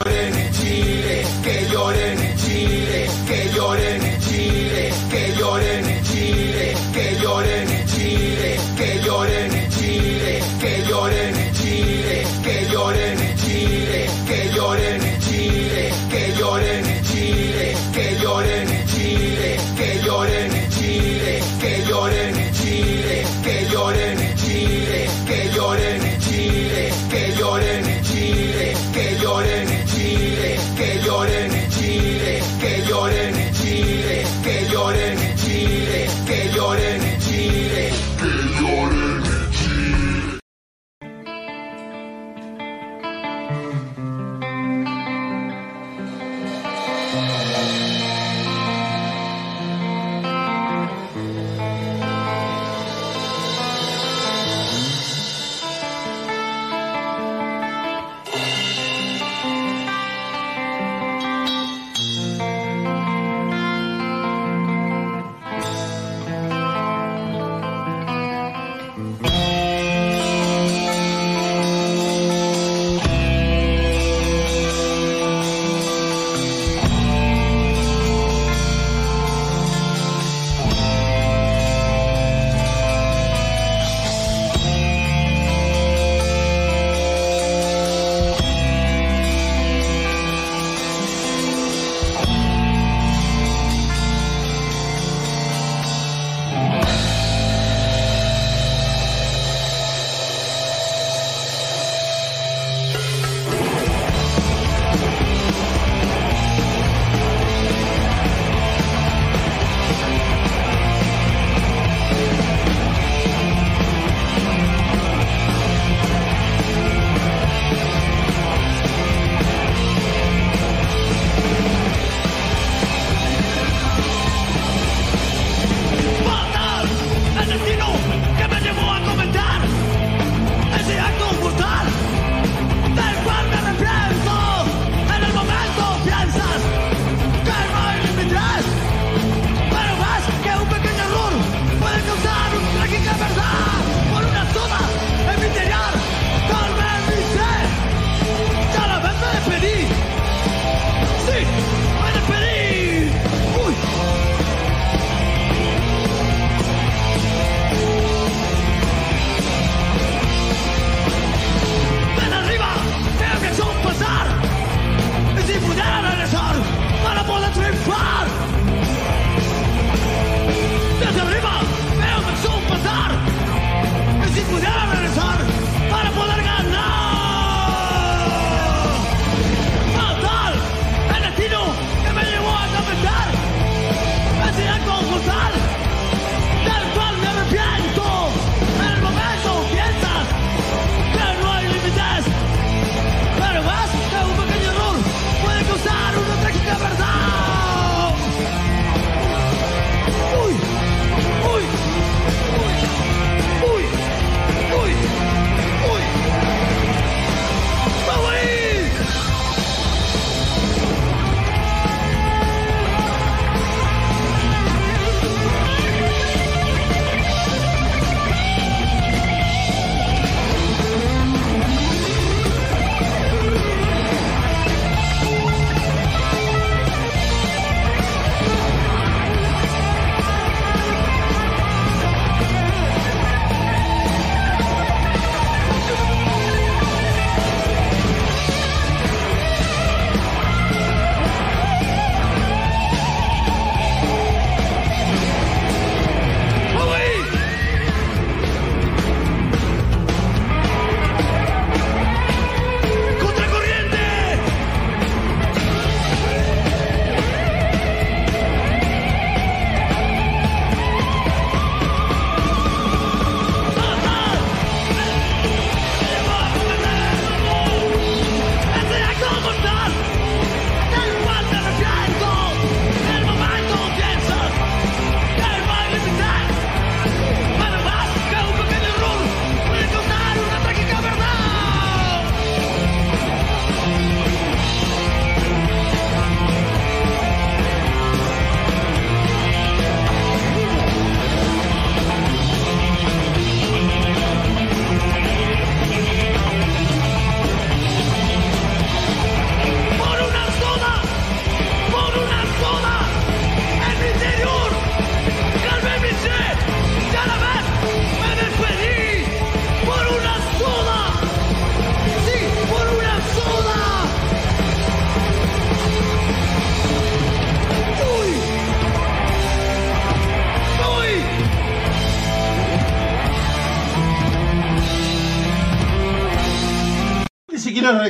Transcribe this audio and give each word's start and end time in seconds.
Lloren 0.00 0.34
en 0.34 0.52
Chile, 0.52 1.24
que 1.44 1.68
lloren 1.70 2.18
en 2.18 2.36
Chile, 2.36 3.08
que 3.28 3.50
lloren 3.54 4.02
en 4.02 4.20
Chile, 4.20 4.92
que 5.10 5.34
lloren 5.38 5.84
en 5.84 6.04
Chile, 6.04 6.74
que 6.92 7.18
lloren 7.20 7.70
en 7.70 7.86
Chile, 7.86 8.58
que 8.76 9.00
lloren 9.04 9.53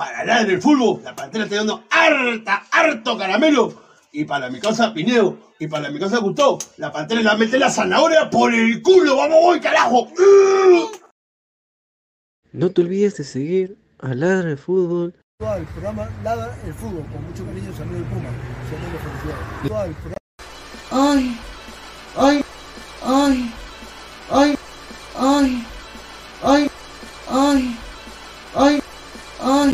Para 0.00 0.20
hablar 0.20 0.46
del 0.46 0.62
fútbol, 0.62 1.02
la 1.04 1.14
pantera 1.14 1.44
está 1.44 1.56
dando 1.56 1.84
harta, 1.90 2.62
harto 2.72 3.18
caramelo. 3.18 3.74
Y 4.12 4.24
para 4.24 4.48
mi 4.48 4.58
casa 4.58 4.94
Pineo, 4.94 5.36
y 5.58 5.66
para 5.66 5.90
mi 5.90 5.98
casa 5.98 6.16
Gustavo, 6.20 6.58
la 6.78 6.90
pantera 6.90 7.20
la 7.20 7.36
mete 7.36 7.58
la 7.58 7.68
zanahoria 7.68 8.30
por 8.30 8.54
el 8.54 8.80
culo. 8.80 9.18
¡Vamos, 9.18 9.36
voy, 9.42 9.60
carajo! 9.60 10.08
No 12.52 12.70
te 12.70 12.80
olvides 12.80 13.18
de 13.18 13.24
seguir 13.24 13.76
a 13.98 14.14
Ladra 14.14 14.52
el 14.52 14.56
Fútbol. 14.56 15.14
El 15.40 15.66
programa 15.66 16.08
Ladra 16.24 16.56
el 16.64 16.72
Fútbol, 16.72 17.04
con 17.12 17.22
mucho 17.26 17.44
cariño, 17.44 17.70
saludo 17.76 17.96
del 17.96 18.04
Puma. 18.04 18.30
Saludo 18.70 18.92
de 18.92 19.94
felicidades. 19.94 19.96
Ay, 20.90 21.38
ay, 22.16 22.44
ay, 23.04 23.52
ay, 24.30 24.58
ay, 25.18 25.66
ay, 26.42 26.70
ay, 27.28 27.76
ay, 28.54 28.82
ay. 29.42 29.72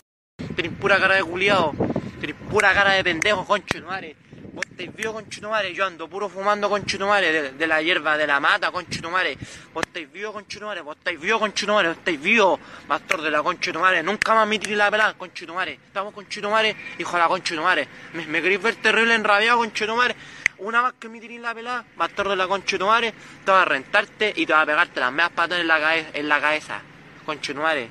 Tenés 0.57 0.73
pura 0.73 0.99
cara 0.99 1.17
de 1.17 1.23
culiado, 1.23 1.75
tenés 2.19 2.35
pura 2.51 2.73
cara 2.73 2.93
de 2.93 3.05
pendejo, 3.05 3.45
concho 3.45 3.79
madre. 3.83 4.17
Vos 4.55 4.65
estáis 4.65 4.95
vivos, 4.97 5.13
conchetumare, 5.13 5.75
yo 5.75 5.85
ando 5.85 6.09
puro 6.09 6.31
fumando, 6.31 6.71
conchetumare, 6.71 7.31
de, 7.31 7.53
de 7.53 7.67
la 7.67 7.83
hierba, 7.83 8.17
de 8.17 8.27
la 8.27 8.41
mata, 8.41 8.71
conchetumare. 8.71 9.37
Vos 9.75 9.85
estáis 9.87 10.11
vivos, 10.11 10.33
conchetumare, 10.33 10.81
vos 10.81 10.97
estáis 10.97 11.21
vivos, 11.21 11.41
conchetumare, 11.41 11.89
vos 11.89 11.99
estáis 11.99 12.23
vivos, 12.23 12.59
pastor 12.89 13.21
de 13.21 13.31
la 13.31 13.43
conchetumare. 13.43 14.03
Nunca 14.03 14.35
más 14.35 14.49
me 14.49 14.59
tiré 14.59 14.75
la 14.77 14.91
pelada, 14.91 15.13
conchetumare. 15.13 15.75
Estamos 15.75 16.15
conchetumare, 16.15 16.75
hijo 16.99 17.13
de 17.13 17.19
la 17.19 17.29
conchetumare. 17.29 17.89
Me, 18.15 18.27
me 18.27 18.41
queréis 18.41 18.63
ver 18.63 18.77
terrible 18.77 19.15
enrabiado, 19.15 19.59
conchetumare. 19.59 20.17
Una 20.59 20.81
más 20.81 20.95
que 20.95 21.11
me 21.11 21.21
tiré 21.21 21.39
la 21.39 21.55
pelada, 21.55 21.85
pastor 21.99 22.31
de 22.31 22.37
la 22.37 22.49
conchetumare, 22.49 23.13
te 23.45 23.53
va 23.53 23.61
a 23.61 23.65
rentarte 23.67 24.33
y 24.35 24.47
te 24.47 24.55
va 24.55 24.63
a 24.63 24.67
pegarte 24.67 25.01
las 25.01 25.13
meas 25.13 25.29
patas 25.33 25.61
en 25.61 25.69
la, 25.69 25.79
cabeza, 25.79 26.09
en 26.15 26.29
la 26.31 26.41
cabeza, 26.41 26.81
conchetumare. 27.27 27.91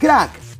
Crack, 0.00 0.45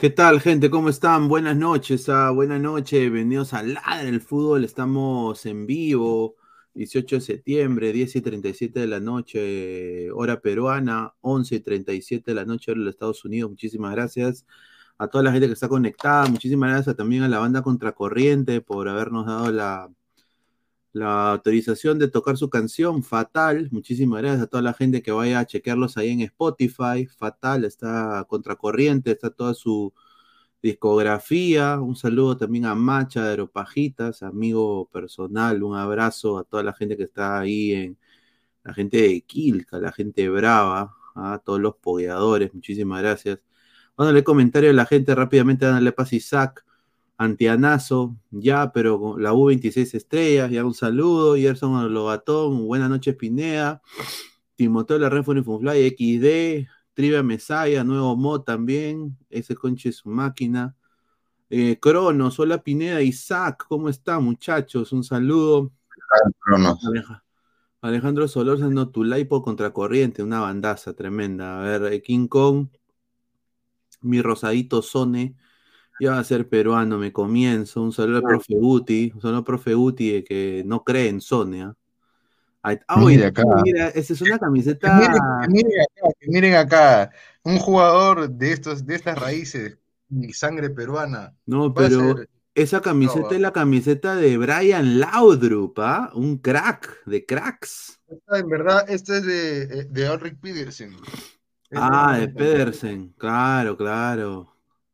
¿Qué 0.00 0.08
tal, 0.08 0.40
gente? 0.40 0.70
¿Cómo 0.70 0.88
están? 0.88 1.28
Buenas 1.28 1.54
noches, 1.56 2.08
ah, 2.08 2.30
buenas 2.30 2.58
noches, 2.58 2.98
bienvenidos 3.02 3.52
a 3.52 3.62
Ladra 3.62 4.08
el 4.08 4.22
Fútbol. 4.22 4.64
Estamos 4.64 5.44
en 5.44 5.66
vivo, 5.66 6.36
18 6.72 7.16
de 7.16 7.20
septiembre, 7.20 7.92
10 7.92 8.16
y 8.16 8.20
37 8.22 8.80
de 8.80 8.86
la 8.86 8.98
noche, 8.98 10.10
hora 10.12 10.40
peruana, 10.40 11.12
11 11.20 11.56
y 11.56 11.60
37 11.60 12.30
de 12.30 12.34
la 12.34 12.46
noche, 12.46 12.70
hora 12.70 12.78
de 12.78 12.86
los 12.86 12.94
Estados 12.94 13.22
Unidos. 13.26 13.50
Muchísimas 13.50 13.92
gracias 13.92 14.46
a 14.96 15.06
toda 15.08 15.22
la 15.22 15.32
gente 15.32 15.48
que 15.48 15.52
está 15.52 15.68
conectada. 15.68 16.26
Muchísimas 16.30 16.70
gracias 16.70 16.96
también 16.96 17.22
a 17.24 17.28
la 17.28 17.38
banda 17.38 17.60
Contracorriente 17.60 18.62
por 18.62 18.88
habernos 18.88 19.26
dado 19.26 19.52
la, 19.52 19.90
la 20.92 21.32
autorización 21.32 21.98
de 21.98 22.08
tocar 22.08 22.36
su 22.36 22.50
canción, 22.50 23.02
Fatal. 23.02 23.68
Muchísimas 23.70 24.22
gracias 24.22 24.42
a 24.42 24.46
toda 24.48 24.62
la 24.62 24.74
gente 24.74 25.02
que 25.02 25.12
vaya 25.12 25.40
a 25.40 25.46
chequearlos 25.46 25.96
ahí 25.96 26.10
en 26.10 26.20
Spotify. 26.22 27.06
Fatal, 27.06 27.64
está 27.64 28.24
Contracorriente, 28.28 29.12
está 29.12 29.30
toda 29.30 29.54
su 29.54 29.92
discografía. 30.62 31.80
Un 31.80 31.96
saludo 31.96 32.36
también 32.36 32.66
a 32.66 32.74
Macha 32.74 33.24
de 33.24 33.30
Aeropajitas, 33.30 34.22
amigo 34.22 34.88
personal. 34.92 35.62
Un 35.62 35.76
abrazo 35.76 36.38
a 36.38 36.44
toda 36.44 36.62
la 36.62 36.72
gente 36.72 36.96
que 36.96 37.04
está 37.04 37.38
ahí 37.40 37.72
en 37.72 37.98
la 38.64 38.74
gente 38.74 38.98
de 38.98 39.22
Quilca, 39.22 39.78
la 39.78 39.92
gente 39.92 40.28
brava, 40.28 40.94
a 41.14 41.38
todos 41.44 41.60
los 41.60 41.76
pogueadores. 41.76 42.54
Muchísimas 42.54 43.00
gracias. 43.02 43.40
Dándole 43.96 44.24
comentario 44.24 44.70
a 44.70 44.72
la 44.72 44.86
gente 44.86 45.14
rápidamente, 45.14 45.66
dándole 45.66 45.92
paz 45.92 46.12
Isaac. 46.12 46.64
Antianazo, 47.20 48.16
ya, 48.30 48.72
pero 48.72 49.18
la 49.18 49.34
U26 49.34 49.92
estrellas, 49.92 50.50
ya 50.50 50.64
un 50.64 50.72
saludo, 50.72 51.36
Gerson 51.36 51.92
Logatón, 51.92 52.66
buenas 52.66 52.88
noches 52.88 53.14
Pinea, 53.14 53.82
Timoteo 54.56 54.98
La 54.98 55.08
y 55.14 55.42
Funfly, 55.42 55.86
XD, 55.90 56.66
Trivia 56.94 57.22
Mesaya, 57.22 57.84
Nuevo 57.84 58.16
Mo 58.16 58.40
también, 58.40 59.18
ese 59.28 59.54
conche 59.54 59.90
es 59.90 59.96
su 59.96 60.08
máquina. 60.08 60.74
Eh, 61.50 61.78
Cronos, 61.78 62.40
hola 62.40 62.62
Pineda, 62.62 63.02
Isaac, 63.02 63.66
¿cómo 63.68 63.90
están 63.90 64.24
muchachos? 64.24 64.90
Un 64.90 65.04
saludo. 65.04 65.72
Alejandro 67.82 68.28
Solórzano, 68.28 68.88
Tulaipo 68.88 69.42
Contracorriente, 69.42 70.22
una 70.22 70.40
bandaza 70.40 70.94
tremenda. 70.94 71.60
A 71.60 71.62
ver, 71.64 71.92
eh, 71.92 72.00
King 72.00 72.28
Kong, 72.28 72.68
mi 74.00 74.22
rosadito 74.22 74.80
Sone, 74.80 75.36
va 76.06 76.18
a 76.18 76.24
ser 76.24 76.48
peruano, 76.48 76.98
me 76.98 77.12
comienzo. 77.12 77.82
Un 77.82 77.92
saludo 77.92 78.18
al 78.18 78.22
profe 78.22 78.54
Uti, 78.58 79.12
un 79.14 79.20
saludo 79.20 79.38
al 79.38 79.44
profe 79.44 79.74
Uti 79.74 80.22
que 80.22 80.62
no 80.66 80.82
cree 80.84 81.08
en 81.08 81.20
Sonia. 81.20 81.74
Ah, 82.62 82.76
mira 82.98 83.28
acá. 83.28 83.42
Mira, 83.62 83.88
esa 83.88 84.12
es 84.12 84.20
una 84.20 84.38
camiseta. 84.38 84.88
Que 84.88 85.48
miren, 85.48 85.80
acá, 85.80 86.10
miren 86.26 86.54
acá, 86.54 87.10
un 87.42 87.58
jugador 87.58 88.28
de 88.30 88.52
estos, 88.52 88.84
de 88.84 88.96
estas 88.96 89.18
raíces 89.18 89.78
y 90.10 90.32
sangre 90.32 90.70
peruana. 90.70 91.34
No, 91.46 91.72
pero 91.72 92.16
ser- 92.16 92.28
esa 92.54 92.80
camiseta 92.80 93.28
No, 93.28 93.30
es 93.30 93.40
la 93.40 93.52
camiseta 93.52 94.16
de 94.16 94.36
Brian 94.36 95.00
Laudrup, 95.00 95.78
¿ah? 95.78 96.10
Un 96.14 96.36
crack, 96.38 97.04
de 97.06 97.24
cracks. 97.24 98.00
esta, 98.08 98.38
en 98.38 98.48
verdad, 98.48 98.84
este 98.90 99.18
es 99.18 99.24
de, 99.24 99.62
eh, 99.62 99.86
de 99.88 100.10
Ulrich 100.10 100.38
Pedersen. 100.38 100.96
Ah, 101.72 102.18
de 102.18 102.28
Pedersen, 102.28 103.14
claro, 103.16 103.76
claro. 103.76 104.52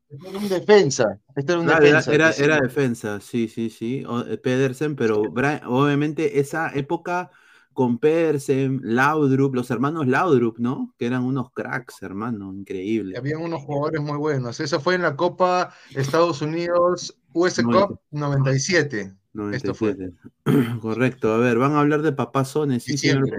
Este 0.09 0.29
era 0.29 0.37
un 0.39 0.49
defensa. 0.49 1.19
Este 1.35 1.51
era 1.51 1.61
un 1.61 1.67
Claro, 1.67 1.85
era, 1.85 1.97
defensa. 1.97 2.13
era, 2.15 2.31
sí. 2.33 2.43
era 2.43 2.59
defensa, 2.61 3.19
sí, 3.19 3.47
sí, 3.47 3.69
sí. 3.69 4.03
o- 4.07 4.25
eh, 4.25 4.37
Pedersen, 4.37 4.95
pero 4.95 5.23
Bra- 5.23 5.61
obviamente 5.65 6.39
esa 6.39 6.71
época 6.73 7.29
con 7.73 7.99
Pedersen, 7.99 8.79
Laudrup, 8.83 9.53
los 9.53 9.69
hermanos 9.69 10.07
Laudrup, 10.07 10.57
¿no? 10.59 10.95
Que 10.97 11.05
eran 11.05 11.23
unos 11.23 11.51
cracks, 11.51 12.01
hermano, 12.01 12.51
increíble. 12.53 13.17
Habían 13.17 13.41
unos 13.41 13.61
jugadores 13.63 14.01
muy 14.01 14.17
buenos. 14.17 14.59
Eso 14.59 14.79
fue 14.79 14.95
en 14.95 15.03
la 15.03 15.15
Copa 15.15 15.73
Estados 15.93 16.41
Unidos 16.41 17.15
US 17.33 17.61
Cup 17.61 17.99
97. 18.11 19.13
Esto 19.51 19.75
fue. 19.75 19.95
97. 19.95 20.13
Correcto, 20.81 21.33
a 21.33 21.37
ver, 21.37 21.57
van 21.59 21.73
a 21.73 21.81
hablar 21.81 22.01
de 22.01 22.13
papazones, 22.13 22.83
sí, 22.83 22.97
señor. 22.97 23.29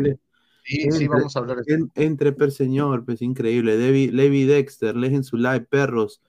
Sí, 0.64 0.82
sí, 0.82 0.88
Entre- 1.04 1.08
vamos 1.08 1.34
a 1.34 1.38
hablar 1.40 1.56
de 1.56 1.62
eso. 1.74 1.74
en- 1.74 1.90
entre 1.94 2.32
per 2.32 2.52
señor, 2.52 3.04
pues 3.04 3.22
increíble. 3.22 3.76
Levi, 3.78 4.08
Levi 4.08 4.44
Dexter, 4.44 4.94
lejen 4.94 5.24
su 5.24 5.36
live, 5.38 5.62
perros. 5.62 6.20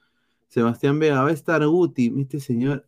Sebastián 0.50 1.00
Vega, 1.00 1.22
va 1.24 1.30
a 1.30 1.34
estar 1.34 1.66
Guti, 1.66 2.14
este 2.20 2.40
señor. 2.40 2.86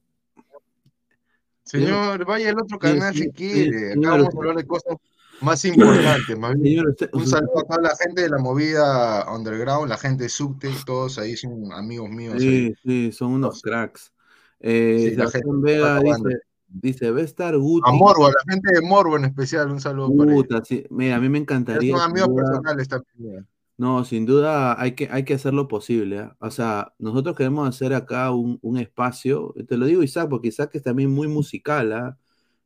Señor, 1.64 2.26
vaya 2.26 2.50
al 2.50 2.60
otro 2.60 2.78
canal 2.80 3.14
sí, 3.14 3.24
si 3.24 3.30
quiere. 3.32 3.94
Acá 3.94 4.10
vamos 4.12 4.34
a 4.34 4.38
hablar 4.38 4.56
de 4.58 4.66
cosas 4.68 4.96
más 5.42 5.64
importantes. 5.64 6.38
más 6.38 6.54
bien. 6.56 6.64
Señor, 6.66 6.90
usted- 6.90 7.10
Un 7.14 7.28
saludo 7.28 7.60
a 7.60 7.64
toda 7.64 7.82
la 7.82 7.96
gente 7.96 8.22
de 8.24 8.30
la 8.30 8.40
movida 8.40 9.32
underground, 9.34 9.88
la 9.90 9.98
gente 9.98 10.24
de 10.24 10.30
Subte, 10.30 10.70
todos 10.86 11.18
ahí 11.18 11.36
son 11.38 11.72
amigos 11.72 12.10
míos. 12.10 12.36
ahí. 12.36 12.40
Sí, 12.40 12.76
sí, 12.84 13.12
son 13.12 13.34
unos 13.34 13.62
cracks. 13.62 14.12
Eh, 14.60 15.08
Sí, 15.10 15.16
Sebastián 15.16 15.62
Vega 15.62 16.00
dice, 16.00 16.40
dice, 16.68 17.12
va 17.12 17.22
a 17.22 17.24
estar 17.24 17.58
Guti. 17.58 17.90
A 17.90 17.94
Morbo, 17.94 18.26
a 18.28 18.30
la 18.30 18.52
gente 18.54 18.74
de 18.74 18.82
Morbo 18.82 19.18
en 19.18 19.26
especial, 19.26 19.72
un 19.72 19.80
saludo 19.80 20.16
para 20.16 20.32
ellos. 20.32 20.44
Puta, 20.48 20.66
sí, 20.66 20.84
Mira, 20.90 21.16
a 21.16 21.20
mí 21.20 21.30
me 21.30 21.38
encantaría. 21.40 21.96
Son 21.96 22.02
amigos 22.10 22.30
personales 22.36 22.88
también. 22.88 23.48
No, 23.82 24.06
sin 24.06 24.28
duda 24.28 24.80
hay 24.80 24.92
que, 24.94 25.10
hay 25.10 25.26
que 25.26 25.34
hacer 25.34 25.56
lo 25.56 25.68
posible. 25.68 26.20
¿ah? 26.20 26.38
O 26.40 26.52
sea, 26.52 26.94
nosotros 27.00 27.36
queremos 27.36 27.68
hacer 27.68 27.96
acá 27.96 28.30
un, 28.30 28.60
un 28.62 28.78
espacio. 28.78 29.56
Te 29.68 29.76
lo 29.76 29.88
digo, 29.88 30.04
Isaac, 30.04 30.30
porque 30.30 30.50
Isaac 30.50 30.70
es 30.76 30.84
también 30.84 31.10
muy 31.10 31.28
musical. 31.28 31.92
¿ah? 31.92 32.16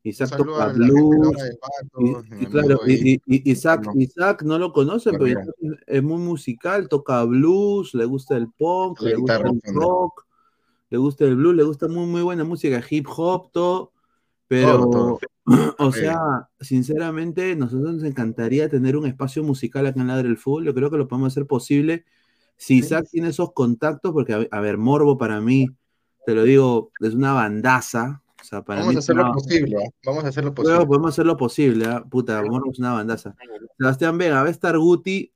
Isaac 0.04 0.36
toca 0.36 0.74
blues. 0.74 1.38
Y- 2.00 2.46
claro, 2.48 2.82
y, 2.86 3.14
y- 3.28 3.50
Isaac, 3.50 4.44
no 4.44 4.60
lo 4.60 4.74
conocen, 4.74 5.14
pero. 5.18 5.28
Isaac 5.28 5.56
es- 5.88 6.04
muy 6.04 6.18
musical, 6.18 6.90
toca 6.90 7.24
blues, 7.24 7.94
le 7.94 8.04
gusta 8.04 8.36
el 8.36 8.52
punk, 8.52 9.00
La 9.00 9.12
le 9.12 9.16
gusta 9.16 9.38
el 9.38 9.62
rock, 9.74 10.26
le 10.90 10.98
gusta 10.98 11.24
el 11.24 11.38
blues, 11.38 11.56
le 11.56 11.64
gusta 11.64 11.88
muy, 11.88 12.08
muy 12.08 12.24
buena 12.24 12.44
música, 12.44 12.84
hip 12.90 13.08
hop, 13.16 13.52
todo. 13.54 13.94
Pero, 14.48 14.90
Todo, 14.90 14.90
todo. 14.90 15.20
o 15.80 15.92
sea, 15.92 16.50
sinceramente, 16.60 17.56
nosotros 17.56 17.96
nos 17.96 18.04
encantaría 18.04 18.70
tener 18.70 18.98
un 18.98 19.06
espacio 19.06 19.44
musical 19.44 19.86
acá 19.88 20.02
en 20.02 20.08
Ladre 20.08 20.28
el 20.30 20.38
Fútbol. 20.38 20.66
Yo 20.66 20.74
creo 20.74 20.90
que 20.92 20.98
lo 20.98 21.08
podemos 21.08 21.34
hacer 21.34 21.46
posible 21.48 22.06
si 22.58 22.78
Isaac 22.78 23.08
tiene 23.12 23.30
esos 23.30 23.54
contactos, 23.54 24.12
porque, 24.12 24.34
a, 24.34 24.48
a 24.50 24.60
ver, 24.62 24.78
Morbo 24.78 25.18
para 25.18 25.42
mí, 25.42 25.68
te 26.25 26.34
lo 26.34 26.44
digo, 26.44 26.92
es 27.02 27.14
una 27.14 27.34
bandaza. 27.34 28.22
O 28.40 28.44
sea, 28.44 28.64
para 28.64 28.82
Vamos 28.82 28.94
mí 28.94 28.96
a 28.98 29.00
hacer 29.00 29.16
lo 29.16 29.32
posible. 29.32 29.78
Vamos 30.06 30.24
a 30.24 30.28
hacer 30.28 30.44
lo 30.44 30.52
Luego 30.52 30.64
posible. 30.64 30.86
podemos 30.86 31.10
hacer 31.12 31.25
lo 31.25 31.38
posible, 31.38 31.86
¿ah? 31.86 32.04
puta, 32.08 32.42
Morbo 32.44 32.72
es 32.72 32.80
una 32.80 32.94
bandaza. 32.94 33.36
Sebastián 33.78 34.18
Vega, 34.18 34.42
va 34.42 34.48
a 34.48 34.52
estar 34.52 34.78
Guti. 34.78 35.34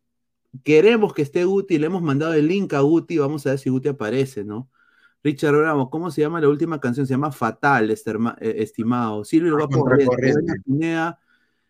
Queremos 0.63 1.13
que 1.13 1.24
esté 1.24 1.44
Guti, 1.44 1.78
le 1.78 1.88
hemos 1.88 2.01
mandado 2.01 2.34
el 2.34 2.48
link 2.48 2.74
a 2.74 2.80
Guti, 2.82 3.18
vamos 3.18 3.46
a 3.46 3.51
ver 3.51 3.60
si 3.60 3.70
Guti 3.70 3.89
aparece, 3.89 4.44
¿no? 4.44 4.70
Richard 5.24 5.56
Bravo, 5.56 5.90
¿cómo 5.90 6.12
se 6.12 6.22
llama 6.22 6.40
la 6.40 6.48
última 6.48 6.80
canción? 6.80 7.06
Se 7.06 7.12
llama 7.14 7.32
Fatal, 7.32 7.90
eh, 7.92 7.96
estimado. 8.58 9.24
Silvio 9.26 9.58
Contracorriente. 9.58 10.30
Elena 10.30 10.54
Pineda, 10.66 11.20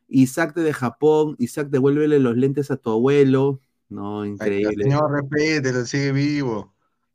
Isaac 0.07 0.53
de 0.55 0.71
Japón, 0.73 1.35
Isaac, 1.39 1.69
devuélvele 1.69 2.19
los 2.19 2.35
lentes 2.37 2.69
a 2.71 2.77
tu 2.77 2.91
abuelo. 2.91 3.59
No, 3.89 4.21
Ay, 4.21 4.29
increíble. 4.31 4.83
Señor, 4.83 5.11
respete, 5.11 5.85
sigue 5.85 6.11
vivo. 6.11 6.73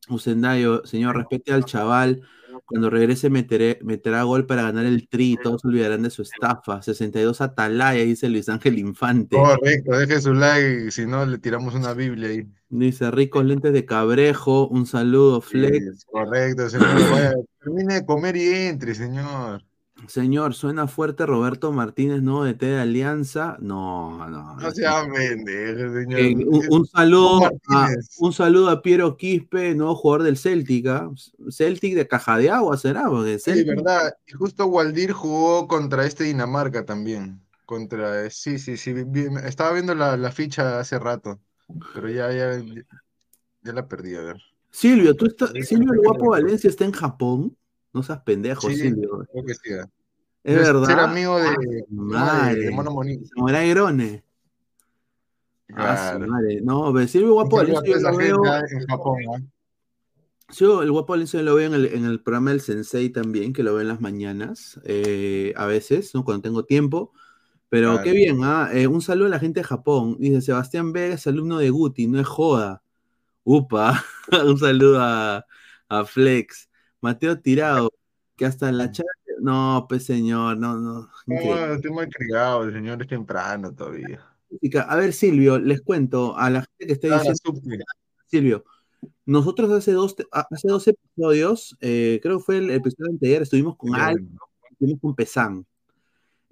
Usendayo, 0.09 0.85
señor, 0.85 1.17
respete 1.17 1.53
al 1.53 1.65
chaval. 1.65 2.23
Cuando 2.67 2.89
regrese 2.89 3.31
meteré- 3.31 3.79
meterá 3.83 4.23
gol 4.23 4.47
para 4.47 4.63
ganar 4.63 4.87
el 4.87 5.07
tri. 5.09 5.37
Todos 5.43 5.61
se 5.63 5.69
olvidarán 5.69 6.03
de 6.03 6.11
su 6.11 6.23
estafa. 6.23 6.81
62 6.83 7.41
Atalaya, 7.43 8.03
dice 8.05 8.29
Luis 8.29 8.49
Ángel 8.49 8.79
Infante. 8.79 9.37
Correcto, 9.37 9.93
deje 9.99 10.21
su 10.21 10.33
like, 10.35 10.91
si 10.91 11.05
no 11.07 11.27
le 11.27 11.39
tiramos 11.39 11.75
una 11.75 11.93
Biblia 11.95 12.29
ahí. 12.31 12.47
Dice 12.77 13.11
ricos 13.13 13.45
lentes 13.45 13.73
de 13.73 13.85
cabrejo. 13.85 14.67
Un 14.67 14.85
saludo, 14.87 15.41
Flex. 15.41 16.01
Sí, 16.01 16.07
correcto, 16.11 16.69
señor. 16.69 16.89
Vaya, 17.11 17.33
termine 17.63 17.95
de 17.95 18.05
comer 18.05 18.37
y 18.37 18.49
entre, 18.49 18.95
señor. 18.97 19.63
Señor, 20.09 20.55
suena 20.55 20.89
fuerte 20.89 21.25
Roberto 21.25 21.71
Martínez, 21.71 22.21
nuevo 22.21 22.43
de 22.45 22.55
T 22.55 22.67
de 22.67 22.81
Alianza. 22.81 23.57
No, 23.61 24.29
no. 24.29 24.57
No 24.57 24.71
sea 24.73 25.05
pendejo, 25.07 25.95
señor. 25.95 26.21
Eh, 26.21 26.35
un, 26.47 26.63
un 26.69 26.87
saludo 26.87 27.49
a, 27.71 27.89
un 28.19 28.33
saludo 28.33 28.71
a 28.71 28.83
Piero 28.83 29.17
Quispe, 29.17 29.75
nuevo 29.77 29.95
jugador 29.95 30.25
del 30.25 30.37
Celtic. 30.37 30.89
¿ah? 30.89 31.09
Celtic 31.51 31.95
de 31.95 32.09
caja 32.09 32.37
de 32.39 32.51
agua 32.51 32.77
será, 32.77 33.05
porque 33.09 33.39
Sí, 33.39 33.53
Celtic- 33.53 33.67
verdad. 33.77 34.13
Y 34.27 34.33
justo 34.33 34.67
Waldir 34.67 35.13
jugó 35.13 35.69
contra 35.69 36.05
este 36.05 36.25
Dinamarca 36.25 36.85
también. 36.85 37.41
Contra, 37.65 38.29
sí, 38.31 38.59
sí, 38.59 38.77
sí. 38.77 38.93
estaba 39.45 39.73
viendo 39.73 39.95
la, 39.95 40.17
la 40.19 40.33
ficha 40.33 40.81
hace 40.81 40.99
rato, 40.99 41.39
pero 41.95 42.09
ya, 42.11 42.31
ya, 42.33 42.63
ya 43.63 43.73
la 43.73 43.87
perdí, 43.89 44.15
a 44.15 44.21
ver. 44.23 44.37
Silvio, 44.71 45.15
tú 45.15 45.27
estás, 45.27 45.51
Silvio 45.67 45.93
el 45.93 46.01
guapo 46.01 46.31
Valencia 46.31 46.69
está 46.69 46.85
en 46.85 46.93
Japón. 46.93 47.57
No 47.93 48.03
seas 48.03 48.21
pendejo, 48.23 48.69
Sí, 48.69 48.77
Silvio. 48.77 49.25
creo 49.33 49.45
que 49.45 49.55
sí. 49.55 49.71
Es 50.43 50.57
verdad. 50.57 50.85
Ser 50.87 50.99
amigo 50.99 51.39
de, 51.39 51.47
Ah, 51.49 51.57
de, 51.61 51.85
madre. 51.91 52.61
de 52.61 52.71
Mono. 52.73 52.91
Samurai 53.35 53.71
Grone. 53.71 54.25
Ah, 55.73 56.15
Claro. 56.17 56.27
madre. 56.27 56.61
No, 56.61 56.93
pero 56.93 57.07
Silvio 57.09 57.33
Guapo 57.35 57.57
Valencia 57.57 57.83
yo 57.87 57.99
toda 57.99 58.13
lo 58.13 58.19
esa 58.19 58.19
veo. 58.19 58.43
gente 58.43 58.75
en 58.75 58.87
Japón. 58.89 59.53
Yo, 60.51 60.83
el 60.83 60.91
Guapo 60.93 61.13
Valencia 61.15 61.41
lo 61.43 61.55
veo 61.55 61.69
en 61.69 61.75
el, 61.75 61.87
en 61.87 62.05
el 62.05 62.21
programa 62.23 62.51
del 62.51 62.61
Sensei 62.61 63.09
también, 63.11 63.53
que 63.53 63.63
lo 63.63 63.73
veo 63.73 63.81
en 63.81 63.89
las 63.89 64.01
mañanas, 64.01 64.79
eh, 64.85 65.55
a 65.57 65.67
veces, 65.67 66.15
¿no? 66.15 66.25
Cuando 66.25 66.43
tengo 66.43 66.65
tiempo. 66.65 67.13
Pero 67.75 67.89
Claro. 67.91 68.05
qué 68.05 68.13
bien, 68.13 68.39
¿ah? 68.45 68.71
Eh, 68.73 68.87
un 68.87 69.03
saludo 69.03 69.27
a 69.27 69.31
la 69.31 69.41
gente 69.41 69.59
de 69.59 69.65
Japón. 69.65 70.17
Dice 70.21 70.41
Sebastián 70.43 70.93
Vega 70.93 71.17
es 71.17 71.27
alumno 71.27 71.59
de 71.59 71.71
Guti, 71.71 72.07
no 72.07 72.21
es 72.21 72.27
joda. 72.29 72.85
Upa, 73.43 74.05
un 74.47 74.57
saludo 74.59 75.01
a, 75.01 75.45
a 75.89 76.05
Flex. 76.05 76.71
Mateo 77.01 77.41
Tirado, 77.41 77.91
que 78.37 78.47
hasta 78.47 78.69
en 78.69 78.79
la 78.79 78.93
chat. 78.93 79.05
No, 79.41 79.87
pues 79.89 80.05
señor, 80.05 80.57
no, 80.57 80.77
no. 80.77 81.11
No, 81.27 81.75
estoy 81.75 81.91
mal 81.91 82.09
criado, 82.09 82.63
el 82.63 82.75
señor 82.75 83.03
es 83.03 83.09
temprano 83.09 83.75
todavía. 83.75 84.25
A 84.87 84.95
ver, 84.95 85.13
Silvio, 85.13 85.59
les 85.59 85.81
cuento 85.81 86.39
a 86.39 86.51
la 86.51 86.61
gente 86.61 86.87
que 86.87 86.93
está 86.93 87.09
diciendo. 87.09 87.85
Silvio, 88.29 88.65
nosotros 89.27 89.73
hace 89.73 89.91
dos, 89.91 90.15
hace 90.31 90.69
dos 90.69 90.87
episodios, 90.87 91.77
eh, 91.81 92.21
creo 92.23 92.39
que 92.39 92.45
fue 92.45 92.59
el 92.59 92.71
episodio 92.71 93.11
anterior, 93.11 93.43
estuvimos 93.43 93.77
con 93.77 93.97
Al, 93.97 94.25
estuvimos 94.71 95.01
con 95.01 95.17
Pesán. 95.17 95.67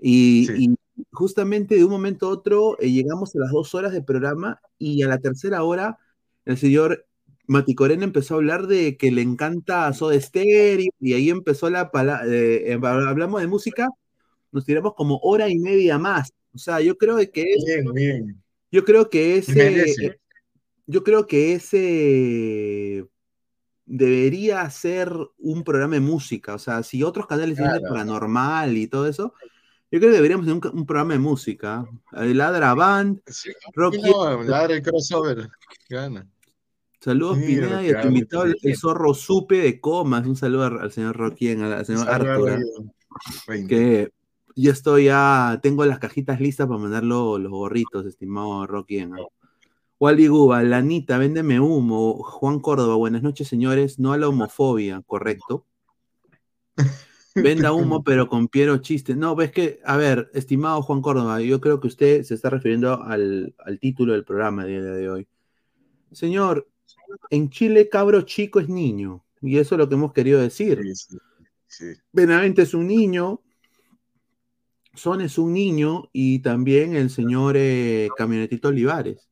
Y, 0.04 0.50
y 0.60 0.74
justamente 1.10 1.76
de 1.76 1.84
un 1.84 1.90
momento 1.90 2.26
a 2.26 2.30
otro 2.30 2.78
eh, 2.80 2.90
llegamos 2.90 3.34
a 3.34 3.38
las 3.38 3.50
dos 3.50 3.74
horas 3.74 3.92
de 3.92 4.02
programa 4.02 4.60
y 4.78 5.02
a 5.02 5.08
la 5.08 5.18
tercera 5.18 5.62
hora 5.62 5.98
el 6.44 6.58
señor 6.58 7.06
Mati 7.46 7.74
Corena 7.74 8.04
empezó 8.04 8.34
a 8.34 8.36
hablar 8.38 8.66
de 8.66 8.96
que 8.96 9.10
le 9.10 9.22
encanta 9.22 9.92
Soda 9.92 10.20
Stereo 10.20 10.90
y 11.00 11.12
ahí 11.12 11.30
empezó 11.30 11.70
la 11.70 11.90
palabra, 11.90 13.08
hablamos 13.08 13.40
de 13.40 13.46
música, 13.46 13.88
nos 14.52 14.64
tiramos 14.64 14.94
como 14.94 15.18
hora 15.22 15.48
y 15.48 15.58
media 15.58 15.98
más. 15.98 16.32
O 16.54 16.58
sea, 16.58 16.80
yo 16.80 16.96
creo 16.96 17.16
que 17.16 17.42
es, 17.42 17.64
Bien, 17.64 17.92
bien. 17.92 18.42
yo 18.70 18.84
creo 18.84 19.10
que 19.10 19.36
ese, 19.36 20.20
yo 20.86 21.02
creo 21.02 21.26
que 21.26 21.54
ese 21.54 23.06
debería 23.86 24.68
ser 24.70 25.12
un 25.38 25.64
programa 25.64 25.94
de 25.94 26.00
música. 26.00 26.54
O 26.54 26.58
sea, 26.58 26.82
si 26.82 27.02
otros 27.02 27.26
canales 27.26 27.56
tienen 27.56 27.82
paranormal 27.82 28.76
y 28.76 28.86
todo 28.86 29.08
eso, 29.08 29.34
yo 29.92 29.98
creo 29.98 30.10
que 30.10 30.16
deberíamos 30.16 30.46
tener 30.46 30.60
un, 30.72 30.78
un 30.78 30.86
programa 30.86 31.12
de 31.12 31.18
música. 31.18 31.86
El 32.12 32.38
Ladra 32.38 32.72
Band, 32.74 33.20
Rocky. 33.74 34.00
No, 34.00 34.42
ladra 34.42 34.74
el 34.74 34.82
crossover. 34.82 35.50
Gana. 35.88 36.26
Saludos 36.98 37.36
Mira 37.36 37.66
Pineda 37.66 37.82
y 37.84 37.90
a 37.90 38.00
tu 38.00 38.08
invitado, 38.08 38.44
el, 38.44 38.76
zorro 38.76 39.12
Supe 39.12 39.56
de 39.56 39.80
Comas. 39.80 40.26
Un 40.26 40.36
saludo 40.36 40.64
al, 40.64 40.90
señor 40.92 41.16
Rocky, 41.16 41.50
al 41.50 41.84
señor 41.84 42.06
Saludos 42.06 42.08
a 42.08 42.14
Arturo. 42.14 42.56
Rocky. 43.46 43.66
Que 43.66 44.12
yo 44.56 44.72
estoy 44.72 45.04
ya, 45.04 45.60
tengo 45.62 45.84
las 45.84 45.98
cajitas 45.98 46.40
listas 46.40 46.66
para 46.66 46.78
mandar 46.80 47.04
lo- 47.04 47.38
los 47.38 47.50
gorritos, 47.52 48.06
estimado 48.06 48.66
Rocky. 48.66 49.06
Wally 50.00 50.26
Guba, 50.26 50.62
Lanita, 50.62 51.18
véndeme 51.18 51.60
humo. 51.60 52.22
Juan 52.22 52.60
Córdoba, 52.60 52.96
buenas 52.96 53.22
noches, 53.22 53.46
señores. 53.46 53.98
No 53.98 54.12
a 54.12 54.18
la 54.18 54.28
homofobia, 54.28 55.02
correcto. 55.06 55.66
Venda 57.34 57.72
humo, 57.72 58.02
pero 58.02 58.28
con 58.28 58.48
Piero 58.48 58.78
chiste. 58.78 59.14
No, 59.14 59.34
ves 59.34 59.50
que, 59.50 59.80
a 59.84 59.96
ver, 59.96 60.30
estimado 60.34 60.82
Juan 60.82 61.02
Córdoba, 61.02 61.40
yo 61.40 61.60
creo 61.60 61.80
que 61.80 61.88
usted 61.88 62.22
se 62.22 62.34
está 62.34 62.50
refiriendo 62.50 63.02
al, 63.02 63.54
al 63.58 63.78
título 63.78 64.12
del 64.12 64.24
programa 64.24 64.64
día 64.64 64.82
de 64.82 65.10
hoy. 65.10 65.28
Señor, 66.12 66.68
en 67.30 67.50
Chile 67.50 67.88
cabro 67.88 68.22
chico 68.22 68.60
es 68.60 68.68
niño, 68.68 69.24
y 69.40 69.58
eso 69.58 69.74
es 69.74 69.78
lo 69.78 69.88
que 69.88 69.94
hemos 69.94 70.12
querido 70.12 70.40
decir. 70.40 70.80
Benavente 72.12 72.62
es 72.62 72.74
un 72.74 72.86
niño, 72.86 73.40
Son 74.94 75.22
es 75.22 75.38
un 75.38 75.52
niño, 75.52 76.10
y 76.12 76.40
también 76.40 76.94
el 76.94 77.10
señor 77.10 77.54
eh, 77.56 78.08
Camionetito 78.16 78.68
Olivares. 78.68 79.28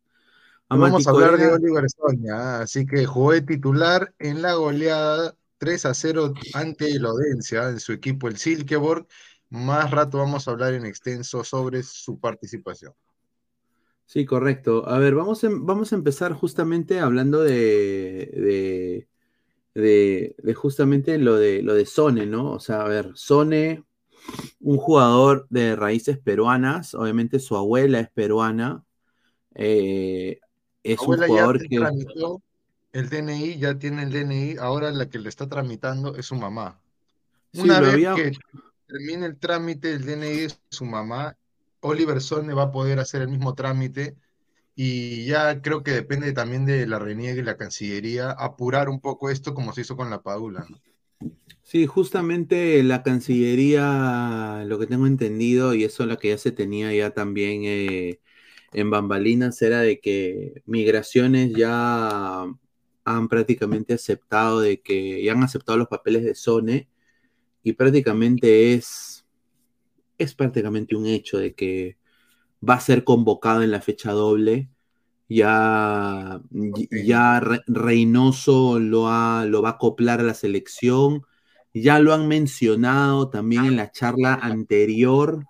Vamos 0.68 1.06
a 1.06 1.10
hablar 1.10 1.36
de 1.36 1.48
Oliver 1.48 1.84
Soña, 1.90 2.60
así 2.60 2.86
que 2.86 3.04
jugó 3.04 3.32
de 3.32 3.42
titular 3.42 4.14
en 4.18 4.40
la 4.40 4.54
goleada 4.54 5.34
3 5.60 5.86
a 5.86 5.94
0 5.94 6.34
ante 6.54 6.90
el 6.92 7.06
Odense, 7.06 7.58
¿ah? 7.58 7.70
en 7.70 7.80
su 7.80 7.92
equipo 7.94 8.28
el 8.28 8.38
Silkeborg. 8.38 9.06
Más 9.50 9.90
rato 9.92 10.18
vamos 10.18 10.48
a 10.48 10.52
hablar 10.52 10.74
en 10.74 10.86
extenso 10.86 11.44
sobre 11.44 11.82
su 11.84 12.20
participación. 12.20 12.94
Sí, 14.06 14.24
correcto. 14.26 14.88
A 14.88 14.98
ver, 14.98 15.14
vamos, 15.14 15.44
a- 15.44 15.48
vamos 15.52 15.92
a 15.92 15.96
empezar 15.96 16.32
justamente 16.32 16.98
hablando 17.00 17.42
de, 17.42 18.26
de, 18.34 19.08
de- 19.74 20.36
de 20.38 20.54
justamente 20.54 21.18
lo 21.18 21.36
de, 21.36 21.62
lo 21.62 21.74
de 21.74 21.86
Sone, 21.86 22.26
¿no? 22.26 22.52
O 22.52 22.60
sea, 22.60 22.82
a 22.82 22.88
ver, 22.88 23.12
Sone, 23.16 23.84
un 24.60 24.78
jugador 24.78 25.46
de 25.50 25.76
raíces 25.76 26.18
peruanas, 26.18 26.94
obviamente 26.94 27.40
su 27.40 27.56
abuela 27.56 28.00
es 28.00 28.10
peruana, 28.10 28.84
eh, 29.54 30.40
es 30.84 31.08
un 31.08 31.16
Abuela 31.16 31.26
jugador 31.26 31.60
que... 31.68 31.78
tramitó 31.80 32.42
el 32.92 33.08
DNI, 33.08 33.58
ya 33.58 33.78
tiene 33.78 34.02
el 34.02 34.10
DNI, 34.12 34.56
ahora 34.58 34.90
la 34.90 35.08
que 35.08 35.18
le 35.18 35.28
está 35.28 35.48
tramitando 35.48 36.16
es 36.16 36.26
su 36.26 36.34
mamá. 36.36 36.80
Sí, 37.52 37.60
Una 37.62 37.80
vez 37.80 37.92
había- 37.92 38.14
que 38.14 38.32
termine 38.86 39.26
el 39.26 39.38
trámite 39.38 39.88
del 39.88 40.04
DNI 40.06 40.36
de 40.48 40.54
su 40.70 40.84
mamá, 40.84 41.36
Oliver 41.80 42.20
Sone 42.20 42.54
va 42.54 42.64
a 42.64 42.72
poder 42.72 42.98
hacer 43.00 43.22
el 43.22 43.28
mismo 43.28 43.54
trámite 43.54 44.16
y 44.76 45.26
ya 45.26 45.60
creo 45.62 45.82
que 45.82 45.92
depende 45.92 46.32
también 46.32 46.66
de 46.66 46.86
la 46.86 46.98
reniegue 46.98 47.40
y 47.40 47.44
la 47.44 47.56
Cancillería 47.56 48.30
apurar 48.32 48.88
un 48.88 49.00
poco 49.00 49.30
esto 49.30 49.54
como 49.54 49.72
se 49.72 49.82
hizo 49.82 49.96
con 49.96 50.10
la 50.10 50.22
Padula, 50.22 50.66
¿no? 50.68 50.78
Sí, 51.62 51.86
justamente 51.86 52.82
la 52.82 53.02
Cancillería, 53.02 54.64
lo 54.66 54.78
que 54.78 54.86
tengo 54.86 55.06
entendido, 55.06 55.74
y 55.74 55.84
eso 55.84 56.02
es 56.02 56.08
lo 56.08 56.18
que 56.18 56.28
ya 56.30 56.38
se 56.38 56.50
tenía 56.52 56.92
ya 56.92 57.10
también 57.10 57.62
eh, 57.64 58.18
en 58.72 58.90
Bambalinas, 58.90 59.60
era 59.62 59.80
de 59.80 60.00
que 60.00 60.62
migraciones 60.66 61.52
ya 61.54 62.46
han 63.04 63.28
prácticamente 63.28 63.94
aceptado 63.94 64.60
de 64.60 64.80
que, 64.82 65.22
ya 65.24 65.32
han 65.32 65.42
aceptado 65.42 65.78
los 65.78 65.88
papeles 65.88 66.24
de 66.24 66.34
Sone, 66.34 66.88
y 67.64 67.74
prácticamente 67.74 68.74
es, 68.74 69.26
es 70.18 70.34
prácticamente 70.34 70.96
un 70.96 71.06
hecho 71.06 71.38
de 71.38 71.54
que 71.54 71.96
va 72.68 72.74
a 72.74 72.80
ser 72.80 73.04
convocado 73.04 73.62
en 73.62 73.70
la 73.72 73.80
fecha 73.82 74.12
doble. 74.12 74.70
Ya, 75.28 76.40
ya 76.92 77.40
Re- 77.40 77.62
Reynoso 77.68 78.78
lo, 78.80 79.08
ha- 79.08 79.46
lo 79.46 79.62
va 79.62 79.70
a 79.70 79.72
acoplar 79.74 80.20
a 80.20 80.24
la 80.24 80.34
selección. 80.34 81.22
Ya 81.74 81.98
lo 82.00 82.14
han 82.14 82.28
mencionado 82.28 83.30
también 83.30 83.66
en 83.66 83.76
la 83.76 83.90
charla 83.92 84.34
anterior, 84.34 85.46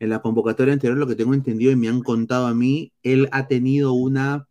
en 0.00 0.10
la 0.10 0.20
convocatoria 0.22 0.74
anterior, 0.74 0.98
lo 0.98 1.06
que 1.06 1.16
tengo 1.16 1.34
entendido 1.34 1.72
y 1.72 1.76
me 1.76 1.88
han 1.88 2.02
contado 2.02 2.46
a 2.48 2.54
mí, 2.54 2.92
él 3.02 3.28
ha 3.32 3.48
tenido 3.48 3.92
una, 3.94 4.47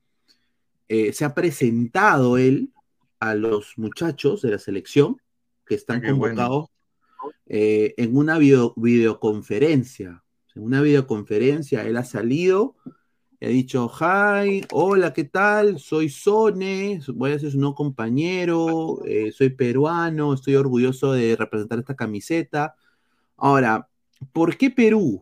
eh, 0.89 1.13
se 1.13 1.25
ha 1.25 1.33
presentado 1.33 2.37
él 2.37 2.71
a 3.19 3.35
los 3.35 3.77
muchachos 3.77 4.41
de 4.41 4.51
la 4.51 4.59
selección 4.59 5.21
que 5.65 5.75
están 5.75 5.97
Ah, 5.97 6.13
bueno. 6.13 6.35
convocados 6.35 6.69
eh, 7.47 7.93
en 7.97 8.15
una 8.15 8.37
video- 8.37 8.73
videoconferencia. 8.77 10.23
En 10.55 10.63
una 10.63 10.81
videoconferencia 10.81 11.83
él 11.83 11.97
ha 11.97 12.03
salido 12.03 12.75
y 13.39 13.45
ha 13.45 13.49
dicho, 13.49 13.91
hi, 13.99 14.65
hola, 14.71 15.13
¿qué 15.13 15.23
tal? 15.23 15.79
Soy 15.79 16.09
Sone, 16.09 16.99
voy 17.13 17.31
a 17.33 17.39
ser 17.39 17.51
su 17.51 17.59
nuevo 17.59 17.75
compañero, 17.75 19.01
eh, 19.05 19.31
soy 19.31 19.49
peruano, 19.49 20.33
estoy 20.33 20.55
orgulloso 20.55 21.11
de 21.11 21.35
representar 21.35 21.77
esta 21.79 21.95
camiseta. 21.95 22.75
Ahora, 23.35 23.87
¿por 24.33 24.57
qué 24.57 24.71
Perú? 24.71 25.21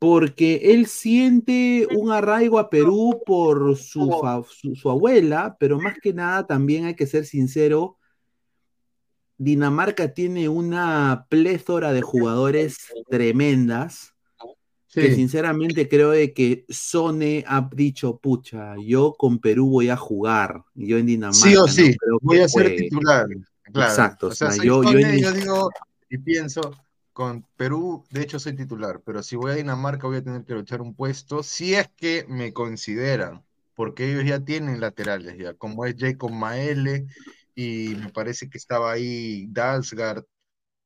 Porque 0.00 0.72
él 0.72 0.86
siente 0.86 1.86
un 1.94 2.10
arraigo 2.10 2.58
a 2.58 2.70
Perú 2.70 3.20
por 3.26 3.76
su, 3.76 4.10
fa- 4.20 4.42
su, 4.48 4.74
su 4.74 4.90
abuela, 4.90 5.56
pero 5.60 5.78
más 5.78 5.98
que 6.02 6.14
nada 6.14 6.46
también 6.46 6.86
hay 6.86 6.96
que 6.96 7.06
ser 7.06 7.26
sincero, 7.26 7.98
Dinamarca 9.36 10.12
tiene 10.12 10.48
una 10.48 11.26
pléthora 11.28 11.92
de 11.92 12.02
jugadores 12.02 12.78
tremendas 13.08 14.14
que 14.88 15.14
sinceramente 15.14 15.88
creo 15.88 16.10
de 16.10 16.32
que 16.34 16.64
Sone 16.68 17.44
ha 17.46 17.68
dicho, 17.72 18.16
pucha, 18.18 18.74
yo 18.84 19.14
con 19.16 19.38
Perú 19.38 19.68
voy 19.70 19.88
a 19.88 19.96
jugar, 19.96 20.62
yo 20.74 20.98
en 20.98 21.06
Dinamarca 21.06 21.46
Sí 21.48 21.56
o 21.56 21.66
sí, 21.68 21.96
voy 22.22 22.38
a 22.40 22.48
ser 22.48 22.62
juegue". 22.68 22.82
titular. 22.84 23.26
Claro. 23.72 23.90
Exacto, 23.90 24.26
O 24.28 24.30
sea, 24.32 24.48
o 24.48 24.50
sea, 24.50 24.56
soy 24.58 24.66
yo, 24.66 24.82
yo 24.82 24.90
Sone, 24.90 25.02
en- 25.14 25.22
yo 25.22 25.32
digo 25.32 25.70
y 26.08 26.18
pienso, 26.18 26.60
con 27.20 27.46
Perú, 27.56 28.06
de 28.08 28.22
hecho 28.22 28.38
soy 28.38 28.56
titular, 28.56 29.02
pero 29.04 29.22
si 29.22 29.36
voy 29.36 29.50
a 29.52 29.54
Dinamarca 29.56 30.06
voy 30.06 30.16
a 30.16 30.24
tener 30.24 30.42
que 30.46 30.54
luchar 30.54 30.80
un 30.80 30.94
puesto, 30.94 31.42
si 31.42 31.74
es 31.74 31.86
que 31.90 32.24
me 32.30 32.54
consideran, 32.54 33.44
porque 33.74 34.10
ellos 34.10 34.24
ya 34.24 34.42
tienen 34.42 34.80
laterales, 34.80 35.36
ya, 35.36 35.52
como 35.52 35.84
es 35.84 35.96
Jacob 35.98 36.30
Maele, 36.30 37.08
y 37.54 37.94
me 37.96 38.08
parece 38.10 38.48
que 38.48 38.56
estaba 38.56 38.92
ahí 38.92 39.46
Dalsgaard, 39.50 40.24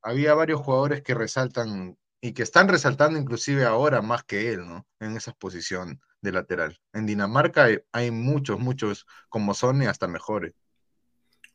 había 0.02 0.34
varios 0.34 0.60
jugadores 0.60 1.02
que 1.02 1.14
resaltan, 1.14 1.96
y 2.20 2.32
que 2.32 2.42
están 2.42 2.68
resaltando 2.68 3.16
inclusive 3.20 3.64
ahora 3.64 4.02
más 4.02 4.24
que 4.24 4.52
él, 4.52 4.66
¿no? 4.66 4.84
En 5.00 5.16
esa 5.16 5.32
posición 5.34 6.00
de 6.20 6.32
lateral. 6.32 6.80
En 6.92 7.06
Dinamarca 7.06 7.64
hay, 7.64 7.78
hay 7.92 8.10
muchos, 8.10 8.58
muchos 8.58 9.06
como 9.28 9.54
Sone, 9.54 9.86
hasta 9.86 10.08
mejores. 10.08 10.52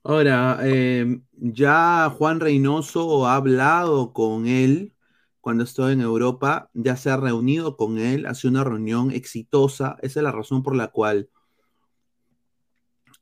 Ahora, 0.03 0.59
eh, 0.63 1.19
ya 1.31 2.13
Juan 2.17 2.39
Reynoso 2.39 3.27
ha 3.27 3.35
hablado 3.35 4.13
con 4.13 4.47
él 4.47 4.93
cuando 5.41 5.63
estuvo 5.63 5.89
en 5.89 6.01
Europa, 6.01 6.69
ya 6.73 6.95
se 6.95 7.09
ha 7.09 7.17
reunido 7.17 7.75
con 7.75 7.97
él, 7.97 8.25
hace 8.25 8.47
una 8.47 8.63
reunión 8.63 9.11
exitosa, 9.11 9.97
esa 10.01 10.19
es 10.19 10.23
la 10.23 10.31
razón 10.31 10.63
por 10.63 10.75
la 10.75 10.89
cual 10.89 11.29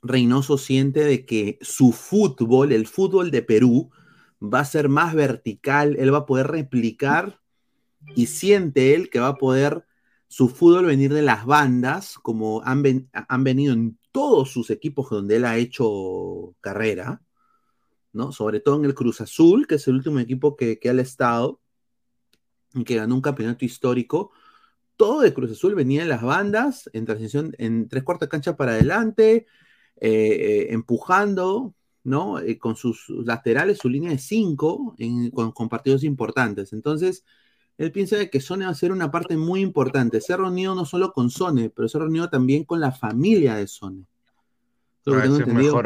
Reynoso 0.01 0.57
siente 0.57 1.03
de 1.03 1.25
que 1.25 1.57
su 1.61 1.91
fútbol, 1.91 2.71
el 2.71 2.87
fútbol 2.87 3.31
de 3.31 3.41
Perú, 3.41 3.91
va 4.41 4.59
a 4.59 4.65
ser 4.65 4.89
más 4.89 5.15
vertical, 5.15 5.95
él 5.97 6.13
va 6.13 6.19
a 6.19 6.25
poder 6.25 6.47
replicar 6.47 7.41
y 8.15 8.27
siente 8.27 8.93
él 8.93 9.09
que 9.09 9.19
va 9.19 9.29
a 9.29 9.37
poder 9.37 9.85
su 10.27 10.49
fútbol 10.49 10.85
venir 10.85 11.13
de 11.13 11.23
las 11.23 11.45
bandas, 11.45 12.17
como 12.19 12.61
han, 12.63 13.09
han 13.11 13.43
venido 13.43 13.73
en 13.73 13.97
todos 14.17 14.49
sus 14.49 14.71
equipos 14.71 15.11
donde 15.11 15.35
él 15.35 15.45
ha 15.45 15.57
hecho 15.57 16.55
carrera, 16.59 17.21
¿no? 18.13 18.31
Sobre 18.31 18.59
todo 18.61 18.77
en 18.77 18.85
el 18.85 18.95
Cruz 18.95 19.21
Azul, 19.21 19.67
que 19.67 19.75
es 19.75 19.87
el 19.87 19.93
último 19.93 20.17
equipo 20.17 20.55
que, 20.55 20.79
que 20.79 20.89
ha 20.89 20.93
estado 20.93 21.61
que 22.83 22.95
ganó 22.95 23.13
un 23.13 23.21
campeonato 23.21 23.63
histórico. 23.63 24.31
Todo 24.95 25.21
de 25.21 25.35
Cruz 25.35 25.51
Azul 25.51 25.75
venía 25.75 26.01
en 26.01 26.09
las 26.09 26.23
bandas, 26.23 26.89
en 26.93 27.05
transición, 27.05 27.53
en 27.59 27.87
tres 27.89 28.01
cuartos 28.03 28.25
de 28.25 28.31
cancha 28.31 28.57
para 28.57 28.71
adelante, 28.71 29.45
eh, 29.97 30.09
eh, 30.09 30.67
empujando, 30.71 31.75
¿no? 32.03 32.39
Eh, 32.39 32.57
con 32.57 32.75
sus 32.75 33.09
laterales, 33.09 33.77
su 33.77 33.87
línea 33.87 34.09
de 34.09 34.17
cinco, 34.17 34.95
con, 35.31 35.51
con 35.51 35.69
partidos 35.69 36.03
importantes. 36.03 36.73
Entonces, 36.73 37.23
él 37.77 37.91
piensa 37.91 38.17
de 38.17 38.29
que 38.29 38.41
Sone 38.41 38.65
va 38.65 38.71
a 38.71 38.75
ser 38.75 38.91
una 38.91 39.11
parte 39.11 39.37
muy 39.37 39.61
importante. 39.61 40.21
Se 40.21 40.33
ha 40.33 40.37
reunido 40.37 40.75
no 40.75 40.85
solo 40.85 41.13
con 41.13 41.29
Sone, 41.29 41.69
pero 41.69 41.87
se 41.87 41.97
ha 41.97 42.01
reunido 42.01 42.29
también 42.29 42.63
con 42.65 42.79
la 42.79 42.91
familia 42.91 43.55
de 43.55 43.67
Sone. 43.67 44.05
Lo 45.05 45.13
que 45.13 45.19
Ah, 45.19 45.23
tengo 45.43 45.81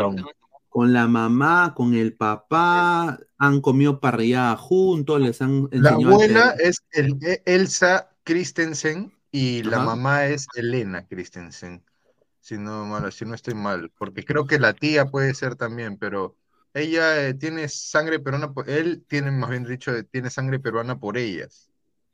con 0.69 0.93
la 0.93 1.07
mamá, 1.07 1.73
con 1.75 1.93
el 1.93 2.15
papá, 2.15 3.19
han 3.37 3.61
comido 3.61 3.99
parrillada 3.99 4.55
juntos, 4.57 5.19
les 5.21 5.41
han 5.41 5.67
La 5.77 5.89
enseñado 5.89 6.13
a 6.15 6.17
abuela 6.17 6.55
es 6.59 6.77
el, 6.91 7.17
e- 7.21 7.41
Elsa 7.45 8.09
Christensen 8.23 9.13
y 9.31 9.63
la 9.63 9.79
mamá 9.79 10.27
es 10.27 10.47
Elena 10.55 11.07
Christensen. 11.07 11.83
Si 12.41 12.57
no, 12.59 12.85
mal, 12.85 13.11
si 13.13 13.25
no 13.25 13.35
estoy 13.35 13.55
mal, 13.55 13.91
porque 13.97 14.25
creo 14.25 14.47
que 14.47 14.59
la 14.59 14.73
tía 14.75 15.07
puede 15.07 15.33
ser 15.35 15.57
también, 15.57 15.97
pero 15.99 16.37
ella 16.75 17.27
eh, 17.29 17.35
tiene 17.35 17.69
sangre 17.69 18.19
peruana, 18.21 18.53
por- 18.53 18.69
él 18.69 19.05
tiene 19.09 19.31
más 19.31 19.51
bien 19.51 19.65
dicho, 19.65 19.95
eh, 19.95 20.05
tiene 20.05 20.29
sangre 20.31 20.59
peruana 20.59 20.99
por 20.99 21.17
ellas, 21.19 21.70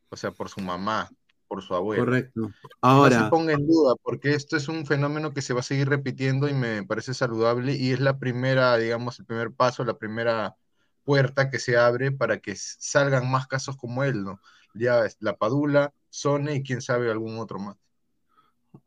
o 0.09 0.17
sea, 0.17 0.31
por 0.31 0.49
su 0.49 0.61
mamá, 0.61 1.09
por 1.47 1.63
su 1.63 1.75
abuela. 1.75 2.05
Correcto. 2.05 2.53
No 2.91 3.09
se 3.11 3.25
Ahora, 3.25 3.29
ponga 3.29 3.53
en 3.53 3.67
duda, 3.67 3.95
porque 4.03 4.33
esto 4.33 4.57
es 4.57 4.67
un 4.67 4.85
fenómeno 4.85 5.33
que 5.33 5.41
se 5.41 5.53
va 5.53 5.61
a 5.61 5.63
seguir 5.63 5.89
repitiendo 5.89 6.47
y 6.49 6.53
me 6.53 6.83
parece 6.83 7.13
saludable 7.13 7.75
y 7.75 7.91
es 7.91 7.99
la 7.99 8.19
primera, 8.19 8.77
digamos, 8.77 9.19
el 9.19 9.25
primer 9.25 9.53
paso, 9.53 9.83
la 9.85 9.97
primera 9.97 10.55
puerta 11.03 11.49
que 11.49 11.59
se 11.59 11.77
abre 11.77 12.11
para 12.11 12.39
que 12.39 12.55
salgan 12.57 13.29
más 13.31 13.47
casos 13.47 13.77
como 13.77 14.03
él, 14.03 14.23
¿no? 14.23 14.41
Ya 14.73 15.05
es 15.05 15.17
la 15.21 15.37
Padula, 15.37 15.93
Sone 16.09 16.55
y 16.55 16.63
quién 16.63 16.81
sabe 16.81 17.11
algún 17.11 17.39
otro 17.39 17.59
más. 17.59 17.77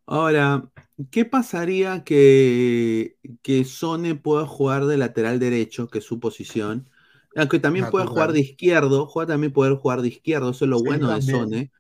ahora, 0.07 0.71
¿qué 1.11 1.25
pasaría 1.25 2.05
que, 2.05 3.17
que 3.43 3.65
Sone 3.65 4.15
pueda 4.17 4.47
jugar 4.47 4.87
de 4.87 4.97
lateral 4.99 5.39
derecho, 5.39 5.89
que 5.89 5.99
es 5.99 6.05
su 6.05 6.21
posición? 6.21 6.91
Aunque 7.37 7.59
también 7.59 7.87
puede 7.89 8.07
jugar 8.07 8.33
de 8.33 8.41
izquierdo, 8.41 9.07
juega 9.07 9.35
también 9.35 9.53
poder 9.53 9.75
jugar 9.75 10.03
de 10.03 10.09
izquierdo, 10.09 10.51
eso 10.51 10.65
es 10.65 10.69
lo 10.69 10.79
Sí, 10.79 10.85
bueno 10.85 11.09
de. 11.15 11.23
Sone. 11.23 11.71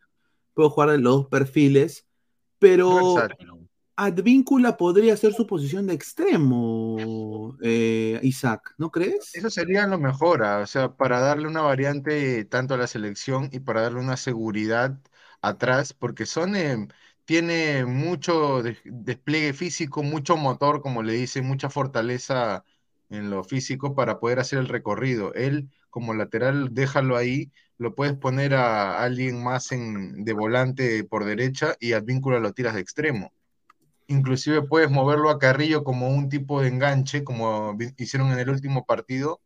Puede 0.54 0.70
jugar 0.70 0.90
de 0.90 0.98
los 0.98 1.12
dos 1.16 1.26
perfiles, 1.26 2.06
pero. 2.58 3.14
Advíncula 3.96 4.78
podría 4.78 5.14
ser 5.14 5.34
su 5.34 5.46
posición 5.46 5.86
de 5.86 5.92
extremo, 5.92 7.54
eh, 7.62 8.18
Isaac, 8.22 8.74
¿no 8.78 8.90
crees? 8.90 9.30
Eso 9.34 9.50
sería 9.50 9.86
lo 9.86 9.98
mejor, 9.98 10.42
ah, 10.42 10.60
o 10.60 10.66
sea, 10.66 10.96
para 10.96 11.20
darle 11.20 11.46
una 11.48 11.60
variante 11.60 12.46
tanto 12.46 12.72
a 12.72 12.78
la 12.78 12.86
selección 12.86 13.50
y 13.52 13.60
para 13.60 13.82
darle 13.82 14.00
una 14.00 14.16
seguridad 14.16 14.98
atrás, 15.42 15.92
porque 15.92 16.24
Sone 16.24 16.88
tiene 17.26 17.84
mucho 17.84 18.62
de- 18.62 18.78
despliegue 18.84 19.52
físico, 19.52 20.02
mucho 20.02 20.38
motor, 20.38 20.80
como 20.80 21.02
le 21.02 21.12
dicen, 21.12 21.46
mucha 21.46 21.68
fortaleza 21.68 22.64
en 23.10 23.28
lo 23.28 23.44
físico 23.44 23.94
para 23.94 24.18
poder 24.20 24.38
hacer 24.38 24.58
el 24.58 24.68
recorrido. 24.68 25.34
Él, 25.34 25.68
como 25.90 26.14
lateral, 26.14 26.68
déjalo 26.72 27.16
ahí, 27.16 27.50
lo 27.76 27.94
puedes 27.94 28.14
poner 28.14 28.54
a 28.54 29.02
alguien 29.02 29.42
más 29.42 29.72
en, 29.72 30.24
de 30.24 30.32
volante 30.32 31.04
por 31.04 31.24
derecha 31.24 31.76
y 31.80 31.92
Advíncula 31.92 32.38
lo 32.38 32.52
tiras 32.52 32.74
de 32.74 32.80
extremo. 32.80 33.32
Inclusive 34.06 34.62
puedes 34.62 34.90
moverlo 34.90 35.30
a 35.30 35.38
Carrillo 35.38 35.84
como 35.84 36.08
un 36.08 36.28
tipo 36.28 36.60
de 36.60 36.68
enganche, 36.68 37.22
como 37.24 37.76
hicieron 37.96 38.32
en 38.32 38.38
el 38.38 38.50
último 38.50 38.84
partido, 38.84 39.40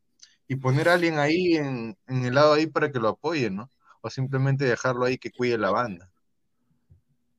y 0.48 0.56
poner 0.56 0.88
a 0.88 0.94
alguien 0.94 1.18
ahí 1.18 1.56
en, 1.56 1.96
en 2.06 2.24
el 2.24 2.34
lado 2.34 2.54
ahí 2.54 2.66
para 2.66 2.90
que 2.90 2.98
lo 2.98 3.08
apoye, 3.08 3.50
¿no? 3.50 3.70
O 4.00 4.10
simplemente 4.10 4.64
dejarlo 4.64 5.04
ahí 5.04 5.16
que 5.16 5.30
cuide 5.30 5.58
la 5.58 5.70
banda. 5.70 6.10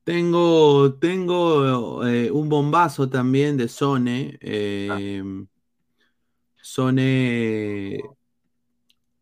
Tengo, 0.02 0.94
tengo 0.94 2.06
eh, 2.06 2.30
un 2.30 2.48
bombazo 2.48 3.08
también 3.08 3.56
de 3.56 3.68
Sone. 3.68 4.38
eh, 4.40 5.22
Sone, 6.68 8.00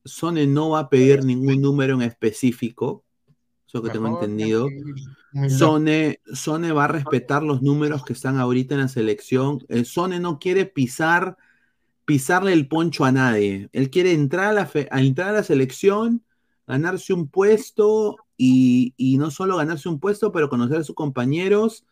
Sone 0.04 0.46
no 0.46 0.70
va 0.70 0.80
a 0.80 0.88
pedir 0.88 1.24
ningún 1.24 1.60
número 1.60 1.94
en 1.94 2.02
específico, 2.02 3.04
eso 3.66 3.82
que 3.82 3.90
tengo 3.90 4.08
entendido. 4.08 4.66
Sone, 5.50 6.20
Sone 6.32 6.72
va 6.72 6.84
a 6.84 6.88
respetar 6.88 7.42
los 7.42 7.60
números 7.60 8.02
que 8.04 8.14
están 8.14 8.38
ahorita 8.38 8.74
en 8.76 8.80
la 8.82 8.88
selección. 8.88 9.64
Eh, 9.68 9.84
Sone 9.84 10.20
no 10.20 10.38
quiere 10.38 10.64
pisar, 10.64 11.36
pisarle 12.06 12.54
el 12.54 12.66
poncho 12.66 13.04
a 13.04 13.12
nadie. 13.12 13.68
Él 13.72 13.90
quiere 13.90 14.12
entrar 14.12 14.46
a 14.46 14.52
la, 14.52 14.66
fe- 14.66 14.88
a 14.90 15.00
entrar 15.02 15.28
a 15.28 15.32
la 15.32 15.42
selección, 15.42 16.22
ganarse 16.66 17.12
un 17.12 17.28
puesto 17.28 18.16
y, 18.38 18.94
y 18.96 19.18
no 19.18 19.30
solo 19.30 19.56
ganarse 19.58 19.88
un 19.90 20.00
puesto, 20.00 20.32
pero 20.32 20.48
conocer 20.48 20.78
a 20.78 20.84
sus 20.84 20.94
compañeros 20.94 21.84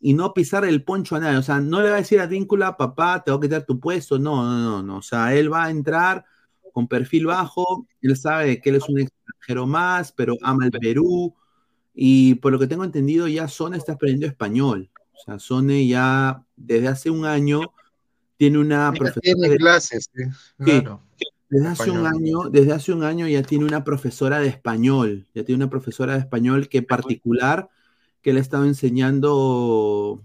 y 0.00 0.14
no 0.14 0.32
pisar 0.34 0.64
el 0.64 0.82
poncho 0.84 1.16
a 1.16 1.20
nadie. 1.20 1.38
O 1.38 1.42
sea, 1.42 1.60
no 1.60 1.80
le 1.82 1.88
va 1.90 1.96
a 1.96 1.98
decir 2.00 2.20
a 2.20 2.26
Víncula, 2.26 2.76
papá, 2.76 3.22
te 3.24 3.30
voy 3.30 3.38
a 3.38 3.42
quitar 3.42 3.64
tu 3.64 3.78
puesto. 3.80 4.18
No, 4.18 4.42
no, 4.44 4.58
no, 4.58 4.82
no. 4.82 4.96
O 4.98 5.02
sea, 5.02 5.34
él 5.34 5.52
va 5.52 5.64
a 5.64 5.70
entrar 5.70 6.24
con 6.72 6.86
perfil 6.88 7.26
bajo. 7.26 7.86
Él 8.02 8.16
sabe 8.16 8.60
que 8.60 8.70
él 8.70 8.76
es 8.76 8.88
un 8.88 9.00
extranjero 9.00 9.66
más, 9.66 10.12
pero 10.12 10.34
ama 10.42 10.66
el 10.66 10.70
Perú. 10.72 11.34
Y 11.94 12.34
por 12.36 12.52
lo 12.52 12.58
que 12.58 12.66
tengo 12.66 12.84
entendido, 12.84 13.26
ya 13.28 13.48
Sone 13.48 13.76
está 13.76 13.92
aprendiendo 13.94 14.26
español. 14.26 14.90
O 15.14 15.18
sea, 15.24 15.38
Sone 15.38 15.86
ya 15.86 16.42
desde 16.56 16.88
hace 16.88 17.10
un 17.10 17.24
año 17.24 17.60
tiene 18.36 18.58
una 18.58 18.90
Ya 18.92 18.98
profesora 18.98 19.20
tiene 19.22 19.48
de- 19.48 19.56
clases, 19.56 20.10
Sí, 20.14 20.24
claro. 20.58 21.00
desde 21.48 21.68
hace 21.68 21.90
un 21.90 22.06
año, 22.06 22.50
desde 22.50 22.72
hace 22.72 22.92
un 22.92 23.02
año 23.02 23.26
ya 23.26 23.42
tiene 23.42 23.64
una 23.64 23.82
profesora 23.82 24.40
de 24.40 24.48
español, 24.48 25.26
ya 25.34 25.42
tiene 25.42 25.64
una 25.64 25.70
profesora 25.70 26.12
de 26.12 26.18
español 26.20 26.68
que 26.68 26.82
particular 26.82 27.70
que 28.26 28.32
le 28.32 28.40
ha 28.40 28.42
estado 28.42 28.64
enseñando 28.64 30.20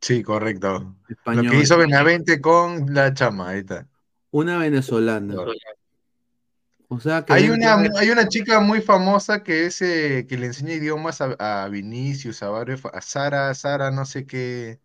Sí, 0.00 0.22
correcto. 0.22 0.94
Lo 1.26 1.42
que 1.50 1.58
hizo 1.58 1.76
Benavente 1.76 2.40
con 2.40 2.94
la 2.94 3.12
chama, 3.12 3.48
ahí 3.48 3.58
está. 3.58 3.88
Una 4.30 4.58
venezolana. 4.58 5.34
O 6.86 7.00
sea 7.00 7.24
que 7.24 7.32
Hay 7.32 7.50
una, 7.50 7.76
de- 7.78 7.90
hay 7.96 8.10
una 8.10 8.28
chica 8.28 8.60
muy 8.60 8.80
famosa 8.80 9.42
que 9.42 9.66
es 9.66 9.82
eh, 9.82 10.24
que 10.28 10.38
le 10.38 10.46
enseña 10.46 10.74
idiomas 10.74 11.20
a, 11.20 11.64
a 11.64 11.68
Vinicius, 11.68 12.44
a 12.44 12.48
varios, 12.50 12.80
a 12.84 13.00
Sara, 13.00 13.52
Sara, 13.54 13.90
no 13.90 14.06
sé 14.06 14.24
qué. 14.24 14.78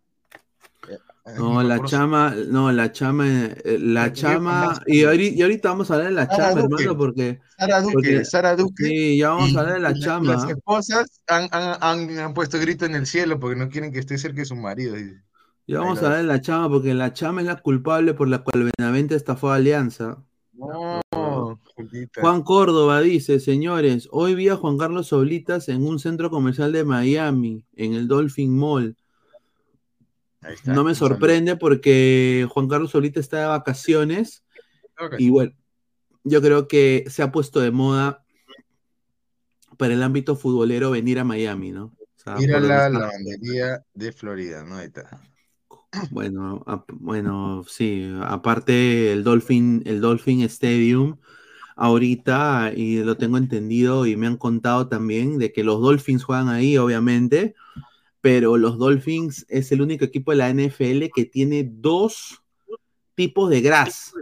Eh, 1.26 1.30
No, 1.38 1.62
la 1.62 1.82
chama, 1.84 2.34
no, 2.48 2.70
la 2.72 2.92
chama, 2.92 3.26
eh, 3.26 3.78
la 3.80 4.12
chama, 4.12 4.80
y 4.86 5.04
ahorita, 5.04 5.36
y 5.36 5.42
ahorita 5.42 5.68
vamos 5.70 5.90
a 5.90 5.94
hablar 5.94 6.08
de 6.10 6.14
la 6.14 6.26
Sara 6.26 6.48
chama, 6.50 6.62
Duque. 6.62 6.82
hermano, 6.82 6.98
porque, 6.98 7.40
Sara 7.58 7.80
Duque, 7.80 7.92
porque- 7.94 8.24
Sara 8.24 8.56
Duque. 8.56 8.84
sí, 8.84 9.16
ya 9.18 9.30
vamos 9.30 9.50
y- 9.50 9.56
a 9.56 9.60
hablar 9.60 9.74
de 9.74 9.80
la 9.80 9.90
y 9.92 10.00
chama. 10.00 10.32
Las 10.34 10.50
esposas 10.50 11.20
han, 11.26 11.48
han- 11.52 11.78
han- 11.80 12.18
han 12.18 12.34
puesto 12.34 12.58
grito 12.58 12.84
en 12.84 12.94
el 12.94 13.06
cielo 13.06 13.40
porque 13.40 13.56
no 13.56 13.68
quieren 13.70 13.90
que 13.92 14.00
esté 14.00 14.18
cerca 14.18 14.40
de 14.40 14.44
su 14.46 14.56
marido. 14.56 14.94
dice. 14.96 15.22
Ya 15.66 15.78
vamos 15.78 16.02
a 16.02 16.06
hablar 16.06 16.18
de 16.20 16.26
la 16.26 16.40
chama, 16.42 16.68
porque 16.68 16.92
la 16.92 17.14
chama 17.14 17.40
es 17.40 17.46
la 17.46 17.56
culpable 17.56 18.12
por 18.12 18.28
la 18.28 18.40
cual 18.44 18.70
Benavente 18.78 19.14
estafó 19.14 19.50
a 19.50 19.54
Alianza. 19.54 20.18
No. 20.52 21.00
Juan 22.20 22.42
Córdoba 22.42 23.00
dice, 23.00 23.40
señores, 23.40 24.08
hoy 24.12 24.34
vi 24.34 24.48
a 24.50 24.56
Juan 24.56 24.76
Carlos 24.78 25.12
Oblitas 25.12 25.68
en 25.68 25.86
un 25.86 25.98
centro 25.98 26.30
comercial 26.30 26.70
de 26.72 26.84
Miami, 26.84 27.64
en 27.76 27.94
el 27.94 28.06
Dolphin 28.08 28.56
Mall. 28.56 28.96
Ahí 30.44 30.54
está, 30.54 30.72
No 30.72 30.84
me 30.84 30.94
sorprende 30.94 31.56
porque 31.56 32.46
Juan 32.50 32.68
Carlos 32.68 32.94
Oblitas 32.94 33.22
está 33.22 33.40
de 33.40 33.46
vacaciones 33.46 34.44
y 35.18 35.30
bueno, 35.30 35.52
yo 36.22 36.40
creo 36.40 36.68
que 36.68 37.04
se 37.08 37.22
ha 37.22 37.32
puesto 37.32 37.60
de 37.60 37.70
moda 37.70 38.24
para 39.76 39.94
el 39.94 40.02
ámbito 40.02 40.36
futbolero 40.36 40.90
venir 40.90 41.18
a 41.18 41.24
Miami, 41.24 41.72
¿no? 41.72 41.86
O 41.98 42.06
sea, 42.16 42.34
donde 42.34 42.60
la 42.60 42.88
lavandería 42.88 43.84
de 43.92 44.12
Florida, 44.12 44.64
¿no? 44.64 44.76
Ahí 44.76 44.86
está. 44.86 45.20
Bueno, 46.10 46.64
bueno, 46.92 47.64
sí, 47.68 48.12
aparte 48.22 49.12
el 49.12 49.22
Dolphin, 49.22 49.82
el 49.86 50.00
Dolphin 50.00 50.42
Stadium, 50.42 51.18
ahorita, 51.76 52.72
y 52.74 53.02
lo 53.02 53.16
tengo 53.16 53.38
entendido 53.38 54.06
y 54.06 54.16
me 54.16 54.26
han 54.26 54.36
contado 54.36 54.88
también 54.88 55.38
de 55.38 55.52
que 55.52 55.64
los 55.64 55.80
Dolphins 55.80 56.24
juegan 56.24 56.48
ahí, 56.48 56.78
obviamente, 56.78 57.54
pero 58.24 58.56
los 58.56 58.78
Dolphins 58.78 59.44
es 59.50 59.70
el 59.70 59.82
único 59.82 60.06
equipo 60.06 60.30
de 60.30 60.38
la 60.38 60.48
NFL 60.48 61.10
que 61.14 61.26
tiene 61.26 61.68
dos 61.70 62.42
tipos 63.14 63.50
de 63.50 63.60
gras. 63.60 64.14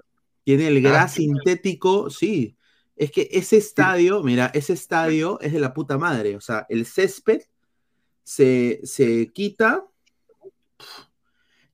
Tiene 0.42 0.66
el 0.66 0.82
gras 0.82 1.12
sintético, 1.12 2.10
sí. 2.10 2.56
Es 2.96 3.12
que 3.12 3.28
ese 3.30 3.58
estadio, 3.58 4.24
mira, 4.24 4.50
ese 4.54 4.72
estadio 4.72 5.38
es 5.40 5.52
de 5.52 5.60
la 5.60 5.72
puta 5.72 5.98
madre. 5.98 6.34
O 6.34 6.40
sea, 6.40 6.66
el 6.68 6.84
césped 6.84 7.42
se, 8.24 8.80
se 8.82 9.30
quita. 9.32 9.86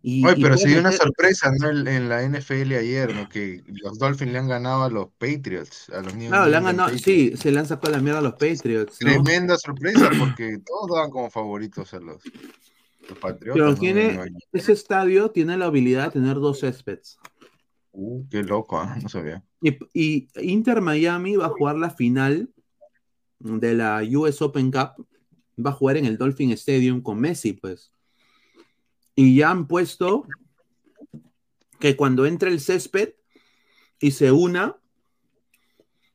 Y, 0.01 0.25
Oye, 0.25 0.41
pero 0.41 0.57
se 0.57 0.69
dio 0.69 0.79
una 0.79 0.93
sorpresa, 0.93 1.51
¿no? 1.59 1.71
En, 1.71 2.09
la 2.09 2.23
NFL 2.23 2.73
ayer, 2.75 3.15
¿no? 3.15 3.29
Que 3.29 3.65
los 3.67 3.99
Dolphins 3.99 4.31
le 4.31 4.39
han 4.39 4.47
ganado 4.47 4.85
a 4.85 4.91
los 4.91 5.09
Patriots, 5.19 5.91
a 5.91 6.03
los 6.03 6.15
New 6.15 6.29
Claro, 6.29 6.49
le 6.49 6.57
han 6.57 6.65
ganado, 6.65 6.91
Patriots. 6.91 7.05
sí, 7.05 7.37
se 7.37 7.51
le 7.51 7.59
han 7.59 7.67
sacado 7.67 7.95
la 7.95 8.01
mierda 8.01 8.21
a 8.21 8.23
los 8.23 8.35
Patriots, 8.35 8.99
¿no? 9.01 9.23
Tremenda 9.23 9.59
sorpresa, 9.59 10.09
porque 10.19 10.59
todos 10.65 10.91
daban 10.95 11.11
como 11.11 11.31
favoritos 11.31 11.93
a 11.95 11.99
los, 11.99 12.23
los 13.09 13.19
Patriotas, 13.19 13.55
Pero 13.55 13.75
tiene, 13.75 14.21
ese 14.53 14.73
estadio 14.73 15.33
tiene 15.33 15.57
la 15.57 15.67
habilidad 15.67 16.05
de 16.07 16.21
tener 16.21 16.37
dos 16.37 16.61
céspedes. 16.61 17.19
Uh, 17.91 18.25
qué 18.31 18.45
loco, 18.45 18.79
¿ah? 18.79 18.97
No 19.03 19.09
sabía. 19.09 19.43
Y, 19.61 19.79
y 19.93 20.29
Inter 20.37 20.81
Miami 20.81 21.35
va 21.35 21.47
a 21.47 21.51
jugar 21.51 21.75
la 21.75 21.91
final 21.91 22.51
de 23.41 23.75
la 23.75 24.03
US 24.13 24.41
Open 24.43 24.71
Cup. 24.71 25.07
Va 25.59 25.71
a 25.71 25.75
jugar 25.75 25.97
en 25.97 26.05
el 26.05 26.17
Dolphin 26.17 26.53
Stadium 26.53 27.03
con 27.03 27.19
Messi, 27.19 27.55
pues. 27.55 27.93
Y 29.19 29.35
ya 29.35 29.51
han 29.51 29.67
puesto 29.67 30.29
que 31.81 31.97
cuando 31.97 32.25
entre 32.25 32.51
el 32.53 32.61
césped 32.61 33.15
y 33.99 34.13
se 34.13 34.31
una, 34.31 34.77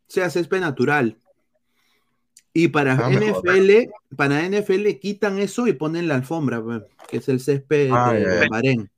sea 0.07 0.29
césped 0.29 0.61
natural. 0.61 1.17
Y 2.53 2.69
para 2.69 2.93
Ah. 2.93 3.09
NFL, 3.11 3.91
para 4.15 4.47
NFL 4.47 4.99
quitan 5.01 5.37
eso 5.37 5.67
y 5.67 5.73
ponen 5.73 6.07
la 6.07 6.15
alfombra, 6.15 6.63
que 7.09 7.17
es 7.17 7.27
el 7.27 7.41
césped 7.41 7.89
Ah, 7.91 8.13
de. 8.13 8.47
Bahrein. 8.47 8.89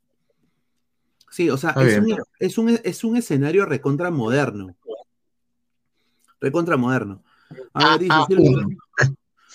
Sí, 1.31 1.49
o 1.49 1.57
sea, 1.57 1.71
es 1.71 1.97
un, 1.97 2.15
es, 2.39 2.57
un, 2.59 2.79
es 2.83 3.03
un 3.03 3.17
escenario 3.17 3.65
recontra 3.65 4.11
moderno. 4.11 4.75
Recontra 6.39 6.77
moderno. 6.77 7.23
A 7.73 7.89
ver, 7.89 7.99
dice 8.01 8.13
Ah, 8.13 8.25
Silvio, 8.27 8.67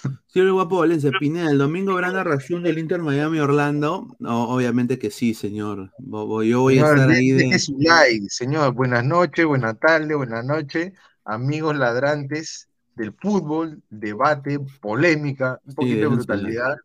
uno. 0.04 0.18
Silvio 0.26 0.54
Guapo 0.54 0.78
Valencia, 0.78 1.10
Pineda, 1.18 1.50
el 1.50 1.58
domingo 1.58 1.92
habrá 1.92 2.10
narración 2.12 2.62
del 2.62 2.78
Inter 2.78 3.00
Miami 3.02 3.38
Orlando. 3.40 4.16
No, 4.18 4.48
obviamente 4.50 4.98
que 4.98 5.10
sí, 5.10 5.34
señor. 5.34 5.92
Yo 5.98 6.26
voy 6.26 6.78
a 6.78 6.82
Señor, 6.82 6.94
estar 6.98 7.08
de- 7.08 7.14
ahí 7.16 7.30
de. 7.30 7.58
su 7.58 7.76
like, 7.78 8.26
señor. 8.30 8.74
Buenas 8.74 9.04
noches, 9.04 9.44
buenas 9.46 9.78
tardes, 9.78 10.16
buenas 10.16 10.44
noches, 10.44 10.92
amigos 11.24 11.76
ladrantes 11.76 12.68
del 12.96 13.12
fútbol, 13.12 13.82
debate, 13.90 14.58
polémica, 14.80 15.60
un 15.64 15.74
poquito 15.74 15.96
de 15.96 16.04
su 16.04 16.10
brutalidad. 16.16 16.76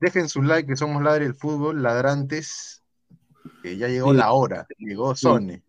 Dejen 0.00 0.28
su 0.28 0.42
like, 0.42 0.68
que 0.68 0.76
somos 0.76 1.02
ladres 1.02 1.28
del 1.28 1.36
fútbol, 1.36 1.82
ladrantes, 1.82 2.82
que 3.62 3.76
ya 3.78 3.88
llegó 3.88 4.10
Sí. 4.12 4.18
la 4.18 4.32
hora, 4.32 4.66
llegó 4.78 5.14
Sone. 5.16 5.62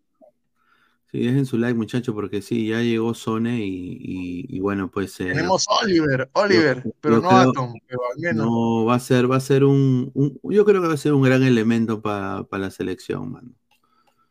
Sí, 1.10 1.20
dejen 1.20 1.46
su 1.46 1.56
like, 1.56 1.74
muchachos, 1.74 2.14
porque 2.14 2.42
sí, 2.42 2.68
ya 2.68 2.82
llegó 2.82 3.14
Sone 3.14 3.64
y, 3.64 3.96
y- 3.98 4.46
y 4.56 4.60
bueno, 4.60 4.90
pues. 4.90 5.18
eh, 5.20 5.28
Tenemos 5.28 5.64
Oliver, 5.82 6.28
Oliver, 6.34 6.82
yo- 6.84 6.90
pero 7.00 7.14
yo 7.16 7.22
no 7.22 7.28
creo- 7.30 7.50
Atom, 7.50 7.74
pero 7.86 8.00
al 8.14 8.20
menos. 8.20 8.46
No, 8.46 8.84
va 8.84 8.94
a 8.96 9.00
ser, 9.00 9.30
va 9.30 9.36
a 9.36 9.40
ser 9.40 9.64
un, 9.64 10.10
un- 10.12 10.38
yo 10.44 10.66
creo 10.66 10.82
que 10.82 10.88
va 10.88 10.94
a 10.94 10.98
ser 10.98 11.14
un 11.14 11.22
gran 11.22 11.42
elemento 11.42 12.02
para 12.02 12.46
la 12.52 12.70
selección, 12.70 13.32
mano. 13.32 13.50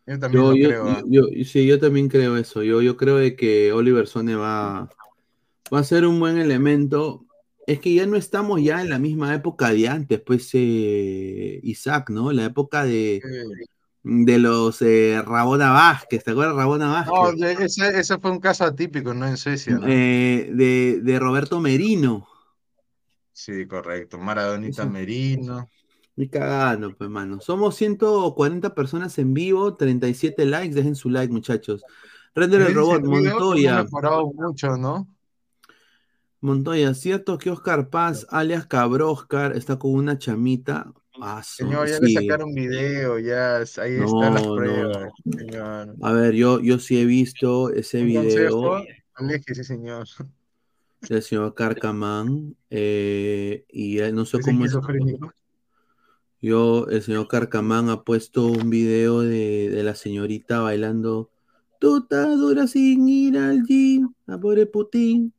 Yo 0.06 0.20
también 0.20 0.44
Yo, 0.44 0.50
lo 0.52 0.56
creo. 0.56 1.04
yo- 1.08 1.44
sí, 1.46 1.66
yo 1.66 1.80
también 1.80 2.10
creo 2.10 2.38
eso. 2.38 2.62
Yo, 2.62 2.82
yo 2.84 2.96
creo 2.96 3.18
de 3.18 3.36
que 3.36 3.74
Oliver 3.74 4.06
Sone 4.08 4.36
va, 4.36 4.88
va 5.74 5.80
a 5.80 5.84
ser 5.84 6.06
un 6.06 6.20
buen 6.20 6.38
elemento. 6.38 7.24
es 7.66 7.82
que 7.82 7.94
ya 7.94 8.06
no 8.06 8.16
estamos 8.16 8.62
ya 8.64 8.80
en 8.82 8.90
la 8.90 8.98
misma 8.98 9.36
época 9.36 9.72
de 9.72 9.90
antes, 9.90 10.22
pues, 10.22 10.50
eh, 10.54 11.60
Isaac, 11.64 12.10
¿no? 12.12 12.32
La 12.32 12.46
época 12.46 12.86
de, 12.86 13.20
de 14.10 14.40
los 14.40 14.82
eh, 14.82 15.22
Rabona 15.26 15.72
Vázquez, 15.72 16.24
¿te 16.24 16.32
acuerdas 16.32 16.56
de 16.56 16.62
Rabona 16.62 16.88
Vázquez? 16.88 17.40
No, 17.40 17.46
ese, 17.46 18.00
ese 18.00 18.18
fue 18.20 18.32
un 18.32 18.40
caso 18.40 18.64
atípico, 18.64 19.14
¿no? 19.14 19.28
En 19.28 19.36
Suecia, 19.36 19.78
¿no? 19.78 19.86
Eh, 19.86 20.50
de, 20.54 21.02
de 21.04 21.20
Roberto 21.20 21.60
Merino. 21.60 22.26
Sí, 23.34 23.68
correcto. 23.68 24.18
Maradonita 24.18 24.86
Merino. 24.86 25.70
Y 26.16 26.30
cagando, 26.30 26.96
pues, 26.96 27.10
mano. 27.10 27.42
Somos 27.42 27.76
140 27.76 28.74
personas 28.74 29.18
en 29.20 29.34
vivo, 29.34 29.76
37 29.76 30.46
likes. 30.46 30.74
Dejen 30.74 30.96
su 30.96 31.10
like, 31.10 31.32
muchachos. 31.32 31.84
Render 32.34 32.62
el 32.62 32.74
robot, 32.74 33.04
Montoya. 33.04 33.84
mejorado 33.84 34.32
mucho, 34.34 34.78
¿no? 34.78 35.08
Montoya, 36.40 36.94
¿cierto 36.94 37.38
que 37.38 37.52
Oscar 37.52 37.90
Paz, 37.90 38.26
alias 38.30 38.68
Cabroscar, 38.68 39.56
está 39.58 39.78
con 39.78 39.92
una 39.92 40.18
chamita? 40.18 40.94
Ah, 41.22 41.42
Señor, 41.44 41.88
ya 41.88 41.98
sí. 41.98 42.14
le 42.14 42.22
sacaron 42.22 42.54
video, 42.54 43.20
ya 43.20 43.58
ahí 43.58 43.96
están 43.96 44.34
las 44.36 44.46
no. 44.46 44.56
pruebas, 44.56 45.14
señor. 45.38 45.96
A 46.02 46.12
ver, 46.12 46.34
yo, 46.34 46.60
yo 46.62 46.80
sí 46.80 47.00
he 47.00 47.06
visto 47.06 47.72
ese 47.72 48.04
video 48.04 48.78
aléjese, 49.16 49.64
señor. 49.64 50.08
del 51.10 51.22
señor 51.24 51.54
Carcamán. 51.56 52.56
eh, 52.70 53.66
y 53.70 53.98
no 54.14 54.26
sé 54.26 54.40
cómo 54.40 54.66
es. 54.66 54.74
Yo, 56.40 56.88
el 56.88 57.02
señor 57.02 57.28
Carcamán 57.28 57.90
ha 57.90 58.04
puesto 58.04 58.46
un 58.46 58.70
video 58.70 59.22
de, 59.22 59.70
de 59.72 59.84
la 59.84 59.96
señorita 59.96 60.62
bailando. 60.62 61.32
Tú 61.80 61.98
estás 61.98 62.38
dura 62.38 62.68
sin 62.68 63.08
ir 63.10 63.38
al 63.38 63.64
gym, 63.64 64.14
a 64.28 64.38
pobre 64.40 64.68
Putin. 64.68 65.34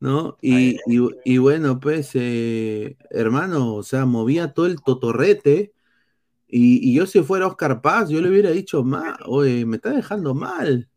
¿No? 0.00 0.36
Y, 0.42 0.76
y- 0.86 1.08
y 1.24 1.38
bueno, 1.38 1.80
pues, 1.80 2.10
eh, 2.14 2.96
hermano, 3.10 3.74
o 3.74 3.82
sea, 3.82 4.04
movía 4.04 4.52
todo 4.52 4.66
el 4.66 4.82
totorrete. 4.82 5.72
Y, 6.46 6.90
y 6.90 6.94
yo, 6.94 7.06
si 7.06 7.22
fuera 7.22 7.46
Oscar 7.46 7.80
Paz, 7.80 8.10
yo 8.10 8.20
le 8.20 8.28
hubiera 8.28 8.50
dicho, 8.50 8.84
mal, 8.84 9.16
oye, 9.26 9.64
me 9.66 9.76
está 9.76 9.90
dejando 9.90 10.34
mal. 10.34 10.88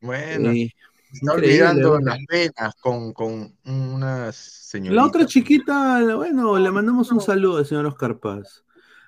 Bueno, 0.00 0.50
Eh, 0.50 0.70
está 1.12 1.32
olvidando 1.32 1.98
las 2.00 2.18
penas 2.26 2.74
con, 2.80 3.12
con 3.12 3.56
unas 3.64 4.36
señoritas. 4.36 4.96
La 5.02 5.06
otra 5.08 5.26
chiquita, 5.26 6.14
bueno, 6.16 6.58
le 6.58 6.70
mandamos 6.70 7.10
un 7.10 7.20
saludo 7.20 7.56
al 7.58 7.66
señor 7.66 7.86
Oscar 7.86 8.18
Paz. 8.18 8.64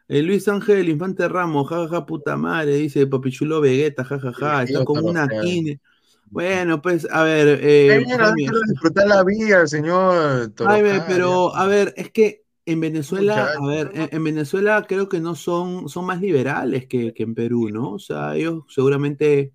Eh, 0.09 0.23
Luis 0.23 0.47
Ángel 0.49 0.89
Infante 0.89 1.29
Ramos, 1.29 1.69
jajaja, 1.69 2.07
puta 2.07 2.37
madre, 2.37 2.77
dice 2.77 3.07
Papichulo 3.07 3.61
Vegeta, 3.61 4.05
jajaja, 4.05 4.63
está 4.63 4.85
con 4.85 4.99
idiota, 5.01 5.11
una 5.11 5.25
o 5.25 5.29
sea. 5.29 5.41
quine. 5.43 5.81
Bueno, 6.29 6.83
pues, 6.83 7.07
a 7.11 7.23
ver, 7.23 7.61
eh, 7.63 8.05
Jaime, 8.07 8.49
disfrutar 8.69 9.07
la 9.07 9.25
vida, 9.25 9.67
señor. 9.67 10.53
Jaime, 10.57 11.03
pero, 11.07 11.55
a 11.55 11.67
ver, 11.67 11.95
es 11.97 12.11
que 12.11 12.45
en 12.67 12.81
Venezuela, 12.81 13.53
a 13.57 13.67
ver, 13.67 13.93
en, 13.95 14.09
en 14.11 14.25
Venezuela 14.25 14.85
creo 14.89 15.09
que 15.09 15.21
no 15.21 15.35
son, 15.37 15.89
son 15.89 16.05
más 16.05 16.21
liberales 16.21 16.87
que, 16.87 17.15
que 17.15 17.23
en 17.23 17.35
Perú, 17.35 17.71
¿no? 17.71 17.93
O 17.93 17.99
sea, 17.99 18.35
ellos 18.35 18.65
seguramente 18.69 19.53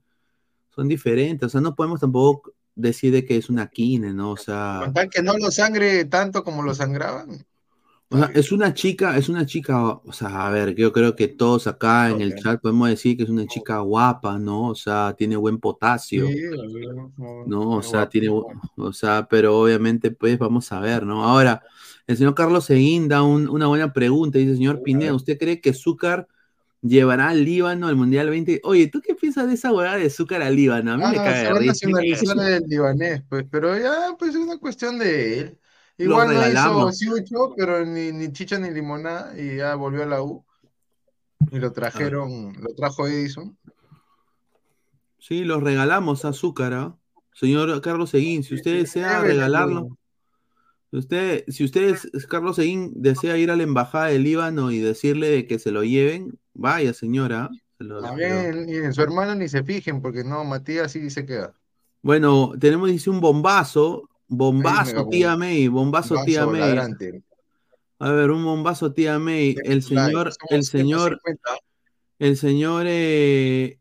son 0.69 0.87
diferentes, 0.87 1.45
o 1.45 1.49
sea, 1.49 1.61
no 1.61 1.75
podemos 1.75 1.99
tampoco 1.99 2.53
decir 2.73 3.11
de 3.11 3.25
que 3.25 3.35
es 3.35 3.49
una 3.49 3.67
quine, 3.67 4.13
¿no? 4.13 4.31
O 4.31 4.37
sea... 4.37 4.79
Con 4.83 4.93
tal 4.93 5.09
que 5.09 5.21
no 5.21 5.37
lo 5.37 5.51
sangre 5.51 6.05
tanto 6.05 6.43
como 6.43 6.63
lo 6.63 6.73
sangraban. 6.73 7.45
O 8.11 8.17
sea, 8.17 8.29
es 8.35 8.51
una 8.51 8.73
chica, 8.73 9.17
es 9.17 9.29
una 9.29 9.45
chica, 9.45 9.87
o 9.87 10.11
sea, 10.11 10.47
a 10.47 10.51
ver, 10.51 10.75
yo 10.75 10.91
creo 10.91 11.15
que 11.15 11.29
todos 11.29 11.65
acá 11.67 12.09
en 12.09 12.19
el 12.21 12.35
chat 12.35 12.61
podemos 12.61 12.89
decir 12.89 13.15
que 13.15 13.23
es 13.23 13.29
una 13.29 13.47
chica 13.47 13.79
guapa, 13.79 14.37
¿no? 14.37 14.67
O 14.69 14.75
sea, 14.75 15.15
tiene 15.17 15.37
buen 15.37 15.59
potasio, 15.59 16.27
Sí, 16.27 16.41
¿no? 17.45 17.77
O 17.77 17.83
sea, 17.83 18.09
tiene, 18.09 18.29
o 18.29 18.93
sea, 18.93 19.27
pero 19.29 19.59
obviamente, 19.59 20.11
pues 20.11 20.37
vamos 20.37 20.71
a 20.71 20.79
ver, 20.79 21.05
¿no? 21.05 21.23
Ahora, 21.23 21.63
el 22.07 22.17
señor 22.17 22.35
Carlos 22.35 22.65
Seguín 22.65 23.07
da 23.07 23.23
un- 23.23 23.49
una 23.49 23.67
buena 23.67 23.93
pregunta, 23.93 24.37
dice, 24.37 24.55
señor 24.55 24.81
Pineda, 24.83 25.13
¿usted 25.13 25.37
cree 25.37 25.61
que 25.61 25.73
Zúcar 25.73 26.27
llevará 26.81 27.29
al 27.29 27.45
Líbano 27.45 27.87
al 27.87 27.95
Mundial 27.95 28.29
20? 28.29 28.59
Oye, 28.63 28.87
¿tú 28.87 29.01
qué 29.01 29.15
piensas 29.15 29.47
de 29.47 29.53
esa 29.55 29.71
hueá 29.73 29.95
de 29.97 30.09
Zúcar 30.09 30.41
al 30.41 30.55
Líbano? 30.55 30.93
A 30.93 30.97
mí 30.97 31.03
me 31.03 31.17
Ah, 31.17 31.23
caga 31.23 31.37
se 31.37 31.43
de 31.45 31.51
va 31.51 31.57
a 31.57 31.59
risa. 31.59 31.87
nacionalizar 31.87 32.51
el 32.51 32.63
libanés, 32.67 33.23
pues, 33.29 33.45
pero 33.51 33.77
ya, 33.77 34.15
pues 34.19 34.31
es 34.31 34.37
una 34.41 34.57
cuestión 34.57 34.99
de 34.99 35.39
él. 35.39 35.57
Lo 36.05 36.13
Igual 36.13 36.27
no 36.27 36.33
hizo 36.33 36.43
regalamos. 36.43 36.99
Pero 37.55 37.85
ni, 37.85 38.11
ni 38.11 38.31
chicha 38.31 38.57
ni 38.57 38.71
limonada, 38.71 39.39
y 39.39 39.57
ya 39.57 39.75
volvió 39.75 40.03
a 40.03 40.07
la 40.07 40.21
U. 40.21 40.45
Y 41.51 41.59
lo 41.59 41.71
trajeron, 41.71 42.53
lo 42.61 42.73
trajo 42.75 43.07
Edison. 43.07 43.57
Sí, 45.17 45.43
los 45.43 45.61
regalamos 45.61 46.25
a 46.25 46.29
Azúcar, 46.29 46.73
¿ah? 46.73 46.97
Señor 47.33 47.79
Carlos 47.81 48.09
Seguín, 48.09 48.43
si 48.43 48.55
usted 48.55 48.77
desea 48.77 49.21
regalarlo, 49.21 49.97
si 50.89 50.97
usted, 50.97 51.45
si 51.47 51.63
usted, 51.63 51.95
Carlos 52.27 52.57
Seguín, 52.57 52.91
desea 52.95 53.37
ir 53.37 53.51
a 53.51 53.55
la 53.55 53.63
embajada 53.63 54.07
del 54.07 54.23
Líbano 54.23 54.71
y 54.71 54.79
decirle 54.79 55.29
de 55.29 55.47
que 55.47 55.59
se 55.59 55.71
lo 55.71 55.83
lleven, 55.83 56.37
vaya, 56.53 56.93
señora. 56.93 57.49
se 57.77 57.83
lo- 57.83 57.99
A 58.03 58.09
lo- 58.11 58.15
ver, 58.15 58.69
y 58.69 58.75
en 58.77 58.93
su 58.93 59.01
hermano 59.01 59.35
ni 59.35 59.47
se 59.47 59.63
fijen, 59.63 60.01
porque 60.01 60.23
no, 60.23 60.43
Matías 60.43 60.91
sí 60.91 61.09
se 61.09 61.25
queda. 61.25 61.53
Bueno, 62.01 62.53
tenemos, 62.59 62.89
dice, 62.89 63.09
un 63.09 63.21
bombazo, 63.21 64.09
bombazo, 64.31 65.07
tía 65.09 65.35
May, 65.35 65.67
bombazo, 65.67 66.15
tía 66.25 66.41
Vaso 66.45 66.51
May. 66.51 66.61
ladrante. 66.61 67.23
A 67.99 68.11
ver, 68.11 68.31
un 68.31 68.43
bombazo, 68.43 68.93
tía 68.93 69.19
May. 69.19 69.55
El 69.63 69.83
señor, 69.83 70.31
el 70.49 70.63
señor, 70.63 71.19
150. 71.23 71.49
el 72.19 72.37
señor, 72.37 72.85
eh, 72.87 73.79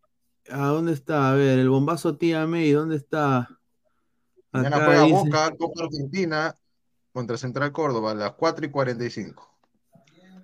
¿a 0.51 0.67
dónde 0.67 0.93
está? 0.93 1.31
A 1.31 1.35
ver, 1.35 1.59
el 1.59 1.71
bombazo, 1.71 2.17
tía 2.17 2.47
May, 2.47 2.71
¿dónde 2.73 2.97
está? 2.97 3.49
Mañana 4.53 4.77
Acá 4.77 4.85
juega 4.87 5.03
dice- 5.05 5.15
Boca, 5.17 5.51
Copa 5.57 5.85
Argentina 5.85 6.55
contra 7.13 7.37
Central 7.37 7.73
Córdoba 7.73 8.11
a 8.11 8.15
las 8.15 8.33
4 8.33 8.67
y 8.67 8.71
45. 8.71 9.49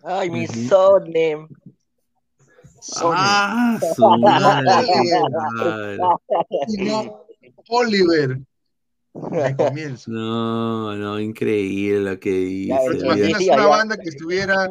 Ay, 0.05 0.31
mi 0.31 0.45
Ujú. 0.45 0.69
Sone. 0.69 1.49
Ah, 3.03 3.79
su 3.97 4.09
madre. 4.09 4.71
Oliver. 7.69 8.39
De 9.31 9.57
comienzo. 9.57 10.11
No, 10.11 10.95
no, 10.97 11.21
increíble 11.21 12.11
lo 12.13 12.21
que 12.21 12.31
dice. 12.31 12.77
Pero 12.87 12.99
te 12.99 13.05
imaginas 13.07 13.39
sí, 13.43 13.51
una 13.51 13.67
banda 13.67 13.97
que 13.97 14.09
estuviera 14.09 14.71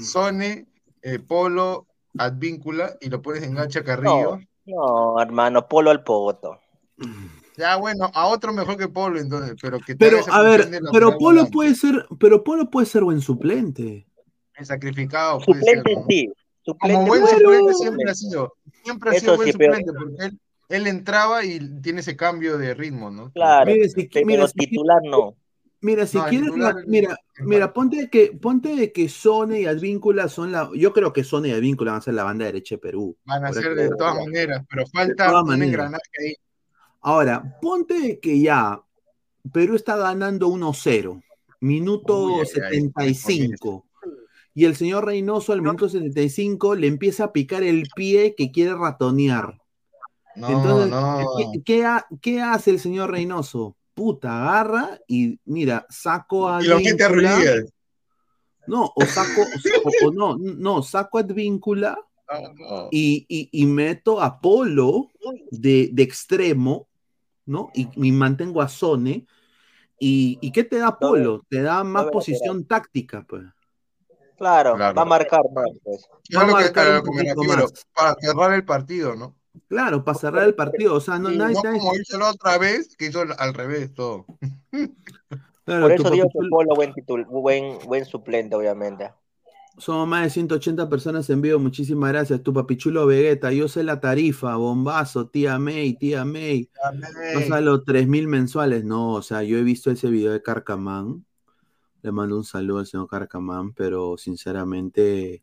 Sone, 0.00 0.66
eh, 1.02 1.18
Polo, 1.18 1.86
Advíncula 2.18 2.96
y 3.00 3.08
lo 3.10 3.20
pones 3.22 3.42
en 3.42 3.54
Gacha 3.54 3.82
Carrillo. 3.84 4.38
No, 4.66 5.20
hermano, 5.20 5.68
polo 5.68 5.90
al 5.90 6.02
poto. 6.04 6.58
Ya, 7.56 7.76
bueno, 7.76 8.10
a 8.14 8.26
otro 8.28 8.52
mejor 8.52 8.76
que 8.76 8.88
Polo, 8.88 9.20
entonces, 9.20 9.54
pero 9.60 9.78
que 9.78 9.94
te 9.94 10.06
Pero, 10.10 10.18
a 10.32 10.42
ver, 10.42 10.68
pero 10.92 11.10
Polo 11.18 11.18
volante. 11.18 11.50
puede 11.52 11.74
ser, 11.74 12.06
pero 12.18 12.42
Polo 12.42 12.70
puede 12.70 12.86
ser 12.86 13.04
buen 13.04 13.20
suplente. 13.20 14.06
sacrificado, 14.62 15.40
puede 15.40 15.60
ser, 15.62 15.76
Suplente 15.78 15.94
¿no? 16.00 16.06
sí. 16.08 16.32
Suplente, 16.62 16.94
Como 16.96 17.06
buen 17.06 17.20
bueno, 17.22 17.38
suplente 17.38 17.74
siempre 17.74 18.10
ha 18.10 18.14
sido, 18.14 18.54
siempre 18.82 19.10
ha 19.10 19.12
Eso 19.12 19.20
sido 19.20 19.36
buen 19.36 19.52
sí, 19.52 19.58
pero- 19.58 19.74
suplente, 19.74 19.92
porque 19.98 20.24
él, 20.24 20.40
él 20.76 20.86
entraba 20.86 21.44
y 21.44 21.58
tiene 21.80 22.00
ese 22.00 22.16
cambio 22.16 22.58
de 22.58 22.74
ritmo, 22.74 23.10
¿no? 23.10 23.30
Claro, 23.32 23.70
Mire, 23.72 23.88
si- 23.88 24.08
pero 24.08 24.26
mira, 24.26 24.46
si- 24.48 24.54
titular 24.54 25.00
no. 25.04 25.36
Mira, 25.80 26.06
si 26.06 26.16
No, 26.16 26.26
quieres, 26.26 26.48
titular 26.48 26.74
la- 26.74 26.80
es- 26.80 26.86
mira, 26.86 27.16
mira, 27.40 27.72
ponte 27.72 27.96
de 27.98 28.08
que, 28.08 28.32
ponte 28.40 28.74
de 28.74 28.90
que 28.92 29.08
Sone 29.08 29.60
y 29.60 29.66
Advíncula 29.66 30.28
son 30.28 30.50
la, 30.50 30.70
yo 30.74 30.92
creo 30.94 31.12
que 31.12 31.24
Sone 31.24 31.48
y 31.48 31.52
Advíncula 31.52 31.92
van 31.92 31.98
a 31.98 32.02
ser 32.02 32.14
la 32.14 32.24
banda 32.24 32.46
derecha 32.46 32.76
de 32.76 32.78
Perú. 32.78 33.16
Van 33.24 33.44
a 33.44 33.52
ser 33.52 33.74
de 33.74 33.88
todas 33.90 34.14
maneras, 34.16 34.64
pero 34.70 34.86
falta 34.86 35.42
un 35.42 35.62
engranaje 35.62 36.02
ahí. 36.20 36.34
Ahora, 37.02 37.58
ponte 37.60 38.00
de 38.00 38.18
que 38.18 38.40
ya 38.40 38.80
Perú 39.52 39.76
está 39.76 39.96
ganando 39.96 40.48
1-0, 40.48 41.22
minuto 41.60 42.24
Uy, 42.24 42.32
ay, 42.32 42.38
ay, 42.94 43.14
75. 43.14 43.84
Y 44.54 44.64
el 44.64 44.76
señor 44.76 45.04
Reynoso 45.04 45.52
al 45.52 45.60
minuto 45.60 45.88
75 45.88 46.74
le 46.76 46.86
empieza 46.86 47.24
a 47.24 47.32
picar 47.32 47.62
el 47.62 47.88
pie 47.94 48.34
que 48.36 48.50
quiere 48.52 48.74
ratonear. 48.74 49.60
No, 50.36 50.48
Entonces, 50.48 50.90
no. 50.90 51.36
¿qué, 51.52 51.62
qué 51.64 51.84
ha- 51.84 52.06
qué 52.20 52.40
hace 52.42 52.70
el 52.70 52.80
señor 52.80 53.10
Reynoso? 53.10 53.76
Puta, 53.94 54.40
agarra 54.42 54.98
y 55.06 55.38
mira, 55.44 55.86
saco 55.88 56.48
a 56.48 56.60
Y 56.62 56.66
lo 56.66 56.80
mete 56.80 57.04
a. 57.04 57.08
Ruiz. 57.08 57.72
No, 58.66 58.90
o 58.96 59.04
saco, 59.04 59.42
o, 59.84 60.06
o 60.08 60.10
no, 60.12 60.36
no, 60.38 60.82
saco 60.82 61.18
a 61.18 61.20
Advíncula 61.20 61.98
No, 62.58 62.88
y, 62.90 63.26
y- 63.28 63.48
y 63.52 63.66
meto 63.66 64.20
a 64.20 64.40
Polo 64.40 65.10
de, 65.50 65.90
de 65.92 66.02
extremo, 66.02 66.88
¿no? 67.46 67.70
Y, 67.74 67.88
y 67.94 68.12
mantengo 68.12 68.62
a 68.62 68.68
Sone. 68.68 69.26
¿Y, 70.00 70.38
y 70.40 70.50
qué 70.50 70.64
te 70.64 70.78
da 70.78 70.98
Polo? 70.98 71.44
Te 71.48 71.62
da 71.62 71.84
más 71.84 72.04
ver, 72.04 72.12
posición 72.12 72.64
táctica, 72.64 73.24
pues. 73.28 73.44
Claro, 74.38 74.74
Claro. 74.76 74.96
va 74.96 75.02
a 75.02 75.04
marcar 75.04 75.42
más, 75.52 75.68
pues. 75.84 76.08
Yo 76.28 76.38
Va 76.38 76.44
a 76.58 76.72
que, 76.72 76.80
un 76.80 77.04
poquito 77.04 77.44
más. 77.44 77.86
para 77.94 78.14
cerrar 78.20 78.52
el 78.54 78.64
partido, 78.64 79.14
¿no? 79.14 79.36
Claro, 79.68 80.04
para 80.04 80.18
cerrar 80.18 80.44
el 80.44 80.54
partido. 80.54 80.94
O 80.94 81.00
sea, 81.00 81.18
no, 81.18 81.30
Sí, 81.30 81.36
nadie- 81.36 81.54
No 81.54 81.62
nadie- 81.62 81.78
como 81.78 81.94
hizo 81.96 82.18
la 82.18 82.30
otra 82.30 82.58
vez, 82.58 82.96
que 82.96 83.06
hizo 83.06 83.22
al 83.38 83.54
revés 83.54 83.92
todo. 83.94 84.26
claro, 85.64 85.82
Por 85.82 85.92
eso 85.92 86.10
digo 86.10 86.26
que 86.28 86.48
Polo 86.50 86.74
buen, 86.74 86.92
titul- 86.92 87.26
buen, 87.26 87.78
buen 87.86 88.04
suplente, 88.04 88.54
obviamente. 88.56 89.12
Somos 89.76 90.06
más 90.06 90.22
de 90.22 90.30
180 90.30 90.88
personas 90.88 91.28
en 91.30 91.40
vivo. 91.42 91.58
Muchísimas 91.58 92.12
gracias. 92.12 92.42
Tu 92.42 92.52
papichulo 92.52 93.06
Vegeta. 93.06 93.50
Yo 93.52 93.66
sé 93.66 93.82
la 93.82 93.98
tarifa. 94.00 94.54
Bombazo, 94.56 95.26
tía 95.28 95.58
May, 95.58 95.94
tía 95.94 96.24
May. 96.24 96.70
Pasa 97.34 97.60
los 97.60 97.84
3000 97.84 98.28
mensuales. 98.28 98.84
No, 98.84 99.14
o 99.14 99.22
sea, 99.22 99.42
yo 99.42 99.58
he 99.58 99.62
visto 99.64 99.90
ese 99.90 100.08
video 100.10 100.30
de 100.32 100.42
Carcamán 100.42 101.24
Le 102.02 102.12
mando 102.12 102.36
un 102.36 102.44
saludo 102.44 102.80
al 102.80 102.86
señor 102.86 103.08
Carcamán, 103.08 103.72
pero 103.72 104.16
sinceramente 104.18 105.42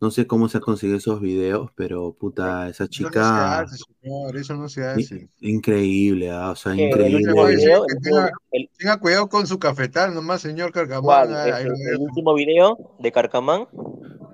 no 0.00 0.10
sé 0.10 0.26
cómo 0.26 0.48
se 0.48 0.58
ha 0.58 0.60
conseguido 0.60 0.96
esos 0.98 1.20
videos, 1.20 1.70
pero 1.74 2.12
puta, 2.14 2.68
esa 2.68 2.84
Eso 2.84 2.84
no 2.84 2.86
se 2.86 2.88
chica 2.90 3.58
hace, 3.60 3.76
señor, 4.00 4.36
eso 4.36 4.54
no 4.54 4.68
se 4.68 4.84
hace. 4.86 5.28
increíble, 5.40 6.30
ah, 6.30 6.50
o 6.52 6.56
sea, 6.56 6.72
¿Qué? 6.74 6.84
¿El 6.84 6.90
increíble. 6.90 7.24
tenga, 7.26 7.44
último- 7.44 8.28
el- 8.52 8.70
tenga 8.78 8.96
cuidado 8.98 9.28
con 9.28 9.46
su 9.46 9.58
cafetal 9.58 10.14
nomás, 10.14 10.40
señor 10.40 10.72
Carcamán. 10.72 11.28
¿El, 11.32 11.98
último 11.98 12.34
video 12.34 12.96
de 12.98 13.12
Carcamán? 13.12 13.66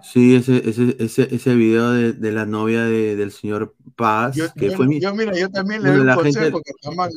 Sí, 0.02 0.36
ese, 0.36 0.68
ese, 0.68 0.94
ese, 1.00 1.34
ese 1.34 1.54
video 1.54 1.90
de, 1.90 2.12
de 2.12 2.32
la 2.32 2.46
novia 2.46 2.84
de- 2.84 3.16
del 3.16 3.32
señor 3.32 3.74
Paz, 3.96 4.36
Yo, 4.36 4.44
que 4.54 4.70
yo- 4.70 4.76
fue 4.76 4.86
mi... 4.86 5.00
yo, 5.00 5.14
mira, 5.14 5.32
yo 5.36 5.48
también 5.50 5.82
le 5.82 5.90
doy 5.90 6.00
un 6.00 6.06
la 6.06 6.14
gente- 6.16 6.32
consejo, 6.32 6.60
Carcamán. 6.62 7.10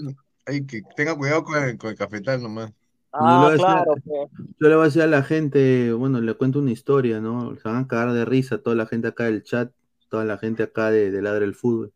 Ay, 0.45 0.65
que 0.65 0.81
tenga 0.95 1.15
cuidado 1.15 1.43
con 1.43 1.61
el, 1.63 1.77
con 1.77 1.91
el 1.91 1.95
cafetal 1.97 2.41
nomás. 2.41 2.71
Yo 3.11 3.25
le 3.25 3.33
Ah, 3.33 3.37
voy 3.39 3.47
a 3.47 3.51
decir- 3.51 3.65
claro, 3.65 3.93
pues. 4.05 4.29
Yo 4.59 4.67
le 4.69 4.75
voy 4.75 4.81
a 4.83 4.85
decir 4.85 5.01
a 5.01 5.07
la 5.07 5.23
gente, 5.23 5.91
bueno, 5.93 6.21
le 6.21 6.33
cuento 6.35 6.59
una 6.59 6.71
historia, 6.71 7.19
¿no? 7.19 7.55
Se 7.55 7.67
van 7.67 7.77
a 7.83 7.87
cagar 7.87 8.13
de 8.13 8.25
risa 8.25 8.59
toda 8.59 8.75
la 8.75 8.85
gente 8.85 9.07
acá 9.07 9.25
del 9.25 9.43
chat, 9.43 9.71
toda 10.09 10.25
la 10.25 10.37
gente 10.37 10.63
acá 10.63 10.91
de, 10.91 11.11
de 11.11 11.21
Ladra 11.21 11.43
el 11.45 11.55
Fútbol. 11.55 11.91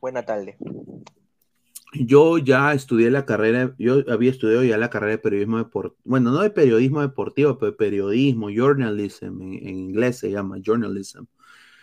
Buena 0.00 0.22
tarde. 0.24 0.56
Yo 1.92 2.38
ya 2.38 2.72
estudié 2.72 3.10
la 3.10 3.26
carrera, 3.26 3.74
yo 3.78 4.04
había 4.08 4.30
estudiado 4.30 4.62
ya 4.62 4.78
la 4.78 4.90
carrera 4.90 5.12
de 5.12 5.18
periodismo 5.18 5.58
deportivo, 5.58 5.96
bueno, 6.04 6.30
no 6.30 6.40
de 6.40 6.50
periodismo 6.50 7.00
deportivo, 7.00 7.58
pero 7.58 7.72
de 7.72 7.76
periodismo, 7.76 8.48
journalism, 8.48 9.42
en, 9.42 9.54
en 9.54 9.76
inglés 9.76 10.18
se 10.18 10.30
llama 10.30 10.58
journalism. 10.64 11.24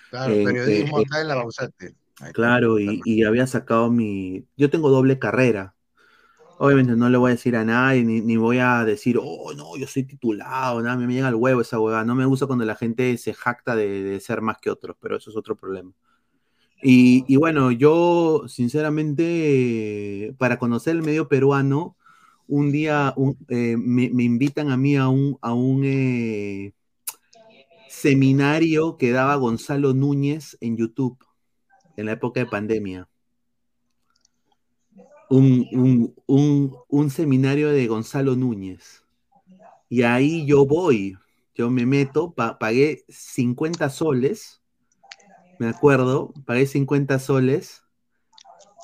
Claro, 0.10 0.34
En- 0.34 0.46
periodismo 0.46 1.00
eh, 1.00 1.04
acá 1.06 1.22
en 1.22 1.28
la 1.28 1.36
Bausate. 1.36 1.96
Claro, 2.34 2.80
y, 2.80 3.02
y 3.06 3.24
había 3.26 3.46
sacado 3.48 3.92
mi... 3.92 4.46
Yo 4.56 4.70
tengo 4.70 4.90
doble 4.90 5.20
carrera. 5.20 5.76
Obviamente 6.60 6.96
no 6.96 7.10
le 7.10 7.18
voy 7.18 7.30
a 7.30 7.36
decir 7.36 7.56
a 7.56 7.64
nadie, 7.64 8.04
ni, 8.04 8.22
ni 8.22 8.36
voy 8.36 8.58
a 8.58 8.84
decir, 8.84 9.20
oh, 9.22 9.54
no, 9.56 9.78
yo 9.78 9.86
soy 9.88 10.04
titulado, 10.04 10.82
nada, 10.82 10.98
me 10.98 11.14
llega 11.14 11.28
al 11.28 11.36
huevo 11.36 11.62
esa 11.62 11.80
huevada. 11.80 12.04
No 12.04 12.16
me 12.16 12.26
gusta 12.26 12.48
cuando 12.48 12.66
la 12.66 12.76
gente 12.76 13.18
se 13.18 13.34
jacta 13.34 13.76
de, 13.76 14.20
ser 14.20 14.42
más 14.42 14.58
que 14.60 14.72
otros, 14.72 14.98
pero 15.00 15.18
eso 15.18 15.30
es 15.30 15.38
otro 15.38 15.56
problema. 15.56 15.92
Y, 16.82 17.26
y 17.28 17.38
bueno, 17.38 17.72
yo 17.72 18.44
sinceramente, 18.48 20.34
para 20.38 20.60
conocer 20.60 20.96
el 20.96 21.04
medio 21.04 21.28
peruano, 21.28 21.96
un 22.48 22.72
día 22.72 23.14
eh, 23.50 23.76
me, 23.78 24.10
me 24.10 24.24
invitan 24.24 24.72
a 24.72 24.78
mí 24.78 24.96
a 24.96 25.10
un, 25.10 25.38
a 25.42 25.54
un 25.54 25.84
eh, 25.86 26.74
seminario 27.90 28.98
que 28.98 29.12
daba 29.12 29.36
Gonzalo 29.36 29.94
Núñez 29.94 30.58
en 30.62 30.78
YouTube 30.78 31.18
en 31.98 32.06
la 32.06 32.14
época 32.14 32.40
de 32.40 32.46
pandemia. 32.46 33.10
Un, 35.30 35.68
un- 36.26 36.78
un- 36.90 37.10
seminario 37.10 37.70
de 37.70 37.88
Gonzalo 37.88 38.36
Núñez. 38.36 39.04
Y 39.90 40.04
ahí 40.04 40.46
yo 40.46 40.66
voy, 40.66 41.18
yo 41.56 41.70
me 41.70 41.86
meto, 41.86 42.32
pa- 42.34 42.58
pagué 42.60 43.04
50 43.10 43.90
soles, 43.90 44.62
me 45.60 45.68
acuerdo, 45.68 46.34
pagué 46.46 46.66
50 46.66 47.20
soles 47.20 47.84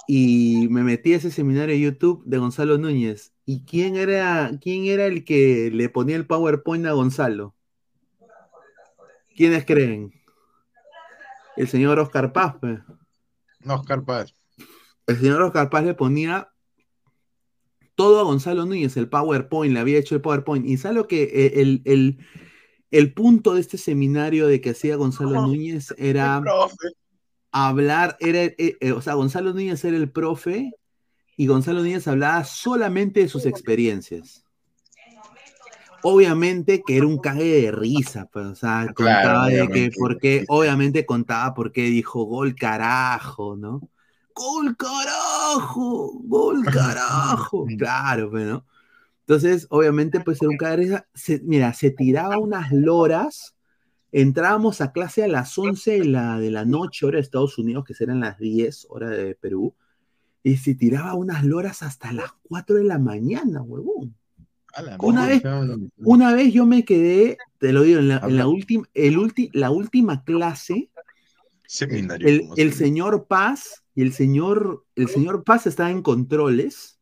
y 0.07 0.67
me 0.69 0.83
metí 0.83 1.13
a 1.13 1.17
ese 1.17 1.31
seminario 1.31 1.75
de 1.75 1.81
YouTube 1.81 2.23
de 2.25 2.37
Gonzalo 2.37 2.77
Núñez. 2.77 3.33
¿Y 3.45 3.63
quién 3.63 3.95
era, 3.95 4.51
quién 4.61 4.85
era 4.85 5.05
el 5.05 5.23
que 5.23 5.69
le 5.71 5.89
ponía 5.89 6.15
el 6.15 6.25
PowerPoint 6.27 6.85
a 6.85 6.91
Gonzalo? 6.93 7.53
¿Quiénes 9.35 9.65
creen? 9.65 10.13
El 11.55 11.67
señor 11.67 11.99
Oscar 11.99 12.33
Paz. 12.33 12.55
pues. 12.59 12.79
Oscar 13.67 14.03
Paz. 14.03 14.33
El 15.07 15.17
señor 15.17 15.41
Oscar 15.41 15.69
Paz 15.69 15.83
le 15.85 15.93
ponía 15.93 16.49
todo 17.95 18.19
a 18.19 18.23
Gonzalo 18.23 18.65
Núñez, 18.65 18.97
el 18.97 19.09
PowerPoint, 19.09 19.73
le 19.73 19.79
había 19.79 19.99
hecho 19.99 20.15
el 20.15 20.21
PowerPoint. 20.21 20.65
Y 20.65 20.77
sabe 20.77 20.95
lo 20.95 21.07
que 21.07 21.23
eh, 21.23 21.61
el, 21.61 21.81
el- 21.85 22.17
el 22.91 23.11
punto 23.13 23.55
de 23.55 23.61
este 23.61 23.79
seminario 23.79 24.45
de 24.47 24.61
que 24.61 24.69
hacía 24.71 24.95
Gonzalo 24.97 25.31
Núñez 25.47 25.95
era 25.97 26.41
hablar, 27.51 28.17
era, 28.19 28.43
eh, 28.43 28.77
eh, 28.79 28.91
o 28.91 29.01
sea, 29.01 29.15
Gonzalo 29.15 29.51
Núñez 29.53 29.83
era 29.83 29.97
el 29.97 30.11
profe 30.11 30.71
y 31.35 31.47
Gonzalo 31.47 31.79
Núñez 31.81 32.07
hablaba 32.07 32.43
solamente 32.43 33.21
de 33.21 33.27
sus 33.27 33.45
experiencias. 33.47 34.43
Obviamente 36.03 36.83
que 36.85 36.97
era 36.97 37.07
un 37.07 37.17
cague 37.17 37.61
de 37.61 37.71
risa, 37.71 38.29
pues, 38.31 38.45
o 38.45 38.55
sea, 38.55 38.87
Claro, 38.93 39.23
contaba 39.23 39.47
de 39.47 39.67
que, 39.69 39.89
porque, 39.97 40.45
obviamente 40.49 41.05
contaba 41.05 41.53
por 41.53 41.71
qué 41.71 41.83
dijo 41.85 42.23
gol 42.25 42.55
carajo, 42.55 43.55
¿no? 43.55 43.81
Gol 44.35 44.75
carajo, 44.77 46.19
gol 46.23 46.63
carajo, 46.65 47.65
claro, 47.77 48.31
pues, 48.31 48.45
¿no? 48.45 48.65
Entonces, 49.21 49.67
obviamente, 49.69 50.19
pues 50.19 50.39
era 50.41 50.49
un. 50.49 51.03
Se- 51.13 51.41
mira, 51.43 51.73
se 51.73 51.91
tiraba 51.91 52.37
unas 52.37 52.71
loras, 52.71 53.55
entrábamos 54.11 54.81
a 54.81 54.91
clase 54.91 55.23
a 55.23 55.27
las 55.27 55.57
11 55.57 55.99
de 55.99 56.05
la, 56.05 56.39
de 56.39 56.51
la 56.51 56.65
noche, 56.65 57.05
hora 57.05 57.17
de 57.17 57.21
Estados 57.21 57.57
Unidos, 57.57 57.85
que 57.85 57.93
serán 57.93 58.19
las 58.19 58.37
10, 58.37 58.87
hora 58.89 59.09
de 59.09 59.35
Perú, 59.35 59.73
y 60.43 60.57
se 60.57 60.75
tiraba 60.75 61.13
unas 61.13 61.45
loras 61.45 61.83
hasta 61.83 62.11
las 62.11 62.31
4 62.49 62.75
de 62.77 62.83
la 62.83 62.99
mañana, 62.99 63.61
huevón. 63.61 64.15
Una 64.99 65.27
vez, 65.27 65.43
una 65.97 66.33
vez 66.33 66.51
yo 66.51 66.65
me 66.65 66.83
quedé, 66.83 67.37
te 67.59 67.71
lo 67.71 67.83
digo, 67.83 67.99
en 67.99 68.07
la, 68.07 68.17
en 68.17 68.37
la 68.37 68.43
el 68.43 69.17
ulti- 69.17 69.49
la 69.53 69.69
última 69.69 70.23
clase, 70.23 70.89
Seminario. 71.65 72.27
el, 72.57 72.73
señor 72.73 73.25
Paz 73.27 73.82
y 73.95 74.01
el 74.01 74.13
señor, 74.13 74.85
el 74.95 75.07
señor 75.07 75.43
Paz 75.43 75.67
estaba 75.67 75.91
en 75.91 76.01
controles 76.01 76.99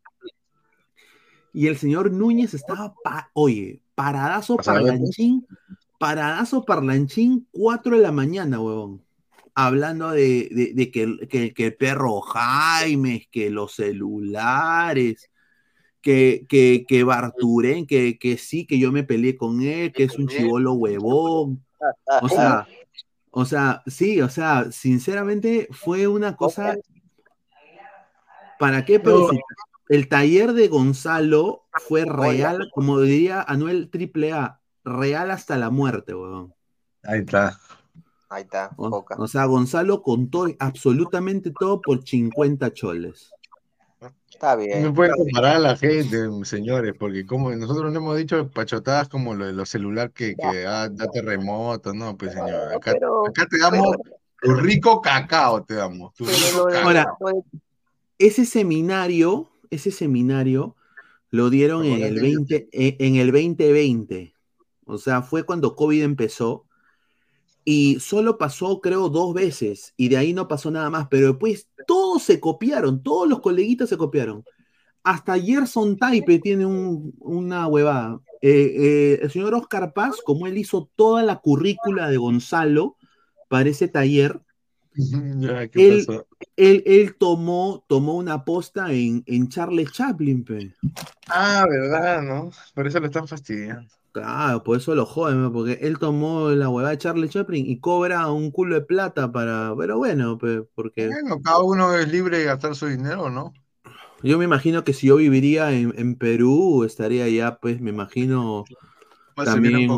y 1.54 1.66
el 1.66 1.76
señor 1.76 2.10
Núñez 2.10 2.54
estaba, 2.54 2.94
pa- 3.02 3.30
oye, 3.34 3.80
paradazo 3.94 4.56
parlanchín, 4.56 5.46
paradazo 5.98 6.64
parlanchín, 6.64 7.46
4 7.50 7.96
de 7.96 8.02
la 8.02 8.12
mañana, 8.12 8.60
huevón. 8.60 9.02
Hablando 9.54 10.10
de, 10.10 10.48
de- 10.50 10.72
de 10.74 10.90
que, 10.90 11.02
el- 11.02 11.28
que- 11.28 11.52
que 11.52 11.66
el 11.66 11.76
perro 11.76 12.20
Jaime, 12.22 13.28
que 13.30 13.50
los 13.50 13.74
celulares, 13.74 15.30
que, 16.00 16.46
que, 16.48 16.84
que 16.88 17.04
Barturén, 17.04 17.86
que, 17.86 18.18
que 18.18 18.38
sí, 18.38 18.66
que 18.66 18.78
yo 18.78 18.90
me 18.92 19.04
peleé 19.04 19.36
con 19.36 19.60
él, 19.60 19.92
que 19.92 20.04
es 20.04 20.18
un 20.18 20.26
chivolo 20.26 20.72
huevón. 20.72 21.64
O 22.22 22.28
sea, 22.28 22.66
o 23.32 23.44
sea, 23.46 23.82
sí, 23.86 24.20
o 24.20 24.28
sea, 24.28 24.70
sinceramente 24.70 25.66
fue 25.72 26.06
una 26.06 26.36
cosa. 26.36 26.76
¿Para 28.58 28.84
qué? 28.84 29.00
Pero 29.00 29.30
el 29.88 30.08
taller 30.08 30.52
de 30.52 30.68
Gonzalo 30.68 31.64
fue 31.88 32.04
real, 32.04 32.70
como 32.74 33.00
diría 33.00 33.42
Anuel 33.42 33.90
AAA, 33.92 34.60
real 34.84 35.30
hasta 35.30 35.56
la 35.56 35.70
muerte, 35.70 36.14
weón. 36.14 36.54
Ahí 37.02 37.20
está. 37.20 37.58
Ahí 38.28 38.42
está, 38.42 38.70
o 38.78 39.28
sea, 39.28 39.44
Gonzalo 39.44 40.02
contó 40.02 40.46
absolutamente 40.58 41.52
todo 41.58 41.82
por 41.82 42.02
50 42.02 42.72
choles. 42.72 43.30
Está 44.42 44.56
bien. 44.56 44.82
No 44.82 44.92
pueden 44.92 45.14
comparar 45.14 45.54
a 45.54 45.58
la 45.60 45.76
gente, 45.76 46.18
señores, 46.42 46.94
porque 46.98 47.24
como 47.24 47.52
nosotros 47.52 47.92
no 47.92 47.98
hemos 48.00 48.16
dicho 48.16 48.50
pachotadas 48.50 49.08
como 49.08 49.36
lo 49.36 49.46
de 49.46 49.52
los 49.52 49.68
celulares 49.68 50.10
que, 50.12 50.34
que 50.34 50.66
ah, 50.66 50.88
da 50.90 51.06
terremotos, 51.06 51.94
no, 51.94 52.16
pues 52.18 52.32
señor, 52.32 52.74
acá, 52.74 52.92
pero- 52.92 53.28
acá 53.28 53.46
te 53.46 53.58
damos 53.58 53.96
tu 54.40 54.54
rico 54.56 55.00
cacao, 55.00 55.62
te 55.62 55.74
damos. 55.74 56.12
tu 56.14 56.24
rico 56.24 56.38
lo 56.56 56.64
de- 56.64 56.72
cacao. 56.72 56.88
Ahora, 56.88 57.06
ese 58.18 58.44
seminario, 58.44 59.48
ese 59.70 59.92
seminario 59.92 60.74
lo 61.30 61.48
dieron 61.48 61.84
en 61.84 62.02
el 62.02 62.20
20, 62.20 62.68
en 62.72 62.96
en 62.98 63.16
el 63.20 63.30
2020. 63.30 64.34
O 64.86 64.98
sea, 64.98 65.22
fue 65.22 65.44
cuando 65.44 65.76
COVID 65.76 66.02
empezó. 66.02 66.64
Y 67.64 68.00
solo 68.00 68.38
pasó, 68.38 68.80
creo, 68.80 69.08
dos 69.08 69.34
veces. 69.34 69.94
Y 69.96 70.08
de 70.08 70.16
ahí 70.16 70.32
no 70.32 70.48
pasó 70.48 70.70
nada 70.70 70.90
más. 70.90 71.08
Pero 71.10 71.28
después 71.28 71.68
todos 71.86 72.22
se 72.24 72.40
copiaron. 72.40 73.02
Todos 73.02 73.28
los 73.28 73.40
coleguitas 73.40 73.88
se 73.88 73.96
copiaron. 73.96 74.44
Hasta 75.04 75.38
Gerson 75.38 75.96
Taipe 75.98 76.38
tiene 76.40 76.66
un- 76.66 77.14
una 77.20 77.66
huevada. 77.68 78.20
Eh, 78.42 78.74
eh, 78.76 79.20
el 79.22 79.30
señor 79.30 79.54
Oscar 79.54 79.92
Paz, 79.92 80.16
como 80.24 80.46
él 80.46 80.58
hizo 80.58 80.90
toda 80.96 81.22
la 81.22 81.40
currícula 81.40 82.08
de 82.10 82.16
Gonzalo 82.18 82.96
para 83.48 83.68
ese 83.70 83.88
taller, 83.88 84.40
Ya, 85.40 85.68
¿qué 85.68 85.80
él, 85.88 86.06
él, 86.56 86.82
él 86.86 87.16
tomó, 87.18 87.84
tomó 87.88 88.14
una 88.16 88.44
posta 88.44 88.92
en, 88.92 89.22
en 89.26 89.48
Charles 89.48 89.92
Chaplin, 89.92 90.44
pe. 90.44 90.74
Ah, 91.28 91.64
verdad, 91.68 92.22
¿no? 92.22 92.50
Por 92.74 92.86
eso 92.86 93.00
lo 93.00 93.06
están 93.06 93.26
fastidiando. 93.28 93.92
Claro, 94.12 94.62
por 94.62 94.76
eso 94.76 94.94
lo 94.94 95.06
joden, 95.06 95.50
porque 95.52 95.78
él 95.80 95.98
tomó 95.98 96.50
la 96.50 96.68
huevada 96.68 96.90
de 96.90 96.98
Charles 96.98 97.30
Chaplin 97.30 97.66
y 97.66 97.80
cobra 97.80 98.30
un 98.30 98.50
culo 98.50 98.74
de 98.74 98.82
plata 98.82 99.32
para. 99.32 99.74
Pero 99.76 99.96
bueno, 99.96 100.38
porque 100.38 101.08
Bueno, 101.08 101.40
cada 101.42 101.60
uno 101.60 101.94
es 101.96 102.12
libre 102.12 102.38
de 102.38 102.44
gastar 102.44 102.74
su 102.74 102.86
dinero, 102.86 103.30
¿no? 103.30 103.52
yo 104.22 104.38
me 104.38 104.44
imagino 104.44 104.84
que 104.84 104.92
si 104.92 105.08
yo 105.08 105.16
viviría 105.16 105.72
en, 105.72 105.94
en 105.96 106.14
Perú, 106.16 106.84
estaría 106.84 107.28
ya, 107.28 107.58
pues, 107.58 107.80
me 107.80 107.90
imagino. 107.90 108.64
Más 109.36 109.46
También. 109.46 109.88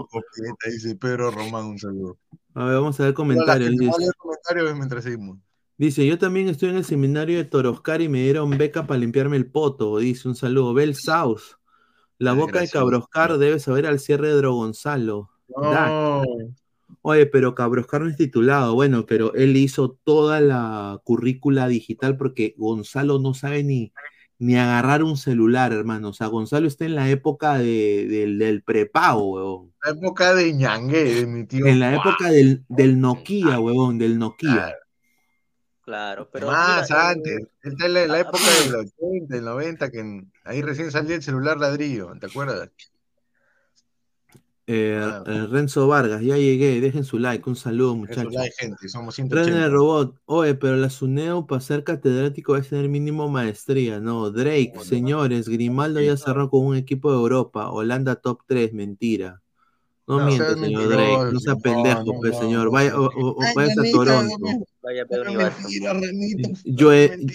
dice 0.64 0.94
Pedro 0.94 1.32
Román, 1.32 1.64
un 1.64 1.78
saludo. 1.78 2.16
A 2.54 2.66
ver, 2.66 2.74
vamos 2.76 3.00
a 3.00 3.04
ver 3.04 3.14
comentarios. 3.14 3.70
Dice, 3.70 4.12
comentarios 4.16 4.76
mientras 4.76 5.02
seguimos. 5.02 5.38
dice, 5.76 6.06
yo 6.06 6.18
también 6.18 6.48
estoy 6.48 6.68
en 6.68 6.76
el 6.76 6.84
seminario 6.84 7.36
de 7.36 7.44
Toroscar 7.44 8.00
y 8.00 8.08
me 8.08 8.22
dieron 8.22 8.56
beca 8.56 8.86
para 8.86 8.98
limpiarme 9.00 9.36
el 9.36 9.50
poto. 9.50 9.98
Dice, 9.98 10.28
un 10.28 10.36
saludo. 10.36 10.72
Bel 10.72 10.94
South. 10.94 11.40
La 12.18 12.32
boca 12.32 12.60
de. 12.60 12.68
Cabroscar 12.68 13.38
debe 13.38 13.58
saber 13.58 13.86
al 13.86 13.98
cierre 14.00 14.28
de 14.28 14.34
Dro 14.34 14.54
Gonzalo. 14.54 15.30
Dak. 15.48 15.88
No. 15.88 16.22
Oye, 17.02 17.26
pero 17.26 17.54
Cabroscar 17.54 18.00
no 18.02 18.08
es 18.08 18.16
titulado. 18.16 18.74
Bueno, 18.74 19.04
pero 19.06 19.34
él 19.34 19.56
hizo 19.56 19.98
toda 20.04 20.40
la 20.40 21.00
currícula 21.04 21.68
digital 21.68 22.16
porque 22.16 22.54
Gonzalo 22.56 23.18
no 23.18 23.34
sabe 23.34 23.62
ni, 23.62 23.92
ni 24.38 24.56
agarrar 24.56 25.02
un 25.02 25.16
celular, 25.18 25.72
hermano. 25.72 26.10
O 26.10 26.12
sea, 26.14 26.28
Gonzalo 26.28 26.66
está 26.66 26.86
en 26.86 26.94
la 26.94 27.10
época 27.10 27.58
de- 27.58 28.06
del, 28.08 28.38
del 28.38 28.62
prepago, 28.62 29.32
huevón. 29.32 29.72
La 29.84 29.90
época 29.90 30.34
de 30.34 30.52
ñangue, 30.54 31.04
de 31.14 31.26
mi 31.26 31.44
tío. 31.46 31.66
En 31.66 31.78
la 31.80 31.94
época 31.94 32.30
del, 32.30 32.64
del 32.68 32.98
Nokia, 33.00 33.60
huevón, 33.60 33.98
del 33.98 34.18
Nokia. 34.18 34.74
Claro. 35.84 36.28
Pero 36.32 36.46
Más 36.46 36.88
mira, 36.88 37.02
eh, 37.02 37.06
antes. 37.12 37.32
Él 37.62 37.72
está 37.72 37.86
en 37.86 37.94
la, 37.94 38.06
la 38.06 38.20
época 38.20 38.38
del 38.64 38.74
80, 38.74 39.34
del 39.34 39.44
90, 39.44 39.90
que 39.90 40.00
en- 40.00 40.32
ahí 40.44 40.62
recién 40.62 40.90
salía 40.90 41.16
el 41.16 41.22
celular 41.22 41.58
ladrillo, 41.58 42.12
¿te 42.18 42.26
acuerdas? 42.26 42.70
Eh, 44.66 44.98
Ah. 44.98 45.22
eh, 45.26 45.46
Renzo 45.50 45.86
Vargas, 45.86 46.22
ya 46.22 46.38
llegué. 46.38 46.80
Dejen 46.80 47.04
su 47.04 47.18
like. 47.18 47.46
Un 47.50 47.54
saludo, 47.56 47.94
muchachos. 47.96 48.34
hay 48.34 48.50
gente, 48.58 48.88
somos 48.88 49.14
René 49.18 49.28
180. 49.34 49.68
Robot, 49.68 50.16
oye, 50.24 50.54
pero 50.54 50.76
la 50.76 50.88
SUNEO 50.88 51.46
para 51.46 51.60
ser 51.60 51.84
catedrático 51.84 52.56
es 52.56 52.70
tener 52.70 52.88
mínimo 52.88 53.28
maestría, 53.28 54.00
no, 54.00 54.30
Drake, 54.30 54.72
señores, 54.82 55.50
Grimaldo 55.50 56.00
ya 56.00 56.16
cerró 56.16 56.48
con 56.48 56.64
un 56.64 56.76
equipo 56.76 57.10
de 57.10 57.18
Europa, 57.18 57.70
Holanda 57.70 58.16
top 58.16 58.40
3, 58.46 58.72
mentira. 58.72 59.42
No, 60.06 60.18
No, 60.18 60.26
miente, 60.26 60.44
seas 60.44 60.60
señor 60.60 60.88
Drake, 60.88 61.32
no 61.32 61.40
sea 61.40 61.54
no, 61.54 61.60
pendejo, 61.60 62.04
no, 62.04 62.20
pues, 62.20 62.32
no, 62.34 62.40
señor, 62.40 62.70
vaya, 62.70 63.00
o, 63.00 63.04
o- 63.06 63.30
o 63.30 63.42
Ay, 63.42 63.52
váyase 63.56 63.80
a 63.88 63.92
Toronto. 63.92 64.46
Vaya, 64.82 65.06
Pedro 65.06 65.32
mentira, 65.32 65.92
Renito. 65.94 66.50
Joe, 66.78 67.26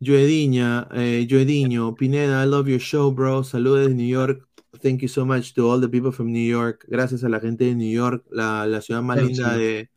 Joediña, 0.00 0.88
eh, 0.94 1.26
Joediño, 1.28 1.94
Pineda, 1.94 2.42
I 2.42 2.46
love 2.48 2.68
your 2.68 2.80
show, 2.80 3.12
bro. 3.12 3.44
Saludos 3.44 3.88
de 3.88 3.94
New 3.94 4.06
York. 4.08 4.46
Thank 4.82 5.00
you 5.02 5.08
so 5.08 5.26
much 5.26 5.52
to 5.54 5.70
all 5.70 5.78
the 5.80 5.88
people 5.88 6.10
from 6.10 6.32
New 6.32 6.42
York. 6.48 6.86
Gracias 6.88 7.22
a 7.22 7.28
la 7.28 7.38
gente 7.38 7.64
de 7.64 7.74
New 7.74 7.90
York, 7.90 8.24
la, 8.30 8.66
la 8.66 8.80
ciudad 8.80 9.02
más 9.02 9.18
Thanks, 9.18 9.36
linda 9.36 9.56
de, 9.58 9.90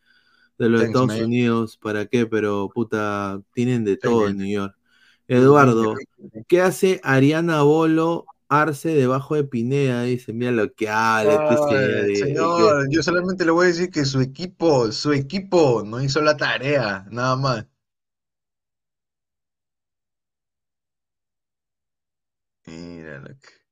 de 0.58 0.70
los 0.70 0.82
Thanks, 0.82 0.90
Estados 0.90 1.08
man. 1.08 1.24
Unidos. 1.24 1.78
¿Para 1.78 2.06
qué? 2.08 2.26
Pero 2.26 2.70
puta, 2.74 3.42
tienen 3.54 3.86
de 3.86 3.96
todo 3.96 4.28
en 4.28 4.38
New 4.40 4.52
York. 4.52 4.76
Eduardo, 5.30 5.96
¿qué 6.50 6.60
hace 6.60 7.00
Ariana 7.02 7.62
Bolo 7.62 8.26
Arce 8.62 8.89
debajo 8.89 9.36
de 9.36 9.43
Pineda? 9.43 10.04
Dice, 10.04 10.34
mira 10.34 10.51
lo 10.51 10.74
que 10.74 10.89
habla. 10.89 11.39
Ay, 11.72 12.16
señor, 12.16 12.88
yo 12.89 13.01
solamente 13.04 13.45
le 13.45 13.51
voy 13.51 13.66
a 13.66 13.68
decir 13.70 13.89
que 13.89 14.06
su 14.06 14.22
equipo, 14.22 14.91
su 14.91 15.12
equipo 15.14 15.84
no 15.86 16.01
hizo 16.01 16.22
la 16.22 16.38
tarea, 16.38 17.06
nada 17.10 17.36
más. 17.36 17.66
Mira 22.66 23.20
lo 23.20 23.30
que. 23.39 23.62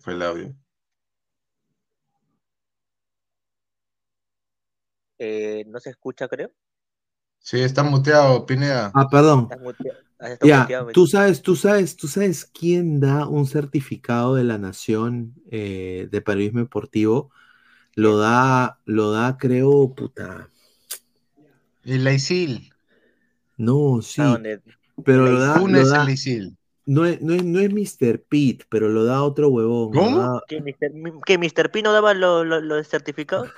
Fue 0.00 0.14
el 0.14 0.22
audio. 0.22 0.54
Eh, 5.18 5.64
no 5.68 5.78
se 5.80 5.90
escucha, 5.90 6.26
creo. 6.28 6.50
Sí, 7.38 7.60
está 7.60 7.82
muteado, 7.82 8.46
Pineda. 8.46 8.90
Ah, 8.94 9.08
perdón. 9.10 9.48
Está 9.50 9.56
muteado. 9.58 9.98
Ah, 10.18 10.28
está 10.32 10.46
Ya, 10.46 10.66
muteado, 10.66 10.90
tú 10.92 11.06
sabes, 11.06 11.42
tú 11.42 11.56
sabes, 11.56 11.96
tú 11.96 12.06
sabes 12.08 12.44
quién 12.44 13.00
da 13.00 13.26
un 13.26 13.46
certificado 13.46 14.34
de 14.34 14.44
la 14.44 14.58
Nación 14.58 15.34
eh, 15.50 16.08
de 16.10 16.20
periodismo 16.20 16.60
deportivo. 16.60 17.30
Lo 17.94 18.18
da, 18.18 18.80
lo 18.86 19.12
da, 19.12 19.36
creo, 19.38 19.94
puta. 19.94 20.50
El 21.84 22.04
Laisil. 22.04 22.72
No, 23.58 24.02
sí. 24.02 24.22
Ah, 24.22 24.38
Pero 25.04 25.26
lo 25.28 25.40
da, 25.40 25.58
lo 25.60 25.82
el 25.82 25.88
da- 25.88 26.04
Laisil. 26.06 26.56
No 26.92 27.06
es, 27.06 27.20
no 27.22 27.34
es, 27.34 27.44
no 27.44 27.60
es 27.60 27.72
Mr. 27.72 28.20
Pete, 28.28 28.64
pero 28.68 28.88
lo 28.88 29.04
da 29.04 29.22
otro 29.22 29.48
huevón. 29.48 29.90
lo 29.94 30.02
¿Cómo? 30.02 30.18
da- 30.18 30.42
¿Qué, 30.48 30.60
Mr. 30.60 31.22
¿Qué, 31.24 31.38
Mr. 31.38 31.70
Pino 31.70 31.92
daba 31.92 32.14
los 32.14 32.44
lo, 32.46 32.60
los 32.60 32.88
certificados? 32.88 33.48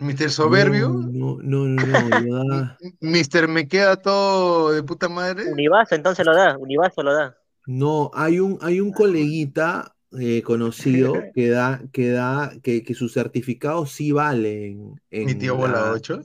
Mr. 0.00 0.30
Soberbio. 0.30 0.88
No, 0.90 1.38
no, 1.42 1.64
no, 1.64 1.86
no, 1.86 2.20
lo 2.20 2.44
da. 2.48 2.78
Mr. 3.00 3.48
Me 3.48 3.66
queda 3.68 3.96
todo 3.96 4.72
de 4.72 4.82
puta 4.82 5.08
madre. 5.08 5.50
Univaso, 5.52 5.94
entonces 5.94 6.24
lo 6.26 6.34
da. 6.34 6.56
Univaso 6.58 7.02
lo 7.02 7.12
da. 7.14 7.36
No, 7.66 8.10
hay 8.14 8.40
un, 8.40 8.58
hay 8.62 8.80
un 8.80 8.92
coleguita 8.92 9.94
eh, 10.18 10.42
conocido 10.42 11.12
que 11.34 11.50
da, 11.50 11.82
que 11.92 12.10
da, 12.10 12.52
que, 12.62 12.82
que 12.82 12.94
sus 12.94 13.12
certificados 13.12 13.90
sí 13.92 14.10
valen. 14.12 15.00
En 15.10 15.26
Mi 15.26 15.34
tío 15.34 15.54
Bola 15.56 15.82
la- 15.82 15.92
8. 15.92 16.22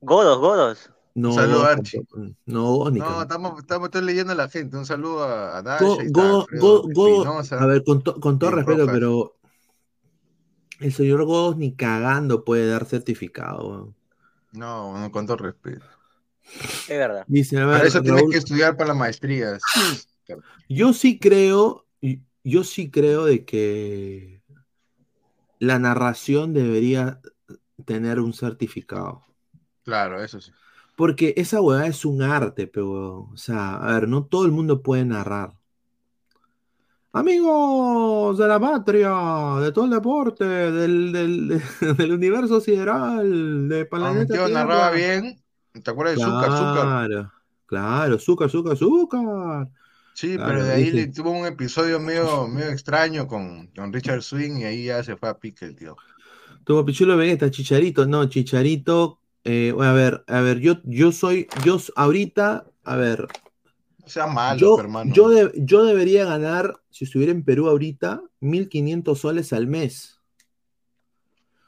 Godos, 0.00 0.38
godos. 0.38 0.90
No, 1.20 1.34
Saludo, 1.34 1.64
Archie. 1.64 2.00
no, 2.46 2.90
ni 2.90 2.98
No, 2.98 3.04
cagando. 3.04 3.22
estamos, 3.22 3.58
estamos 3.60 3.86
estoy 3.88 4.02
leyendo 4.02 4.32
a 4.32 4.36
la 4.36 4.48
gente. 4.48 4.76
Un 4.76 4.86
saludo 4.86 5.24
a, 5.24 5.58
a 5.58 5.62
Dasha, 5.62 5.84
Go- 6.08 6.46
Go- 6.92 7.26
a 7.50 7.66
ver, 7.66 7.84
con, 7.84 8.02
to- 8.02 8.18
con 8.20 8.38
todo 8.38 8.52
respeto, 8.52 8.78
Rojas. 8.80 8.94
pero 8.94 9.36
el 10.80 10.92
señor 10.94 11.24
Godos 11.24 11.56
ni 11.58 11.74
cagando 11.74 12.44
puede 12.44 12.68
dar 12.70 12.86
certificado. 12.86 13.94
No, 14.52 14.98
no, 14.98 15.10
con 15.12 15.26
todo 15.26 15.36
respeto. 15.36 15.84
Es 16.42 16.88
verdad. 16.88 17.24
Dice, 17.28 17.60
a 17.60 17.66
Para 17.66 17.84
eso 17.86 18.00
tienes 18.00 18.20
Raúl, 18.22 18.32
que 18.32 18.38
estudiar 18.38 18.76
para 18.76 18.88
las 18.88 18.96
maestrías. 18.96 19.62
yo 20.68 20.92
sí 20.92 21.18
creo, 21.18 21.86
yo 22.42 22.64
sí 22.64 22.90
creo 22.90 23.26
de 23.26 23.44
que 23.44 24.42
la 25.58 25.78
narración 25.78 26.54
debería 26.54 27.20
tener 27.84 28.20
un 28.20 28.32
certificado. 28.32 29.22
Claro, 29.84 30.22
eso 30.22 30.40
sí. 30.40 30.50
Porque 31.00 31.34
esa 31.36 31.60
hueá 31.62 31.86
es 31.86 32.04
un 32.04 32.22
arte, 32.22 32.66
pero, 32.66 33.28
o 33.32 33.36
sea, 33.36 33.76
a 33.76 33.94
ver, 33.94 34.08
no 34.08 34.24
todo 34.26 34.44
el 34.46 34.52
mundo 34.52 34.82
puede 34.82 35.04
narrar. 35.04 35.54
Amigos 37.12 38.38
de 38.38 38.46
la 38.46 38.60
patria, 38.60 39.10
de 39.60 39.72
todo 39.72 39.84
el 39.86 39.90
deporte, 39.90 40.44
del, 40.44 41.12
del, 41.12 41.48
de- 41.48 41.94
del 41.94 42.12
universo 42.12 42.60
sideral, 42.60 43.68
de 43.68 43.84
planeta 43.84 44.26
tío 44.34 44.44
Tierra. 44.46 44.64
narraba 44.64 44.90
bien. 44.92 45.42
¿Te 45.72 45.90
acuerdas 45.90 46.16
de 46.18 46.24
Zúcar, 46.24 46.50
Zúcar? 46.52 46.86
Claro, 46.86 47.32
claro, 47.66 48.14
azúcar, 48.14 48.46
azúcar, 48.46 48.72
azúcar. 48.74 49.68
Sí, 50.14 50.36
Claro, 50.36 50.48
pero 50.48 50.64
de 50.64 50.72
ahí 50.72 50.90
le 50.92 51.06
tuvo 51.08 51.30
un 51.30 51.46
episodio 51.46 51.98
medio, 51.98 52.46
medio 52.46 52.70
extraño 52.70 53.26
con, 53.26 53.68
con 53.68 53.92
Richard 53.92 54.22
Swing 54.22 54.58
y 54.58 54.64
ahí 54.64 54.84
ya 54.84 55.02
se 55.02 55.16
fue 55.16 55.28
a 55.30 55.38
pique 55.38 55.64
el 55.64 55.74
tío. 55.76 55.96
Tuvo 56.64 56.84
Pichulo 56.84 57.16
Vegeta, 57.16 57.50
Chicharito, 57.50 58.06
no, 58.06 58.28
Chicharito. 58.28 59.19
Eh, 59.44 59.74
a 59.80 59.92
ver, 59.92 60.24
a 60.26 60.40
ver, 60.40 60.60
yo, 60.60 60.76
yo 60.84 61.12
soy, 61.12 61.48
yo 61.64 61.78
ahorita, 61.96 62.66
a 62.84 62.96
ver, 62.96 63.26
No 63.98 64.08
sea 64.08 64.26
malo, 64.26 64.60
yo, 64.60 64.76
hermano. 64.78 65.14
yo, 65.14 65.28
de- 65.28 65.52
yo 65.56 65.84
debería 65.84 66.24
ganar, 66.24 66.80
si 66.90 67.04
estuviera 67.04 67.32
en 67.32 67.44
Perú 67.44 67.68
ahorita, 67.68 68.22
1500 68.40 69.20
soles 69.20 69.52
al 69.52 69.66
mes. 69.66 70.20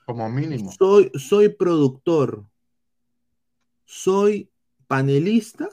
Como 0.06 0.28
mínimo. 0.28 0.70
Soy, 0.78 1.10
soy 1.14 1.48
productor, 1.50 2.44
soy 3.84 4.50
panelista 4.86 5.68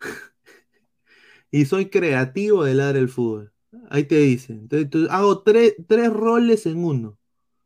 y 1.50 1.64
soy 1.64 1.88
creativo 1.90 2.64
de 2.64 2.74
Ladra 2.74 2.98
el 2.98 3.08
Fútbol. 3.08 3.52
Ahí 3.90 4.04
te 4.04 4.16
dicen. 4.16 4.68
Entonces, 4.70 5.10
hago 5.10 5.42
tres, 5.42 5.74
tres 5.86 6.10
roles 6.12 6.66
en 6.66 6.84
uno. 6.84 7.17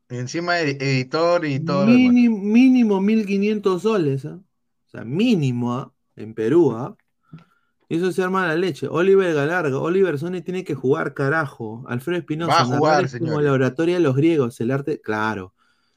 Y 0.09 0.17
encima 0.17 0.59
ed- 0.59 0.81
editor 0.81 1.45
y 1.45 1.59
todo 1.59 1.85
lo 1.85 1.91
demás. 1.93 2.13
Mínimo, 2.13 2.39
mínimo 2.39 3.01
1500 3.01 3.81
soles, 3.81 4.25
¿ah? 4.25 4.39
O 4.39 4.89
sea, 4.89 5.03
mínimo, 5.03 5.73
¿ah? 5.73 5.91
En 6.15 6.33
Perú, 6.33 6.73
¿ah? 6.73 6.95
Y 7.89 7.97
eso 7.97 8.11
se 8.11 8.23
arma 8.23 8.47
la 8.47 8.55
leche. 8.55 8.87
Oliver 8.87 9.33
Galarga, 9.33 9.77
Oliver 9.77 10.17
Sony 10.17 10.41
tiene 10.43 10.63
que 10.63 10.73
jugar, 10.73 11.13
carajo. 11.13 11.83
Alfredo 11.87 12.19
Espinosa, 12.19 12.51
Va 12.53 12.59
a 12.59 12.63
narrar 12.63 12.79
jugar, 12.79 13.05
es 13.05 13.19
como 13.19 13.41
la 13.41 13.51
oratoria 13.51 13.95
de 13.95 14.01
los 14.01 14.15
griegos, 14.15 14.59
el 14.61 14.71
arte, 14.71 14.99
claro. 15.01 15.53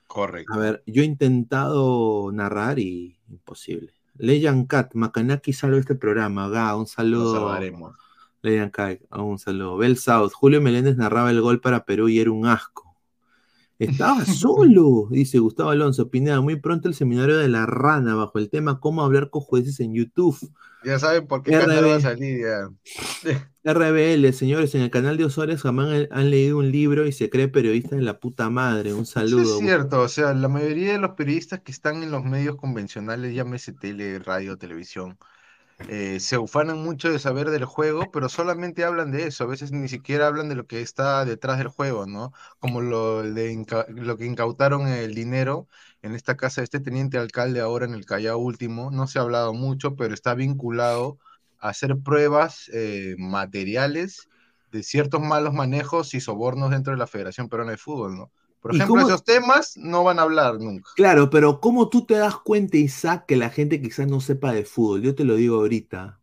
Correcto. 0.06 0.52
A 0.54 0.58
ver, 0.58 0.82
yo 0.86 1.02
he 1.02 1.06
intentado 1.06 2.30
narrar 2.32 2.78
y 2.78 3.18
imposible. 3.28 3.92
Leyan 4.18 4.66
Cat, 4.66 4.94
Macanaki 4.94 5.52
salve 5.52 5.78
este 5.78 5.94
programa. 5.94 6.48
Ga, 6.48 6.76
un 6.76 6.86
saludo. 6.86 7.58
Leyan 8.42 8.70
Cat, 8.70 9.00
un 9.10 9.38
saludo. 9.38 9.76
Bel 9.76 9.96
South, 9.96 10.32
Julio 10.32 10.60
Meléndez 10.60 10.96
narraba 10.96 11.30
el 11.30 11.40
gol 11.40 11.60
para 11.60 11.84
Perú 11.84 12.08
y 12.08 12.20
era 12.20 12.30
un 12.30 12.46
asco. 12.46 12.85
Estaba 13.78 14.24
solo, 14.24 15.08
dice 15.10 15.38
Gustavo 15.38 15.70
Alonso 15.70 16.08
Pineda. 16.10 16.40
Muy 16.40 16.56
pronto 16.56 16.88
el 16.88 16.94
seminario 16.94 17.36
de 17.36 17.48
la 17.48 17.66
rana 17.66 18.14
bajo 18.14 18.38
el 18.38 18.48
tema 18.48 18.80
cómo 18.80 19.02
hablar 19.02 19.30
con 19.30 19.42
jueces 19.42 19.80
en 19.80 19.94
YouTube. 19.94 20.38
Ya 20.84 20.98
saben 20.98 21.26
por 21.26 21.42
qué 21.42 21.58
RB. 21.58 21.86
Va 21.86 21.96
a 21.96 22.00
salir 22.00 22.40
ya. 22.40 22.70
RBL, 23.72 24.32
señores, 24.32 24.74
en 24.76 24.82
el 24.82 24.90
canal 24.90 25.16
de 25.16 25.24
Osores 25.24 25.60
jamás 25.60 26.06
han, 26.10 26.30
leído 26.30 26.58
un 26.58 26.70
libro 26.70 27.04
y 27.06 27.12
se 27.12 27.28
cree 27.28 27.48
periodista 27.48 27.96
de 27.96 28.02
la 28.02 28.20
puta 28.20 28.48
madre. 28.48 28.94
Un 28.94 29.06
saludo. 29.06 29.58
es 29.58 29.58
cierto, 29.58 30.00
o 30.02 30.08
sea, 30.08 30.32
la 30.34 30.48
mayoría 30.48 30.92
de 30.92 30.98
los 30.98 31.12
periodistas 31.12 31.60
que 31.60 31.72
están 31.72 32.04
en 32.04 32.12
los 32.12 32.24
medios 32.24 32.54
convencionales, 32.54 33.34
llámese 33.34 33.72
tele, 33.72 34.20
radio, 34.20 34.56
televisión, 34.56 35.18
eh, 35.88 36.20
se 36.20 36.38
ufanan 36.38 36.78
mucho 36.78 37.10
de 37.10 37.18
saber 37.18 37.50
del 37.50 37.66
juego, 37.66 38.10
pero 38.10 38.28
solamente 38.28 38.84
hablan 38.84 39.10
de 39.12 39.26
eso, 39.26 39.44
a 39.44 39.46
veces 39.46 39.72
ni 39.72 39.88
siquiera 39.88 40.26
hablan 40.26 40.48
de 40.48 40.54
lo 40.54 40.66
que 40.66 40.80
está 40.80 41.24
detrás 41.24 41.58
del 41.58 41.68
juego, 41.68 42.06
¿no? 42.06 42.32
Como 42.58 42.80
lo, 42.80 43.22
de 43.22 43.64
lo 43.90 44.16
que 44.16 44.24
incautaron 44.24 44.88
el 44.88 45.14
dinero 45.14 45.68
en 46.02 46.14
esta 46.14 46.36
casa 46.36 46.60
de 46.60 46.64
este 46.64 46.80
teniente 46.80 47.18
alcalde 47.18 47.60
ahora 47.60 47.84
en 47.84 47.94
el 47.94 48.06
Callao 48.06 48.38
último, 48.38 48.90
no 48.90 49.06
se 49.06 49.18
ha 49.18 49.22
hablado 49.22 49.52
mucho, 49.52 49.96
pero 49.96 50.14
está 50.14 50.34
vinculado 50.34 51.18
a 51.58 51.68
hacer 51.70 51.98
pruebas 51.98 52.70
eh, 52.72 53.14
materiales 53.18 54.28
de 54.72 54.82
ciertos 54.82 55.20
malos 55.20 55.54
manejos 55.54 56.14
y 56.14 56.20
sobornos 56.20 56.70
dentro 56.70 56.92
de 56.92 56.98
la 56.98 57.06
Federación 57.06 57.48
Peruana 57.48 57.72
de 57.72 57.78
Fútbol, 57.78 58.16
¿no? 58.16 58.32
Por 58.60 58.72
¿Y 58.74 58.76
ejemplo, 58.78 58.96
cómo- 59.02 59.08
esos 59.08 59.24
temas 59.24 59.76
no 59.76 60.02
van 60.04 60.18
a 60.18 60.22
hablar 60.22 60.58
nunca. 60.60 60.90
Claro, 60.96 61.30
pero 61.30 61.60
¿cómo 61.60 61.88
tú 61.88 62.04
te 62.06 62.14
das 62.14 62.36
cuenta, 62.36 62.76
Isaac, 62.76 63.24
que 63.26 63.36
la 63.36 63.50
gente 63.50 63.80
quizás 63.80 64.08
no 64.08 64.20
sepa 64.20 64.52
de 64.52 64.64
fútbol? 64.64 65.02
Yo 65.02 65.14
te 65.14 65.24
lo 65.24 65.36
digo 65.36 65.56
ahorita. 65.56 66.18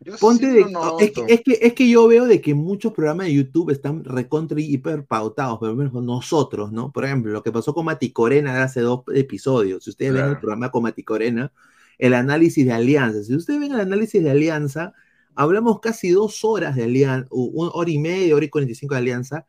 Yo 0.00 0.16
Ponte 0.18 0.46
sí 0.46 0.52
de- 0.52 0.60
es, 1.00 1.10
que, 1.10 1.24
es, 1.28 1.40
que, 1.42 1.58
es 1.60 1.74
que 1.74 1.88
yo 1.88 2.06
veo 2.06 2.26
de 2.26 2.40
que 2.40 2.54
muchos 2.54 2.92
programas 2.92 3.26
de 3.26 3.34
YouTube 3.34 3.70
están 3.70 4.04
recontra 4.04 4.60
y 4.60 4.72
hiper 4.72 5.04
pautados, 5.04 5.58
pero 5.60 5.74
menos 5.74 5.92
nosotros, 6.04 6.70
¿no? 6.70 6.92
Por 6.92 7.04
ejemplo, 7.04 7.32
lo 7.32 7.42
que 7.42 7.50
pasó 7.50 7.74
con 7.74 7.84
Mati 7.86 8.12
Corena 8.12 8.62
hace 8.62 8.80
dos 8.80 9.00
episodios. 9.12 9.82
Si 9.82 9.90
ustedes 9.90 10.12
ven 10.12 10.24
el 10.26 10.38
programa 10.38 10.70
con 10.70 10.84
Mati 10.84 11.02
Corena, 11.02 11.52
el 11.98 12.14
análisis 12.14 12.64
de 12.64 12.72
Alianza. 12.72 13.24
Si 13.24 13.34
ustedes 13.34 13.58
ven 13.58 13.72
el 13.72 13.80
análisis 13.80 14.22
de 14.22 14.30
Alianza, 14.30 14.92
hablamos 15.34 15.80
casi 15.80 16.10
dos 16.10 16.44
horas 16.44 16.76
de 16.76 16.84
Alianza, 16.84 17.26
una 17.32 17.70
hora 17.72 17.90
y 17.90 17.98
media, 17.98 18.36
hora 18.36 18.44
y 18.44 18.50
45 18.50 18.94
de 18.94 18.98
Alianza, 19.00 19.46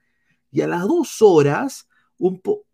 y 0.52 0.62
a 0.62 0.68
las 0.68 0.82
dos 0.88 1.22
horas, 1.22 1.88
un 2.20 2.41
po 2.41 2.65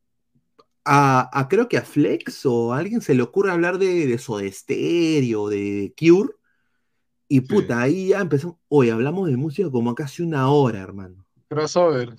a, 0.86 1.30
a- 1.40 1.48
creo 1.50 1.68
que 1.70 1.78
a 1.78 1.82
Flex 1.84 2.46
o 2.46 2.74
a 2.74 2.80
alguien 2.80 3.02
se 3.02 3.16
le 3.16 3.24
ocurre 3.24 3.52
hablar 3.52 3.78
de, 3.80 4.08
de 4.08 4.18
Soda 4.18 4.50
Stereo, 4.52 5.50
de 5.50 5.94
Cure, 6.00 6.34
y 7.28 7.42
puta, 7.42 7.82
ahí 7.82 8.10
ya 8.10 8.22
empezamos, 8.22 8.58
hoy 8.70 8.90
hablamos 8.90 9.30
de 9.30 9.38
música 9.38 9.70
como 9.72 9.96
casi 9.96 10.24
una 10.24 10.50
hora, 10.52 10.82
hermano. 10.82 11.26
Crossover. 11.50 12.16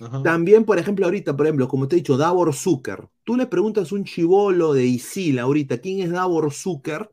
Ajá. 0.00 0.20
También, 0.22 0.64
por 0.64 0.78
ejemplo, 0.78 1.06
ahorita, 1.06 1.36
por 1.36 1.46
ejemplo, 1.46 1.66
como 1.68 1.88
te 1.88 1.96
he 1.96 1.98
dicho, 2.00 2.16
Davor 2.18 2.54
Zucker. 2.54 3.08
Tú 3.24 3.36
le 3.36 3.46
preguntas 3.46 3.90
a 3.90 3.94
un 3.94 4.04
chivolo 4.04 4.74
de 4.74 4.84
Isil 4.84 5.38
ahorita, 5.38 5.78
¿quién 5.78 6.00
es 6.00 6.10
Davor 6.10 6.52
Zucker? 6.52 7.10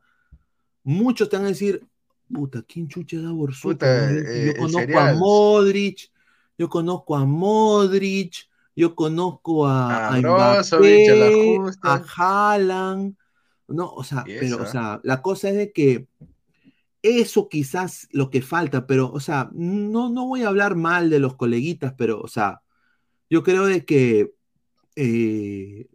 Muchos 0.83 1.29
te 1.29 1.37
van 1.37 1.45
a 1.47 1.49
decir, 1.49 1.87
puta, 2.33 2.63
¿quién 2.63 2.87
chucha 2.89 3.17
es 3.17 3.23
Davor 3.23 3.55
Zucker? 3.55 3.89
Puta, 3.89 3.91
No, 3.91 4.09
yo, 4.09 4.21
eh, 4.27 4.53
yo 4.53 4.55
el 4.57 4.57
conozco 4.57 4.99
a. 4.99 5.11
Modric, 5.13 6.11
yo 6.57 6.69
conozco 6.69 7.15
a 7.15 7.25
Modric, 7.25 8.46
yo 8.77 8.95
conozco 8.95 9.67
a, 9.67 10.07
A 10.09 10.21
Mbappé, 10.21 11.63
a 11.81 11.95
Haaland, 12.17 13.17
no, 13.67 13.91
o 13.93 14.03
sea, 14.05 14.33
pero, 14.37 14.61
o 14.61 14.65
sea, 14.67 15.01
la 15.03 15.21
cosa 15.23 15.49
es 15.49 15.57
de 15.57 15.73
que 15.73 16.07
eso 17.01 17.49
quizás 17.49 18.07
lo 18.11 18.29
que 18.29 18.41
falta, 18.41 18.87
pero, 18.87 19.11
o 19.11 19.19
sea, 19.19 19.49
no, 19.53 20.09
no 20.09 20.27
voy 20.27 20.43
a 20.43 20.49
hablar 20.49 20.75
mal 20.75 21.09
de 21.09 21.19
los 21.19 21.35
coleguitas, 21.35 21.93
pero, 21.97 22.21
o 22.21 22.27
sea, 22.29 22.61
yo 23.29 23.43
creo 23.43 23.65
de 23.67 23.85
que, 23.85 24.33
eh, 24.97 25.87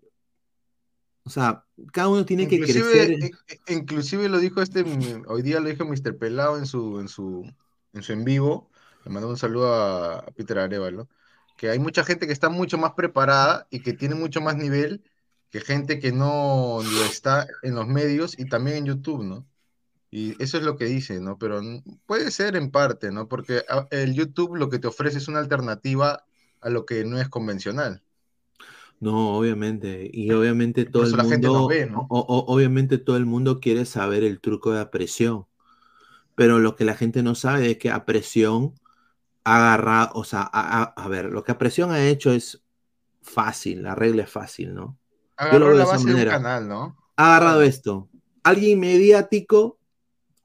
o 1.25 1.31
sea, 1.31 1.65
cada 1.93 2.09
uno 2.09 2.25
tiene 2.25 2.49
que 2.49 2.59
crecer. 2.61 3.13
in- 3.13 3.31
in- 3.69 3.79
inclusive 3.79 4.29
lo 4.29 4.39
dijo 4.39 4.61
este, 4.63 4.85
hoy 5.29 5.43
día 5.43 5.61
lo 5.61 5.69
dijo 5.69 5.85
Mr. 5.85 6.17
Pelado 6.19 6.59
en 6.59 6.67
su, 6.67 6.99
en 7.01 7.09
su, 7.09 7.45
en 7.93 8.03
su 8.03 8.13
en 8.13 8.25
vivo, 8.25 8.71
le 9.05 9.11
mandó 9.13 9.29
un 9.29 9.37
saludo 9.37 9.73
a, 9.75 10.19
a 10.21 10.27
Peter 10.33 10.59
Arevalo, 10.59 11.09
que 11.57 11.71
hay 11.71 11.79
mucha 11.79 12.05
gente 12.05 12.27
que 12.27 12.33
está 12.33 12.49
mucho 12.51 12.79
más 12.79 12.93
preparada 12.95 13.67
y 13.71 13.81
que 13.83 13.93
tiene 13.93 14.15
mucho 14.15 14.41
más 14.41 14.57
nivel 14.57 15.03
que 15.51 15.61
gente 15.61 15.99
que 16.01 16.13
no 16.13 16.81
lo 16.83 17.05
está 17.05 17.47
en 17.63 17.75
los 17.75 17.87
medios 17.87 18.39
y 18.39 18.49
también 18.49 18.79
en 18.79 18.87
YouTube, 18.87 19.23
¿no? 19.25 19.47
Y 20.11 20.41
eso 20.43 20.59
es 20.59 20.65
lo 20.65 20.77
que 20.77 20.87
dice, 20.87 21.21
¿no? 21.21 21.39
Pero 21.39 21.61
puede 22.07 22.31
ser 22.31 22.57
en 22.57 22.71
parte, 22.71 23.13
¿no? 23.13 23.29
Porque 23.29 23.65
a- 23.69 23.89
el 23.91 24.15
YouTube 24.15 24.57
lo 24.57 24.71
que 24.71 24.79
te 24.79 24.89
ofrece 24.89 25.19
es 25.19 25.29
una 25.29 25.41
alternativa 25.41 26.25
a 26.61 26.71
lo 26.71 26.87
que 26.87 27.05
no 27.05 27.19
es 27.21 27.29
convencional. 27.29 28.03
No, 29.01 29.37
obviamente, 29.37 30.09
y 30.13 30.31
obviamente 30.33 30.85
todo 30.85 31.05
eso 31.05 31.07
el 31.07 31.17
la 31.17 31.25
gente 31.25 31.49
mundo, 31.49 31.67
ve, 31.67 31.87
¿no? 31.87 32.09
o- 32.09 32.19
o- 32.21 32.53
obviamente 32.55 32.99
todo 32.99 33.17
el 33.17 33.27
mundo 33.27 33.59
quiere 33.61 33.85
saber 33.85 34.23
el 34.23 34.41
truco 34.41 34.71
de 34.73 34.79
la 34.79 34.91
presión, 34.93 35.47
pero 36.37 36.59
lo 36.61 36.77
que 36.77 36.85
la 36.85 36.97
gente 36.97 37.23
no 37.23 37.35
sabe 37.35 37.73
es 37.73 37.79
que 37.79 37.91
a 37.91 38.07
presión 38.07 38.75
ha 38.82 38.82
agarrado, 39.45 40.11
o 40.15 40.25
sea, 40.25 40.43
a, 40.43 40.83
a- 40.83 40.85
a 40.97 41.09
ver, 41.09 41.27
lo 41.27 41.45
que 41.45 41.53
a 41.53 41.59
presión 41.59 41.91
ha 41.93 42.07
hecho 42.09 42.33
es 42.33 42.65
fácil, 43.23 43.83
la 43.83 43.95
regla 43.95 44.25
es 44.25 44.31
fácil, 44.31 44.75
¿no? 44.75 44.99
Yo 45.51 45.59
lo 45.59 45.67
Agarró 45.67 45.69
veo 45.69 45.77
de 45.77 45.79
la 45.79 45.85
esa 45.85 45.93
base 45.95 46.09
de 46.11 46.15
un 46.15 46.19
manera. 46.19 46.33
canal, 46.33 46.69
¿no? 46.69 46.97
Ha 47.17 47.37
agarrado 47.37 47.63
esto, 47.63 48.09
alguien 48.45 48.81
mediático, 48.81 49.79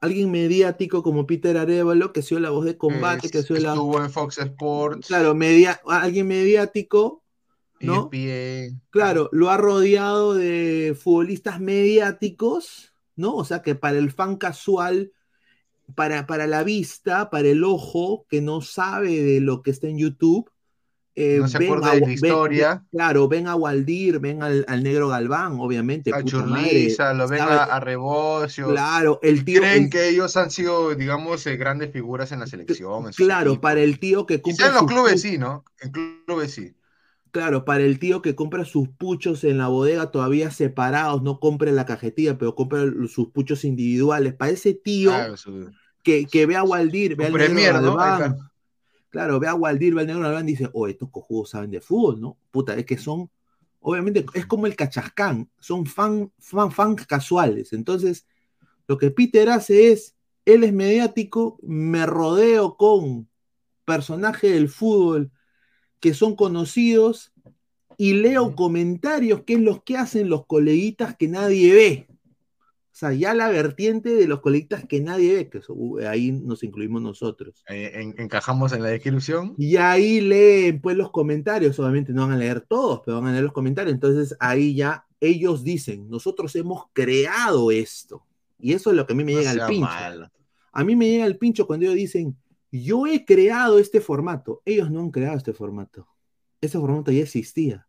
alguien 0.01 0.31
mediático 0.31 1.03
como 1.03 1.27
Peter 1.27 1.57
Arevalo, 1.57 2.13
que 2.13 2.21
sido 2.21 2.41
la 2.41 2.51
voz 2.51 2.65
de 2.65 2.77
combate, 2.77 3.29
que 3.31 3.39
Es- 3.39 3.45
sido 3.45 3.59
la, 3.59 3.73
estuvo 3.73 4.03
en 4.03 4.11
Fox 4.11 4.37
Sports, 4.39 5.07
claro, 5.07 5.35
media, 5.35 5.79
alguien 5.87 6.27
mediático, 6.27 7.23
¿no? 7.79 8.03
ESPN. 8.03 8.81
Claro, 8.91 9.29
lo 9.33 9.49
ha 9.49 9.57
rodeado 9.57 10.33
de 10.35 10.97
futbolistas 10.99 11.59
mediáticos, 11.59 12.93
¿no? 13.15 13.35
O 13.35 13.45
sea 13.45 13.61
que 13.61 13.75
para 13.75 13.97
el 13.97 14.11
fan 14.11 14.37
casual, 14.37 15.11
para, 15.95 16.27
para 16.27 16.47
la 16.47 16.63
vista, 16.63 17.29
para 17.29 17.47
el 17.47 17.63
ojo 17.63 18.25
que 18.29 18.41
no 18.41 18.61
sabe 18.61 19.21
de 19.21 19.41
lo 19.41 19.61
que 19.61 19.71
está 19.71 19.88
en 19.88 19.97
YouTube, 19.97 20.49
eh, 21.15 21.39
No 21.41 21.47
se 21.47 21.57
ven 21.57 21.67
acuerda 21.67 21.91
a, 21.91 21.95
de 21.95 22.01
la 22.01 22.13
historia. 22.13 22.69
ven- 22.75 22.88
claro, 22.91 23.27
ven 23.27 23.47
a 23.47 23.55
Waldir, 23.55 24.19
ven 24.19 24.43
al, 24.43 24.65
al 24.67 24.83
negro 24.83 25.07
Galván, 25.07 25.57
obviamente, 25.59 26.11
a 26.13 26.23
Churliza, 26.23 27.13
lo 27.13 27.27
ven 27.27 27.41
a, 27.41 27.63
a 27.63 27.79
Rebocio. 27.79 28.67
Claro, 28.67 29.19
el 29.23 29.43
tío, 29.43 29.61
Creen 29.61 29.85
el- 29.85 29.89
que 29.89 30.09
ellos 30.09 30.38
han 30.38 30.51
sido, 30.51 30.93
digamos, 30.93 31.47
eh, 31.47 31.57
grandes 31.57 31.91
figuras 31.91 32.31
en 32.31 32.41
la 32.41 32.47
selección. 32.47 33.07
en 33.07 33.13
claro, 33.13 33.59
para 33.59 33.81
el 33.81 33.99
tío 33.99 34.25
que 34.27 34.41
Quizá 34.41 34.67
compra 34.67 34.67
en 34.67 34.73
los 34.73 34.83
clubes 34.93 35.21
sí, 35.21 35.38
¿no? 35.38 35.63
En 35.79 35.91
clubes 36.25 36.51
sí. 36.53 36.73
Claro, 37.32 37.65
para 37.65 37.84
el 37.84 37.99
tío 37.99 38.21
que 38.21 38.36
compra 38.36 38.65
sus 38.65 38.88
puchos 38.88 39.43
en 39.43 39.57
la 39.57 39.67
bodega 39.67 40.11
todavía 40.11 40.51
separados, 40.51 41.21
no 41.23 41.39
compra 41.39 41.71
la 41.71 41.86
cajetilla, 41.86 42.38
pero 42.38 42.55
compra 42.55 42.86
sus 43.07 43.30
puchos 43.30 43.63
individuales. 43.65 44.34
Para 44.34 44.51
ese 44.51 44.73
tío 44.73 45.11
Claro, 45.11 45.36
que, 46.03 46.25
que 46.25 46.45
ve 46.45 46.55
a 46.55 46.63
Waldir, 46.63 47.15
ve 47.15 47.25
al 47.25 47.34
negro 47.34 47.45
Premier, 47.45 47.73
¿no? 47.82 47.95
Galván. 47.95 48.32
está. 48.32 48.51
Claro, 49.09 49.39
ve 49.39 49.47
a 49.47 49.55
Waldir, 49.55 49.93
ve 49.93 50.01
al 50.01 50.07
negro 50.07 50.21
Galván 50.21 50.47
y 50.47 50.51
dice, 50.53 50.69
oh, 50.73 50.88
estos 50.88 51.09
cojudos 51.09 51.49
saben 51.49 51.71
de 51.71 51.82
fútbol, 51.82 52.21
¿no? 52.21 52.38
Puta, 52.51 52.75
es 52.75 52.86
que 52.86 52.97
son, 52.97 53.30
obviamente, 53.80 54.25
es 54.34 54.45
como 54.45 54.67
el 54.67 54.75
cachascán, 54.75 55.49
son 55.59 55.86
fan, 55.86 56.32
fan, 56.39 56.71
fans 56.71 57.05
casuales. 57.05 57.73
Entonces, 57.73 58.25
lo 58.88 58.97
que 58.97 59.11
Peter 59.11 59.49
hace 59.49 59.91
es, 59.91 60.15
él 60.45 60.63
es 60.63 60.73
mediático, 60.73 61.59
me 61.61 62.05
rodeo 62.05 62.78
con 62.78 63.28
personajes 63.86 64.51
del 64.51 64.69
fútbol 64.69 65.32
que 65.99 66.13
son 66.13 66.35
conocidos 66.35 67.33
y 67.97 68.13
leo 68.13 68.55
comentarios 68.55 69.41
que 69.43 69.53
es 69.53 69.59
lo 69.59 69.83
que 69.83 69.97
hacen 69.97 70.29
los 70.29 70.45
coleguitas 70.45 71.15
que 71.15 71.27
nadie 71.27 71.73
ve. 71.73 72.07
O 72.09 72.99
sea, 72.99 73.13
ya 73.13 73.35
la 73.35 73.49
vertiente 73.49 74.15
de 74.15 74.27
los 74.27 74.39
coleguitas 74.39 74.85
que 74.85 74.99
nadie 74.99 75.35
ve, 75.35 75.49
que 75.49 75.61
uh, 75.67 75.99
ahí 76.07 76.31
nos 76.31 76.63
incluimos 76.63 76.99
nosotros. 77.01 77.63
En- 77.67 78.15
encajamos 78.17 78.73
en 78.73 78.81
la 78.81 78.89
descripción. 78.89 79.53
Y 79.57 79.75
ahí 79.75 80.19
leen 80.19 80.81
pues 80.81 80.97
los 80.97 81.11
comentarios, 81.11 81.77
obviamente 81.79 82.11
no 82.11 82.23
van 82.23 82.31
a 82.31 82.37
leer 82.37 82.61
todos, 82.61 83.01
pero 83.05 83.17
van 83.17 83.27
a 83.27 83.31
leer 83.33 83.43
los 83.43 83.53
comentarios. 83.53 83.93
Entonces 83.93 84.35
ahí 84.39 84.73
ya 84.75 85.05
ellos 85.19 85.63
dicen, 85.63 86.09
nosotros 86.09 86.55
hemos 86.55 86.85
creado 86.93 87.69
esto. 87.69 88.23
Y 88.59 88.73
eso 88.73 88.89
es 88.89 88.95
lo 88.95 89.05
que 89.05 89.13
a 89.13 89.15
mí 89.15 89.23
me 89.23 89.33
No 89.33 89.39
llega 89.39 89.51
al 89.51 89.69
pincho. 89.69 89.87
A 90.71 90.83
mí 90.83 90.95
me 90.95 91.07
llega 91.07 91.25
el 91.25 91.37
pincho 91.37 91.67
cuando 91.67 91.85
ellos 91.85 91.97
dicen, 91.97 92.35
yo 92.72 93.07
he 93.07 93.26
creado 93.26 93.80
este 93.80 94.01
formato. 94.01 94.61
Ellos 94.65 94.91
no 94.91 94.99
han 94.99 95.11
creado 95.11 95.38
este 95.38 95.53
formato. 95.53 96.07
Ese 96.61 96.80
formato 96.80 97.11
ya 97.11 97.24
existía. 97.24 97.88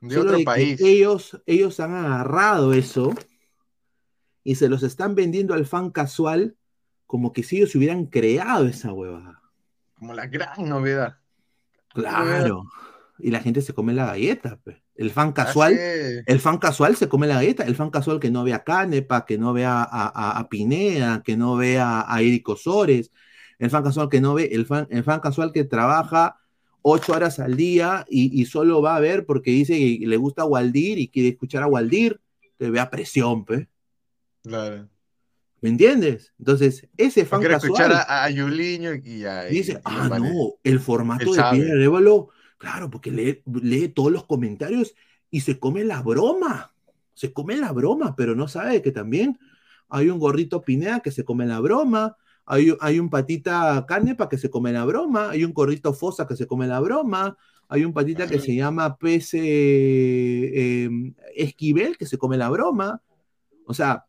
De 0.00 0.14
Solo 0.14 0.30
otro 0.30 0.38
de 0.38 0.44
país. 0.44 0.80
ellos, 0.80 1.40
ellos 1.46 1.80
han 1.80 1.94
agarrado 1.94 2.72
eso 2.74 3.14
y 4.44 4.56
se 4.56 4.68
los 4.68 4.82
están 4.82 5.14
vendiendo 5.14 5.54
al 5.54 5.66
fan 5.66 5.90
casual 5.90 6.56
como 7.06 7.32
que 7.32 7.42
si 7.42 7.56
ellos 7.56 7.74
hubieran 7.74 8.06
creado 8.06 8.66
esa 8.66 8.92
huevada. 8.92 9.42
Como 9.94 10.12
la 10.12 10.26
gran 10.26 10.68
novedad. 10.68 11.18
Claro. 11.88 12.64
Y 13.18 13.30
la 13.30 13.40
gente 13.40 13.62
se 13.62 13.72
come 13.72 13.94
la 13.94 14.06
galleta. 14.06 14.58
pe. 14.62 14.82
El 14.94 15.10
fan 15.10 15.32
casual, 15.32 15.74
Así 15.74 16.20
el 16.26 16.40
fan 16.40 16.58
casual 16.58 16.96
se 16.96 17.08
come 17.08 17.26
la 17.26 17.36
galleta. 17.36 17.64
El 17.64 17.76
fan 17.76 17.90
casual 17.90 18.20
que 18.20 18.30
no 18.30 18.44
ve 18.44 18.52
a 18.54 18.64
Canepa, 18.64 19.24
que 19.24 19.38
no 19.38 19.52
ve 19.52 19.64
a, 19.64 19.82
a, 19.82 20.48
Pineda, 20.48 21.22
que 21.22 21.36
no 21.36 21.56
ve 21.56 21.78
a, 21.78 22.04
a 22.12 22.20
Eric 22.20 22.48
Osores. 22.48 23.10
El 23.58 23.70
fan 23.70 23.82
casual 23.82 24.08
que 24.08 24.20
no 24.20 24.34
ve, 24.34 24.50
el 24.52 24.66
fan, 24.66 24.86
el 24.90 25.04
fan 25.04 25.20
casual 25.20 25.52
que 25.52 25.64
trabaja 25.64 26.38
ocho 26.82 27.14
horas 27.14 27.38
al 27.40 27.56
día 27.56 28.06
y, 28.08 28.40
y 28.40 28.46
solo 28.46 28.80
va 28.80 28.96
a 28.96 29.00
ver 29.00 29.26
porque 29.26 29.50
dice 29.50 29.76
que 29.76 30.06
le 30.06 30.16
gusta 30.16 30.44
Waldir 30.44 30.98
y 30.98 31.08
quiere 31.08 31.30
escuchar 31.30 31.62
a 31.62 31.66
Waldir, 31.66 32.20
te 32.58 32.70
vea 32.70 32.90
presión, 32.90 33.44
pe. 33.44 33.68
Claro. 34.42 34.88
¿Me 35.60 35.70
entiendes? 35.70 36.32
Entonces, 36.38 36.86
ese 36.96 37.22
No 37.22 37.28
fan 37.28 37.40
quiere 37.40 37.54
casual 37.54 37.72
escuchar 37.72 37.92
a, 38.08 38.24
a 38.24 38.30
Yuliño 38.30 38.94
y 38.94 39.24
dice, 39.50 39.72
y 39.72 39.76
ah, 39.84 40.08
vale. 40.08 40.28
no, 40.28 40.54
el 40.62 40.80
formato 40.80 41.32
de. 41.32 41.42
Piedra 41.50 41.72
Arevalo, 41.72 42.28
claro, 42.58 42.90
porque 42.90 43.10
lee, 43.10 43.42
lee 43.62 43.88
todos 43.88 44.12
los 44.12 44.24
comentarios 44.26 44.94
y 45.30 45.40
se 45.40 45.58
come 45.58 45.82
la 45.84 46.02
broma. 46.02 46.72
Se 47.14 47.32
come 47.32 47.56
la 47.56 47.72
broma, 47.72 48.14
pero 48.14 48.34
no 48.34 48.46
sabe 48.46 48.82
que 48.82 48.92
también 48.92 49.38
hay 49.88 50.10
un 50.10 50.18
gordito 50.18 50.62
Pineda 50.62 51.00
que 51.00 51.10
se 51.10 51.24
come 51.24 51.46
la 51.46 51.60
broma, 51.60 52.16
hay, 52.46 52.74
hay 52.80 52.98
un 53.00 53.10
patita 53.10 53.84
Canepa 53.86 54.28
que 54.28 54.38
se 54.38 54.48
come 54.50 54.72
la 54.72 54.84
broma, 54.84 55.30
hay 55.30 55.44
un 55.44 55.52
gordito 55.52 55.92
Fosa 55.92 56.26
que 56.26 56.36
se 56.36 56.46
come 56.46 56.66
la 56.66 56.80
broma, 56.80 57.36
hay 57.68 57.84
un 57.84 57.92
patita 57.92 58.26
que 58.28 58.38
se 58.38 58.54
llama 58.54 58.96
Pez 58.96 59.34
eh, 59.34 59.40
eh, 60.54 60.90
Esquivel 61.34 61.96
que 61.98 62.06
se 62.06 62.16
come 62.18 62.36
la 62.36 62.48
broma. 62.48 63.02
O 63.66 63.74
sea, 63.74 64.06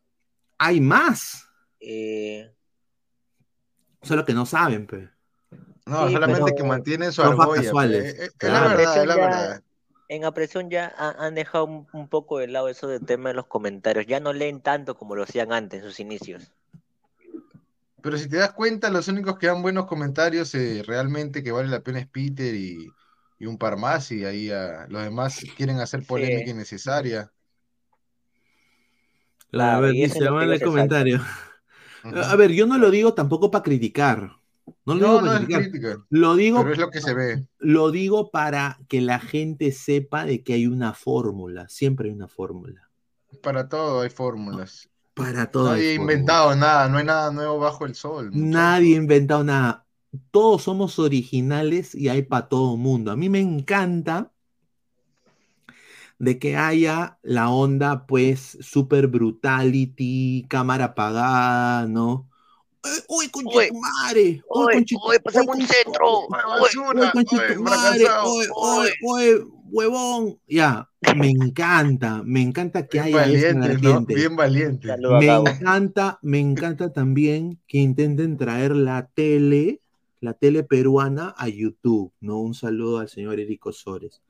hay 0.58 0.80
más, 0.80 1.44
Eh, 1.80 2.50
solo 4.02 4.24
que 4.24 4.34
no 4.34 4.46
saben, 4.46 4.86
pe. 4.86 5.08
No, 5.86 6.06
Sí, 6.08 6.12
solamente 6.14 6.44
pero- 6.44 6.56
que 6.56 6.64
mantienen 6.64 7.12
su 7.12 7.22
argolla. 7.22 7.60
Es 7.62 8.32
claro. 8.36 8.54
la 8.54 8.60
verdad, 8.60 8.74
Presión 8.76 9.00
es 9.00 9.06
la 9.06 9.16
ya- 9.16 9.20
verdad. 9.26 9.62
en 10.08 10.24
apresión 10.24 10.70
ya 10.70 10.92
ha- 10.96 11.24
han 11.26 11.34
dejado 11.34 11.64
un, 11.64 11.86
un 11.92 12.08
poco 12.08 12.38
de 12.38 12.46
lado 12.48 12.68
eso 12.68 12.86
del 12.88 13.04
tema 13.04 13.28
de 13.30 13.34
los 13.36 13.46
comentarios. 13.46 14.06
Ya 14.06 14.20
no 14.20 14.32
leen 14.32 14.60
tanto 14.60 14.96
como 14.96 15.14
lo 15.16 15.22
hacían 15.24 15.52
antes 15.52 15.82
en 15.82 15.88
sus 15.88 15.98
inicios. 16.00 16.52
Pero 18.08 18.18
si 18.18 18.28
te 18.28 18.38
das 18.38 18.52
cuenta, 18.54 18.88
los 18.90 19.06
únicos 19.08 19.38
que 19.38 19.48
dan 19.48 19.60
buenos 19.62 19.84
comentarios 19.86 20.54
eh, 20.54 20.82
realmente 20.86 21.42
que 21.42 21.52
vale 21.52 21.68
la 21.68 21.82
pena 21.82 21.98
es 22.00 22.08
Peter 22.08 22.54
y, 22.54 22.96
y 23.38 23.44
un 23.46 23.58
par 23.58 23.76
más, 23.76 24.10
y 24.12 24.24
ahí 24.24 24.50
ah, 24.50 24.86
los 24.88 25.02
demás 25.02 25.46
quieren 25.54 25.78
hacer 25.80 26.06
polémica 26.06 26.48
Sí. 26.48 26.52
innecesaria. 26.52 27.30
a 29.56 29.78
Claro, 29.78 29.80
ver, 29.80 29.92
dice, 29.94 30.24
es 30.24 30.30
vale 30.30 30.54
el 30.56 30.62
comentario. 30.62 31.20
A 32.12 32.36
ver, 32.36 32.52
yo 32.52 32.66
no 32.66 32.78
lo 32.78 32.90
digo 32.90 33.14
tampoco 33.14 33.50
para 33.50 33.62
criticar. 33.64 34.32
No 34.86 34.94
lo 34.94 35.00
No, 35.00 35.06
digo 35.06 35.22
no 35.22 35.26
para 35.26 35.36
es 35.36 35.46
criticar. 35.46 35.62
crítica, 35.62 35.96
Lo 36.10 36.36
digo, 36.36 36.64
pero 36.64 36.72
es 36.72 36.78
lo 36.78 36.90
que 36.90 37.00
se 37.00 37.14
ve. 37.14 37.46
lo 37.58 37.90
digo 37.90 38.30
para 38.30 38.78
que 38.88 39.00
la 39.02 39.20
gente 39.20 39.72
sepa 39.72 40.24
de 40.24 40.42
que 40.44 40.54
hay 40.54 40.66
una 40.66 40.94
fórmula. 40.94 41.68
Siempre 41.68 42.08
hay 42.08 42.14
una 42.14 42.28
fórmula. 42.28 42.90
Para 43.42 43.68
todo 43.68 44.02
hay 44.02 44.10
fórmulas. 44.10 44.90
Para 45.18 45.50
todo. 45.50 45.72
Nadie 45.72 45.90
ha 45.90 45.94
inventado 45.94 46.56
nada, 46.56 46.88
no 46.88 46.98
hay 46.98 47.04
nada 47.04 47.32
nuevo 47.32 47.58
bajo 47.58 47.84
el 47.84 47.94
sol. 47.94 48.30
Nadie 48.32 48.94
ha 48.94 48.98
inventado 48.98 49.42
nada. 49.42 49.84
Todos 50.30 50.62
somos 50.62 50.98
originales 50.98 51.94
y 51.94 52.08
hay 52.08 52.22
para 52.22 52.48
todo 52.48 52.76
mundo. 52.76 53.10
A 53.10 53.16
mí 53.16 53.28
me 53.28 53.40
encanta 53.40 54.32
de 56.18 56.38
que 56.38 56.56
haya 56.56 57.18
la 57.22 57.50
onda, 57.50 58.06
pues, 58.06 58.58
super 58.60 59.06
brutality, 59.08 60.46
cámara 60.48 60.86
apagada, 60.86 61.86
¿no? 61.86 62.27
¡Uy, 63.08 63.28
concha 63.28 63.58
Uy, 63.58 63.68
tu 63.68 63.74
madre! 63.74 64.42
¡Uy, 64.48 65.18
pasame 65.22 65.46
uy, 65.52 65.60
un 65.60 65.66
centro. 65.66 66.20
uy, 66.20 66.28
Basura, 67.62 68.24
uy, 68.24 68.46
uy, 68.54 68.90
¡Uy, 69.02 69.44
huevón! 69.70 70.38
Ya, 70.46 70.88
me 71.16 71.28
encanta, 71.30 72.22
me 72.24 72.40
encanta 72.42 72.86
que 72.86 73.00
Bien 73.00 73.16
haya 73.16 73.26
eso 73.26 73.46
en 73.48 73.60
la 73.60 73.66
valiente, 73.68 73.88
¿no? 73.88 73.94
gente. 73.94 74.14
Bien 74.14 74.36
valiente. 74.36 74.88
Me 75.20 75.26
encanta, 75.26 76.18
me 76.22 76.38
encanta 76.40 76.92
también 76.92 77.60
que 77.66 77.78
intenten 77.78 78.36
traer 78.36 78.74
la 78.74 79.06
tele, 79.06 79.80
la 80.20 80.34
tele 80.34 80.64
peruana 80.64 81.34
a 81.36 81.48
YouTube, 81.48 82.12
¿no? 82.20 82.38
Un 82.40 82.54
saludo 82.54 82.98
al 82.98 83.08
señor 83.08 83.38
Eric 83.40 83.66
Osores. 83.66 84.22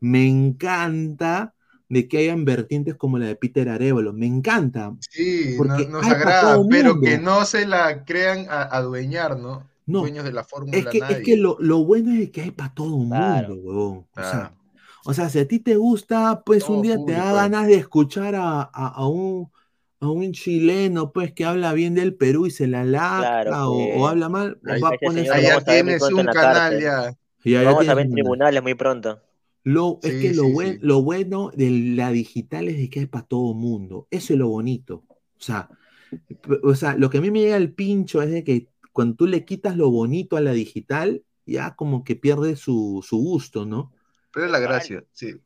Me 0.00 0.26
encanta 0.26 1.54
de 1.92 2.08
que 2.08 2.16
hayan 2.16 2.46
vertientes 2.46 2.94
como 2.94 3.18
la 3.18 3.26
de 3.26 3.36
Peter 3.36 3.68
Arevalo, 3.68 4.14
me 4.14 4.24
encanta. 4.24 4.94
Sí, 5.10 5.56
Porque 5.58 5.84
no- 5.86 5.98
nos 6.00 6.06
agrada, 6.06 6.58
pero 6.70 6.94
mundo. 6.94 7.06
que 7.06 7.18
no 7.18 7.44
se 7.44 7.66
la 7.66 8.04
crean 8.06 8.46
a, 8.48 8.62
adueñar, 8.62 9.38
¿no? 9.38 9.68
No, 9.84 10.00
Dueños 10.00 10.24
de 10.24 10.32
la 10.32 10.42
fórmula 10.42 10.78
Es 10.78 10.86
que, 10.86 10.98
es 11.06 11.18
que 11.18 11.36
lo, 11.36 11.58
lo 11.60 11.84
bueno 11.84 12.12
es 12.18 12.30
que 12.30 12.40
hay 12.40 12.50
para 12.50 12.72
todo 12.72 12.96
mundo, 12.96 13.14
Claro. 13.16 13.54
huevón. 13.56 14.06
O 14.16 14.22
sea, 14.22 14.52
o 15.04 15.12
sea, 15.12 15.28
si 15.28 15.38
a 15.40 15.46
ti 15.46 15.58
te 15.58 15.76
gusta, 15.76 16.42
pues 16.46 16.64
Todo 16.64 16.76
un 16.76 16.82
día 16.82 16.96
te 17.04 17.12
da 17.12 17.32
ganas 17.34 17.66
de 17.66 17.74
escuchar 17.74 18.36
a, 18.36 18.62
a- 18.62 18.88
a 18.94 19.06
un, 19.06 19.50
a 20.00 20.08
un 20.08 20.32
chileno, 20.32 21.12
pues, 21.12 21.32
que 21.32 21.44
habla 21.44 21.74
bien 21.74 21.94
del 21.94 22.14
Perú 22.14 22.46
y 22.46 22.50
se 22.50 22.68
la 22.68 22.84
Claro, 22.84 23.70
o, 23.70 23.76
pues. 23.76 23.90
o 24.00 24.08
habla 24.08 24.28
mal, 24.30 24.58
Ahí- 24.64 24.80
va, 24.80 24.88
Allá 24.88 24.96
a 24.96 25.60
ver 25.60 25.84
muy 25.84 25.94
tienes 25.98 26.02
un 26.04 26.24
canal 26.24 26.80
ya. 26.80 27.14
y 27.44 27.54
allá 27.56 27.70
Vamos 27.72 27.86
a 27.88 27.94
ver 27.94 28.08
tribunales 28.08 28.62
muy 28.62 28.74
pronto. 28.74 29.20
Lo, 29.64 30.00
es 30.02 30.12
Sí, 30.12 30.20
que 30.20 30.34
lo, 30.34 30.48
buen- 30.48 30.74
sí. 30.74 30.80
lo 30.82 31.02
bueno 31.02 31.50
de 31.54 31.70
la 31.70 32.10
digital 32.12 32.68
es 32.68 32.76
de 32.78 32.90
que 32.90 33.00
hay 33.00 33.06
para 33.06 33.26
todo 33.26 33.54
mundo. 33.54 34.08
Eso 34.10 34.32
es 34.34 34.38
lo 34.38 34.48
bonito. 34.48 35.04
O 35.08 35.40
sea, 35.44 35.68
o 36.62 36.74
sea, 36.74 36.96
lo 36.96 37.10
que 37.10 37.18
a 37.18 37.20
mí 37.20 37.30
me 37.30 37.40
llega 37.40 37.56
al 37.56 37.72
pincho 37.72 38.22
es 38.22 38.30
de 38.30 38.44
que 38.44 38.68
cuando 38.92 39.16
tú 39.16 39.26
le 39.26 39.44
quitas 39.44 39.76
lo 39.76 39.90
bonito 39.90 40.36
a 40.36 40.40
la 40.40 40.52
digital, 40.52 41.22
ya 41.46 41.74
como 41.76 42.04
que 42.04 42.16
pierde 42.16 42.56
su, 42.56 43.04
su 43.06 43.18
gusto, 43.18 43.64
¿no? 43.66 43.92
Pero 44.32 44.46
es 44.46 44.52
la 44.52 44.58
gracia, 44.58 45.04
sí. 45.12 45.40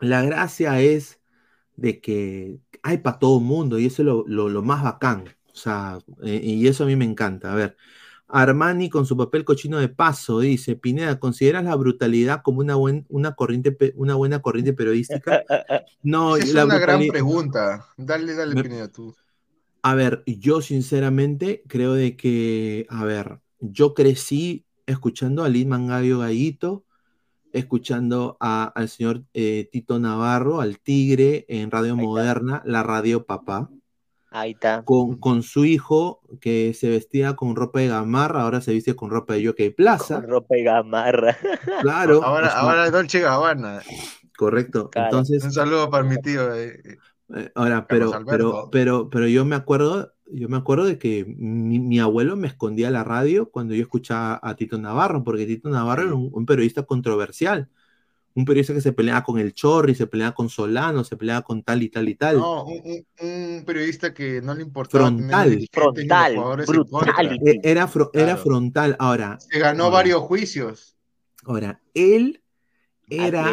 La 0.00 0.22
gracia 0.22 0.80
es 0.80 1.20
de 1.76 2.00
que 2.00 2.60
hay 2.82 2.98
para 2.98 3.18
todo 3.18 3.40
mundo 3.40 3.78
y 3.78 3.86
eso 3.86 4.02
es 4.02 4.06
lo, 4.06 4.24
lo- 4.26 4.48
lo 4.48 4.62
más 4.62 4.82
bacán. 4.84 5.26
O 5.52 5.56
sea, 5.56 5.98
eh, 6.24 6.40
y 6.44 6.66
eso 6.68 6.84
a 6.84 6.86
mí 6.86 6.96
me 6.96 7.04
encanta. 7.04 7.52
A 7.52 7.56
ver, 7.56 7.76
Armani 8.34 8.90
con 8.90 9.06
su 9.06 9.16
papel 9.16 9.44
cochino 9.44 9.78
de 9.78 9.88
paso 9.88 10.40
dice, 10.40 10.74
Pineda, 10.74 11.20
¿consideras 11.20 11.62
la 11.64 11.76
brutalidad 11.76 12.42
como 12.42 12.60
una, 12.60 12.74
buen, 12.74 13.06
una, 13.08 13.34
corriente, 13.34 13.76
una 13.96 14.14
buena 14.16 14.42
corriente 14.42 14.72
periodística? 14.72 15.42
No, 16.02 16.36
Esa 16.36 16.46
es 16.46 16.54
la 16.54 16.64
una 16.66 16.78
gran 16.78 17.06
pregunta. 17.06 17.86
Dale, 17.96 18.34
dale, 18.34 18.54
Me- 18.54 18.62
Pineda, 18.64 18.88
tú. 18.88 19.14
A 19.82 19.94
ver, 19.94 20.22
yo 20.26 20.60
sinceramente 20.60 21.62
creo 21.68 21.92
de 21.94 22.16
que, 22.16 22.86
a 22.90 23.04
ver, 23.04 23.38
yo 23.60 23.94
crecí 23.94 24.64
escuchando 24.86 25.44
a 25.44 25.48
Lin 25.48 25.68
Mangayo 25.68 26.18
Gallito, 26.18 26.84
escuchando 27.52 28.36
a- 28.40 28.64
al 28.74 28.88
señor 28.88 29.22
eh, 29.32 29.68
Tito 29.70 29.98
Navarro, 29.98 30.60
al 30.60 30.78
Tigre 30.80 31.44
en 31.48 31.70
Radio. 31.70 31.96
Moderna, 31.96 32.62
la 32.66 32.82
Radio 32.82 33.24
Papá, 33.24 33.70
Ahí 34.34 34.50
está. 34.52 34.82
con, 34.84 35.18
con 35.18 35.42
su 35.42 35.64
hijo 35.64 36.20
que 36.40 36.74
se 36.74 36.88
vestía 36.90 37.36
con 37.36 37.56
ropa 37.56 37.80
de 37.80 37.88
gamarra, 37.88 38.42
ahora 38.42 38.60
se 38.60 38.72
viste 38.72 38.94
con 38.96 39.10
ropa 39.10 39.34
de 39.34 39.46
Jockey 39.46 39.70
Plaza, 39.70 40.16
Con 40.20 40.28
ropa 40.28 40.56
y 40.56 40.64
gamarra. 40.64 41.36
claro, 41.80 42.22
Ahora, 42.24 42.50
sea, 42.50 42.60
ahora 42.60 42.90
Dolce 42.90 43.20
Gabbana. 43.20 43.82
correcto, 44.36 44.90
Claro. 44.90 45.06
entonces... 45.08 45.44
Un 45.44 45.52
saludo 45.52 45.90
para 45.90 46.04
mi 46.04 46.18
tío. 46.18 46.54
eh, 46.54 46.80
eh. 47.34 47.50
Ahora, 47.54 47.86
pero, 47.88 48.12
pero, 48.28 48.68
pero, 48.70 49.08
pero 49.10 49.26
yo 49.28 49.44
me 49.44 49.56
acuerdo, 49.56 50.12
yo 50.26 50.48
me 50.48 50.56
acuerdo 50.56 50.84
de 50.84 50.98
que 50.98 51.24
mi, 51.26 51.78
mi 51.80 51.98
abuelo 51.98 52.36
me 52.36 52.46
escondía 52.48 52.90
la 52.90 53.02
radio 53.04 53.50
cuando 53.50 53.74
yo 53.74 53.82
escuchaba 53.82 54.38
a 54.42 54.54
Tito 54.56 54.78
Navarro, 54.78 55.24
porque 55.24 55.46
Tito 55.46 55.68
Navarro 55.70 56.02
era 56.02 56.14
un, 56.14 56.30
un 56.32 56.46
periodista 56.46 56.82
controversial, 56.84 57.70
un 58.36 58.44
periodista 58.44 58.74
que 58.74 58.80
se 58.80 58.92
peleaba 58.92 59.22
con 59.22 59.38
el 59.38 59.54
Chorri, 59.54 59.94
se 59.94 60.06
peleaba 60.06 60.34
con 60.34 60.48
Solano, 60.48 61.04
se 61.04 61.16
peleaba 61.16 61.42
con 61.42 61.62
tal 61.62 61.82
y 61.82 61.88
tal 61.88 62.08
y 62.08 62.14
tal. 62.16 62.38
No, 62.38 62.64
un, 62.64 62.80
un- 62.84 63.06
un 63.58 63.64
periodista 63.64 64.12
que 64.12 64.42
no 64.42 64.54
le 64.54 64.62
importaba 64.62 65.06
Frontal. 65.06 65.68
Frontal, 65.72 66.36
brutality. 66.36 67.50
E- 67.50 67.60
Era, 67.62 67.86
fro- 67.88 68.10
era 68.12 68.36
frontal. 68.36 68.96
Ahora, 68.98 69.38
Se 69.40 69.58
ganó 69.58 69.84
Ahora. 69.84 69.96
varios 69.96 70.20
juicios. 70.22 70.96
ahora, 71.44 71.80
él 71.94 72.40
era 73.08 73.52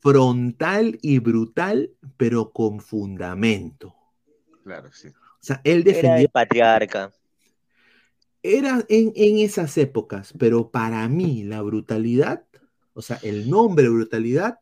frontal 0.00 0.98
y 1.02 1.18
brutal, 1.18 1.90
pero 2.16 2.52
con 2.52 2.80
fundamento. 2.80 3.94
Claro, 4.64 4.90
sí. 4.92 5.08
O 5.08 5.12
sea, 5.40 5.60
él 5.64 5.78
Era 5.80 5.84
defendía 5.92 6.16
el 6.20 6.28
patriarca. 6.28 7.12
Era 8.44 8.84
en, 8.88 9.12
en 9.14 9.38
esas 9.38 9.76
épocas, 9.78 10.34
pero 10.38 10.70
para 10.70 11.08
mí 11.08 11.44
la 11.44 11.62
brutalidad, 11.62 12.44
o 12.94 13.02
sea, 13.02 13.18
el 13.22 13.48
nombre 13.48 13.88
brutalidad 13.88 14.58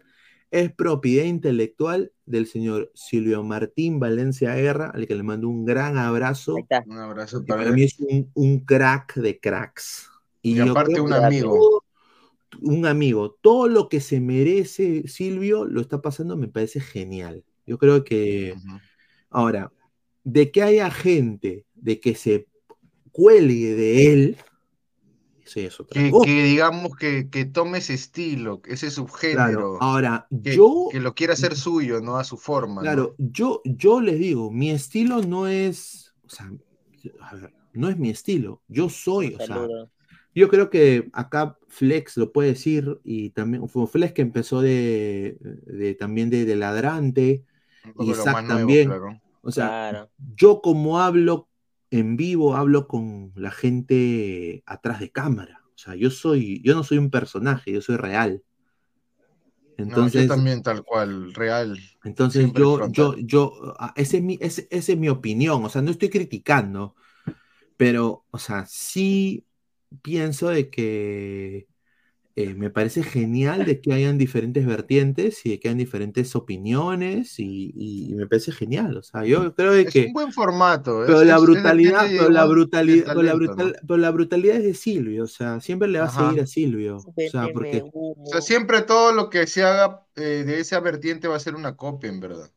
es 0.50 0.72
propiedad 0.72 1.24
intelectual 1.24 2.12
del 2.26 2.46
señor 2.46 2.90
Silvio 2.94 3.42
Martín 3.44 4.00
Valencia 4.00 4.54
Guerra, 4.54 4.90
al 4.92 5.06
que 5.06 5.14
le 5.14 5.22
mando 5.22 5.48
un 5.48 5.64
gran 5.64 5.96
abrazo. 5.96 6.56
Un 6.86 6.98
abrazo 6.98 7.44
para 7.44 7.62
para 7.62 7.72
mí 7.72 7.84
es 7.84 7.98
un, 8.00 8.30
un 8.34 8.60
crack 8.60 9.14
de 9.14 9.38
cracks. 9.38 10.08
Y 10.42 10.58
aparte 10.58 11.00
un 11.00 11.12
amigo. 11.12 11.54
todo- 11.54 11.84
un 12.62 12.84
amigo. 12.86 13.38
Todo 13.40 13.68
lo 13.68 13.88
que 13.88 14.00
se 14.00 14.20
merece 14.20 15.06
Silvio 15.06 15.64
lo 15.66 15.80
está 15.80 16.02
pasando, 16.02 16.36
me 16.36 16.48
parece 16.48 16.80
genial. 16.80 17.44
Yo 17.66 17.78
creo 17.78 18.02
que. 18.02 18.56
Ahora, 19.30 19.72
de 20.24 20.50
que 20.50 20.62
haya 20.62 20.90
gente 20.90 21.64
de 21.74 22.00
que 22.00 22.16
se 22.16 22.48
cuelgue 23.12 23.74
de 23.74 24.12
él, 24.12 24.36
eso 25.50 25.60
ya 25.60 25.66
es 25.68 25.80
otra 25.80 26.00
Que, 26.02 26.10
cosa. 26.10 26.24
que 26.26 26.42
digamos 26.44 26.96
que, 26.96 27.28
que 27.30 27.44
tome 27.44 27.78
ese 27.78 27.94
estilo, 27.94 28.60
ese 28.66 28.88
Claro, 28.88 28.90
subgénero, 28.90 29.82
ahora, 29.82 30.26
que, 30.42 30.54
yo, 30.56 30.88
que 30.90 31.00
lo 31.00 31.14
quiera 31.14 31.34
hacer 31.34 31.56
suyo, 31.56 32.00
no 32.00 32.16
a 32.16 32.24
su 32.24 32.36
forma, 32.36 32.80
claro, 32.82 33.14
yo, 33.18 33.62
yo 33.64 34.00
les 34.00 34.18
digo, 34.18 34.50
mi 34.50 34.70
estilo 34.70 35.22
no 35.22 35.46
es, 35.48 36.14
o 36.24 36.28
sea, 36.28 36.50
a 37.20 37.34
ver, 37.36 37.52
no 37.72 37.88
es 37.88 37.96
mi 37.98 38.10
estilo. 38.10 38.62
Yo 38.68 38.88
soy, 38.88 39.34
o 39.34 39.40
sea. 39.40 39.56
Yo 40.34 40.48
creo 40.48 40.70
que 40.70 41.10
acá 41.12 41.58
Flex 41.68 42.16
lo 42.16 42.32
puede 42.32 42.50
decir 42.50 43.00
y 43.04 43.30
también 43.30 43.68
fue 43.68 43.86
Flex 43.88 44.12
que 44.12 44.22
empezó 44.22 44.60
de, 44.60 45.36
de- 45.40 45.94
también 45.96 46.30
de, 46.30 46.44
de 46.44 46.56
ladrante 46.56 47.44
y 47.98 48.10
Isaac 48.12 48.44
nuevo, 48.44 48.58
también. 48.60 48.88
claro. 48.88 49.20
O 49.42 49.50
sea, 49.52 49.76
Claro. 49.90 50.10
yo 50.36 50.60
como 50.62 51.00
hablo 51.00 51.48
en 51.90 52.16
vivo, 52.16 52.56
hablo 52.56 52.88
con 52.88 53.32
la 53.36 53.50
gente 53.50 54.62
atrás 54.66 55.00
de 55.00 55.10
cámara. 55.12 55.62
O 55.74 55.78
sea, 55.78 55.94
yo 55.96 56.10
soy, 56.10 56.62
yo 56.64 56.74
no 56.74 56.84
soy 56.84 56.98
un 56.98 57.10
personaje, 57.10 57.72
yo 57.72 57.80
soy 57.82 57.96
real. 57.96 58.42
No, 59.84 60.06
Entonces, 60.06 60.22
yo 60.22 60.26
también 60.26 60.62
tal 60.62 60.84
cual, 60.84 61.34
real. 61.34 61.78
entonces 62.04 62.38
siempre 62.38 62.54
yo, 62.54 62.82
yo, 62.86 63.16
yo, 63.18 63.52
ah, 63.78 63.92
ese 63.96 64.18
es 64.18 64.22
mi, 64.22 64.38
ese- 64.40 64.68
esa 64.70 64.92
es 64.92 64.98
mi 64.98 65.08
opinión. 65.08 65.64
O 65.64 65.68
sea, 65.68 65.82
no 65.82 65.90
estoy 65.90 66.08
criticando, 66.10 66.94
pero, 67.78 68.26
o 68.32 68.38
sea, 68.38 68.66
sí 68.66 69.46
pienso 70.02 70.50
de 70.50 70.70
que 70.70 71.68
eh, 72.44 72.54
me 72.54 72.70
parece 72.70 73.02
genial 73.02 73.64
de 73.66 73.80
que 73.80 73.92
hayan 73.92 74.18
diferentes 74.18 74.66
vertientes 74.66 75.44
y 75.46 75.50
de 75.50 75.60
que 75.60 75.68
hayan 75.68 75.78
diferentes 75.78 76.34
opiniones 76.36 77.38
y, 77.38 77.72
y- 77.74 78.10
y 78.10 78.14
me 78.14 78.26
parece 78.26 78.52
genial. 78.52 78.96
O 78.96 79.02
sea, 79.02 79.24
yo 79.24 79.54
creo 79.54 79.72
de 79.72 79.82
Es 79.82 79.92
que... 79.92 80.06
un 80.06 80.12
buen 80.12 80.32
formato. 80.32 81.02
Pero 81.06 81.20
es- 81.22 81.26
la 81.26 81.36
es- 81.36 81.42
es 81.42 81.42
brutalidad, 81.42 82.06
pero 82.08 82.28
la 82.30 82.44
brutalidad, 82.44 83.04
pero 83.06 83.22
la, 83.22 83.32
talento, 83.32 83.54
brutal- 83.54 83.72
¿no? 83.72 83.88
pero 83.88 83.96
la 83.98 84.10
brutalidad 84.10 84.56
es 84.56 84.62
de 84.64 84.74
Silvio, 84.74 85.24
o 85.24 85.26
sea, 85.26 85.60
siempre 85.60 85.88
le 85.88 85.98
va 86.00 86.06
a 86.06 86.10
seguir 86.10 86.40
a 86.42 86.46
Silvio. 86.46 86.96
O 86.98 87.14
sea, 87.30 87.48
porque 87.52 87.82
O 87.92 88.26
sea, 88.30 88.40
siempre 88.40 88.82
todo 88.82 89.12
lo 89.12 89.30
que 89.30 89.46
se 89.46 89.62
haga 89.64 90.06
eh, 90.16 90.44
de 90.46 90.60
esa 90.60 90.80
vertiente 90.80 91.28
va 91.28 91.36
a 91.36 91.40
ser 91.40 91.54
una 91.54 91.76
copia, 91.76 92.08
en 92.10 92.20
verdad. 92.20 92.50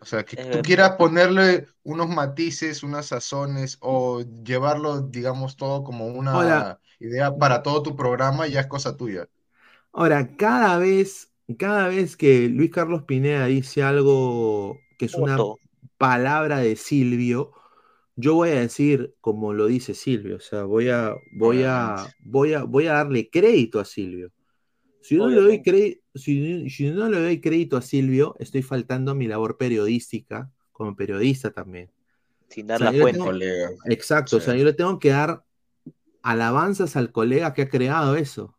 O 0.00 0.04
sea, 0.06 0.24
que 0.24 0.36
Es 0.36 0.42
tú 0.44 0.48
verdad. 0.48 0.62
quieras 0.62 0.90
ponerle 0.96 1.66
unos 1.82 2.08
matices, 2.08 2.82
unas 2.82 3.06
sazones 3.06 3.78
o 3.80 4.22
llevarlo, 4.44 5.00
digamos, 5.00 5.56
todo 5.56 5.82
como 5.82 6.06
una 6.06 6.78
idea 7.06 7.36
para 7.36 7.62
todo 7.62 7.82
tu 7.82 7.96
programa, 7.96 8.46
ya 8.46 8.60
es 8.60 8.66
cosa 8.66 8.96
tuya. 8.96 9.28
ahora, 9.92 10.36
cada 10.36 10.78
vez, 10.78 11.32
cada 11.58 11.88
vez 11.88 12.16
que 12.16 12.48
Luis 12.48 12.70
Carlos 12.70 13.02
Pineda 13.04 13.46
dice 13.46 13.82
algo 13.82 14.78
que 14.98 15.06
es 15.06 15.14
una 15.14 15.36
palabra 15.98 16.58
de 16.58 16.76
Silvio, 16.76 17.52
yo 18.16 18.34
voy 18.34 18.50
a 18.50 18.60
decir 18.60 19.14
como 19.20 19.52
lo 19.52 19.66
dice 19.66 19.94
Silvio, 19.94 20.36
o 20.36 20.40
sea, 20.40 20.64
voy 20.64 20.88
a, 20.88 21.14
voy 21.32 21.62
a, 21.64 21.96
voy 22.24 22.54
a, 22.54 22.62
voy 22.64 22.86
a 22.86 22.94
darle 22.94 23.28
crédito 23.30 23.80
a 23.80 23.84
Silvio. 23.84 24.30
Si 25.00 25.16
no 25.16 25.28
le 25.28 25.36
doy 25.40 25.62
crédito, 25.62 26.00
si, 26.14 26.70
si 26.70 26.90
no 26.90 27.08
le 27.08 27.20
doy 27.20 27.40
crédito 27.40 27.76
a 27.76 27.82
Silvio, 27.82 28.36
estoy 28.38 28.62
faltando 28.62 29.10
a 29.12 29.14
mi 29.14 29.26
labor 29.26 29.58
periodística 29.58 30.50
como 30.72 30.96
periodista 30.96 31.50
también. 31.50 31.90
Sin 32.48 32.66
O 32.66 32.68
dar 32.68 32.78
sea, 32.78 32.92
la 32.92 32.98
fuente. 32.98 33.12
tengo- 33.18 33.24
Colega. 33.26 33.70
Exacto, 33.86 34.36
o 34.36 34.40
sea, 34.40 34.54
yo 34.56 34.64
le 34.64 34.72
tengo 34.72 34.98
que 34.98 35.10
dar 35.10 35.44
alabanzas 36.24 36.96
al 36.96 37.12
colega 37.12 37.52
que 37.54 37.62
ha 37.62 37.68
creado 37.68 38.16
eso. 38.16 38.56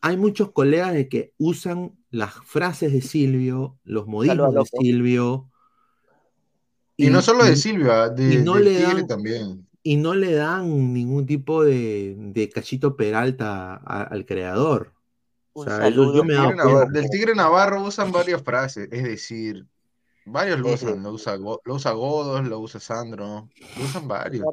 Hay 0.00 0.16
muchos 0.16 0.50
colegas 0.52 0.92
de 0.92 1.08
que 1.08 1.32
usan 1.38 1.96
las 2.10 2.34
frases 2.44 2.92
de 2.92 3.00
Silvio, 3.00 3.78
los 3.84 4.06
modismos 4.06 4.52
de. 4.54 4.64
Silvio. 4.80 5.48
Y 6.96 7.08
no 7.10 7.22
solo 7.22 7.44
de 7.44 7.56
Silvia, 7.56 8.08
de, 8.08 8.34
y 8.34 8.36
no 8.38 8.54
del 8.54 8.64
le 8.64 8.76
Tigre 8.76 8.94
dan- 8.94 9.06
también. 9.06 9.68
y 9.82 9.96
no 9.96 10.14
le 10.14 10.32
dan 10.32 10.92
ningún 10.92 11.26
tipo 11.26 11.62
de, 11.64 12.14
de 12.18 12.48
cachito 12.50 12.96
peralta 12.96 13.74
a- 13.84 14.02
al 14.02 14.26
creador. 14.26 14.92
O 15.52 15.64
sea, 15.64 15.76
saludo 15.78 16.16
yo 16.16 16.24
me 16.24 16.34
Tigre 16.34 16.54
Navarro- 16.56 16.90
del 16.92 17.08
Tigre 17.10 17.34
Navarro 17.34 17.82
usan 17.84 18.10
varias 18.12 18.42
frases, 18.42 18.88
es 18.90 19.04
decir, 19.04 19.66
varios 20.24 20.58
lo 20.60 20.72
usan, 20.72 21.02
lo 21.02 21.12
usa, 21.12 21.36
lo 21.36 21.74
usa 21.74 21.92
Godos, 21.92 22.46
lo 22.46 22.58
usa 22.60 22.80
Sandro, 22.80 23.48
lo 23.78 23.84
usan 23.84 24.08
varios. 24.08 24.44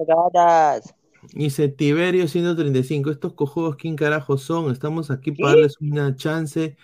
Dice 1.31 1.69
Tiberio 1.69 2.27
135, 2.27 3.09
estos 3.09 3.33
cojudos, 3.33 3.75
¿quién 3.77 3.95
carajo 3.95 4.37
son? 4.37 4.71
Estamos 4.71 5.09
aquí 5.09 5.31
para 5.31 5.51
darles 5.51 5.77
una 5.79 6.15
chance 6.15 6.75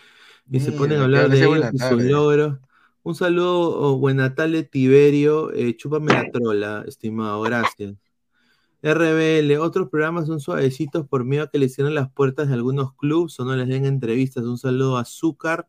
y 0.50 0.60
se 0.60 0.72
ponen 0.72 1.00
a 1.00 1.04
hablar 1.04 1.30
de 1.30 1.38
ellos 1.38 1.66
y 1.74 1.78
sus 1.78 2.04
logros. 2.04 2.60
Un 3.04 3.16
saludo, 3.16 3.80
oh, 3.80 3.98
buena 3.98 4.36
tarde, 4.36 4.64
Tiberio. 4.64 5.54
Eh, 5.54 5.76
chúpame 5.76 6.14
la 6.14 6.32
trola, 6.32 6.84
estimado, 6.88 7.42
gracias. 7.42 7.96
RBL, 8.82 9.58
otros 9.58 9.90
programas 9.90 10.28
son 10.28 10.40
suavecitos 10.40 11.08
por 11.08 11.26
miedo 11.26 11.44
a 11.44 11.50
que 11.50 11.60
le 11.60 11.68
cierren 11.68 11.96
las 11.96 12.12
puertas 12.12 12.48
de 12.48 12.54
algunos 12.54 12.94
clubs 12.96 13.40
o 13.40 13.46
no 13.46 13.56
les 13.56 13.68
den 13.68 13.86
entrevistas. 13.86 14.44
Un 14.46 14.58
saludo 14.58 14.98
a 14.98 15.02
Azúcar. 15.02 15.68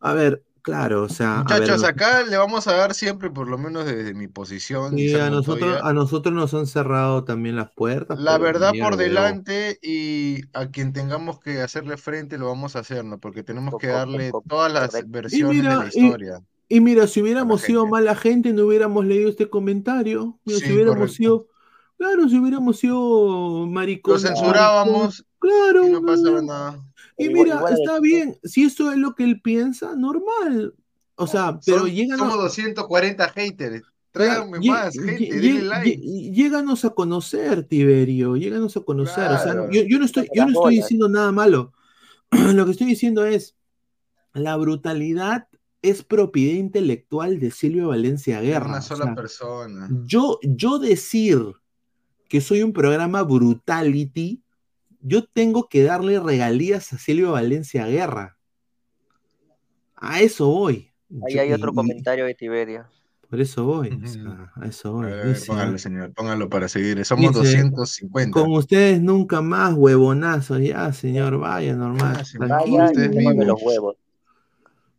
A 0.00 0.14
ver, 0.14 0.42
claro, 0.64 1.02
o 1.02 1.08
sea, 1.08 1.44
ver, 1.46 1.60
Muchachos, 1.60 1.84
acá 1.84 2.22
le 2.22 2.36
vamos 2.38 2.66
a 2.66 2.72
dar 2.72 2.94
siempre, 2.94 3.30
por 3.30 3.46
lo 3.46 3.58
menos 3.58 3.84
desde 3.84 4.14
mi 4.14 4.28
posición, 4.28 4.96
sí, 4.96 5.14
a 5.14 5.28
nosotros, 5.28 5.78
a 5.82 5.92
nosotros 5.92 6.34
nos 6.34 6.54
han 6.54 6.66
cerrado 6.66 7.22
también 7.24 7.54
las 7.54 7.70
puertas. 7.70 8.18
la 8.18 8.38
verdad 8.38 8.72
por 8.80 8.96
delante 8.96 9.78
y 9.82 10.40
a 10.54 10.70
quien 10.70 10.94
tengamos 10.94 11.38
que 11.38 11.60
hacerle 11.60 11.98
frente 11.98 12.38
lo 12.38 12.48
vamos 12.48 12.76
a 12.76 12.80
hacer, 12.80 13.04
¿no? 13.04 13.18
Porque 13.18 13.42
tenemos 13.42 13.74
que 13.78 13.88
darle 13.88 14.32
todas 14.48 14.72
las 14.72 14.90
correcto. 14.90 15.10
Versiones 15.10 15.62
de 15.62 15.68
la 15.68 15.86
historia. 15.86 16.40
Y 16.66 16.80
mira, 16.80 17.06
si 17.06 17.20
hubiéramos 17.20 17.60
sido 17.60 17.86
mala 17.86 18.16
gente, 18.16 18.52
no 18.54 18.64
hubiéramos 18.64 19.04
leído 19.04 19.28
este 19.28 19.50
comentario. 19.50 20.38
Mira, 20.44 20.58
si 20.60 20.72
hubiéramos 20.72 20.96
correcto. 20.96 21.14
sido, 21.14 21.46
claro, 21.98 22.28
si 22.28 22.38
hubiéramos 22.38 22.78
sido 22.78 23.66
maricón. 23.66 24.14
Lo 24.14 24.18
censurábamos 24.18 25.24
Claro, 25.44 25.86
y 25.86 25.90
no 25.90 26.02
pasaba 26.02 26.40
nada. 26.40 26.82
Y 27.16 27.24
Igual- 27.26 27.44
mira, 27.44 27.56
igual- 27.56 27.72
está 27.74 28.00
bien. 28.00 28.36
Si 28.42 28.64
eso 28.64 28.90
es 28.90 28.98
lo 28.98 29.14
que 29.14 29.24
él 29.24 29.40
piensa, 29.40 29.94
normal. 29.96 30.74
O 31.16 31.26
sea, 31.26 31.58
pero 31.64 31.80
Son- 31.80 31.90
llegan 31.90 32.18
somos 32.18 32.36
240 32.38 33.28
haters. 33.28 33.82
Tráiganme 34.10 34.58
Lle- 34.58 34.70
más, 34.70 34.94
gente, 34.94 35.28
lle- 35.28 35.40
denle 35.40 35.62
like. 35.62 35.96
Lléganos 35.96 36.84
a 36.84 36.90
conocer, 36.90 37.64
Tiberio, 37.64 38.36
lléganos 38.36 38.76
a 38.76 38.80
conocer. 38.80 39.28
O 39.30 39.38
sea, 39.38 39.54
yo, 39.72 39.82
yo 39.82 39.98
no 39.98 40.04
estoy, 40.04 40.28
yo 40.34 40.44
no 40.46 40.52
estoy 40.52 40.76
diciendo 40.76 41.08
nada 41.08 41.32
malo. 41.32 41.72
Lo 42.30 42.64
que 42.64 42.70
estoy 42.72 42.86
diciendo 42.86 43.24
es, 43.26 43.56
la 44.32 44.56
brutalidad 44.56 45.48
es 45.82 46.02
propiedad 46.04 46.54
intelectual 46.58 47.38
de 47.40 47.50
Silvio 47.50 47.88
Valencia 47.88 48.40
Guerra. 48.40 48.66
una 48.66 48.78
O 48.78 48.82
sola 48.82 49.04
sea, 49.06 49.14
persona. 49.16 49.88
yo, 50.06 50.38
yo 50.42 50.78
decir 50.78 51.38
que 52.28 52.40
soy 52.40 52.62
un 52.62 52.72
programa 52.72 53.22
brutality, 53.24 54.42
yo 55.06 55.24
tengo 55.24 55.68
que 55.68 55.84
darle 55.84 56.18
regalías 56.18 56.92
a 56.92 56.98
Silvio 56.98 57.32
Valencia 57.32 57.86
Guerra. 57.86 58.36
A 59.96 60.20
eso 60.20 60.48
voy. 60.48 60.90
Ahí 61.26 61.34
Yo- 61.34 61.40
hay 61.42 61.52
otro 61.52 61.70
y- 61.72 61.74
comentario 61.74 62.24
de 62.24 62.34
Tiberio. 62.34 62.86
por 63.30 63.40
eso 63.40 63.64
voy. 63.64 63.88
o 63.90 63.96
Ujú. 63.96 64.06
sea, 64.06 64.52
a 64.54 64.66
eso 64.66 64.88
A 64.88 64.92
voy. 64.92 65.04
ver, 65.06 65.28
Dice, 65.28 65.46
póngalo, 65.46 65.78
señor, 65.78 66.12
póngalo 66.12 66.48
para 66.48 66.68
seguir. 66.68 67.04
Somos 67.04 67.30
Dice, 67.34 67.62
250. 67.62 68.40
Con 68.40 68.52
ustedes 68.52 69.00
nunca 69.00 69.40
más, 69.42 69.74
huevonazos. 69.74 70.60
Ya, 70.60 70.92
señor, 70.92 71.38
vaya, 71.38 71.74
normal. 71.74 72.16
Ah, 72.18 72.22
tranquilo. 72.22 72.76
Vaya, 72.78 72.84
ustedes 72.86 73.16
y 73.16 73.44
los 73.44 73.62
huevos. 73.62 73.96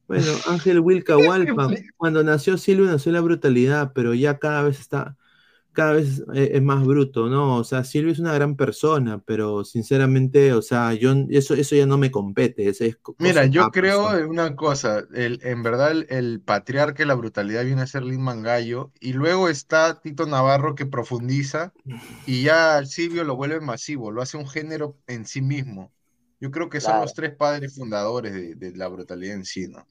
Bueno, 0.07 0.31
Ángel 0.47 0.79
Wilca 0.81 1.17
Hualpa, 1.17 1.67
cuando 1.97 2.23
nació 2.23 2.57
Silvio 2.57 2.85
nació 2.85 3.11
la 3.11 3.21
brutalidad, 3.21 3.91
pero 3.93 4.13
ya 4.13 4.37
cada 4.37 4.61
vez 4.61 4.79
está, 4.79 5.17
cada 5.75 5.93
vez 5.93 6.21
eh, 6.35 6.51
es 6.55 6.63
más 6.63 6.85
bruto, 6.85 7.29
¿no? 7.29 7.57
O 7.57 7.63
sea, 7.65 7.83
Silvio 7.83 8.11
es 8.13 8.19
una 8.19 8.33
gran 8.33 8.55
persona, 8.57 9.21
pero 9.25 9.65
sinceramente, 9.65 10.53
o 10.53 10.61
sea, 10.63 10.93
yo 10.95 11.13
eso, 11.29 11.55
eso 11.55 11.75
ya 11.75 11.85
no 11.87 11.97
me 11.99 12.11
compete. 12.11 12.69
eso 12.69 12.85
es 12.85 12.97
Mira, 13.17 13.45
yo 13.45 13.71
creo 13.71 14.09
persona. 14.09 14.27
una 14.27 14.55
cosa, 14.57 15.03
el, 15.13 15.39
en 15.43 15.63
verdad 15.63 15.91
el, 15.91 16.05
el 16.09 16.41
patriarca 16.41 16.97
de 17.03 17.05
la 17.07 17.13
brutalidad 17.15 17.63
viene 17.63 17.81
a 17.81 17.87
ser 17.87 18.03
Lin 18.03 18.21
Mangallo, 18.21 18.91
y 18.99 19.13
luego 19.13 19.47
está 19.47 20.01
Tito 20.01 20.25
Navarro 20.25 20.75
que 20.75 20.85
profundiza, 20.85 21.73
y 22.25 22.43
ya 22.43 22.85
Silvio 22.85 23.23
lo 23.23 23.35
vuelve 23.37 23.61
masivo, 23.61 24.11
lo 24.11 24.21
hace 24.21 24.35
un 24.37 24.47
género 24.49 24.97
en 25.07 25.25
sí 25.25 25.41
mismo. 25.41 25.93
Yo 26.41 26.51
creo 26.51 26.69
que 26.69 26.81
son 26.81 26.97
Claro. 26.97 26.99
los 26.99 27.13
tres 27.13 27.33
padres 27.35 27.75
fundadores 27.75 28.33
de, 28.33 28.55
de 28.55 28.75
la 28.75 28.87
brutalidad 28.89 29.35
en 29.35 29.45
sí, 29.45 29.67
¿no? 29.69 29.87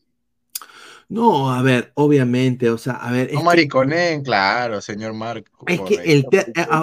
No, 1.09 1.53
a 1.53 1.63
ver, 1.63 1.93
obviamente, 1.95 2.71
o 2.71 2.79
sea, 2.79 2.95
a 2.95 3.13
ver, 3.13 3.33
No 3.33 3.41
que- 3.41 3.45
mariconen, 3.45 4.23
claro, 4.23 4.81
señor 4.81 5.13
Marco. 5.15 5.65
Es 5.67 5.81
que 5.81 5.95
el 5.97 6.27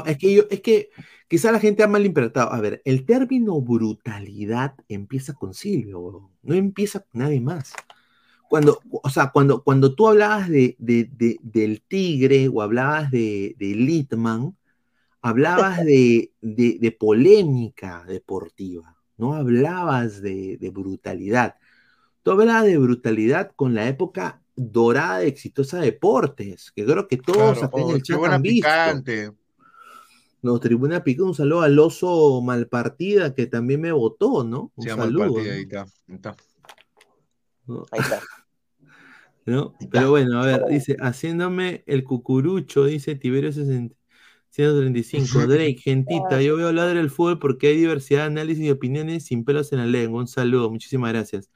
es 0.05 0.17
que 0.17 0.33
yo, 0.33 0.43
es 0.49 0.61
que 0.61 0.89
quizá 1.27 1.51
la 1.51 1.59
gente 1.59 1.83
ha 1.83 1.87
malinterpretado. 1.87 2.51
A 2.53 2.59
ver, 2.61 2.81
el 2.85 3.05
término 3.05 3.59
brutalidad 3.61 4.75
empieza 4.87 5.33
con 5.33 5.53
Silvio, 5.53 6.29
no 6.43 6.53
empieza 6.53 6.99
con 6.99 7.21
nadie 7.21 7.41
más. 7.41 7.73
Cuando, 8.49 8.79
o 8.91 9.09
sea, 9.09 9.31
cuando, 9.31 9.63
cuando 9.63 9.95
tú 9.95 10.07
hablabas 10.09 10.49
de, 10.49 10.75
de- 10.77 11.09
de- 11.17 11.39
del 11.41 11.81
tigre 11.81 12.49
o 12.49 12.61
hablabas 12.61 13.09
de, 13.09 13.55
de 13.57 13.67
Litman, 13.75 14.57
hablabas 15.21 15.85
de, 15.85 16.31
de- 16.41 16.91
polémica 16.91 18.03
deportiva, 18.07 18.97
no 19.17 19.33
hablabas 19.35 20.21
de 20.21 20.71
brutalidad. 20.73 21.55
Tú 22.23 22.31
hablabas 22.31 22.65
de 22.65 22.77
brutalidad 22.77 23.51
con 23.55 23.73
la 23.73 23.87
época 23.87 24.41
dorada 24.55 25.19
de 25.19 25.27
Exitosa 25.27 25.79
Deportes, 25.79 26.71
que 26.71 26.85
creo 26.85 27.07
que 27.07 27.17
todos 27.17 27.59
Claro, 27.59 27.77
en 27.77 27.83
oh, 27.83 27.95
el 27.95 28.03
chat 28.03 28.23
han 28.23 28.41
visto. 28.41 28.67
picante. 28.67 29.31
No, 30.43 30.59
Tribuna 30.59 31.03
Pico, 31.03 31.23
un 31.23 31.35
saludo 31.35 31.61
al 31.61 31.77
oso 31.77 32.41
Malpartida 32.41 33.35
que 33.35 33.45
también 33.45 33.81
me 33.81 33.91
votó, 33.91 34.43
¿no? 34.43 34.71
Un 34.75 34.87
saludo. 34.87 35.27
¿no? 35.27 35.39
ahí 35.39 35.61
está, 35.61 35.81
ahí 35.83 36.15
está. 36.15 36.35
¿no? 37.67 37.85
Ahí 37.91 37.99
está. 37.99 38.21
¿no? 39.45 39.75
Pero 39.91 40.09
bueno, 40.09 40.41
a 40.41 40.45
ver, 40.45 40.65
dice, 40.67 40.97
haciéndome 40.99 41.83
el 41.85 42.03
cucurucho, 42.03 42.85
dice 42.85 43.15
Tiberio 43.15 43.51
60. 43.51 43.95
135. 44.51 45.39
Drake, 45.47 45.79
gentita, 45.81 46.41
yo 46.41 46.57
veo 46.57 46.67
hablar 46.67 46.93
del 46.93 47.09
fútbol 47.09 47.39
porque 47.39 47.67
hay 47.67 47.77
diversidad 47.77 48.21
de 48.21 48.27
análisis 48.27 48.65
y 48.65 48.71
opiniones 48.71 49.25
sin 49.25 49.43
pelos 49.43 49.71
en 49.71 49.79
la 49.79 49.85
lengua. 49.85 50.21
Un 50.21 50.27
saludo, 50.27 50.69
muchísimas 50.69 51.13
gracias. 51.13 51.49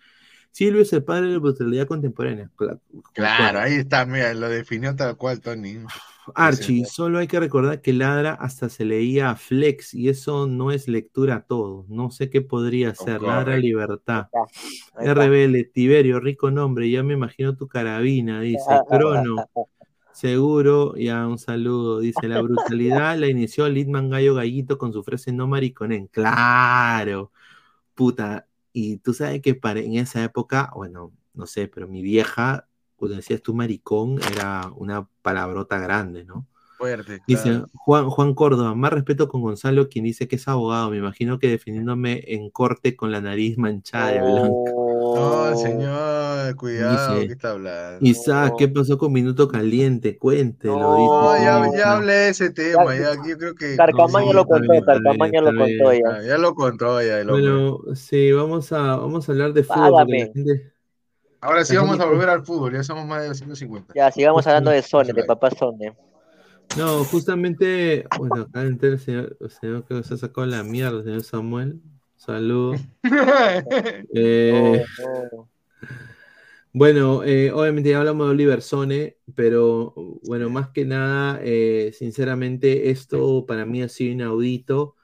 Silvio 0.55 0.83
es 0.83 0.93
el 0.93 1.03
padre 1.03 1.27
de 1.27 1.33
la 1.33 1.39
brutalidad 1.39 1.85
contemporánea. 1.85 2.49
Cla- 2.55 2.79
Claro, 3.11 3.59
ahí 3.59 3.73
está, 3.73 4.05
mira, 4.05 4.33
lo 4.33 4.47
definió 4.47 4.95
tal 4.95 5.17
cual, 5.17 5.41
Tony. 5.41 5.79
Archie, 6.33 6.85
solo 6.85 7.19
hay 7.19 7.27
que 7.27 7.41
recordar 7.41 7.81
que 7.81 7.91
Ladra 7.91 8.35
hasta 8.35 8.69
se 8.69 8.85
leía 8.85 9.31
a 9.31 9.35
Flex 9.35 9.93
y 9.93 10.07
eso 10.07 10.47
no 10.47 10.71
es 10.71 10.87
lectura 10.87 11.35
a 11.35 11.41
todo. 11.41 11.85
No 11.89 12.09
sé 12.09 12.29
qué 12.29 12.39
podría 12.41 12.95
ser. 12.95 13.21
Ladra. 13.21 13.57
Libertad. 13.57 14.27
ahí 14.95 15.07
está. 15.09 15.25
RBL, 15.25 15.71
Tiberio, 15.73 16.21
rico 16.21 16.49
nombre. 16.51 16.89
Ya 16.89 17.03
me 17.03 17.15
imagino 17.15 17.57
tu 17.57 17.67
carabina, 17.67 18.39
dice. 18.39 18.63
Crono. 18.89 19.35
Seguro, 20.13 20.95
ya 20.95 21.27
un 21.27 21.37
saludo. 21.37 21.99
Dice, 21.99 22.29
la 22.29 22.39
brutalidad 22.41 23.17
la 23.17 23.27
inició 23.27 23.67
Litman 23.67 24.09
Gallo 24.09 24.35
Gallito 24.35 24.77
con 24.77 24.93
su 24.93 25.03
frase 25.03 25.33
no 25.33 25.47
mariconen. 25.47 26.07
Claro. 26.07 27.33
Puta. 27.93 28.47
Y 28.77 28.97
tú 28.97 29.13
sabes 29.13 29.41
que 29.41 29.55
para, 29.55 29.79
en 29.79 29.95
esa 29.95 30.21
época, 30.21 30.69
bueno, 30.75 31.13
no 31.33 31.47
sé, 31.47 31.69
pero 31.69 31.87
mi 31.87 32.01
vieja, 32.01 32.67
cuando 32.97 33.15
decías 33.15 33.41
tú 33.41 33.53
maricón, 33.53 34.19
era 34.33 34.69
una 34.75 35.07
palabrota 35.21 35.79
grande, 35.79 36.25
¿no? 36.25 36.45
Fuerte, 36.77 37.21
Dice 37.25 37.43
claro. 37.43 37.69
Juan, 37.73 38.09
Juan 38.09 38.33
Córdoba, 38.33 38.75
más 38.75 38.91
respeto 38.91 39.29
con 39.29 39.41
Gonzalo, 39.41 39.87
quien 39.87 40.03
dice 40.03 40.27
que 40.27 40.35
es 40.35 40.45
abogado. 40.49 40.91
Me 40.91 40.97
imagino 40.97 41.39
que 41.39 41.47
definiéndome 41.47 42.21
en 42.27 42.49
corte 42.49 42.97
con 42.97 43.13
la 43.13 43.21
nariz 43.21 43.57
manchada 43.57 44.07
de 44.09 44.19
blanco. 44.19 44.84
No, 45.13 45.55
señor, 45.57 46.55
cuidado, 46.55 47.13
Dice, 47.15 47.27
¿qué 47.27 47.33
está 47.33 47.51
hablando? 47.51 47.99
Isaac, 48.01 48.53
¿qué 48.57 48.67
pasó 48.67 48.97
con 48.97 49.13
Minuto 49.13 49.47
Caliente? 49.47 50.17
Cuéntelo. 50.17 50.79
No, 50.79 51.33
dice 51.33 51.45
ya, 51.45 51.77
ya 51.77 51.91
hablé 51.93 52.13
de 52.13 52.29
ese 52.29 52.49
tema, 52.49 52.95
ya, 52.95 53.13
yo 53.27 53.37
creo 53.37 53.55
que... 53.55 53.75
Carcamaño 53.75 54.27
Sí, 54.29 54.33
lo 54.33 54.45
contó, 54.45 54.85
Carcamaño 54.85 55.41
lo 55.41 55.57
contó 55.57 55.93
ya. 55.93 55.99
Ah, 56.09 56.21
ya 56.25 56.37
lo 56.37 56.55
contó 56.55 57.01
ya. 57.01 57.23
Bueno, 57.23 57.79
sí, 57.93 58.31
vamos 58.31 58.71
a, 58.71 58.95
vamos 58.97 59.27
a 59.29 59.31
hablar 59.31 59.53
de 59.53 59.63
fútbol. 59.63 60.07
gente- 60.07 60.71
Ahora 61.41 61.63
sí 61.63 61.75
vamos 61.75 61.99
a 61.99 62.05
volver 62.05 62.29
al 62.29 62.43
fútbol, 62.43 62.73
ya 62.73 62.83
somos 62.83 63.05
más 63.05 63.21
de 63.21 63.27
250. 63.27 63.93
Ya, 63.95 64.09
sigamos 64.11 64.47
hablando 64.47 64.71
de 64.71 64.81
Sone, 64.81 65.13
de 65.13 65.23
papá 65.25 65.51
Sone. 65.51 65.95
No, 66.77 67.03
justamente, 67.03 68.05
bueno, 68.17 68.41
acá 68.49 68.63
entra 68.63 68.89
el 68.89 68.99
señor, 68.99 69.37
el 69.39 69.49
señor 69.51 69.85
que 69.85 70.01
se 70.03 70.15
ha 70.15 70.17
sacado 70.17 70.47
la 70.47 70.63
mierda, 70.63 70.97
el 70.99 71.03
señor 71.03 71.23
Samuel. 71.23 71.79
Saludos. 72.25 72.81
Eh, 74.13 74.83
Oh, 75.03 75.47
Bueno, 76.73 77.23
eh, 77.23 77.51
obviamente 77.51 77.89
ya 77.91 77.99
hablamos 77.99 78.27
de 78.27 78.31
Oliver 78.33 78.61
Sone, 78.61 79.17
pero 79.33 79.93
bueno, 80.23 80.49
más 80.49 80.69
que 80.69 80.83
nada, 80.85 81.39
eh, 81.41 81.91
sinceramente, 81.97 82.89
esto 82.89 83.45
para 83.45 83.65
mí 83.65 83.81
ha 83.81 83.87
sido 83.89 84.11
inaudito. 84.11 84.95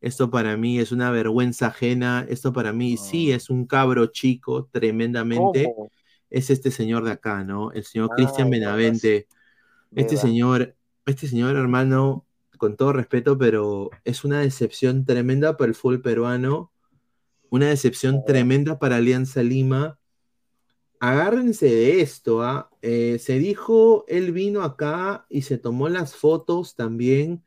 Esto 0.00 0.30
para 0.30 0.56
mí 0.56 0.78
es 0.78 0.92
una 0.92 1.10
vergüenza 1.10 1.66
ajena. 1.68 2.24
Esto 2.28 2.52
para 2.52 2.72
mí 2.72 2.96
sí 2.96 3.32
es 3.32 3.50
un 3.50 3.66
cabro 3.66 4.06
chico, 4.06 4.66
tremendamente. 4.72 5.74
Es 6.30 6.50
este 6.50 6.70
señor 6.70 7.04
de 7.04 7.10
acá, 7.12 7.44
¿no? 7.44 7.72
El 7.72 7.84
señor 7.84 8.10
Cristian 8.16 8.48
Benavente. 8.48 9.26
Este 9.94 10.16
señor, 10.16 10.76
este 11.06 11.26
señor 11.26 11.56
hermano, 11.56 12.26
con 12.58 12.76
todo 12.76 12.92
respeto, 12.92 13.38
pero 13.38 13.90
es 14.04 14.24
una 14.24 14.40
decepción 14.40 15.04
tremenda 15.06 15.56
para 15.56 15.68
el 15.70 15.74
fútbol 15.76 16.02
peruano. 16.02 16.72
Una 17.50 17.68
decepción 17.68 18.24
tremenda 18.26 18.78
para 18.78 18.96
Alianza 18.96 19.42
Lima 19.42 19.98
agárrense 21.00 21.66
de 21.66 22.00
esto, 22.00 22.42
¿ah? 22.42 22.70
Eh, 22.82 23.18
se 23.20 23.38
dijo, 23.38 24.04
él 24.08 24.32
vino 24.32 24.62
acá 24.62 25.26
y 25.28 25.42
se 25.42 25.58
tomó 25.58 25.88
las 25.88 26.16
fotos 26.16 26.74
también 26.74 27.44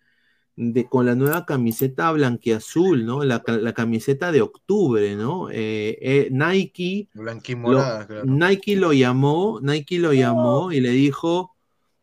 de, 0.56 0.88
con 0.90 1.06
la 1.06 1.16
nueva 1.16 1.46
camiseta 1.46 2.12
blanquiazul, 2.12 3.06
¿no? 3.06 3.24
La, 3.24 3.44
ca- 3.44 3.58
la 3.58 3.74
camiseta 3.74 4.32
de 4.32 4.42
octubre, 4.42 5.16
¿no? 5.16 5.50
Eh, 5.52 5.98
eh, 6.02 6.30
Nike, 6.32 7.10
lo, 7.64 7.96
claro. 8.08 8.26
Nike 8.26 8.76
lo 8.78 8.94
llamó, 8.94 9.60
Nike 9.62 10.00
lo 10.00 10.14
llamó 10.14 10.72
y 10.72 10.82
le 10.82 10.92
dijo, 10.92 11.56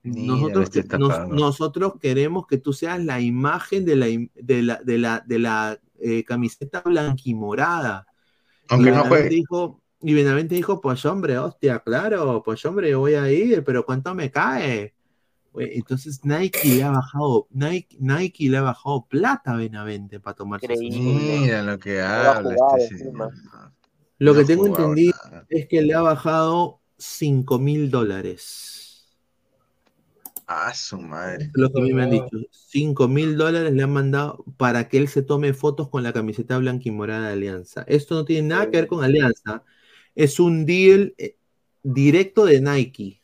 nosotros, 0.03 0.71
este 0.75 0.99
nos- 0.99 1.29
nosotros 1.29 1.95
queremos 2.01 2.47
que 2.47 2.59
tú 2.59 2.73
seas 2.73 3.03
la 3.05 3.21
imagen 3.21 3.85
de 3.85 3.97
la, 3.97 4.07
de 4.07 4.63
la, 4.63 4.77
de 4.83 4.99
la, 4.99 5.21
de 5.27 5.39
la 5.39 5.79
eh, 6.01 6.25
camiseta 6.25 6.81
blanquimorada. 6.83 8.07
Aunque 8.69 8.89
Y 8.91 8.93
no 8.93 8.97
Benavente 9.03 9.09
juegue. 9.23 9.29
dijo, 9.37 9.83
y 10.01 10.15
Benavente 10.15 10.55
dijo, 10.55 10.81
pues 10.81 11.05
hombre, 11.05 11.39
hostia, 11.39 11.81
claro, 11.81 12.43
pues 12.45 12.65
hombre, 12.65 12.91
yo 12.91 13.01
voy 13.01 13.15
a 13.15 13.31
ir, 13.31 13.65
pero 13.65 13.85
¿cuánto 13.85 14.15
me 14.15 14.31
cae? 14.31 14.95
Entonces 15.61 16.21
Nike 16.25 16.69
le 16.69 16.85
ha 16.85 16.91
bajado, 16.91 17.49
Nike, 17.51 17.97
Nike 17.99 18.49
le 18.49 18.59
ha 18.59 18.63
bajado 18.63 19.07
plata 19.09 19.53
a 19.55 19.57
Benavente 19.57 20.21
para 20.21 20.37
tomarse. 20.37 20.69
Mira 20.79 21.63
lo 21.65 21.79
que 21.81 22.01
habla 22.01 22.55
este 22.79 22.99
señor. 22.99 23.33
Lo 24.19 24.35
No 24.35 24.39
que 24.39 24.45
tengo 24.45 24.67
jugado 24.67 24.91
entendido 24.91 25.17
nada. 25.25 25.47
es 25.49 25.67
que 25.67 25.83
le 25.83 25.95
ha 25.95 26.01
bajado 26.03 26.81
5 26.99 27.59
mil 27.59 27.91
dólares. 27.91 28.78
Ah, 30.51 30.73
su 30.73 30.99
madre. 30.99 31.51
Lo 31.53 31.71
que 31.71 31.79
a 31.79 31.85
mí 31.85 31.93
me 31.93 32.05
han 32.05 32.11
dicho. 32.11 32.39
5 32.51 33.07
mil 33.07 33.37
dólares 33.37 33.71
le 33.71 33.83
han 33.83 33.93
mandado 33.93 34.45
para 34.57 34.89
que 34.89 34.97
él 34.97 35.09
se 35.09 35.21
tome 35.23 35.53
fotos 35.53 35.91
con 35.91 36.03
la 36.03 36.15
camiseta 36.15 36.57
blanca 36.57 36.85
y 36.87 36.91
morada 36.91 37.27
de 37.27 37.33
Alianza. 37.35 37.85
Esto 37.87 38.15
no 38.15 38.25
tiene 38.25 38.49
nada 38.49 38.65
que 38.71 38.79
ver 38.79 38.87
con 38.87 39.05
Alianza. 39.05 39.63
Es 40.15 40.41
un 40.41 40.65
deal 40.65 41.15
eh, 41.19 41.37
directo 41.83 42.47
de 42.47 42.63
Nike. 42.63 43.21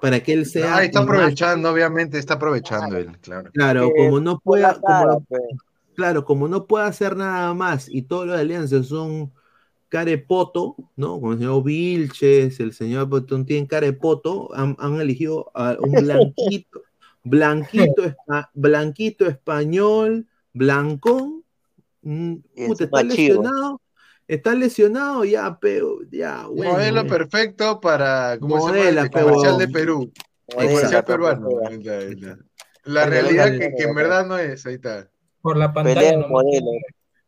Para 0.00 0.20
que 0.20 0.32
él 0.32 0.46
sea. 0.46 0.76
Ah, 0.78 0.84
está 0.84 1.00
aprovechando, 1.00 1.70
obviamente, 1.70 2.18
está 2.18 2.34
aprovechando 2.34 2.96
él, 2.96 3.18
claro. 3.20 3.50
Claro, 3.52 3.84
Eh, 3.88 3.92
como 3.98 4.18
no 4.20 4.40
pueda, 4.40 4.80
como 4.80 5.20
pues. 5.28 5.42
claro, 5.94 6.24
como 6.24 6.48
no 6.48 6.66
puede 6.66 6.86
hacer 6.86 7.14
nada 7.14 7.52
más 7.52 7.90
y 7.90 8.02
todo 8.02 8.24
lo 8.24 8.32
de 8.32 8.40
Alianza 8.40 8.82
son 8.82 9.30
carepoto, 9.92 10.74
¿no? 10.96 11.20
Como 11.20 11.32
el 11.34 11.38
señor 11.38 11.62
Vilches, 11.64 12.58
el 12.60 12.72
señor 12.72 13.08
Botón 13.08 13.44
tienen 13.44 13.66
carepoto, 13.66 14.48
han, 14.54 14.74
han 14.78 14.98
elegido 14.98 15.50
a 15.54 15.76
un 15.78 15.92
blanquito, 16.32 16.80
blanquito, 17.22 18.02
espa- 18.02 18.48
blanquito 18.54 19.26
español, 19.26 20.26
blancón, 20.54 21.44
mm, 22.00 22.36
puta, 22.66 22.84
está 22.84 23.02
lesionado, 23.02 23.82
está 24.26 24.54
lesionado, 24.54 25.26
ya, 25.26 25.58
pero, 25.60 25.98
ya, 26.10 26.46
bueno. 26.46 26.72
Modelo 26.72 27.00
eh. 27.02 27.04
perfecto 27.04 27.78
para, 27.78 28.38
¿cómo 28.40 28.60
se 28.60 28.66
llama? 28.68 28.78
Modela, 28.78 29.02
El 29.02 29.10
comercial 29.10 29.58
de 29.58 29.68
Perú. 29.68 30.12
El 30.48 30.54
Modela, 30.56 30.72
comercial 30.72 31.04
peruano. 31.04 31.48
modela. 31.50 32.38
La 32.84 33.04
Modela, 33.04 33.06
realidad 33.06 33.46
modela, 33.48 33.58
que, 33.58 33.74
que 33.76 33.82
en 33.82 33.88
modela. 33.90 34.08
verdad 34.08 34.26
no 34.26 34.38
es, 34.38 34.64
ahí 34.64 34.74
está. 34.76 35.10
Por 35.42 35.58
la 35.58 35.70
pantalla 35.70 36.00
Pelea 36.00 36.12
de 36.18 36.26
modelo. 36.28 36.70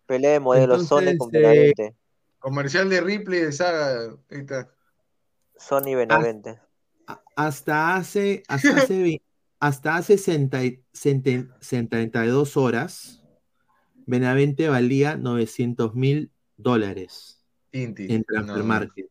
Pelea 0.07 0.31
de 0.33 0.41
modelo. 0.41 0.75
Entonces, 0.81 1.19
con 1.19 1.29
eh, 1.35 1.39
Benavente. 1.39 1.95
Comercial 2.49 2.91
de 2.91 3.01
Ripley 3.01 3.41
de 3.41 3.53
Saga, 3.53 4.17
ahí 4.31 4.39
está. 4.41 4.71
Sony 5.57 5.95
Benavente. 5.97 6.61
hasta 7.37 7.97
hace, 7.97 8.43
hasta 8.49 8.77
hace, 8.77 9.23
hasta 9.61 9.97
hace 9.97 10.19
60 10.19 10.63
y- 10.63 10.85
60 10.93 11.57
72 11.61 12.59
horas, 12.59 13.25
Benavente 14.07 14.69
valía 14.69 15.17
900 15.17 15.95
mil 15.95 16.31
dólares 16.59 17.43
Inti. 17.73 18.13
en 18.13 18.25
Transfer 18.25 18.59
No. 18.59 18.65
Market. 18.65 19.07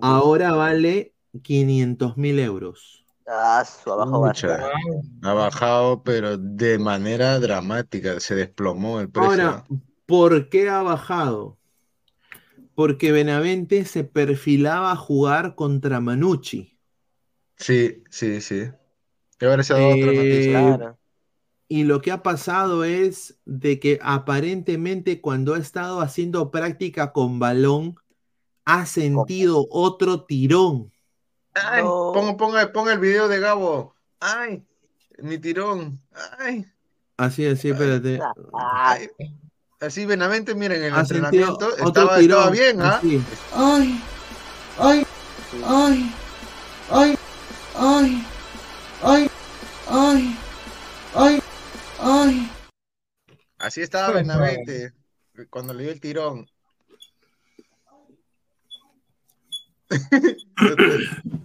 Ahora 0.00 0.52
vale 0.52 1.16
500 1.42 2.16
mil 2.16 2.38
euros. 2.38 3.04
Ah, 3.26 3.64
su 3.64 3.90
abajo 3.92 4.20
bastante. 4.20 4.64
ha 5.22 5.32
bajado, 5.32 6.04
pero 6.04 6.38
de 6.38 6.78
manera 6.78 7.40
dramática, 7.40 8.20
se 8.20 8.36
desplomó 8.36 9.00
el 9.00 9.10
precio. 9.10 9.30
Ahora, 9.30 9.64
¿por 10.06 10.48
qué 10.48 10.68
ha 10.68 10.82
bajado? 10.82 11.58
Porque 12.74 13.12
Benavente 13.12 13.84
se 13.84 14.04
perfilaba 14.04 14.92
a 14.92 14.96
jugar 14.96 15.54
contra 15.54 16.00
Manucci. 16.00 16.78
Sí, 17.56 18.02
sí, 18.10 18.40
sí. 18.40 18.64
Y 19.40 19.44
ahora 19.44 19.62
se 19.62 19.72
ha 19.72 19.76
dado 19.76 19.88
otra 19.90 20.12
Eh, 20.12 20.16
noticia. 20.16 20.98
Y 21.68 21.84
lo 21.84 22.00
que 22.02 22.10
ha 22.12 22.22
pasado 22.22 22.84
es 22.84 23.38
de 23.46 23.80
que 23.80 23.98
aparentemente 24.02 25.20
cuando 25.20 25.54
ha 25.54 25.58
estado 25.58 26.00
haciendo 26.00 26.50
práctica 26.50 27.12
con 27.12 27.38
balón, 27.38 27.96
ha 28.64 28.86
sentido 28.86 29.66
otro 29.70 30.24
tirón. 30.24 30.92
Ay, 31.54 31.82
No. 31.82 32.12
ponga, 32.14 32.36
ponga, 32.36 32.72
ponga 32.72 32.92
el 32.92 32.98
video 32.98 33.28
de 33.28 33.40
Gabo. 33.40 33.94
Ay, 34.20 34.64
mi 35.18 35.38
tirón. 35.38 35.98
Ay, 36.38 36.66
Así, 37.16 37.46
así, 37.46 37.70
espérate. 37.70 38.18
Ah, 38.52 38.96
ay. 38.98 39.08
Así 39.82 40.06
Benavente, 40.06 40.54
miren, 40.54 40.84
en 40.84 40.94
el 40.94 41.00
entrenamiento 41.00 41.76
estaba, 41.76 42.20
estaba 42.20 42.50
bien, 42.50 42.80
¿ah? 42.80 42.98
así. 42.98 43.20
Ay, 43.52 44.00
ay, 44.78 45.04
ay, 45.66 46.14
ay, 46.88 47.18
ay, 47.74 48.24
ay, 49.02 49.30
ay, 49.90 50.38
ay, 51.16 51.42
ay. 51.98 52.52
Así 53.58 53.80
estaba 53.80 54.12
Benavente 54.12 54.92
cuando 55.50 55.74
le 55.74 55.82
dio 55.82 55.92
el 55.92 56.00
tirón. 56.00 56.48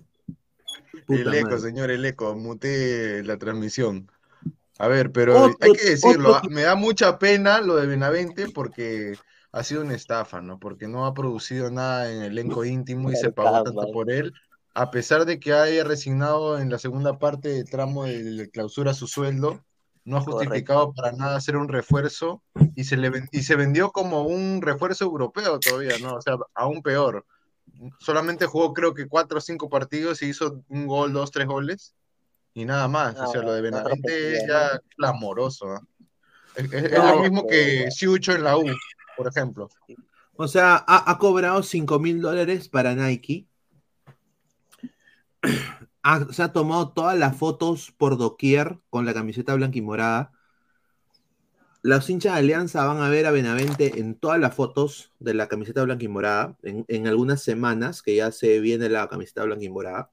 El 1.07 1.33
eco, 1.33 1.57
señor, 1.57 1.89
el 1.89 2.03
eco, 2.03 2.35
mute 2.35 3.23
la 3.23 3.37
transmisión. 3.37 4.11
A 4.79 4.87
ver, 4.87 5.11
pero 5.11 5.45
Otro- 5.45 5.57
hay 5.61 5.73
que 5.73 5.89
decirlo, 5.89 6.29
otro- 6.29 6.41
ah, 6.43 6.49
me 6.51 6.63
da 6.63 6.75
mucha 6.75 7.17
pena 7.17 7.61
lo 7.61 7.75
de 7.75 7.87
Benavente 7.87 8.47
porque 8.53 9.17
ha 9.51 9.63
sido 9.63 9.81
una 9.81 9.95
estafa, 9.95 10.41
¿no? 10.41 10.59
Porque 10.59 10.87
no 10.87 11.05
ha 11.05 11.13
producido 11.13 11.71
nada 11.71 12.11
en 12.11 12.21
el 12.21 12.31
elenco 12.33 12.63
íntimo 12.63 13.11
y 13.11 13.15
se 13.15 13.31
pagó 13.31 13.63
tanto 13.63 13.91
por 13.91 14.11
él, 14.11 14.33
a 14.73 14.91
pesar 14.91 15.25
de 15.25 15.39
que 15.39 15.53
haya 15.53 15.83
resignado 15.83 16.59
en 16.59 16.69
la 16.69 16.77
segunda 16.77 17.17
parte 17.17 17.49
del 17.49 17.69
tramo 17.69 18.03
de 18.05 18.49
clausura 18.51 18.93
su 18.93 19.07
sueldo, 19.07 19.63
no 20.05 20.17
ha 20.17 20.21
justificado 20.21 20.93
para 20.93 21.11
nada 21.11 21.35
hacer 21.35 21.57
un 21.57 21.67
refuerzo 21.67 22.43
y 22.75 22.83
se, 22.85 22.95
le, 22.95 23.11
y 23.31 23.41
se 23.41 23.55
vendió 23.55 23.91
como 23.91 24.23
un 24.23 24.61
refuerzo 24.61 25.05
europeo 25.05 25.59
todavía, 25.59 25.97
¿no? 25.99 26.15
O 26.15 26.21
sea, 26.21 26.37
aún 26.53 26.81
peor. 26.81 27.25
Solamente 27.99 28.45
jugó 28.45 28.73
creo 28.73 28.93
que 28.93 29.07
cuatro 29.07 29.39
o 29.39 29.41
cinco 29.41 29.69
partidos 29.69 30.21
y 30.21 30.27
hizo 30.27 30.63
un 30.69 30.87
gol, 30.87 31.11
dos, 31.11 31.31
tres 31.31 31.47
goles 31.47 31.93
y 32.57 32.65
nada 32.65 32.87
más. 32.87 33.15
O 33.19 33.27
sea, 33.27 33.41
lo 33.43 33.53
de 33.53 33.61
no 33.61 33.77
Benavente 33.77 34.33
es 34.35 34.47
ya 34.47 34.81
clamoroso. 34.95 35.79
Es, 36.55 36.65
es- 36.73 36.83
es 36.85 36.91
No, 36.91 37.15
lo 37.15 37.21
mismo 37.21 37.45
que 37.47 37.91
Siucho 37.91 38.33
en 38.33 38.43
la 38.43 38.57
U, 38.57 38.65
por 39.15 39.27
ejemplo. 39.27 39.69
O 40.35 40.47
sea, 40.47 40.83
ha, 40.87 41.11
ha 41.11 41.17
cobrado 41.19 41.61
5 41.61 41.99
mil 41.99 42.19
dólares 42.19 42.67
para 42.67 42.95
Nike. 42.95 43.45
Ha- 46.03 46.31
se 46.31 46.41
ha 46.41 46.53
tomado 46.53 46.93
todas 46.93 47.17
las 47.19 47.35
fotos 47.35 47.93
por 47.97 48.17
doquier 48.17 48.79
con 48.89 49.05
la 49.05 49.13
camiseta 49.13 49.53
blanca 49.55 49.77
y 49.77 49.81
morada. 49.81 50.31
Los 51.81 52.09
hinchas 52.09 52.33
de 52.33 52.39
Alianza 52.39 52.85
van 52.85 53.01
a 53.01 53.09
ver 53.09 53.25
a 53.25 53.31
Benavente 53.31 53.99
en 53.99 54.15
todas 54.15 54.39
las 54.39 54.55
fotos 54.55 55.11
de 55.19 55.33
la 55.33 55.49
camiseta 55.49 55.83
blanca 55.83 56.05
y 56.05 56.07
morada, 56.07 56.55
en, 56.63 56.85
en 56.87 57.07
algunas 57.07 57.41
semanas 57.43 58.01
que 58.01 58.15
ya 58.15 58.31
se 58.31 58.61
viene 58.61 58.87
la 58.87 59.09
camiseta 59.09 59.43
blanca 59.43 59.65
y 59.65 59.69
morada. 59.69 60.09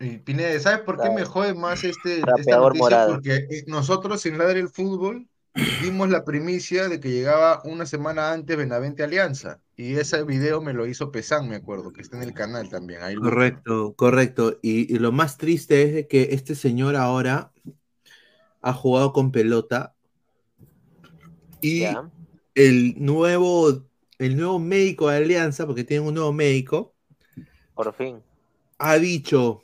Y 0.00 0.18
Pineda, 0.18 0.58
¿sabes 0.60 0.80
por 0.80 1.00
qué 1.00 1.10
me 1.10 1.24
jode 1.24 1.54
más 1.54 1.82
este, 1.84 2.20
esta 2.20 2.24
Trapeador 2.24 2.72
noticia? 2.72 2.78
morado. 2.80 3.14
Porque 3.14 3.34
eh, 3.36 3.64
nosotros 3.66 4.24
en 4.26 4.38
Ladre 4.38 4.60
el 4.60 4.68
Fútbol 4.68 5.28
dimos 5.54 6.08
la 6.08 6.24
primicia 6.24 6.88
de 6.88 7.00
que 7.00 7.10
llegaba 7.10 7.60
una 7.64 7.84
semana 7.86 8.32
antes 8.32 8.56
Benavente 8.56 9.02
Alianza. 9.02 9.60
Y 9.76 9.94
ese 9.96 10.22
video 10.24 10.60
me 10.60 10.72
lo 10.72 10.86
hizo 10.86 11.10
Pesán, 11.10 11.48
me 11.48 11.56
acuerdo, 11.56 11.92
que 11.92 12.02
está 12.02 12.16
en 12.16 12.22
el 12.24 12.34
canal 12.34 12.68
también. 12.68 13.02
Ahí 13.02 13.14
lo- 13.16 13.22
Correcto, 13.22 13.94
correcto. 13.96 14.58
Y, 14.62 14.92
y 14.94 14.98
lo 14.98 15.10
más 15.12 15.36
triste 15.38 15.82
es 15.82 15.92
de 15.94 16.06
que 16.06 16.28
este 16.32 16.54
señor 16.54 16.94
ahora 16.96 17.52
ha 18.62 18.72
jugado 18.72 19.12
con 19.12 19.32
pelota 19.32 19.94
y 21.60 21.84
el 22.54 22.94
nuevo, 22.98 23.84
el 24.18 24.36
nuevo 24.36 24.58
médico 24.58 25.08
de 25.08 25.18
Alianza, 25.18 25.66
porque 25.66 25.84
tienen 25.84 26.06
un 26.08 26.14
nuevo 26.14 26.32
médico, 26.32 26.94
Por 27.74 27.92
fin. 27.94 28.22
ha 28.78 28.98
dicho, 28.98 29.62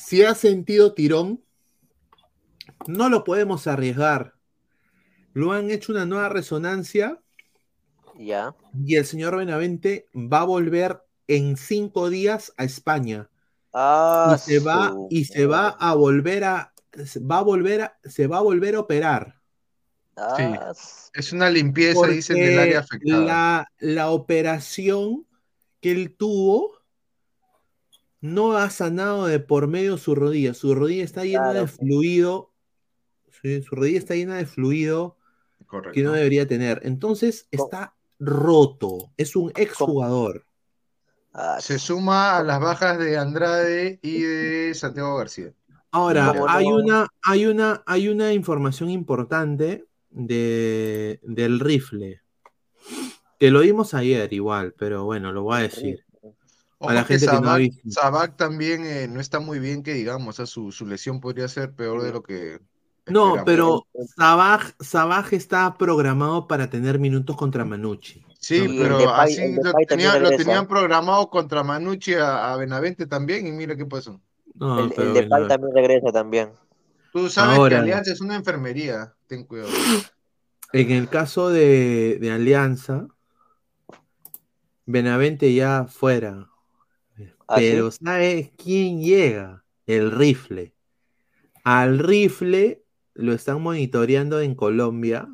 si 0.00 0.24
ha 0.24 0.34
sentido 0.34 0.94
tirón, 0.94 1.42
no 2.86 3.08
lo 3.08 3.24
podemos 3.24 3.66
arriesgar. 3.66 4.34
Lo 5.32 5.52
han 5.52 5.70
hecho 5.70 5.92
una 5.92 6.06
nueva 6.06 6.28
resonancia 6.28 7.20
Ya. 8.18 8.54
y 8.84 8.96
el 8.96 9.04
señor 9.06 9.36
Benavente 9.36 10.06
va 10.14 10.40
a 10.40 10.44
volver 10.44 11.00
en 11.26 11.56
cinco 11.56 12.10
días 12.10 12.52
a 12.56 12.64
España. 12.64 13.28
Ah, 13.72 14.34
y 14.36 14.38
se 14.38 14.58
va 14.58 14.90
su 14.90 15.06
y 15.10 15.24
se 15.26 15.46
va 15.46 15.68
a 15.68 15.94
volver 15.94 16.44
a 16.44 16.72
se 17.04 17.20
va 17.20 17.38
a 17.38 17.42
volver 17.42 17.82
a 17.82 17.98
se 18.04 18.26
va 18.26 18.38
a 18.38 18.42
volver 18.42 18.74
a 18.74 18.80
operar 18.80 19.40
Sí, 20.16 20.42
Ah, 20.42 20.72
es 21.14 21.32
una 21.32 21.48
limpieza, 21.48 22.06
dicen, 22.08 22.36
del 22.36 22.58
área 22.58 22.80
afectada. 22.80 23.24
la, 23.24 23.72
la 23.78 24.10
operación 24.10 25.26
que 25.80 25.92
él 25.92 26.16
tuvo 26.16 26.79
no 28.20 28.56
ha 28.56 28.70
sanado 28.70 29.26
de 29.26 29.40
por 29.40 29.66
medio 29.66 29.98
su 29.98 30.14
rodilla. 30.14 30.54
Su 30.54 30.74
rodilla 30.74 31.04
está 31.04 31.24
llena 31.24 31.52
de 31.52 31.66
fluido 31.66 32.50
sí, 33.42 33.62
su 33.62 33.74
rodilla 33.74 33.98
está 33.98 34.14
llena 34.14 34.36
de 34.36 34.46
fluido 34.46 35.16
que 35.92 36.02
no 36.02 36.12
debería 36.12 36.46
tener. 36.46 36.80
Entonces 36.84 37.46
está 37.50 37.94
roto. 38.18 39.12
Es 39.16 39.36
un 39.36 39.52
exjugador. 39.56 40.46
Se 41.60 41.78
suma 41.78 42.38
a 42.38 42.42
las 42.42 42.60
bajas 42.60 42.98
de 42.98 43.16
Andrade 43.16 44.00
y 44.02 44.22
de 44.22 44.74
Santiago 44.74 45.16
García. 45.16 45.52
Ahora, 45.92 46.32
¿Cómo 46.32 46.48
hay 46.48 46.66
una, 46.66 47.08
hay 47.22 47.46
una, 47.46 47.82
hay 47.86 48.08
una 48.08 48.32
información 48.32 48.90
importante 48.90 49.86
de, 50.10 51.20
del 51.22 51.60
rifle. 51.60 52.22
Que 53.38 53.50
lo 53.50 53.60
dimos 53.60 53.94
ayer 53.94 54.32
igual, 54.32 54.74
pero 54.76 55.04
bueno, 55.04 55.32
lo 55.32 55.42
voy 55.42 55.58
a 55.58 55.62
decir. 55.62 56.04
Ojo 56.82 56.90
a 56.90 56.94
la 56.94 57.04
que 57.06 57.18
gente 57.18 57.26
que 57.26 57.32
no 57.32 57.38
ha 57.38 57.42
Sabac, 57.42 57.58
visto. 57.58 57.90
Sabac 57.90 58.36
también 58.36 58.84
eh, 58.86 59.06
no 59.06 59.20
está 59.20 59.38
muy 59.38 59.58
bien, 59.58 59.82
que 59.82 59.92
digamos, 59.94 60.28
o 60.28 60.32
sea, 60.36 60.46
su, 60.46 60.72
su 60.72 60.86
lesión 60.86 61.20
podría 61.20 61.46
ser 61.48 61.74
peor 61.74 62.02
de 62.02 62.12
lo 62.12 62.22
que 62.22 62.58
No, 63.06 63.36
esperamos. 63.36 63.44
pero 63.44 63.86
Sabaj, 64.16 64.72
Sabaj 64.80 65.32
está 65.34 65.76
programado 65.76 66.48
para 66.48 66.70
tener 66.70 66.98
minutos 66.98 67.36
contra 67.36 67.64
Manucci. 67.66 68.24
Sí, 68.38 68.66
No, 68.66 68.82
pero 68.82 69.14
así 69.14 69.54
lo, 69.62 69.72
tenía- 69.86 70.36
tenían 70.36 70.66
programado 70.66 71.28
contra 71.28 71.62
Manucci 71.62 72.14
a, 72.14 72.52
a 72.52 72.56
Benavente 72.56 73.06
también 73.06 73.46
y 73.46 73.52
mira 73.52 73.76
qué 73.76 73.84
pasó. 73.84 74.18
No, 74.54 74.80
el, 74.80 74.92
el 74.96 75.12
Depay 75.14 75.48
también 75.48 75.74
regresa 75.74 76.10
también. 76.12 76.50
Tú 77.12 77.28
sabes 77.28 77.58
Ahora- 77.58 77.76
que 77.76 77.82
Alianza 77.82 78.12
es 78.12 78.20
una 78.22 78.36
enfermería, 78.36 79.14
ten 79.26 79.44
cuidado. 79.44 79.68
En 80.72 80.90
el 80.92 81.08
caso 81.10 81.50
de, 81.50 82.16
de 82.20 82.30
Alianza, 82.30 83.06
Benavente 84.86 85.52
ya 85.54 85.86
fuera. 85.86 86.48
¿Ah, 87.50 87.56
Pero 87.56 87.90
sí? 87.90 87.98
¿sabes 88.04 88.52
quién 88.56 89.02
llega? 89.02 89.64
El 89.86 90.12
rifle. 90.12 90.72
Al 91.64 91.98
rifle 91.98 92.84
lo 93.14 93.32
están 93.32 93.60
monitoreando 93.60 94.40
en 94.40 94.54
Colombia 94.54 95.28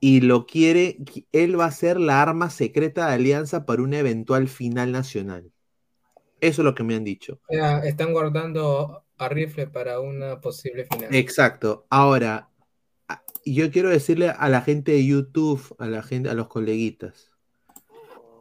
y 0.00 0.22
lo 0.22 0.46
quiere, 0.46 0.98
él 1.30 1.58
va 1.58 1.66
a 1.66 1.70
ser 1.70 2.00
la 2.00 2.20
arma 2.20 2.50
secreta 2.50 3.06
de 3.06 3.14
Alianza 3.14 3.64
para 3.64 3.82
una 3.82 4.00
eventual 4.00 4.48
final 4.48 4.90
nacional. 4.90 5.52
Eso 6.40 6.62
es 6.62 6.64
lo 6.64 6.74
que 6.74 6.82
me 6.82 6.96
han 6.96 7.04
dicho. 7.04 7.40
Están 7.84 8.12
guardando 8.12 9.04
a 9.18 9.28
Rifle 9.28 9.68
para 9.68 10.00
una 10.00 10.40
posible 10.40 10.86
final. 10.86 11.14
Exacto. 11.14 11.86
Ahora, 11.88 12.50
yo 13.44 13.70
quiero 13.70 13.90
decirle 13.90 14.30
a 14.30 14.48
la 14.48 14.62
gente 14.62 14.90
de 14.90 15.06
YouTube, 15.06 15.76
a 15.78 15.86
la 15.86 16.02
gente, 16.02 16.28
a 16.28 16.34
los 16.34 16.48
coleguitas. 16.48 17.31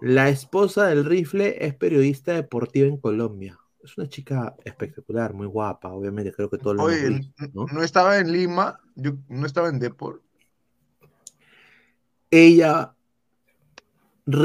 La 0.02 0.30
esposa 0.30 0.88
del 0.88 1.06
rifle 1.06 1.64
es 1.64 1.76
periodista 1.76 2.34
deportiva 2.34 2.88
en 2.88 2.98
Colombia. 2.98 3.60
Es 3.84 3.98
una 3.98 4.10
chica 4.10 4.56
espectacular, 4.66 5.34
muy 5.34 5.46
guapa, 5.46 5.90
obviamente, 5.90 6.32
creo 6.32 6.50
que 6.50 6.58
todos 6.58 6.76
lo 6.76 6.84
Oye, 6.84 7.10
visto, 7.10 7.46
¿no? 7.54 7.66
no 7.72 7.84
estaba 7.84 8.18
en 8.18 8.32
Lima, 8.32 8.80
yo 8.96 9.14
no 9.30 9.46
estaba 9.46 9.70
en 9.70 9.80
Depor. 9.80 10.24
Ella, 12.32 12.96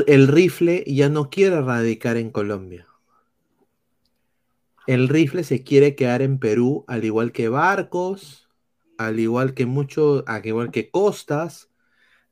el 0.07 0.29
rifle 0.29 0.85
ya 0.87 1.09
no 1.09 1.31
quiere 1.31 1.61
radicar 1.63 2.19
en 2.19 2.31
Colombia. 2.31 2.87
El 4.87 5.09
rifle 5.09 5.43
se 5.43 5.65
quiere 5.65 5.95
quedar 5.95 6.21
en 6.21 6.39
Perú, 6.39 6.85
al 6.87 7.05
igual 7.05 7.33
que 7.33 7.49
Barcos, 7.49 8.49
al 8.99 9.19
igual 9.21 9.55
que 9.55 9.65
mucho, 9.65 10.23
al 10.27 10.45
igual 10.45 10.71
que 10.71 10.91
Costas, 10.91 11.71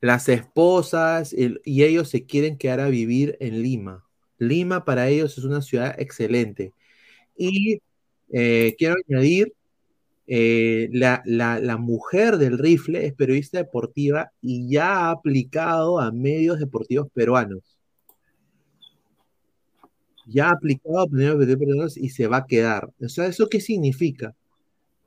las 0.05 0.29
esposas, 0.29 1.33
y 1.33 1.83
ellos 1.83 2.09
se 2.09 2.25
quieren 2.25 2.57
quedar 2.57 2.79
a 2.79 2.89
vivir 2.89 3.37
en 3.39 3.63
Lima. 3.63 4.03
Lima 4.37 4.85
para 4.85 5.09
ellos 5.09 5.37
es 5.37 5.43
una 5.43 5.61
ciudad 5.61 5.95
excelente. 5.99 6.73
Y 7.37 7.81
eh, 8.31 8.75
quiero 8.77 8.95
añadir, 9.09 9.53
eh, 10.27 10.89
la, 10.91 11.23
la- 11.25 11.77
mujer 11.77 12.37
del 12.37 12.57
rifle 12.57 13.05
es 13.05 13.13
periodista 13.13 13.57
deportiva 13.59 14.31
y 14.41 14.69
ya 14.69 15.07
ha 15.07 15.11
aplicado 15.11 15.99
a 15.99 16.11
medios 16.11 16.59
deportivos 16.59 17.07
peruanos. 17.13 17.77
Ya 20.27 20.49
ha 20.49 20.51
aplicado 20.53 20.99
a 20.99 21.07
medios 21.07 21.39
deportivos 21.39 21.59
peruanos 21.67 21.97
y 21.97 22.09
se 22.09 22.27
va 22.27 22.37
a 22.37 22.45
quedar. 22.45 22.91
O 23.01 23.09
sea, 23.09 23.25
¿eso 23.25 23.47
qué 23.49 23.59
significa? 23.59 24.35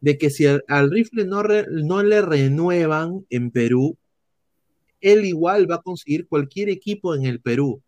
De 0.01 0.19
que 0.19 0.31
si 0.31 0.47
al, 0.47 0.91
rifle 0.91 1.25
no, 1.25 1.43
no 1.43 2.03
le 2.03 2.23
renuevan 2.23 3.27
en 3.31 3.51
Perú, 3.51 3.97
él 5.01 5.25
igual 5.25 5.71
va 5.71 5.77
a 5.77 5.83
conseguir 5.83 6.27
cualquier 6.27 6.69
equipo 6.69 7.15
en 7.15 7.27
el 7.27 7.41
Perú. 7.41 7.81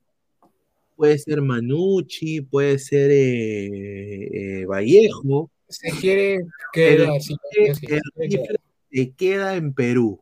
Puede 0.96 1.18
ser 1.18 1.40
Manucci, 1.40 2.42
puede 2.42 2.78
ser 2.78 3.10
eh, 3.10 4.60
eh, 4.60 4.66
Vallejo. 4.66 5.50
Se 5.68 5.90
quiere 5.92 6.46
El 6.74 7.20
sí, 7.20 7.36
sí, 7.52 7.86
el 7.88 8.02
se 8.90 9.12
queda 9.12 9.56
en 9.56 9.72
Perú. 9.72 10.20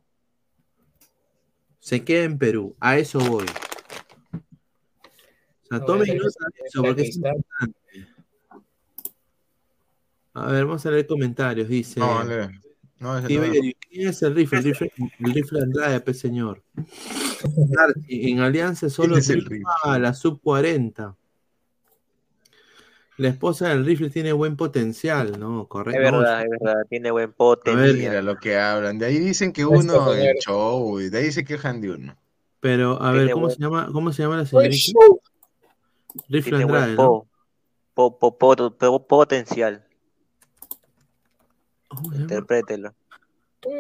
Se 1.81 2.05
queda 2.05 2.25
en 2.25 2.39
Perú. 2.39 2.77
A 2.79 2.99
eso 2.99 3.19
voy. 3.19 3.45
O 3.45 3.47
sea, 5.69 5.79
No, 5.79 5.85
tomen 5.85 6.17
nota 6.17 6.47
de 6.55 6.63
eso 6.67 6.83
porque 6.83 7.03
es 7.03 7.17
importante. 7.17 7.79
A 10.35 10.53
ver, 10.53 10.67
vamos 10.67 10.87
a 10.87 10.91
leer 10.91 11.07
comentarios. 11.07 11.69
Dice. 11.69 11.99
No. 11.99 12.23
No, 12.99 13.17
ese 13.17 13.23
no. 13.23 13.29
Tiberio, 13.29 13.73
¿quién 13.89 14.09
es 14.09 14.23
el 14.23 14.35
rifle? 14.35 14.59
El 14.59 14.65
rifle, 14.65 14.93
el 15.21 15.35
rifle 15.35 15.61
Andrade, 15.61 16.01
pe 16.01 16.15
señor. 16.15 16.63
En 18.09 18.41
Alianza 18.41 18.91
solo 18.91 19.17
es 19.17 19.31
el 19.31 19.45
triunfa 19.45 19.99
la 19.99 20.13
sub 20.15 20.41
40. 20.43 21.15
La 23.17 23.29
esposa 23.29 23.69
del 23.69 23.85
rifle 23.85 24.11
tiene 24.11 24.33
buen 24.33 24.57
potencial, 24.57 25.39
¿no? 25.39 25.67
Correcto. 25.67 26.01
Es 26.01 26.13
No, 26.13 26.19
verdad, 26.21 26.43
es 26.43 26.51
verdad, 26.51 26.83
tiene 26.89 27.11
buen 27.11 27.29
Mira 27.29 27.37
potencial. 27.37 28.25
lo 28.25 28.37
que 28.37 28.57
hablan. 28.57 28.99
De 28.99 29.07
ahí 29.07 29.19
dicen 29.19 29.53
que 29.53 29.65
uno 29.65 30.13
el 30.13 30.37
show, 30.39 31.01
y 31.01 31.09
de 31.11 31.19
ahí 31.19 31.33
se 31.33 31.45
quejan 31.45 31.81
de 31.81 31.91
uno. 31.91 32.17
Pero, 32.61 33.01
a 33.03 33.11
ver, 33.13 33.31
¿cómo 33.33 33.47
buen- 33.47 33.57
se 33.57 33.63
llama, 33.63 33.89
cómo 33.93 34.13
se 34.13 34.23
llama 34.23 34.37
la 34.37 34.45
Pues, 34.49 34.85
señorita? 34.85 34.99
Rifle 36.29 36.51
Tiene 36.59 36.65
Andrade, 36.65 36.95
¿no? 36.95 37.27
po, 37.95 38.19
po- 38.19 38.19
po- 38.19 38.39
po- 38.39 38.77
po- 38.79 39.07
potencial. 39.07 39.85
¿Cómo 41.89 42.03
se 42.05 42.11
llama? 42.11 42.21
Interprételo. 42.23 42.95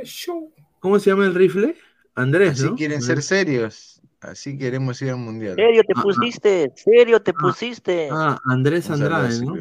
show. 0.04 0.52
¿Cómo 0.80 0.98
se 0.98 1.10
llama 1.10 1.26
el 1.26 1.34
rifle? 1.34 1.76
Andrés, 2.14 2.52
Así 2.52 2.64
¿no? 2.64 2.74
quieren 2.76 3.02
ser 3.02 3.22
serios. 3.22 4.00
Así 4.20 4.58
queremos 4.58 5.00
ir 5.02 5.10
al 5.10 5.18
mundial. 5.18 5.54
¿Serio 5.54 5.82
te 5.86 5.92
Ah, 5.94 6.00
ah. 6.00 6.02
pusiste? 6.02 6.72
¿Serio 6.74 7.22
te 7.22 7.32
pusiste? 7.32 8.08
Ah, 8.10 8.38
Andrés 8.44 8.90
Andrade, 8.90 9.40
¿no? 9.44 9.54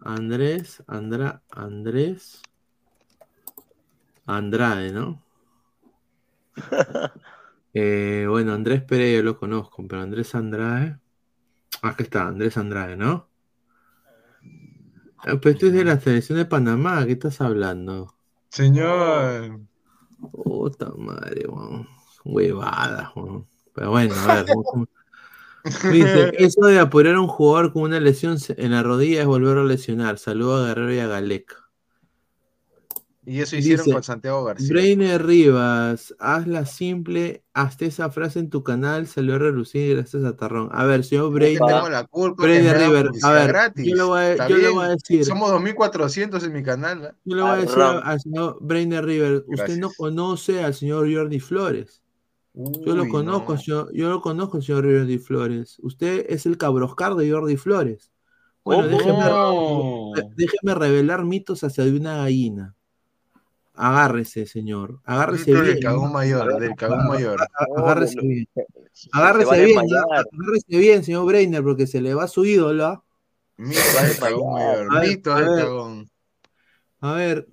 Andrés, 0.00 0.82
Andra, 0.86 1.42
Andrés 1.50 2.42
Andrade, 4.26 4.92
¿no? 4.92 5.22
Eh, 7.76 8.26
bueno, 8.28 8.52
Andrés 8.52 8.84
yo 8.88 9.22
lo 9.24 9.36
conozco, 9.36 9.84
pero 9.88 10.00
Andrés 10.02 10.32
Andrade. 10.36 10.96
Ah, 11.82 11.88
Aquí 11.88 12.04
está, 12.04 12.28
Andrés 12.28 12.56
Andrade, 12.56 12.96
¿no? 12.96 13.28
Eh, 15.24 15.38
Pero 15.40 15.58
tú 15.58 15.66
es 15.66 15.72
de 15.72 15.84
la 15.84 16.00
selección 16.00 16.38
de 16.38 16.44
Panamá, 16.44 17.04
¿qué 17.06 17.12
estás 17.12 17.40
hablando? 17.40 18.14
Señor. 18.50 19.60
Puta 20.32 20.92
madre, 20.96 21.46
weón. 21.48 21.88
Huevadas, 22.24 23.10
weón. 23.16 23.46
Pero 23.74 23.90
bueno, 23.90 24.14
a 24.14 24.42
ver. 24.42 24.46
Dice, 25.90 26.32
eso 26.38 26.66
de 26.66 26.78
apurar 26.78 27.14
a 27.14 27.20
un 27.20 27.28
jugador 27.28 27.72
con 27.72 27.82
una 27.82 28.00
lesión 28.00 28.38
en 28.56 28.70
la 28.72 28.82
rodilla 28.82 29.22
es 29.22 29.26
volverlo 29.26 29.62
a 29.62 29.64
lesionar. 29.64 30.18
Saludo 30.18 30.62
a 30.62 30.68
Guerrero 30.68 30.92
y 30.92 30.98
a 30.98 31.06
Galec. 31.06 31.63
Y 33.26 33.40
eso 33.40 33.56
hicieron 33.56 33.84
Dice, 33.84 33.94
con 33.94 34.02
Santiago 34.02 34.44
García. 34.44 34.68
Brainer 34.70 35.24
Rivas, 35.24 36.14
hazla 36.18 36.66
simple, 36.66 37.42
hasta 37.54 37.86
esa 37.86 38.10
frase 38.10 38.38
en 38.38 38.50
tu 38.50 38.62
canal 38.62 39.06
salió 39.06 39.36
a 39.36 39.38
relucir 39.38 39.96
gracias 39.96 40.24
a 40.24 40.36
Tarrón. 40.36 40.68
A 40.72 40.84
ver, 40.84 41.04
señor 41.04 41.32
Brainer, 41.32 41.60
la 41.90 42.04
culpa 42.04 42.42
que 42.42 42.48
Brainer 42.50 42.76
River, 42.78 43.10
a 43.22 43.32
ver, 43.32 43.48
gratis. 43.48 43.86
yo 43.86 43.96
le 43.96 44.02
voy 44.02 44.18
a, 44.20 44.32
Está 44.32 44.48
yo 44.48 44.56
le 44.56 44.60
bien, 44.62 44.74
voy 44.74 44.84
a 44.84 44.88
decir, 44.90 45.24
Somos 45.24 45.50
2400 45.52 46.44
en 46.44 46.52
mi 46.52 46.62
canal. 46.62 47.04
¿eh? 47.04 47.10
yo 47.24 47.36
le 47.36 47.42
voy 47.42 47.50
a 47.50 47.56
decir 47.56 47.74
Tarrón. 47.74 48.02
al 48.04 48.20
señor 48.20 48.58
Brainer 48.60 49.04
River, 49.04 49.44
usted 49.48 49.78
no 49.78 49.90
conoce 49.96 50.62
al 50.62 50.74
señor 50.74 51.12
Jordi 51.12 51.40
Flores. 51.40 52.02
Yo 52.52 52.94
lo 52.94 53.08
conozco, 53.08 53.54
no. 53.54 53.58
señor- 53.58 53.90
yo 53.94 54.10
lo 54.10 54.20
conozco, 54.20 54.60
señor 54.62 54.84
Jordi 54.84 55.18
Flores. 55.18 55.78
Usted 55.82 56.26
es 56.28 56.46
el 56.46 56.56
cabroscar 56.56 57.14
de 57.16 57.30
Jordi 57.30 57.56
Flores. 57.56 58.12
Bueno, 58.64 58.86
déjeme, 58.86 59.18
No. 59.24 60.12
déjeme 60.36 60.74
revelar 60.74 61.24
mitos 61.24 61.64
hacia 61.64 61.84
de 61.84 61.96
una 61.96 62.18
gallina. 62.18 62.74
Agárrese, 63.74 64.46
señor. 64.46 65.00
Agárrese 65.04 65.50
Mito 65.50 65.62
bien. 65.62 65.74
del 65.74 65.82
cagón 65.84 66.12
mayor, 66.12 66.60
del 66.60 66.74
cagón 66.76 67.06
mayor. 67.08 67.40
Agárrese 67.76 68.20
bien. 68.20 68.46
Agárrese 69.12 69.64
bien, 69.64 69.78
agárrese 69.80 70.78
bien, 70.78 71.04
señor 71.04 71.26
Breiner, 71.26 71.62
porque 71.62 71.86
se 71.86 72.00
le 72.00 72.14
va 72.14 72.28
su 72.28 72.44
ídolo. 72.44 73.04
Mito 73.56 73.80
del 74.02 74.18
cagón 74.18 74.52
mayor. 74.54 74.96
A 74.96 75.00
ver, 75.00 75.08
Mito 75.08 75.34
del 75.34 75.46
cagón. 75.64 76.10
A 77.00 77.12
ver, 77.14 77.48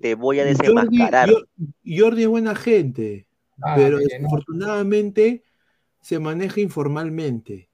Te, 0.00 0.14
voy 0.14 0.40
a 0.40 0.44
desenmascarar. 0.46 1.28
Jor- 1.28 1.48
Jordi 1.86 2.22
es 2.22 2.28
buena 2.28 2.54
gente, 2.56 3.26
Ah, 3.62 3.74
pero 3.76 3.98
bien, 3.98 4.08
desafortunadamente 4.08 5.44
se 6.00 6.18
maneja 6.18 6.60
informalmente. 6.62 7.68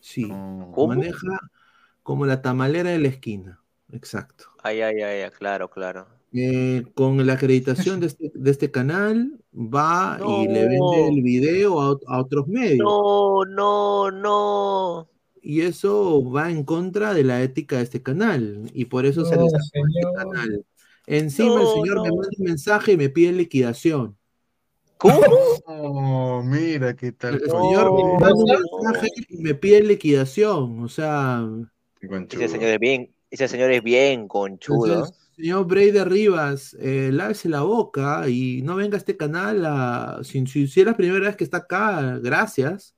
Sí. 0.00 0.26
¿Cómo? 0.28 0.88
maneja 0.88 1.38
como 2.02 2.26
la 2.26 2.42
tamalera 2.42 2.90
de 2.90 2.98
la 2.98 3.08
esquina. 3.08 3.60
Exacto. 3.92 4.46
Ay, 4.62 4.82
ay, 4.82 5.00
ay, 5.00 5.20
ay, 5.22 5.30
claro, 5.30 5.70
claro. 5.70 6.08
Eh, 6.36 6.82
con 6.94 7.24
la 7.24 7.34
acreditación 7.34 8.00
de 8.00 8.06
este, 8.08 8.32
de 8.34 8.50
este 8.50 8.70
canal, 8.70 9.38
va 9.54 10.18
y 10.20 10.48
le 10.48 10.66
vende 10.66 11.08
el 11.08 11.22
video 11.22 11.80
a, 11.80 11.92
ot- 11.92 12.02
a 12.08 12.20
otros 12.20 12.48
medios. 12.48 12.78
No, 12.78 13.44
no, 13.44 14.10
no. 14.10 15.08
Y 15.40 15.60
eso 15.60 16.28
va 16.28 16.50
en 16.50 16.64
contra 16.64 17.14
de 17.14 17.22
la 17.22 17.40
ética 17.42 17.76
de 17.76 17.84
este 17.84 18.02
canal. 18.02 18.68
Y 18.74 18.86
por 18.86 19.06
eso 19.06 19.24
se 19.24 19.36
No, 19.36 19.44
le 19.44 19.50
sacó 19.50 19.62
este 19.86 20.00
canal. 20.16 20.64
Encima 21.06 21.54
el 21.60 21.64
No, 21.64 21.72
señor 21.72 22.02
me 22.02 22.08
manda 22.10 22.28
un 22.38 22.44
mensaje 22.44 22.92
y 22.92 22.96
me 22.96 23.10
pide 23.10 23.30
liquidación. 23.32 24.16
¿Cómo? 24.96 25.20
Oh, 25.66 26.42
mira 26.42 26.96
qué 26.96 27.08
El 27.08 27.16
tal. 27.16 27.40
señor 27.40 27.92
me 27.92 28.02
manda 28.18 28.32
un 28.34 28.80
mensaje 28.82 29.08
y 29.28 29.36
me 29.36 29.54
pide 29.54 29.82
liquidación. 29.82 30.80
O 30.82 30.88
sea, 30.88 31.46
Ese 32.00 32.48
señor 32.48 32.70
es 32.70 32.78
bien, 32.80 33.14
ese 33.30 33.48
señor 33.48 33.70
es 33.70 33.82
bien 33.82 34.26
conchudo. 34.28 34.86
entonces, 34.86 35.23
señor 35.36 35.66
Brady 35.66 36.02
Rivas, 36.04 36.76
eh, 36.80 37.10
lávese 37.12 37.48
la 37.48 37.62
boca 37.62 38.28
y 38.28 38.62
no 38.62 38.76
venga 38.76 38.96
a 38.96 38.98
este 38.98 39.16
canal. 39.16 39.64
A, 39.66 40.20
si, 40.22 40.46
si, 40.46 40.66
si 40.66 40.80
es 40.80 40.86
la 40.86 40.96
primera 40.96 41.26
vez 41.26 41.36
que 41.36 41.44
está 41.44 41.58
acá, 41.58 42.18
gracias. 42.22 42.94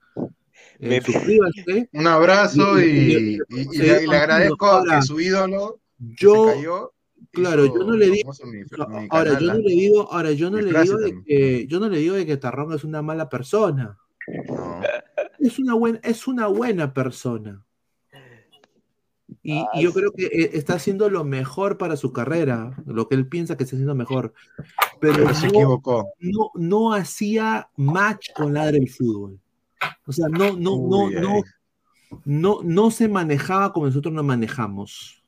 Eh, 0.78 0.88
Me- 0.88 1.00
suscríbase. 1.00 1.88
Un 1.92 2.06
abrazo 2.06 2.78
Y- 2.80 2.84
y, 2.84 2.88
y- 2.88 3.38
y- 3.48 3.60
y 3.60 3.64
sí, 3.64 3.78
le, 3.78 4.16
agradezco 4.16 4.66
Ahora, 4.66 4.96
que 5.00 5.06
su 5.06 5.18
ídolo 5.20 5.80
Yo, 5.98 6.48
se 6.50 6.54
cayó. 6.56 6.92
claro, 7.32 7.66
yo 7.66 7.84
no 7.84 7.92
le 7.96 8.06
digo. 8.10 8.32
famoso 8.32 8.46
mi- 8.46 8.58
mi 8.58 9.06
Ahora, 9.10 9.32
canal, 9.32 9.40
yo 9.42 9.52
no 9.54 9.58
le 9.60 9.70
digo, 9.74 10.12
ahora, 10.12 10.32
yo 10.32 10.50
no 10.50 10.58
le 10.60 10.80
digo 10.82 10.98
de 10.98 11.22
que, 11.24 11.66
yo 11.66 11.80
no 11.80 11.88
le 11.88 11.98
digo 11.98 12.14
de 12.14 12.26
que 12.26 12.36
Tarrón 12.36 12.72
es 12.74 12.84
una 12.84 13.00
mala 13.02 13.28
persona. 13.28 13.98
No. 14.48 14.80
Es 15.38 15.58
una 15.58 15.74
buena, 15.74 16.00
es 16.02 16.26
una 16.26 16.46
buena 16.48 16.92
persona. 16.92 17.64
Y, 19.46 19.58
Ah, 19.60 19.68
y 19.74 19.82
yo 19.84 19.92
creo 19.92 20.10
que 20.10 20.26
eh, 20.26 20.50
está 20.54 20.74
haciendo 20.74 21.08
lo 21.08 21.22
mejor 21.22 21.78
para 21.78 21.96
su 21.96 22.12
carrera, 22.12 22.76
lo 22.84 23.08
que 23.08 23.14
él 23.14 23.28
piensa 23.28 23.56
que 23.56 23.62
está 23.62 23.76
haciendo 23.76 23.94
mejor. 23.94 24.34
Pero 25.00 25.14
Pero 25.14 25.34
se 25.34 25.46
no, 25.46 25.52
equivocó. 25.54 26.08
no, 26.18 26.50
no 26.54 26.92
hacía 26.92 27.68
match 27.76 28.30
con 28.34 28.54
Ladre 28.54 28.78
el 28.78 28.88
fútbol. 28.90 29.38
O 30.06 30.12
sea, 30.12 30.26
no, 30.28 30.56
no, 30.56 30.76
no, 30.76 31.04
Uy, 31.04 31.14
no, 31.14 31.42
no, 32.24 32.58
no 32.64 32.90
se 32.90 33.08
manejaba 33.08 33.72
como 33.72 33.86
nosotros 33.86 34.12
nos 34.12 34.24
manejamos. 34.24 35.22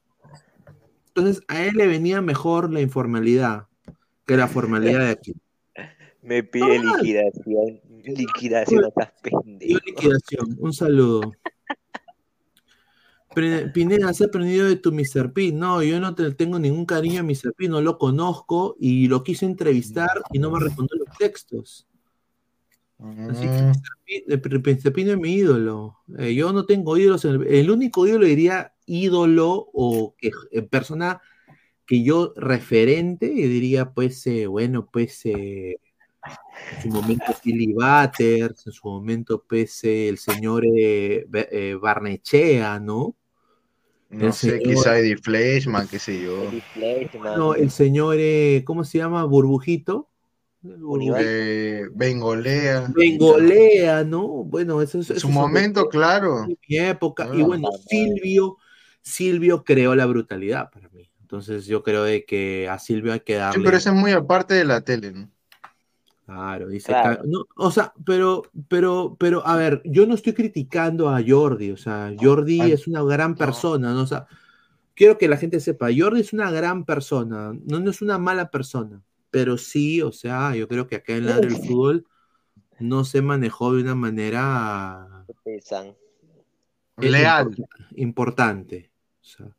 Entonces, 1.09 1.45
a 1.47 1.62
él 1.62 1.74
le 1.77 1.86
venía 1.86 2.20
mejor 2.20 2.73
la 2.73 2.81
informalidad 2.81 3.66
que 4.27 4.36
la 4.36 4.49
formalidad 4.49 5.01
de 5.01 5.11
aquí. 5.11 5.35
Me 6.23 6.43
pide 6.43 6.81
liquidación. 6.81 7.81
Liquidación, 8.05 8.85
estás 8.85 9.12
pendejo. 9.23 9.81
liquidación. 9.86 10.57
Un 10.59 10.73
saludo. 10.73 11.32
Pineda, 13.73 14.09
has 14.09 14.20
aprendido 14.20 14.66
de 14.66 14.77
tu 14.77 14.93
Mr. 14.93 15.32
P. 15.32 15.52
No, 15.52 15.82
yo 15.82 16.01
no 16.01 16.15
te 16.15 16.31
tengo 16.32 16.59
ningún 16.59 16.86
cariño 16.86 17.20
a 17.20 17.23
Mr. 17.24 17.52
P, 17.56 17.69
no 17.69 17.81
lo 17.81 17.98
conozco 17.98 18.77
y 18.78 19.09
lo 19.09 19.23
quise 19.23 19.47
entrevistar 19.47 20.10
y 20.32 20.39
no 20.39 20.51
me 20.51 20.60
respondió 20.60 20.97
los 20.98 21.16
textos. 21.19 21.86
Así 22.98 23.48
que 23.48 23.62
Mm, 23.62 23.69
Mr. 23.69 23.90
P, 24.05 24.24
eh, 24.27 24.39
P- 24.39 24.74
Mr. 24.74 24.93
P 24.93 25.05
no 25.05 25.12
es 25.12 25.19
mi 25.19 25.32
ídolo. 25.35 25.98
Eh, 26.19 26.35
yo 26.35 26.52
no 26.52 26.66
tengo 26.66 26.97
ídolos. 26.97 27.24
en 27.24 27.43
el, 27.43 27.47
el 27.47 27.70
único 27.70 28.06
ídolo 28.06 28.27
diría 28.27 28.74
ídolo 28.86 29.69
o 29.73 30.15
eh, 30.20 30.62
persona 30.62 31.20
que 31.86 32.02
yo 32.02 32.32
referente, 32.36 33.27
y 33.27 33.47
diría 33.47 33.93
pues, 33.93 34.27
eh, 34.27 34.47
bueno, 34.47 34.89
pues 34.90 35.24
eh, 35.27 35.78
en 36.73 36.82
su 36.82 36.89
momento 36.89 37.32
Philly 37.43 37.73
Butters, 37.73 38.66
en 38.66 38.73
su 38.73 38.89
momento 38.89 39.44
pues 39.48 39.85
eh, 39.85 40.09
el 40.09 40.19
señor 40.19 40.65
Barnechea, 41.81 42.81
¿no? 42.81 43.15
No 44.10 44.26
El 44.28 44.32
sé, 44.32 44.51
señor- 44.59 44.62
quizá 44.62 44.98
Eddie 44.98 45.16
Fleshman, 45.18 45.86
qué 45.86 45.98
sé 45.98 46.22
yo. 46.22 46.51
No, 47.36 47.55
el 47.55 47.70
señor, 47.70 48.16
eh, 48.18 48.62
¿cómo 48.64 48.85
se 48.85 48.98
llama? 48.98 49.24
Burbujito. 49.24 50.09
Eh, 50.64 51.82
Bengolea. 51.93 52.86
Bengolea, 52.94 54.05
¿no? 54.05 54.26
Bueno, 54.26 54.82
eso 54.82 54.98
es 54.98 55.10
eso 55.10 55.20
su 55.20 55.28
es- 55.28 55.35
momento, 55.35 55.89
claro. 55.89 56.47
mi 56.47 56.78
época. 56.78 57.24
Y 57.26 57.28
Claro. 57.30 57.47
bueno, 57.47 57.68
Silvio, 57.86 58.56
Silvio 59.02 59.62
creó 59.62 59.94
la 59.94 60.06
brutalidad 60.06 60.70
para 60.70 60.89
mí. 60.89 61.10
Entonces 61.20 61.66
yo 61.66 61.82
creo 61.82 62.02
de 62.05 62.24
que 62.24 62.68
a 62.68 62.78
Silvio 62.78 63.12
hay 63.12 63.20
que 63.20 63.35
Sí, 63.35 63.39
darle. 63.39 63.64
pero 63.64 63.76
eso 63.76 63.90
es 63.90 63.94
muy 63.97 64.12
aparte 64.12 64.55
de 64.55 64.64
la 64.64 64.80
tele, 64.80 65.12
¿no? 65.12 65.30
Claro, 66.29 66.69
dice 66.69 66.89
Claro. 66.93 67.23
ca- 67.23 67.23
no, 67.27 67.47
o 67.57 67.71
sea, 67.71 67.95
pero, 68.05 68.43
pero, 68.69 69.17
pero, 69.19 69.47
a 69.47 69.57
ver, 69.57 69.81
yo 69.87 70.07
no 70.07 70.15
estoy 70.15 70.35
criticando 70.35 71.09
a 71.09 71.23
Jordi, 71.27 71.71
o 71.71 71.79
sea, 71.79 72.15
Jordi 72.21 72.61
es 72.61 72.87
una 72.87 73.03
gran 73.03 73.35
persona, 73.35 73.95
¿no? 73.95 74.03
O 74.03 74.07
sea, 74.07 74.27
quiero 74.95 75.17
que 75.17 75.27
la 75.27 75.39
gente 75.39 75.59
sepa, 75.59 75.89
Jordi 75.97 76.21
es 76.21 76.35
una 76.35 76.51
gran 76.51 76.85
persona, 76.85 77.55
no, 77.65 77.81
no 77.81 77.91
es 77.91 78.03
una 78.03 78.19
mala 78.19 78.51
persona, 78.51 79.03
pero 79.31 79.57
sí, 79.57 80.03
o 80.03 80.13
sea, 80.13 80.55
yo 80.55 80.69
creo 80.69 80.87
que 80.87 80.97
acá 80.97 81.15
en 81.17 81.25
Ladre 81.27 81.49
el 81.49 81.57
Fútbol 81.79 82.07
no 82.79 83.05
se 83.05 83.23
manejó 83.23 83.75
de 83.75 83.83
una 83.83 83.95
manera 83.95 85.25
Leal. 86.99 87.49
import- 87.53 87.67
importante. 87.97 88.93
o 89.23 89.25
sea. 89.25 89.57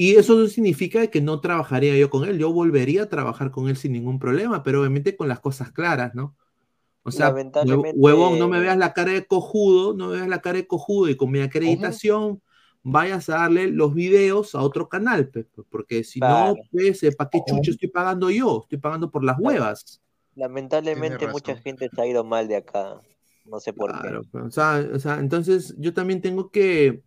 Y 0.00 0.14
eso 0.14 0.36
no 0.36 0.46
significa 0.46 1.08
que 1.08 1.20
no 1.20 1.40
trabajaría 1.40 1.96
yo 1.96 2.08
con 2.08 2.22
él, 2.22 2.38
yo 2.38 2.52
volvería 2.52 3.02
a 3.02 3.08
trabajar 3.08 3.50
con 3.50 3.68
él 3.68 3.76
sin 3.76 3.90
ningún 3.90 4.20
problema, 4.20 4.62
pero 4.62 4.78
obviamente 4.78 5.16
con 5.16 5.26
las 5.26 5.40
cosas 5.40 5.72
claras, 5.72 6.14
¿no? 6.14 6.36
O 7.02 7.10
sea, 7.10 7.34
huevón, 7.96 8.38
no 8.38 8.48
me 8.48 8.60
veas 8.60 8.78
la 8.78 8.92
cara 8.92 9.10
de 9.10 9.26
cojudo, 9.26 9.94
no 9.94 10.10
me 10.10 10.18
veas 10.18 10.28
la 10.28 10.40
cara 10.40 10.58
de 10.58 10.68
cojudo 10.68 11.08
y 11.08 11.16
con 11.16 11.32
mi 11.32 11.40
acreditación 11.40 12.40
vayas 12.84 13.28
a 13.28 13.38
darle 13.38 13.72
los 13.72 13.92
videos 13.92 14.54
a 14.54 14.62
otro 14.62 14.88
canal, 14.88 15.32
porque 15.68 16.04
si 16.04 16.20
Claro. 16.20 16.54
no, 16.54 16.62
pues, 16.70 17.00
¿para 17.16 17.30
qué 17.30 17.42
chucho 17.44 17.72
estoy 17.72 17.88
pagando 17.88 18.30
yo? 18.30 18.60
Estoy 18.62 18.78
pagando 18.78 19.10
por 19.10 19.24
las 19.24 19.36
huevas. 19.40 20.00
Lamentablemente 20.36 21.26
mucha 21.26 21.56
gente 21.56 21.88
se 21.92 22.00
ha 22.00 22.06
ido 22.06 22.22
mal 22.22 22.46
de 22.46 22.54
acá. 22.54 23.00
No 23.46 23.58
sé 23.58 23.72
por 23.72 23.90
Claro, 23.90 24.22
pero, 24.30 24.46
o, 24.46 24.50
sea, 24.52 24.88
o 24.94 24.98
sea, 25.00 25.18
entonces 25.18 25.74
yo 25.76 25.92
también 25.92 26.20
tengo 26.20 26.52
que 26.52 27.02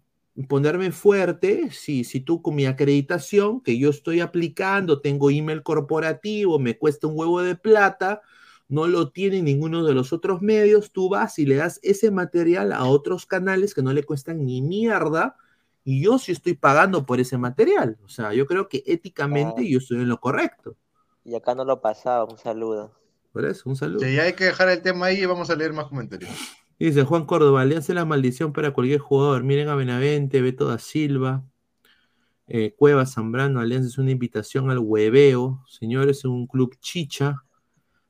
ponerme 0.48 0.92
fuerte 0.92 1.72
si, 1.72 2.04
si 2.04 2.22
tú 2.22 2.42
con 2.42 2.56
mi 2.56 2.66
acreditación 2.66 3.62
que 3.62 3.78
yo 3.78 3.90
estoy 3.90 4.22
aplicando, 4.22 5.02
tengo 5.02 5.30
email 5.30 5.64
corporativo, 5.64 6.60
me 6.60 6.78
cuesta 6.78 7.08
un 7.08 7.18
huevo 7.18 7.42
de 7.42 7.56
plata, 7.56 8.22
no 8.68 8.88
lo 8.88 9.12
tiene 9.12 9.42
ninguno 9.42 9.84
de 9.84 9.94
los 9.94 10.14
otros 10.14 10.42
medios, 10.42 10.92
tú 10.92 11.10
vas 11.10 11.38
y 11.40 11.46
le 11.46 11.56
das 11.56 11.80
ese 11.84 12.12
material 12.12 12.72
a 12.72 12.86
otros 12.86 13.26
canales 13.26 13.74
que 13.74 13.82
no 13.82 13.92
le 13.92 14.04
cuestan 14.04 14.46
ni 14.46 14.62
mierda 14.62 15.36
y 15.84 16.02
yo 16.04 16.18
sí 16.20 16.32
estoy 16.32 16.54
pagando 16.54 17.06
por 17.06 17.20
ese 17.20 17.38
material. 17.38 17.98
O 18.06 18.10
sea, 18.10 18.34
yo 18.34 18.46
creo 18.46 18.70
que 18.70 18.84
éticamente 18.86 19.68
yo 19.68 19.80
estoy 19.80 19.98
en 19.98 20.10
lo 20.10 20.20
correcto. 20.20 20.78
Y 21.24 21.36
acá 21.36 21.56
no 21.56 21.66
lo 21.66 21.82
pasaba. 21.82 22.24
Un 22.26 22.38
saludo. 22.38 22.92
Por 23.34 23.46
eso, 23.46 23.70
un 23.70 23.76
saludo. 23.76 24.06
Sí, 24.06 24.20
hay 24.20 24.34
que 24.34 24.46
dejar 24.46 24.70
el 24.70 24.82
tema 24.82 25.08
ahí 25.08 25.22
y 25.22 25.26
vamos 25.26 25.50
a 25.50 25.56
leer 25.56 25.74
más 25.74 25.88
comentarios. 25.88 26.32
Dice 26.86 27.04
Juan 27.04 27.26
Córdoba, 27.26 27.64
le 27.66 27.78
hace 27.78 27.94
la 27.94 28.06
maldición 28.06 28.54
para 28.54 28.72
cualquier 28.72 29.00
jugador. 29.00 29.44
Miren 29.44 29.70
a 29.70 29.76
Benavente, 29.76 30.42
Beto 30.42 30.68
da 30.68 30.78
Silva, 30.80 31.44
eh, 32.48 32.74
Cueva 32.78 33.06
Zambrano, 33.06 33.60
Alianza 33.60 33.88
es 33.88 33.98
una 33.98 34.12
invitación 34.12 34.70
al 34.72 34.80
hueveo. 34.80 35.64
Señores, 35.68 36.20
es 36.20 36.26
un 36.26 36.48
club 36.48 36.76
chicha. 36.80 37.44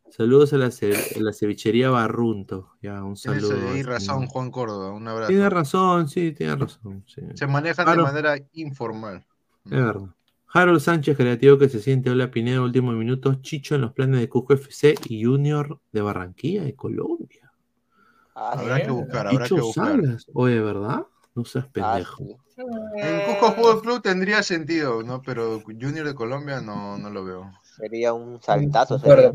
Saludos 0.10 0.52
a 0.54 0.58
la, 0.58 0.72
ce- 0.72 0.94
a 1.16 1.20
la 1.22 1.32
cevichería 1.32 1.90
Barrunto. 1.90 2.72
Ya, 2.82 3.02
un 3.04 3.16
saludo. 3.16 3.52
al 3.72 3.84
razón. 3.86 4.28
Juan 4.28 4.52
Córdoba. 4.52 4.92
Un 4.92 5.08
abrazo. 5.08 5.30
Tiene 5.30 5.50
razón, 5.50 6.08
sí, 6.10 6.32
tiene 6.34 6.56
razón. 6.56 7.04
sí. 7.08 7.22
Se 7.34 7.48
manejan 7.48 7.86
de 7.98 8.04
manera 8.04 8.36
informal. 8.54 9.26
Es 9.66 9.72
verdad. 9.72 10.10
Harold 10.54 10.82
Sánchez, 10.82 11.16
creativo 11.16 11.58
que 11.58 11.70
se 11.70 11.80
siente. 11.80 12.10
Hola 12.10 12.30
Pineda, 12.30 12.62
último 12.62 12.92
minuto. 12.92 13.36
Chicho 13.36 13.76
en 13.76 13.82
los 13.82 13.94
planes 13.94 14.20
de 14.20 14.28
Cusco 14.28 14.54
FC 14.54 14.96
y 15.08 15.24
Junior 15.24 15.80
de 15.94 16.02
Barranquilla, 16.02 16.64
de 16.64 16.76
Colombia. 16.76 17.41
Habrá 18.50 18.82
que 18.84 18.92
buscar, 18.92 19.28
habrá 19.28 19.46
que 19.48 19.54
buscar. 19.56 19.86
Salas. 20.02 20.26
Oye, 20.34 20.60
¿verdad? 20.60 21.06
No 21.36 21.46
seas 21.46 21.68
pendejo. 21.68 22.24
En 22.98 23.22
Cusco 23.26 23.54
Fútbol 23.54 23.82
Club 23.82 24.02
tendría 24.02 24.44
sentido, 24.44 25.02
¿no? 25.04 25.22
Pero 25.22 25.62
Junior 25.62 26.06
de 26.06 26.14
Colombia 26.14 26.60
no, 26.62 26.98
no 26.98 27.10
lo 27.10 27.24
veo. 27.24 27.52
Sería 27.78 28.14
un 28.14 28.42
saltazo. 28.42 29.00
Sería. 29.00 29.32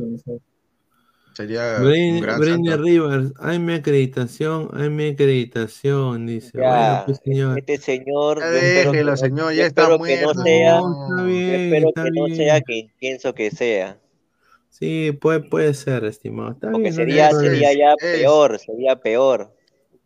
Sería 1.34 1.76
un 1.78 1.84
Brain- 1.84 2.20
gran 2.20 2.40
Brainer 2.40 2.70
salto. 2.72 2.82
Rivers, 2.84 3.32
hay 3.40 3.58
mi 3.58 3.74
acreditación, 3.74 4.70
hay 4.72 4.88
mi 4.88 5.08
acreditación, 5.10 6.24
dice. 6.26 6.52
Ya, 6.54 6.60
Bueno, 6.60 7.02
pues 7.06 7.20
señor. 7.24 7.58
Este 7.58 7.76
señor. 7.78 8.38
Ya 8.40 8.46
déjelo, 8.50 9.16
señor, 9.18 9.52
ya 9.52 9.66
está 9.66 9.82
espero 9.82 10.02
que 10.02 10.16
no 10.16 10.22
muerto. 10.24 10.42
sea. 10.42 10.78
No, 10.80 11.02
está 11.02 11.22
yo 11.22 11.26
bien, 11.28 11.54
espero 11.60 11.88
está 11.88 12.04
que 12.04 12.10
no 12.10 12.26
sea 12.34 12.60
quien 12.62 12.92
pienso 12.98 13.34
que 13.34 13.50
sea. 13.50 13.98
Sí, 14.78 15.12
puede, 15.12 15.40
puede 15.40 15.72
ser, 15.72 16.04
estimado. 16.04 16.50
Está 16.50 16.70
Porque 16.70 16.90
bien, 16.90 16.96
no 16.96 17.00
hay 17.00 17.06
sería, 17.08 17.30
sería 17.30 17.72
ya 17.72 17.92
es. 17.92 18.18
peor, 18.18 18.58
sería 18.58 18.96
peor. 18.96 19.56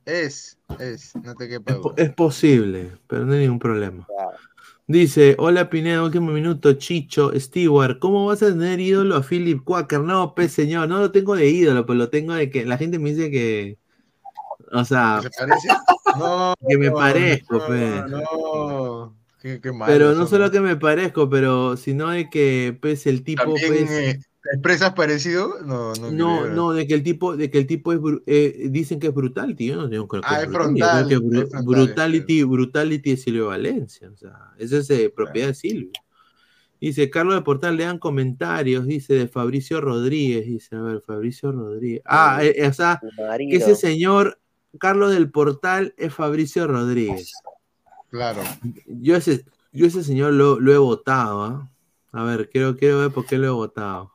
Es, 0.06 0.58
es, 0.78 1.12
no 1.16 1.34
te 1.34 1.48
quepa 1.48 1.74
duda. 1.74 1.94
Es 1.96 2.10
posible, 2.10 2.92
pero 3.08 3.26
no 3.26 3.32
hay 3.32 3.40
ningún 3.40 3.58
problema. 3.58 4.06
Dice, 4.86 5.34
hola 5.38 5.70
Pineda, 5.70 6.04
último 6.04 6.30
minuto, 6.30 6.74
Chicho, 6.74 7.32
Stewart, 7.34 7.98
¿cómo 7.98 8.26
vas 8.26 8.44
a 8.44 8.46
tener 8.46 8.78
ídolo 8.78 9.16
a 9.16 9.24
Philip 9.24 9.60
Quaker? 9.64 10.02
No, 10.02 10.36
pues 10.36 10.52
señor, 10.52 10.88
no 10.88 11.00
lo 11.00 11.10
tengo 11.10 11.34
de 11.34 11.48
ídolo, 11.48 11.84
pero 11.84 11.98
lo 11.98 12.08
tengo 12.08 12.34
de 12.34 12.48
que 12.48 12.64
la 12.64 12.78
gente 12.78 13.00
me 13.00 13.10
dice 13.10 13.28
que, 13.28 13.76
o 14.70 14.84
sea, 14.84 15.20
¿Se 15.20 15.30
parece? 15.30 15.68
No, 16.16 16.54
que 16.68 16.78
me 16.78 16.92
parezco, 16.92 17.58
no, 17.58 17.66
pe. 17.66 18.02
no. 18.08 19.16
Qué, 19.40 19.60
qué 19.60 19.72
malo 19.72 19.90
Pero 19.90 20.14
no 20.14 20.26
solo 20.28 20.50
que 20.52 20.60
me 20.60 20.76
parezco, 20.76 21.28
pero 21.28 21.76
sino 21.76 22.10
de 22.10 22.30
que 22.30 22.78
pues 22.80 23.06
el 23.06 23.24
tipo 23.24 23.42
También 23.42 23.66
pues, 23.68 23.90
eh, 23.90 24.20
¿te 24.20 24.29
expresas 24.52 24.94
parecido? 24.94 25.60
No, 25.64 25.94
no. 25.94 26.10
no, 26.10 26.46
no, 26.46 26.72
de 26.72 26.86
que 26.86 26.94
el 26.94 27.02
tipo, 27.02 27.36
de 27.36 27.50
que 27.50 27.58
el 27.58 27.66
tipo 27.66 27.92
es 27.92 28.00
eh, 28.26 28.68
dicen 28.70 28.98
que 29.00 29.08
es 29.08 29.14
brutal, 29.14 29.54
tío. 29.56 29.74
Yo 29.74 29.82
no 29.82 29.90
tengo 29.90 30.08
creo 30.08 30.22
que 30.22 30.28
Ah, 30.30 30.42
es 30.42 30.50
frontal, 30.50 31.06
creo 31.06 31.08
que 31.08 31.14
es 31.14 31.20
bru- 31.20 31.42
es 31.44 31.50
frontal, 31.50 31.64
brutality, 31.64 32.42
brutality 32.44 33.10
es 33.12 33.22
Silvio 33.22 33.46
Valencia. 33.48 34.10
O 34.12 34.16
sea, 34.16 34.52
esa 34.58 34.78
es 34.78 34.90
eh, 34.90 35.12
propiedad 35.14 35.48
de 35.48 35.54
Silvio. 35.54 35.90
Dice 36.80 37.10
Carlos 37.10 37.34
de 37.34 37.42
Portal, 37.42 37.76
lean 37.76 37.98
comentarios, 37.98 38.86
dice 38.86 39.12
de 39.12 39.28
Fabricio 39.28 39.82
Rodríguez, 39.82 40.46
dice, 40.46 40.76
a 40.76 40.80
ver, 40.80 41.02
Fabricio 41.02 41.52
Rodríguez. 41.52 42.00
Ah, 42.06 42.38
eh, 42.42 42.54
eh, 42.56 42.66
o 42.68 42.72
sea, 42.72 42.98
que 43.38 43.56
ese 43.56 43.74
señor 43.74 44.40
Carlos 44.78 45.12
del 45.12 45.30
Portal 45.30 45.94
es 45.98 46.14
Fabricio 46.14 46.66
Rodríguez. 46.66 47.34
Claro. 48.08 48.40
Yo 48.86 49.14
ese, 49.14 49.44
yo 49.72 49.86
ese 49.86 50.02
señor 50.02 50.32
lo, 50.32 50.58
lo 50.58 50.72
he 50.72 50.78
votado, 50.78 51.42
¿ah? 51.44 51.70
A 52.12 52.24
ver, 52.24 52.48
quiero, 52.48 52.76
quiero 52.76 52.98
ver 53.00 53.10
por 53.12 53.26
qué 53.26 53.36
lo 53.36 53.46
he 53.46 53.50
votado. 53.50 54.10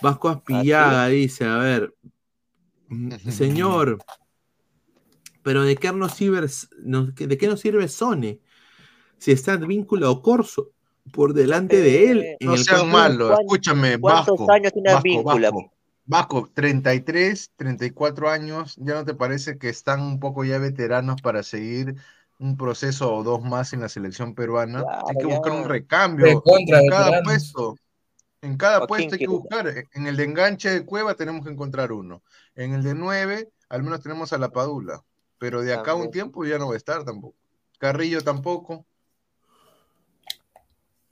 Vasco 0.00 0.28
Aspillaga 0.28 1.06
dice, 1.08 1.44
a 1.44 1.56
ver, 1.58 1.94
señor, 3.30 3.98
pero 5.42 5.62
¿de 5.62 5.76
qué 5.76 5.92
nos 5.92 6.12
sirve, 6.14 6.46
no- 6.82 7.06
de 7.06 7.38
qué 7.38 7.46
nos 7.46 7.60
sirve 7.60 7.88
Sone? 7.88 8.40
Si 9.18 9.32
está 9.32 9.56
vínculo 9.56 10.20
Corso 10.22 10.70
por 11.12 11.34
delante 11.34 11.80
de 11.80 12.10
él. 12.10 12.36
en 12.40 12.46
No 12.48 12.56
campo? 12.64 12.86
malos, 12.86 13.38
escúchame, 13.40 13.98
cuántos 13.98 14.38
Vasco. 14.38 14.52
años 14.52 14.72
tiene 14.72 14.92
Vasco? 14.94 15.22
Vasco, 15.24 15.70
Vasco, 16.06 16.50
33, 16.52 17.50
34 17.56 18.28
años, 18.28 18.74
¿ya 18.76 18.94
no 18.94 19.04
te 19.04 19.14
parece 19.14 19.56
que 19.58 19.70
están 19.70 20.02
un 20.02 20.20
poco 20.20 20.44
ya 20.44 20.58
veteranos 20.58 21.22
para 21.22 21.42
seguir 21.42 21.94
un 22.38 22.56
proceso 22.56 23.14
o 23.14 23.22
dos 23.22 23.42
más 23.42 23.72
en 23.72 23.80
la 23.80 23.88
selección 23.88 24.34
peruana? 24.34 24.84
hay 25.08 25.16
que 25.16 25.28
ya. 25.28 25.36
buscar 25.36 25.52
un 25.52 25.64
recambio 25.68 26.42
en 26.46 26.88
cada 26.88 27.22
puesto. 27.22 27.76
En 28.44 28.56
cada 28.56 28.78
Joaquín 28.78 28.88
puesto 29.08 29.14
hay 29.14 29.18
que 29.18 29.26
buscar. 29.26 29.74
En 29.94 30.06
el 30.06 30.16
de 30.16 30.24
enganche 30.24 30.70
de 30.70 30.84
Cueva 30.84 31.14
tenemos 31.14 31.44
que 31.44 31.52
encontrar 31.52 31.92
uno. 31.92 32.22
En 32.54 32.74
el 32.74 32.82
de 32.82 32.94
9, 32.94 33.50
al 33.70 33.82
menos 33.82 34.02
tenemos 34.02 34.32
a 34.32 34.38
la 34.38 34.50
Padula. 34.50 35.02
Pero 35.38 35.62
de 35.62 35.72
acá 35.74 35.92
a 35.92 35.94
un 35.96 36.10
tiempo 36.10 36.44
ya 36.44 36.58
no 36.58 36.68
va 36.68 36.74
a 36.74 36.76
estar 36.76 37.04
tampoco. 37.04 37.36
Carrillo 37.78 38.20
tampoco. 38.20 38.84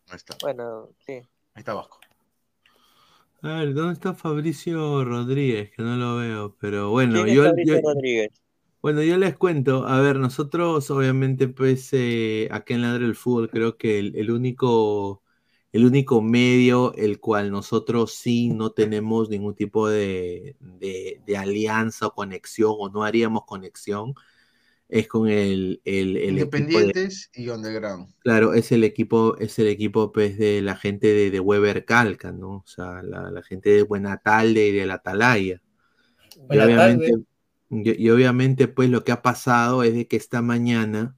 Ahí 0.09 0.16
está. 0.16 0.36
Bueno, 0.42 0.90
sí. 1.06 1.12
Ahí 1.14 1.24
está 1.56 1.74
Vasco. 1.74 1.98
A 3.42 3.48
ver, 3.48 3.74
¿dónde 3.74 3.94
está 3.94 4.14
Fabricio 4.14 5.04
Rodríguez? 5.04 5.70
Que 5.74 5.82
no 5.82 5.96
lo 5.96 6.16
veo, 6.16 6.56
pero 6.60 6.90
bueno, 6.90 7.14
¿Quién 7.14 7.28
es 7.28 7.34
yo, 7.34 7.44
Fabricio 7.44 7.74
yo- 7.76 7.80
Rodríguez? 7.82 8.30
Bueno, 8.82 9.02
yo 9.02 9.16
les 9.16 9.36
cuento, 9.36 9.86
a 9.86 10.00
ver, 10.00 10.16
nosotros 10.16 10.90
obviamente 10.90 11.46
pues 11.46 11.88
eh, 11.92 12.48
acá 12.50 12.74
en 12.74 12.82
Ladre 12.82 13.04
el 13.06 13.14
Fútbol 13.14 13.48
creo 13.48 13.76
que 13.76 14.00
el, 14.00 14.16
el 14.16 14.30
único, 14.32 15.22
el 15.73 15.85
único 15.86 16.23
medio 16.23 16.94
el 16.94 17.20
cual 17.20 17.51
nosotros 17.51 18.15
sí 18.15 18.51
no 18.51 18.73
tenemos 18.73 19.28
ningún 19.31 19.55
tipo 19.55 19.89
de, 19.89 20.57
de- 20.61 21.20
de 21.27 21.36
alianza 21.36 22.09
o 22.09 22.15
conexión 22.15 22.74
o 22.78 22.90
no 22.90 23.05
haríamos 23.05 23.44
conexión 23.47 24.15
es 24.89 25.09
con 25.09 25.28
el, 25.28 25.81
el, 25.85 26.16
el 26.19 26.39
equipo 26.39 26.81
de, 26.81 26.94
Independientes 26.94 27.31
y 27.35 27.49
underground. 27.51 28.12
claro, 28.20 28.55
es 28.55 28.73
el 28.73 28.85
equipo, 28.85 29.36
es 29.39 29.59
el 29.59 29.69
equipo 29.69 30.12
pues 30.12 30.39
de 30.39 30.62
la 30.62 30.77
gente 30.77 31.09
de, 31.12 31.31
de 31.31 31.40
Weber 31.40 31.85
Calca, 31.85 32.32
¿no? 32.32 32.59
O 32.59 32.65
sea, 32.66 33.03
la, 33.03 33.31
la 33.31 33.43
gente 33.43 33.70
de 33.70 33.82
Buenatalde 33.82 34.69
y 34.69 34.73
de 34.73 34.86
la 34.86 34.94
Atalaya. 34.94 35.61
Y 36.49 36.59
obviamente, 36.59 37.12
tarde. 37.12 37.12
y, 37.70 38.05
y 38.07 38.11
obviamente, 38.11 38.69
pues 38.69 38.90
lo 38.90 39.05
que 39.05 39.12
ha 39.12 39.23
pasado 39.23 39.82
es 39.85 39.94
de 39.94 40.09
que 40.09 40.16
esta 40.16 40.43
mañana 40.43 41.16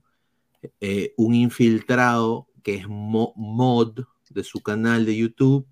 eh, 0.81 1.13
un 1.17 1.35
infiltrado 1.35 2.47
que 2.63 2.75
es 2.77 2.87
mo- 2.89 3.33
mod 3.37 4.01
de 4.35 4.43
su 4.43 4.61
canal 4.61 5.05
de 5.05 5.17
YouTube 5.17 5.67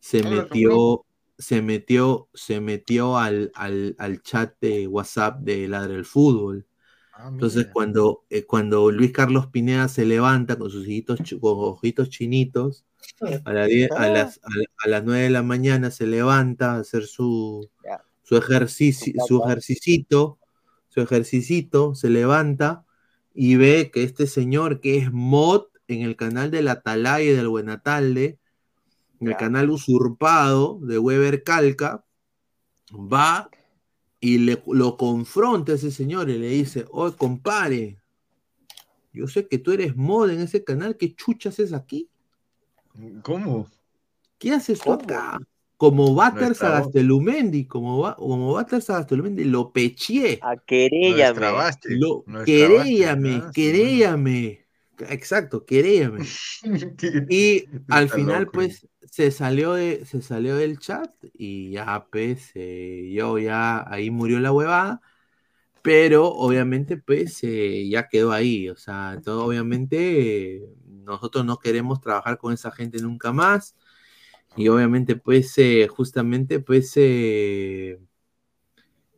se 0.00 0.22
metió, 0.22 1.04
se 1.38 1.62
metió, 1.62 2.28
se 2.34 2.60
metió 2.60 3.18
al, 3.18 3.50
al, 3.54 3.96
al 3.98 4.22
chat 4.22 4.54
de 4.60 4.86
WhatsApp 4.86 5.40
de 5.40 5.66
Ladre 5.68 5.94
el 5.96 6.04
Fútbol. 6.04 6.66
Ah, 7.14 7.28
Entonces, 7.32 7.66
cuando, 7.72 8.24
eh, 8.30 8.44
cuando 8.44 8.90
Luis 8.92 9.12
Carlos 9.12 9.46
Pineda 9.48 9.88
se 9.88 10.04
levanta 10.04 10.56
con 10.58 10.70
sus 10.70 10.82
ojitos, 10.82 11.20
chi- 11.22 11.38
con 11.40 11.54
ojitos 11.58 12.10
chinitos, 12.10 12.84
a, 13.44 13.52
la 13.52 13.66
die- 13.66 13.88
a 13.96 14.08
las, 14.08 14.40
a, 14.44 14.50
la- 14.56 14.64
a 14.84 14.88
las 14.88 15.04
9 15.04 15.22
de 15.24 15.30
la 15.30 15.42
mañana 15.42 15.90
se 15.90 16.06
levanta 16.06 16.74
a 16.74 16.78
hacer 16.80 17.04
su, 17.06 17.68
su 18.22 18.36
ejercicio, 18.36 19.12
su 19.26 19.42
ejercicito, 19.44 20.38
su 20.88 21.00
ejercicito, 21.00 21.94
se 21.94 22.10
levanta 22.10 22.84
y 23.34 23.56
ve 23.56 23.90
que 23.92 24.02
este 24.04 24.26
señor 24.26 24.80
que 24.80 24.98
es 24.98 25.12
mod 25.12 25.64
en 25.88 26.02
el 26.02 26.16
canal 26.16 26.50
del 26.50 26.68
Atalaya 26.68 27.24
y 27.24 27.34
del 27.34 27.48
Buenatalde, 27.48 28.38
en 29.20 29.28
el 29.28 29.36
canal 29.36 29.70
usurpado 29.70 30.78
de 30.82 30.98
Weber 30.98 31.42
Calca, 31.42 32.04
va 32.92 33.50
y 34.20 34.38
le, 34.38 34.62
lo 34.66 34.96
confronta 34.96 35.72
a 35.72 35.74
ese 35.74 35.90
señor 35.90 36.30
y 36.30 36.38
le 36.38 36.48
dice, 36.48 36.86
oye, 36.90 37.16
compare, 37.16 37.98
yo 39.12 39.28
sé 39.28 39.46
que 39.46 39.58
tú 39.58 39.72
eres 39.72 39.96
mod 39.96 40.30
en 40.30 40.40
ese 40.40 40.64
canal, 40.64 40.96
¿qué 40.96 41.14
chucha 41.14 41.50
haces 41.50 41.72
aquí? 41.72 42.08
¿Cómo? 43.22 43.68
¿Qué 44.38 44.52
haces 44.52 44.80
tú 44.80 44.92
acá? 44.92 45.38
como 45.76 46.14
Bater 46.14 46.48
voz. 46.48 46.58
Sagastelumendi, 46.58 47.66
como, 47.66 47.98
ba- 47.98 48.16
como 48.16 48.52
Bater 48.54 48.80
Sagastelumendi, 48.80 49.44
lo 49.44 49.72
peché. 49.72 50.38
A 50.42 50.56
queréllame. 50.56 51.40
Lo, 51.90 52.24
queréllame, 52.44 53.42
queréllame. 53.52 54.63
Exacto, 54.98 55.64
queréllame. 55.64 56.24
Y 57.28 57.70
al 57.88 58.08
Está 58.08 58.10
final, 58.10 58.50
loco. 58.50 58.52
pues, 58.52 58.86
se 59.10 59.30
salió, 59.30 59.74
de, 59.74 60.04
se 60.04 60.22
salió 60.22 60.56
del 60.56 60.78
chat 60.78 61.10
y 61.32 61.70
ya, 61.72 62.06
pues, 62.10 62.50
eh, 62.54 63.10
yo 63.14 63.38
ya 63.38 63.84
ahí 63.90 64.10
murió 64.10 64.40
la 64.40 64.52
huevada. 64.52 65.00
Pero 65.82 66.28
obviamente, 66.28 66.96
pues, 66.98 67.40
eh, 67.44 67.88
ya 67.88 68.08
quedó 68.08 68.32
ahí. 68.32 68.70
O 68.70 68.76
sea, 68.76 69.20
todo, 69.24 69.46
obviamente, 69.46 70.56
eh, 70.58 70.68
nosotros 70.86 71.44
no 71.46 71.58
queremos 71.58 72.00
trabajar 72.00 72.38
con 72.38 72.52
esa 72.54 72.70
gente 72.72 73.00
nunca 73.02 73.32
más. 73.32 73.76
Y 74.56 74.68
obviamente, 74.68 75.16
pues, 75.16 75.56
eh, 75.58 75.88
justamente, 75.88 76.60
pues, 76.60 76.92
eh, 76.96 78.00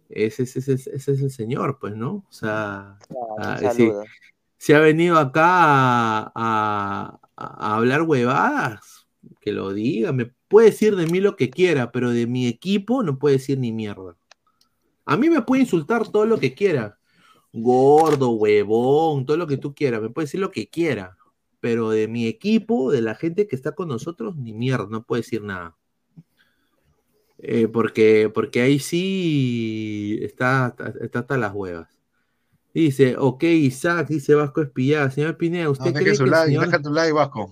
ese, 0.09 0.45
ese- 0.45 0.59
ese- 0.61 0.75
ese 0.95 1.13
es 1.13 1.21
el 1.21 1.31
señor, 1.31 1.79
pues, 1.81 1.95
¿no? 1.97 2.25
O 2.29 2.33
sea, 2.33 2.99
un 3.37 3.57
ah, 3.59 3.69
sí, 3.69 3.93
saludo. 3.93 4.11
Si 4.67 4.73
ha 4.73 4.81
venido 4.81 5.17
acá 5.17 6.33
a, 6.35 7.21
hablar 7.37 8.03
huevadas, 8.03 9.07
que 9.41 9.53
lo 9.53 9.73
diga, 9.73 10.11
me 10.11 10.27
puede 10.49 10.71
decir 10.71 10.97
de 10.97 11.07
mí 11.07 11.21
lo 11.21 11.37
que 11.37 11.51
quiera, 11.51 11.93
pero 11.93 12.11
de 12.11 12.27
mi 12.27 12.49
equipo 12.49 13.05
no 13.05 13.17
puede 13.17 13.37
decir 13.37 13.61
ni 13.61 13.71
mierda. 13.71 14.17
A 15.05 15.17
mí 15.17 15.31
me 15.31 15.43
puede 15.43 15.63
insultar 15.63 16.09
todo 16.09 16.27
lo 16.27 16.41
que 16.41 16.55
quiera, 16.55 16.99
gordo, 17.53 18.31
huevón, 18.31 19.25
todo 19.25 19.37
lo 19.37 19.47
que 19.47 19.57
tú 19.57 19.73
quieras, 19.73 20.03
me 20.03 20.11
puede 20.11 20.27
decir 20.27 20.41
lo 20.41 20.51
que 20.51 20.69
quiera, 20.69 21.17
pero 21.61 21.91
de 21.91 22.09
mi 22.09 22.27
equipo, 22.27 22.91
de 22.91 23.03
la 23.03 23.15
gente 23.15 23.47
que 23.47 23.55
está 23.55 23.71
con 23.71 23.87
nosotros, 23.87 24.37
ni 24.37 24.53
mierda, 24.53 24.89
no 24.91 25.05
puede 25.05 25.23
decir 25.23 25.45
nada. 25.45 25.77
Eh, 27.39 27.69
porque, 27.69 28.33
porque 28.35 28.63
ahí 28.63 28.81
sí 28.81 30.19
está, 30.23 30.75
está 31.01 31.21
hasta 31.21 31.37
las 31.37 31.55
huevas. 31.55 31.96
Dice, 32.81 33.17
ok, 33.19 33.43
Isaac, 33.45 34.09
dice 34.09 34.35
Vasco 34.35 34.61
Espillada. 34.63 35.11
Señor 35.11 35.37
Pineda, 35.39 35.71
¿usted 35.71 35.87
No, 35.87 35.93
cree 35.95 36.05
que 36.11 36.15
su 36.15 36.25
el 36.25 36.31
like, 36.31 36.47
señor... 36.49 36.67
deja 36.67 36.83
tu 36.83 36.93
like, 36.93 37.13
Vasco. 37.13 37.51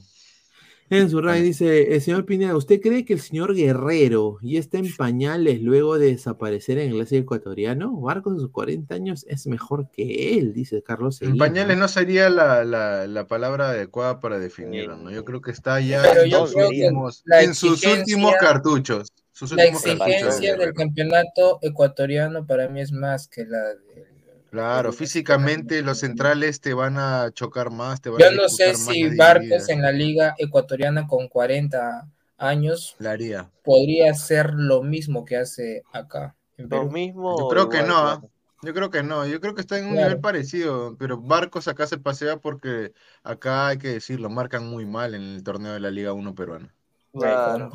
En 0.91 1.09
su 1.09 1.23
raid 1.23 1.43
dice, 1.43 1.95
el 1.95 2.03
señor 2.03 2.27
Pineda, 2.27 2.55
¿usted 2.55 2.79
cree 2.79 3.07
que 3.07 3.15
el 3.15 3.21
señor 3.21 3.55
Guerrero 3.55 4.37
ya 4.43 4.61
está 4.61 4.77
en 4.77 4.95
pañales 4.95 5.63
luego 5.63 5.99
de 5.99 6.09
desaparecer 6.09 6.77
en 6.79 6.91
el 6.91 6.95
clásico 6.97 7.35
ecuatoriano? 7.35 7.99
Barcos 8.03 8.35
a 8.37 8.39
sus 8.41 8.51
40 8.51 8.95
años 8.95 9.25
es 9.27 9.47
mejor 9.47 9.91
que 9.91 10.37
él, 10.39 10.53
dice 10.53 10.83
Carlos 10.83 11.23
En 11.23 11.39
pañales 11.39 11.79
no 11.79 11.89
sería 11.89 12.29
la, 12.29 12.63
la, 12.65 13.07
la 13.07 13.27
palabra 13.27 13.71
adecuada 13.71 14.21
para 14.21 14.39
definirlo, 14.39 14.99
¿no? 14.99 15.11
Yo 15.11 15.25
creo 15.25 15.41
que 15.41 15.53
está 15.53 15.81
ya 15.81 16.03
en, 16.23 16.31
sus 16.31 16.55
últimos, 16.55 17.23
la 17.25 17.43
en 17.43 17.55
sus 17.55 17.79
exigencia- 17.83 17.99
últimos 18.01 18.35
cartuchos. 18.39 19.09
Sus 19.33 19.53
La 19.53 19.63
últimos 19.65 19.83
cartuchos 19.83 20.07
de 20.07 20.15
exigencia 20.17 20.57
del 20.59 20.75
campeonato 20.75 21.59
ecuatoriano 21.63 22.47
para 22.47 22.69
mí 22.69 22.83
es 22.83 22.93
más 22.93 23.27
que 23.27 23.47
la 23.47 23.59
de... 23.71 24.14
Claro, 24.55 24.93
físicamente 24.93 25.83
los 25.83 25.99
centrales 25.99 26.61
te 26.61 26.75
van 26.75 26.97
a 26.97 27.33
chocar 27.33 27.73
más, 27.73 28.01
te 28.01 28.09
van 28.09 28.21
Yo 28.21 28.29
a 28.29 28.31
no 28.31 28.49
sé 28.49 28.73
si 28.77 29.17
Barcos 29.17 29.69
en 29.69 29.83
la 29.83 29.91
liga 29.91 30.37
ecuatoriana 30.39 31.09
con 31.09 31.27
40 31.27 32.09
años 32.39 32.95
La 33.01 33.11
haría. 33.11 33.51
podría 33.65 34.13
hacer 34.13 34.55
lo 34.55 34.85
mismo 34.85 35.25
que 35.25 35.39
hace 35.39 35.83
acá. 35.93 36.37
En 36.57 36.69
Lo 36.69 36.85
mismo. 36.85 37.37
Yo 37.37 37.49
creo 37.49 37.69
que 37.69 37.79
igual, 37.79 37.91
no. 38.23 38.31
Yo 38.63 38.73
creo 38.73 38.91
que 38.91 39.03
no, 39.03 39.27
yo 39.27 39.41
creo 39.41 39.57
que 39.57 39.61
está 39.63 39.77
en 39.77 39.87
un 39.87 39.91
Claro. 39.95 40.07
nivel 40.07 40.21
parecido, 40.21 40.97
pero 41.01 41.19
Barcos 41.21 41.67
acá 41.67 41.89
se 41.89 41.99
pasea 41.99 42.37
porque 42.37 42.93
acá 43.25 43.67
hay 43.67 43.79
que 43.79 43.89
decirlo, 43.89 44.31
marcan 44.31 44.69
muy 44.69 44.87
mal 44.87 45.17
en 45.17 45.23
el 45.23 45.43
torneo 45.43 45.73
de 45.73 45.81
la 45.81 45.91
Liga 45.91 46.13
1 46.13 46.33
peruana. 46.37 46.73
Claro. 47.13 47.73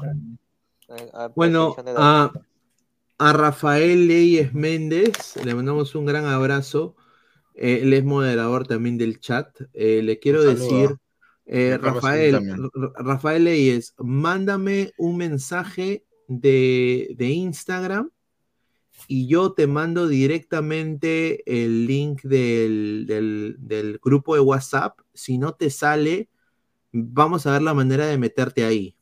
A 1.14 1.27
Bueno, 1.35 1.76
a, 3.19 3.33
Rafael 3.33 4.07
Leyes 4.07 4.53
Méndez, 4.53 5.35
le 5.43 5.53
mandamos 5.55 5.95
un 5.95 6.05
gran 6.05 6.25
abrazo. 6.25 6.95
Eh, 7.55 7.79
él 7.83 7.93
es 7.93 8.03
moderador 8.03 8.67
también 8.67 8.97
del 8.97 9.19
chat. 9.19 9.47
Eh, 9.73 10.01
le 10.03 10.19
quiero 10.19 10.43
decir, 10.43 10.97
eh, 11.45 11.77
Rafael, 11.81 12.41
Rafael 12.95 13.43
Leyes, 13.43 13.93
mándame 13.97 14.91
un 14.97 15.17
mensaje 15.17 16.05
de, 16.27 17.15
de 17.17 17.27
Instagram 17.29 18.11
y 19.07 19.27
yo 19.27 19.53
te 19.53 19.65
mando 19.67 20.07
directamente 20.07 21.43
el 21.63 21.87
link 21.87 22.21
del, 22.23 23.05
del- 23.07 23.55
del 23.59 23.99
grupo 24.03 24.35
de 24.35 24.41
WhatsApp. 24.41 24.99
Si 25.13 25.37
no 25.37 25.53
te 25.55 25.69
sale, 25.69 26.29
vamos 26.91 27.45
a 27.45 27.53
ver 27.53 27.61
la 27.63 27.73
manera 27.73 28.07
de 28.07 28.17
meterte 28.17 28.65
ahí. 28.65 28.95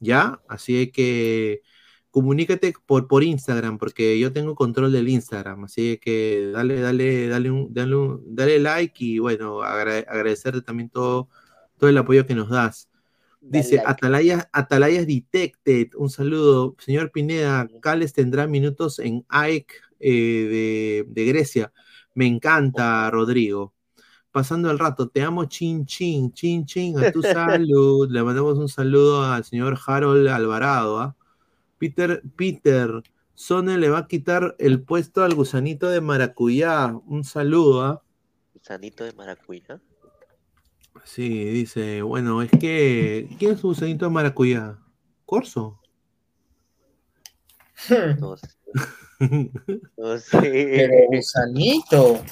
¿Ya? 0.00 0.40
Así 0.48 0.92
que 0.92 1.62
comunícate 2.10 2.72
por, 2.86 3.06
por 3.08 3.22
Instagram, 3.22 3.78
porque 3.78 4.18
yo 4.18 4.32
tengo 4.32 4.54
control 4.54 4.92
del 4.92 5.08
Instagram. 5.08 5.64
Así 5.64 5.98
que 5.98 6.50
dale, 6.52 6.80
dale, 6.80 7.28
dale, 7.28 7.50
un, 7.50 7.72
dale, 7.72 7.96
un- 7.96 8.22
dale 8.34 8.58
like 8.58 9.04
y 9.04 9.18
bueno, 9.18 9.62
agra- 9.62 10.04
agradecerte 10.08 10.62
también 10.62 10.88
todo, 10.90 11.28
todo 11.76 11.90
el 11.90 11.98
apoyo 11.98 12.26
que 12.26 12.34
nos 12.34 12.48
das. 12.50 12.88
Dice 13.40 13.76
like. 13.76 13.88
Atalaya, 13.90 14.48
Atalayas 14.52 15.06
Detected, 15.06 15.90
un 15.96 16.10
saludo. 16.10 16.74
Señor 16.78 17.12
Pineda, 17.12 17.68
Cales 17.80 18.12
tendrá 18.12 18.46
minutos 18.46 18.98
en 18.98 19.24
AEK 19.28 19.72
eh, 20.00 21.04
de, 21.06 21.06
de 21.08 21.24
Grecia. 21.26 21.72
Me 22.14 22.26
encanta, 22.26 23.08
Rodrigo. 23.10 23.74
Pasando 24.32 24.70
el 24.70 24.78
rato, 24.78 25.08
te 25.08 25.22
amo, 25.22 25.44
chin, 25.46 25.86
chin, 25.86 26.32
chin, 26.32 26.66
chin, 26.66 26.98
a 26.98 27.10
tu 27.12 27.22
salud. 27.22 28.10
Le 28.10 28.22
mandamos 28.22 28.58
un 28.58 28.68
saludo 28.68 29.22
al 29.24 29.44
señor 29.44 29.78
Harold 29.86 30.26
Alvarado. 30.28 30.98
¿ah? 31.00 31.16
Peter, 31.78 32.22
Peter, 32.36 33.02
Sone 33.34 33.78
le 33.78 33.88
va 33.88 33.98
a 33.98 34.06
quitar 34.08 34.56
el 34.58 34.82
puesto 34.82 35.22
al 35.22 35.34
gusanito 35.34 35.88
de 35.88 36.00
maracuyá. 36.00 36.92
Un 37.06 37.24
saludo, 37.24 37.82
¿ah? 37.82 38.02
Sanito 38.62 39.04
de 39.04 39.12
maracuyá. 39.12 39.80
Sí, 41.04 41.44
dice, 41.44 42.02
bueno, 42.02 42.42
es 42.42 42.50
que. 42.50 43.28
¿Quién 43.38 43.52
es 43.52 43.60
su 43.60 43.68
gusanito 43.68 44.06
de 44.06 44.10
maracuyá? 44.10 44.78
¿Corso? 45.24 45.80
No 48.20 48.36
sé. 48.36 48.48
No 49.96 50.18
sé. 50.18 50.38
Pero 50.40 50.94
gusanito. 51.08 52.22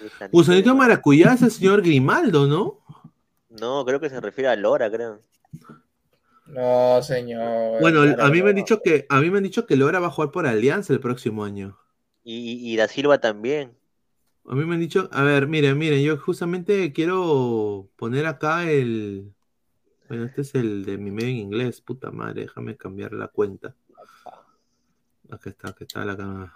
Gusanito 0.00 0.28
Gusanito 0.30 0.68
de 0.68 0.74
de 0.74 0.78
maracuyá 0.78 1.32
es 1.34 1.42
el 1.42 1.50
señor 1.50 1.82
Grimaldo, 1.82 2.46
¿no? 2.46 2.78
No, 3.48 3.84
creo 3.84 3.98
que 3.98 4.08
se 4.08 4.20
refiere 4.20 4.48
a 4.48 4.56
Lora, 4.56 4.90
creo. 4.90 5.22
No, 6.48 7.02
señor. 7.02 7.80
Bueno, 7.80 8.02
claro, 8.02 8.22
a 8.22 8.30
mí 8.30 8.42
me 8.42 8.50
han 8.50 8.56
dicho 8.56 8.80
que 8.82 9.06
a 9.08 9.20
mí 9.20 9.30
me 9.30 9.38
han 9.38 9.44
dicho 9.44 9.66
que 9.66 9.76
Lora 9.76 10.00
va 10.00 10.08
a 10.08 10.10
jugar 10.10 10.30
por 10.30 10.46
Alianza 10.46 10.92
el 10.92 11.00
próximo 11.00 11.44
año. 11.44 11.78
Y, 12.24 12.72
y 12.72 12.76
Da 12.76 12.88
Silva 12.88 13.18
también. 13.18 13.76
A 14.46 14.54
mí 14.54 14.64
me 14.64 14.74
han 14.74 14.80
dicho, 14.80 15.08
a 15.12 15.22
ver, 15.22 15.46
miren, 15.46 15.76
miren, 15.76 16.02
yo 16.02 16.16
justamente 16.16 16.92
quiero 16.94 17.90
poner 17.96 18.24
acá 18.24 18.70
el, 18.70 19.34
bueno, 20.08 20.24
este 20.24 20.40
es 20.40 20.54
el 20.54 20.86
de 20.86 20.96
mi 20.96 21.10
medio 21.10 21.28
en 21.28 21.36
inglés, 21.36 21.82
puta 21.82 22.10
madre, 22.10 22.42
déjame 22.42 22.76
cambiar 22.78 23.12
la 23.12 23.28
cuenta. 23.28 23.76
Acá 25.30 25.50
está, 25.50 25.68
acá 25.68 25.84
está 25.84 26.04
la 26.06 26.16
cámara. 26.16 26.54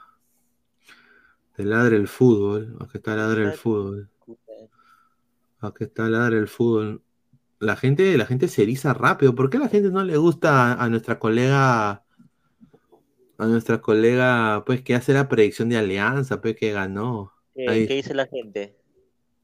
De 1.59 1.65
ladre 1.67 1.97
el 1.97 2.09
fútbol, 2.09 2.75
acá 2.81 2.93
está 2.95 3.15
ladre 3.15 3.45
el 3.45 3.53
fútbol, 3.53 4.09
acá 5.61 5.85
está 5.85 6.09
ladre 6.09 6.39
el 6.39 6.49
fútbol. 6.49 7.03
La 7.63 7.77
gente, 7.77 8.17
la 8.19 8.27
gente 8.27 8.49
se 8.49 8.63
eriza 8.63 8.93
rápido. 8.95 9.35
¿Por 9.35 9.49
qué 9.51 9.59
la 9.59 9.69
gente 9.69 9.91
no 9.91 10.05
le 10.05 10.17
gusta 10.19 10.73
a, 10.73 10.85
a 10.85 10.89
nuestra 10.91 11.19
colega, 11.19 12.05
a 13.39 13.47
nuestra 13.47 13.81
colega, 13.81 14.65
pues 14.67 14.83
que 14.83 14.95
hace 14.95 15.13
la 15.13 15.29
predicción 15.29 15.69
de 15.69 15.77
Alianza, 15.79 16.41
pues 16.41 16.57
que 16.57 16.73
ganó? 16.73 17.33
¿Qué, 17.55 17.65
Ahí. 17.67 17.87
qué 17.87 17.95
dice 17.95 18.15
la 18.15 18.27
gente? 18.27 18.77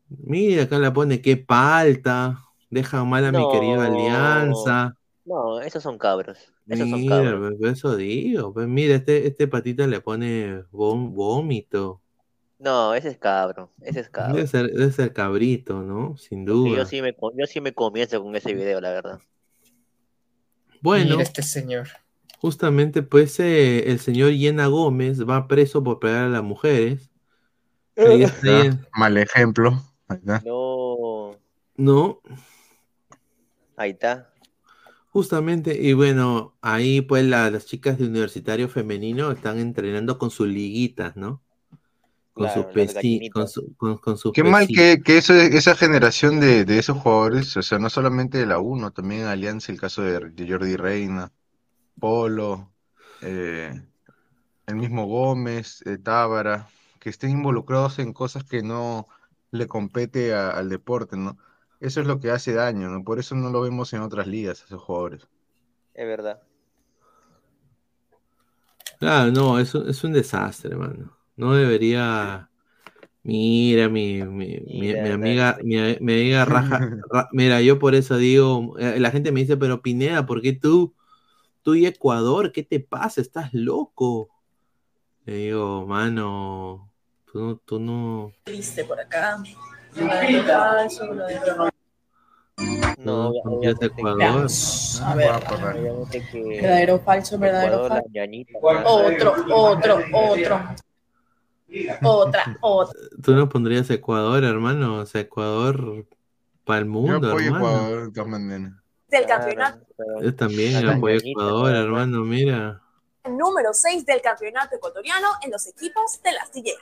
Mira, 0.09 0.65
acá 0.65 0.79
la 0.79 0.93
pone, 0.93 1.21
qué 1.23 1.37
palta. 1.37 2.39
Deja 2.71 3.05
mal 3.05 3.25
a 3.25 3.33
mi 3.33 3.47
querida. 3.49 3.87
Alianza. 3.87 4.97
No, 5.25 5.61
esos 5.61 5.83
son 5.83 5.99
cabros. 5.99 6.39
Esos 6.69 6.89
son 6.91 7.01
Mira, 7.01 7.17
cabros. 7.23 7.55
pues, 7.59 7.73
eso 7.73 7.97
digo. 7.97 8.53
Pues 8.53 8.67
mira, 8.69 8.95
este, 8.97 9.27
este 9.27 9.49
patita 9.49 9.87
le 9.87 10.01
pone 10.01 10.65
vómito. 10.71 12.03
No, 12.59 12.95
ese 12.95 13.09
es 13.11 13.19
cabro. 13.19 13.71
Ese 13.81 14.01
es 14.01 14.11
cabro. 14.11 14.35
Debe 14.35 14.47
ser, 14.47 14.67
debe 14.73 14.93
ser 14.93 15.13
cabrito, 15.13 15.83
¿no? 15.83 16.17
Sin 16.17 16.41
Sí, 16.45 16.47
duda. 16.47 16.77
yo 16.77 16.85
sí 16.87 17.03
me, 17.03 17.15
yo 17.37 17.47
sí 17.47 17.61
me 17.61 17.73
comienzo 17.75 18.23
con 18.23 18.35
ese 18.37 18.53
video, 18.55 18.81
la 18.81 18.91
verdad. 18.91 19.21
Bueno, 20.81 21.13
Mira 21.13 21.23
este 21.23 21.43
señor. 21.43 21.89
justamente 22.41 23.03
pues 23.03 23.39
eh, 23.41 23.91
el 23.91 24.01
señor 24.01 24.33
Yena 24.33 24.67
Gómez 24.67 25.23
va 25.29 25.49
preso 25.49 25.83
por 25.83 25.99
pegar 26.01 26.25
a 26.27 26.29
las 26.29 26.43
mujeres. 26.43 27.11
Ahí 28.05 28.23
está, 28.25 28.81
Mal 28.95 29.17
ejemplo. 29.19 29.83
Ahí 30.09 30.19
está. 30.19 30.45
No, 30.45 31.37
¿no? 31.77 32.21
ahí 33.77 33.91
está. 33.93 34.31
Justamente, 35.11 35.81
y 35.83 35.93
bueno, 35.95 36.57
ahí 36.61 37.01
pues 37.01 37.25
la- 37.25 37.51
las 37.51 37.67
chicas 37.67 37.99
de 37.99 38.07
universitario 38.07 38.69
femenino 38.69 39.31
están 39.33 39.59
entrenando 39.59 40.19
con 40.19 40.31
sus 40.31 40.49
liguitas, 40.49 41.17
¿no? 41.17 41.43
Con 42.39 42.49
Claro, 42.49 42.51
sus 42.51 42.67
las 42.73 42.75
pesi- 42.77 42.95
gallinitas. 42.95 43.33
con, 43.33 43.49
su- 43.49 43.75
con, 43.77 43.99
con 43.99 44.17
sus 44.17 44.33
Qué 44.33 44.45
mal 44.45 44.71
que, 44.71 45.03
que 45.05 45.19
eso, 45.19 45.35
esa 45.35 45.75
generación 45.77 46.41
de, 46.41 46.65
de 46.65 46.79
esos 46.79 46.99
jugadores, 46.99 47.57
o 47.57 47.63
sea, 47.63 47.79
no 47.79 47.91
solamente 47.91 48.39
de 48.39 48.47
la 48.47 48.59
1, 48.61 48.93
también 48.93 49.23
en 49.23 49.27
Alianza, 49.29 49.73
el 49.73 49.81
caso 49.81 50.03
de, 50.03 50.21
de 50.31 50.49
Jordi 50.51 50.77
Reina, 50.77 51.33
Polo, 52.01 52.73
eh, 53.23 53.83
el 54.67 54.77
mismo 54.77 55.07
Gómez, 55.07 55.83
eh, 55.87 55.99
Tábara, 55.99 56.69
que 57.01 57.11
estén 57.11 57.31
involucrados 57.31 57.99
en 58.01 58.13
cosas 58.15 58.45
que 58.45 58.63
no 58.63 59.09
le 59.53 59.67
compete 59.69 60.35
a- 60.35 60.51
al 60.51 60.69
deporte, 60.71 61.17
¿no? 61.17 61.39
Eso 61.81 62.01
es 62.03 62.07
lo 62.07 62.21
que 62.21 62.31
hace 62.33 62.55
daño, 62.55 62.89
¿no? 62.91 63.05
Por 63.05 63.19
eso 63.21 63.35
no 63.37 63.51
lo 63.51 63.61
vemos 63.63 63.93
en 63.95 64.03
otras 64.03 64.27
ligas, 64.29 64.63
esos 64.65 64.83
jugadores. 64.83 65.29
Es 65.93 66.07
verdad. 66.07 66.41
Claro, 68.99 69.31
no, 69.33 69.59
es, 69.59 69.75
un- 69.75 69.89
es 69.89 70.05
un 70.05 70.13
desastre, 70.13 70.75
mano. 70.77 71.18
No 71.39 71.55
debería. 71.55 72.51
Mira, 73.23 73.89
mi, 73.89 74.23
mi, 74.25 74.59
mi- 74.59 74.81
Mira, 74.81 75.03
mi 75.03 75.09
la- 75.09 75.15
amiga, 75.15 75.59
mi, 75.63 75.77
mi 76.01 76.13
amiga 76.15 76.45
Raja. 76.45 76.79
Ra- 77.13 77.29
mira, 77.33 77.61
yo 77.61 77.79
por 77.79 77.95
eso 77.95 78.17
digo, 78.17 78.77
eh, 78.79 78.99
la 78.99 79.11
gente 79.13 79.31
me 79.31 79.41
dice, 79.41 79.57
pero 79.57 79.81
Pineda, 79.81 80.27
¿por 80.27 80.43
qué 80.43 80.53
tú, 80.53 80.95
tú 81.63 81.77
y 81.77 81.87
Ecuador? 81.87 82.51
¿Qué 82.51 82.65
te 82.65 82.81
pasa? 82.81 83.21
¿Estás 83.21 83.55
loco? 83.55 84.31
Le 85.27 85.35
digo, 85.37 85.87
mano, 85.87 86.91
tú 87.31 87.39
no, 87.41 87.57
tú 87.65 87.79
no, 87.79 88.33
Triste 88.45 88.85
por 88.85 88.99
acá. 88.99 89.41
Verdadero 89.95 90.43
falso, 90.45 91.09
verdadero- 91.09 91.71
No, 92.99 93.33
en 93.45 93.77
Ecuador. 93.83 94.17
Veamos, 94.19 95.03
a 95.03 95.15
ver. 95.15 95.31
obviamente 95.31 96.23
que 96.33 96.61
Verdadero 96.61 96.99
falso, 96.99 97.39
verdadero 97.39 97.87
Ecuador, 97.87 97.93
la 97.93 98.61
falso. 98.61 99.05
Otro, 99.07 99.35
otro, 99.53 99.99
otro. 100.13 100.61
Otra, 102.03 102.57
otra. 102.61 102.99
Tú 103.23 103.33
no 103.35 103.49
pondrías 103.49 103.89
Ecuador, 103.91 104.43
hermano. 104.45 104.99
O 104.99 105.07
sea, 105.07 105.21
Ecuador 105.23 106.07
para 106.65 106.81
el 106.81 106.85
Yo 106.87 106.91
mundo, 106.91 107.29
apoyo 107.29 107.47
hermano. 107.47 107.67
Ecuador 107.67 108.05
de 108.07 108.13
todas 108.13 108.29
maneras. 108.29 108.73
del 109.09 109.27
campeonato. 109.27 109.87
Yo 110.23 110.35
también 110.35 110.87
la 110.87 110.95
apoyo 110.95 111.17
Ecuador, 111.23 111.75
hermano, 111.75 112.21
mira. 112.25 112.81
número 113.29 113.73
6 113.73 114.05
del 114.07 114.21
campeonato 114.23 114.77
ecuatoriano 114.77 115.29
en 115.43 115.51
los 115.51 115.67
equipos 115.67 116.21
del 116.23 116.37
astillero. 116.39 116.81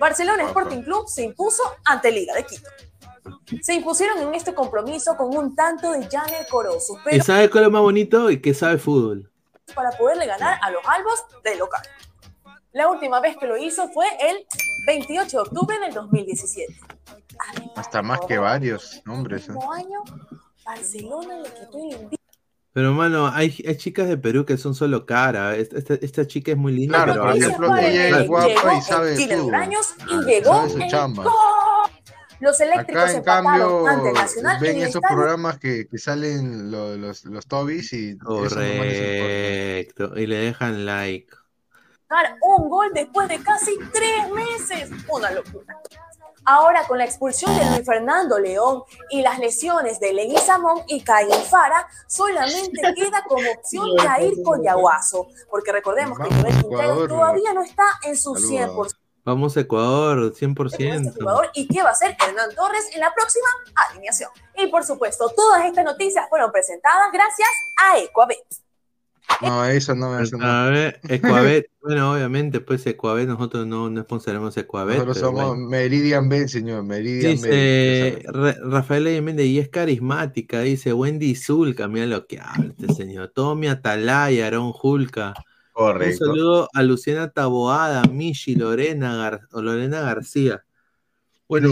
Barcelona 0.00 0.44
Sporting 0.44 0.82
Club 0.82 1.08
se 1.08 1.22
impuso 1.22 1.62
ante 1.84 2.10
Liga 2.10 2.34
de 2.34 2.44
Quito. 2.44 2.68
Se 3.62 3.74
impusieron 3.74 4.18
en 4.20 4.34
este 4.34 4.54
compromiso 4.54 5.16
con 5.16 5.36
un 5.36 5.54
tanto 5.56 5.90
de 5.92 6.06
Janer 6.08 6.46
Corozo, 6.48 6.94
¿Y 6.98 7.10
pero 7.10 7.24
sabe 7.24 7.50
cuál 7.50 7.64
es 7.64 7.66
lo 7.68 7.72
más 7.72 7.82
bonito? 7.82 8.30
Y 8.30 8.40
que 8.40 8.54
sabe 8.54 8.78
fútbol. 8.78 9.30
para 9.74 9.90
poderle 9.92 10.26
ganar 10.26 10.58
a 10.62 10.70
los 10.70 10.82
albos 10.86 11.24
del 11.42 11.58
local. 11.58 11.82
La 12.76 12.88
última 12.88 13.20
vez 13.20 13.36
que 13.38 13.46
lo 13.46 13.56
hizo 13.56 13.88
fue 13.88 14.04
el 14.20 14.36
28 14.86 15.30
de 15.36 15.42
octubre 15.42 15.78
del 15.78 15.94
2017. 15.94 16.74
Hasta 17.74 18.02
más 18.02 18.20
que 18.28 18.36
varios 18.36 19.00
nombres. 19.06 19.48
¿eh? 19.48 19.52
año, 19.74 20.00
Barcelona 20.64 21.38
le 21.38 21.48
quitó 21.48 21.78
el 21.90 22.18
Pero, 22.74 22.92
mano, 22.92 23.28
hay, 23.28 23.64
hay 23.66 23.76
chicas 23.78 24.08
de 24.08 24.18
Perú 24.18 24.44
que 24.44 24.58
son 24.58 24.74
solo 24.74 25.06
cara. 25.06 25.56
Esta, 25.56 25.78
esta, 25.78 25.94
esta 25.94 26.26
chica 26.26 26.50
es 26.52 26.58
muy 26.58 26.72
linda, 26.72 26.98
Claro, 27.04 27.12
pero 27.14 27.28
habla- 27.30 27.46
ejemplo, 27.46 27.76
ella 27.78 28.20
es 28.20 28.26
guapa 28.28 28.74
y 28.74 28.82
sabe 28.82 29.16
fútbol. 29.16 29.54
años 29.54 29.94
y 30.10 30.14
Ah, 30.14 30.20
llegó 30.26 30.52
sabe 30.52 30.68
su 30.70 30.78
en 30.80 30.88
chamba. 30.90 31.24
Los 32.40 32.60
eléctricos 32.60 33.02
Acá, 33.04 33.12
en 33.12 33.22
cambio, 33.24 33.86
ante 33.86 34.12
Nacional 34.12 34.58
ven 34.60 34.76
esos 34.82 34.96
estadio 34.96 35.16
programas 35.16 35.58
que, 35.58 35.88
que 35.88 35.96
salen 35.96 36.70
lo- 36.70 36.94
los, 36.98 37.24
los 37.24 37.46
Tobis 37.46 37.90
y. 37.94 38.18
Correcto. 38.18 40.12
Y 40.18 40.26
le 40.26 40.36
dejan 40.36 40.84
like. 40.84 41.32
Marcar 42.08 42.36
un 42.40 42.68
gol 42.68 42.92
después 42.92 43.28
de 43.28 43.42
casi 43.42 43.76
tres 43.92 44.30
meses. 44.30 44.90
Una 45.08 45.30
locura. 45.30 45.80
Ahora, 46.48 46.86
con 46.86 46.98
la 46.98 47.04
expulsión 47.04 47.56
de 47.58 47.64
Luis 47.70 47.84
Fernando 47.84 48.38
León 48.38 48.84
y 49.10 49.20
las 49.20 49.40
lesiones 49.40 49.98
de 49.98 50.12
Leguizamón 50.12 50.82
y 50.86 51.00
Caín 51.02 51.32
Fara, 51.50 51.88
solamente 52.06 52.80
queda 52.94 53.24
como 53.26 53.50
opción 53.50 53.96
Jair 53.96 54.34
Coyahuaso, 54.44 55.26
porque 55.50 55.72
recordemos 55.72 56.16
que 56.18 56.32
Joel 56.32 56.54
Quintero 56.54 56.82
Ecuador. 56.82 57.08
todavía 57.08 57.52
no 57.52 57.62
está 57.62 57.82
en 58.04 58.16
su 58.16 58.36
Saludos. 58.36 58.92
100% 58.94 58.98
Vamos 59.24 59.56
a 59.56 59.60
Ecuador, 59.60 60.18
con 60.20 60.28
este 60.28 60.46
100%. 60.46 61.14
jugador 61.18 61.50
y 61.52 61.66
qué 61.66 61.82
va 61.82 61.88
a 61.88 61.92
hacer 61.92 62.16
Hernán 62.24 62.54
Torres 62.54 62.90
en 62.94 63.00
la 63.00 63.12
próxima 63.12 63.48
alineación. 63.88 64.30
Y 64.54 64.68
por 64.68 64.84
supuesto, 64.84 65.28
todas 65.34 65.64
estas 65.64 65.84
noticias 65.84 66.28
fueron 66.28 66.52
presentadas 66.52 67.10
gracias 67.12 67.48
a 67.76 67.98
Ecuabet. 67.98 68.46
No, 69.42 69.64
eso 69.66 69.94
no, 69.94 70.18
eso 70.18 70.38
no. 70.38 70.46
A 70.46 70.70
ver, 70.70 71.00
Ecuabet. 71.08 71.70
bueno, 71.82 72.12
obviamente, 72.12 72.60
pues 72.60 72.86
Ecuabet, 72.86 73.28
nosotros 73.28 73.66
no, 73.66 73.90
no 73.90 74.02
sponsoramos 74.02 74.56
Ecuabet. 74.56 74.94
Nosotros 74.96 75.16
pero 75.18 75.26
somos 75.28 75.46
bueno. 75.48 75.68
Meridian 75.68 76.28
Ben, 76.28 76.48
señor. 76.48 76.84
Meridian 76.84 77.32
Dice 77.32 78.22
Ben. 78.24 78.34
Ra- 78.34 78.56
Rafael 78.64 79.22
Méndez, 79.22 79.46
y 79.46 79.58
es 79.58 79.68
carismática, 79.68 80.60
dice 80.60 80.92
Wendy 80.92 81.34
Zulka, 81.34 81.86
mira 81.86 82.06
lo 82.06 82.26
que 82.26 82.40
habla 82.40 82.72
este 82.78 82.94
señor. 82.94 83.32
Tommy 83.34 83.68
Atalaya, 83.68 84.46
Aaron 84.46 84.72
Julka. 84.72 85.34
Correcto. 85.72 86.24
Un 86.24 86.30
saludo 86.30 86.68
a 86.72 86.82
Luciana 86.82 87.28
Taboada, 87.28 88.04
Michi, 88.04 88.54
Lorena, 88.54 89.16
Gar- 89.16 89.48
Lorena 89.52 90.00
García. 90.00 90.64
Bueno, 91.46 91.68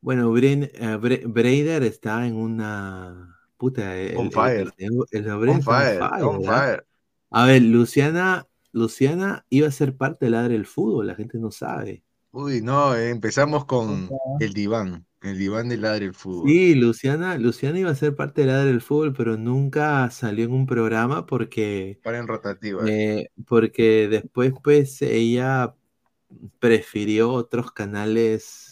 bueno 0.00 0.32
Bren- 0.32 0.70
eh, 0.72 0.98
Bre- 1.00 1.24
Breider 1.26 1.82
está 1.82 2.24
en 2.26 2.36
una 2.36 3.35
puta. 3.56 3.96
El, 3.96 4.16
On 4.16 4.26
el- 4.26 4.32
fire. 4.32 4.72
el- 4.78 4.92
el- 5.10 5.24
el 5.26 5.30
On 5.48 5.62
fire. 5.62 6.84
A 7.30 7.46
ver, 7.46 7.62
Luciana, 7.62 8.46
Luciana 8.72 9.44
iba 9.50 9.68
a 9.68 9.72
ser 9.72 9.96
parte 9.96 10.26
del 10.26 10.32
Ladre 10.32 10.54
del 10.54 10.66
Fútbol, 10.66 11.06
la 11.08 11.14
gente 11.14 11.38
no 11.38 11.50
sabe. 11.50 12.02
Uy, 12.32 12.60
no, 12.60 12.94
eh, 12.94 13.10
empezamos 13.10 13.64
con 13.64 14.10
el 14.40 14.52
diván. 14.52 15.04
El 15.22 15.38
diván 15.38 15.68
del 15.68 15.80
ladre 15.80 16.04
del 16.04 16.14
fútbol. 16.14 16.48
Sí, 16.48 16.74
Luciana, 16.76 17.36
Luciana 17.36 17.78
iba 17.80 17.90
a 17.90 17.94
ser 17.96 18.14
parte 18.14 18.42
del 18.42 18.50
Ladre 18.50 18.66
del 18.68 18.80
Fútbol, 18.82 19.12
pero 19.12 19.36
nunca 19.36 20.08
salió 20.10 20.44
en 20.44 20.52
un 20.52 20.66
programa 20.66 21.26
porque, 21.26 21.98
Para 22.04 22.18
en 22.18 22.28
rotativa. 22.28 22.82
eh, 22.86 23.30
porque 23.46 24.06
después, 24.08 24.52
pues, 24.62 25.02
ella 25.02 25.74
prefirió 26.60 27.32
otros 27.32 27.72
canales 27.72 28.65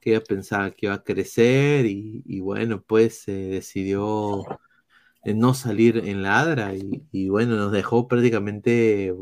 que 0.00 0.10
ella 0.12 0.26
pensaba 0.26 0.70
que 0.72 0.86
iba 0.86 0.94
a 0.94 1.04
crecer 1.04 1.86
y, 1.86 2.22
y 2.26 2.40
bueno, 2.40 2.82
pues 2.82 3.28
eh, 3.28 3.32
decidió 3.32 4.50
no 5.24 5.54
salir 5.54 5.98
en 5.98 6.22
Ladra 6.22 6.74
y, 6.76 7.04
y 7.12 7.28
bueno, 7.30 7.56
nos 7.56 7.72
dejó 7.72 8.08
prácticamente 8.08 9.14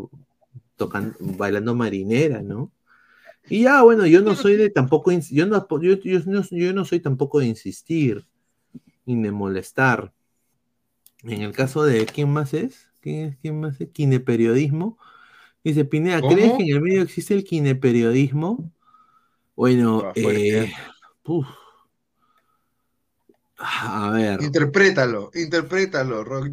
tocando, 0.76 1.16
bailando 1.20 1.74
marinera, 1.74 2.42
¿no? 2.42 2.72
Y 3.48 3.64
ya, 3.64 3.82
bueno, 3.82 4.06
yo 4.06 4.22
no 4.22 4.34
soy 4.36 4.56
de 4.56 4.70
tampoco, 4.70 5.12
yo 5.12 5.46
no, 5.46 5.66
yo, 5.82 5.94
yo 5.96 6.20
no, 6.26 6.42
yo 6.50 6.72
no 6.74 6.84
soy 6.84 7.00
tampoco 7.00 7.40
de 7.40 7.46
insistir 7.46 8.26
ni 9.06 9.22
de 9.22 9.32
molestar. 9.32 10.12
En 11.24 11.42
el 11.42 11.52
caso 11.52 11.84
de, 11.84 12.06
¿quién 12.06 12.30
más 12.32 12.54
es? 12.54 12.88
¿Quién, 13.00 13.26
es- 13.30 13.36
quién 13.38 13.60
más 13.60 13.80
es? 13.80 13.88
Kineperiodismo. 13.90 14.98
Dice 15.64 15.84
Pineda, 15.84 16.26
¿crees 16.26 16.52
¿Cómo? 16.52 16.54
que 16.54 16.64
en 16.64 16.70
el 16.76 16.82
medio 16.82 17.02
existe 17.02 17.34
el 17.34 17.44
kineperiodismo? 17.44 18.72
Bueno, 19.58 20.04
Ah, 20.04 20.12
eh, 20.14 20.72
uf. 21.24 21.44
a 23.58 24.10
ver, 24.12 24.38
Interprétalo, 24.40 25.32
interprétalo, 25.34 26.22
Rock. 26.22 26.50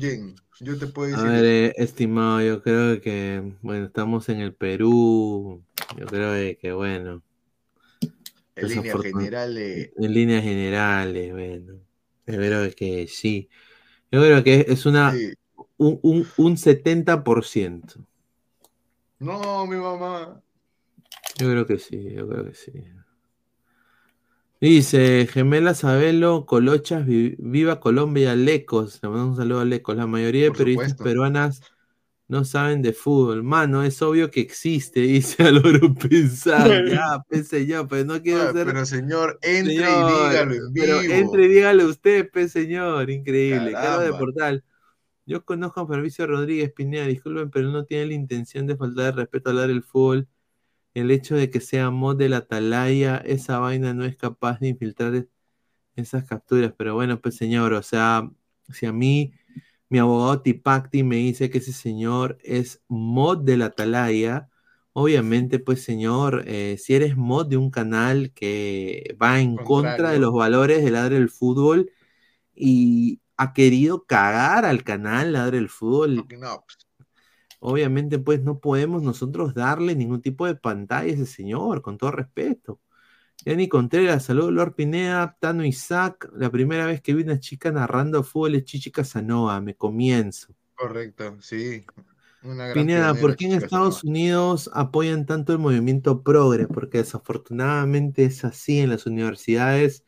Yo 0.60 0.76
te 0.80 0.88
puedo 0.88 1.10
a 1.10 1.22
decir. 1.22 1.30
ver, 1.32 1.46
eh, 1.46 1.74
estimado, 1.78 2.42
yo 2.42 2.64
creo 2.64 3.00
que, 3.00 3.44
bueno, 3.62 3.86
estamos 3.86 4.28
en 4.30 4.40
el 4.40 4.56
Perú, 4.56 5.62
yo 6.00 6.06
creo 6.08 6.58
que, 6.60 6.74
bueno, 6.74 7.22
en 8.56 8.70
líneas 8.70 9.02
generales. 9.04 9.92
En 9.98 10.14
líneas 10.16 10.44
generales, 10.44 11.32
bueno. 11.32 11.74
Yo 12.26 12.34
creo 12.38 12.72
que 12.76 13.08
sí. 13.08 13.48
Yo 14.12 14.20
creo 14.22 14.44
que 14.44 14.66
es 14.68 14.88
una 14.88 15.12
Sí. 15.12 15.32
un, 15.78 16.00
un, 16.02 16.28
un 16.38 16.58
70%. 16.58 18.00
No, 19.20 19.66
mi 19.68 19.76
mamá. 19.76 20.42
Yo 21.38 21.50
creo 21.50 21.66
que 21.66 21.78
sí, 21.80 22.12
yo 22.14 22.28
creo 22.28 22.46
que 22.46 22.54
sí. 22.56 22.72
Dice 24.66 25.28
Gemela 25.32 25.76
Sabelo, 25.76 26.48
Colochas, 26.48 27.06
vi- 27.06 27.36
viva 27.38 27.80
Colombia, 27.80 28.36
Lecos. 28.36 29.00
Le 29.04 29.10
mandamos 29.10 29.38
un 29.38 29.44
saludo 29.44 29.60
a 29.60 29.66
Lecos. 29.66 29.96
La 29.96 30.08
mayoría 30.08 30.46
de 30.46 30.48
Por 30.50 30.58
periodistas 30.58 30.90
supuesto. 30.90 31.04
peruanas 31.04 31.62
no 32.28 32.44
saben 32.46 32.82
de 32.82 32.92
fútbol. 32.92 33.44
Mano, 33.44 33.84
es 33.84 34.02
obvio 34.02 34.32
que 34.32 34.40
existe, 34.40 35.02
dice 35.02 35.44
Álvaro 35.44 35.94
Pensar. 35.94 36.84
Ya, 36.90 37.24
pensé 37.30 37.68
yo, 37.68 37.88
pero 37.88 38.06
no 38.06 38.20
quiero 38.24 38.42
Ah, 38.42 38.50
hacer. 38.50 38.66
pero 38.66 38.86
señor, 38.88 39.38
entre 39.44 39.76
Señor, 39.76 40.10
y 40.10 40.30
dígalo 40.30 40.54
en 40.56 40.74
vivo. 40.74 40.88
Pero 40.98 41.16
entre 41.16 41.46
y 41.46 41.48
dígale 41.50 41.86
usted, 41.86 42.32
pe 42.32 42.50
señor, 42.50 43.12
increíble. 43.12 43.72
Carlos 43.74 44.04
de. 44.18 44.20
Portal. 44.20 44.64
Yo 45.28 45.46
conozco 45.46 45.82
a 45.82 45.88
Fabricio 45.88 46.26
Rodríguez 46.26 46.72
Pineda, 46.74 47.06
disculpen, 47.06 47.52
pero 47.52 47.70
no 47.70 47.86
tiene 47.86 48.08
la 48.08 48.14
intención 48.16 48.66
de 48.66 48.78
faltar 48.78 49.06
de 49.14 49.22
respeto 49.22 49.50
a 49.50 49.54
hablar 49.54 49.68
del 49.68 49.84
fútbol. 49.84 50.28
El 50.96 51.12
hecho 51.12 51.36
de 51.38 51.52
que 51.52 51.62
sea 51.62 51.92
mod 51.92 52.18
de 52.18 52.30
la 52.30 52.40
atalaya, 52.40 53.18
esa 53.20 53.60
vaina 53.60 53.94
no 53.96 54.06
es 54.06 54.18
capaz 54.18 54.60
de 54.62 54.70
infiltrar 54.70 55.16
es- 55.16 55.28
esas 55.96 56.26
capturas. 56.26 56.74
Pero 56.78 56.96
bueno, 56.96 57.22
pues 57.22 57.36
señor, 57.38 57.74
o 57.74 57.84
sea, 57.84 58.30
si 58.74 58.86
a 58.86 58.94
mí 58.94 59.34
mi 59.90 60.00
abogado 60.00 60.42
Tipacti 60.42 61.04
me 61.04 61.18
dice 61.18 61.50
que 61.50 61.60
ese 61.60 61.74
señor 61.74 62.38
es 62.44 62.84
mod 62.88 63.40
de 63.46 63.58
la 63.58 63.68
atalaya, 63.68 64.50
obviamente, 64.94 65.60
pues 65.60 65.84
señor, 65.84 66.44
eh, 66.48 66.78
si 66.80 66.96
eres 66.96 67.18
mod 67.18 67.48
de 67.48 67.58
un 67.58 67.72
canal 67.72 68.34
que 68.34 69.16
va 69.22 69.40
en 69.42 69.60
contra 69.60 70.12
de 70.12 70.20
los 70.20 70.34
valores 70.34 70.84
del 70.84 70.94
ladre 70.94 71.16
del 71.18 71.30
fútbol 71.30 71.92
y 72.56 73.22
ha 73.38 73.54
querido 73.54 74.06
cagar 74.06 74.66
al 74.66 74.84
canal 74.84 75.34
Ladre 75.34 75.58
el 75.60 75.70
Fútbol. 75.70 76.30
No, 76.30 76.64
pues, 76.66 76.85
Obviamente, 77.60 78.20
pues 78.20 78.42
no 78.44 78.60
podemos 78.60 79.04
nosotros 79.04 79.54
darle 79.54 79.96
ningún 79.96 80.22
tipo 80.22 80.46
de 80.48 80.56
pantalla 80.56 81.12
a 81.12 81.14
ese 81.16 81.26
señor, 81.26 81.82
con 81.82 81.98
todo 81.98 82.12
respeto. 82.12 82.82
Yanni 83.46 83.70
Contreras, 83.70 84.26
saludos 84.26 84.54
Lord 84.54 84.76
Pineda, 84.76 85.38
Tano 85.40 85.66
Isaac. 85.66 86.30
La 86.36 86.52
primera 86.52 86.86
vez 86.88 87.02
que 87.02 87.14
vi 87.16 87.24
una 87.24 87.40
chica 87.40 87.72
narrando 87.72 88.24
fútbol 88.24 88.56
es 88.56 88.66
Chichi 88.66 88.92
Casanova, 88.92 89.62
me 89.62 89.76
comienzo. 89.76 90.56
correcto, 90.76 91.38
sí. 91.42 91.86
Una 92.42 92.68
gran 92.68 92.90
Pineda, 92.90 93.20
¿por 93.20 93.36
qué 93.36 93.46
en 93.46 93.54
Estados 93.54 94.04
Unidos 94.04 94.70
apoyan 94.74 95.26
tanto 95.26 95.54
el 95.54 95.60
movimiento 95.60 96.24
progre? 96.24 96.68
Porque 96.68 96.98
desafortunadamente 97.00 98.26
es 98.26 98.44
así 98.44 98.80
en 98.80 98.90
las 98.90 99.06
universidades. 99.06 100.04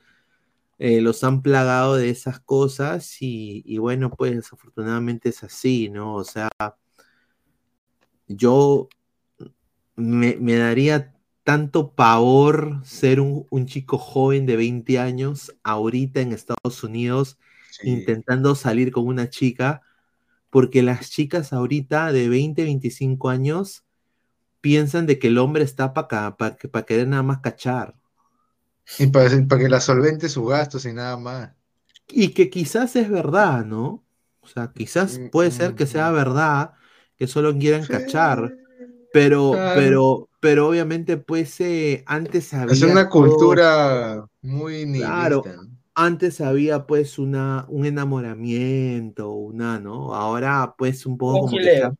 eh, 0.79 1.01
los 1.01 1.23
han 1.23 1.41
plagado 1.43 1.95
de 1.97 2.09
esas 2.11 2.39
cosas 2.41 3.21
y, 3.21 3.63
y 3.65 3.77
bueno, 3.79 4.11
pues 4.11 4.35
desafortunadamente 4.35 5.29
es 5.29 5.43
así, 5.43 5.89
¿no? 5.89 6.15
O 6.15 6.23
sea, 6.25 6.49
yo 8.27 8.89
me, 9.95 10.35
me 10.39 10.55
daría 10.55 11.13
tanto 11.43 11.93
pavor 11.93 12.81
ser 12.83 13.19
un, 13.21 13.47
un 13.49 13.65
chico 13.65 13.97
joven 13.97 14.45
de 14.45 14.57
20 14.57 14.99
años 14.99 15.55
ahorita 15.63 16.21
en 16.21 16.33
Estados 16.33 16.83
Unidos 16.83 17.37
intentando 17.83 18.55
salir 18.55 18.91
con 18.91 19.05
una 19.05 19.29
chica, 19.29 19.83
porque 20.49 20.83
las 20.83 21.09
chicas 21.11 21.53
ahorita 21.53 22.11
de 22.11 22.29
20, 22.29 22.63
25 22.63 23.29
años 23.29 23.85
piensan 24.61 25.05
de 25.07 25.19
que 25.19 25.27
el 25.29 25.37
hombre 25.39 25.63
está 25.63 25.93
para 25.93 26.37
para 26.37 26.85
querer 26.85 27.07
nada 27.07 27.23
más 27.23 27.39
cachar. 27.39 27.95
Y 28.99 29.07
para, 29.07 29.29
para 29.47 29.61
que 29.61 29.69
la 29.69 29.79
solvente 29.79 30.29
sus 30.29 30.49
gastos 30.49 30.85
y 30.85 30.93
nada 30.93 31.17
más. 31.17 31.51
Y 32.07 32.29
que 32.33 32.49
quizás 32.49 32.95
es 32.95 33.09
verdad, 33.09 33.65
¿no? 33.65 34.03
O 34.41 34.47
sea, 34.47 34.71
quizás 34.73 35.19
Mm, 35.19 35.29
puede 35.29 35.51
ser 35.51 35.75
que 35.75 35.85
sea 35.85 36.11
verdad, 36.11 36.73
que 37.17 37.27
solo 37.27 37.57
quieran 37.57 37.85
cachar, 37.85 38.53
pero, 39.11 39.51
Claro. 39.53 39.71
pero, 39.79 40.29
pero 40.39 40.67
obviamente, 40.69 41.17
pues 41.17 41.59
eh, 41.61 42.03
antes 42.05 42.53
había. 42.53 42.73
Es 42.73 42.81
una 42.83 43.09
todo- 43.09 43.21
cultura 43.21 44.25
muy 44.41 44.91
Claro, 44.93 45.43
antes 45.95 46.41
había 46.41 46.85
pues 46.85 47.17
una, 47.17 47.65
un 47.69 47.85
enamoramiento, 47.85 49.31
una, 49.31 49.79
¿no? 49.79 50.13
Ahora 50.13 50.75
pues 50.77 51.05
un 51.05 51.17
poco 51.17 51.47
como 51.47 51.57
que 51.57 51.63
se 51.63 51.83
ha- 51.83 51.93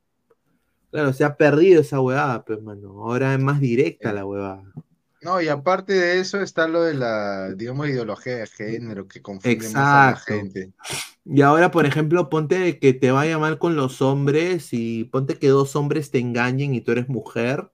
claro, 0.92 1.14
se 1.14 1.24
ha 1.24 1.36
perdido 1.36 1.82
esa 1.82 2.00
huevada, 2.00 2.44
pues, 2.46 2.62
mano. 2.62 2.90
Ahora 3.04 3.34
es 3.34 3.40
más 3.40 3.60
directa 3.60 4.14
la 4.14 4.24
huevada. 4.26 4.64
No, 5.28 5.42
y 5.42 5.50
aparte 5.50 5.92
de 5.94 6.20
eso 6.22 6.42
está 6.42 6.68
lo 6.70 6.84
de 6.84 6.94
la, 6.94 7.54
digamos, 7.54 7.90
ideología 7.90 8.38
de 8.38 8.48
género 8.48 9.08
que 9.10 9.22
confunde 9.22 9.70
más 9.70 9.94
a 9.94 10.02
la 10.02 10.16
Exacto. 10.16 10.34
gente. 10.40 10.74
Y 11.26 11.42
ahora, 11.42 11.72
por 11.72 11.86
ejemplo, 11.86 12.30
ponte 12.30 12.80
que 12.80 12.94
te 12.94 13.12
vaya 13.12 13.38
mal 13.40 13.60
con 13.60 13.76
los 13.76 14.02
hombres 14.02 14.70
y 14.74 15.06
ponte 15.06 15.40
que 15.40 15.50
dos 15.50 15.76
hombres 15.76 16.12
te 16.12 16.20
engañen 16.20 16.74
y 16.76 16.82
tú 16.82 16.92
eres 16.94 17.10
mujer, 17.10 17.72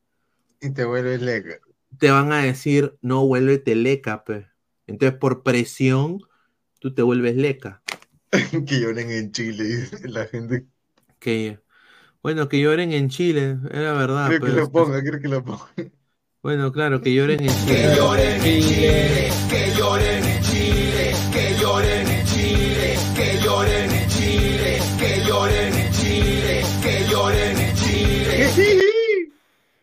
Y 0.61 0.71
te 0.73 0.83
vuelves 0.83 1.21
leca. 1.21 1.59
te 1.97 2.11
van 2.11 2.31
a 2.31 2.39
decir, 2.43 2.97
no, 3.01 3.25
vuélvete 3.25 3.75
leca, 3.75 4.23
pues. 4.23 4.45
Entonces, 4.87 5.17
por 5.19 5.43
presión, 5.43 6.19
tú 6.79 6.93
te 6.93 7.01
vuelves 7.01 7.35
leca. 7.35 7.83
que 8.67 8.79
lloren 8.79 9.11
en 9.11 9.31
Chile, 9.31 9.87
la 10.03 10.25
gente. 10.27 10.67
Que, 11.19 11.59
bueno, 12.23 12.49
que 12.49 12.61
lloren 12.61 12.93
en 12.93 13.09
Chile, 13.09 13.59
es 13.71 13.79
la 13.79 13.93
verdad. 13.93 14.37
Creo 14.37 14.41
que 14.41 14.51
lo 14.51 14.71
ponga, 14.71 15.01
creo 15.01 15.19
que 15.21 15.27
lo 15.27 15.43
ponga. 15.43 15.69
Bueno, 16.43 16.73
claro, 16.73 16.99
que 16.99 17.13
lloren 17.13 17.39
en 17.39 17.47
Chile. 17.47 17.65
Que 17.73 17.95
lloren 17.95 18.43
en 18.43 18.61
Chile, 18.61 19.31
que 19.49 19.73
lloren 19.77 20.23
en 20.25 20.43
Chile, 20.43 21.13
que 21.31 21.55
lloren 21.57 22.07
en 22.09 22.25
Chile, 22.25 22.97
que 23.15 23.39
lloren 23.41 23.91
en 23.93 24.09
Chile, 24.09 24.79
que 24.99 25.23
lloren 25.25 25.73
en 25.73 25.91
Chile, 25.93 26.63
que 26.83 27.07
lloren 27.09 27.57
en 27.57 27.75
Chile. 27.77 29.31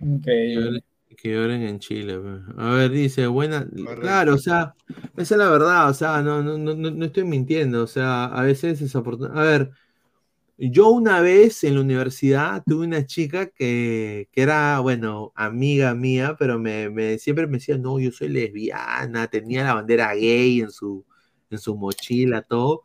Increíble. 0.00 0.84
Que 1.16 1.32
lloren 1.32 1.62
en 1.62 1.78
Chile. 1.78 2.20
A 2.58 2.74
ver, 2.74 2.90
dice, 2.90 3.26
buena. 3.26 3.66
Claro, 3.98 4.34
o 4.34 4.38
sea, 4.38 4.74
esa 5.16 5.34
es 5.34 5.38
la 5.38 5.48
verdad, 5.48 5.88
o 5.88 5.94
sea, 5.94 6.20
no, 6.20 6.42
no, 6.42 6.58
no, 6.58 6.74
no 6.74 6.90
no 6.90 7.04
estoy 7.06 7.24
mintiendo, 7.24 7.82
o 7.82 7.86
sea, 7.86 8.26
a 8.26 8.42
veces 8.42 8.82
es 8.82 8.94
oportuno. 8.94 9.32
A 9.32 9.44
ver, 9.44 9.70
yo 10.60 10.88
una 10.90 11.20
vez 11.20 11.64
en 11.64 11.74
la 11.76 11.80
universidad 11.82 12.62
tuve 12.66 12.86
una 12.86 13.06
chica 13.06 13.46
que, 13.50 14.28
que 14.32 14.42
era, 14.42 14.80
bueno, 14.80 15.32
amiga 15.34 15.94
mía, 15.94 16.36
pero 16.38 16.58
me, 16.58 16.90
me- 16.90 17.18
siempre 17.18 17.46
me 17.46 17.58
decía, 17.58 17.78
no, 17.78 17.98
yo 17.98 18.12
soy 18.12 18.28
lesbiana, 18.28 19.28
tenía 19.28 19.64
la 19.64 19.74
bandera 19.74 20.14
gay 20.14 20.60
en 20.60 20.70
su, 20.70 21.04
en 21.50 21.58
su 21.58 21.76
mochila, 21.76 22.42
todo. 22.42 22.84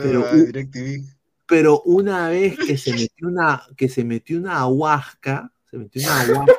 Pero, 0.00 0.22
DirecTV. 0.22 1.04
pero 1.46 1.82
una 1.82 2.28
vez 2.30 2.58
que 2.58 2.76
se 2.78 2.92
metió 2.94 3.28
una, 3.28 3.62
que 3.76 3.88
se 3.88 4.04
metió 4.04 4.38
una 4.38 4.66
huasca, 4.66 5.52
se 5.70 5.78
metió 5.78 6.02
una 6.02 6.18
huasca, 6.20 6.54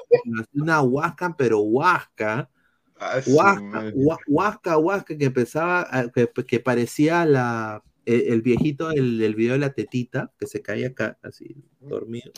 una 0.53 0.81
huasca, 0.81 1.35
pero 1.37 1.59
huasca, 1.61 2.49
Ah, 2.99 3.21
huasca, 3.25 3.85
huasca, 4.27 4.77
huasca, 4.77 5.17
que 5.17 5.25
empezaba, 5.25 5.87
que 6.47 6.59
parecía 6.59 7.25
la, 7.25 7.83
el, 8.05 8.21
el 8.33 8.41
viejito 8.41 8.89
del, 8.89 9.17
del 9.19 9.35
video 9.35 9.53
de 9.53 9.59
la 9.59 9.73
tetita, 9.73 10.31
que 10.39 10.47
se 10.47 10.61
caía 10.61 10.87
acá, 10.89 11.17
así, 11.23 11.55
dormido. 11.81 12.31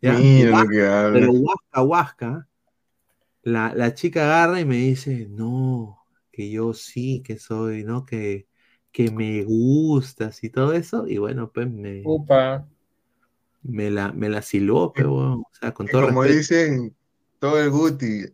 ¿Ya? 0.00 0.14
Mira 0.18 0.64
lo 0.64 0.68
que 0.68 0.86
habla. 0.86 1.12
pero 1.12 1.32
huasca, 1.32 1.82
huasca, 1.82 2.48
la, 3.42 3.74
la 3.74 3.94
chica 3.94 4.24
agarra 4.24 4.60
y 4.60 4.64
me 4.64 4.76
dice, 4.76 5.26
no, 5.30 5.98
que 6.32 6.50
yo 6.50 6.74
sí, 6.74 7.22
que 7.24 7.38
soy, 7.38 7.84
¿no? 7.84 8.04
Que, 8.06 8.48
que 8.92 9.10
me 9.10 9.44
gustas 9.44 10.42
y 10.44 10.50
todo 10.50 10.72
eso, 10.72 11.06
y 11.06 11.18
bueno, 11.18 11.50
pues 11.52 11.70
me, 11.70 12.02
Upa. 12.04 12.66
me 13.62 13.90
la, 13.90 14.12
me 14.12 14.28
la 14.28 14.42
silbó, 14.42 14.92
pero, 14.92 15.14
o 15.14 15.50
sea, 15.52 15.72
con 15.74 15.88
todo 15.88 16.02
como 16.02 16.22
respeto. 16.22 16.38
dicen, 16.38 16.94
todo 17.38 17.60
el 17.60 17.70
guti. 17.70 18.24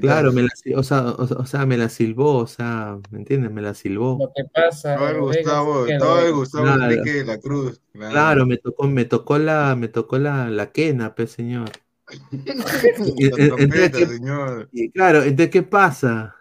Claro, 0.00 0.32
me 0.32 0.42
la, 0.42 0.48
o 0.76 0.82
sea, 0.82 1.02
o, 1.10 1.22
o 1.22 1.46
sea, 1.46 1.66
me 1.66 1.76
la 1.76 1.88
silbó, 1.88 2.38
o 2.38 2.46
sea, 2.46 2.98
¿me 3.10 3.18
entiendes? 3.18 3.50
Me 3.50 3.62
la 3.62 3.74
silbó. 3.74 4.18
Lo 4.18 4.32
que 4.34 4.44
pasa. 4.52 4.96
Todo 4.96 5.08
el 5.08 5.20
Gustavo, 5.20 5.84
que 5.84 5.98
todo 5.98 6.26
el. 6.26 6.32
Gustavo 6.32 6.64
Claro. 6.64 6.84
Enrique 6.84 7.12
de 7.12 7.24
la 7.24 7.38
Cruz. 7.38 7.80
Claro. 7.92 8.10
Claro, 8.12 8.46
me 8.46 8.56
tocó, 8.58 8.86
me 8.88 9.04
tocó 9.04 9.38
la, 9.38 9.76
me 9.76 9.88
tocó 9.88 10.18
la, 10.18 10.50
la 10.50 10.72
quena, 10.72 11.14
pues, 11.14 11.32
señor. 11.32 11.70
Y- 13.16 13.24
entonces, 13.24 13.48
trompeta, 13.48 13.98
¿qué- 13.98 14.06
señor. 14.06 14.68
y 14.72 14.90
claro, 14.90 15.22
entonces, 15.22 15.50
¿qué 15.50 15.62
pasa? 15.62 16.34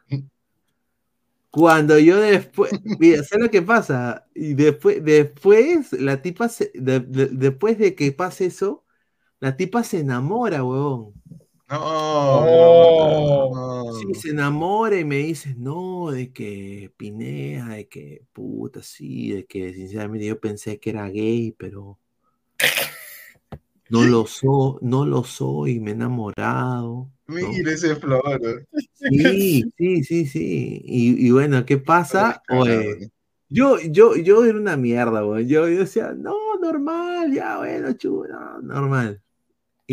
Cuando 1.49 1.99
yo 1.99 2.20
después, 2.20 2.72
mira, 2.99 3.24
¿sabes 3.24 3.45
lo 3.45 3.52
que 3.52 3.61
pasa? 3.61 4.26
Y 4.34 4.56
después, 4.56 5.03
después, 5.03 5.91
la 5.94 6.22
tipa, 6.22 6.49
se- 6.49 6.72
de- 6.74 6.99
de- 7.02 7.28
después 7.28 7.78
de 7.78 7.94
que 7.95 8.11
pase 8.11 8.45
eso, 8.48 8.84
la 9.40 9.56
tipa 9.57 9.84
se 9.84 9.99
enamora, 10.02 10.64
huevón. 10.64 11.14
No, 11.74 11.80
Oh. 11.82 13.50
no, 13.52 13.86
no. 13.86 13.94
Sí, 13.94 14.14
se 14.14 14.30
enamora 14.30 15.00
y 15.00 15.06
me 15.06 15.18
dice, 15.18 15.56
no, 15.58 16.12
de 16.12 16.32
que 16.32 16.91
Pinea, 16.98 17.70
de 17.70 17.88
que 17.88 18.22
puta, 18.32 18.84
sí, 18.84 19.32
de 19.32 19.45
que 19.45 19.74
sinceramente 19.74 20.28
yo 20.28 20.40
pensé 20.40 20.80
que 20.80 20.91
era 20.91 21.10
gay, 21.10 21.52
pero 21.58 21.98
no 23.90 24.04
lo 24.04 24.28
soy, 24.28 24.78
no 24.82 25.04
lo 25.08 25.24
soy, 25.24 25.80
me 25.80 25.91
he 25.91 25.94
enamorado. 25.95 27.10
¿no? 27.26 27.36
Mira 27.36 27.72
ese 27.72 27.95
flor. 27.95 28.68
Sí, 28.94 29.64
sí, 29.78 30.04
sí, 30.04 30.26
sí. 30.28 30.82
Y, 30.86 31.28
y 31.28 31.32
bueno, 31.32 31.66
¿qué 31.66 31.80
pasa? 31.80 32.44
Oye, 32.50 33.00
¿no? 33.00 33.08
yo, 33.50 33.80
yo, 33.80 34.16
yo 34.16 34.45
era 34.45 34.60
una 34.60 34.78
mierda, 34.78 35.22
güey. 35.22 35.48
Yo, 35.48 35.68
yo 35.68 35.80
decía, 35.80 36.14
no, 36.16 36.36
normal, 36.62 37.34
ya, 37.34 37.58
bueno, 37.58 37.94
chulo, 37.94 38.62
normal. 38.62 39.23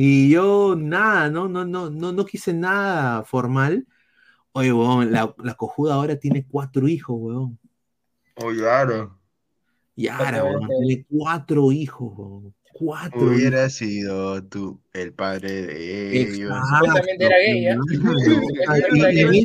Y 0.03 0.31
yo 0.31 0.77
nada, 0.79 1.29
no, 1.29 1.47
no, 1.47 1.67
no, 1.67 1.91
no, 1.91 2.11
no 2.11 2.25
quise 2.25 2.55
nada 2.55 3.23
formal. 3.23 3.87
Oye, 4.53 4.73
weón, 4.73 5.13
la, 5.13 5.35
la 5.45 5.53
cojuda 5.53 5.93
ahora 5.93 6.17
tiene 6.17 6.47
cuatro 6.49 6.89
hijos, 6.89 7.17
weón. 7.21 7.59
Oh, 8.37 8.49
claro. 8.49 9.21
Y 9.95 10.09
ahora, 10.09 10.43
weón, 10.43 10.69
tiene 10.69 11.05
cuatro 11.07 11.71
hijos, 11.71 12.15
weón. 12.17 12.55
Cuatro 12.73 13.21
Hubiera 13.21 13.69
sido 13.69 14.43
tú 14.43 14.81
el 14.95 15.13
padre 15.13 15.67
de 15.67 16.17
ellos. 16.23 16.51
Exacto, 16.51 17.03
era 17.19 17.37
gay, 17.37 17.69
y- 19.35 19.45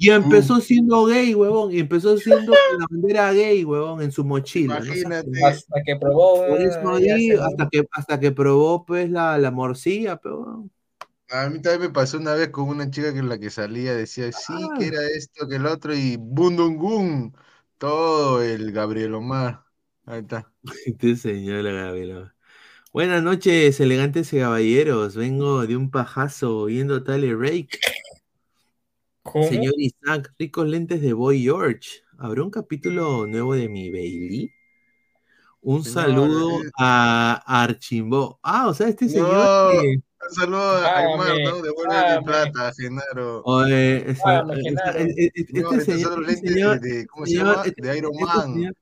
y 0.00 0.10
empezó 0.10 0.60
siendo 0.60 1.06
gay, 1.06 1.34
huevón. 1.34 1.72
Y 1.72 1.80
empezó 1.80 2.16
siendo 2.16 2.52
la 2.52 2.86
bandera 2.88 3.32
gay, 3.32 3.64
huevón, 3.64 4.00
en 4.00 4.12
su 4.12 4.24
mochila. 4.24 4.78
¿no? 4.78 4.86
Imagínate. 4.86 5.44
Hasta 5.44 5.82
que 5.84 5.96
probó. 5.96 6.46
Por 6.46 6.60
eso 6.60 6.80
ah, 6.86 7.00
ya 7.00 7.14
ahí, 7.16 7.30
hasta 7.30 7.68
que, 7.68 7.82
hasta 7.90 8.20
que 8.20 8.30
probó, 8.30 8.84
pues, 8.86 9.10
la, 9.10 9.36
la 9.38 9.50
morcilla, 9.50 10.16
pero. 10.16 10.70
A 11.30 11.48
mí 11.50 11.60
también 11.60 11.90
me 11.90 11.90
pasó 11.90 12.16
una 12.18 12.34
vez 12.34 12.50
con 12.50 12.68
una 12.68 12.90
chica 12.90 13.12
con 13.12 13.28
la 13.28 13.38
que 13.38 13.50
salía, 13.50 13.92
decía, 13.92 14.30
sí, 14.30 14.54
que 14.78 14.86
era 14.86 15.02
esto, 15.14 15.48
que 15.48 15.56
el 15.56 15.66
otro, 15.66 15.92
y 15.94 16.16
bundungún, 16.16 17.36
todo 17.76 18.40
el 18.40 18.70
Gabriel 18.70 19.14
Omar. 19.14 19.64
Ahí 20.06 20.20
está. 20.20 20.50
Te 21.00 21.16
señora 21.16 21.72
Gabriela. 21.72 22.34
Buenas 22.92 23.22
noches, 23.22 23.78
elegantes 23.80 24.32
y 24.32 24.38
caballeros. 24.38 25.16
Vengo 25.16 25.66
de 25.66 25.76
un 25.76 25.90
pajazo 25.90 26.64
viendo 26.64 27.02
Tally 27.02 27.34
Rake. 27.34 27.68
¿Cómo? 29.32 29.48
Señor 29.48 29.74
Isaac, 29.78 30.32
ricos 30.38 30.66
lentes 30.68 31.00
de 31.00 31.12
Boy 31.12 31.42
George. 31.42 32.02
¿Habrá 32.18 32.42
un 32.42 32.50
capítulo 32.50 33.26
nuevo 33.26 33.54
de 33.54 33.68
mi 33.68 33.90
Bailey? 33.90 34.50
Un 35.60 35.84
Señor, 35.84 36.02
saludo 36.02 36.62
eh. 36.62 36.70
a 36.78 37.42
Archimbó. 37.62 38.38
Ah, 38.42 38.68
o 38.68 38.74
sea, 38.74 38.88
este 38.88 39.08
señor 39.08 39.32
No, 39.34 39.80
que- 39.80 39.96
un 40.28 40.34
saludo 40.34 40.60
a 40.76 40.96
Aymar, 40.98 41.28
¿no? 41.44 41.62
Devuelve 41.62 41.74
págame. 41.94 42.18
mi 42.18 42.24
plata, 42.24 42.72
Genaro. 42.76 43.42
Oye, 43.44 44.10
ese- 44.10 44.20
Págame, 44.22 44.54
ese- 44.54 44.62
Genaro. 44.64 44.98
e- 44.98 45.02
e- 45.16 45.32
este 45.34 45.80
señor, 45.80 46.24
este 46.28 46.48
señor, 46.48 46.80
de, 46.80 46.88
de- 46.90 47.06
¿cómo 47.06 47.26
se 47.26 47.32
señor, 47.32 47.46
llama? 47.56 47.62
este- 47.66 47.82
De 47.82 47.98
Iron 47.98 48.12
este 48.14 48.24
Man. 48.24 48.52
señor- 48.54 48.74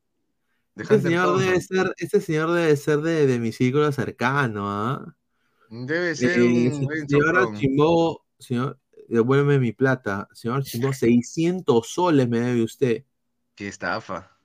de 0.75 0.83
este 0.83 1.01
señor 1.01 1.39
debe 1.39 1.61
ser, 1.61 1.95
este 1.97 2.21
señor 2.21 2.53
debe 2.53 2.77
ser 2.77 2.99
de, 3.01 3.27
de 3.27 3.39
mi 3.39 3.53
círculo 3.53 3.91
cercano, 3.93 4.65
¿ah? 4.69 5.17
Debe 5.71 6.15
ser 6.15 6.39
Eh, 6.39 6.43
un 6.43 6.73
señor 6.73 7.09
soplón. 7.35 7.55
Archimbó, 7.55 8.25
señor, 8.39 8.79
devuélveme 9.09 9.59
mi 9.59 9.73
plata. 9.73 10.29
Señor 10.33 10.59
Archimbó, 10.59 10.93
600 10.93 11.87
soles 11.87 12.29
me 12.29 12.41
debe 12.41 12.63
usted. 12.63 13.05
Qué 13.55 13.69
estafa. 13.69 14.37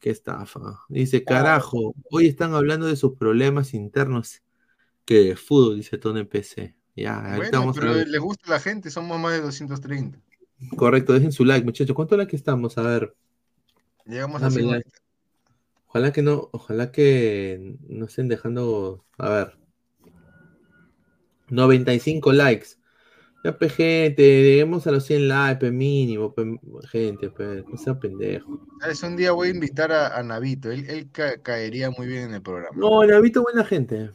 Qué 0.00 0.10
estafa. 0.10 0.80
Dice, 0.88 1.24
carajo, 1.24 1.94
hoy 2.10 2.26
están 2.26 2.54
hablando 2.54 2.86
de 2.86 2.96
sus 2.96 3.16
problemas 3.16 3.74
internos 3.74 4.42
que 5.04 5.20
de 5.20 5.36
fútbol, 5.36 5.76
dice 5.76 5.98
Tony 5.98 6.24
PC. 6.24 6.74
Ya, 6.96 7.34
Bueno, 7.36 7.70
a 7.70 7.72
pero 7.72 7.94
les 7.94 8.20
gusta 8.20 8.48
a 8.48 8.50
la 8.52 8.60
gente, 8.60 8.90
somos 8.90 9.18
más 9.20 9.32
de 9.32 9.42
230. 9.42 10.18
Correcto, 10.76 11.12
dejen 11.12 11.32
su 11.32 11.44
like, 11.44 11.64
muchachos. 11.64 11.94
¿Cuánto 11.94 12.16
like 12.16 12.34
estamos? 12.34 12.78
A 12.78 12.82
ver. 12.82 13.14
Llegamos 14.06 14.40
a 14.42 14.46
Dame 14.46 14.60
100 14.60 14.70
like. 14.70 14.90
Ojalá 15.88 16.12
que 16.12 16.22
no, 16.22 16.48
ojalá 16.52 16.92
que 16.92 17.76
no 17.88 18.06
estén 18.06 18.28
dejando. 18.28 19.04
A 19.18 19.28
ver. 19.28 19.58
95 21.48 22.32
likes. 22.32 22.78
Ya, 23.46 23.56
pe, 23.56 23.68
gente, 23.68 24.22
lleguemos 24.42 24.84
a 24.88 24.90
los 24.90 25.04
100 25.04 25.28
likes, 25.28 25.60
pe, 25.60 25.70
mínimo, 25.70 26.34
pe, 26.34 26.42
gente, 26.90 27.30
pe, 27.30 27.62
no 27.70 27.76
sea 27.76 27.96
pendejo. 27.96 28.58
¿Sabes? 28.80 29.00
Un 29.04 29.14
día 29.14 29.30
voy 29.30 29.46
a 29.48 29.50
invitar 29.52 29.92
a, 29.92 30.18
a 30.18 30.22
Navito, 30.24 30.68
él, 30.72 30.84
él 30.90 31.12
ca- 31.12 31.40
caería 31.40 31.90
muy 31.90 32.08
bien 32.08 32.24
en 32.24 32.34
el 32.34 32.42
programa. 32.42 32.76
No, 32.76 33.04
Navito, 33.06 33.44
buena 33.44 33.64
gente. 33.64 34.10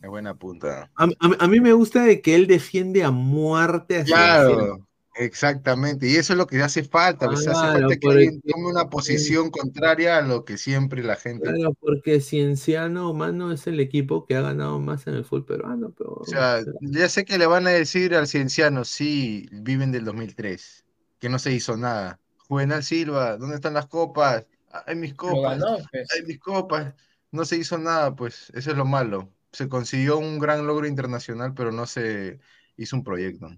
Es 0.00 0.08
buena 0.08 0.32
punta. 0.34 0.88
A, 0.96 1.06
a- 1.06 1.44
a 1.44 1.48
mí 1.48 1.58
me 1.58 1.72
gusta 1.72 2.04
de 2.04 2.22
que 2.22 2.36
él 2.36 2.46
defiende 2.46 3.02
a 3.02 3.10
muerte 3.10 3.98
a. 3.98 4.04
Claro, 4.04 4.86
exactamente. 5.18 6.08
Y 6.08 6.16
eso 6.16 6.32
es 6.32 6.36
lo 6.38 6.46
que 6.46 6.62
hace 6.62 6.84
falta. 6.84 7.26
pues, 7.26 7.40
hace 7.40 7.50
Claro, 7.50 7.80
falta 7.80 7.96
que 7.96 8.08
alguien 8.08 8.40
tome 8.42 8.66
una 8.66 8.88
posición 8.88 9.50
contraria 9.50 10.18
a 10.18 10.22
lo 10.22 10.44
que 10.44 10.56
siempre 10.56 11.02
la 11.02 11.16
gente. 11.16 11.52
Claro, 11.52 11.74
porque 11.80 12.20
Cienciano, 12.20 13.12
mano, 13.12 13.52
es 13.52 13.66
el 13.66 13.80
equipo 13.80 14.26
que 14.26 14.36
ha 14.36 14.40
ganado 14.40 14.78
más 14.80 15.06
en 15.06 15.14
el 15.14 15.24
fútbol 15.24 15.44
peruano, 15.44 15.92
pero. 15.96 16.14
O 16.14 16.24
sea, 16.24 16.60
ya 16.80 17.08
sé 17.08 17.24
que 17.24 17.38
le 17.38 17.46
van 17.46 17.66
a 17.66 17.70
decir 17.70 18.14
al 18.14 18.26
cienciano, 18.26 18.84
sí, 18.84 19.48
viven 19.52 19.92
del 19.92 20.04
2003, 20.04 20.84
que 21.18 21.28
no 21.28 21.38
se 21.38 21.52
hizo 21.52 21.76
nada. 21.76 22.20
Juvenal 22.48 22.82
Silva, 22.82 23.36
¿dónde 23.36 23.56
están 23.56 23.74
las 23.74 23.86
copas? 23.86 24.46
Hay 24.86 24.96
mis 24.96 25.14
copas, 25.14 25.58
ganó, 25.58 25.78
pues. 25.90 26.08
hay 26.14 26.22
mis 26.24 26.38
copas. 26.38 26.94
No 27.30 27.44
se 27.44 27.56
hizo 27.56 27.76
nada, 27.76 28.14
pues 28.16 28.50
eso 28.54 28.70
es 28.70 28.76
lo 28.76 28.84
malo. 28.84 29.32
Se 29.52 29.68
consiguió 29.68 30.18
un 30.18 30.38
gran 30.38 30.66
logro 30.66 30.86
internacional, 30.86 31.52
pero 31.54 31.72
no 31.72 31.86
se 31.86 32.38
hizo 32.76 32.96
un 32.96 33.04
proyecto. 33.04 33.50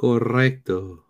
Correcto. 0.00 1.04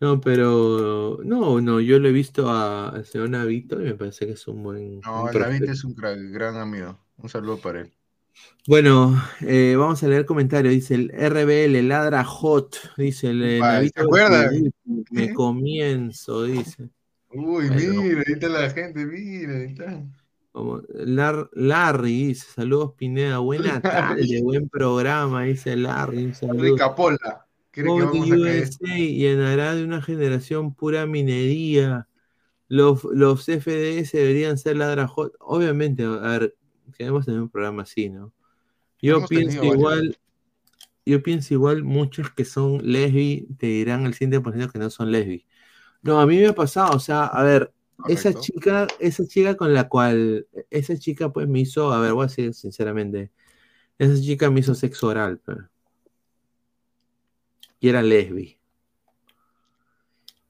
No, 0.00 0.20
pero 0.20 1.20
no, 1.22 1.60
no, 1.60 1.78
yo 1.80 2.00
lo 2.00 2.08
he 2.08 2.12
visto 2.12 2.50
a- 2.50 2.88
al 2.88 3.04
señor 3.04 3.30
Navito 3.30 3.80
y 3.80 3.84
me 3.84 3.94
parece 3.94 4.26
que 4.26 4.32
es 4.32 4.48
un 4.48 4.64
buen. 4.64 4.98
No, 5.02 5.22
un 5.22 5.30
prospecto. 5.30 5.70
es 5.70 5.84
un 5.84 5.94
gran 5.94 6.56
amigo. 6.56 6.98
Un 7.18 7.28
saludo 7.28 7.58
para 7.58 7.82
él. 7.82 7.92
Bueno, 8.66 9.22
eh, 9.42 9.76
vamos 9.78 10.02
a 10.02 10.08
leer 10.08 10.26
comentarios. 10.26 10.74
Dice 10.74 10.96
el 10.96 11.10
RBL 11.12 11.80
ladra 11.86 12.24
hot. 12.24 12.76
Dice 12.96 13.30
el 13.30 13.40
eh, 13.44 13.60
Navito 13.60 13.92
¿te 13.94 14.02
acuerdas? 14.02 14.52
Me 15.12 15.32
comienzo, 15.32 16.42
dice. 16.42 16.88
Uy, 17.32 17.68
Bueno. 17.68 18.02
mira, 18.02 18.24
ahí 18.26 18.32
está 18.32 18.48
la 18.48 18.68
gente, 18.70 19.06
mira, 19.06 19.54
ahí 19.58 19.66
está. 19.66 20.02
Como 20.50 20.78
Lar- 20.88 21.48
Larry 21.52 22.26
dice, 22.26 22.48
saludos 22.52 22.94
Pineda, 22.96 23.38
buena 23.38 23.80
tarde, 24.26 24.42
buen 24.42 24.68
programa, 24.68 25.44
dice 25.44 25.76
Larry, 25.76 26.24
un 26.24 26.34
saludo. 26.34 26.62
Rica 26.64 26.92
Pola. 26.96 27.46
¿Cree 27.70 27.84
que 27.84 27.88
Go 27.88 27.98
vamos 27.98 28.28
to 28.28 28.34
a 28.34 28.38
caer? 28.38 28.62
USA 28.64 28.96
llenará 28.96 29.74
de 29.74 29.84
una 29.84 30.02
generación 30.02 30.74
pura 30.74 31.06
minería. 31.06 32.08
Los, 32.68 33.04
los 33.04 33.44
FDS 33.44 34.12
deberían 34.12 34.58
ser 34.58 34.76
ladrajot. 34.76 35.34
Obviamente, 35.40 36.04
a 36.04 36.08
ver, 36.08 36.54
queremos 36.96 37.26
tener 37.26 37.40
un 37.40 37.48
programa 37.48 37.82
así, 37.82 38.08
¿no? 38.08 38.32
Yo 39.02 39.16
Hemos 39.16 39.28
pienso 39.30 39.64
igual, 39.64 40.18
yo 41.06 41.22
pienso 41.22 41.54
igual, 41.54 41.84
muchos 41.84 42.30
que 42.30 42.44
son 42.44 42.80
lesbi 42.82 43.48
te 43.58 43.66
dirán 43.66 44.06
el 44.06 44.14
100% 44.14 44.70
que 44.70 44.78
no 44.78 44.90
son 44.90 45.10
lesbi. 45.10 45.46
No, 46.02 46.20
a 46.20 46.26
mí 46.26 46.38
me 46.38 46.48
ha 46.48 46.54
pasado, 46.54 46.96
o 46.96 47.00
sea, 47.00 47.26
a 47.26 47.42
ver, 47.42 47.72
esa 48.08 48.34
chica, 48.34 48.86
esa 48.98 49.26
chica 49.26 49.56
con 49.56 49.74
la 49.74 49.88
cual, 49.88 50.46
esa 50.70 50.96
chica 50.98 51.32
pues 51.32 51.48
me 51.48 51.60
hizo, 51.60 51.92
a 51.92 52.00
ver, 52.00 52.12
voy 52.12 52.24
a 52.24 52.26
decir 52.28 52.54
sinceramente, 52.54 53.30
esa 53.98 54.20
chica 54.20 54.50
me 54.50 54.60
hizo 54.60 54.74
sexo 54.74 55.08
oral, 55.08 55.38
pues. 55.44 55.58
Y 57.80 57.88
era 57.88 58.02
lesbi. 58.02 58.58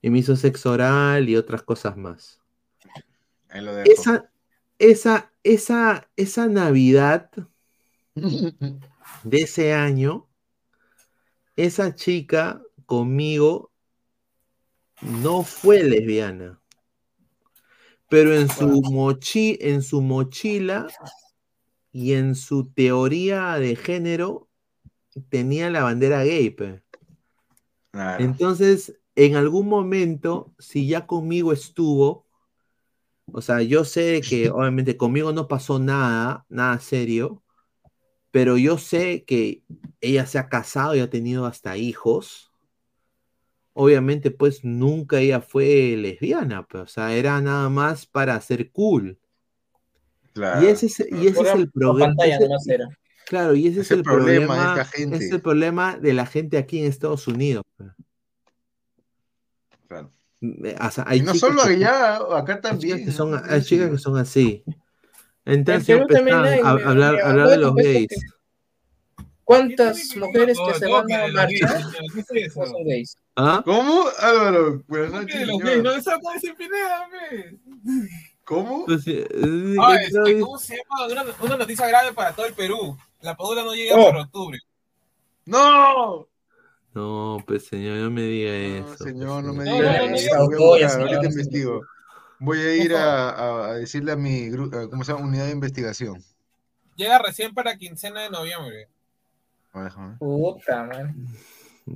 Y 0.01 0.09
me 0.09 0.19
hizo 0.19 0.35
sexo 0.35 0.71
oral 0.71 1.29
y 1.29 1.35
otras 1.37 1.63
cosas 1.63 1.95
más. 1.95 2.41
Ahí 3.49 3.61
lo 3.61 3.73
dejo. 3.73 3.89
Esa, 3.91 4.31
esa, 4.77 5.31
esa, 5.43 6.09
esa 6.15 6.47
Navidad 6.47 7.31
de 8.15 9.37
ese 9.37 9.73
año, 9.73 10.27
esa 11.55 11.95
chica 11.95 12.61
conmigo 12.85 13.71
no 15.01 15.43
fue 15.43 15.83
lesbiana. 15.83 16.59
Pero 18.09 18.35
en 18.35 18.49
su, 18.49 18.67
mochi, 18.91 19.57
en 19.61 19.81
su 19.81 20.01
mochila 20.01 20.87
y 21.93 22.13
en 22.13 22.35
su 22.35 22.69
teoría 22.71 23.55
de 23.57 23.75
género 23.77 24.49
tenía 25.29 25.69
la 25.69 25.83
bandera 25.83 26.23
gay. 26.23 26.49
pe. 26.49 26.81
Claro. 27.91 28.23
Entonces, 28.23 28.99
en 29.15 29.35
algún 29.35 29.67
momento, 29.67 30.53
si 30.59 30.87
ya 30.87 31.07
conmigo 31.07 31.53
estuvo, 31.53 32.25
o 33.33 33.41
sea, 33.41 33.61
yo 33.61 33.85
sé 33.85 34.21
que 34.21 34.49
obviamente 34.51 34.97
conmigo 34.97 35.31
no 35.33 35.47
pasó 35.47 35.79
nada, 35.79 36.45
nada 36.49 36.79
serio, 36.79 37.43
pero 38.31 38.57
yo 38.57 38.77
sé 38.77 39.25
que 39.25 39.63
ella 40.01 40.25
se 40.25 40.39
ha 40.39 40.49
casado 40.49 40.95
y 40.95 40.99
ha 40.99 41.09
tenido 41.09 41.45
hasta 41.45 41.77
hijos. 41.77 42.51
Obviamente, 43.73 44.31
pues 44.31 44.63
nunca 44.63 45.19
ella 45.19 45.41
fue 45.41 45.95
lesbiana, 45.97 46.65
pues, 46.67 46.83
o 46.83 46.87
sea, 46.87 47.15
era 47.15 47.39
nada 47.41 47.69
más 47.69 48.05
para 48.05 48.39
ser 48.41 48.71
cool. 48.71 49.17
Claro. 50.33 50.61
Y 50.61 50.67
ese 50.67 50.85
es, 50.87 50.99
y 50.99 51.27
ese 51.27 51.37
Por 51.37 51.45
es 51.45 51.53
la- 51.55 51.59
el 51.61 51.71
problema. 51.71 52.15
pantalla. 52.15 52.39
Claro, 53.27 53.55
y 53.55 53.67
ese 53.67 53.81
es, 53.81 53.85
Es 53.87 53.91
el 53.91 54.03
problema 54.03 54.47
problema. 54.55 54.75
de 54.75 54.81
esta 54.81 54.97
gente. 54.97 55.17
es 55.17 55.31
el 55.31 55.41
problema 55.41 55.97
de 55.97 56.13
la 56.13 56.25
gente 56.25 56.57
aquí 56.57 56.79
en 56.79 56.85
Estados 56.85 57.27
Unidos. 57.27 57.63
pues. 57.77 57.89
Claro. 59.87 60.11
Eh, 60.41 60.75
o 60.81 60.91
sea, 60.91 61.03
hay 61.07 61.19
Y 61.19 61.21
no 61.21 61.33
solo 61.35 61.63
que- 61.63 61.69
allá, 61.71 62.15
acá 62.15 62.29
hay 62.35 62.37
chicas 62.37 62.61
también. 62.61 63.05
que 63.05 63.11
son, 63.11 63.31
¿no? 63.31 63.41
hay 63.47 63.61
chicas 63.61 63.89
que 63.91 63.97
son 63.97 64.17
así. 64.17 64.63
Entonces 65.45 65.87
también 66.07 66.37
empezaron 66.37 66.45
hay, 66.47 66.59
a, 66.59 66.69
hablar, 66.89 67.13
mi 67.15 67.19
a 67.21 67.29
hablar 67.29 67.47
de 67.49 67.57
los 67.57 67.71
pues, 67.73 67.85
gays. 67.85 68.07
que- 68.09 68.15
¿Cuántas 69.43 70.15
mujeres 70.15 70.57
que 70.65 70.73
se 70.79 70.87
van 70.87 71.11
a 71.11 71.27
marchar. 71.27 71.81
¿Ah? 73.35 73.61
¿Cómo? 73.65 74.05
Álvaro, 74.19 74.83
buenas 74.87 75.09
¿Qué 75.11 75.15
noches. 75.17 75.39
de 75.39 75.45
los 75.45 75.57
señor. 75.57 75.67
gays? 75.73 75.83
No, 75.83 75.91
esa 75.91 76.19
puede 76.19 76.39
ser 76.39 76.55
Pineda, 76.55 77.07
pe. 77.11 77.57
¿Cómo? 78.45 78.85
Pues, 78.85 79.05
eh, 79.07 79.27
Ah, 79.79 79.95
eh, 79.95 80.05
este, 80.07 80.39
¿cómo 80.39 80.57
se 80.57 80.75
llama? 80.77 81.07
Una, 81.11 81.25
una 81.41 81.57
noticia 81.57 81.87
grave 81.87 82.13
para 82.13 82.33
todo 82.33 82.45
el 82.45 82.53
Perú. 82.53 82.97
La 83.21 83.35
Padula 83.35 83.63
no 83.63 83.73
llega 83.73 83.95
Oh. 83.97 84.05
para 84.09 84.21
octubre. 84.23 84.59
¡No! 85.45 86.27
No, 86.93 87.43
pues 87.47 87.65
señor, 87.67 87.97
no 87.97 88.11
me 88.11 88.21
diga 88.23 88.51
No, 88.81 88.93
eso. 88.93 89.03
señor, 89.03 89.43
no 89.43 89.53
me 89.53 89.63
No, 89.65 89.73
diga 89.75 89.97
no, 89.99 90.07
no, 90.09 90.15
eso. 90.15 90.35
no, 90.49 90.57
Voy 90.57 90.81
a 90.83 90.87
no, 90.89 91.03
ahorita 91.03 91.25
investigo. 91.25 91.81
Voy 92.39 92.57
a 92.59 92.75
ir 92.75 92.93
a, 92.95 93.29
a- 93.29 93.67
a 93.69 93.73
decirle 93.75 94.11
a 94.11 94.15
mi 94.15 94.49
gru- 94.49 94.73
a- 94.75 94.89
¿cómo 94.89 95.03
se 95.03 95.13
llama? 95.13 95.25
Unidad 95.25 95.45
de 95.45 95.51
investigación. 95.51 96.21
Llega 96.95 97.19
recién 97.19 97.53
para 97.53 97.77
quincena 97.77 98.21
de 98.23 98.29
noviembre. 98.29 98.87
Puta, 100.19 100.83
man. 100.83 101.15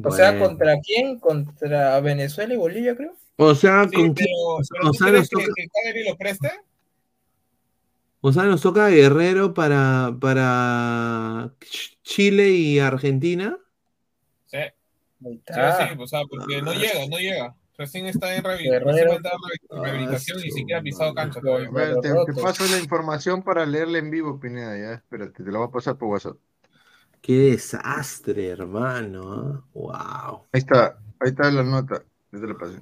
O 0.03 0.11
sea. 0.11 0.39
¿contra 0.39 0.79
quién? 0.79 1.19
¿Contra 1.19 1.99
Venezuela 1.99 2.53
y 2.53 2.57
Bolivia, 2.57 2.95
creo? 2.95 3.13
O 3.37 3.53
sea, 3.53 3.83
Sí, 3.89 3.95
con 3.95 4.13
pero, 4.13 4.15
quién- 4.15 4.27
pero 4.69 4.87
o 4.87 4.91
¿tú 4.91 4.97
sea, 4.97 5.07
crees 5.09 5.29
nos 5.33 5.43
que, 5.45 5.51
que 5.55 5.67
Cagliari 5.67 6.09
lo 6.09 6.15
preste? 6.15 6.51
O 8.27 8.31
sea, 8.33 8.43
nos 8.45 8.61
toca 8.61 8.87
Guerrero 8.89 9.53
para, 9.53 10.17
para 10.19 11.51
Ch- 11.59 11.97
Chile 12.01 12.49
y 12.49 12.79
Argentina. 12.79 13.55
Sí, 14.47 14.57
Ahí 14.57 14.73
sí, 15.21 15.29
está. 15.29 15.89
sí, 15.89 15.95
o 15.99 16.07
sea, 16.07 16.21
porque 16.27 16.59
no 16.59 16.73
llega, 16.73 17.07
no 17.07 17.17
llega. 17.19 17.55
Recién 17.77 18.07
está 18.07 18.33
en 18.35 18.43
Ah, 18.43 18.51
rehabilitación 19.69 20.39
y 20.39 20.43
ni 20.45 20.51
siquiera 20.51 20.79
ha 20.79 20.83
pisado 20.83 21.13
cancha 21.13 21.39
A 21.39 21.43
todavía. 21.43 21.69
ver, 21.69 21.99
te, 21.99 22.33
paso 22.41 22.63
la 22.67 22.79
información 22.79 23.43
para 23.43 23.63
leerla 23.63 23.99
en 23.99 24.09
vivo, 24.09 24.39
Pineda, 24.39 24.75
ya, 24.75 24.93
espérate, 24.93 25.43
te 25.43 25.51
la 25.51 25.59
voy 25.59 25.67
a 25.67 25.71
pasar 25.71 25.95
por 25.95 26.07
WhatsApp. 26.07 26.37
Qué 27.21 27.33
desastre, 27.51 28.47
hermano. 28.47 29.33
¿ah? 29.33 29.63
Wow. 29.73 30.47
Ahí 30.51 30.59
está, 30.61 30.97
ahí 31.19 31.29
está 31.29 31.51
la 31.51 31.63
nota, 31.63 32.01
ya 32.31 32.39
te 32.39 32.47
la 32.47 32.57
pasé. 32.57 32.81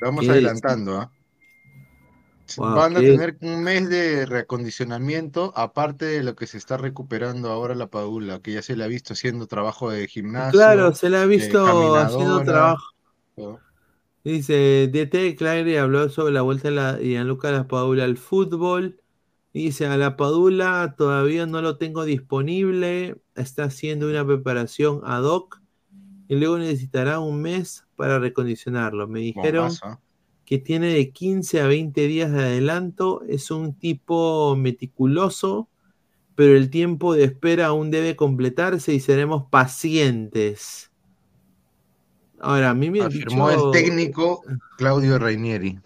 La 0.00 0.08
vamos 0.08 0.26
Qué 0.26 0.32
adelantando, 0.32 0.98
¿ah? 0.98 1.10
Wow, 2.56 2.74
Van 2.74 2.96
a 2.96 3.00
qué- 3.00 3.12
tener 3.12 3.38
un 3.40 3.62
mes 3.62 3.88
de 3.88 4.26
reacondicionamiento, 4.26 5.52
aparte 5.56 6.04
de 6.06 6.22
lo 6.22 6.34
que 6.34 6.46
se 6.46 6.58
está 6.58 6.76
recuperando 6.76 7.50
ahora 7.50 7.74
la 7.74 7.88
Padula, 7.88 8.40
que 8.40 8.52
ya 8.52 8.62
se 8.62 8.76
le 8.76 8.84
ha 8.84 8.86
visto 8.88 9.12
haciendo 9.12 9.46
trabajo 9.46 9.90
de 9.90 10.06
gimnasio. 10.08 10.50
Claro, 10.58 10.94
se 10.94 11.10
le 11.10 11.18
ha 11.18 11.26
visto 11.26 11.64
haciendo 11.96 12.42
trabajo. 12.42 12.84
Dice, 14.22 14.88
DT 14.92 15.34
Clary 15.36 15.76
habló 15.76 16.08
sobre 16.10 16.32
la 16.34 16.42
vuelta 16.42 16.68
de 16.68 16.74
la 16.74 16.98
Gianluca 16.98 17.50
Lapadula 17.50 18.04
al 18.04 18.18
fútbol. 18.18 19.00
Dice, 19.54 19.86
a 19.86 19.96
la 19.96 20.16
Padula 20.16 20.94
todavía 20.96 21.46
no 21.46 21.62
lo 21.62 21.78
tengo 21.78 22.04
disponible. 22.04 23.16
Está 23.34 23.64
haciendo 23.64 24.08
una 24.08 24.26
preparación 24.26 25.00
ad 25.04 25.24
hoc 25.24 25.60
y 26.28 26.36
luego 26.36 26.58
necesitará 26.58 27.20
un 27.20 27.42
mes 27.42 27.86
para 27.96 28.18
recondicionarlo. 28.18 29.08
Me 29.08 29.20
dijeron 29.20 29.68
Bombazo. 29.68 30.00
Que 30.50 30.58
tiene 30.58 30.88
de 30.92 31.10
15 31.12 31.60
a 31.60 31.68
20 31.68 32.08
días 32.08 32.32
de 32.32 32.40
adelanto. 32.40 33.22
Es 33.28 33.52
un 33.52 33.72
tipo 33.72 34.56
meticuloso, 34.56 35.68
pero 36.34 36.56
el 36.56 36.70
tiempo 36.70 37.14
de 37.14 37.22
espera 37.22 37.66
aún 37.66 37.92
debe 37.92 38.16
completarse 38.16 38.92
y 38.92 38.98
seremos 38.98 39.44
pacientes. 39.48 40.90
Ahora, 42.40 42.70
a 42.70 42.74
mí 42.74 42.90
me 42.90 43.00
Afirmó 43.02 43.48
dicho- 43.48 43.72
el 43.72 43.80
técnico 43.84 44.42
Claudio 44.76 45.20
Rainieri. 45.20 45.78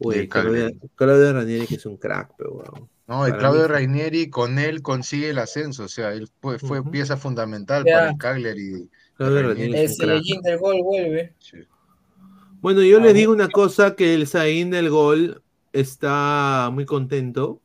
Uy, 0.00 0.26
Claudio. 0.28 0.70
Claudio 0.96 1.32
Ranieri 1.34 1.66
que 1.68 1.76
es 1.76 1.86
un 1.86 1.96
crack, 1.96 2.32
pero. 2.36 2.64
No, 3.06 3.24
el 3.24 3.36
Claudio 3.36 3.62
mí- 3.62 3.68
Rainieri 3.68 4.30
con 4.30 4.58
él 4.58 4.82
consigue 4.82 5.30
el 5.30 5.38
ascenso, 5.38 5.84
o 5.84 5.88
sea, 5.88 6.12
él 6.12 6.28
fue, 6.40 6.58
pieza 6.90 7.16
fundamental 7.16 7.84
para 7.84 8.10
el 8.10 8.18
Cagliari. 8.18 8.88
Claudio 9.16 9.42
Ranieri. 9.48 9.72
Ranieri 9.72 9.84
es 9.84 9.90
El 9.90 9.90
un 9.90 9.96
crack. 9.96 10.08
Saiyajin 10.24 10.42
del 10.42 10.58
gol 10.58 10.82
vuelve. 10.82 11.34
Bueno, 12.60 12.82
yo 12.82 12.98
les 12.98 13.14
digo 13.14 13.32
una 13.32 13.48
cosa, 13.48 13.94
que 13.94 14.14
el 14.14 14.26
Zayn 14.26 14.70
del 14.70 14.90
gol 14.90 15.42
está 15.72 16.70
muy 16.72 16.86
contento 16.86 17.62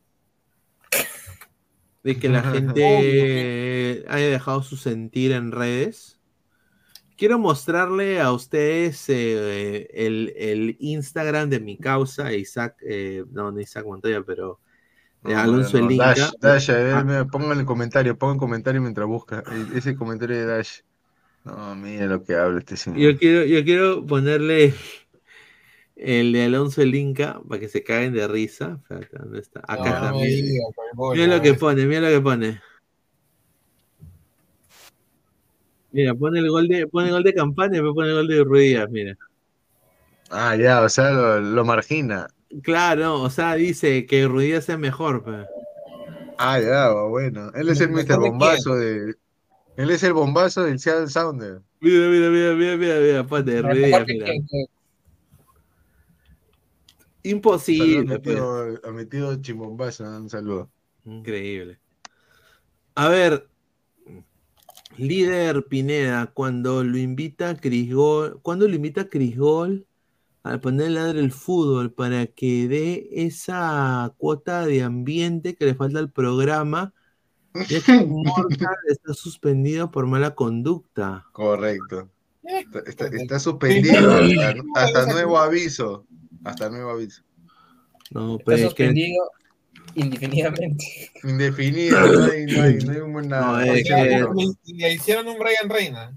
de 2.04 2.18
que 2.18 2.28
la 2.28 2.42
gente 2.52 4.04
haya 4.08 4.28
dejado 4.28 4.62
su 4.62 4.76
sentir 4.76 5.32
en 5.32 5.50
redes. 5.50 6.20
Quiero 7.16 7.38
mostrarle 7.38 8.20
a 8.20 8.32
ustedes 8.32 9.08
eh, 9.08 9.88
el, 9.92 10.32
el 10.36 10.76
Instagram 10.80 11.48
de 11.48 11.60
mi 11.60 11.78
causa, 11.78 12.32
Isaac, 12.32 12.76
eh, 12.86 13.24
no, 13.30 13.50
no 13.50 13.60
Isaac 13.60 13.86
Montoya, 13.86 14.22
pero 14.22 14.60
de 15.22 15.34
No, 15.34 15.40
Alonso 15.40 15.78
no, 15.78 15.88
el 15.88 15.96
Dash. 15.96 16.30
Dash, 16.40 16.70
eh, 16.70 16.92
Ah, 16.92 17.26
pongan 17.30 17.58
el 17.58 17.64
comentario, 17.64 18.16
pongan 18.18 18.34
el 18.36 18.40
comentario 18.40 18.80
mientras 18.80 19.06
busca. 19.06 19.42
Ese 19.74 19.96
comentario 19.96 20.36
de 20.36 20.46
Dash. 20.46 20.80
No, 21.44 21.74
mira 21.76 22.06
lo 22.06 22.24
que 22.24 22.34
habla 22.34 22.58
este 22.58 22.76
señor. 22.76 22.98
Yo 22.98 23.18
quiero, 23.18 23.44
yo 23.44 23.62
quiero 23.64 24.06
ponerle 24.06 24.74
el 25.96 26.32
de 26.32 26.44
Alonso 26.44 26.82
el 26.82 26.94
Inca 26.94 27.40
para 27.48 27.60
que 27.60 27.68
se 27.68 27.82
caguen 27.82 28.14
de 28.14 28.26
risa. 28.26 28.78
Espérate, 28.82 29.18
¿dónde 29.18 29.40
está? 29.40 29.60
Acá 29.60 29.76
No, 29.76 29.84
está. 29.84 30.10
no 30.12 30.18
me 30.18 31.14
Mira, 31.14 31.36
lo 31.36 31.42
que 31.42 31.54
pone, 31.54 31.86
mira 31.86 32.00
lo 32.00 32.08
que 32.08 32.20
pone. 32.20 32.60
Mira, 35.92 36.14
pone 36.14 36.40
el 36.40 36.50
gol 36.50 36.66
de, 36.66 36.86
pone 36.88 37.08
el 37.08 37.12
gol 37.12 37.22
de 37.22 37.34
campaña 37.34 37.74
y 37.74 37.82
después 37.82 37.94
pone 37.94 38.08
el 38.08 38.14
gol 38.14 38.26
de 38.28 38.44
Ruiz 38.44 38.70
Díaz, 38.70 38.90
mira. 38.90 39.16
Ah, 40.30 40.56
ya, 40.56 40.82
o 40.82 40.88
sea, 40.88 41.10
lo, 41.10 41.40
lo 41.40 41.64
margina. 41.64 42.26
Claro, 42.62 43.20
o 43.20 43.30
sea, 43.30 43.54
dice 43.54 44.06
que 44.06 44.26
Ruiz 44.26 44.46
Díaz 44.48 44.68
es 44.68 44.78
mejor. 44.78 45.46
Ah, 46.38 46.58
ya, 46.58 46.90
bueno. 46.90 47.50
Él 47.54 47.68
es 47.68 47.80
el 47.80 47.90
¿Mejor 47.90 48.18
Mr. 48.18 48.20
Bombazo 48.20 48.74
de. 48.76 49.14
Él 49.76 49.90
es 49.90 50.02
el 50.02 50.12
bombazo 50.12 50.62
del 50.62 50.78
Seattle 50.78 51.08
Sounder. 51.08 51.60
Mira, 51.80 52.08
mira, 52.08 52.30
mira, 52.30 52.54
mira, 52.54 52.76
mira, 52.76 53.22
mira, 53.24 53.74
Díaz, 53.74 54.06
mira. 54.06 54.32
Imposible, 57.24 58.14
Ha 58.14 58.18
pues. 58.18 58.36
metido, 58.36 58.80
ha 58.84 58.90
metido 58.92 59.40
chimbombazo, 59.40 60.04
un 60.04 60.28
saludo. 60.28 60.70
Increíble. 61.04 61.80
A 62.94 63.08
ver, 63.08 63.48
líder 64.96 65.64
Pineda, 65.64 66.26
cuando 66.26 66.84
lo 66.84 66.96
invita 66.98 67.56
Crisgol, 67.56 68.40
cuando 68.42 68.68
lo 68.68 68.74
invita 68.74 69.08
Crisgol 69.08 69.86
a 70.44 70.58
poner 70.58 70.92
ladre 70.92 71.20
el 71.20 71.32
fútbol 71.32 71.92
para 71.92 72.26
que 72.26 72.68
dé 72.68 73.08
esa 73.10 74.14
cuota 74.18 74.66
de 74.66 74.82
ambiente 74.82 75.56
que 75.56 75.64
le 75.64 75.74
falta 75.74 75.98
al 75.98 76.12
programa, 76.12 76.92
Mortal 77.54 78.76
está 78.88 79.14
suspendido 79.14 79.90
por 79.90 80.06
mala 80.06 80.34
conducta. 80.34 81.24
Correcto. 81.32 82.08
Está, 82.42 82.80
está- 82.86 83.06
está 83.16 83.38
suspendido 83.38 84.16
hasta, 84.16 84.54
hasta 85.00 85.12
nuevo 85.12 85.38
aviso. 85.38 86.06
Hasta 86.44 86.68
nuevo 86.68 86.90
aviso. 86.90 87.22
No, 88.10 88.32
Está 88.34 88.44
pero 88.44 88.56
es 88.56 88.62
que 88.74 88.84
suspendido 88.86 89.30
indefinidamente. 89.94 91.10
Indefinido, 91.22 92.00
no 92.00 92.24
hay, 92.24 92.44
no 92.46 92.62
hay, 92.62 92.74
no 92.78 92.92
hay 92.92 92.98
una. 93.00 93.40
No, 93.40 93.52
no 93.52 93.60
es 93.62 93.88
que-. 93.88 94.26
Le, 94.74 94.92
hicieron 94.94 95.26
un 95.28 95.38
Brian 95.38 95.68
Reina. 95.70 96.12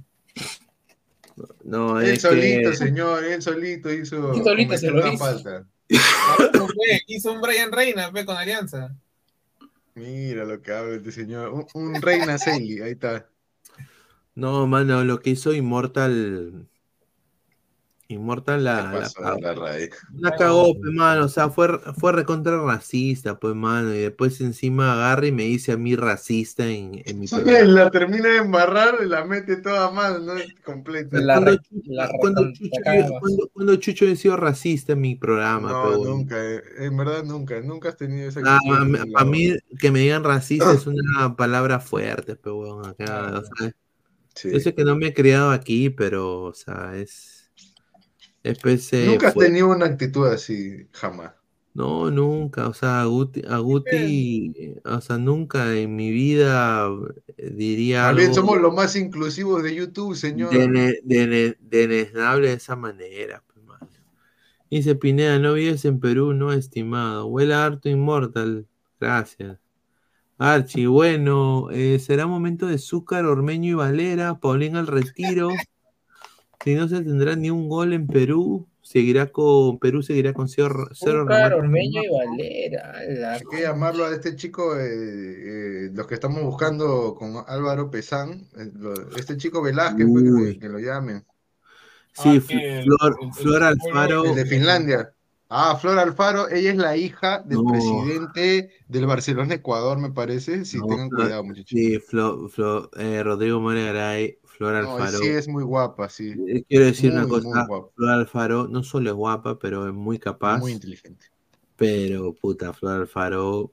no 1.64 2.02
Él 2.02 2.08
es 2.14 2.22
solito, 2.24 2.72
que 2.72 2.76
señor, 2.76 3.24
él 3.24 3.42
solito 3.42 3.94
hizo. 3.94 4.34
Él 4.34 4.44
solito 4.44 4.78
se 4.78 4.92
lo 4.92 5.02
una 5.02 5.14
hizo. 5.14 5.24
falta. 5.24 5.66
Hizo 7.08 7.32
un 7.32 7.40
Brian 7.42 7.72
Reina 7.72 8.12
fue 8.12 8.26
con 8.26 8.36
Alianza. 8.36 8.94
Mira 9.98 10.45
lo 10.45 10.61
que 10.61 10.72
habla 10.72 10.95
este 10.95 11.11
señor. 11.11 11.52
Un, 11.53 11.68
un 11.74 12.02
Reina 12.02 12.38
ahí 12.45 12.91
está. 12.91 13.30
no, 14.36 14.68
mano, 14.68 15.03
lo 15.03 15.19
que 15.19 15.32
hizo 15.32 15.53
Immortal 15.53 16.69
Immortal 18.10 18.64
la, 18.64 18.84
la 18.94 19.10
cagó. 19.10 19.40
la 19.42 19.54
raíz. 19.54 19.90
La 20.14 20.32
cagó, 20.36 20.74
pues, 20.80 20.94
mano. 20.94 21.26
O 21.26 21.28
sea, 21.28 21.50
fue, 21.50 21.78
fue 21.98 22.14
recontra 22.14 22.58
racista, 22.64 23.38
pues, 23.38 23.54
mano. 23.54 23.94
Y 23.94 23.98
después 24.00 24.40
encima 24.40 24.94
agarra 24.94 25.28
y 25.28 25.32
me 25.34 25.44
dice 25.44 25.74
a 25.74 25.78
mí 25.78 25.96
racista 25.96 26.66
en, 26.66 27.02
en 27.06 27.20
mi 27.20 27.28
programa. 27.28 27.64
La 27.64 27.92
termina 27.92 28.30
de 28.30 28.38
embarrar 28.38 28.96
y 29.04 29.10
la 29.10 29.26
mete 29.26 29.58
toda 29.58 29.92
mal, 29.92 30.26
¿no? 30.26 30.34
Completa. 30.64 31.18
Cuando, 31.22 31.58
cuando 32.20 32.54
Chucho, 32.54 32.70
cuando- 33.20 33.50
cuando 33.54 33.76
Chucho 33.76 34.06
ha 34.10 34.16
sido 34.16 34.38
racista 34.38 34.94
en 34.94 35.02
mi 35.02 35.16
programa, 35.16 35.70
No, 35.72 35.84
pero 35.84 36.04
nunca, 36.06 36.36
eh, 36.42 36.62
en 36.80 36.96
verdad 36.96 37.24
nunca, 37.26 37.60
nunca 37.62 37.90
has 37.90 37.98
tenido 37.98 38.30
esa 38.30 38.40
Ah, 38.46 38.56
actitud 38.56 39.16
a, 39.18 39.26
mí- 39.26 39.52
a 39.52 39.78
que 39.80 39.92
me 39.92 40.00
digan 40.00 40.24
racista 40.24 40.72
es 40.72 40.88
una 40.88 41.36
palabra 41.36 41.80
fuerte, 41.82 42.36
pero 42.38 42.56
bueno, 42.56 42.82
acá, 42.86 43.40
o 43.40 43.44
sea, 43.44 43.74
yo 44.52 44.60
sé 44.60 44.74
que 44.74 44.86
no 44.86 44.96
me 44.96 45.08
he 45.08 45.14
criado 45.14 45.52
aquí, 45.52 45.90
pero, 45.90 46.44
o 46.44 46.54
sea, 46.54 46.92
es... 46.96 47.37
eh, 48.52 49.06
Nunca 49.07 49.28
has 49.30 49.34
fue- 49.34 49.45
tenido 49.45 49.69
una 49.69 49.86
actitud 49.86 50.28
así, 50.28 50.88
jamás. 50.91 51.32
No, 51.74 52.10
nunca, 52.10 52.68
o 52.68 52.74
sea, 52.74 53.02
a 53.02 53.06
Guti, 53.06 53.44
a 53.48 53.57
Guti, 53.60 54.76
o 54.84 54.99
sea, 54.99 55.18
nunca 55.19 55.76
en 55.76 55.95
mi 55.95 56.10
vida 56.11 56.90
eh, 57.38 57.52
diría 57.52 58.03
También 58.07 58.30
algo 58.30 58.36
somos 58.36 58.60
los 58.60 58.74
más 58.74 58.95
inclusivos 58.95 59.61
de 59.61 59.76
YouTube, 59.76 60.15
señor. 60.15 60.52
dene- 60.52 60.99
dene- 61.03 61.56
denesnable 61.61 62.48
de 62.48 62.53
esa 62.56 62.76
manera. 62.76 63.44
pues. 63.45 63.57
Dice 64.72 64.95
Pineda, 64.95 65.40
no 65.40 65.53
vives 65.53 65.86
en 65.86 65.99
Perú, 65.99 66.34
no, 66.34 66.52
estimado. 66.52 67.28
Huela 67.28 67.64
harto 67.65 67.90
inmortal. 67.90 68.68
Gracias. 68.99 69.60
Archie, 70.40 70.88
bueno, 70.88 71.69
eh, 71.72 71.99
será 71.99 72.28
momento 72.28 72.68
de 72.68 72.78
Zúcar, 72.78 73.26
Ormeño 73.26 73.69
y 73.72 73.74
Valera, 73.76 74.40
Paulín 74.40 74.76
al 74.76 74.88
retiro. 74.88 75.49
Si 76.68 76.76
no 76.76 76.85
se 76.89 77.02
tendrá 77.02 77.34
ni 77.38 77.49
un 77.49 77.69
gol 77.69 77.94
en 77.94 78.07
Perú, 78.07 78.68
seguirá 78.81 79.27
con 79.27 79.80
Perú 79.80 80.03
seguirá 80.03 80.34
con 80.34 80.49
cero, 80.49 80.89
cero 80.91 81.22
Zúcar, 81.22 81.52
remates. 81.53 81.60
Ormeño 81.60 82.02
y 82.03 82.10
Valera. 82.10 83.31
Hay 83.31 83.39
que 83.49 83.61
llamarlo 83.61 84.03
a 84.03 84.14
este 84.14 84.35
chico, 84.35 84.76
eh, 84.77 84.81
eh, 84.84 85.89
los 85.94 86.06
que 86.07 86.15
estamos 86.15 86.44
buscando 86.44 87.15
con 87.15 87.35
Álvaro 87.48 87.89
Pesán, 87.89 88.49
eh, 88.57 88.69
lo- 88.77 89.15
este 89.15 89.38
chico 89.38 89.61
Velázquez, 89.61 90.07
pues, 90.11 90.23
que, 90.56 90.60
que 90.60 90.68
lo 90.68 90.80
llamen. 90.80 91.23
Sí, 92.11 92.41
Flor, 92.41 93.18
Flor 93.34 93.64
Alfaro. 93.64 94.26
El 94.26 94.35
de 94.35 94.45
Finlandia. 94.45 95.14
Ah, 95.49 95.77
Flor 95.80 95.98
Alfaro, 95.99 96.49
ella 96.49 96.72
es 96.72 96.76
la 96.76 96.98
hija 96.98 97.41
del 97.45 97.60
No. 97.64 97.72
presidente 97.72 98.72
del 98.89 99.06
Barcelona 99.06 99.53
Ecuador, 99.53 99.98
me 99.99 100.11
parece. 100.11 100.65
Sí, 100.65 100.80
No, 100.80 100.88
tengan 100.88 101.07
Flor- 101.11 101.22
cuidado, 101.23 101.44
muchachos. 101.45 101.69
Sí, 101.69 101.98
eh, 102.98 103.23
Rodrigo 103.23 103.61
Moregaray, 103.61 104.39
Flor 104.58 104.84
No, 104.84 104.94
Alfaro. 104.96 105.20
sí 105.20 105.28
es 105.28 105.48
muy 105.48 105.64
guapa, 105.64 106.10
sí. 106.10 106.34
Eh, 106.48 106.64
Quiero 106.68 106.86
decir 106.86 107.12
Muy, 107.14 107.20
una 107.22 107.28
cosa. 107.30 107.68
Flor 107.96 108.10
Alfaro 108.10 108.68
no 108.68 108.82
solo 108.84 109.10
es 109.12 109.16
guapa, 109.16 109.60
pero 109.60 109.88
es 109.88 109.94
muy 109.94 110.18
capaz. 110.18 110.58
Muy 110.58 110.72
inteligente. 110.72 111.28
Pero, 111.76 112.34
puta, 112.34 112.74
Flor 112.74 113.02
Alfaro. 113.02 113.72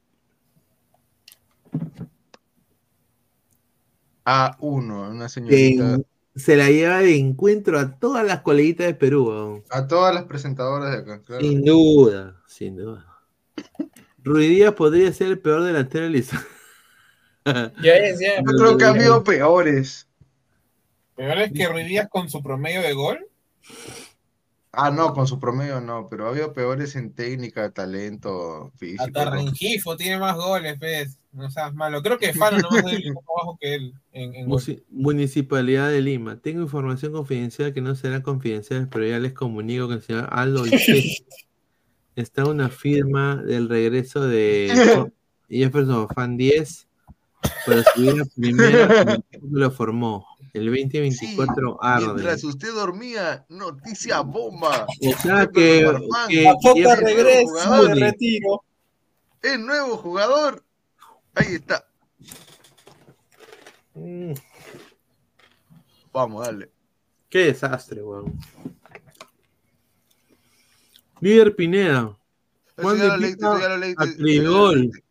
A1, 4.24 5.10
una 5.10 5.28
señorita. 5.28 5.98
se 6.34 6.56
la 6.56 6.70
lleva 6.70 6.98
de 6.98 7.16
encuentro 7.16 7.78
a 7.78 7.98
todas 7.98 8.26
las 8.26 8.40
coleguitas 8.42 8.86
de 8.86 8.94
Perú. 8.94 9.28
weón. 9.28 9.64
A 9.70 9.86
todas 9.86 10.14
las 10.14 10.24
presentadoras 10.24 10.90
de 10.92 10.98
acá, 10.98 11.22
claro. 11.22 11.40
Sin 11.42 11.62
duda, 11.64 12.42
sin 12.46 12.76
duda. 12.76 13.06
Ruiz 14.22 14.48
Díaz 14.50 14.74
podría 14.74 15.12
ser 15.12 15.28
el 15.28 15.38
peor 15.38 15.62
delantero 15.62 16.08
de. 16.10 16.22
Yo 17.82 17.92
creo 18.58 18.76
que 18.76 18.84
ha 18.84 18.88
habido 18.90 19.22
peores. 19.22 20.08
Peor 21.16 21.38
es 21.38 21.52
que 21.52 21.68
Ruiz 21.68 21.86
Díaz 21.86 22.08
con 22.08 22.28
su 22.28 22.42
promedio 22.42 22.82
de 22.82 22.92
gol. 22.92 23.26
Ah, 24.76 24.90
no, 24.90 25.14
con 25.14 25.26
su 25.26 25.38
promedio 25.38 25.80
no, 25.80 26.08
pero 26.08 26.26
ha 26.26 26.30
habido 26.30 26.52
peores 26.52 26.96
en 26.96 27.12
técnica, 27.12 27.70
talento, 27.70 28.72
físico. 28.76 29.04
Hasta 29.04 29.24
¿no? 29.26 29.30
Rengifo 29.30 29.96
tiene 29.96 30.18
más 30.18 30.36
goles, 30.36 30.76
pues. 30.78 31.18
No 31.32 31.50
seas 31.50 31.74
malo. 31.74 32.00
Creo 32.00 32.16
que 32.16 32.32
Fano 32.32 32.58
no 32.58 32.70
más 32.70 32.84
de 32.84 33.08
abajo 33.08 33.58
que 33.60 33.74
él 33.74 33.94
en, 34.12 34.48
Municipalidad 34.90 35.90
de 35.90 36.00
Lima. 36.00 36.40
Tengo 36.40 36.62
información 36.62 37.12
confidencial 37.12 37.74
que 37.74 37.80
no 37.80 37.96
será 37.96 38.22
confidencial, 38.22 38.88
pero 38.88 39.04
ya 39.06 39.18
les 39.18 39.32
comunico 39.32 39.88
que 39.88 39.94
el 39.94 40.02
señor 40.02 40.28
Aldo 40.30 40.64
está 42.16 42.44
una 42.44 42.68
firma 42.68 43.36
del 43.36 43.68
regreso 43.68 44.24
de 44.26 44.70
Jefferson 45.48 46.08
Fan 46.08 46.36
10 46.36 46.86
para 47.66 47.82
subir 47.82 48.20
a 48.20 48.24
primera 48.36 49.18
lo 49.50 49.70
formó. 49.72 50.26
El 50.54 50.66
2024 50.66 51.82
arde. 51.82 52.06
Mientras 52.06 52.44
usted 52.44 52.72
dormía, 52.72 53.44
noticia 53.48 54.20
bomba. 54.20 54.86
O 54.86 55.18
sea 55.20 55.46
que, 55.48 55.84
que 56.28 56.54
Jefferson 56.62 57.04
regresa 57.04 57.82
de 57.82 57.94
retiro. 57.96 58.64
El 59.42 59.66
nuevo 59.66 59.96
jugador. 59.96 60.64
Ahí 61.34 61.54
está. 61.56 61.84
Mm, 63.94 64.32
Vamos, 66.12 66.46
dale. 66.46 66.70
Qué 67.28 67.38
desastre, 67.46 68.00
weón. 68.00 68.38
Líder 71.20 71.56
Pineda. 71.56 72.16
Juan 72.76 72.96
ya 72.96 73.02
de 73.02 73.08
lo 73.08 73.16
leíste, 73.16 73.36
Pica 73.38 73.50
eso 73.50 73.60
ya 73.60 73.68
lo 73.68 73.76
leíste, 73.78 74.02
a 74.02 74.06
eso 74.06 74.12
ya 74.12 74.18
lo 74.18 74.24
Trigol. 74.24 74.80
leíste. 74.82 75.04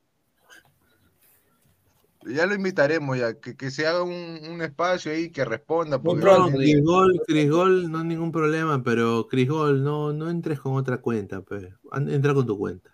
Ya 2.28 2.45
lo 2.45 2.56
invitaremos 2.56 3.18
ya, 3.18 3.40
que, 3.40 3.56
que 3.56 3.72
se 3.72 3.88
haga 3.88 4.04
un, 4.04 4.12
un 4.50 4.62
espacio 4.62 5.12
ahí 5.12 5.32
que 5.32 5.45
responda. 5.45 6.02
Porque 6.02 6.24
No, 6.24 6.52
Crisgol, 6.52 7.22
Crisgol, 7.28 7.91
no 7.91 8.00
hay 8.00 8.06
ningún 8.06 8.32
problema, 8.32 8.82
pero 8.84 9.28
Crisgol, 9.28 9.84
no, 9.84 10.14
no 10.14 10.30
entres 10.30 10.60
con 10.60 10.76
otra 10.76 11.00
cuenta. 11.00 11.44
An- 11.91 12.10
entra 12.10 12.34
con 12.34 12.45
tu 12.45 12.58
cuenta. 12.58 12.91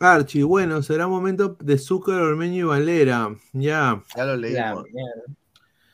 Archie, 0.00 0.44
bueno, 0.44 0.80
será 0.82 1.08
momento 1.08 1.56
de 1.60 1.76
Zúcar, 1.76 2.20
Ormeño 2.20 2.56
y 2.56 2.62
Valera. 2.62 3.36
Ya. 3.52 4.02
Ya 4.14 4.24
lo 4.24 4.36
leímos. 4.36 4.84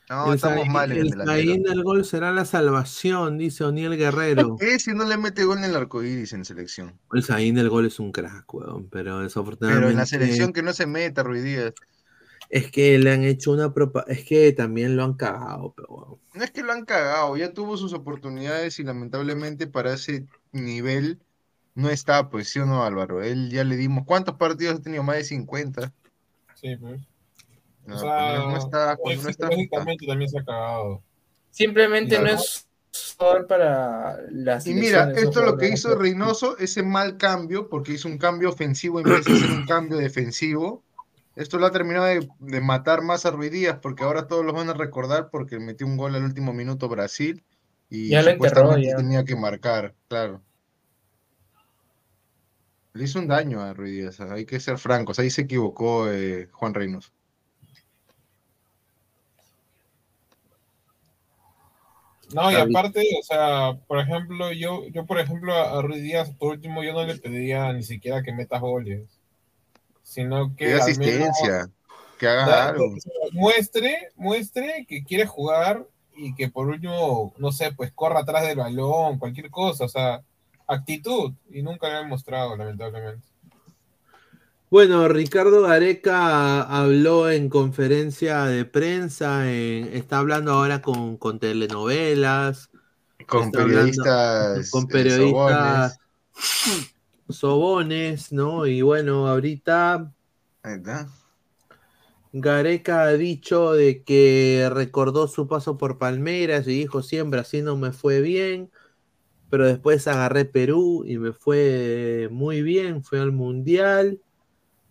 No, 0.09 0.27
el 0.27 0.35
estamos 0.35 0.67
mal 0.67 0.91
en 0.91 0.97
el 0.97 1.03
el 1.05 1.09
delantero. 1.11 1.69
Del 1.69 1.83
gol 1.83 2.05
será 2.05 2.31
la 2.31 2.45
salvación, 2.45 3.37
dice 3.37 3.63
Oniel 3.63 3.97
Guerrero. 3.97 4.55
¿Qué 4.59 4.79
si 4.79 4.93
no 4.93 5.03
le 5.03 5.17
mete 5.17 5.43
gol 5.43 5.59
en 5.59 5.65
el 5.65 5.75
arcoíris 5.75 6.33
en 6.33 6.45
selección? 6.45 6.99
El 7.11 7.23
Zaguín 7.23 7.55
del 7.55 7.69
gol 7.69 7.85
es 7.85 7.99
un 7.99 8.11
crack, 8.11 8.53
weón, 8.53 8.87
pero 8.89 9.19
desafortunadamente. 9.19 9.81
Pero 9.81 9.91
en 9.91 9.97
la 9.97 10.05
selección 10.05 10.53
que 10.53 10.61
no 10.61 10.73
se 10.73 10.85
meta, 10.85 11.23
Ruiz 11.23 11.43
Díaz. 11.43 11.73
Es 12.49 12.69
que 12.69 12.99
le 12.99 13.11
han 13.11 13.23
hecho 13.23 13.51
una 13.51 13.73
propa... 13.73 14.05
Es 14.07 14.23
que 14.23 14.51
también 14.51 14.95
lo 14.95 15.03
han 15.03 15.15
cagado, 15.15 15.73
pero 15.75 15.87
weón. 15.89 16.19
No 16.35 16.43
es 16.43 16.51
que 16.51 16.61
lo 16.61 16.71
han 16.71 16.85
cagado, 16.85 17.35
ya 17.37 17.53
tuvo 17.53 17.75
sus 17.75 17.93
oportunidades 17.93 18.79
y 18.79 18.83
lamentablemente 18.83 19.65
para 19.65 19.93
ese 19.93 20.27
nivel 20.51 21.19
no 21.75 21.89
está, 21.89 22.29
pues 22.29 22.49
sí 22.49 22.59
o 22.59 22.65
no, 22.65 22.83
Álvaro. 22.83 23.21
Él 23.21 23.49
ya 23.49 23.63
le 23.63 23.75
dimos. 23.75 24.05
¿Cuántos 24.05 24.35
partidos 24.35 24.79
ha 24.79 24.81
tenido? 24.81 25.03
Más 25.03 25.17
de 25.17 25.23
50. 25.25 25.93
Sí, 26.55 26.75
pues. 26.77 27.01
No, 27.85 27.95
o 27.95 28.13
cuando 28.15 28.43
sea, 28.43 28.45
no 28.45 28.57
está, 28.57 28.97
cuando 28.97 29.23
no 29.23 29.29
está, 29.29 29.49
no 29.49 29.57
está. 29.57 29.85
psicológicamente 29.85 30.05
también 30.07 30.29
se 30.29 30.39
ha 30.39 30.43
cagado. 30.43 31.03
Simplemente 31.51 32.19
no 32.19 32.27
es 32.29 32.67
jugador 33.17 33.47
para 33.47 34.17
las 34.31 34.67
Y 34.67 34.73
mira, 34.73 35.11
esto 35.15 35.43
lo 35.43 35.57
que 35.57 35.69
hizo 35.69 35.95
Reynoso, 35.95 36.57
ese 36.57 36.83
mal 36.83 37.17
cambio, 37.17 37.69
porque 37.69 37.93
hizo 37.93 38.07
un 38.07 38.17
cambio 38.17 38.49
ofensivo 38.49 38.99
en 38.99 39.09
vez 39.09 39.25
de 39.25 39.33
hacer 39.33 39.51
un 39.51 39.63
cambio 39.65 39.97
defensivo. 39.97 40.83
Esto 41.35 41.57
lo 41.59 41.65
ha 41.65 41.71
terminado 41.71 42.05
de, 42.05 42.29
de 42.39 42.61
matar 42.61 43.01
más 43.01 43.25
a 43.25 43.31
Ruiz 43.31 43.51
Díaz, 43.51 43.79
porque 43.81 44.03
ahora 44.03 44.27
todos 44.27 44.45
los 44.45 44.55
van 44.55 44.69
a 44.69 44.73
recordar 44.73 45.29
porque 45.29 45.59
metió 45.59 45.85
un 45.87 45.97
gol 45.97 46.15
al 46.15 46.23
último 46.23 46.53
minuto 46.53 46.87
Brasil 46.89 47.43
y 47.89 48.09
Ya 48.09 48.21
enterró, 48.21 48.33
supuestamente 48.33 48.87
ya. 48.89 48.97
tenía 48.97 49.25
que 49.25 49.35
marcar, 49.35 49.95
claro. 50.07 50.43
Le 52.93 53.03
hizo 53.03 53.19
un 53.19 53.27
daño 53.27 53.61
a 53.61 53.73
Ruiz 53.73 53.91
Díaz, 53.93 54.19
hay 54.21 54.45
que 54.45 54.59
ser 54.59 54.77
francos, 54.79 55.19
ahí 55.19 55.29
se 55.29 55.41
equivocó 55.43 56.09
eh, 56.11 56.47
Juan 56.51 56.73
Reynoso. 56.73 57.11
No, 62.35 62.51
y 62.51 62.55
aparte, 62.55 63.07
o 63.17 63.23
sea, 63.23 63.79
por 63.87 63.97
ejemplo, 63.97 64.51
yo, 64.51 64.85
yo 64.89 65.05
por 65.05 65.21
ejemplo, 65.21 65.53
a 65.53 65.81
Ruiz 65.81 66.03
Díaz, 66.03 66.31
por 66.31 66.51
último, 66.51 66.83
yo 66.83 66.91
no 66.91 67.05
le 67.05 67.15
pediría 67.15 67.71
ni 67.71 67.81
siquiera 67.81 68.23
que 68.23 68.33
meta 68.33 68.59
goles, 68.59 69.21
sino 70.03 70.53
que 70.53 70.65
menos 70.65 70.81
asistencia, 70.81 71.69
que 72.19 72.27
haga 72.27 72.45
da- 72.45 72.67
algo. 72.71 72.93
muestre, 73.31 74.09
muestre 74.17 74.85
que 74.85 75.05
quiere 75.05 75.25
jugar 75.25 75.87
y 76.13 76.35
que 76.35 76.49
por 76.49 76.67
último, 76.67 77.33
no 77.37 77.53
sé, 77.53 77.71
pues 77.71 77.93
corra 77.93 78.19
atrás 78.19 78.45
del 78.45 78.57
balón, 78.57 79.17
cualquier 79.17 79.49
cosa, 79.49 79.85
o 79.85 79.89
sea, 79.89 80.21
actitud, 80.67 81.31
y 81.49 81.61
nunca 81.61 81.87
lo 81.87 81.99
han 81.99 82.09
mostrado, 82.09 82.57
lamentablemente. 82.57 83.25
Bueno, 84.75 85.07
Ricardo 85.07 85.61
Gareca 85.61 86.61
habló 86.63 87.29
en 87.29 87.47
conferencia 87.47 88.43
de 88.43 88.65
prensa, 88.65 89.49
en- 89.49 89.85
está 89.93 90.17
hablando 90.17 90.51
ahora 90.51 90.81
con, 90.81 91.15
con 91.15 91.39
telenovelas, 91.39 92.69
Con 93.25 93.53
hablando 93.53 94.03
periodistas, 94.03 94.69
con 94.69 94.83
eh, 94.83 94.87
periodistas 94.91 95.97
sobones, 97.29 98.33
¿no? 98.33 98.67
Y 98.67 98.81
bueno, 98.81 99.29
ahorita 99.29 100.11
está. 100.61 101.07
Gareca 102.33 103.03
ha 103.03 103.13
dicho 103.13 103.71
de 103.71 104.03
que 104.03 104.69
recordó 104.73 105.29
su 105.29 105.47
paso 105.47 105.77
por 105.77 105.97
Palmeiras 105.99 106.67
y 106.67 106.71
dijo 106.71 107.01
siempre 107.01 107.39
así 107.39 107.61
no 107.61 107.77
me 107.77 107.93
fue 107.93 108.19
bien, 108.19 108.69
pero 109.49 109.67
después 109.67 110.05
agarré 110.09 110.43
Perú 110.43 111.05
y 111.07 111.17
me 111.17 111.31
fue 111.31 112.27
muy 112.29 112.61
bien, 112.61 113.05
fue 113.05 113.21
al 113.21 113.31
Mundial. 113.31 114.19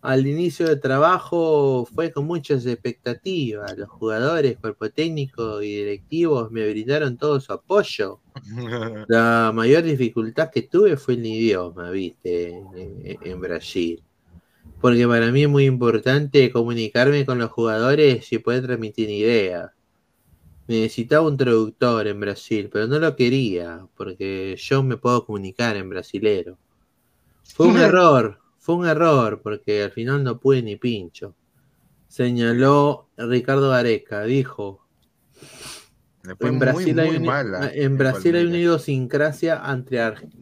Al 0.05 0.27
inicio 0.27 0.69
de 0.69 0.77
trabajo 0.77 1.89
fue 1.95 2.13
con 2.13 2.27
muchas 2.27 2.67
expectativas. 2.67 3.75
Los 3.79 3.89
jugadores, 3.89 4.59
cuerpo 4.59 4.91
técnico 4.91 5.63
y 5.63 5.77
directivos 5.77 6.51
me 6.51 6.69
brindaron 6.69 7.17
todo 7.17 7.41
su 7.41 7.55
apoyo. 7.55 8.21
La 9.09 9.51
mayor 9.55 9.83
dificultad 9.83 10.51
que 10.51 10.61
tuve 10.61 10.99
fue 10.99 11.15
el 11.15 11.25
idioma, 11.25 11.89
viste, 11.89 12.51
en, 12.51 13.19
en 13.19 13.41
Brasil. 13.41 14.03
Porque 14.79 15.09
para 15.09 15.33
mí 15.33 15.45
es 15.45 15.49
muy 15.49 15.65
importante 15.65 16.53
comunicarme 16.53 17.25
con 17.25 17.39
los 17.39 17.51
jugadores 17.51 18.31
y 18.31 18.39
poder 18.41 18.65
transmitir 18.67 19.09
ideas. 19.09 19.71
Necesitaba 20.69 21.27
un 21.27 21.39
traductor 21.39 22.07
en 22.07 22.21
Brasil, 22.21 22.69
pero 22.71 22.87
no 22.87 22.99
lo 22.99 23.17
quería, 23.17 23.87
porque 23.97 24.55
yo 24.59 24.83
me 24.83 24.99
puedo 24.99 25.25
comunicar 25.25 25.79
en 25.79 25.89
brasilero. 25.89 26.59
Fue 27.55 27.69
un 27.69 27.79
error, 27.79 28.44
fue 28.65 28.77
un 28.77 28.87
error, 28.87 29.43
porque 29.43 29.83
al 29.83 29.91
final 29.91 30.25
no 30.25 30.39
pude 30.41 30.63
ni 30.63 30.77
pincho. 30.77 31.35
Señaló 32.09 33.09
Ricardo 33.19 33.69
Gareca, 33.69 34.23
dijo, 34.23 34.81
en 36.23 36.37
muy, 36.39 36.59
Brasil, 36.59 36.99
hay, 36.99 37.09
muy 37.09 37.17
una- 37.19 37.27
mal, 37.27 37.71
en 37.75 37.99
Brasil 37.99 38.35
hay 38.37 38.45
una 38.45 38.53
Palmeiras. 38.53 38.61
idiosincrasia 38.89 39.63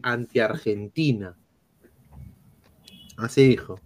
anti-Argentina. 0.01 1.35
Así 3.17 3.49
dijo. 3.49 3.81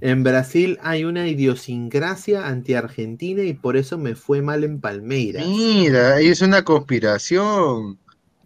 En 0.00 0.22
Brasil 0.22 0.78
hay 0.80 1.04
una 1.04 1.28
idiosincrasia 1.28 2.46
anti-Argentina 2.46 3.42
y 3.42 3.52
por 3.52 3.76
eso 3.76 3.98
me 3.98 4.14
fue 4.14 4.40
mal 4.40 4.64
en 4.64 4.80
Palmeiras. 4.80 5.46
Mira, 5.46 6.14
ahí 6.14 6.28
es 6.28 6.40
una 6.40 6.62
conspiración. 6.64 7.98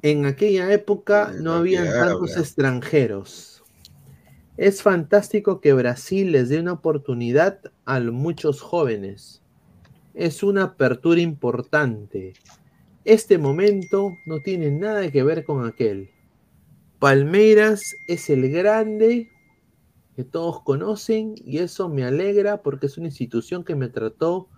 En 0.02 0.26
aquella 0.26 0.72
época 0.72 1.32
no 1.40 1.52
habían 1.52 1.86
tantos 1.86 2.36
extranjeros. 2.36 3.51
Es 4.62 4.80
fantástico 4.80 5.60
que 5.60 5.72
Brasil 5.72 6.30
les 6.30 6.48
dé 6.48 6.60
una 6.60 6.74
oportunidad 6.74 7.58
a 7.84 7.98
muchos 7.98 8.60
jóvenes. 8.60 9.42
Es 10.14 10.44
una 10.44 10.62
apertura 10.62 11.20
importante. 11.20 12.34
Este 13.04 13.38
momento 13.38 14.12
no 14.24 14.38
tiene 14.38 14.70
nada 14.70 15.10
que 15.10 15.24
ver 15.24 15.42
con 15.42 15.66
aquel. 15.66 16.10
Palmeiras 17.00 17.82
es 18.06 18.30
el 18.30 18.52
grande 18.52 19.32
que 20.14 20.22
todos 20.22 20.62
conocen 20.62 21.34
y 21.44 21.58
eso 21.58 21.88
me 21.88 22.04
alegra 22.04 22.62
porque 22.62 22.86
es 22.86 22.96
una 22.96 23.08
institución 23.08 23.64
que 23.64 23.74
me 23.74 23.88
trató 23.88 24.48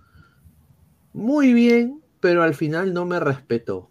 muy 1.14 1.54
bien, 1.54 2.02
pero 2.20 2.42
al 2.42 2.52
final 2.52 2.92
no 2.92 3.06
me 3.06 3.20
respetó. 3.20 3.88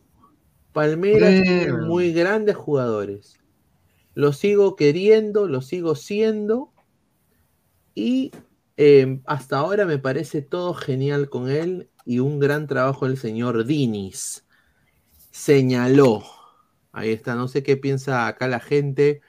Palmeiras 0.73 1.41
tiene 1.41 1.73
muy 1.73 2.13
grandes 2.13 2.55
jugadores. 2.55 3.42
Lo 4.15 4.33
sigo 4.33 4.75
queriendo, 4.75 5.47
lo 5.47 5.61
sigo 5.61 5.95
siendo 5.95 6.71
y 7.95 8.31
eh, 8.77 9.19
hasta 9.25 9.57
ahora 9.57 9.85
me 9.85 9.97
parece 9.97 10.41
todo 10.41 10.73
genial 10.73 11.29
con 11.29 11.49
él 11.49 11.89
y 12.05 12.19
un 12.19 12.39
gran 12.39 12.67
trabajo 12.67 13.07
del 13.07 13.17
señor 13.17 13.65
Dinis. 13.65 14.45
Señaló. 15.31 16.23
Ahí 16.91 17.11
está, 17.11 17.35
no 17.35 17.47
sé 17.47 17.63
qué 17.63 17.77
piensa 17.77 18.27
acá 18.27 18.47
la 18.47 18.59
gente. 18.59 19.21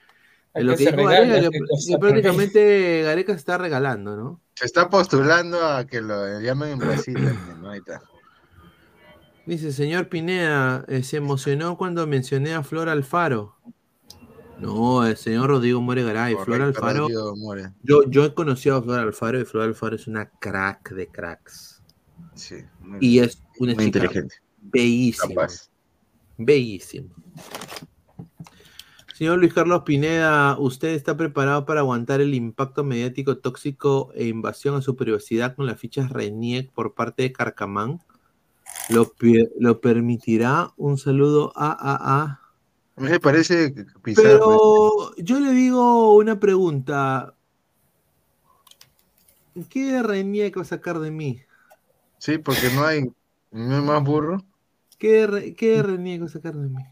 De 0.53 0.63
lo 0.63 0.75
que 0.75 0.85
dijo 0.85 0.95
regala, 0.95 1.25
Gareca, 1.25 1.49
qué 1.51 1.91
que, 1.91 1.97
prácticamente 1.97 3.01
Gareca 3.03 3.33
se 3.33 3.39
está 3.39 3.57
regalando, 3.57 4.15
¿no? 4.15 4.41
Se 4.53 4.65
está 4.65 4.89
postulando 4.89 5.61
a 5.65 5.85
que 5.85 5.99
lo 6.01 6.39
llamen 6.39 6.73
en 6.73 6.79
Brasil 6.79 7.15
también, 7.15 7.61
¿no? 7.61 7.71
Ahí 7.71 7.79
está. 7.79 8.01
Dice, 9.45 9.71
señor 9.71 10.09
Pineda, 10.09 10.85
eh, 10.87 11.03
se 11.03 11.17
emocionó 11.17 11.77
cuando 11.77 12.07
mencioné 12.07 12.53
a 12.53 12.63
Flor 12.63 12.89
Alfaro. 12.89 13.57
No, 14.59 15.05
el 15.05 15.17
señor 15.17 15.49
Rodrigo 15.49 15.81
More 15.81 16.03
Garay, 16.03 16.33
Flor 16.33 16.45
Correcto, 16.45 16.65
Alfaro. 16.79 16.99
Rodrigo 17.01 17.35
More. 17.35 17.71
Yo, 17.83 18.03
yo 18.09 18.25
he 18.25 18.33
conocido 18.33 18.77
a 18.77 18.81
Flor 18.81 18.99
Alfaro 18.99 19.39
y 19.39 19.45
Flor 19.45 19.63
Alfaro 19.63 19.95
es 19.95 20.07
una 20.07 20.29
crack 20.39 20.91
de 20.93 21.07
cracks. 21.07 21.81
Sí, 22.33 22.55
muy- 22.81 22.99
Y 23.01 23.19
es 23.19 23.41
una 23.59 23.73
muy 23.73 23.85
chica 23.85 23.99
inteligente. 23.99 24.35
bellísima. 24.61 25.27
Capaz. 25.35 25.69
Bellísimo. 26.37 27.09
Señor 29.13 29.39
Luis 29.39 29.53
Carlos 29.53 29.83
Pineda, 29.85 30.57
¿usted 30.59 30.89
está 30.89 31.15
preparado 31.15 31.65
para 31.65 31.79
aguantar 31.79 32.19
el 32.19 32.33
impacto 32.33 32.83
mediático 32.83 33.37
tóxico 33.37 34.11
e 34.13 34.25
invasión 34.27 34.75
a 34.75 34.81
su 34.81 34.97
privacidad 34.97 35.55
con 35.55 35.65
las 35.65 35.79
fichas 35.79 36.11
RENIEC 36.11 36.71
por 36.73 36.93
parte 36.95 37.23
de 37.23 37.31
Carcamán? 37.31 38.01
¿Lo, 38.89 39.13
lo 39.57 39.79
permitirá? 39.79 40.73
Un 40.75 40.97
saludo 40.97 41.53
a 41.55 41.71
a 41.71 42.23
a. 42.23 42.41
Me 42.97 43.19
parece 43.19 43.73
Pizarro. 44.01 44.39
Pero 44.39 45.15
yo 45.17 45.39
le 45.39 45.51
digo 45.51 46.15
una 46.15 46.39
pregunta. 46.39 47.35
¿Qué 49.69 50.01
RENIEC 50.01 50.57
va 50.57 50.61
a 50.61 50.65
sacar 50.65 50.99
de 50.99 51.11
mí? 51.11 51.41
Sí, 52.19 52.37
porque 52.37 52.69
no 52.73 52.85
hay, 52.85 53.03
no 53.51 53.75
hay 53.75 53.81
más 53.81 54.03
burro. 54.03 54.43
¿Qué, 54.97 55.55
qué 55.57 55.81
va 55.81 56.25
a 56.25 56.29
sacar 56.29 56.55
de 56.55 56.69
mí? 56.69 56.83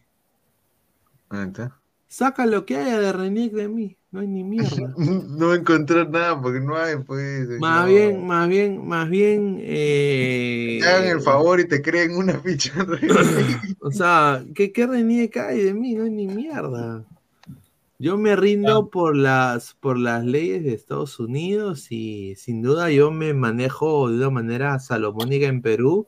Ahí 1.30 1.48
está. 1.48 1.83
Saca 2.18 2.46
lo 2.46 2.66
que 2.66 2.78
haya 2.78 3.00
de 3.00 3.12
RENIEC 3.12 3.54
de 3.54 3.68
mí. 3.68 3.98
No 4.12 4.20
hay 4.22 4.28
ni 4.28 4.44
mierda. 4.44 4.94
No 4.98 5.48
voy 5.48 5.58
a 5.58 5.60
encontrar 5.62 6.10
nada 6.10 6.40
porque 6.42 6.60
no 6.60 6.76
hay, 6.78 6.98
pues. 6.98 7.48
Más 7.58 7.82
no. 7.82 7.88
bien, 7.88 8.28
más 8.28 8.48
bien, 8.48 8.88
más 8.88 9.10
bien. 9.10 9.58
eh, 9.62 10.78
Te 10.82 10.88
hagan 10.88 11.06
el 11.18 11.22
favor 11.22 11.60
y 11.60 11.68
te 11.68 11.82
creen 11.82 12.16
una 12.16 12.40
ficha. 12.40 12.72
O 13.82 13.92
sea, 13.92 14.46
¿qué, 14.56 14.72
qué 14.72 14.86
RENIEC 14.88 15.38
hay 15.38 15.64
de 15.64 15.74
mí? 15.74 15.96
No 15.96 16.04
hay 16.04 16.12
ni 16.12 16.28
mierda. 16.28 17.04
Yo 18.00 18.18
me 18.18 18.36
rindo 18.36 18.90
por 18.90 19.16
las, 19.16 19.76
por 19.76 19.98
las 19.98 20.26
leyes 20.26 20.64
de 20.64 20.74
Estados 20.74 21.20
Unidos 21.20 21.92
y 21.92 22.36
sin 22.36 22.62
duda 22.62 22.92
yo 22.92 23.12
me 23.12 23.34
manejo 23.34 24.10
de 24.10 24.18
una 24.18 24.30
manera 24.30 24.80
salomónica 24.80 25.48
en 25.48 25.62
Perú 25.62 26.08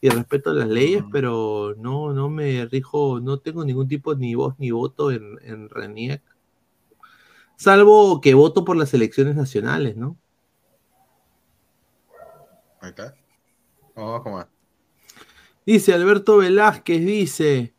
y 0.00 0.08
respeto 0.08 0.52
las 0.52 0.68
leyes, 0.68 1.04
pero 1.12 1.74
no, 1.76 2.12
no 2.14 2.30
me 2.30 2.64
rijo, 2.66 3.20
no 3.20 3.38
tengo 3.38 3.64
ningún 3.64 3.88
tipo 3.88 4.14
ni 4.14 4.34
voz 4.34 4.54
ni 4.58 4.70
voto 4.70 5.10
en, 5.10 5.38
en 5.42 5.68
RENIEC. 5.68 6.22
Salvo 7.56 8.20
que 8.22 8.32
voto 8.32 8.64
por 8.64 8.76
las 8.76 8.94
elecciones 8.94 9.36
nacionales, 9.36 9.96
¿no? 9.96 10.16
Ahí 12.80 12.90
está. 12.90 13.14
Vamos 13.94 14.24
más. 14.24 14.46
Dice 15.66 15.92
Alberto 15.92 16.38
Velázquez, 16.38 17.04
dice, 17.04 17.74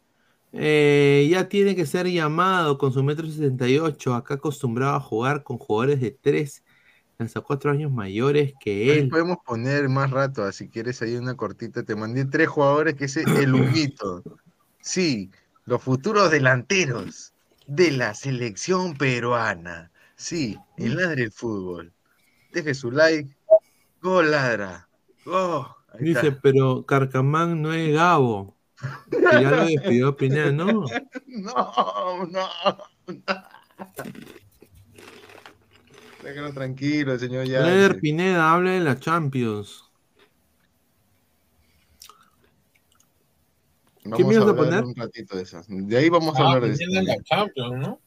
eh, 0.53 1.27
ya 1.31 1.49
tiene 1.49 1.75
que 1.75 1.87
ser 1.87 2.07
llamado 2.07 2.77
con 2.77 2.93
su 2.93 3.03
metro 3.03 3.25
68, 3.25 4.13
acá 4.13 4.35
acostumbrado 4.35 4.95
a 4.95 4.99
jugar 4.99 5.43
con 5.43 5.57
jugadores 5.57 5.99
de 5.99 6.11
3, 6.11 6.63
hasta 7.23 7.41
4 7.41 7.71
años 7.71 7.91
mayores 7.91 8.53
que 8.59 8.91
Ahí 8.91 8.99
él. 8.99 9.09
podemos 9.09 9.37
poner 9.45 9.87
más 9.89 10.11
rato, 10.11 10.43
ah, 10.43 10.51
si 10.51 10.69
quieres 10.69 11.01
ahí 11.01 11.15
una 11.15 11.35
cortita. 11.35 11.83
Te 11.83 11.95
mandé 11.95 12.25
tres 12.25 12.47
jugadores 12.49 12.95
que 12.95 13.05
es 13.05 13.17
el 13.17 13.53
humito. 13.53 14.23
Sí, 14.81 15.31
los 15.65 15.81
futuros 15.81 16.31
delanteros 16.31 17.33
de 17.67 17.91
la 17.91 18.13
selección 18.15 18.95
peruana. 18.95 19.91
Sí, 20.15 20.57
el 20.77 20.95
ladre 20.97 21.23
el 21.23 21.31
fútbol. 21.31 21.93
Deje 22.51 22.73
su 22.73 22.91
like. 22.91 23.35
Go 24.01 24.21
ladra. 24.21 24.87
Go. 25.25 25.75
Ahí 25.93 26.05
Dice, 26.05 26.27
está. 26.29 26.39
pero 26.41 26.85
Carcamán 26.85 27.61
no 27.61 27.73
es 27.73 27.93
Gabo. 27.93 28.55
Que 29.11 29.21
ya 29.21 29.41
lo 29.41 29.65
despidió 29.65 30.15
Pineda, 30.17 30.51
no. 30.51 30.65
No, 31.27 32.25
no. 32.27 32.47
Déjalo 36.23 36.53
tranquilo, 36.53 37.17
señor 37.17 37.47
Leder 37.47 37.81
Yance. 37.91 37.99
Pineda 38.01 38.51
habla 38.53 38.71
de 38.71 38.79
la 38.81 38.99
Champions. 38.99 39.85
Vamos 44.03 44.33
ibas 44.33 44.47
a 44.49 44.55
poner? 44.55 44.83
un 44.83 44.95
ratito 44.95 45.35
de 45.37 45.97
ahí 45.97 46.09
vamos 46.09 46.35
a 46.35 46.39
Ah, 46.43 46.51
hablar 46.53 46.61
de 46.71 46.85
mañana 46.85 47.01
eso. 47.01 47.19
la 47.19 47.23
Champions, 47.23 47.79
¿no? 47.79 47.99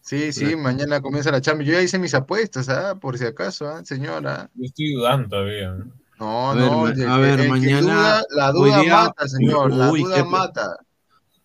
Sí, 0.00 0.32
sí, 0.32 0.54
mañana 0.56 1.00
comienza 1.00 1.30
la 1.32 1.40
Champions. 1.40 1.68
Yo 1.68 1.74
ya 1.74 1.82
hice 1.82 1.98
mis 1.98 2.14
apuestas, 2.14 2.68
¿ah? 2.68 2.96
Por 2.98 3.18
si 3.18 3.24
acaso, 3.24 3.68
¿ah? 3.68 3.84
Señora. 3.84 4.50
Yo 4.54 4.64
estoy 4.64 4.92
dudando 4.94 5.28
todavía. 5.28 5.70
¿no? 5.72 5.84
No, 6.18 6.50
A 6.50 6.54
ver, 6.54 6.70
no, 6.70 6.88
el- 6.88 7.08
a 7.08 7.18
ver, 7.18 7.40
el 7.40 7.48
mañana- 7.50 7.80
duda- 7.80 8.24
la 8.30 8.52
duda 8.52 8.80
día- 8.80 8.94
mata, 9.04 9.28
señor. 9.28 9.72
La 9.72 9.88
duda 9.88 10.14
qué- 10.16 10.24
mata. 10.24 10.76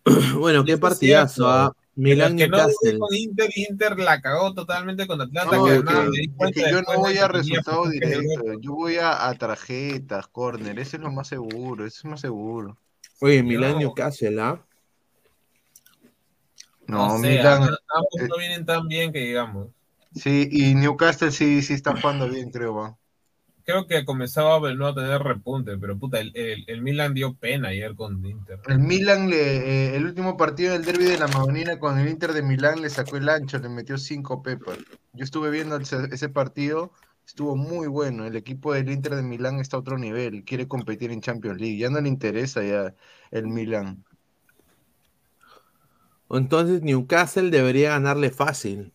Bueno, 0.38 0.64
qué 0.64 0.78
partidazo, 0.78 1.34
cierto. 1.34 1.50
¿ah? 1.50 1.76
Milán 1.94 2.36
que 2.38 2.48
no 2.48 2.56
Newcastle. 2.56 2.98
con 2.98 3.14
Inter, 3.14 3.50
Inter 3.54 3.98
la 3.98 4.20
cagó 4.20 4.54
totalmente 4.54 5.06
con 5.06 5.20
Atlanta. 5.20 5.56
No, 5.56 5.64
que 5.66 5.74
es 5.74 6.56
es 6.56 6.70
yo 6.70 6.82
no 6.82 6.98
voy 6.98 7.18
a 7.18 7.28
resultado 7.28 7.88
directo. 7.88 8.60
Yo 8.60 8.72
voy 8.72 8.96
a, 8.96 9.28
a 9.28 9.34
tarjetas, 9.34 10.26
corner. 10.28 10.78
Ese 10.78 10.96
es 10.96 11.02
lo 11.02 11.10
más 11.12 11.28
seguro. 11.28 11.84
Ese 11.84 11.98
es 11.98 12.04
más 12.06 12.20
seguro. 12.20 12.78
Oye, 13.20 13.42
Milán 13.42 13.72
No. 13.72 13.78
Newcastle, 13.80 14.40
¿ah? 14.40 14.64
No, 16.86 17.08
No 17.08 17.18
sé, 17.18 17.28
Milan. 17.28 17.62
ambos 17.62 17.78
ambos 17.94 18.20
eh, 18.20 18.28
no 18.28 18.38
vienen 18.38 18.66
tan 18.66 18.88
bien 18.88 19.12
que 19.12 19.20
digamos. 19.20 19.68
Sí, 20.14 20.48
y 20.50 20.74
Newcastle 20.74 21.30
sí, 21.30 21.62
sí 21.62 21.74
está 21.74 21.94
jugando 21.98 22.28
bien, 22.28 22.50
creo, 22.50 22.74
va. 22.74 22.98
Creo 23.64 23.86
que 23.86 24.04
comenzaba 24.04 24.56
a 24.56 24.74
no 24.74 24.86
a 24.88 24.94
tener 24.94 25.22
repunte, 25.22 25.78
pero 25.78 25.96
puta, 25.96 26.18
el, 26.18 26.32
el, 26.34 26.64
el 26.66 26.82
Milan 26.82 27.14
dio 27.14 27.34
pena 27.34 27.68
ayer 27.68 27.94
con 27.94 28.24
Inter. 28.24 28.58
El 28.66 28.80
Milan, 28.80 29.30
le, 29.30 29.36
eh, 29.36 29.96
el 29.96 30.04
último 30.04 30.36
partido 30.36 30.72
del 30.72 30.84
derby 30.84 31.04
de 31.04 31.18
la 31.18 31.28
Madonina 31.28 31.78
con 31.78 31.98
el 31.98 32.08
Inter 32.08 32.32
de 32.32 32.42
Milán 32.42 32.82
le 32.82 32.90
sacó 32.90 33.16
el 33.16 33.28
ancho, 33.28 33.58
le 33.58 33.68
metió 33.68 33.98
cinco 33.98 34.42
pepas. 34.42 34.78
Yo 35.12 35.24
estuve 35.24 35.50
viendo 35.50 35.76
ese, 35.76 36.08
ese 36.10 36.28
partido, 36.28 36.92
estuvo 37.24 37.54
muy 37.54 37.86
bueno. 37.86 38.26
El 38.26 38.34
equipo 38.34 38.72
del 38.72 38.90
Inter 38.90 39.14
de 39.14 39.22
Milán 39.22 39.60
está 39.60 39.76
a 39.76 39.80
otro 39.80 39.96
nivel, 39.96 40.44
quiere 40.44 40.66
competir 40.66 41.12
en 41.12 41.20
Champions 41.20 41.60
League. 41.60 41.78
Ya 41.78 41.88
no 41.88 42.00
le 42.00 42.08
interesa 42.08 42.64
ya 42.64 42.94
el 43.30 43.46
Milán. 43.46 44.04
Entonces 46.30 46.82
Newcastle 46.82 47.50
debería 47.50 47.90
ganarle 47.90 48.30
fácil. 48.30 48.92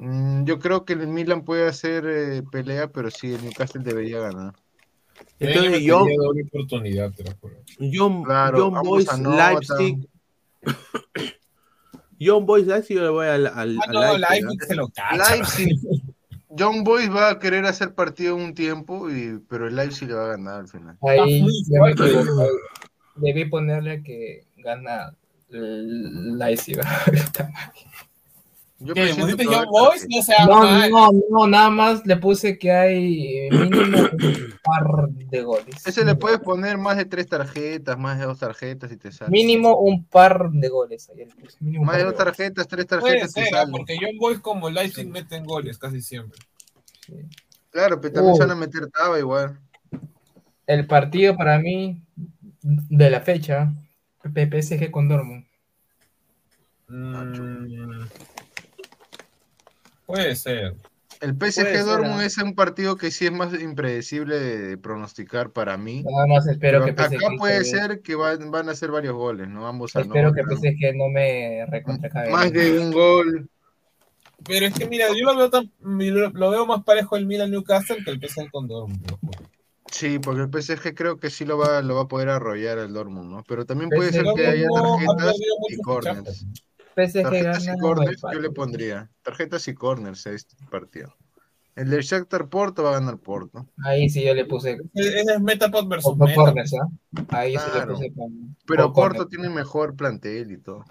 Mm, 0.00 0.44
yo 0.44 0.58
creo 0.58 0.84
que 0.84 0.92
el 0.92 1.08
Milan 1.08 1.44
puede 1.44 1.66
hacer 1.66 2.06
eh, 2.06 2.42
pelea, 2.50 2.90
pero 2.92 3.10
sí, 3.10 3.34
el 3.34 3.42
Newcastle 3.42 3.82
debería 3.82 4.20
ganar. 4.20 4.54
Entonces 5.40 5.82
yo 5.82 6.04
oportunidad, 6.46 7.12
te 7.12 7.24
lo 7.24 7.32
juro. 7.40 7.56
Young, 7.78 8.24
Claro, 8.24 8.66
ambos 8.66 9.04
Boys. 9.06 9.18
Leipzig. 9.18 10.08
Young 12.20 12.46
Boys 12.46 12.66
Leipzig 12.66 12.96
yo 12.96 13.02
le 13.02 13.10
voy 13.10 13.26
al, 13.26 13.46
al, 13.46 13.78
Ah, 13.78 13.84
al 13.86 13.92
no, 13.92 14.18
Leipzig, 14.18 14.44
Leipzig 14.44 14.68
se 14.68 14.74
lo 14.74 14.88
cacha. 14.88 15.34
Leipzig, 15.36 15.80
John 16.56 16.82
Boys 16.82 17.10
va 17.10 17.30
a 17.30 17.38
querer 17.38 17.64
hacer 17.66 17.94
partido 17.94 18.34
un 18.34 18.54
tiempo, 18.54 19.10
y, 19.10 19.38
pero 19.48 19.68
el 19.68 19.76
Leipzig 19.76 20.08
le 20.08 20.14
va 20.14 20.24
a 20.24 20.28
ganar 20.28 20.60
al 20.60 20.68
final. 20.68 20.96
Ahí. 21.02 21.44
Debí 23.16 23.44
ponerle 23.46 24.02
que 24.02 24.46
gana 24.56 25.14
el 25.50 26.38
Leipzig. 26.38 26.78
Yo 28.80 28.94
¿Qué? 28.94 29.12
¿Pusiste? 29.18 29.44
No 29.44 30.22
sea 30.22 30.46
No, 30.46 30.60
mal. 30.62 30.90
no, 30.90 31.10
no, 31.30 31.46
nada 31.48 31.68
más 31.68 32.06
le 32.06 32.16
puse 32.16 32.58
que 32.58 32.70
hay 32.70 33.48
mínimo 33.50 33.98
un 34.12 34.54
par 34.62 35.08
de 35.08 35.42
goles. 35.42 35.84
Ese 35.84 36.04
le 36.04 36.14
puedes 36.14 36.38
poner 36.38 36.78
más 36.78 36.96
de 36.96 37.04
tres 37.04 37.26
tarjetas, 37.26 37.98
más 37.98 38.18
de 38.20 38.26
dos 38.26 38.38
tarjetas 38.38 38.92
y 38.92 38.96
te 38.96 39.10
sale. 39.10 39.32
Mínimo 39.32 39.76
un 39.78 40.04
par 40.04 40.50
de 40.52 40.68
goles. 40.68 41.10
Ahí 41.10 41.26
mínimo 41.58 41.84
Más 41.86 41.96
de 41.96 42.04
dos 42.04 42.14
tarjetas, 42.14 42.68
tres 42.68 42.86
Puede 42.86 43.00
tarjetas 43.02 43.32
te 43.34 43.42
ser, 43.42 43.50
sale. 43.52 43.72
porque 43.72 43.96
Young 44.00 44.16
Boys 44.20 44.38
como 44.38 44.70
Leipzig 44.70 45.08
meten 45.08 45.44
goles 45.44 45.76
casi 45.76 46.00
siempre. 46.00 46.38
Claro, 47.70 48.00
pero 48.00 48.14
también 48.14 48.34
Uh. 48.34 48.36
se 48.36 48.42
van 48.42 48.50
a 48.52 48.54
meter 48.54 48.86
taba 48.92 49.18
igual. 49.18 49.58
El 50.68 50.86
partido 50.86 51.36
para 51.36 51.58
mí 51.58 52.00
de 52.62 53.10
la 53.10 53.22
fecha, 53.22 53.72
PSG 54.22 54.90
con 54.92 55.08
Dortmund. 55.08 55.44
Mm, 56.88 58.02
puede 60.08 60.34
ser. 60.34 60.74
El 61.20 61.36
PSG 61.36 61.84
Dortmund 61.84 62.22
es 62.22 62.38
un 62.38 62.54
partido 62.54 62.96
que 62.96 63.10
sí 63.10 63.26
es 63.26 63.32
más 63.32 63.52
impredecible 63.60 64.38
de 64.38 64.78
pronosticar 64.78 65.52
para 65.52 65.76
mí. 65.76 66.02
Nada 66.02 66.26
más 66.26 66.46
espero 66.46 66.80
Pero 66.82 66.84
que 66.84 66.90
acá 67.02 67.08
PSG 67.10 67.36
puede 67.38 67.64
se- 67.64 67.78
ser 67.78 68.02
que 68.02 68.14
van, 68.14 68.50
van 68.50 68.68
a 68.68 68.72
hacer 68.72 68.90
varios 68.90 69.14
goles, 69.14 69.48
¿no? 69.48 69.66
Ambos 69.66 69.94
Espero 69.94 70.32
que 70.32 70.40
anotan. 70.40 70.56
PSG 70.60 70.96
no 70.96 71.08
me 71.08 71.66
recontracabe. 71.66 72.30
Más 72.30 72.52
de 72.52 72.78
un 72.80 72.92
gol. 72.92 73.50
Pero 74.46 74.66
es 74.66 74.74
que 74.74 74.86
mira, 74.86 75.08
yo 75.08 75.24
lo 75.26 75.36
veo, 75.36 75.50
tan, 75.50 75.70
lo, 75.80 76.30
lo 76.30 76.50
veo 76.50 76.64
más 76.64 76.84
parejo 76.84 77.16
el 77.16 77.26
Milan 77.26 77.50
Newcastle 77.50 78.02
que 78.02 78.10
el 78.10 78.20
PSG 78.20 78.50
con 78.50 78.66
Dortmund. 78.66 79.02
Sí, 79.90 80.18
porque 80.18 80.42
el 80.42 80.50
PSG 80.50 80.94
creo 80.94 81.18
que 81.18 81.30
sí 81.30 81.44
lo 81.44 81.58
va, 81.58 81.82
lo 81.82 81.96
va 81.96 82.02
a 82.02 82.08
poder 82.08 82.28
arrollar 82.28 82.78
el 82.78 82.92
Dortmund, 82.92 83.30
¿no? 83.30 83.42
Pero 83.48 83.66
también 83.66 83.90
puede 83.90 84.12
PSG 84.12 84.24
ser 84.24 84.34
que 84.36 84.46
haya 84.46 84.66
no 84.68 84.76
ha 84.76 84.82
tarjetas 84.82 85.36
y 85.68 85.76
corners. 85.82 86.46
PSG 87.06 87.22
Tarjetas 87.22 87.64
gana 87.66 87.76
y 87.76 87.80
corners 87.80 88.22
yo 88.32 88.40
le 88.40 88.50
pondría. 88.50 89.10
Tarjetas 89.22 89.68
y 89.68 89.74
corners 89.74 90.26
a 90.26 90.32
este 90.32 90.54
partido. 90.70 91.14
El 91.76 91.90
del 91.90 92.02
Shakhtar 92.02 92.48
Porto 92.48 92.82
va 92.82 92.90
a 92.90 92.92
ganar 92.94 93.18
Porto. 93.18 93.66
Ahí 93.84 94.10
sí 94.10 94.24
yo 94.24 94.34
le 94.34 94.44
puse. 94.44 94.78
Ese 94.94 95.20
es 95.20 95.40
Metapod 95.40 95.86
versus. 95.86 96.16
Corners, 96.34 96.72
¿ah? 96.74 96.88
Ahí 97.28 97.52
yo 97.54 97.60
sí 97.60 97.66
le 97.66 97.72
Claro. 97.72 97.94
puse 97.94 98.12
con- 98.12 98.56
Pero 98.66 98.84
por 98.86 98.94
Porto 98.94 99.18
Corners. 99.18 99.28
tiene 99.30 99.48
mejor 99.54 99.94
plantel 99.94 100.50
y 100.50 100.58
todo. 100.58 100.84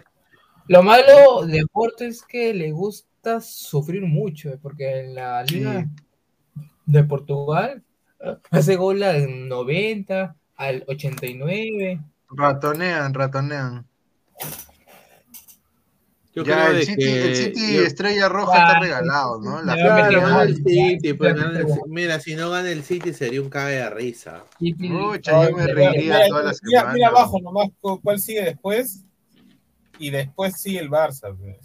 Lo 0.69 0.83
malo 0.83 1.45
de 1.45 1.65
Porto 1.71 2.03
es 2.05 2.21
que 2.23 2.53
le 2.53 2.71
gusta 2.71 3.41
sufrir 3.41 4.03
mucho, 4.03 4.49
eh, 4.49 4.59
porque 4.61 5.01
en 5.01 5.15
la 5.15 5.43
liga 5.43 5.87
de 6.85 7.03
Portugal 7.03 7.83
eh, 8.21 8.37
hace 8.51 8.75
gol 8.77 9.03
al 9.03 9.47
90, 9.49 10.35
al 10.55 10.85
89. 10.87 11.99
Ratonean, 12.29 13.13
ratonean. 13.13 13.85
Yo 16.37 16.43
ya, 16.43 16.53
creo 16.55 16.67
el 16.71 16.75
de 16.77 16.85
City, 16.85 17.03
que 17.03 17.25
el 17.27 17.35
City 17.35 17.75
yo- 17.75 17.81
Estrella 17.83 18.29
Roja 18.29 18.57
está 18.57 18.79
regalado, 18.79 19.39
¿no? 19.41 19.61
La 19.63 19.73
Claro, 19.73 20.21
gana 20.21 20.43
el 20.43 20.55
City, 20.57 21.13
pues, 21.13 21.33
gana 21.35 21.59
el 21.59 21.65
Mira, 21.87 22.19
si 22.19 22.35
no 22.35 22.49
gana 22.51 22.69
el 22.71 22.83
City 22.83 23.11
sería 23.13 23.41
un 23.41 23.49
cague 23.49 23.75
de 23.77 23.89
risa. 23.89 24.43
Pucha, 24.59 25.49
yo 25.49 25.55
me 25.57 25.65
reiría 25.67 26.13
Mira, 26.13 26.27
toda 26.27 26.43
la 26.43 26.53
mira, 26.63 26.79
semana. 26.81 26.93
mira 26.93 27.07
abajo 27.07 27.39
nomás 27.41 27.69
cu- 27.81 27.99
cuál 28.01 28.19
sigue 28.19 28.43
después. 28.43 29.03
Y 29.99 30.11
después 30.11 30.61
sigue 30.61 30.79
el 30.79 30.91
Barça. 30.91 31.35
pues. 31.35 31.57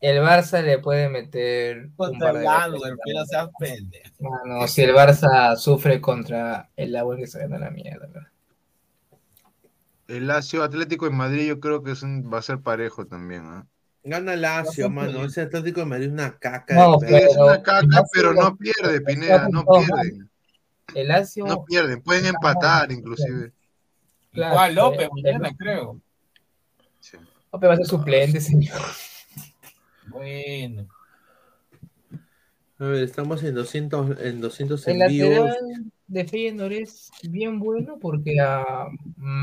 El 0.00 0.18
Barça 0.18 0.62
le 0.62 0.78
puede 0.78 1.08
meter 1.08 1.86
un 1.86 1.90
Contra 1.96 2.32
par 2.32 2.66
el 2.66 2.72
de 2.72 2.78
goles. 2.78 2.98
pero 3.04 3.24
seas 3.26 3.48
pendejo. 3.58 4.14
Mano, 4.20 4.66
si 4.68 4.82
el 4.82 4.94
Barça 4.94 5.56
sufre 5.56 6.00
contra 6.00 6.70
el 6.76 6.94
agua 6.96 7.16
que 7.16 7.26
se 7.26 7.38
gana 7.40 7.58
la 7.58 7.70
mierda. 7.70 8.06
¿verdad? 8.06 8.28
El 10.08 10.26
Lazio 10.26 10.62
Atlético 10.62 11.06
de 11.06 11.12
Madrid 11.12 11.46
yo 11.48 11.60
creo 11.60 11.82
que 11.82 11.92
es 11.92 12.02
un- 12.02 12.30
va 12.32 12.38
a 12.38 12.42
ser 12.42 12.60
parejo 12.60 13.06
también. 13.06 13.46
¿ah? 13.46 13.66
Gana 14.02 14.36
Lazio, 14.36 14.90
mano. 14.90 15.24
Ese 15.24 15.40
Atlético 15.42 15.80
de 15.80 15.86
Madrid 15.86 16.06
es 16.06 16.12
una 16.12 16.38
caca. 16.38 16.74
No, 16.74 16.98
de 16.98 17.06
perro. 17.06 17.16
Es 17.30 17.36
una 17.36 17.62
caca, 17.62 18.04
pero 18.12 18.34
no 18.34 18.56
pierde, 18.56 19.00
Pineda, 19.00 19.48
no 19.48 19.64
todo 19.64 19.78
pierden. 19.86 20.30
El 20.94 21.08
Lazio. 21.08 21.46
No 21.46 21.64
pierden, 21.64 22.02
pueden 22.02 22.26
empatar 22.26 22.92
inclusive. 22.92 23.52
Claro, 24.32 24.52
Igual 24.54 24.74
López, 24.74 25.08
el- 25.14 25.22
mañana 25.22 25.56
creo. 25.56 26.00
López 27.52 27.68
va 27.70 27.72
a 27.74 27.76
ser 27.76 27.86
suplente, 27.86 28.40
señor. 28.40 28.80
Bueno. 30.08 30.86
A 32.78 32.84
ver, 32.84 33.04
estamos 33.04 33.42
en 33.44 33.54
200, 33.54 34.20
en 34.20 34.40
200 34.40 34.86
El 34.88 35.00
envíos. 35.02 35.30
lateral 35.46 35.92
de 36.06 36.24
Feyenoord 36.26 36.72
es 36.72 37.10
bien 37.22 37.58
bueno 37.58 37.98
porque 38.00 38.38
a 38.40 38.64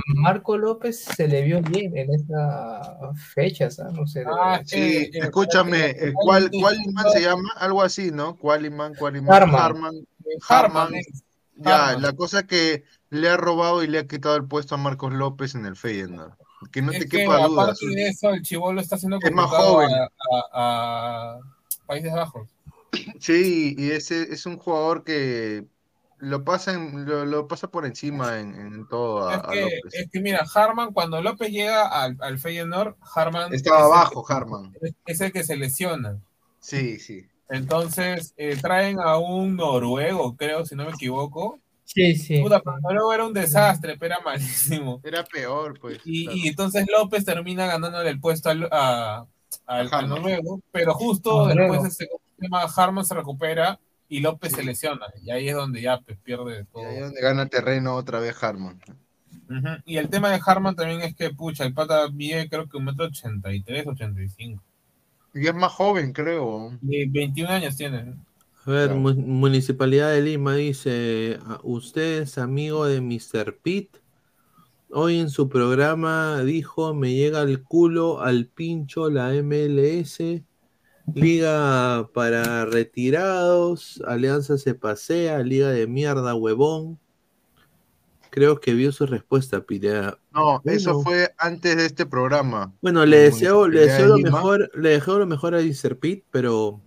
Marco 0.06 0.58
López 0.58 1.00
se 1.00 1.28
le 1.28 1.42
vio 1.44 1.62
bien 1.62 1.96
en 1.98 2.14
esta 2.14 3.12
fecha, 3.34 3.70
¿sabes? 3.72 3.94
No 3.94 4.06
sé. 4.08 4.24
Ah, 4.28 4.62
Sí, 4.66 4.78
eh, 4.78 5.10
escúchame, 5.14 5.90
eh, 5.90 6.14
¿cuál, 6.14 6.52
cuál 6.52 6.78
imán 6.86 7.10
se 7.12 7.22
llama? 7.22 7.50
Algo 7.58 7.82
así, 7.82 8.12
¿no? 8.12 8.38
¿Cuál 8.38 8.66
imán? 8.66 8.94
¿Cuál 8.98 9.18
imán? 9.18 9.34
Harman. 9.34 9.56
Harman. 9.62 9.94
Harman 10.48 10.86
Harman. 10.88 10.96
es- 10.96 11.24
Ya, 11.56 11.98
la 12.00 12.14
cosa 12.14 12.48
que 12.48 12.86
le 13.10 13.30
ha 13.30 13.38
robado 13.38 13.84
y 13.84 13.88
le 13.88 14.00
ha 14.00 14.08
quitado 14.08 14.36
el 14.36 14.46
puesto 14.46 14.76
a 14.76 14.78
Marcos 14.78 15.14
López 15.14 15.54
en 15.56 15.66
el 15.66 15.76
Feyenoord. 15.76 16.34
Que 16.72 16.82
no 16.82 16.92
Es 16.92 17.00
te 17.00 17.06
que 17.10 17.18
quepa 17.20 17.46
duda. 17.48 17.64
aparte 17.64 17.88
de 17.88 18.08
eso, 18.08 18.30
el 18.30 18.42
Chivolo 18.44 18.82
está 18.82 18.98
siendo 18.98 19.18
Es 19.22 19.32
más 19.32 19.48
joven. 19.48 19.90
a, 19.92 20.04
a- 20.54 21.36
a 21.36 21.40
Países 21.88 22.14
Bajos. 22.14 22.48
Sí, 23.20 23.76
y 23.78 23.92
ese 23.92 24.34
es 24.34 24.46
un 24.46 24.58
jugador 24.58 25.04
que 25.04 25.66
lo 26.22 26.44
pasa, 26.44 26.74
en- 26.74 27.06
lo, 27.06 27.26
lo 27.26 27.48
pasa 27.48 27.68
por 27.70 27.86
encima 27.86 28.40
en, 28.40 28.56
en 28.56 28.88
todo 28.88 29.28
a, 29.28 29.34
Es 29.36 29.40
a 29.44 29.48
que, 29.50 29.62
López. 29.62 29.94
es 29.94 30.10
que 30.12 30.20
mira, 30.22 30.46
Harman, 30.56 30.94
cuando 30.94 31.22
López 31.22 31.50
llega 31.52 31.88
al, 31.88 32.16
al 32.22 32.40
Feyenoord, 32.40 32.96
Harman 33.16 33.54
Estaba 33.54 33.86
abajo, 33.86 34.24
que- 34.26 34.34
Harman. 34.34 34.74
es- 34.82 34.94
Es 35.06 35.22
el 35.22 35.32
que 35.34 35.44
se 35.44 35.56
lesiona. 35.58 36.18
Sí, 36.60 37.00
sí. 37.00 37.26
Entonces 37.50 38.34
eh, 38.38 38.56
traen 38.62 39.00
a 39.02 39.18
un 39.18 39.58
noruego, 39.58 40.36
creo, 40.38 40.66
si 40.66 40.76
no 40.76 40.86
me 40.86 40.92
equivoco. 40.92 41.60
Sí, 41.84 42.16
sí. 42.16 42.40
Puta, 42.42 42.62
pero 42.62 42.78
noruego 42.80 43.14
era 43.14 43.26
un 43.26 43.34
desastre, 43.34 43.98
pero 43.98 44.16
era 44.16 44.24
malísimo. 44.24 45.02
Era 45.04 45.26
peor, 45.26 45.78
pues. 45.80 46.00
Y, 46.06 46.24
claro. 46.26 46.38
y 46.38 46.48
entonces 46.48 46.86
López 46.90 47.26
termina 47.26 47.66
ganándole 47.66 48.10
el 48.10 48.22
puesto 48.22 48.50
al, 48.50 48.70
a, 48.72 49.26
al- 49.66 50.08
noruego, 50.08 50.62
pero 50.72 50.94
justo 50.94 51.48
Noruego. 51.48 51.74
después 51.74 51.92
este 51.92 52.08
¿cómo 52.08 52.22
se 52.40 52.44
llama? 52.48 52.62
Harman 52.74 53.06
se 53.06 53.16
recupera 53.16 53.80
y 54.12 54.20
López 54.20 54.52
se 54.52 54.62
lesiona. 54.62 55.06
Y 55.24 55.32
ahí 55.32 55.48
es 55.48 55.56
donde 55.56 55.82
ya 55.82 55.98
pues, 56.02 56.18
pierde 56.22 56.66
todo. 56.66 56.84
Y 56.84 56.86
ahí 56.86 56.96
es 56.98 57.02
donde 57.04 57.22
gana 57.22 57.46
terreno 57.48 57.96
otra 57.96 58.20
vez 58.20 58.36
Harman. 58.44 58.78
Y 59.86 59.96
el 59.98 60.10
tema 60.10 60.30
de 60.30 60.40
Harman 60.46 60.76
también 60.76 61.02
es 61.02 61.16
que, 61.16 61.30
pucha, 61.30 61.64
el 61.66 61.74
pata 61.74 62.10
mide 62.10 62.50
creo 62.50 62.68
que 62.68 62.76
un 62.78 62.86
metro 62.86 63.06
ochenta 63.06 63.54
y 63.54 63.62
tres, 63.62 63.88
ochenta 63.88 64.22
y 64.22 64.28
cinco. 64.28 64.62
Y 65.34 65.48
es 65.48 65.56
más 65.56 65.72
joven, 65.72 66.12
creo. 66.12 66.78
Y 66.82 67.06
21 67.06 67.50
años 67.50 67.78
tiene. 67.78 68.16
A 68.66 68.70
ver, 68.70 68.94
mu- 68.96 69.14
Municipalidad 69.16 70.12
de 70.12 70.22
Lima 70.22 70.56
dice, 70.56 71.40
"A- 71.46 71.60
usted 71.64 72.24
es 72.24 72.38
amigo 72.38 72.86
de 72.86 73.00
Mr. 73.00 73.58
Pitt. 73.64 73.96
Hoy 74.90 75.20
en 75.20 75.30
su 75.30 75.48
programa 75.48 76.44
dijo, 76.44 76.94
me 76.94 77.14
llega 77.14 77.42
el 77.44 77.64
culo 77.64 78.22
al 78.22 78.48
pincho 78.48 79.10
la 79.10 79.34
MLS. 79.34 80.44
Liga 81.14 82.10
para 82.14 82.66
retirados, 82.66 84.02
Alianza 84.06 84.58
se 84.58 84.74
pasea, 84.74 85.40
Liga 85.40 85.70
de 85.70 85.88
mierda, 85.88 86.36
huevón. 86.36 87.00
Creo 88.30 88.62
que 88.62 88.74
vio 88.74 88.94
su 88.94 89.06
respuesta, 89.06 89.62
Pineda. 89.62 90.18
No, 90.32 90.62
eso 90.64 91.02
fue 91.02 91.34
antes 91.38 91.76
de 91.76 91.86
este 91.86 92.06
programa. 92.06 92.74
Bueno, 92.82 93.06
le 93.06 93.18
deseo, 93.18 93.68
le 93.68 93.82
deseo 93.82 94.04
de 94.04 94.08
lo 94.08 94.16
Lima. 94.18 94.32
mejor, 94.32 94.72
le 94.74 94.90
deseo 94.90 95.20
lo 95.20 95.28
mejor 95.28 95.54
a. 95.54 95.60
Pitt, 96.00 96.24
pero 96.32 96.82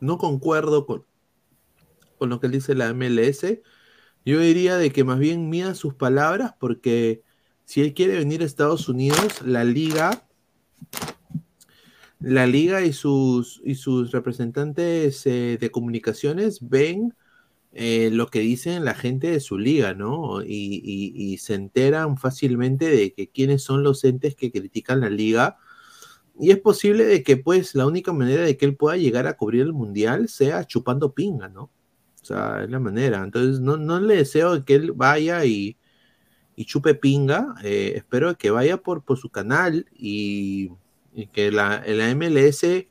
no 0.00 0.18
concuerdo 0.18 0.84
con, 0.84 1.06
con 2.18 2.28
lo 2.28 2.40
que 2.40 2.46
él 2.46 2.52
dice 2.52 2.74
la 2.74 2.92
MLS. 2.92 3.60
Yo 4.24 4.38
diría 4.38 4.76
de 4.76 4.92
que 4.92 5.02
más 5.02 5.18
bien 5.18 5.48
mida 5.48 5.74
sus 5.74 5.94
palabras, 5.94 6.54
porque 6.60 7.22
si 7.64 7.80
él 7.80 7.94
quiere 7.94 8.18
venir 8.18 8.42
a 8.42 8.44
Estados 8.44 8.88
Unidos, 8.88 9.40
la 9.42 9.64
liga, 9.64 10.28
la 12.22 12.46
liga 12.46 12.82
y 12.82 12.92
sus, 12.92 13.60
y 13.64 13.74
sus 13.74 14.12
representantes 14.12 15.26
eh, 15.26 15.58
de 15.60 15.70
comunicaciones 15.70 16.60
ven 16.68 17.14
eh, 17.72 18.10
lo 18.12 18.28
que 18.28 18.40
dicen 18.40 18.84
la 18.84 18.94
gente 18.94 19.30
de 19.30 19.40
su 19.40 19.58
liga, 19.58 19.94
¿no? 19.94 20.42
Y, 20.44 21.38
se 21.38 21.54
enteran 21.54 22.18
fácilmente 22.18 22.88
de 22.90 23.12
que 23.14 23.28
quiénes 23.30 23.62
son 23.62 23.82
los 23.82 24.04
entes 24.04 24.36
que 24.36 24.52
critican 24.52 25.00
la 25.00 25.10
liga. 25.10 25.58
Y 26.38 26.50
es 26.50 26.58
posible 26.60 27.04
de 27.04 27.22
que, 27.22 27.36
pues, 27.36 27.74
la 27.74 27.86
única 27.86 28.12
manera 28.12 28.42
de 28.42 28.56
que 28.56 28.66
él 28.66 28.76
pueda 28.76 28.96
llegar 28.96 29.26
a 29.26 29.36
cubrir 29.36 29.62
el 29.62 29.72
mundial 29.72 30.28
sea 30.28 30.64
chupando 30.66 31.14
pinga, 31.14 31.48
¿no? 31.48 31.64
O 32.22 32.24
sea, 32.24 32.62
es 32.64 32.70
la 32.70 32.80
manera. 32.80 33.22
Entonces, 33.24 33.60
no, 33.60 33.76
no 33.76 34.00
le 34.00 34.16
deseo 34.16 34.64
que 34.64 34.74
él 34.76 34.92
vaya 34.92 35.44
y, 35.44 35.78
y 36.56 36.64
chupe 36.66 36.94
pinga. 36.94 37.54
eh, 37.64 37.94
espero 37.96 38.36
que 38.38 38.50
vaya 38.50 38.78
por, 38.78 39.04
por 39.04 39.18
su 39.18 39.30
canal 39.30 39.86
y, 39.94 40.70
y 41.14 41.26
que 41.26 41.50
la, 41.50 41.82
la 41.86 42.08
MLS 42.14 42.88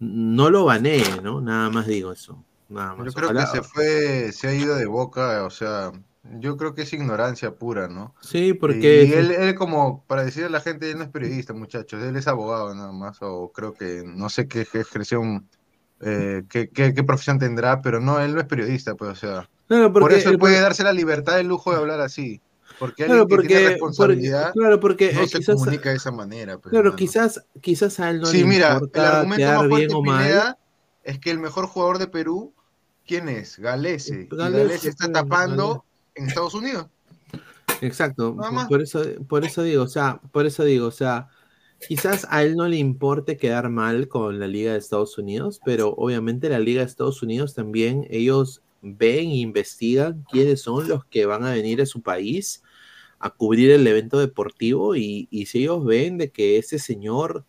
no 0.00 0.50
lo 0.50 0.64
banee, 0.64 1.02
¿no? 1.22 1.40
Nada 1.40 1.70
más 1.70 1.86
digo 1.86 2.12
eso. 2.12 2.44
Nada 2.68 2.94
más. 2.94 3.06
Yo 3.06 3.12
creo 3.12 3.30
Ojalá- 3.30 3.50
que 3.50 3.58
se 3.58 3.62
fue, 3.62 4.32
se 4.32 4.48
ha 4.48 4.54
ido 4.54 4.76
de 4.76 4.86
boca, 4.86 5.44
o 5.44 5.50
sea, 5.50 5.92
yo 6.38 6.56
creo 6.56 6.74
que 6.74 6.82
es 6.82 6.92
ignorancia 6.92 7.54
pura, 7.54 7.88
¿no? 7.88 8.14
Sí, 8.20 8.52
porque- 8.52 9.04
Y 9.04 9.12
él, 9.14 9.30
él 9.30 9.54
como, 9.54 10.04
para 10.06 10.24
decirle 10.24 10.48
a 10.48 10.50
la 10.50 10.60
gente, 10.60 10.90
él 10.90 10.98
no 10.98 11.04
es 11.04 11.10
periodista, 11.10 11.54
muchachos, 11.54 12.02
él 12.02 12.14
es 12.16 12.28
abogado 12.28 12.74
nada 12.74 12.92
más, 12.92 13.18
o 13.22 13.50
creo 13.52 13.72
que, 13.72 14.02
no 14.04 14.28
sé 14.28 14.46
qué, 14.46 14.60
expresión, 14.60 15.48
eh, 16.00 16.44
qué, 16.50 16.68
qué, 16.68 16.92
qué 16.92 17.02
profesión 17.02 17.38
tendrá, 17.38 17.80
pero 17.80 18.00
no, 18.00 18.20
él 18.20 18.34
no 18.34 18.40
es 18.40 18.46
periodista, 18.46 18.94
pues, 18.94 19.10
o 19.10 19.14
sea, 19.14 19.48
por 19.90 20.12
eso 20.12 20.30
él 20.30 20.38
puede 20.38 20.60
darse 20.60 20.84
la 20.84 20.92
libertad, 20.92 21.40
el 21.40 21.48
lujo 21.48 21.70
de 21.72 21.78
hablar 21.78 22.00
así, 22.00 22.40
porque 22.78 23.04
Claro, 23.04 23.22
alguien 23.22 23.40
que 23.40 23.46
tiene 23.46 23.60
porque- 23.62 23.72
responsabilidad 23.74 24.44
porque- 24.46 24.58
claro, 24.58 24.80
porque, 24.80 25.12
no 25.12 25.20
eh, 25.22 25.28
se 25.28 25.38
quizás- 25.38 25.54
comunica 25.56 25.90
de 25.90 25.96
esa 25.96 26.10
manera, 26.10 26.58
pues, 26.58 26.70
Claro, 26.70 26.88
hermano. 26.88 26.96
quizás, 26.96 27.44
quizás 27.60 28.00
a 28.00 28.10
él 28.10 28.20
no 28.20 28.26
Sí, 28.26 28.38
le 28.38 28.44
mira, 28.44 28.68
el 28.68 28.74
importa 28.74 29.18
argumento 29.20 29.36
quedar 29.38 29.68
más 29.68 29.78
bien 29.78 29.92
o 29.94 30.02
mal. 30.02 30.56
Es 31.04 31.18
que 31.18 31.30
el 31.30 31.38
mejor 31.38 31.66
jugador 31.66 31.98
de 31.98 32.06
Perú, 32.08 32.52
¿quién 33.06 33.28
es? 33.28 33.58
Galese. 33.58 34.28
Y 34.30 34.36
Galese, 34.36 34.58
Galese 34.64 34.88
está 34.90 35.10
tapando 35.10 35.84
en 36.14 36.26
Estados 36.28 36.54
Unidos. 36.54 36.86
Exacto, 37.80 38.36
por 38.68 38.82
eso, 38.82 39.02
por 39.28 39.44
eso 39.44 39.62
digo, 39.62 39.84
o 39.84 39.88
sea, 39.88 40.20
por 40.32 40.46
eso 40.46 40.64
digo, 40.64 40.86
o 40.86 40.90
sea, 40.90 41.28
quizás 41.86 42.26
a 42.28 42.42
él 42.42 42.56
no 42.56 42.66
le 42.66 42.76
importe 42.76 43.36
quedar 43.36 43.68
mal 43.70 44.08
con 44.08 44.40
la 44.40 44.48
Liga 44.48 44.72
de 44.72 44.78
Estados 44.78 45.16
Unidos, 45.16 45.60
pero 45.64 45.90
obviamente 45.96 46.48
la 46.48 46.58
Liga 46.58 46.80
de 46.80 46.86
Estados 46.88 47.22
Unidos 47.22 47.54
también 47.54 48.06
ellos 48.10 48.62
ven 48.82 49.28
e 49.30 49.36
investigan 49.36 50.24
quiénes 50.30 50.62
son 50.62 50.88
los 50.88 51.04
que 51.04 51.24
van 51.26 51.44
a 51.44 51.52
venir 51.52 51.80
a 51.80 51.86
su 51.86 52.00
país 52.02 52.62
a 53.18 53.30
cubrir 53.30 53.70
el 53.70 53.86
evento 53.86 54.18
deportivo 54.18 54.96
y, 54.96 55.28
y 55.30 55.46
si 55.46 55.60
ellos 55.62 55.84
ven 55.84 56.18
de 56.18 56.30
que 56.30 56.58
ese 56.58 56.78
señor 56.78 57.44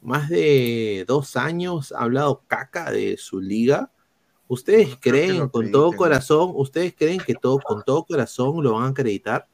más 0.00 0.28
de 0.28 1.04
dos 1.06 1.36
años 1.36 1.92
ha 1.92 2.02
hablado 2.02 2.42
caca 2.48 2.90
de 2.90 3.16
su 3.16 3.40
liga, 3.40 3.92
¿ustedes 4.48 4.96
creen 5.00 5.48
con 5.48 5.70
todo 5.70 5.92
corazón, 5.92 6.52
ustedes 6.54 6.94
creen 6.96 7.20
que 7.20 7.34
todo, 7.34 7.58
con 7.60 7.82
todo 7.84 8.04
corazón 8.04 8.62
lo 8.62 8.72
van 8.74 8.84
a 8.84 8.88
acreditar? 8.88 9.48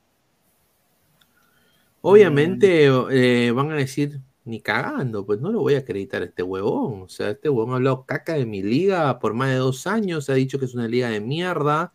Obviamente 2.00 2.86
eh, 3.10 3.50
van 3.52 3.70
a 3.72 3.76
decir, 3.76 4.20
Ni 4.44 4.60
cagando, 4.60 5.26
pues 5.26 5.40
no 5.40 5.52
lo 5.52 5.60
voy 5.60 5.74
a 5.74 5.80
acreditar 5.80 6.22
a 6.22 6.24
este 6.24 6.42
huevón. 6.42 7.02
O 7.02 7.08
sea, 7.08 7.30
este 7.30 7.50
huevón 7.50 7.72
ha 7.72 7.76
hablado 7.76 8.06
caca 8.06 8.34
de 8.34 8.46
mi 8.46 8.62
liga 8.62 9.18
por 9.18 9.34
más 9.34 9.50
de 9.50 9.56
dos 9.56 9.86
años, 9.86 10.30
ha 10.30 10.34
dicho 10.34 10.58
que 10.58 10.64
es 10.64 10.74
una 10.74 10.88
liga 10.88 11.10
de 11.10 11.20
mierda. 11.20 11.92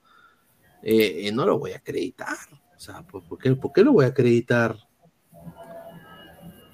Eh, 0.83 1.27
eh, 1.27 1.31
no 1.31 1.45
lo 1.47 1.57
voy 1.57 1.71
a 1.71 1.77
acreditar. 1.77 2.37
O 2.83 2.85
sea, 2.85 3.01
¿por, 3.03 3.23
por 3.23 3.39
qué, 3.39 3.55
por 3.55 3.71
qué 3.71 3.81
lo 3.81 3.93
voy 3.93 4.03
a 4.03 4.09
acreditar? 4.09 4.75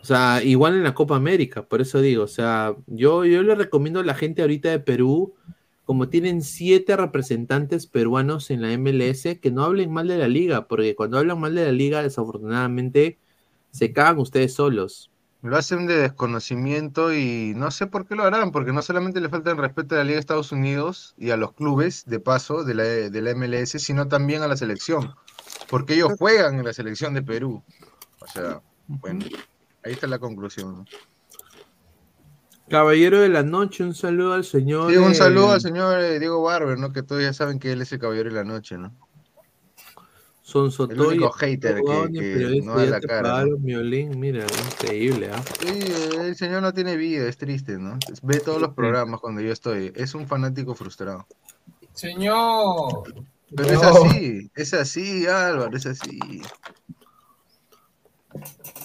O 0.01 0.03
sea, 0.03 0.41
igual 0.43 0.73
en 0.73 0.83
la 0.83 0.95
Copa 0.95 1.15
América, 1.15 1.67
por 1.67 1.81
eso 1.81 2.01
digo, 2.01 2.23
o 2.23 2.27
sea, 2.27 2.75
yo, 2.87 3.25
yo 3.25 3.43
le 3.43 3.53
recomiendo 3.53 3.99
a 3.99 4.03
la 4.03 4.15
gente 4.15 4.41
ahorita 4.41 4.71
de 4.71 4.79
Perú, 4.79 5.35
como 5.85 6.09
tienen 6.09 6.41
siete 6.41 6.95
representantes 6.97 7.85
peruanos 7.85 8.49
en 8.49 8.63
la 8.63 8.75
MLS, 8.75 9.37
que 9.39 9.51
no 9.51 9.63
hablen 9.63 9.91
mal 9.91 10.07
de 10.07 10.17
la 10.17 10.27
liga, 10.27 10.67
porque 10.67 10.95
cuando 10.95 11.19
hablan 11.19 11.39
mal 11.39 11.53
de 11.53 11.65
la 11.65 11.71
liga, 11.71 12.01
desafortunadamente, 12.01 13.19
se 13.69 13.93
cagan 13.93 14.17
ustedes 14.17 14.55
solos. 14.55 15.11
Lo 15.43 15.57
hacen 15.57 15.85
de 15.85 15.95
desconocimiento 15.95 17.13
y 17.13 17.53
no 17.55 17.69
sé 17.69 17.85
por 17.85 18.07
qué 18.07 18.15
lo 18.15 18.23
harán, 18.23 18.51
porque 18.51 18.73
no 18.73 18.81
solamente 18.81 19.21
le 19.21 19.29
falta 19.29 19.51
el 19.51 19.57
respeto 19.57 19.93
a 19.93 19.99
la 19.99 20.05
Liga 20.05 20.15
de 20.15 20.21
Estados 20.21 20.51
Unidos 20.51 21.13
y 21.19 21.29
a 21.29 21.37
los 21.37 21.53
clubes, 21.53 22.05
de 22.07 22.19
paso, 22.19 22.63
de 22.63 22.73
la, 22.73 22.83
de 22.83 23.21
la 23.21 23.35
MLS, 23.35 23.79
sino 23.79 24.07
también 24.07 24.41
a 24.41 24.47
la 24.47 24.57
selección, 24.57 25.13
porque 25.69 25.95
ellos 25.95 26.13
juegan 26.17 26.59
en 26.59 26.65
la 26.65 26.73
selección 26.73 27.13
de 27.13 27.21
Perú. 27.21 27.63
O 28.19 28.27
sea, 28.27 28.61
bueno, 28.87 29.25
ahí 29.83 29.93
está 29.93 30.07
la 30.07 30.19
conclusión. 30.19 30.79
¿no? 30.79 30.85
Caballero 32.69 33.19
de 33.19 33.29
la 33.29 33.41
noche, 33.41 33.83
un 33.83 33.95
saludo 33.95 34.33
al 34.33 34.45
señor. 34.45 34.91
Sí, 34.91 34.97
un 34.97 35.11
eh, 35.11 35.15
saludo 35.15 35.51
al 35.51 35.61
señor 35.61 35.99
eh, 36.01 36.19
Diego 36.19 36.43
Barber, 36.43 36.77
¿no? 36.77 36.93
Que 36.93 37.01
todos 37.01 37.21
ya 37.21 37.33
saben 37.33 37.57
que 37.57 37.71
él 37.71 37.81
es 37.81 37.91
el 37.91 37.99
caballero 37.99 38.29
de 38.29 38.35
la 38.35 38.43
noche, 38.43 38.77
¿no? 38.77 38.93
Son 40.43 40.65
El 40.65 40.71
Sotoy, 40.71 41.07
único 41.07 41.31
hater 41.31 41.75
que, 41.75 42.19
periodista, 42.19 42.71
no 42.71 42.77
da 42.77 42.85
la 42.85 42.99
cara. 42.99 43.45
¿no? 43.45 43.57
violín, 43.57 44.19
mira, 44.19 44.45
increíble, 44.71 45.29
¿ah? 45.31 45.43
Sí, 45.59 45.79
el 46.19 46.35
señor 46.35 46.61
no 46.61 46.73
tiene 46.73 46.95
vida, 46.95 47.27
es 47.27 47.37
triste, 47.37 47.77
¿no? 47.77 47.97
Ve 48.23 48.39
todos 48.39 48.61
los 48.61 48.73
programas 48.73 49.19
cuando 49.19 49.41
yo 49.41 49.51
estoy. 49.51 49.91
Es 49.95 50.15
un 50.15 50.27
fanático 50.27 50.73
frustrado. 50.75 51.27
Señor. 51.93 53.13
Pero 53.55 53.69
es 53.73 53.83
así, 53.83 54.51
es 54.55 54.73
así, 54.73 55.27
Álvaro, 55.27 55.75
es 55.75 55.85
así. 55.85 56.19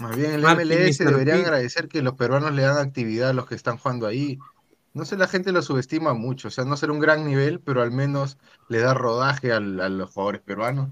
Más 0.01 0.17
bien 0.17 0.33
el 0.33 0.43
Martín, 0.43 0.73
MLS 0.73 1.05
deberían 1.05 1.39
P. 1.39 1.45
agradecer 1.45 1.89
que 1.89 2.03
los 2.03 2.15
peruanos 2.15 2.53
le 2.53 2.63
dan 2.63 2.79
actividad 2.79 3.31
a 3.31 3.35
los 3.35 3.47
que 3.47 3.55
están 3.55 3.77
jugando 3.77 4.07
ahí. 4.07 4.39
No 4.93 5.05
sé, 5.05 5.17
la 5.17 5.27
gente 5.29 5.53
lo 5.53 5.61
subestima 5.61 6.15
mucho, 6.15 6.49
o 6.49 6.51
sea, 6.51 6.65
no 6.65 6.77
será 6.77 6.93
un 6.93 7.01
gran 7.01 7.25
nivel, 7.25 7.61
pero 7.61 7.83
al 7.83 7.91
menos 7.91 8.39
le 8.69 8.79
da 8.79 8.95
rodaje 8.95 9.53
al- 9.53 9.81
a 9.81 9.89
los 9.89 10.11
jugadores 10.11 10.41
peruanos. 10.41 10.91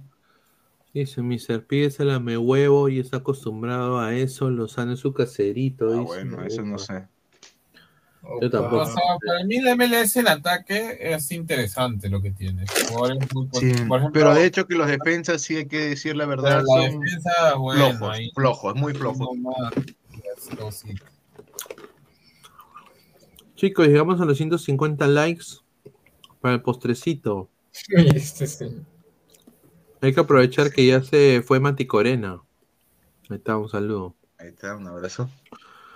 Dice, 0.92 1.22
Mr. 1.22 1.64
P 1.66 1.90
se 1.90 2.04
la 2.04 2.20
me 2.20 2.36
huevo 2.36 2.88
y 2.88 2.98
está 3.00 3.18
acostumbrado 3.18 3.98
a 3.98 4.14
eso, 4.14 4.50
lo 4.50 4.68
sana 4.68 4.92
en 4.92 4.96
su 4.98 5.14
caserito. 5.14 5.86
Ah, 5.86 5.92
dice, 6.00 6.04
bueno, 6.04 6.42
eso 6.44 6.62
no 6.62 6.78
sé. 6.78 7.06
Yo 8.40 8.50
tampoco. 8.50 8.82
O 8.82 8.86
sea, 8.86 9.02
para 9.26 9.44
mí 9.44 9.60
la 9.60 9.72
MLS 9.74 10.16
en 10.20 10.28
ataque 10.28 10.96
es 11.00 11.30
interesante 11.32 12.08
lo 12.08 12.22
que 12.22 12.30
tiene. 12.30 12.64
Jugadores 12.88 13.18
muy 13.34 13.48
Sí, 13.52 13.72
pot- 13.72 13.88
por 13.88 13.98
ejemplo, 13.98 14.10
pero 14.12 14.34
de 14.34 14.44
hecho 14.46 14.66
que 14.66 14.74
los 14.76 14.86
defensas, 14.86 15.42
sí 15.42 15.56
hay 15.56 15.66
que 15.66 15.78
decir 15.88 16.14
la 16.16 16.26
verdad, 16.26 16.62
la 16.64 16.64
son 16.88 17.00
defensa, 17.00 17.54
bueno, 17.56 17.88
flojos, 17.90 18.16
ahí- 18.16 18.30
flojos, 18.34 18.74
muy 18.76 18.94
flojos. 18.94 19.28
Sí. 20.70 20.94
Chicos, 23.56 23.86
llegamos 23.86 24.20
a 24.20 24.24
los 24.24 24.36
150 24.36 25.06
likes 25.06 25.44
para 26.40 26.54
el 26.54 26.62
postrecito. 26.62 27.48
Este 27.88 28.46
señor. 28.46 28.82
Hay 30.00 30.12
que 30.12 30.20
aprovechar 30.20 30.72
que 30.72 30.84
ya 30.86 31.02
se 31.02 31.42
fue 31.46 31.60
Mati 31.60 31.86
Corena. 31.86 32.42
Ahí 33.30 33.36
está, 33.36 33.56
un 33.56 33.68
saludo. 33.68 34.16
Ahí 34.38 34.48
está, 34.48 34.76
un 34.76 34.86
abrazo. 34.88 35.30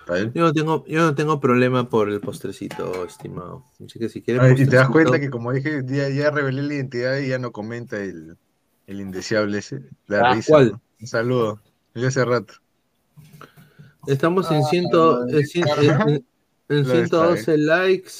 Yo 0.06 0.42
no 0.42 0.52
tengo, 0.52 0.84
yo 0.86 1.00
no 1.00 1.14
tengo 1.14 1.40
problema 1.40 1.88
por 1.88 2.08
el 2.10 2.20
postrecito, 2.20 3.04
estimado. 3.04 3.64
Así 3.84 3.98
que 3.98 4.08
si 4.08 4.22
quieres 4.22 4.42
Ay, 4.42 4.62
y 4.62 4.66
te 4.66 4.76
das 4.76 4.88
cuenta 4.88 5.18
que 5.18 5.30
como 5.30 5.52
dije, 5.52 5.82
ya, 5.86 6.08
ya 6.08 6.30
revelé 6.30 6.62
la 6.62 6.74
identidad 6.74 7.18
y 7.18 7.28
ya 7.28 7.38
no 7.38 7.52
comenta 7.52 8.00
el, 8.02 8.36
el 8.86 9.00
indeseable 9.00 9.58
ese. 9.58 9.82
La 10.06 10.22
Ah, 10.22 10.34
risa. 10.34 10.52
¿cuál? 10.52 10.70
¿no? 10.72 10.82
Un 11.00 11.06
saludo. 11.06 11.60
Yo 11.94 12.08
hace 12.08 12.24
rato. 12.24 12.54
Estamos 14.06 14.50
en, 14.50 14.62
Ah, 14.62 14.68
ciento, 14.70 15.22
no, 15.22 15.28
en, 15.28 15.38
en- 16.08 16.26
en 16.68 16.84
Lo 16.84 16.84
112 16.84 17.58
likes. 17.58 18.12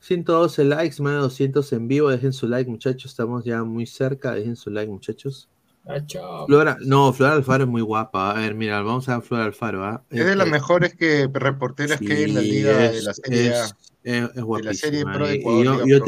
112 0.00 0.64
likes, 0.64 1.00
más 1.02 1.12
de 1.12 1.18
200 1.20 1.72
en 1.72 1.86
vivo. 1.88 2.10
Dejen 2.10 2.32
su 2.32 2.48
like, 2.48 2.70
muchachos. 2.70 3.10
Estamos 3.10 3.44
ya 3.44 3.62
muy 3.62 3.86
cerca. 3.86 4.32
Dejen 4.34 4.56
su 4.56 4.70
like, 4.70 4.90
muchachos. 4.90 5.48
Ah. 5.84 6.44
Flora, 6.46 6.76
no, 6.80 7.12
Flora 7.12 7.32
Alfaro 7.34 7.64
es 7.64 7.70
muy 7.70 7.82
guapa. 7.82 8.30
A 8.30 8.34
ver, 8.34 8.54
mira, 8.54 8.80
vamos 8.82 9.08
a 9.08 9.16
ver 9.18 9.26
Flora 9.26 9.44
Alfaro. 9.44 9.84
¿ah? 9.84 10.02
Es 10.10 10.24
de 10.24 10.36
las 10.36 10.46
Eh, 10.46 10.50
mejores 10.50 10.94
que, 10.94 11.28
reporteras 11.32 11.98
que 11.98 12.12
hay 12.12 12.22
en 12.24 12.34
la 12.34 12.40
liga 12.40 12.76
de 12.78 13.02
la 13.02 13.14
Serie 13.14 13.46
es- 13.48 13.56
es- 13.58 13.74
es 14.04 14.12
de 14.22 14.62
la 14.62 14.74
Serie 14.74 15.02
guapísima, 15.02 15.12
Pro 15.12 15.26
de 15.26 15.32
y- 15.34 15.36
y 15.36 15.40
Ecuador, 15.40 15.64
yo, 15.64 15.72
yo 15.86 16.06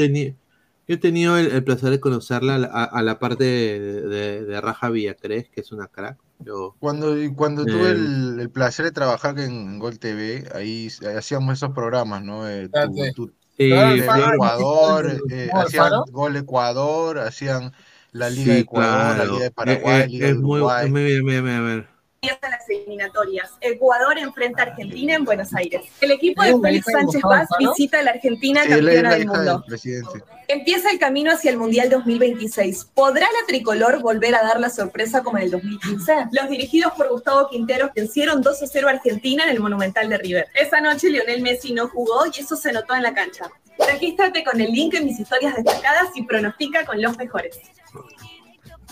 yo 0.87 0.95
he 0.97 0.99
tenido 0.99 1.39
el, 1.39 1.47
el 1.51 1.65
placer 1.65 1.91
de 1.91 1.99
conocerla 1.99 2.57
a, 2.57 2.59
la- 2.59 2.67
a- 2.69 2.85
a 2.85 3.03
la 3.03 3.19
parte 3.19 3.43
de, 3.45 4.03
de, 4.03 4.45
de 4.45 4.61
Raja 4.61 4.91
Villacrés, 4.91 5.49
que 5.49 5.61
es 5.63 5.73
una 5.73 5.87
crack. 5.89 6.19
Yo, 6.41 6.77
Cuando, 6.79 7.17
cuando 7.35 7.65
tuve 7.65 7.89
Eh, 7.89 7.93
el, 7.93 8.41
el 8.41 8.51
placer 8.51 8.85
de 8.85 8.93
trabajar 8.93 9.39
en 9.41 9.79
Gol 9.79 9.99
TV, 9.99 10.47
ahí 10.55 10.89
hacíamos 11.17 11.55
esos 11.55 11.71
programas, 11.71 12.23
¿no? 12.23 12.49
Eh, 12.49 12.69
tu- 13.15 13.33
Flor- 13.57 14.35
Ecuador, 14.35 15.19
¿Gol 15.19 15.23
eh, 15.31 15.49
hacían 15.55 15.93
Gol 16.11 16.37
Ecuador, 16.37 17.19
hacían 17.21 17.73
la 18.15 18.31
Liga 18.31 18.55
sí, 18.55 18.55
de 18.55 18.61
Ecuador, 18.61 19.15
la 19.15 19.27
claro. 19.27 19.27
Liga 19.27 19.45
de 19.45 19.51
Eh, 19.62 19.82
Paraguay, 19.82 20.05
eh, 20.09 20.09
Liga 20.09 20.28
es 20.31 20.31
de 20.31 20.39
muy, 20.39 20.61
Uruguay. 20.61 20.91
mira, 20.91 21.23
mira, 21.23 21.43
mira, 21.43 21.61
mira. 21.61 21.94
En 22.31 22.51
las 22.51 22.69
eliminatorias. 22.69 23.51
Ecuador 23.61 24.19
enfrenta 24.19 24.63
a 24.63 24.67
Argentina 24.67 25.15
en 25.15 25.25
Buenos 25.25 25.55
Aires. 25.55 25.83
El 26.01 26.13
equipo 26.13 26.43
¿Es 26.43 26.55
de 26.55 26.61
Félix 26.61 26.87
Sánchez 26.91 27.23
Alfaro? 27.25 27.47
visita 27.59 27.99
a 27.99 28.03
la 28.03 28.11
Argentina 28.13 28.63
Sí, 28.63 28.69
campeona 28.71 29.03
la 29.11 29.15
del 29.17 29.27
mundo. 29.27 29.65
del. 29.69 30.23
Empieza 30.49 30.91
el 30.91 30.99
camino 30.99 31.33
hacia 31.33 31.51
el 31.51 31.57
Mundial 31.57 31.89
2026. 31.89 32.87
¿Podrá 32.95 33.27
la 33.27 33.47
tricolor 33.47 34.01
volver 34.03 34.35
a 34.35 34.43
dar 34.43 34.61
la 34.61 34.69
sorpresa 34.71 35.23
como 35.23 35.39
en 35.39 35.45
el 35.45 35.51
2015? 35.53 36.13
Los 36.33 36.49
dirigidos 36.51 36.93
por 36.95 37.09
Gustavo 37.09 37.49
Quinteros 37.49 37.91
vencieron 37.95 38.43
2 38.43 38.63
a 38.63 38.67
0 38.67 38.89
a 38.89 38.91
Argentina 38.93 39.45
en 39.45 39.51
el 39.51 39.61
Monumental 39.61 40.09
de 40.09 40.19
River. 40.19 40.47
Esa 40.55 40.81
noche 40.81 41.09
Lionel 41.09 41.41
Messi 41.43 41.73
no 41.73 41.89
jugó 41.89 42.27
y 42.27 42.41
eso 42.41 42.57
se 42.57 42.73
notó 42.73 42.95
en 42.95 43.03
la 43.03 43.15
cancha. 43.15 43.51
Regístrate 43.91 44.45
con 44.45 44.61
el 44.61 44.71
link 44.71 44.95
en 44.95 45.07
mis 45.07 45.19
historias 45.19 45.57
destacadas 45.57 46.09
y 46.15 46.23
pronostica 46.25 46.85
con 46.85 47.01
los 47.01 47.17
mejores. 47.17 47.59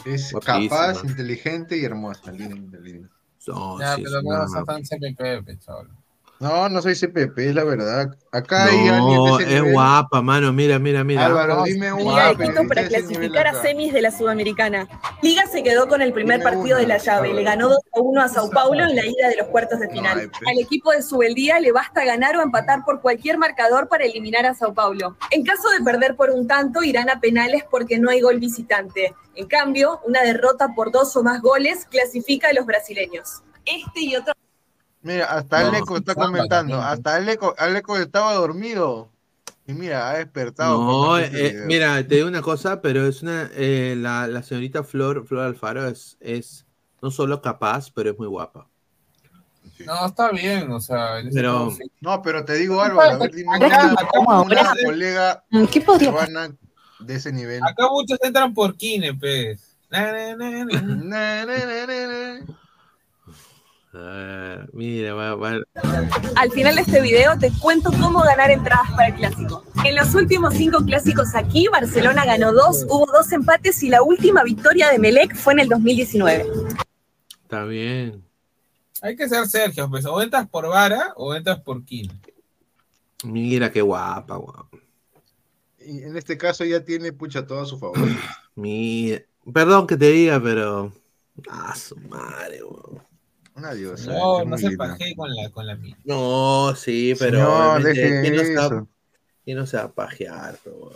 Es 0.04 0.32
Guapísima. 0.32 0.68
capaz, 0.68 1.04
inteligente 1.04 1.76
y 1.76 1.84
hermosa. 1.84 2.32
linda, 2.32 2.78
linda. 2.80 3.08
No, 3.48 3.80
Ya, 3.80 3.96
sí, 3.96 4.02
pero 4.04 4.22
no 4.22 4.28
vas 4.30 4.54
a 4.54 4.64
tan 4.64 4.82
CPP, 4.84 5.42
pecholo. 5.42 5.90
No, 6.42 6.68
no 6.68 6.82
soy 6.82 6.96
CPP, 6.96 7.38
es 7.38 7.54
la 7.54 7.62
verdad. 7.62 8.16
Acá 8.32 8.64
hay 8.64 8.88
alguien 8.88 9.14
No, 9.14 9.38
es 9.38 9.72
guapa, 9.72 10.22
mano. 10.22 10.52
Mira, 10.52 10.80
mira, 10.80 11.04
mira. 11.04 11.26
Álvaro, 11.26 11.62
dime 11.62 11.92
Liga 11.92 11.94
una 11.94 12.34
de 12.34 12.36
Quito 12.36 12.66
para 12.66 12.88
clasificar 12.88 13.46
a 13.46 13.62
semis 13.62 13.92
de 13.92 14.02
la 14.02 14.10
Sudamericana. 14.10 14.88
Liga 15.22 15.46
se 15.46 15.62
quedó 15.62 15.86
con 15.86 16.02
el 16.02 16.12
primer 16.12 16.40
Dime 16.40 16.50
partido 16.50 16.78
de 16.78 16.88
la 16.88 16.98
llave. 16.98 17.32
Le 17.32 17.44
ganó 17.44 17.68
2 17.68 17.78
a 17.94 18.00
1 18.00 18.22
a 18.22 18.28
Sao 18.28 18.50
Paulo 18.50 18.82
en 18.82 18.96
la 18.96 19.06
ida 19.06 19.28
de 19.28 19.36
los 19.36 19.46
cuartos 19.50 19.78
de 19.78 19.88
final. 19.88 20.32
Al 20.44 20.58
equipo 20.58 20.90
de 20.90 21.02
Subeldía 21.02 21.60
le 21.60 21.70
basta 21.70 22.04
ganar 22.04 22.36
o 22.36 22.42
empatar 22.42 22.84
por 22.84 23.00
cualquier 23.00 23.38
marcador 23.38 23.86
para 23.86 24.04
eliminar 24.04 24.44
a 24.44 24.54
Sao 24.54 24.74
Paulo. 24.74 25.16
En 25.30 25.44
caso 25.44 25.70
de 25.70 25.84
perder 25.84 26.16
por 26.16 26.30
un 26.30 26.48
tanto, 26.48 26.82
irán 26.82 27.08
a 27.08 27.20
penales 27.20 27.62
porque 27.70 28.00
no 28.00 28.10
hay 28.10 28.20
gol 28.20 28.40
visitante. 28.40 29.14
En 29.36 29.46
cambio, 29.46 30.00
una 30.04 30.22
derrota 30.22 30.74
por 30.74 30.90
dos 30.90 31.14
o 31.14 31.22
más 31.22 31.40
goles 31.40 31.86
clasifica 31.88 32.48
a 32.48 32.52
los 32.52 32.66
brasileños. 32.66 33.44
Este 33.64 34.00
y 34.00 34.16
otro 34.16 34.34
Mira, 35.02 35.26
hasta 35.26 35.60
No. 35.62 35.68
Aleco 35.68 35.96
está 35.96 36.14
comentando. 36.14 36.80
Hasta 36.80 37.16
Aleco, 37.16 37.54
Aleco 37.58 37.96
estaba 37.98 38.34
dormido. 38.34 39.08
Y 39.66 39.74
mira, 39.74 40.10
ha 40.10 40.14
despertado. 40.18 40.82
No, 40.82 41.18
el 41.18 41.34
eh, 41.36 41.50
video. 41.50 41.66
mira, 41.66 42.06
te 42.06 42.16
digo 42.16 42.28
una 42.28 42.42
cosa, 42.42 42.80
pero 42.80 43.06
es 43.06 43.22
una. 43.22 43.50
eh, 43.54 43.94
la, 43.96 44.26
la 44.26 44.42
señorita 44.42 44.82
Flor, 44.82 45.24
Flor 45.26 45.44
Alfaro 45.44 45.86
es, 45.86 46.16
es 46.20 46.66
no 47.00 47.10
solo 47.10 47.40
capaz, 47.42 47.90
pero 47.92 48.10
es 48.10 48.18
muy 48.18 48.26
guapa. 48.28 48.68
No, 49.86 50.06
está 50.06 50.30
bien, 50.30 50.70
o 50.70 50.80
sea. 50.80 51.22
Pero- 51.32 51.66
caso 51.66 51.76
sí. 51.78 51.90
No, 52.00 52.22
pero 52.22 52.44
te 52.44 52.54
digo, 52.54 52.80
Álvaro, 52.80 53.10
a 53.12 53.18
ver, 53.18 53.32
dime 53.32 53.56
Acá- 53.56 53.94
una, 54.18 54.74
colega 54.84 55.44
¿Qué 55.70 55.80
podría 55.80 56.12
de 57.00 57.14
ese 57.14 57.32
nivel. 57.32 57.60
Acá 57.64 57.88
muchos 57.90 58.18
entran 58.22 58.54
por 58.54 58.76
Kine, 58.76 59.14
pues. 59.14 59.76
Na, 59.90 60.12
na, 60.12 60.36
na, 60.36 60.64
na. 60.64 60.80
Na, 60.80 61.46
na, 61.46 61.56
na, 61.66 61.86
na, 61.86 62.38
na. 62.40 62.61
Ah, 63.94 64.64
mira, 64.72 65.12
va, 65.14 65.34
va- 65.34 65.58
Al 66.36 66.50
final 66.50 66.76
de 66.76 66.80
este 66.82 67.02
video 67.02 67.38
te 67.38 67.50
cuento 67.60 67.90
cómo 68.00 68.20
ganar 68.22 68.50
entradas 68.50 68.90
para 68.92 69.08
el 69.08 69.14
clásico. 69.16 69.64
En 69.84 69.94
los 69.96 70.14
últimos 70.14 70.54
cinco 70.54 70.82
clásicos 70.84 71.34
aquí, 71.34 71.68
Barcelona 71.68 72.24
ganó 72.24 72.52
dos, 72.52 72.84
hubo 72.88 73.06
dos 73.12 73.30
empates 73.32 73.82
y 73.82 73.90
la 73.90 74.02
última 74.02 74.42
victoria 74.44 74.88
de 74.90 74.98
Melec 74.98 75.36
fue 75.36 75.52
en 75.52 75.58
el 75.60 75.68
2019. 75.68 76.46
está 77.42 77.64
bien. 77.64 78.24
Hay 79.02 79.14
que 79.16 79.28
ser 79.28 79.46
Sergio, 79.46 79.90
pues. 79.90 80.06
O 80.06 80.22
entras 80.22 80.48
por 80.48 80.66
Vara 80.68 81.12
o 81.16 81.34
entras 81.34 81.60
por 81.60 81.84
Kine. 81.84 82.14
Mira 83.24 83.70
qué 83.70 83.82
guapa, 83.82 84.36
guapa. 84.36 84.68
Y 85.84 86.02
en 86.04 86.16
este 86.16 86.38
caso 86.38 86.64
ya 86.64 86.82
tiene 86.84 87.12
pucha 87.12 87.46
todo 87.46 87.60
a 87.62 87.66
su 87.66 87.78
favor. 87.78 87.98
Mira, 88.54 89.20
perdón 89.52 89.86
que 89.86 89.96
te 89.98 90.06
diga, 90.10 90.40
pero. 90.42 90.92
Ah, 91.50 91.74
su 91.74 91.96
madre, 91.96 92.62
weón. 92.62 93.02
Una 93.54 93.74
diosa. 93.74 94.12
No, 94.12 94.44
no 94.44 94.56
se 94.58 94.76
paje 94.76 95.14
con 95.14 95.34
la, 95.34 95.50
con 95.50 95.66
la 95.66 95.76
mina. 95.76 95.98
No, 96.04 96.74
sí, 96.76 97.14
pero. 97.18 97.72
Obviamente, 97.74 98.00
deje 98.00 98.20
¿quién 98.22 98.36
no 98.36 98.42
se 98.42 98.54
va- 98.56 98.64
eso. 98.66 98.88
quién 99.44 99.56
no 99.58 99.66
se 99.66 99.76
va 99.76 99.82
a 99.82 99.92
pajear? 99.92 100.58
pero, 100.64 100.76
weón? 100.76 100.92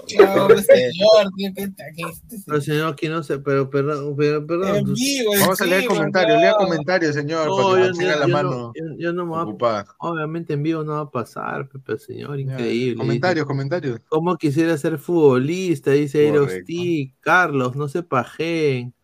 No, 0.48 0.48
señor, 0.62 1.32
está- 1.58 1.84
que 1.94 2.02
este 2.02 2.36
Pero 2.46 2.60
señor, 2.62 2.96
¿quién 2.96 3.12
no 3.12 3.22
se. 3.22 3.38
Pero, 3.40 3.68
perdón, 3.68 4.14
pero, 4.16 4.46
perdón. 4.46 4.76
En 4.76 4.84
pues- 4.86 5.00
Vamos 5.40 5.60
a 5.60 5.66
leer 5.66 5.82
vivo, 5.82 5.94
comentarios, 5.96 6.34
no. 6.36 6.40
lea 6.40 6.54
comentarios, 6.56 7.14
señor, 7.14 7.46
No, 7.48 7.56
para 7.56 7.92
que 7.92 7.98
yo, 7.98 8.00
yo- 8.00 8.08
la 8.20 8.26
yo 8.26 8.32
mano 8.32 8.50
no, 8.50 8.72
yo- 8.74 8.96
yo 8.98 9.12
no 9.12 9.26
me 9.26 9.44
voy 9.44 9.56
a-. 9.68 9.86
Obviamente 9.98 10.54
en 10.54 10.62
vivo 10.62 10.82
no 10.82 10.92
va 10.92 11.00
a 11.00 11.10
pasar, 11.10 11.68
pero 11.84 11.98
señor, 11.98 12.40
increíble. 12.40 12.96
Comentarios, 12.96 13.44
Dice, 13.44 13.48
comentarios. 13.48 14.00
¿Cómo 14.08 14.36
quisiera 14.38 14.78
ser 14.78 14.96
futbolista? 14.96 15.90
Dice 15.90 16.26
Correcto. 16.30 16.52
Erosti, 16.54 17.14
Carlos, 17.20 17.76
no 17.76 17.86
se 17.88 18.02
pajen. 18.02 18.94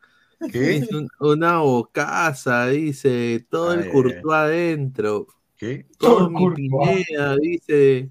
Un- 0.90 1.08
una 1.20 1.58
bocaza, 1.60 2.66
dice, 2.68 3.46
todo 3.50 3.72
Ay, 3.72 3.74
el 3.74 3.86
ay, 3.88 3.88
Courtois 3.88 4.34
adentro. 4.36 5.26
¿Qué? 5.56 5.86
Todo 5.98 6.30
mi 6.30 6.48
Pineda, 6.48 7.36
dice. 7.36 8.10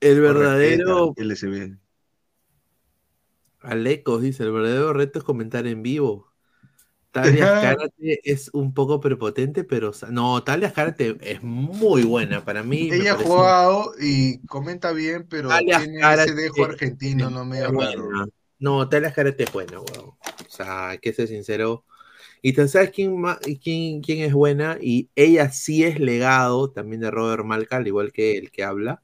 El 0.00 0.20
verdadero 0.22 1.14
LSB. 1.16 1.76
Alecos, 3.60 4.22
dice, 4.22 4.44
el 4.44 4.52
verdadero 4.52 4.92
reto 4.92 5.18
es 5.18 5.24
comentar 5.24 5.66
en 5.66 5.82
vivo. 5.82 6.32
Talia 7.12 7.52
Karate 7.60 8.20
es 8.24 8.50
un 8.54 8.74
poco 8.74 9.00
prepotente, 9.00 9.64
pero 9.64 9.92
no, 10.10 10.44
Talia 10.44 10.72
Karate 10.72 11.18
es 11.22 11.42
muy 11.42 12.04
buena 12.04 12.44
para 12.44 12.62
mí. 12.64 12.92
me 12.92 12.96
Ella 12.96 13.12
ha 13.12 13.16
jugado 13.16 13.92
y 14.00 14.44
comenta 14.46 14.92
bien, 14.92 15.26
pero 15.28 15.48
Talia 15.48 15.68
tiene 15.68 15.94
Karate 16.00 16.14
ese 16.14 16.34
dejo 16.34 16.64
argentino, 16.64 17.30
no 17.30 17.44
raro. 17.72 18.12
buena. 18.12 18.26
No, 18.58 18.88
Talia 18.88 19.12
Karate 19.12 19.44
es 19.44 19.52
buena, 19.52 19.80
weón. 19.80 20.14
O 20.58 20.64
sea, 20.64 20.88
hay 20.90 20.98
que 20.98 21.12
ser 21.12 21.28
sincero. 21.28 21.84
Y 22.40 22.54
tú 22.54 22.66
sabes 22.66 22.90
quién, 22.90 23.22
quién, 23.62 24.00
quién 24.00 24.20
es 24.24 24.32
buena, 24.32 24.78
y 24.80 25.10
ella 25.14 25.50
sí 25.50 25.84
es 25.84 26.00
legado 26.00 26.70
también 26.70 27.02
de 27.02 27.10
Robert 27.10 27.44
Malca, 27.44 27.76
al 27.76 27.86
igual 27.86 28.10
que 28.12 28.38
el 28.38 28.50
que 28.50 28.64
habla, 28.64 29.02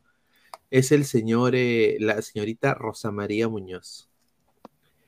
es 0.71 0.93
el 0.93 1.05
señor, 1.05 1.53
eh, 1.55 1.99
la 2.01 2.23
señorita 2.23 2.73
Rosa 2.73 3.11
María 3.11 3.49
Muñoz. 3.49 4.09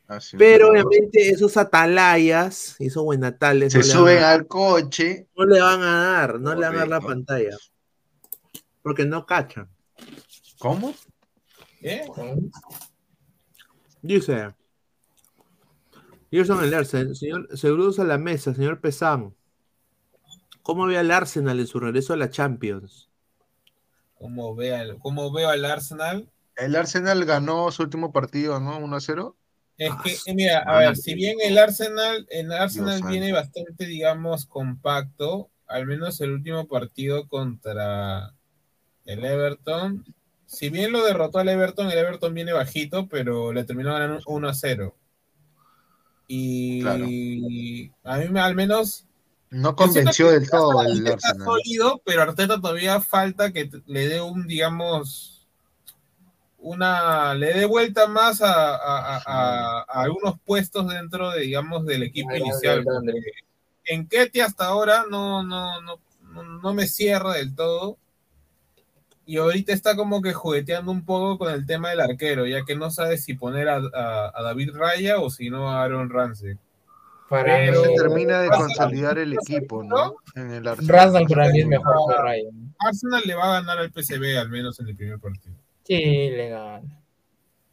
Ah, 0.06 0.20
sí, 0.20 0.36
Pero 0.36 0.68
obviamente 0.70 1.30
esos 1.30 1.56
atalayas, 1.56 2.76
esos 2.78 3.02
buenatales, 3.02 3.72
Se 3.72 3.78
no 3.78 3.84
le 3.86 3.90
suben 3.90 4.14
van 4.16 4.24
a- 4.24 4.32
al 4.32 4.46
coche. 4.46 5.26
no 5.34 5.44
le 5.46 5.60
van 5.62 5.82
a 5.82 5.94
dar, 6.02 6.40
no 6.40 6.54
le 6.54 6.60
van 6.66 6.74
a 6.74 6.78
dar 6.80 6.88
la 6.88 7.00
pantalla. 7.00 7.56
Porque 8.82 9.06
no 9.06 9.24
cachan. 9.24 9.70
¿Cómo? 10.58 10.94
¿Eh? 11.80 12.02
Dice. 14.02 14.54
Gerson 16.34 16.64
el 16.64 16.74
Arsenal, 16.74 17.14
señor, 17.14 17.48
saludos 17.56 17.98
a 18.00 18.04
la 18.04 18.18
mesa, 18.18 18.54
señor 18.54 18.80
Pesán. 18.80 19.34
¿Cómo 20.62 20.86
ve 20.86 20.98
al 20.98 21.10
Arsenal 21.10 21.60
en 21.60 21.66
su 21.66 21.78
regreso 21.78 22.12
a 22.12 22.16
la 22.16 22.30
Champions? 22.30 23.08
¿Cómo, 24.14 24.54
ve 24.56 24.74
al- 24.74 24.98
cómo 24.98 25.32
veo 25.32 25.48
al 25.48 25.64
Arsenal? 25.64 26.28
El 26.56 26.74
Arsenal 26.76 27.24
ganó 27.24 27.70
su 27.70 27.82
último 27.82 28.12
partido, 28.12 28.58
¿no? 28.58 28.78
1 28.78 28.96
a 28.96 29.00
0. 29.00 29.36
Es 29.76 29.90
Ah, 29.92 30.00
que, 30.02 30.12
eh, 30.26 30.34
mira, 30.34 30.58
a 30.60 30.78
ver, 30.78 30.96
si 30.96 31.14
bien 31.14 31.36
el 31.42 31.58
Arsenal, 31.58 32.26
el 32.30 32.50
Arsenal 32.52 32.98
Dios 32.98 33.10
viene 33.10 33.32
bastante, 33.32 33.86
digamos, 33.86 34.46
compacto, 34.46 35.50
al 35.66 35.86
menos 35.86 36.20
el 36.20 36.32
último 36.32 36.66
partido 36.68 37.28
contra 37.28 38.32
el 39.04 39.24
Everton, 39.24 40.04
si 40.46 40.70
bien 40.70 40.92
lo 40.92 41.04
derrotó 41.04 41.38
al 41.38 41.48
Everton, 41.48 41.90
el 41.90 41.98
Everton 41.98 42.34
viene 42.34 42.52
bajito, 42.52 43.08
pero 43.08 43.52
le 43.52 43.64
terminó 43.64 43.92
ganando 43.92 44.20
1 44.26 44.48
a 44.48 44.54
0. 44.54 44.96
Y 46.26 46.82
a 46.86 48.16
mí 48.18 48.28
me- 48.30 48.40
al 48.40 48.54
menos 48.54 49.04
No 49.50 49.76
convenció 49.76 50.30
del 50.30 50.48
todo 50.48 50.82
el 50.82 51.06
Arsenal. 51.06 51.44
sólido, 51.44 52.02
pero 52.04 52.22
Arteta 52.22 52.60
todavía 52.60 53.00
falta 53.00 53.52
que 53.52 53.70
le 53.86 54.08
dé 54.08 54.20
un, 54.20 54.46
digamos, 54.46 55.46
una, 56.58 57.34
le 57.34 57.52
dé 57.52 57.64
vuelta 57.66 58.06
más 58.06 58.40
a, 58.40 58.74
a- 58.74 59.16
a- 59.16 59.22
a- 59.26 59.80
a 59.86 60.02
algunos 60.02 60.36
puestos 60.44 60.88
dentro 60.88 61.30
de, 61.30 61.42
digamos, 61.42 61.84
del 61.84 62.04
equipo 62.04 62.28
Grande, 62.30 62.46
inicial. 62.48 62.84
grande. 62.84 63.22
En 63.84 64.08
Ketty 64.08 64.40
hasta 64.40 64.64
ahora 64.66 65.04
no, 65.10 65.42
no, 65.42 65.82
no, 65.82 66.00
no, 66.32 66.42
no 66.42 66.74
me 66.74 66.86
cierra 66.86 67.34
del 67.34 67.54
todo. 67.54 67.98
Y 69.26 69.38
ahorita 69.38 69.72
está 69.72 69.96
como 69.96 70.20
que 70.20 70.32
jugueteando 70.34 70.90
un 70.92 71.04
poco 71.04 71.38
con 71.38 71.52
el 71.52 71.64
tema 71.66 71.90
del 71.90 72.00
arquero, 72.00 72.46
ya 72.46 72.64
que 72.64 72.76
no 72.76 72.90
sabe 72.90 73.16
si 73.18 73.34
poner 73.34 73.68
a, 73.68 73.76
a- 73.76 74.32
a 74.34 74.42
David 74.42 74.72
Raya 74.74 75.18
o 75.18 75.30
si 75.30 75.48
no 75.50 75.70
a 75.70 75.82
Aaron 75.82 76.10
Ramsey. 76.10 76.56
Para 77.28 77.44
Pero- 77.56 77.72
No 77.82 77.88
mí, 77.90 77.96
se 77.96 78.02
termina 78.02 78.40
de 78.42 78.48
Arsenal- 78.48 78.66
consolidar 78.66 79.18
el 79.18 79.32
equipo, 79.32 79.82
¿no? 79.82 80.16
En 80.34 80.50
el 80.52 80.68
Arsenal. 80.68 81.24
Para 81.26 81.48
mí 81.50 81.60
es 81.60 81.66
mejor 81.66 81.96
que 82.08 82.22
Ryan. 82.22 82.74
Arsenal 82.78 83.22
le 83.24 83.34
va 83.34 83.44
a 83.44 83.60
ganar 83.60 83.78
al 83.78 83.90
PSV 83.92 84.38
al 84.38 84.50
menos 84.50 84.78
en 84.80 84.88
el 84.88 84.96
primer 84.96 85.18
partido. 85.18 85.54
Sí, 85.84 85.96
le 86.04 86.48
gana. 86.50 86.82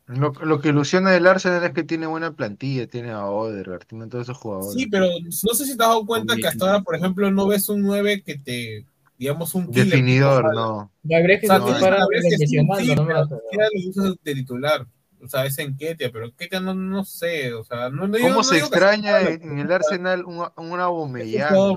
Lo, 0.07 0.33
lo 0.43 0.59
que 0.59 0.69
ilusiona 0.69 1.11
del 1.11 1.25
Arsenal 1.27 1.63
es 1.63 1.71
que 1.71 1.83
tiene 1.83 2.05
buena 2.07 2.31
plantilla, 2.33 2.85
tiene 2.87 3.11
a 3.11 3.25
Odegaard, 3.27 3.85
tiene 3.85 4.05
a 4.05 4.09
todos 4.09 4.23
esos 4.23 4.37
jugadores. 4.37 4.73
Sí, 4.73 4.87
pero 4.87 5.05
no 5.07 5.53
sé 5.53 5.65
si 5.65 5.77
te 5.77 5.83
has 5.83 5.89
dado 5.89 6.05
cuenta 6.05 6.35
que 6.35 6.47
hasta 6.47 6.65
ahora, 6.65 6.81
por 6.81 6.95
ejemplo, 6.95 7.31
no 7.31 7.47
ves 7.47 7.69
un 7.69 7.81
9 7.81 8.21
que 8.25 8.37
te, 8.37 8.85
digamos, 9.21 9.53
un 9.53 9.67
killer. 9.67 9.85
Definidor, 9.85 10.55
no. 10.55 10.91
Gabriel 11.03 11.39
O 11.43 11.47
sea, 11.47 11.59
Jesús 11.59 11.65
tienes 11.65 11.81
para 11.83 11.95
a 11.95 11.99
Gabriel 11.99 12.23
Jesús, 12.23 12.39
lesionando, 12.39 12.75
sí, 12.81 12.95
no 12.95 13.05
lo 13.05 13.89
usas 13.89 14.15
de 14.23 14.33
titular. 14.33 14.87
O 15.23 15.27
sea, 15.27 15.45
es 15.45 15.59
en 15.59 15.77
Ketia, 15.77 16.11
pero 16.11 16.35
Ketia 16.35 16.59
no, 16.59 16.73
no 16.73 17.05
sé, 17.05 17.53
o 17.53 17.63
sea, 17.63 17.91
no, 17.91 18.07
no 18.07 18.17
digo- 18.17 18.29
¿Cómo 18.29 18.37
no 18.37 18.43
se 18.43 18.55
que 18.55 18.61
extraña 18.61 19.19
sea 19.19 19.29
en, 19.29 19.43
en 19.43 19.59
el 19.59 19.71
Arsenal 19.71 20.25
un, 20.25 20.37
un 20.39 20.69
jugador 20.71 21.07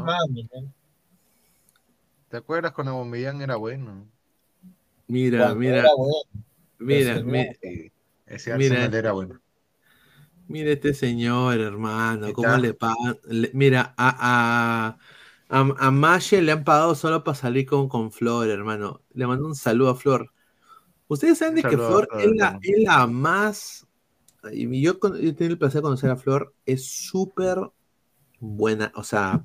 ¿no? 0.03 0.73
¿Te 2.31 2.39
acuerdas 2.39 2.73
cuando 2.73 2.93
Aubameyang 2.93 3.43
era 3.43 3.57
bueno? 3.57 4.09
Mira, 5.07 5.39
Cuando 5.41 5.57
mira, 5.61 5.79
era 5.81 5.91
bueno. 5.97 6.15
mira, 6.79 7.21
mira, 7.21 7.53
ese 8.27 8.57
Mira, 8.57 8.75
Arsenal 8.77 8.95
era 8.95 9.13
bueno. 9.13 9.41
mira 10.49 10.71
este 10.73 10.95
señor, 10.95 11.61
hermano, 11.61 12.33
cómo 12.33 12.49
está. 12.49 12.59
le 12.59 12.73
pagan. 12.73 13.19
mira, 13.53 13.93
a, 13.99 14.97
a, 14.97 14.99
a, 15.49 15.61
a 15.61 15.91
Maye 15.91 16.43
le 16.43 16.53
han 16.53 16.65
pagado 16.65 16.95
solo 16.95 17.23
para 17.25 17.35
salir 17.35 17.67
con, 17.67 17.89
con 17.89 18.11
Flor, 18.13 18.49
hermano. 18.49 19.03
Le 19.13 19.27
mando 19.27 19.47
un 19.47 19.55
saludo 19.55 19.91
a 19.91 19.95
Flor. 19.95 20.31
Ustedes 21.09 21.39
saben 21.39 21.55
de 21.57 21.63
que 21.63 21.77
Flor 21.77 22.09
es 22.19 22.31
la, 22.35 22.59
es 22.63 22.83
la 22.83 23.07
más. 23.07 23.87
Y 24.53 24.81
yo, 24.81 24.99
con- 24.99 25.15
yo 25.21 25.29
he 25.29 25.33
tenido 25.33 25.53
el 25.53 25.59
placer 25.59 25.79
de 25.79 25.83
conocer 25.83 26.11
a 26.11 26.17
Flor, 26.17 26.55
es 26.67 26.87
súper 26.87 27.59
buena. 28.41 28.93
O 28.97 29.05
sea, 29.05 29.45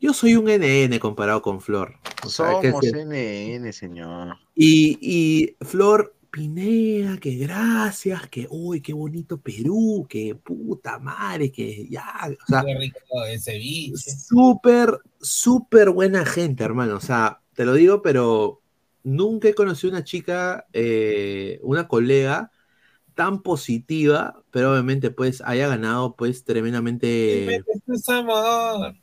yo 0.00 0.12
soy 0.12 0.36
un 0.36 0.48
NN 0.48 0.98
comparado 0.98 1.42
con 1.42 1.60
Flor. 1.60 1.94
O 2.24 2.28
sea, 2.28 2.60
que 2.60 2.70
Somos 2.70 2.82
que- 2.82 3.04
NN, 3.04 3.72
señor. 3.72 4.36
y, 4.54 4.98
y 5.00 5.56
Flor 5.64 6.14
Pineda, 6.38 7.18
que 7.18 7.34
gracias, 7.34 8.28
que 8.28 8.46
uy, 8.48 8.80
qué 8.80 8.92
bonito 8.92 9.40
Perú, 9.40 10.06
que 10.08 10.36
puta 10.36 11.00
madre, 11.00 11.50
que 11.50 11.88
ya, 11.88 12.30
o 12.30 12.46
sea, 12.46 12.64
Qué 12.64 12.78
rico 12.78 13.00
ceviche. 13.40 14.12
súper, 14.12 15.00
súper 15.20 15.90
buena 15.90 16.24
gente, 16.24 16.62
hermano. 16.62 16.94
O 16.94 17.00
sea, 17.00 17.40
te 17.54 17.64
lo 17.64 17.74
digo, 17.74 18.02
pero 18.02 18.62
nunca 19.02 19.48
he 19.48 19.54
conocido 19.54 19.90
una 19.90 20.04
chica, 20.04 20.68
eh, 20.72 21.58
una 21.64 21.88
colega 21.88 22.52
tan 23.16 23.42
positiva, 23.42 24.40
pero 24.52 24.70
obviamente 24.70 25.10
pues 25.10 25.42
haya 25.44 25.66
ganado 25.66 26.14
pues 26.14 26.44
tremendamente... 26.44 27.64
Amor. 28.06 28.94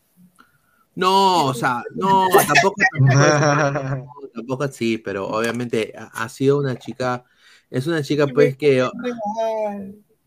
No, 0.96 1.48
o 1.48 1.54
sea, 1.54 1.84
no, 1.96 2.30
tampoco, 2.48 2.76
tampoco, 2.98 4.25
tampoco 4.36 4.64
así, 4.66 4.98
pero 4.98 5.28
obviamente 5.28 5.94
ha, 5.98 6.06
ha 6.24 6.30
sido 6.30 6.60
una 6.60 6.78
chica, 6.78 7.26
es 7.70 7.88
una 7.88 8.04
chica 8.04 8.28
pues 8.28 8.58
que, 8.58 8.88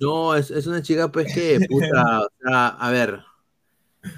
no, 0.01 0.35
es, 0.35 0.51
es 0.51 0.67
una 0.67 0.83
chica 0.83 1.11
pues 1.11 1.33
que, 1.35 1.61
puta, 1.69 2.21
o 2.21 2.29
sea, 2.43 2.69
a 2.69 2.91
ver, 2.91 3.21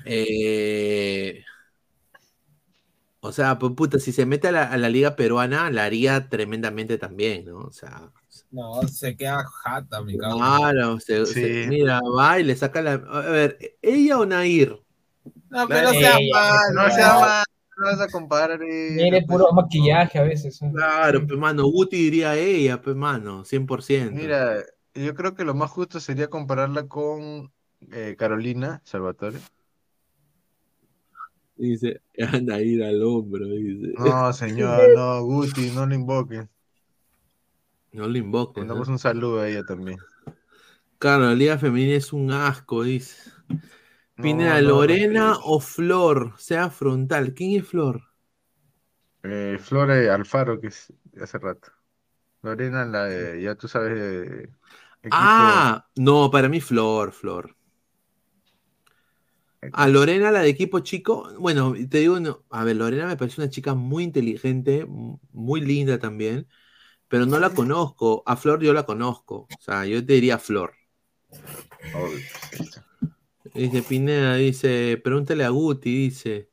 eh, 0.04 1.42
o 3.20 3.32
sea, 3.32 3.58
pues, 3.58 3.72
puta, 3.76 3.98
si 3.98 4.12
se 4.12 4.26
mete 4.26 4.48
a 4.48 4.52
la, 4.52 4.64
a 4.64 4.76
la 4.78 4.88
liga 4.88 5.14
peruana, 5.16 5.70
la 5.70 5.84
haría 5.84 6.28
tremendamente 6.28 6.96
también, 6.98 7.44
¿no? 7.44 7.58
O 7.58 7.72
sea, 7.72 8.10
No, 8.50 8.82
se 8.88 9.16
queda 9.16 9.44
jata, 9.62 10.00
mi 10.02 10.16
cabrón. 10.16 10.38
claro, 10.40 11.00
se- 11.00 11.26
Sí. 11.26 11.34
se- 11.34 11.66
mira, 11.68 12.00
va 12.16 12.40
y 12.40 12.44
le 12.44 12.56
saca 12.56 12.80
la, 12.82 12.92
a 12.94 13.20
ver, 13.30 13.58
ella 13.82 14.18
o 14.18 14.26
Nair, 14.26 14.80
No, 15.50 15.66
Claro, 15.66 15.90
pero 15.90 16.00
sea 16.00 16.16
Ey, 16.16 16.30
mal. 16.30 16.74
No 16.74 16.90
sea 16.90 17.14
mal, 17.14 17.20
no 17.20 17.59
vas 17.84 18.00
a 18.00 18.08
comparar. 18.08 18.62
eh, 18.62 18.94
Tiene 18.96 19.22
puro 19.22 19.52
maquillaje 19.52 20.18
a 20.18 20.22
veces. 20.22 20.60
¿eh? 20.62 20.70
claro, 20.74 21.26
pues 21.26 21.38
mano, 21.38 21.64
Guti 21.64 21.96
diría 21.96 22.36
ella, 22.36 22.80
pues 22.80 22.96
mano, 22.96 23.44
100%. 23.44 24.12
Mira, 24.12 24.58
yo 24.94 25.14
creo 25.14 25.34
que 25.34 25.44
lo 25.44 25.54
más 25.54 25.70
justo 25.70 26.00
sería 26.00 26.28
compararla 26.28 26.86
con 26.88 27.52
eh, 27.92 28.16
Carolina 28.18 28.80
Salvatore. 28.84 29.38
Dice, 31.56 32.00
anda 32.32 32.54
a 32.56 32.60
ir 32.62 32.82
al 32.82 33.02
hombro, 33.02 33.46
dice. 33.46 33.92
No, 33.98 34.32
señor, 34.32 34.80
no, 34.96 35.22
Guti, 35.24 35.70
no 35.70 35.86
lo 35.86 35.94
invoquen. 35.94 36.48
No 37.92 38.06
lo 38.06 38.16
invoques. 38.18 38.58
Mandamos 38.62 38.88
¿no? 38.88 38.94
un 38.94 38.98
saludo 38.98 39.40
a 39.40 39.48
ella 39.48 39.64
también. 39.64 39.98
Claro, 40.98 41.24
la 41.24 41.34
Liga 41.34 41.58
Femenina 41.58 41.96
es 41.96 42.12
un 42.12 42.30
asco, 42.30 42.82
dice. 42.82 43.30
Pineda, 44.20 44.60
no, 44.60 44.68
Lorena 44.68 45.38
o 45.44 45.60
Flor, 45.60 46.34
sea 46.38 46.70
frontal. 46.70 47.34
¿Quién 47.34 47.60
es 47.60 47.68
Flor? 47.68 48.02
Eh, 49.22 49.58
Flora 49.60 50.14
Alfaro, 50.14 50.60
que 50.60 50.68
es 50.68 50.92
de 51.04 51.24
hace 51.24 51.38
rato. 51.38 51.72
Lorena, 52.42 52.84
la 52.84 53.04
de- 53.04 53.42
ya 53.42 53.54
tú 53.54 53.68
sabes, 53.68 53.94
de 53.94 54.42
equipo- 55.02 55.10
Ah, 55.10 55.86
no, 55.96 56.30
para 56.30 56.48
mí 56.48 56.60
Flor, 56.60 57.12
Flor. 57.12 57.54
A 59.72 59.88
Lorena, 59.88 60.30
la 60.30 60.40
de 60.40 60.48
equipo 60.48 60.80
chico, 60.80 61.28
bueno, 61.38 61.74
te 61.90 61.98
digo, 61.98 62.18
no, 62.18 62.44
a 62.48 62.64
ver, 62.64 62.76
Lorena 62.76 63.06
me 63.06 63.16
parece 63.16 63.42
una 63.42 63.50
chica 63.50 63.74
muy 63.74 64.04
inteligente, 64.04 64.86
muy 65.32 65.60
linda 65.60 65.98
también, 65.98 66.48
pero 67.08 67.26
no 67.26 67.38
la 67.38 67.50
conozco. 67.50 68.22
A 68.26 68.36
Flor 68.36 68.62
yo 68.62 68.72
la 68.72 68.86
conozco, 68.86 69.48
o 69.50 69.60
sea, 69.60 69.84
yo 69.86 70.04
te 70.04 70.14
diría 70.14 70.38
Flor. 70.38 70.74
Dice 73.54 73.82
Pineda, 73.82 74.34
dice, 74.36 75.00
pregúntale 75.02 75.44
a 75.44 75.48
Guti, 75.48 75.94
dice. 75.94 76.50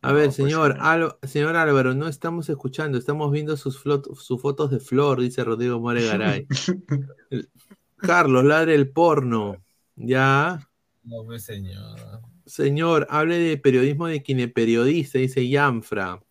A 0.00 0.12
ver, 0.12 0.32
señor, 0.32 0.76
Ál- 0.80 1.16
señor 1.24 1.56
Álvaro, 1.56 1.94
no 1.94 2.06
estamos 2.06 2.48
escuchando, 2.48 2.98
estamos 2.98 3.32
viendo 3.32 3.56
sus, 3.56 3.82
flot- 3.82 4.14
sus 4.14 4.40
fotos 4.40 4.70
de 4.70 4.78
Flor, 4.78 5.20
dice 5.20 5.42
Rodrigo 5.42 5.80
More 5.80 6.04
Garay. 6.04 6.46
Carlos, 7.96 8.44
ladre 8.44 8.74
el 8.76 8.90
porno. 8.90 9.56
Ya. 9.96 10.60
No, 11.02 11.24
pues, 11.24 11.44
señor. 11.44 12.22
Señor, 12.46 13.06
hable 13.10 13.38
de 13.38 13.56
periodismo 13.58 14.06
de 14.06 14.22
quien 14.22 14.40
es 14.40 14.52
periodista, 14.52 15.18
dice 15.18 15.48
Yanfra. 15.48 16.22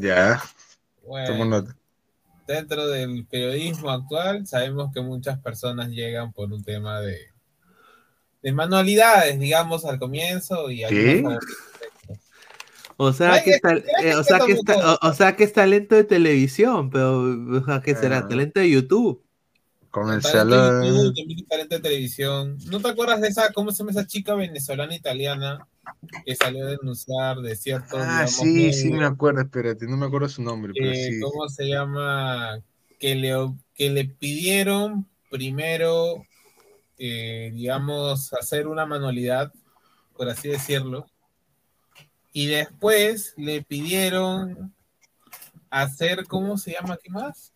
Ya. 0.00 0.42
Bueno, 1.06 1.64
dentro 2.46 2.88
del 2.88 3.26
periodismo 3.26 3.90
actual 3.90 4.46
sabemos 4.46 4.92
que 4.92 5.00
muchas 5.00 5.38
personas 5.38 5.88
llegan 5.90 6.32
por 6.32 6.52
un 6.52 6.62
tema 6.62 7.00
de, 7.00 7.31
de 8.42 8.52
manualidades, 8.52 9.38
digamos, 9.38 9.84
al 9.84 9.98
comienzo 9.98 10.70
y 10.70 10.84
algunos- 10.84 11.44
O 12.96 13.12
sea, 13.12 13.32
Ay, 13.34 13.42
que 13.44 13.50
es 13.52 13.60
que- 13.60 13.68
es 13.78 14.04
eh, 14.04 14.14
o, 14.14 14.22
sea, 14.22 14.38
que 14.40 14.52
es 14.52 14.58
estamos 14.58 14.64
ta- 14.84 14.98
o, 15.02 15.08
o 15.10 15.14
sea 15.14 15.34
que 15.34 15.44
es 15.44 15.52
talento 15.52 15.94
de 15.94 16.04
televisión, 16.04 16.90
pero 16.90 17.20
o 17.22 17.64
sea, 17.64 17.80
¿qué 17.80 17.94
será? 17.96 18.18
Ah. 18.18 18.28
Talento 18.28 18.60
de 18.60 18.70
YouTube. 18.70 19.22
Con 19.90 20.10
el 20.12 20.22
talento 20.22 20.54
de 20.56 20.60
salón. 20.78 21.14
También 21.14 21.46
talento 21.48 21.74
de 21.76 21.80
televisión. 21.80 22.58
¿No 22.70 22.80
te 22.80 22.88
acuerdas 22.88 23.20
de 23.20 23.28
esa, 23.28 23.52
cómo 23.52 23.72
se 23.72 23.78
llama 23.78 23.90
esa 23.90 24.06
chica 24.06 24.34
venezolana 24.34 24.94
italiana 24.94 25.66
que 26.24 26.36
salió 26.36 26.66
a 26.66 26.70
denunciar 26.70 27.38
de 27.38 27.56
cierto, 27.56 27.96
Ah, 27.98 28.24
digamos, 28.24 28.30
sí, 28.36 28.72
sí 28.72 28.92
me 28.92 29.04
acuerdo, 29.04 29.40
espérate, 29.40 29.86
no 29.86 29.96
me 29.96 30.06
acuerdo 30.06 30.28
su 30.28 30.42
nombre, 30.42 30.72
pero 30.74 30.92
eh, 30.92 31.08
sí. 31.10 31.20
¿cómo 31.20 31.48
se 31.48 31.64
llama? 31.68 32.60
Que 33.00 33.14
le, 33.16 33.34
que 33.74 33.90
le 33.90 34.04
pidieron 34.04 35.06
primero, 35.30 36.24
eh, 37.04 37.50
digamos, 37.52 38.32
hacer 38.32 38.68
una 38.68 38.86
manualidad, 38.86 39.52
por 40.16 40.28
así 40.28 40.48
decirlo, 40.48 41.04
y 42.32 42.46
después 42.46 43.34
le 43.36 43.62
pidieron 43.62 44.72
hacer, 45.68 46.26
¿cómo 46.28 46.56
se 46.56 46.74
llama? 46.74 46.96
¿Qué 47.02 47.10
más? 47.10 47.52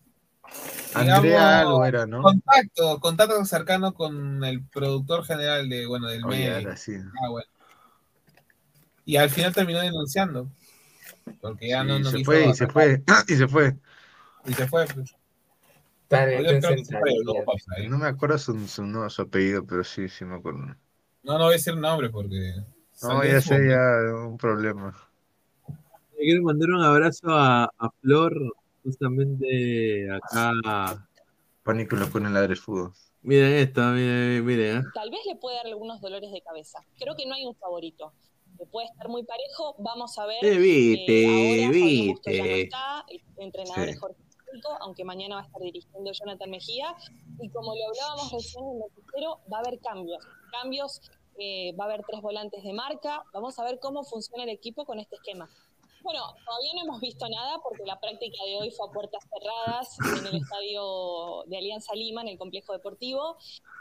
Andrea 0.94 1.60
algo 1.60 1.84
era, 1.84 2.06
¿no? 2.06 2.22
Contacto, 2.22 2.98
contacto 2.98 3.44
cercano 3.44 3.94
con 3.94 4.42
el 4.42 4.64
productor 4.64 5.24
general 5.24 5.68
de, 5.68 5.86
bueno, 5.86 6.08
del 6.08 6.24
Oye, 6.24 6.50
medio. 6.50 6.76
sí. 6.76 6.96
Ah, 7.22 7.28
bueno. 7.28 7.48
Y 9.04 9.16
al 9.16 9.30
final 9.30 9.54
terminó 9.54 9.78
denunciando. 9.78 10.50
Porque 11.40 11.68
ya 11.68 11.84
no, 11.84 11.98
Y 11.98 12.02
no 12.02 12.10
se 12.10 12.24
fue, 12.24 12.48
y 12.48 12.54
se 12.54 12.66
fue, 12.66 13.00
y 13.28 13.36
se 13.36 13.46
fue. 13.46 13.76
Y 14.44 14.54
se 14.54 14.66
fue. 14.66 14.86
pues. 14.86 15.14
No, 17.88 17.98
me 17.98 18.06
acuerdo 18.06 18.38
su, 18.38 18.66
su, 18.68 18.84
no, 18.84 19.08
su 19.10 19.22
apellido, 19.22 19.64
pero 19.66 19.82
sí, 19.84 20.08
sí 20.08 20.24
me 20.24 20.36
acuerdo. 20.36 20.60
No, 20.60 20.76
no 21.38 21.38
voy 21.44 21.54
a 21.54 21.56
decir 21.56 21.76
nombre 21.76 22.10
porque. 22.10 22.54
No, 23.02 23.24
ya 23.24 23.40
sé, 23.40 23.68
ya, 23.68 23.78
un 24.26 24.36
problema. 24.38 24.96
Le 26.16 26.24
quiero 26.24 26.42
mandar 26.42 26.70
un 26.70 26.82
abrazo 26.82 27.28
a, 27.30 27.64
a 27.64 27.90
Flor, 28.00 28.32
justamente 28.82 30.08
acá. 30.10 31.06
Pánico 31.62 31.96
lo 31.96 32.08
pone 32.08 32.28
en 32.28 32.34
ladre 32.34 32.52
el 32.52 32.58
fútbol. 32.58 32.92
Miren 33.22 33.52
esto, 33.54 33.80
miren, 33.90 34.44
miren. 34.46 34.76
¿eh? 34.78 34.82
Tal 34.94 35.10
vez 35.10 35.20
le 35.26 35.34
puede 35.36 35.56
dar 35.56 35.66
algunos 35.66 36.00
dolores 36.00 36.30
de 36.30 36.40
cabeza. 36.42 36.78
Creo 36.98 37.16
que 37.16 37.26
no 37.26 37.34
hay 37.34 37.44
un 37.44 37.56
favorito. 37.56 38.12
Que 38.56 38.64
puede 38.66 38.86
estar 38.86 39.08
muy 39.08 39.24
parejo. 39.24 39.74
Vamos 39.80 40.16
a 40.18 40.26
ver. 40.26 40.38
Eh, 40.42 40.56
viste, 40.58 41.26
ahora 41.26 41.66
no 41.66 41.72
viste. 41.72 42.62
está. 42.62 43.04
El 43.10 43.20
entrenador 43.36 43.88
Sí. 43.88 43.94
Jorge 43.98 44.22
Aunque 44.80 45.04
mañana 45.04 45.36
va 45.36 45.42
a 45.42 45.44
estar 45.44 45.60
dirigiendo 45.60 46.10
Jonathan 46.12 46.50
Mejía. 46.50 46.94
Y 47.40 47.48
como 47.50 47.74
lo 47.74 47.88
hablábamos 47.88 48.32
recién 48.32 48.64
en 48.64 48.72
el 48.72 48.78
noticiero, 48.78 49.40
va 49.52 49.58
a 49.58 49.60
haber 49.60 49.80
cambios. 49.80 50.24
Cambios, 50.50 51.00
eh, 51.38 51.72
va 51.78 51.84
a 51.84 51.88
haber 51.88 52.04
tres 52.06 52.22
volantes 52.22 52.62
de 52.62 52.72
marca. 52.72 53.24
Vamos 53.32 53.58
a 53.58 53.64
ver 53.64 53.78
cómo 53.80 54.04
funciona 54.04 54.44
el 54.44 54.50
equipo 54.50 54.84
con 54.84 54.98
este 54.98 55.16
esquema. 55.16 55.48
Bueno, 56.06 56.20
todavía 56.44 56.70
no 56.76 56.82
hemos 56.82 57.00
visto 57.00 57.28
nada 57.28 57.58
porque 57.64 57.82
la 57.84 57.98
práctica 57.98 58.38
de 58.44 58.56
hoy 58.58 58.70
fue 58.70 58.88
a 58.88 58.92
puertas 58.92 59.24
cerradas 59.28 59.96
en 60.20 60.26
el 60.26 60.36
estadio 60.40 61.42
de 61.46 61.58
Alianza 61.58 61.96
Lima, 61.96 62.22
en 62.22 62.28
el 62.28 62.38
complejo 62.38 62.72
deportivo. 62.72 63.36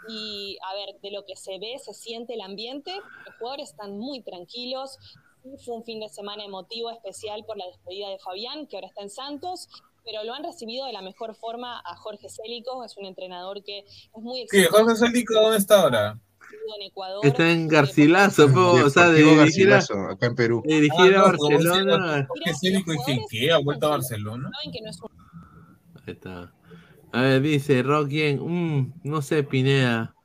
Y 0.08 0.58
a 0.68 0.74
ver, 0.74 1.00
de 1.02 1.12
lo 1.12 1.24
que 1.24 1.36
se 1.36 1.60
ve, 1.60 1.78
se 1.78 1.94
siente 1.94 2.34
el 2.34 2.42
ambiente. 2.42 2.96
Los 3.26 3.36
jugadores 3.38 3.70
están 3.70 4.00
muy 4.00 4.24
tranquilos. 4.24 4.98
Fue 5.64 5.76
un 5.76 5.84
fin 5.84 6.00
de 6.00 6.10
semana 6.10 6.44
emotivo, 6.44 6.90
especial 6.90 7.46
por 7.46 7.58
la 7.58 7.68
despedida 7.68 8.10
de 8.10 8.18
Fabián, 8.18 8.66
que 8.66 8.78
ahora 8.78 8.88
está 8.88 9.04
en 9.04 9.12
Santos. 9.12 9.70
Pero 10.06 10.24
lo 10.24 10.34
han 10.34 10.44
recibido 10.44 10.86
de 10.86 10.94
la 10.94 11.02
mejor 11.02 11.36
forma 11.36 11.80
a 11.84 11.96
Jorge 11.98 12.30
Célico, 12.30 12.84
es 12.84 12.96
un 12.98 13.06
entrenador 13.06 13.64
que 13.64 13.80
es 13.80 14.22
muy 14.22 14.42
exitoso 14.42 14.78
Jorge 14.78 14.96
Célico, 14.96 15.34
¿dónde 15.34 15.58
está 15.58 15.82
ahora? 15.82 16.20
en 16.78 16.82
Ecuador. 16.84 17.26
Está 17.26 17.52
en 17.52 17.68
Garcilaso, 17.68 18.52
po, 18.52 18.72
o 18.86 18.90
sea, 18.90 19.10
de 19.10 19.18
dirigir 19.24 19.68
a, 19.68 19.76
Garcilaso, 19.78 19.94
acá 20.10 20.28
en 20.28 20.36
Perú. 20.36 20.64
de 20.66 20.76
dirigir 20.76 21.16
a 21.16 21.22
Ah, 21.22 21.32
no, 21.32 21.38
Barcelona. 21.50 22.26
Jorge 22.28 22.54
Célico, 22.60 22.92
dije, 22.92 23.22
¿qué? 23.30 23.52
¿Ha 23.52 23.58
vuelto 23.58 23.88
a 23.88 23.90
Barcelona? 23.90 24.50
Saben 24.56 24.72
que 24.72 24.82
no 24.82 24.90
es 24.90 25.02
un 25.02 25.10
Ahí 26.08 26.14
está. 26.14 26.54
A 27.12 27.22
ver, 27.22 27.42
dice 27.42 27.82
Rockien, 27.84 28.40
mm, 28.42 28.94
no 29.04 29.22
sé, 29.22 29.44
Pineda, 29.44 30.16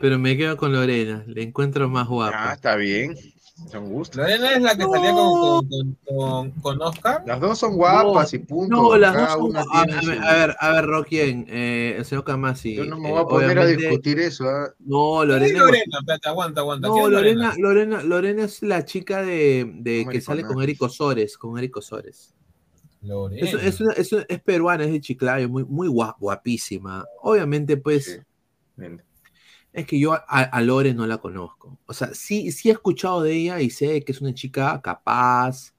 pero 0.00 0.18
me 0.18 0.36
quedo 0.36 0.56
con 0.56 0.72
Lorena, 0.72 1.24
le 1.26 1.42
encuentro 1.42 1.88
más 1.88 2.06
Ah, 2.06 2.10
guapa. 2.10 2.52
está 2.54 2.76
bien. 2.76 3.14
Son 3.70 3.88
gustos. 3.88 4.16
Lorena 4.16 4.52
es 4.52 4.62
la 4.62 4.76
que 4.76 4.82
salía 4.82 5.12
con, 5.12 5.68
con, 5.68 5.96
con, 6.04 6.50
con 6.60 6.82
Oscar. 6.82 7.22
Las 7.24 7.40
dos 7.40 7.56
son 7.58 7.76
guapas 7.76 8.34
y 8.34 8.38
punto. 8.40 8.74
No, 8.76 8.96
las 8.96 9.12
Cada 9.14 9.24
dos 9.26 9.32
son 9.34 9.52
guapas. 9.52 9.66
A, 9.94 10.00
su- 10.02 10.08
ver, 10.08 10.18
a 10.22 10.32
ver, 10.34 10.56
a 10.58 10.70
ver, 10.72 10.84
Rockien, 10.86 11.46
eh, 11.48 11.94
el 11.98 12.04
señor 12.04 12.24
Camasi. 12.24 12.74
Yo 12.74 12.84
no 12.84 12.98
me 12.98 13.08
eh, 13.08 13.12
voy 13.12 13.22
a 13.22 13.26
poner 13.26 13.58
a 13.58 13.66
discutir 13.66 14.18
eso. 14.18 14.44
¿ah? 14.48 14.74
No, 14.80 15.20
¿Quién 15.20 15.30
es 15.42 15.52
Lorena. 15.52 15.58
Lorena? 15.64 15.98
Espérate, 16.00 16.28
aguanta, 16.28 16.60
aguanta. 16.62 16.88
No, 16.88 16.94
¿Quién 16.94 17.04
es 17.06 17.10
Lorena, 17.12 17.54
Lorena, 17.56 18.02
Lorena 18.02 18.44
es 18.44 18.62
la 18.62 18.84
chica 18.84 19.22
de, 19.22 19.72
de 19.76 20.06
que 20.10 20.20
sale 20.20 20.42
con 20.44 20.60
Eric 20.60 20.82
Osores, 20.82 21.38
con 21.38 21.56
Eric 21.56 21.76
Osores. 21.76 22.34
Lorena. 23.02 23.46
Es, 23.48 23.54
es, 23.54 23.80
una- 23.80 23.92
es, 23.92 24.12
una- 24.12 24.26
es 24.28 24.42
peruana, 24.42 24.84
es 24.84 24.90
de 24.92 25.00
Chiclayo, 25.00 25.48
muy, 25.48 25.64
muy 25.64 25.86
guap- 25.88 26.16
guapísima. 26.18 27.04
Obviamente, 27.22 27.76
pues. 27.76 28.20
Es 29.74 29.86
que 29.86 29.98
yo 29.98 30.14
a, 30.14 30.20
a 30.20 30.62
Lore 30.62 30.94
no 30.94 31.06
la 31.06 31.18
conozco. 31.18 31.78
O 31.86 31.92
sea, 31.92 32.14
sí, 32.14 32.52
sí 32.52 32.70
he 32.70 32.72
escuchado 32.72 33.22
de 33.22 33.34
ella 33.34 33.60
y 33.60 33.70
sé 33.70 34.02
que 34.04 34.12
es 34.12 34.20
una 34.20 34.32
chica 34.32 34.80
capaz, 34.80 35.74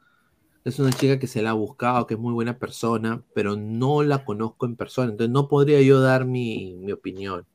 es 0.66 0.80
una 0.80 0.92
chica 0.92 1.18
que 1.18 1.28
se 1.28 1.42
la 1.42 1.52
ha 1.52 1.54
buscado, 1.54 2.06
que 2.06 2.16
es 2.16 2.20
muy 2.20 2.34
buena 2.34 2.60
persona, 2.60 3.24
pero 3.34 3.56
no 3.56 4.04
la 4.04 4.26
conozco 4.26 4.66
en 4.66 4.76
persona. 4.76 5.12
Entonces 5.12 5.32
no 5.32 5.48
podría 5.48 5.82
yo 5.82 6.02
dar 6.02 6.26
mi, 6.26 6.76
mi 6.76 6.92
opinión. 6.92 7.48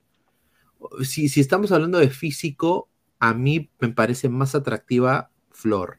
Si, 1.03 1.29
si 1.29 1.41
estamos 1.41 1.73
hablando 1.73 1.99
de 1.99 2.09
físico, 2.09 2.89
a 3.19 3.35
mí 3.35 3.71
me 3.79 3.91
parece 3.91 4.31
más 4.31 4.55
atractiva 4.55 5.31
Flor. 5.51 5.99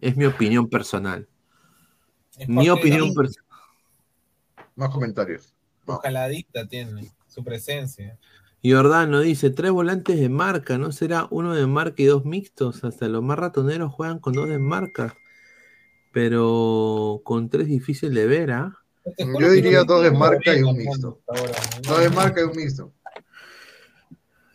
Es 0.00 0.16
mi 0.16 0.26
opinión 0.26 0.68
personal. 0.68 1.28
Es 2.38 2.48
Mi 2.48 2.68
opinión 2.68 3.12
personal. 3.14 3.50
Más 4.76 4.90
comentarios. 4.90 5.54
Su 5.86 5.92
jaladita 5.98 6.66
tiene, 6.68 7.10
su 7.26 7.42
presencia. 7.42 8.16
Jordano 8.72 9.20
dice, 9.20 9.50
tres 9.50 9.70
volantes 9.72 10.18
de 10.18 10.28
marca, 10.28 10.78
¿no 10.78 10.90
será 10.92 11.26
uno 11.30 11.54
de 11.54 11.66
marca 11.66 12.02
y 12.02 12.06
dos 12.06 12.24
mixtos? 12.24 12.82
Hasta 12.84 13.08
los 13.08 13.22
más 13.22 13.38
ratoneros 13.38 13.92
juegan 13.92 14.18
con 14.18 14.32
dos 14.32 14.48
de 14.48 14.58
marca, 14.58 15.14
pero 16.12 17.20
con 17.24 17.48
tres 17.50 17.66
difícil 17.66 18.14
de 18.14 18.26
ver, 18.26 18.52
¿ah? 18.52 18.78
Yo 19.38 19.50
diría 19.50 19.84
dos 19.84 20.02
de 20.02 20.10
marca 20.10 20.56
y 20.56 20.62
un 20.62 20.76
mixto. 20.78 21.20
Dos 21.86 22.00
de 22.00 22.10
marca 22.10 22.40
y 22.40 22.44
un 22.44 22.56
mixto. 22.56 22.92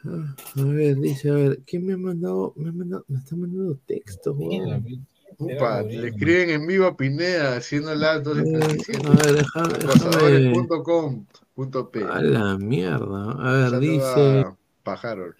A 0.05 0.63
ver, 0.63 0.95
dice, 0.97 1.29
a 1.29 1.33
ver, 1.33 1.59
¿quién 1.67 1.85
me 1.85 1.93
ha 1.93 1.97
mandado? 1.97 2.53
Me, 2.55 2.69
ha 2.69 2.71
mandado- 2.71 3.05
me 3.09 3.19
está 3.19 3.35
mandando 3.35 3.77
textos, 3.85 4.35
weón. 4.37 5.07
Upa, 5.37 5.83
le 5.83 6.07
escriben 6.09 6.49
en 6.49 6.65
vivo 6.67 6.85
a 6.85 6.97
Pineda 6.97 7.57
haciendo 7.57 7.91
el 7.93 8.03
alto 8.03 8.37
Eh, 8.37 8.41
a 9.05 9.09
ver, 9.09 9.35
déjame, 9.35 9.77
déjame. 9.77 10.53
Pasadores.com.p. 11.59 12.03
A 12.05 12.21
la 12.21 12.57
mierda. 12.57 13.31
A 13.31 13.51
ver, 13.51 13.69
Saluda 13.69 13.79
dice, 13.79 14.45
Pájaro. 14.83 15.33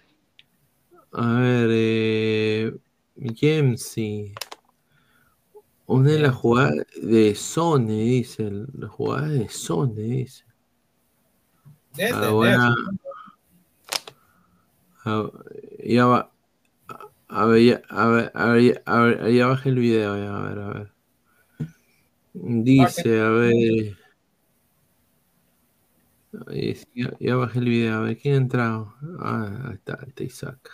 a 1.13 1.33
ver, 1.39 1.69
eh, 1.71 2.73
Gemsi. 3.35 4.33
Una 5.87 6.11
de 6.11 6.19
las 6.19 6.35
jugadas 6.35 6.75
de 7.01 7.33
Sony, 7.35 7.87
dice, 7.87 8.51
las 8.73 8.91
jugadas 8.91 9.31
de 9.31 9.49
Sony, 9.49 9.93
dice. 9.95 10.43
Debe 11.95 12.09
Ah, 12.11 12.19
tener, 12.19 12.33
bueno. 12.33 12.75
Ah, 15.05 15.29
ya 15.83 16.05
va. 16.05 16.31
A 17.31 17.45
ver, 17.45 17.61
ya, 17.63 17.81
a 17.89 18.07
ver, 18.07 18.31
a 18.33 18.45
ver, 18.49 18.61
ya- 18.61 18.81
a 18.85 19.01
ver, 19.01 19.31
ya 19.31 19.47
bajé 19.47 19.69
el 19.69 19.79
video, 19.79 20.17
ya, 20.17 20.35
a 20.37 20.41
ver, 20.49 20.59
a 20.59 20.67
ver. 20.73 20.91
Dice, 22.33 23.21
a 23.21 23.29
ver. 23.29 23.97
Ahí 26.47 26.77
Ya, 26.93 27.11
ya 27.19 27.35
bajé 27.35 27.59
el 27.59 27.65
video, 27.65 27.95
a 27.95 28.01
ver, 28.01 28.17
¿quién 28.17 28.35
ha 28.35 28.37
entrado? 28.37 28.93
Ah, 29.19 29.69
ahí 29.69 29.75
está, 29.75 29.99
está 30.07 30.23
Isaac. 30.23 30.69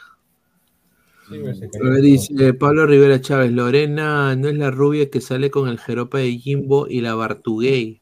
Sí, 1.30 1.40
pero 1.41 1.56
se 1.56 1.65
A 1.65 1.69
ver, 1.69 1.94
todo. 1.94 2.02
dice 2.02 2.53
Pablo 2.53 2.86
Rivera 2.86 3.19
Chávez, 3.19 3.52
Lorena 3.52 4.36
no 4.36 4.48
es 4.48 4.57
la 4.57 4.69
rubia 4.69 5.10
que 5.10 5.22
sale 5.22 5.49
con 5.49 5.68
el 5.69 5.80
jeropa 5.80 6.19
de 6.19 6.38
Jimbo 6.38 6.88
y 6.88 7.02
la 7.02 7.15
Bartugay 7.15 8.02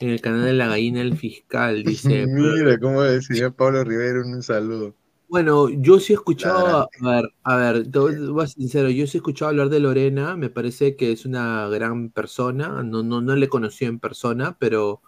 en 0.00 0.10
el 0.10 0.20
canal 0.20 0.44
de 0.44 0.52
la 0.52 0.68
gallina 0.68 1.00
del 1.00 1.16
fiscal, 1.16 1.82
dice. 1.82 2.26
Mira 2.28 2.78
cómo 2.78 3.02
le 3.02 3.12
decía 3.12 3.50
Pablo 3.50 3.84
Rivera 3.84 4.20
un 4.20 4.42
saludo. 4.42 4.94
Bueno, 5.28 5.68
yo 5.68 6.00
sí 6.00 6.14
he 6.14 6.16
escuchado, 6.16 6.88
a 7.02 7.10
ver, 7.10 7.30
a 7.42 7.56
ver, 7.56 7.90
te 7.90 7.98
voy 7.98 8.16
voy 8.28 8.44
a 8.44 8.46
ser 8.46 8.56
sincero, 8.56 8.88
yo 8.88 9.06
sí 9.06 9.18
he 9.18 9.20
escuchado 9.20 9.50
hablar 9.50 9.68
de 9.68 9.78
Lorena, 9.78 10.36
me 10.36 10.48
parece 10.48 10.96
que 10.96 11.12
es 11.12 11.26
una 11.26 11.68
gran 11.68 12.10
persona, 12.10 12.82
no, 12.82 13.02
no, 13.02 13.20
no 13.20 13.36
le 13.36 13.44
he 13.44 13.48
conocido 13.50 13.90
en 13.90 13.98
persona, 13.98 14.56
pero 14.58 15.02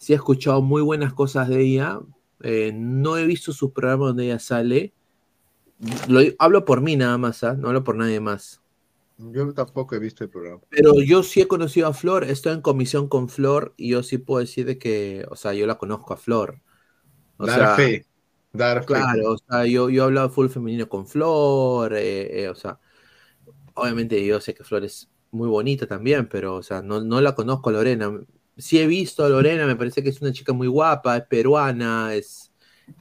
sí 0.00 0.14
he 0.14 0.16
escuchado 0.16 0.62
muy 0.62 0.82
buenas 0.82 1.14
cosas 1.14 1.48
de 1.50 1.62
ella, 1.62 2.00
eh, 2.42 2.72
no 2.74 3.18
he 3.18 3.26
visto 3.26 3.52
sus 3.54 3.72
programas 3.72 4.08
donde 4.10 4.26
ella 4.26 4.40
sale, 4.40 4.94
Lo- 6.08 6.20
hablo 6.38 6.64
por 6.64 6.80
mí 6.80 6.96
nada 6.96 7.18
más, 7.18 7.44
¿ah? 7.44 7.54
no 7.54 7.68
hablo 7.68 7.84
por 7.84 7.96
nadie 7.96 8.20
más. 8.20 8.62
Yo 9.18 9.54
tampoco 9.54 9.94
he 9.94 10.00
visto 10.00 10.24
el 10.24 10.30
programa. 10.30 10.62
Pero 10.68 11.00
yo 11.02 11.22
sí 11.24 11.40
he 11.40 11.48
conocido 11.48 11.88
a 11.88 11.94
Flor, 11.94 12.24
estoy 12.24 12.52
en 12.54 12.60
comisión 12.62 13.08
con 13.08 13.28
Flor 13.28 13.74
y 13.76 13.90
yo 13.90 14.02
sí 14.04 14.18
puedo 14.18 14.40
decir 14.40 14.66
de 14.66 14.78
que, 14.78 15.26
o 15.30 15.34
sea, 15.36 15.52
yo 15.52 15.66
la 15.66 15.78
conozco 15.78 16.14
a 16.14 16.16
Flor. 16.16 16.62
O 17.38 17.48
Dar 17.48 17.66
sea, 17.66 17.78
fe. 17.78 18.06
Dar 18.52 18.82
fe. 18.84 19.02
Claro, 19.04 19.32
o 19.34 19.38
sea, 19.38 19.66
yo, 19.66 19.90
yo 19.90 20.02
he 20.02 20.06
hablado 20.06 20.30
full 20.30 20.48
femenino 20.48 20.88
con 20.88 21.06
Flor, 21.06 21.94
eh, 21.94 22.44
eh, 22.44 22.48
o 22.50 22.54
sea, 22.56 22.80
obviamente 23.74 24.24
yo 24.26 24.40
sé 24.40 24.54
que 24.54 24.64
Flor 24.64 24.84
es 24.84 25.10
muy 25.32 25.48
bonita 25.48 25.86
también, 25.86 26.28
pero, 26.28 26.56
o 26.56 26.62
sea, 26.62 26.82
no, 26.82 27.00
no 27.02 27.20
la 27.20 27.34
conozco 27.34 27.70
a 27.70 27.72
Lorena. 27.74 28.12
Sí 28.56 28.78
he 28.78 28.86
visto 28.86 29.24
a 29.24 29.28
Lorena, 29.28 29.66
me 29.66 29.76
parece 29.76 30.02
que 30.02 30.10
es 30.10 30.20
una 30.20 30.32
chica 30.32 30.52
muy 30.52 30.66
guapa, 30.68 31.16
es 31.16 31.24
peruana, 31.24 32.14
es 32.14 32.52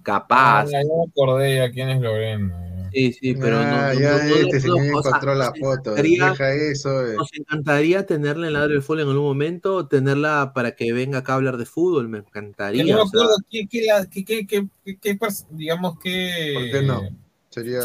capaz. 0.04 0.64
Ah, 0.64 0.66
ya 0.72 0.80
acordé 1.10 1.56
ya 1.58 1.72
quién 1.72 1.90
es 1.90 2.02
Lorena. 2.02 2.90
Sí, 2.92 3.14
sí, 3.14 3.36
pero 3.36 3.58
no, 3.58 3.64
Ah, 3.66 3.94
no- 3.94 4.00
ya 4.02 4.18
no- 4.18 4.18
no 4.18 4.36
este 4.36 4.46
la 4.56 4.60
señor 4.62 4.78
conozco, 4.78 4.98
o 5.00 5.04
sea, 5.04 5.12
encontró 5.12 5.36
la 5.36 5.46
nos 5.50 5.60
foto. 5.60 5.92
encantaría- 5.92 6.30
Deja 6.32 6.54
eso. 6.54 7.06
eh. 7.08 7.16
Nos 7.18 7.30
encantaría 7.34 8.06
tenerla 8.06 8.48
en 8.48 8.54
Ladro 8.54 8.74
del 8.74 8.82
Fútbol 8.82 9.00
en 9.02 9.08
algún 9.10 9.24
momento, 9.26 9.88
tenerla 9.88 10.52
para 10.56 10.76
que 10.76 10.92
venga 10.94 11.20
acá 11.20 11.34
a 11.34 11.36
hablar 11.36 11.58
de 11.58 11.66
fútbol, 11.66 12.08
me 12.10 12.20
encantaría. 12.20 12.84
no 12.86 13.04
me 13.04 13.08
acuerdo 13.10 13.36
qué, 13.50 13.68
qué, 13.68 13.82
qué, 14.12 14.26
qué, 14.26 14.46
qué, 14.48 14.68
qué- 14.86 15.00
qué 15.00 15.18
digamos 15.52 16.00
que... 16.00 16.52
¿Por 16.56 16.80
qué 16.80 16.82
no? 16.88 17.02
Sería 17.50 17.82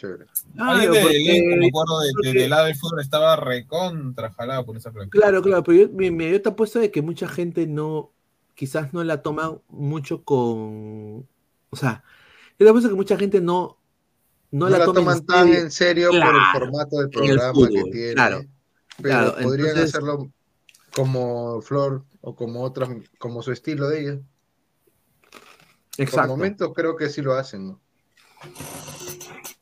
chévere. 0.00 0.26
Claro, 0.54 0.92
de 0.92 1.00
porque- 1.00 1.16
elenco, 1.16 1.56
me 1.56 1.68
acuerdo 1.68 2.00
de, 2.00 2.06
de, 2.08 2.12
porque- 2.14 2.32
del 2.40 2.50
lado 2.50 2.66
del 2.66 2.74
fútbol 2.76 3.00
estaba 3.00 3.36
recontra 3.36 4.30
jalado 4.32 4.64
por 4.66 4.76
esa 4.76 4.90
placa. 4.90 5.10
Claro, 5.10 5.42
claro, 5.42 5.62
pero 5.62 5.78
yo, 5.88 5.88
yo 6.10 6.42
te 6.42 6.48
apuesto 6.48 6.78
de 6.78 6.90
que 6.90 7.02
mucha 7.02 7.28
gente 7.28 7.66
no, 7.66 8.12
quizás 8.54 8.92
no 8.92 9.04
la 9.04 9.22
toma 9.22 9.58
mucho 9.68 10.24
con, 10.24 11.26
o 11.70 11.76
sea, 11.76 12.02
yo 12.58 12.66
te 12.66 12.68
apuesto 12.68 12.88
que 12.88 12.96
mucha 12.96 13.16
gente 13.18 13.40
no, 13.40 13.78
no, 14.50 14.66
No 14.66 14.68
la, 14.70 14.78
la 14.78 14.84
toma 14.86 15.00
toman 15.00 15.26
tan 15.26 15.48
en 15.52 15.70
serio 15.70 16.08
por 16.10 16.18
el 16.18 16.42
formato 16.52 16.96
del 16.96 17.04
en 17.12 17.30
el 17.30 17.36
programa 17.38 17.68
que 17.68 17.90
tiene. 17.90 18.14
claro, 18.14 18.44
Pero 18.96 19.08
claro, 19.08 19.34
podrían 19.42 19.68
entonces- 19.68 19.94
hacerlo 19.94 20.30
como 20.94 21.60
Flor 21.62 22.04
o 22.22 22.34
como 22.34 22.62
otras, 22.62 22.88
como 23.18 23.42
su 23.42 23.52
estilo 23.52 23.88
de 23.88 24.00
ella. 24.00 24.18
Por 25.96 26.04
Exacto. 26.06 26.28
momentos 26.28 26.72
creo 26.74 26.96
que 26.96 27.08
sí 27.10 27.20
lo 27.22 27.34
hacen, 27.34 27.68
¿no? 27.68 27.80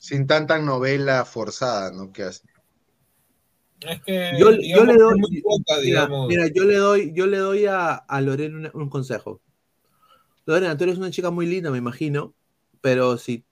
Sin 0.09 0.26
tanta 0.26 0.59
novela 0.59 1.26
forzada, 1.26 1.93
¿no? 1.93 2.10
Que 2.14 2.22
hacen. 2.22 2.48
Es 3.80 4.01
que 4.01 4.32
Yo, 4.39 4.51
le 4.52 4.97
doy, 4.97 5.18
muy 5.18 5.43
poca, 5.43 5.74
mira, 6.26 6.47
yo 6.47 6.64
le 6.64 6.76
doy, 6.76 7.12
yo 7.12 7.26
le 7.26 7.36
doy 7.36 7.66
a, 7.66 7.94
a 7.94 8.20
Lorena 8.22 8.70
un 8.72 8.89
consejo. 8.89 9.43
Lorena, 10.47 10.78
tú 10.78 10.85
eres 10.85 10.97
una 10.97 11.10
chica 11.10 11.30
muy 11.30 11.44
linda, 11.44 11.70
me 11.70 11.76
imagino, 11.76 12.35
pero 12.80 13.18
si, 13.18 13.44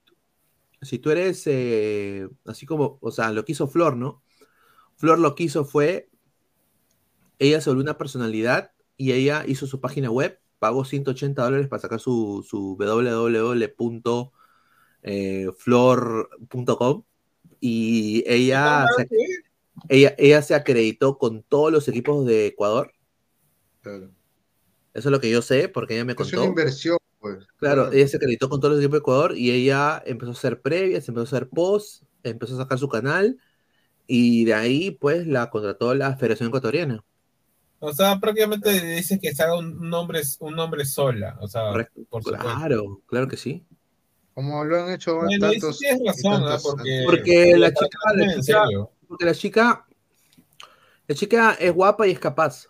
si 0.80 0.98
tú 0.98 1.10
eres 1.10 1.42
eh, 1.44 2.26
así 2.46 2.64
como, 2.64 2.96
o 3.02 3.10
sea, 3.10 3.32
lo 3.32 3.44
que 3.44 3.52
hizo 3.52 3.68
Flor, 3.68 3.94
¿no? 3.94 4.22
Flor 4.96 5.18
lo 5.18 5.34
que 5.34 5.44
hizo 5.44 5.66
fue, 5.66 6.08
ella 7.38 7.60
se 7.60 7.68
volvió 7.68 7.82
una 7.82 7.98
personalidad 7.98 8.72
y 8.96 9.12
ella 9.12 9.44
hizo 9.46 9.66
su 9.66 9.78
página 9.78 10.10
web, 10.10 10.40
pagó 10.58 10.86
180 10.86 11.44
dólares 11.44 11.68
para 11.68 11.82
sacar 11.82 12.00
su, 12.00 12.46
su 12.48 12.78
www.flor.com 15.06 17.02
y 17.60 18.24
ella 18.26 18.86
se, 18.96 19.08
ella, 19.88 20.14
ella 20.18 20.42
se 20.42 20.54
acreditó 20.54 21.18
con 21.18 21.42
todos 21.42 21.72
los 21.72 21.88
equipos 21.88 22.26
de 22.26 22.46
Ecuador. 22.48 22.92
Claro. 23.82 24.10
Eso 24.94 25.08
es 25.08 25.12
lo 25.12 25.20
que 25.20 25.30
yo 25.30 25.42
sé, 25.42 25.68
porque 25.68 25.94
ella 25.94 26.04
me 26.04 26.12
Es 26.12 26.16
contó. 26.16 26.38
una 26.38 26.46
inversión, 26.46 26.98
pues. 27.20 27.46
Claro, 27.58 27.92
ella 27.92 28.08
se 28.08 28.16
acreditó 28.16 28.48
con 28.48 28.60
todos 28.60 28.74
los 28.74 28.80
equipos 28.82 28.94
de 28.94 28.98
Ecuador 29.00 29.36
y 29.36 29.50
ella 29.50 30.02
empezó 30.06 30.30
a 30.30 30.34
hacer 30.34 30.60
previas, 30.60 31.08
empezó 31.08 31.22
a 31.22 31.36
hacer 31.36 31.48
posts, 31.48 32.04
empezó 32.22 32.54
a 32.54 32.58
sacar 32.58 32.78
su 32.78 32.88
canal 32.88 33.38
y 34.06 34.44
de 34.44 34.54
ahí 34.54 34.90
pues 34.92 35.26
la 35.26 35.50
contrató 35.50 35.94
la 35.94 36.16
Federación 36.16 36.48
Ecuatoriana. 36.48 37.04
O 37.78 37.92
sea, 37.92 38.18
prácticamente 38.18 38.80
dices 38.96 39.18
que 39.20 39.34
se 39.34 39.42
haga 39.42 39.58
un 39.58 39.90
nombre, 39.90 40.22
un 40.40 40.54
nombre 40.54 40.84
sola. 40.86 41.36
O 41.40 41.48
sea, 41.48 41.72
supuesto. 41.94 42.32
Claro, 42.32 43.02
claro 43.06 43.28
que 43.28 43.36
sí. 43.36 43.66
Como 44.36 44.62
lo 44.64 44.82
han 44.84 44.92
hecho 44.92 45.16
Bueno, 45.16 45.30
sí 45.30 45.38
tantos. 45.40 45.82
y 45.82 46.06
razón, 46.06 46.44
tantos 46.44 46.62
Porque. 46.62 47.02
Porque 47.06 47.56
la 47.56 47.72
chica, 47.72 47.98
la 48.14 48.88
porque 49.08 49.24
la 49.24 49.34
chica, 49.34 49.86
la 51.06 51.14
chica 51.14 51.56
es 51.58 51.72
guapa 51.72 52.06
y 52.06 52.10
es 52.10 52.18
capaz. 52.18 52.66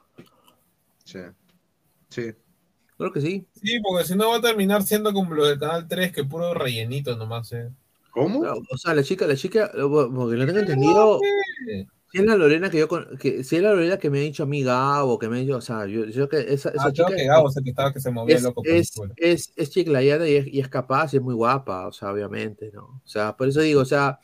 Sí. 1.02 1.18
Sí. 2.08 2.32
Claro 2.96 3.12
que 3.12 3.20
sí. 3.20 3.48
Sí, 3.60 3.80
porque 3.80 4.06
si 4.06 4.14
no 4.14 4.28
va 4.30 4.36
a 4.36 4.40
terminar 4.40 4.84
siendo 4.84 5.12
como 5.12 5.34
lo 5.34 5.44
del 5.44 5.58
Canal 5.58 5.88
3, 5.88 6.12
que 6.12 6.22
puro 6.22 6.54
rellenito 6.54 7.16
nomás. 7.16 7.52
Eh. 7.52 7.68
¿Cómo? 8.12 8.42
O 8.42 8.78
sea, 8.78 8.94
la 8.94 9.02
chica, 9.02 9.26
la 9.26 9.34
chica, 9.34 9.68
porque 9.74 10.36
lo 10.36 10.46
tengo 10.46 10.60
entendido, 10.60 11.20
es 12.18 12.24
la 12.24 12.36
Lorena 12.36 12.70
que 12.70 12.78
yo, 12.78 12.88
con- 12.88 13.16
que, 13.18 13.44
si 13.44 13.56
es 13.56 13.62
la 13.62 13.70
Lorena 13.72 13.98
que 13.98 14.10
me 14.10 14.18
ha 14.18 14.22
dicho 14.22 14.42
a 14.44 14.46
mí 14.46 14.62
Gabo, 14.62 15.18
que 15.18 15.28
me 15.28 15.38
ha 15.38 15.40
dicho, 15.40 15.56
o 15.56 15.60
sea, 15.60 15.86
yo, 15.86 16.04
yo 16.06 16.28
que 16.28 16.38
esa, 16.54 16.70
esa 16.70 16.78
Ah, 16.84 16.92
creo 16.94 17.06
chica 17.06 17.14
que 17.14 17.24
Gabo 17.26 17.50
se 17.50 17.62
que 17.62 17.70
estaba 17.70 17.92
que 17.92 18.00
se 18.00 18.10
movía 18.10 18.38
es, 18.38 18.40
loco 18.40 18.62
es, 18.62 19.04
es, 19.16 19.52
es 19.56 19.70
chiclayana 19.70 20.28
y 20.28 20.36
es, 20.36 20.46
y 20.48 20.60
es 20.60 20.68
capaz 20.68 21.14
y 21.14 21.18
es 21.18 21.22
muy 21.22 21.34
guapa, 21.34 21.86
o 21.88 21.92
sea, 21.92 22.12
obviamente, 22.12 22.70
¿no? 22.72 23.02
O 23.04 23.08
sea, 23.08 23.36
por 23.36 23.48
eso 23.48 23.60
digo, 23.60 23.82
o 23.82 23.84
sea, 23.84 24.18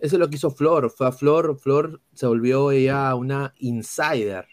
eso 0.00 0.16
es 0.16 0.20
lo 0.20 0.30
que 0.30 0.36
hizo 0.36 0.50
Flor, 0.50 0.90
fue 0.90 1.08
a 1.08 1.12
Flor, 1.12 1.58
Flor 1.58 2.02
se 2.14 2.26
volvió 2.26 2.70
ella 2.72 3.14
una 3.16 3.54
insider. 3.58 4.46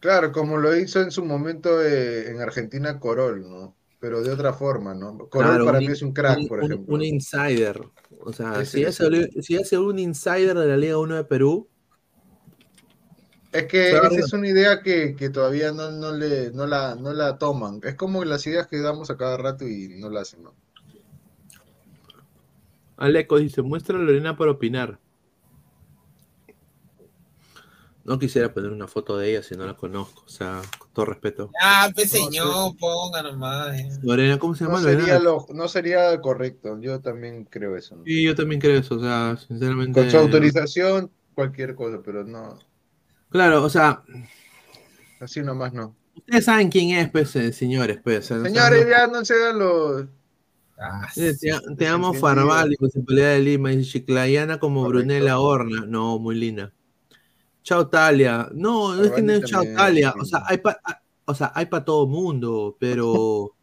Claro, 0.00 0.32
como 0.32 0.56
lo 0.58 0.74
hizo 0.76 1.00
en 1.00 1.10
su 1.10 1.24
momento 1.24 1.82
eh, 1.82 2.30
en 2.30 2.40
Argentina 2.40 2.98
Corol, 2.98 3.42
¿no? 3.48 3.76
Pero 4.00 4.22
de 4.22 4.32
otra 4.32 4.52
forma, 4.54 4.94
¿no? 4.94 5.16
Corol 5.28 5.28
Claro, 5.48 5.64
para 5.66 5.78
un 5.78 5.84
mí 5.84 5.92
es 5.92 6.00
un 6.02 6.12
crack, 6.12 6.38
un- 6.38 6.48
por 6.48 6.58
un- 6.60 6.64
ejemplo. 6.72 6.94
Una 6.94 7.04
insider. 7.06 7.80
O 8.22 8.32
sea, 8.32 8.64
si 8.64 8.82
ese. 8.82 8.92
se 9.10 9.42
si 9.42 9.62
se 9.64 9.78
un 9.78 9.98
insider 9.98 10.56
de 10.58 10.66
la 10.66 10.76
Liga 10.76 10.98
1 10.98 11.16
de 11.16 11.24
Perú, 11.24 11.68
Es 13.52 13.66
que 13.66 13.90
Claro. 13.90 14.10
esa 14.14 14.20
es 14.26 14.32
una 14.32 14.46
idea 14.48 14.80
que, 14.80 15.16
que 15.16 15.28
todavía 15.28 15.72
no, 15.72 15.90
no, 15.90 16.12
le, 16.12 16.52
no, 16.52 16.66
la, 16.68 16.94
no 16.94 17.12
la 17.12 17.36
toman. 17.36 17.80
Es 17.82 17.96
como 17.96 18.24
las 18.24 18.46
ideas 18.46 18.68
que 18.68 18.80
damos 18.80 19.10
a 19.10 19.16
cada 19.16 19.36
rato 19.36 19.66
y 19.66 19.88
no 19.98 20.08
la 20.08 20.20
hacen, 20.20 20.44
¿no? 20.44 20.54
Aleco 22.96 23.38
dice, 23.38 23.62
muestra 23.62 23.96
a 23.98 24.00
Lorena 24.00 24.36
para 24.36 24.52
opinar. 24.52 25.00
No 28.04 28.18
quisiera 28.18 28.52
poner 28.54 28.70
una 28.70 28.86
foto 28.86 29.18
de 29.18 29.30
ella 29.30 29.42
si 29.42 29.54
no 29.56 29.66
la 29.66 29.74
conozco, 29.74 30.22
o 30.24 30.28
sea, 30.28 30.62
todo 30.92 31.06
respeto. 31.06 31.50
Ah, 31.62 31.90
pues 31.94 32.10
señor, 32.10 32.76
ponga 32.78 33.22
nomás. 33.22 33.78
eh. 33.78 33.88
Lorena, 34.02 34.38
¿cómo 34.38 34.54
se 34.54 34.64
No 34.64 34.70
llama? 34.70 34.82
sería, 34.82 35.18
Lorena? 35.18 35.18
lo, 35.20 35.46
no 35.54 35.68
sería 35.68 36.20
correcto. 36.20 36.80
Yo 36.80 37.00
también 37.00 37.44
creo 37.44 37.76
eso. 37.76 37.96
¿no? 37.96 38.04
Sí, 38.04 38.22
yo 38.24 38.34
también 38.34 38.60
creo 38.60 38.78
eso, 38.80 38.96
o 38.96 39.00
sea, 39.00 39.36
sinceramente. 39.46 40.00
Con 40.00 40.10
su 40.10 40.16
autorización, 40.18 41.10
cualquier 41.34 41.74
cosa, 41.74 42.00
pero 42.04 42.24
no. 42.24 42.58
Claro, 43.30 43.62
o 43.64 43.70
sea, 43.70 44.02
Así 45.20 45.40
nomás 45.42 45.72
no. 45.72 45.94
ustedes 46.16 46.44
saben 46.46 46.70
quién 46.70 46.90
es, 46.90 47.10
pues, 47.10 47.34
eh, 47.36 47.52
señores, 47.52 47.98
pues. 48.02 48.24
o 48.24 48.28
sea, 48.28 48.36
no 48.38 48.44
Señores, 48.44 48.84
sean- 48.86 48.90
ya 48.90 49.06
no 49.06 49.24
se 49.24 49.38
dan 49.38 49.58
los. 49.58 50.04
Te, 51.14 51.34
te- 51.34 51.50
te 51.76 51.86
amo 51.86 52.12
desentendido. 52.12 52.20
Farmal, 52.20 52.74
Municipalidad 52.80 53.28
de 53.34 53.40
Lima, 53.40 53.68
dice 53.68 53.90
Chiclayana 53.92 54.58
como 54.58 54.82
Correcto. 54.84 55.06
Brunella 55.06 55.38
Horna. 55.38 55.84
No, 55.86 56.18
muy 56.18 56.36
linda. 56.36 56.72
Chao 57.62 57.88
Talia. 57.88 58.48
No, 58.52 58.94
no 58.94 59.04
es 59.04 59.12
que 59.12 59.22
no 59.22 59.32
es 59.32 59.44
Chao 59.44 59.62
Talia. 59.76 60.12
sí. 60.14 60.20
O 60.20 60.24
sea, 60.24 60.42
hay 60.46 60.58
para 60.58 60.80
o 61.30 61.34
sea, 61.34 61.52
hay 61.54 61.66
para 61.66 61.84
todo 61.84 62.06
mundo, 62.08 62.76
pero. 62.80 63.54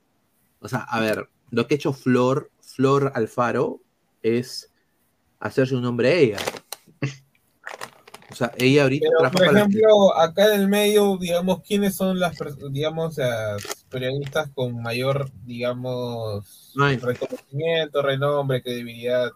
o 0.59 0.67
sea, 0.67 0.79
a 0.79 1.01
ver, 1.01 1.29
lo 1.51 1.67
que 1.67 1.73
ha 1.73 1.77
hecho 1.77 1.91
Flor, 1.91 2.49
Flor 2.61 3.11
Alfaro, 3.13 3.81
es 4.21 4.71
hacerse 5.39 5.75
un 5.75 5.83
nombre 5.83 6.09
a 6.09 6.13
ella. 6.13 6.37
O 8.29 8.35
sea, 8.35 8.51
ella 8.57 8.83
ahorita 8.83 9.07
Pero, 9.07 9.19
trabaja 9.19 9.37
por 9.37 9.57
ejemplo, 9.57 10.17
acá 10.17 10.53
en 10.53 10.61
el 10.61 10.67
medio, 10.67 11.17
digamos, 11.17 11.61
¿quiénes 11.61 11.95
son 11.95 12.19
las, 12.19 12.37
digamos, 12.71 13.17
las 13.17 13.85
periodistas 13.89 14.49
con 14.53 14.81
mayor, 14.81 15.31
digamos, 15.45 16.73
No 16.75 16.87
reconocimiento, 16.87 18.01
renombre, 18.01 18.61
credibilidad? 18.61 19.31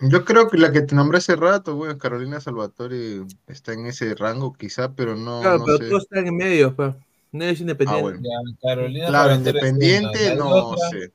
Yo 0.00 0.24
creo 0.24 0.48
que 0.48 0.56
la 0.56 0.72
que 0.72 0.80
te 0.82 0.94
nombré 0.94 1.18
hace 1.18 1.36
rato, 1.36 1.76
bueno, 1.76 1.98
Carolina 1.98 2.40
Salvatore 2.40 3.24
está 3.46 3.72
en 3.74 3.86
ese 3.86 4.14
rango 4.14 4.52
quizá, 4.54 4.94
pero 4.94 5.14
no, 5.14 5.40
Claro, 5.42 5.58
no 5.58 5.64
pero 5.66 5.78
sé. 5.78 5.88
todos 5.88 6.02
están 6.04 6.26
en 6.26 6.36
medio, 6.36 6.74
pues. 6.74 6.94
No 7.32 7.44
es 7.44 7.60
independiente. 7.60 7.98
Ah, 7.98 8.02
bueno. 8.02 8.20
Ya, 8.22 8.56
Carolina 8.68 9.06
Claro, 9.08 9.28
Salvatore 9.34 9.50
independiente 9.68 10.36
no 10.36 10.74
sé. 10.90 11.12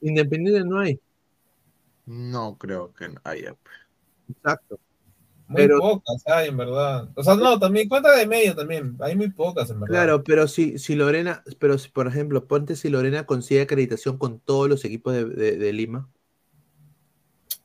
Independiente 0.00 0.64
no 0.64 0.78
hay. 0.78 1.00
No 2.06 2.56
creo 2.58 2.92
que 2.94 3.08
haya. 3.24 3.56
Exacto. 4.30 4.78
Muy 5.48 5.62
Pero- 5.62 5.78
pocas 5.80 6.22
hay, 6.26 6.48
en 6.48 6.56
verdad. 6.58 7.08
O 7.14 7.22
sea, 7.22 7.34
no, 7.34 7.58
también 7.58 7.88
cuenta 7.88 8.14
de 8.14 8.26
medio 8.26 8.54
también. 8.54 8.96
Hay 9.00 9.16
muy 9.16 9.30
pocas, 9.30 9.70
en 9.70 9.80
verdad. 9.80 9.94
Claro, 9.94 10.22
pero 10.24 10.46
si, 10.46 10.78
si 10.78 10.94
Lorena, 10.94 11.42
pero 11.58 11.78
si, 11.78 11.88
por 11.88 12.06
ejemplo, 12.06 12.46
ponte 12.46 12.76
si 12.76 12.90
Lorena 12.90 13.24
consigue 13.24 13.62
acreditación 13.62 14.18
con 14.18 14.38
todos 14.38 14.68
los 14.68 14.84
equipos 14.84 15.14
de, 15.14 15.24
de- 15.24 15.56
de 15.56 15.72
Lima. 15.72 16.08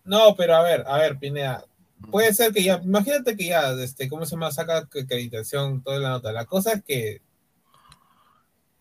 No, 0.03 0.35
pero 0.35 0.55
a 0.55 0.63
ver, 0.63 0.84
a 0.88 0.97
ver, 0.97 1.17
Pineda. 1.17 1.65
Puede 2.11 2.34
ser 2.34 2.51
que 2.51 2.63
ya, 2.63 2.81
imagínate 2.84 3.38
que 3.38 3.47
ya, 3.47 3.71
este, 3.71 4.09
¿cómo 4.09 4.25
se 4.25 4.31
llama? 4.31 4.51
Saca 4.51 4.77
acreditación, 4.77 5.81
toda 5.81 5.99
la 5.99 6.09
nota. 6.09 6.31
La 6.34 6.45
cosa 6.45 6.73
es 6.73 6.84
que 6.84 7.21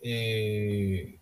eh, 0.02 1.18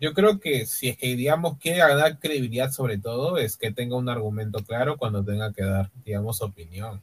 yo 0.00 0.12
creo 0.12 0.38
que 0.38 0.66
si 0.66 0.90
es 0.90 0.98
que, 0.98 1.16
digamos, 1.16 1.58
quiere 1.58 1.78
ganar 1.78 2.18
credibilidad 2.18 2.70
sobre 2.70 2.98
todo, 2.98 3.38
es 3.38 3.56
que 3.56 3.72
tenga 3.72 3.96
un 3.96 4.08
argumento 4.08 4.62
claro 4.64 4.98
cuando 4.98 5.24
tenga 5.24 5.52
que 5.52 5.64
dar, 5.64 5.90
digamos, 6.04 6.42
opinión. 6.42 7.00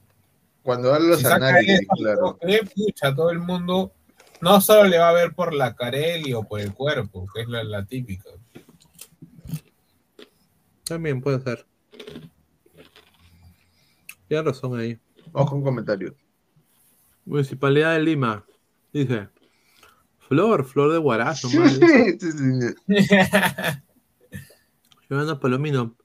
Cuando 0.61 0.89
dan 0.89 1.07
los 1.07 1.19
Si 1.19 1.25
análisis, 1.25 1.81
eso, 1.81 1.93
claro. 1.95 2.37
que, 2.39 2.59
pucha, 2.75 3.15
todo 3.15 3.31
el 3.31 3.39
mundo 3.39 3.91
no 4.41 4.61
solo 4.61 4.83
le 4.87 4.99
va 4.99 5.09
a 5.09 5.13
ver 5.13 5.33
por 5.33 5.53
la 5.53 5.75
carelli 5.75 6.33
o 6.33 6.43
por 6.43 6.59
el 6.59 6.73
cuerpo, 6.73 7.25
que 7.33 7.41
es 7.41 7.47
la, 7.47 7.63
la 7.63 7.85
típica. 7.85 8.29
También 10.83 11.21
puede 11.21 11.39
ser. 11.41 11.65
Tienes 14.27 14.45
razón 14.45 14.79
ahí. 14.79 14.99
Vamos 15.31 15.49
con 15.49 15.59
un 15.59 15.65
comentario. 15.65 16.15
Municipalidad 17.25 17.93
de 17.93 17.99
Lima. 18.01 18.45
Dice. 18.93 19.27
Flor, 20.19 20.65
flor 20.65 20.91
de 20.91 20.97
guarazo, 20.97 21.49
madre. 21.51 22.17
Giovanna 25.09 25.39
Palomino. 25.39 25.95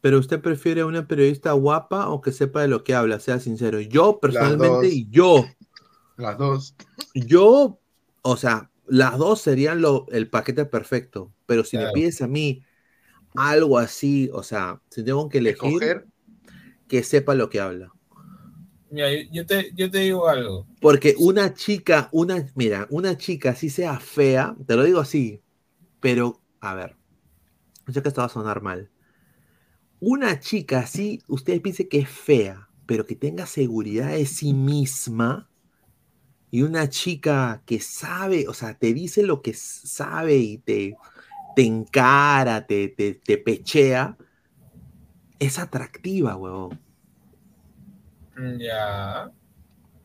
Pero 0.00 0.18
usted 0.18 0.40
prefiere 0.40 0.84
una 0.84 1.06
periodista 1.08 1.52
guapa 1.52 2.08
o 2.08 2.20
que 2.20 2.30
sepa 2.32 2.62
de 2.62 2.68
lo 2.68 2.84
que 2.84 2.94
habla, 2.94 3.18
sea 3.18 3.40
sincero. 3.40 3.80
Yo 3.80 4.20
personalmente, 4.20 4.88
y 4.88 5.08
yo, 5.10 5.44
Las 6.16 6.38
dos. 6.38 6.74
yo, 7.14 7.80
o 8.22 8.36
sea, 8.36 8.70
las 8.86 9.18
dos 9.18 9.40
serían 9.40 9.80
lo, 9.82 10.06
el 10.10 10.30
paquete 10.30 10.64
perfecto. 10.66 11.32
Pero 11.46 11.64
si 11.64 11.76
Claro. 11.76 11.88
me 11.88 11.92
pides 11.94 12.22
a 12.22 12.28
mí 12.28 12.62
algo 13.34 13.76
así, 13.78 14.30
o 14.32 14.42
sea, 14.44 14.80
si 14.88 15.02
tengo 15.04 15.28
que 15.28 15.38
elegir, 15.38 15.66
Escoger. 15.82 16.06
Que 16.88 17.02
sepa 17.02 17.34
lo 17.34 17.50
que 17.50 17.60
habla. 17.60 17.92
Mira, 18.90 19.08
yo- 19.30 19.46
te, 19.46 19.70
yo 19.74 19.90
te 19.90 19.98
digo 19.98 20.28
algo. 20.28 20.66
Porque 20.80 21.14
una 21.18 21.54
chica, 21.54 22.08
una, 22.12 22.46
mira, 22.54 22.86
una 22.90 23.16
chica 23.16 23.50
así 23.50 23.68
sea 23.68 23.98
fea, 24.00 24.56
te 24.66 24.76
lo 24.76 24.84
digo 24.84 25.00
así, 25.00 25.42
pero, 26.00 26.40
a 26.60 26.74
ver, 26.74 26.96
yo 27.88 28.02
que 28.02 28.08
esto 28.10 28.22
va 28.22 28.26
a 28.26 28.30
sonar 28.30 28.62
mal. 28.62 28.90
Una 30.00 30.40
chica 30.40 30.80
así, 30.80 31.22
usted 31.28 31.60
piense 31.62 31.88
que 31.88 31.98
es 32.00 32.08
fea, 32.08 32.68
pero 32.86 33.06
que 33.06 33.14
tenga 33.16 33.46
seguridad 33.46 34.10
de 34.10 34.26
sí 34.26 34.52
misma, 34.52 35.48
y 36.50 36.62
una 36.62 36.88
chica 36.88 37.62
que 37.66 37.78
sabe, 37.80 38.48
o 38.48 38.54
sea, 38.54 38.78
te 38.78 38.94
dice 38.94 39.22
lo 39.22 39.42
que 39.42 39.52
sabe 39.54 40.36
y 40.36 40.58
te, 40.58 40.96
te 41.56 41.62
encara, 41.64 42.66
te, 42.66 42.88
te, 42.88 43.14
te 43.14 43.38
pechea, 43.38 44.16
es 45.38 45.58
atractiva, 45.58 46.36
huevón. 46.36 46.78
Mm, 48.36 48.58
Ya. 48.60 49.30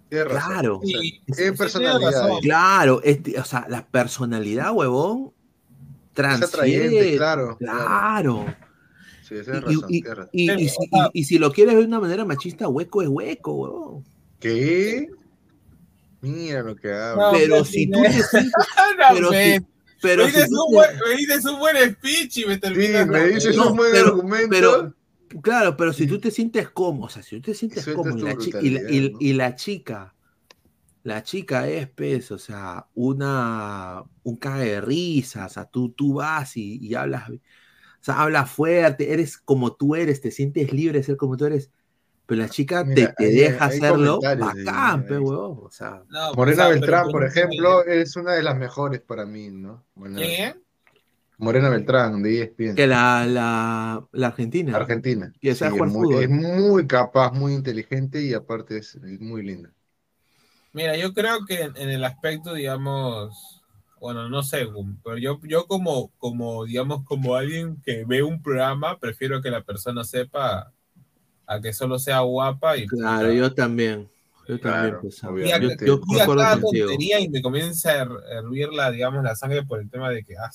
Claro. 0.09 0.77
O 0.77 0.85
sea, 0.85 0.99
Sí, 1.01 1.21
sí, 1.27 1.51
personalidad. 1.57 2.27
Claro, 2.43 3.01
este, 3.03 3.39
o 3.39 3.43
sea, 3.45 3.65
la 3.67 3.83
personalidad, 3.87 4.71
huevón, 4.71 5.31
atrayente, 6.11 6.47
transfiere. 6.51 7.17
claro, 7.17 7.57
Claro. 7.57 8.45
Sí, 9.23 9.35
tienes 9.43 9.47
Y, 9.47 9.51
razón, 9.61 9.85
y- 9.89 10.01
tienes 10.01 10.17
razón. 10.17 10.29
y- 10.33 10.51
y 10.51 10.69
si, 10.69 10.77
y- 11.13 11.23
si 11.23 11.39
lo 11.39 11.51
quieres 11.51 11.73
ver 11.73 11.83
de 11.83 11.87
una 11.87 11.99
manera 11.99 12.25
machista, 12.25 12.67
hueco 12.67 13.01
es 13.01 13.07
hueco, 13.07 13.53
huevón. 13.53 14.03
¿Qué? 14.39 15.09
Mira 16.21 16.61
lo 16.61 16.75
que 16.75 16.93
habla. 16.93 17.23
No, 17.23 17.31
Pero 17.31 17.65
si 17.65 17.71
sí, 17.85 17.91
tú 17.91 18.01
te 18.03 18.11
sientes. 18.11 18.51
No, 18.99 19.15
Pero 19.15 19.29
si, 19.29 19.35
me- 19.35 19.65
pero 19.99 20.25
me, 20.25 20.29
si 20.31 20.35
dices 20.35 20.49
tú 20.51 20.63
un 20.65 20.73
buen, 20.75 20.89
me 20.99 21.15
dices 21.17 21.45
un 21.45 21.59
buen 21.59 21.95
speech 21.95 22.37
y 22.37 22.45
me 22.45 22.57
terminas. 22.59 23.07
me 23.07 23.27
dices 23.29 23.55
No, 23.57 23.71
un 23.71 23.77
buen 23.77 23.91
pero- 23.91 24.07
argumento. 24.09 24.47
pero- 24.51 24.93
Claro, 25.41 25.75
pero 25.77 25.93
si 25.93 26.05
tú 26.07 26.19
te 26.19 26.31
sientes 26.31 26.69
cómodo, 26.69 27.05
o 27.07 27.09
sea, 27.09 27.23
si 27.23 27.37
tú 27.37 27.41
te 27.51 27.53
sientes 27.55 27.87
cómodo 27.87 28.17
y 28.19 28.23
la, 28.23 28.37
chi- 28.37 28.55
y 28.59 28.69
la- 28.71 28.81
y- 28.87 28.99
brutalidad, 29.01 29.11
¿no? 29.11 29.27
y 29.29 29.33
la 29.33 29.55
chica, 29.55 30.15
la 31.03 31.23
chica 31.23 31.67
es, 31.69 31.89
pues, 31.89 32.31
o 32.31 32.39
sea, 32.39 32.89
una, 32.95 34.03
un 34.23 34.37
cague 34.37 34.71
de 34.73 34.81
risa, 34.81 35.47
o 35.47 35.49
sea, 35.49 35.65
tú, 35.65 35.91
tú 35.93 36.15
vas 36.15 36.57
y, 36.57 36.79
y 36.85 36.95
hablas, 36.95 37.29
o 37.29 37.33
sea, 38.01 38.21
hablas 38.21 38.51
fuerte, 38.51 39.13
eres 39.13 39.37
como 39.39 39.75
tú 39.75 39.95
eres, 39.95 40.21
te 40.21 40.31
sientes 40.31 40.73
libre 40.73 40.99
de 40.99 41.03
ser 41.05 41.17
como 41.17 41.37
tú 41.37 41.45
eres, 41.45 41.71
pero 42.27 42.41
la 42.41 42.49
chica 42.49 42.85
Mira, 42.85 42.93
te, 42.93 43.07
te 43.09 43.25
hay- 43.25 43.31
deja 43.31 43.65
hay 43.65 43.77
hacerlo, 43.77 44.19
bacán, 44.39 45.05
pe, 45.05 45.19
huevón, 45.19 45.59
o 45.67 45.71
sea. 45.71 46.03
No, 46.09 46.31
pues, 46.33 46.37
Morena 46.37 46.63
o 46.63 46.67
sea, 46.67 46.69
Beltrán, 46.69 47.09
por 47.11 47.23
ejemplo, 47.25 47.83
es 47.85 48.15
una 48.15 48.33
de 48.33 48.43
las 48.43 48.57
mejores 48.57 49.01
para 49.01 49.25
mí, 49.25 49.49
¿no? 49.51 49.85
Morena 49.95 50.19
¿Quién 50.19 50.29
Beltrán. 50.29 50.49
es? 50.57 50.62
Morena 51.37 51.69
Beltrán, 51.69 52.21
de 52.21 52.41
ESPN. 52.41 52.75
Que 52.75 52.87
la, 52.87 53.25
la, 53.25 54.07
la 54.11 54.27
Argentina. 54.27 54.75
Argentina. 54.75 55.33
Sabe 55.41 55.53
Sí, 55.53 55.77
es, 55.77 55.91
muy, 55.91 56.23
es 56.23 56.29
muy 56.29 56.87
capaz, 56.87 57.31
muy 57.33 57.53
inteligente 57.53 58.21
y 58.21 58.33
aparte 58.33 58.77
es, 58.77 58.95
es 58.95 59.19
muy 59.19 59.43
linda. 59.43 59.71
Mira, 60.73 60.97
yo 60.97 61.13
creo 61.13 61.45
que 61.45 61.61
en, 61.61 61.77
en 61.77 61.89
el 61.89 62.03
aspecto, 62.03 62.53
digamos, 62.53 63.61
bueno, 63.99 64.27
no 64.27 64.43
sé, 64.43 64.67
pero 65.03 65.17
yo, 65.17 65.39
yo 65.43 65.65
como, 65.67 66.11
como, 66.17 66.65
digamos, 66.65 67.05
como 67.05 67.35
alguien 67.35 67.81
que 67.85 68.03
ve 68.05 68.23
un 68.23 68.41
programa, 68.41 68.99
prefiero 68.99 69.41
que 69.41 69.49
la 69.51 69.61
persona 69.61 70.03
sepa 70.03 70.73
a 71.45 71.61
que 71.61 71.73
solo 71.73 71.99
sea 71.99 72.19
guapa 72.19 72.77
y 72.77 72.87
Claro, 72.87 73.31
yo 73.31 73.53
también. 73.53 74.09
Yo 74.47 74.59
también, 74.59 74.95
Claro, 74.95 75.01
pues, 75.01 75.23
y 75.47 75.51
a, 75.51 75.57
yo, 75.59 75.69
que- 75.77 75.85
yo 75.85 76.01
cada 76.35 76.59
contigo. 76.59 76.87
tontería 76.87 77.19
y 77.19 77.29
me 77.29 77.41
comienza 77.41 77.91
a 77.91 78.05
her- 78.05 78.23
hervir 78.29 78.69
la, 78.73 78.91
digamos, 78.91 79.23
la 79.23 79.35
sangre 79.35 79.63
por 79.63 79.79
el 79.79 79.89
tema 79.89 80.09
de 80.09 80.23
que, 80.23 80.35
ah, 80.37 80.49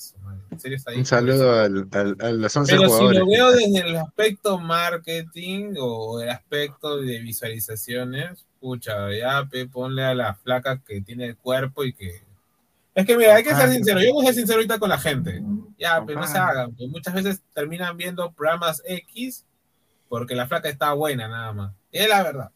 en 0.51 0.59
serio 0.59 0.77
está 0.77 0.91
ahí. 0.91 0.97
Un 0.99 1.05
saludo 1.05 1.51
al, 1.59 1.87
al- 1.91 2.17
a 2.19 2.31
los 2.31 2.55
11 2.55 2.71
Pero 2.73 2.83
si 2.83 2.87
jugadores. 2.89 3.19
lo 3.19 3.25
veo 3.27 3.51
desde 3.51 3.79
el 3.89 3.95
aspecto 3.97 4.59
marketing 4.59 5.73
o 5.79 6.21
el 6.21 6.29
aspecto 6.29 6.97
de 6.97 7.19
visualizaciones, 7.19 8.45
pucha, 8.59 9.11
ya 9.13 9.45
pe, 9.49 9.67
ponle 9.67 10.03
a 10.03 10.13
la 10.13 10.35
flaca 10.35 10.79
que 10.85 11.01
tiene 11.01 11.25
el 11.25 11.37
cuerpo 11.37 11.83
y 11.83 11.93
que... 11.93 12.21
Es 12.95 13.05
que 13.05 13.15
mira, 13.17 13.35
hay 13.35 13.43
que 13.43 13.55
ser 13.55 13.69
sincero, 13.71 14.01
yo 14.01 14.13
voy 14.13 14.23
a 14.25 14.27
ser 14.27 14.35
sincero 14.35 14.57
ahorita 14.57 14.77
con 14.79 14.89
la 14.89 14.97
gente. 14.97 15.41
Ya, 15.77 16.03
pero 16.05 16.19
no 16.19 16.27
se 16.27 16.37
hagan, 16.37 16.75
muchas 16.89 17.13
veces 17.13 17.41
terminan 17.53 17.95
viendo 17.95 18.31
programas 18.33 18.81
X 18.85 19.45
porque 20.09 20.35
la 20.35 20.47
flaca 20.47 20.67
está 20.69 20.91
buena 20.93 21.27
nada 21.27 21.53
más. 21.53 21.73
Es 21.91 22.09
la 22.09 22.21
verdad. 22.23 22.51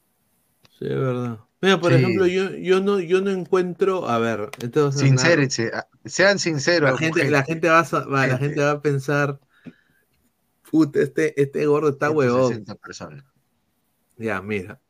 Sí, 0.84 0.90
es 0.90 1.00
verdad. 1.00 1.40
Mira, 1.62 1.80
por 1.80 1.94
Sí. 1.94 2.00
ejemplo, 2.00 2.28
yo, 2.28 2.52
yo 2.58 2.82
no, 2.82 3.00
yo 3.00 3.22
no 3.22 3.32
encuentro, 3.32 4.10
a 4.10 4.20
ver, 4.20 4.50
sonar- 4.60 4.92
Sincérense, 4.92 5.72
ah, 5.74 5.88
sean 6.04 6.38
sinceros. 6.38 6.92
la 6.92 6.98
gente, 6.98 7.30
la 7.32 7.44
gente 7.44 7.70
va 7.70 7.80
a, 7.80 8.06
la 8.28 8.38
Gente. 8.38 8.60
va 8.60 8.72
a 8.72 8.82
pensar, 8.82 9.40
puta, 10.70 11.00
este, 11.02 11.42
este 11.42 11.66
gordo 11.66 11.88
está 11.90 12.12
huevón. 12.12 12.48
160 12.54 12.76
personas. 12.76 13.24
Ya, 14.18 14.42
mira. 14.42 14.82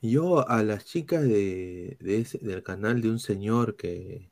Yo 0.00 0.48
a 0.48 0.62
las 0.62 0.86
chicas 0.86 1.22
de, 1.22 1.98
de 2.00 2.20
ese- 2.20 2.38
del 2.38 2.62
canal 2.62 3.02
de 3.02 3.10
un 3.10 3.18
señor 3.18 3.76
que 3.76 4.30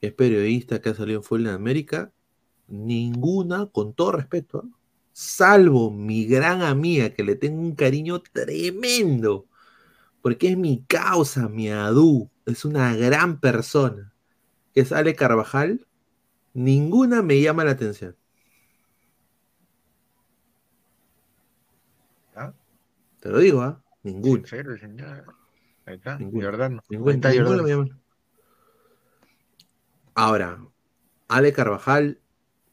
es 0.00 0.12
periodista 0.12 0.80
que 0.80 0.90
ha 0.90 0.94
salido 0.94 1.18
en 1.18 1.24
Full 1.24 1.40
en 1.42 1.48
América, 1.52 2.12
ninguna, 2.68 3.66
con 3.66 3.92
todo 3.92 4.12
respeto, 4.12 4.64
¿ah? 4.64 4.76
Salvo 5.18 5.90
mi 5.90 6.26
gran 6.26 6.60
amiga 6.60 7.08
que 7.14 7.24
le 7.24 7.36
tengo 7.36 7.58
un 7.62 7.74
cariño 7.74 8.20
tremendo, 8.20 9.46
porque 10.20 10.48
es 10.50 10.58
mi 10.58 10.84
causa, 10.84 11.48
mi 11.48 11.70
adu, 11.70 12.30
es 12.44 12.66
una 12.66 12.94
gran 12.94 13.40
persona, 13.40 14.12
que 14.74 14.84
sale 14.84 15.14
Carvajal, 15.16 15.86
ninguna 16.52 17.22
me 17.22 17.40
llama 17.40 17.64
la 17.64 17.70
atención. 17.70 18.14
¿Ah? 22.34 22.52
Te 23.20 23.30
lo 23.30 23.38
digo, 23.38 23.62
¿ah? 23.62 23.82
Ninguna. 24.02 24.42
Ahí 25.86 25.94
está, 25.96 26.18
Ninguna. 26.18 26.42
Giordano. 26.42 26.76
Ahí 26.90 26.96
Ninguna- 26.98 27.14
está 27.14 27.30
ninguna 27.30 27.48
Giordano. 27.48 27.62
me 27.62 27.70
llama. 27.70 28.00
Ahora, 30.14 30.60
Ale 31.28 31.52
Carvajal, 31.54 32.20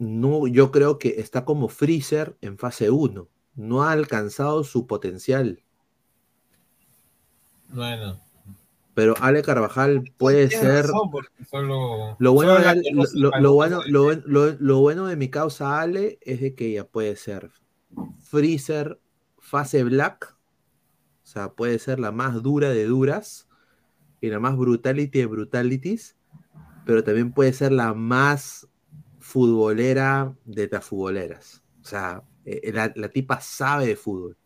no, 0.03 0.47
yo 0.47 0.71
creo 0.71 0.99
que 0.99 1.19
está 1.19 1.45
como 1.45 1.67
Freezer 1.69 2.37
en 2.41 2.57
fase 2.57 2.89
1. 2.89 3.27
No 3.55 3.83
ha 3.83 3.91
alcanzado 3.91 4.63
su 4.63 4.87
potencial. 4.87 5.63
Bueno, 7.69 8.19
Pero 8.95 9.15
Ale 9.19 9.41
Carvajal 9.41 10.03
puede 10.17 10.47
Tienes 10.49 10.67
ser. 10.67 10.85
razón, 10.85 11.09
porque 11.09 11.43
solo- 11.49 12.15
Lo 12.19 12.33
bueno, 12.33 12.59
de 12.59 12.65
Ale- 12.67 12.91
bueno, 12.93 13.81
lo 14.59 14.79
bueno 14.79 15.07
de 15.07 15.15
mi 15.15 15.29
causa 15.29 15.81
Ale 15.81 16.19
es 16.21 16.41
de 16.41 16.53
que 16.53 16.67
ella 16.67 16.87
puede 16.87 17.15
ser 17.15 17.49
Freezer 18.19 18.99
fase 19.39 19.83
black. 19.83 20.35
O 21.23 21.25
sea, 21.25 21.53
puede 21.53 21.79
ser 21.79 21.99
la 21.99 22.11
más 22.11 22.43
dura 22.43 22.69
de 22.69 22.85
duras 22.85 23.47
y 24.21 24.27
la 24.29 24.39
más 24.39 24.55
brutality 24.55 25.19
de 25.19 25.25
brutalities. 25.25 26.15
Pero 26.85 27.03
también 27.03 27.31
puede 27.33 27.53
ser 27.53 27.71
la 27.71 27.93
más 27.95 28.67
futbolera 29.33 30.31
de 30.45 30.69
las 30.71 30.85
futboleras. 30.85 31.63
O 31.81 31.85
sea, 31.85 32.21
eh, 32.45 32.71
la, 32.71 32.93
la 32.95 33.09
tipa 33.09 33.41
sabe 33.41 33.87
de 33.87 33.95
fútbol. 33.95 34.37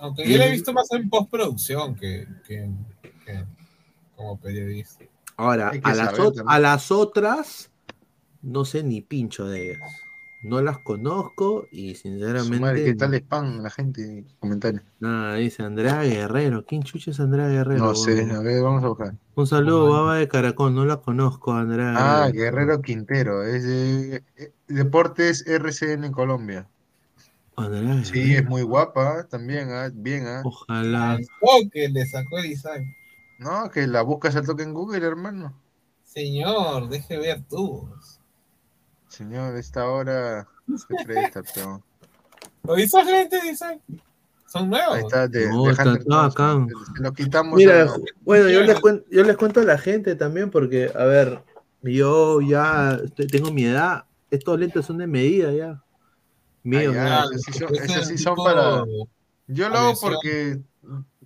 Aunque 0.00 0.28
yo 0.28 0.36
la 0.36 0.48
he 0.48 0.50
visto 0.50 0.72
más 0.72 0.90
en 0.90 1.08
postproducción 1.08 1.94
que, 1.94 2.26
que, 2.44 2.68
que 3.24 3.44
como 4.16 4.40
periodista. 4.40 5.04
Ahora, 5.36 5.70
a 5.84 5.94
las, 5.94 6.18
a 6.44 6.58
las 6.58 6.90
otras, 6.90 7.70
no 8.42 8.64
sé 8.64 8.82
ni 8.82 9.00
pincho 9.00 9.46
de 9.46 9.70
ellas. 9.70 9.92
No 10.44 10.60
las 10.60 10.78
conozco 10.78 11.66
y 11.70 11.94
Su 11.94 12.08
madre, 12.08 12.18
sinceramente. 12.42 12.84
¿Qué 12.84 12.94
tal 12.94 13.14
spam 13.14 13.62
la 13.62 13.70
gente? 13.70 14.26
Comentarios. 14.40 14.82
Nada, 15.00 15.36
dice 15.36 15.62
Andrea 15.62 16.02
Guerrero. 16.02 16.66
¿Quién 16.66 16.82
chucha 16.82 17.12
es 17.12 17.20
Andrea 17.20 17.48
Guerrero? 17.48 17.82
No 17.82 17.94
sé, 17.94 18.30
a 18.30 18.40
ver, 18.40 18.62
vamos 18.62 18.84
a 18.84 18.88
buscar. 18.88 19.14
Un 19.36 19.46
saludo, 19.46 19.90
baba 19.90 20.16
de 20.16 20.28
Caracol. 20.28 20.74
No 20.74 20.84
la 20.84 20.98
conozco, 20.98 21.52
Andrea. 21.54 21.94
Ah, 21.96 22.28
Guerrero 22.30 22.82
Quintero, 22.82 23.42
es 23.42 23.64
de 23.64 24.22
eh, 24.36 24.52
Deportes 24.68 25.46
RCN 25.46 26.04
en 26.04 26.12
Colombia. 26.12 26.68
Andrea 27.56 28.04
Sí, 28.04 28.12
Guerrero. 28.12 28.40
es 28.40 28.46
muy 28.46 28.62
guapa 28.62 29.26
también, 29.26 29.70
ah, 29.70 29.90
bien, 29.94 30.26
ah. 30.26 30.42
Ojalá. 30.44 31.18
Oh, 31.40 31.62
que 31.72 31.88
le 31.88 32.04
sacó 32.04 32.38
el 32.38 32.46
Isaac. 32.52 32.82
No, 33.38 33.70
que 33.70 33.86
la 33.86 34.02
buscas 34.02 34.36
al 34.36 34.44
toque 34.44 34.62
en 34.62 34.74
Google, 34.74 35.06
hermano. 35.06 35.58
Señor, 36.02 36.90
deje 36.90 37.16
ver 37.16 37.42
tú. 37.48 37.88
Señor, 39.16 39.56
esta 39.56 39.88
hora 39.88 40.48
se 40.76 41.04
presta, 41.04 41.42
pero... 41.54 41.82
¿Lo 42.64 42.78
hizo 42.78 43.04
de 43.04 43.28
Isaac? 43.50 43.78
Son 44.46 44.68
nuevos. 44.70 44.94
Ahí 44.94 45.02
está, 45.02 45.28
de, 45.28 45.48
No, 45.48 45.70
está 45.70 45.98
todo. 45.98 46.30
Se 46.96 47.02
lo 47.02 47.12
quitamos. 47.12 47.56
Mira, 47.56 47.82
a- 47.82 47.96
bueno, 48.22 48.48
yo 48.48 48.62
les, 48.62 48.76
cuen- 48.80 49.04
yo 49.10 49.22
les 49.22 49.36
cuento 49.36 49.60
a 49.60 49.64
la 49.64 49.78
gente 49.78 50.14
también 50.16 50.50
porque, 50.50 50.90
a 50.94 51.04
ver, 51.04 51.42
yo 51.82 52.40
ya 52.40 52.98
tengo 53.30 53.50
mi 53.52 53.64
edad. 53.64 54.04
Estos 54.30 54.58
lentes 54.58 54.86
son 54.86 54.98
de 54.98 55.06
medida 55.06 55.52
ya. 55.52 55.82
Mío, 56.62 56.90
Ah, 56.90 56.94
ya, 56.94 57.04
ya. 57.04 57.24
esos 57.24 57.42
sí 57.42 57.52
son, 57.52 57.74
esos 57.74 58.06
sí 58.06 58.18
son 58.18 58.36
para... 58.36 58.84
Yo 59.46 59.68
lo 59.68 59.76
hago 59.76 59.92
porque 60.00 60.60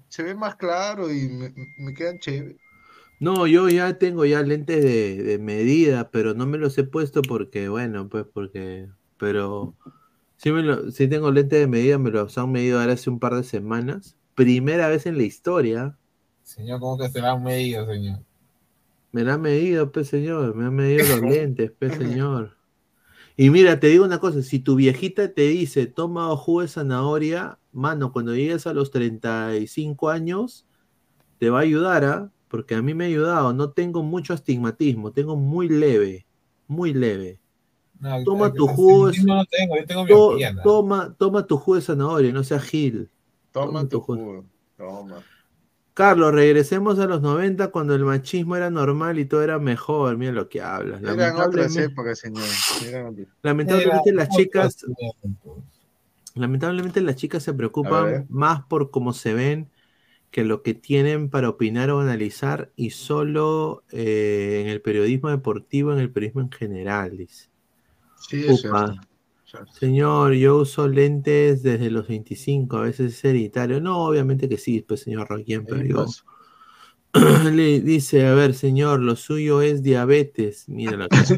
se 0.08 0.22
ve 0.24 0.34
más 0.34 0.56
claro 0.56 1.12
y 1.12 1.28
me, 1.28 1.54
me 1.78 1.94
quedan 1.94 2.18
chéveres. 2.18 2.56
No, 3.20 3.46
yo 3.46 3.68
ya 3.68 3.98
tengo 3.98 4.24
ya 4.24 4.42
lentes 4.42 4.82
de, 4.82 5.22
de 5.22 5.38
medida, 5.38 6.10
pero 6.10 6.34
no 6.34 6.46
me 6.46 6.58
los 6.58 6.78
he 6.78 6.84
puesto 6.84 7.22
porque, 7.22 7.68
bueno, 7.68 8.08
pues 8.08 8.24
porque, 8.32 8.88
pero 9.16 9.76
sí, 10.36 10.52
me 10.52 10.62
lo, 10.62 10.90
sí 10.92 11.08
tengo 11.08 11.32
lentes 11.32 11.60
de 11.60 11.66
medida, 11.66 11.98
me 11.98 12.10
los 12.10 12.38
han 12.38 12.52
medido 12.52 12.80
ahora 12.80 12.94
hace 12.94 13.10
un 13.10 13.20
par 13.20 13.34
de 13.34 13.44
semanas. 13.44 14.16
Primera 14.34 14.88
vez 14.88 15.06
en 15.06 15.18
la 15.18 15.24
historia, 15.24 15.98
Señor, 16.42 16.80
¿cómo 16.80 16.98
que 16.98 17.08
se 17.10 17.20
la 17.20 17.32
han 17.32 17.44
medido, 17.44 17.86
señor? 17.86 18.24
me 19.12 19.24
la 19.24 19.34
han 19.34 19.42
medido, 19.42 19.92
pues 19.92 20.08
señor, 20.08 20.54
me 20.54 20.66
han 20.66 20.74
medido 20.74 21.06
los 21.06 21.20
lentes, 21.30 21.72
pues 21.78 21.94
señor. 21.94 22.56
Y 23.36 23.50
mira, 23.50 23.80
te 23.80 23.88
digo 23.88 24.04
una 24.04 24.20
cosa, 24.20 24.42
si 24.42 24.60
tu 24.60 24.76
viejita 24.76 25.32
te 25.34 25.42
dice, 25.42 25.86
toma 25.86 26.36
jugo 26.36 26.62
de 26.62 26.68
zanahoria, 26.68 27.58
mano, 27.72 28.12
cuando 28.12 28.34
llegues 28.34 28.66
a 28.66 28.74
los 28.74 28.90
35 28.90 30.10
años, 30.10 30.66
te 31.38 31.50
va 31.50 31.60
a 31.60 31.62
ayudar, 31.62 32.04
¿ah? 32.04 32.32
Porque 32.48 32.74
a 32.74 32.82
mí 32.82 32.94
me 32.94 33.04
ha 33.04 33.06
ayudado, 33.08 33.52
no 33.52 33.70
tengo 33.70 34.02
mucho 34.02 34.32
astigmatismo, 34.32 35.12
tengo 35.12 35.36
muy 35.36 35.68
leve, 35.68 36.26
muy 36.66 36.92
leve. 36.94 37.38
No, 38.00 38.22
Toma 38.24 38.46
el- 38.46 38.52
tu 38.54 38.66
jugo, 38.68 39.10
no 39.26 39.44
tengo, 39.46 39.76
yo 39.76 39.84
tengo 39.86 40.06
to- 40.06 40.38
toma, 40.62 41.14
toma 41.18 41.46
tu 41.46 41.56
jugo 41.58 41.76
de 41.76 41.82
zanahoria, 41.82 42.32
no 42.32 42.44
seas 42.44 42.62
gil. 42.64 43.10
Toma 43.52 43.88
tu 43.88 44.00
jugo. 44.00 44.24
jugo. 44.24 44.44
Toma. 44.76 45.16
Carlos, 45.94 46.32
regresemos 46.32 46.96
a 47.00 47.06
los 47.06 47.20
90 47.22 47.72
cuando 47.72 47.92
el 47.96 48.04
machismo 48.04 48.54
era 48.54 48.70
normal 48.70 49.18
y 49.18 49.24
todo 49.24 49.42
era 49.42 49.58
mejor. 49.58 50.16
Mira 50.16 50.30
lo 50.30 50.48
que 50.48 50.62
hablas. 50.62 51.02
Eran 51.02 51.14
otras 51.14 51.18
Lamentablemente, 51.34 51.84
épocas, 51.92 52.18
señor. 52.20 52.44
Eran 52.86 53.06
otras. 53.08 53.26
lamentablemente 53.42 54.10
Era 54.10 54.16
las 54.16 54.28
chicas, 54.28 54.76
lamentablemente 56.34 57.00
las 57.00 57.16
chicas 57.16 57.42
se 57.42 57.52
preocupan 57.52 58.26
más 58.28 58.62
por 58.66 58.90
cómo 58.90 59.12
se 59.12 59.34
ven 59.34 59.68
que 60.30 60.44
lo 60.44 60.62
que 60.62 60.74
tienen 60.74 61.30
para 61.30 61.48
opinar 61.48 61.90
o 61.90 62.00
analizar 62.00 62.70
y 62.76 62.90
solo 62.90 63.84
eh, 63.90 64.62
en 64.62 64.68
el 64.68 64.80
periodismo 64.80 65.30
deportivo, 65.30 65.92
en 65.92 65.98
el 65.98 66.10
periodismo 66.10 66.42
en 66.42 66.52
general, 66.52 67.16
dice. 67.16 67.48
Sí, 68.16 68.44
es 68.46 68.60
cierto. 68.60 68.96
Señor, 69.72 70.34
yo 70.34 70.58
uso 70.58 70.88
lentes 70.88 71.62
desde 71.62 71.90
los 71.90 72.06
25, 72.06 72.76
a 72.76 72.82
veces 72.82 73.14
es 73.14 73.24
hereditario. 73.24 73.80
No, 73.80 74.04
obviamente 74.04 74.46
que 74.48 74.58
sí, 74.58 74.84
pues 74.86 75.00
señor 75.00 75.28
Roquien, 75.28 75.64
pero 75.64 75.82
yo... 75.82 76.06
Le 77.52 77.80
dice, 77.80 78.26
a 78.26 78.34
ver, 78.34 78.54
señor, 78.54 79.00
lo 79.00 79.16
suyo 79.16 79.62
es 79.62 79.82
diabetes. 79.82 80.64
Mira 80.68 80.96
la 80.96 81.08
cara. 81.08 81.22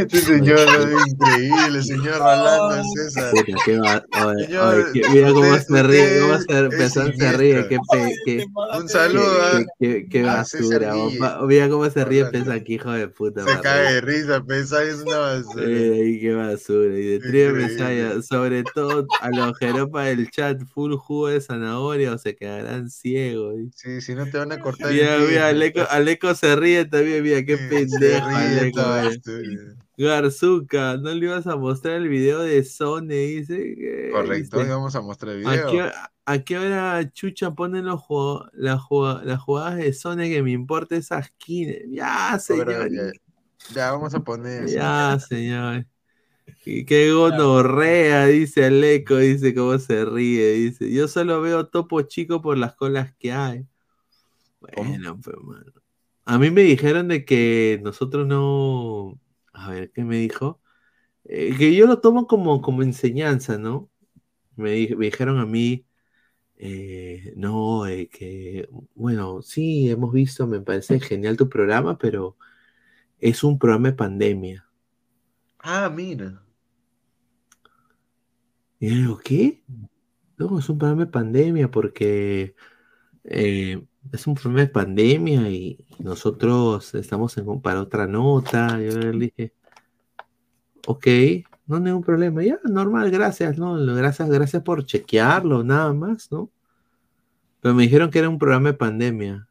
Este 0.00 0.18
señor 0.20 0.58
es 0.94 1.12
increíble, 1.12 1.82
señor 1.82 2.18
Rolando 2.18 2.82
César. 2.94 3.30
Puta, 3.32 3.58
qué 3.64 3.78
va- 3.78 4.04
oye, 4.26 4.46
Señor, 4.46 4.74
oye, 4.74 4.84
que- 4.92 5.08
mira 5.10 5.32
cómo 5.32 5.56
se 5.58 5.82
ríe, 5.82 6.20
cómo 6.20 6.38
se, 6.38 6.84
es 6.84 6.92
se 6.92 7.32
ríe, 7.36 7.68
qué, 7.68 7.78
pe- 7.90 8.14
qué, 8.24 8.46
Un 8.78 8.88
saludo 8.88 9.42
a, 9.42 9.64
qué, 9.78 10.06
qué- 10.10 10.20
a 10.28 10.36
basura. 10.36 10.94
Papá. 11.18 11.46
Mira 11.46 11.68
cómo 11.68 11.88
se 11.90 12.04
ríe 12.04 12.24
Pesán, 12.26 12.62
que 12.64 12.72
hijo 12.74 12.90
de 12.92 13.08
puta. 13.08 13.44
Se 13.44 13.60
cae 13.60 13.94
de 13.94 14.00
risa, 14.00 14.42
pensar 14.44 14.84
es 14.86 14.96
una 15.02 15.18
basura. 15.18 15.66
Ay, 15.66 16.20
qué 16.20 16.34
basura. 16.34 16.98
Y 16.98 17.18
de. 17.18 17.50
Mesaya, 17.52 18.22
sobre 18.22 18.62
todo 18.74 19.06
a 19.20 19.30
los 19.30 19.56
jeropas 19.58 20.06
del 20.06 20.30
chat, 20.30 20.60
full 20.72 20.94
jugo 20.94 21.28
de 21.28 21.40
zanahoria 21.40 22.12
o 22.12 22.18
se 22.18 22.36
quedarán 22.36 22.90
ciegos. 22.90 23.56
Sí, 23.74 24.00
si 24.00 24.14
no 24.14 24.24
te 24.26 24.38
van 24.38 24.52
a 24.52 24.60
cortar 24.60 24.92
Mira, 24.92 25.16
el. 25.16 25.29
Mira, 25.30 25.48
Aleco, 25.48 25.80
Aleco 25.90 26.34
se 26.34 26.56
ríe 26.56 26.84
también, 26.84 27.22
mira, 27.22 27.44
qué 27.44 27.56
pendejo, 27.56 28.26
Aleco. 28.26 28.80
Garzuca, 29.96 30.96
¿no 30.96 31.12
le 31.12 31.26
ibas 31.26 31.46
a 31.46 31.56
mostrar 31.56 31.96
el 31.96 32.08
video 32.08 32.40
de 32.40 32.64
Sone? 32.64 33.14
Dice 33.14 33.74
que. 33.76 34.10
Correcto, 34.12 34.58
dice, 34.58 34.68
y 34.68 34.70
vamos 34.72 34.94
a 34.96 35.00
mostrar 35.02 35.34
el 35.36 35.46
¿A 35.46 35.50
video. 35.52 35.70
qué, 35.70 35.90
a 36.24 36.38
qué 36.38 36.58
hora 36.58 37.12
Chucha 37.12 37.50
ponen 37.50 37.84
los 37.84 38.00
juego- 38.00 38.48
las 38.54 38.80
jugada- 38.80 39.22
las 39.24 39.40
jugadas 39.40 39.76
de 39.76 39.92
Sone 39.92 40.30
que 40.30 40.42
me 40.42 40.52
importa 40.52 40.96
esas 40.96 41.26
skins? 41.26 41.76
Ya, 41.90 42.38
señor. 42.38 42.90
Ya, 42.90 43.12
ya, 43.74 43.92
vamos 43.92 44.14
a 44.14 44.20
poner. 44.20 44.66
Ya, 44.66 45.18
señor. 45.28 45.86
Y 46.64 46.84
qué 46.84 47.12
gonorrea, 47.12 48.26
dice 48.26 48.64
Aleco, 48.64 49.16
dice 49.16 49.54
cómo 49.54 49.78
se 49.78 50.04
ríe, 50.04 50.52
dice. 50.52 50.90
Yo 50.90 51.08
solo 51.08 51.40
veo 51.42 51.66
topo 51.66 52.00
chico 52.02 52.40
por 52.40 52.56
las 52.56 52.74
colas 52.74 53.14
que 53.18 53.32
hay. 53.32 53.66
Bueno, 54.60 55.18
pues, 55.20 55.36
mano. 55.42 55.72
A 56.24 56.38
mí 56.38 56.50
me 56.50 56.62
dijeron 56.62 57.08
de 57.08 57.24
que 57.24 57.80
nosotros 57.82 58.26
no. 58.26 59.18
A 59.52 59.70
ver, 59.70 59.90
¿qué 59.92 60.04
me 60.04 60.16
dijo? 60.18 60.60
Eh, 61.24 61.56
que 61.58 61.74
yo 61.76 61.86
lo 61.86 62.00
tomo 62.00 62.26
como, 62.26 62.62
como 62.62 62.82
enseñanza, 62.82 63.58
¿no? 63.58 63.90
Me, 64.56 64.72
di- 64.72 64.96
me 64.96 65.06
dijeron 65.06 65.38
a 65.40 65.46
mí, 65.46 65.86
eh, 66.56 67.32
no, 67.36 67.86
eh, 67.88 68.08
que, 68.10 68.68
bueno, 68.94 69.42
sí, 69.42 69.90
hemos 69.90 70.12
visto, 70.14 70.46
me 70.48 70.60
parece 70.62 71.00
genial 71.00 71.36
tu 71.38 71.48
programa, 71.48 71.98
pero 71.98 72.36
es 73.20 73.44
un 73.44 73.58
programa 73.58 73.90
de 73.90 73.94
pandemia. 73.96 74.68
Ah, 75.60 75.88
mira. 75.88 76.42
Y 78.78 78.88
yo 78.90 78.94
digo, 78.96 79.18
¿qué? 79.18 79.62
No, 80.38 80.58
es 80.58 80.68
un 80.68 80.78
programa 80.78 81.04
de 81.06 81.10
pandemia 81.12 81.70
porque 81.70 82.54
eh, 83.24 83.84
es 84.12 84.26
un 84.26 84.34
programa 84.34 84.60
de 84.60 84.68
pandemia 84.68 85.48
y 85.50 85.78
nosotros 85.98 86.94
estamos 86.94 87.36
en, 87.38 87.60
para 87.60 87.82
otra 87.82 88.06
nota. 88.06 88.80
Yo 88.80 88.98
le 88.98 89.12
dije, 89.26 89.52
ok, 90.86 91.06
no 91.66 91.78
ningún 91.80 92.02
problema. 92.02 92.42
Ya, 92.42 92.58
normal, 92.64 93.10
gracias, 93.10 93.58
¿no? 93.58 93.74
Gracias, 93.94 94.28
gracias 94.28 94.62
por 94.62 94.84
chequearlo, 94.84 95.62
nada 95.62 95.92
más, 95.92 96.30
¿no? 96.32 96.50
Pero 97.60 97.74
me 97.74 97.82
dijeron 97.84 98.10
que 98.10 98.18
era 98.18 98.28
un 98.28 98.38
programa 98.38 98.70
de 98.70 98.74
pandemia. 98.78 99.48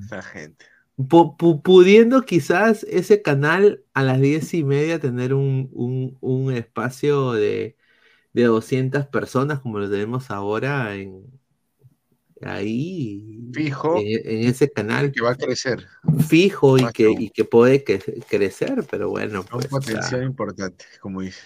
Esa 0.00 0.22
gente. 0.22 0.64
Pu- 0.96 1.36
pu- 1.36 1.62
pudiendo 1.62 2.22
quizás 2.22 2.84
ese 2.84 3.22
canal 3.22 3.84
a 3.94 4.02
las 4.02 4.20
diez 4.20 4.52
y 4.54 4.64
media 4.64 4.98
tener 4.98 5.32
un, 5.32 5.70
un- 5.72 6.16
un 6.20 6.52
espacio 6.52 7.32
de, 7.32 7.76
de 8.32 8.44
200 8.44 9.06
personas 9.06 9.60
como 9.60 9.78
lo 9.78 9.88
tenemos 9.88 10.30
ahora 10.30 10.94
en, 10.96 11.24
ahí 12.42 13.48
Fijo. 13.52 13.96
en, 13.98 14.06
en 14.42 14.48
ese 14.48 14.70
canal 14.70 15.10
Que 15.12 15.20
va 15.22 15.32
a 15.32 15.36
crecer. 15.36 15.86
fijo 16.26 16.78
y 16.78 16.84
que, 16.92 17.10
y 17.10 17.30
que 17.30 17.44
puede 17.44 17.84
cre- 17.84 18.24
crecer, 18.28 18.84
pero 18.90 19.10
bueno, 19.10 19.40
Un 19.40 19.46
pues 19.46 19.66
potencial 19.68 20.08
claro. 20.08 20.24
importante, 20.24 20.84
como 21.00 21.20
dice. 21.22 21.40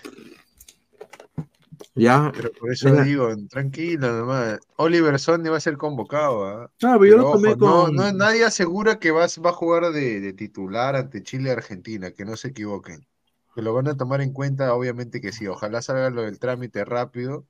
Ya. 1.95 2.33
Pero 2.35 2.51
por 2.53 2.73
eso 2.73 2.89
Venga. 2.91 3.05
digo, 3.05 3.29
tranquilo 3.51 4.11
nomás. 4.17 4.59
Oliver 4.77 5.19
Sonny 5.19 5.49
va 5.51 5.59
a 5.59 5.61
ser 5.61 5.77
convocado. 5.77 6.47
¿ah? 6.47 6.71
Claro, 6.79 7.01
pero 7.01 7.11
yo 7.11 7.17
Pero 7.19 7.29
lo 7.29 7.33
tomé 7.33 7.49
ojo, 7.51 7.59
no, 7.59 7.85
con- 7.87 7.95
no- 7.97 8.13
nadie 8.13 8.45
asegura 8.45 8.99
que 8.99 9.11
va, 9.11 9.27
va 9.45 9.51
a 9.51 9.55
jugar 9.55 9.93
de, 9.93 10.21
de 10.21 10.33
titular 10.33 10.97
ante 10.97 11.23
Chile 11.23 11.51
y 11.51 11.53
Argentina, 11.53 12.11
que 12.13 12.25
no 12.25 12.37
se 12.37 12.49
equivoquen. 12.49 13.07
Que 13.55 13.61
lo 13.61 13.75
van 13.75 13.89
a 13.89 13.97
tomar 13.97 14.23
en 14.23 14.33
cuenta, 14.33 14.73
obviamente 14.75 15.21
que 15.21 15.33
sí. 15.33 15.47
Ojalá 15.47 15.83
salga 15.83 16.09
lo 16.09 16.23
del 16.23 16.39
trámite 16.39 16.85
rápido. 16.87 17.47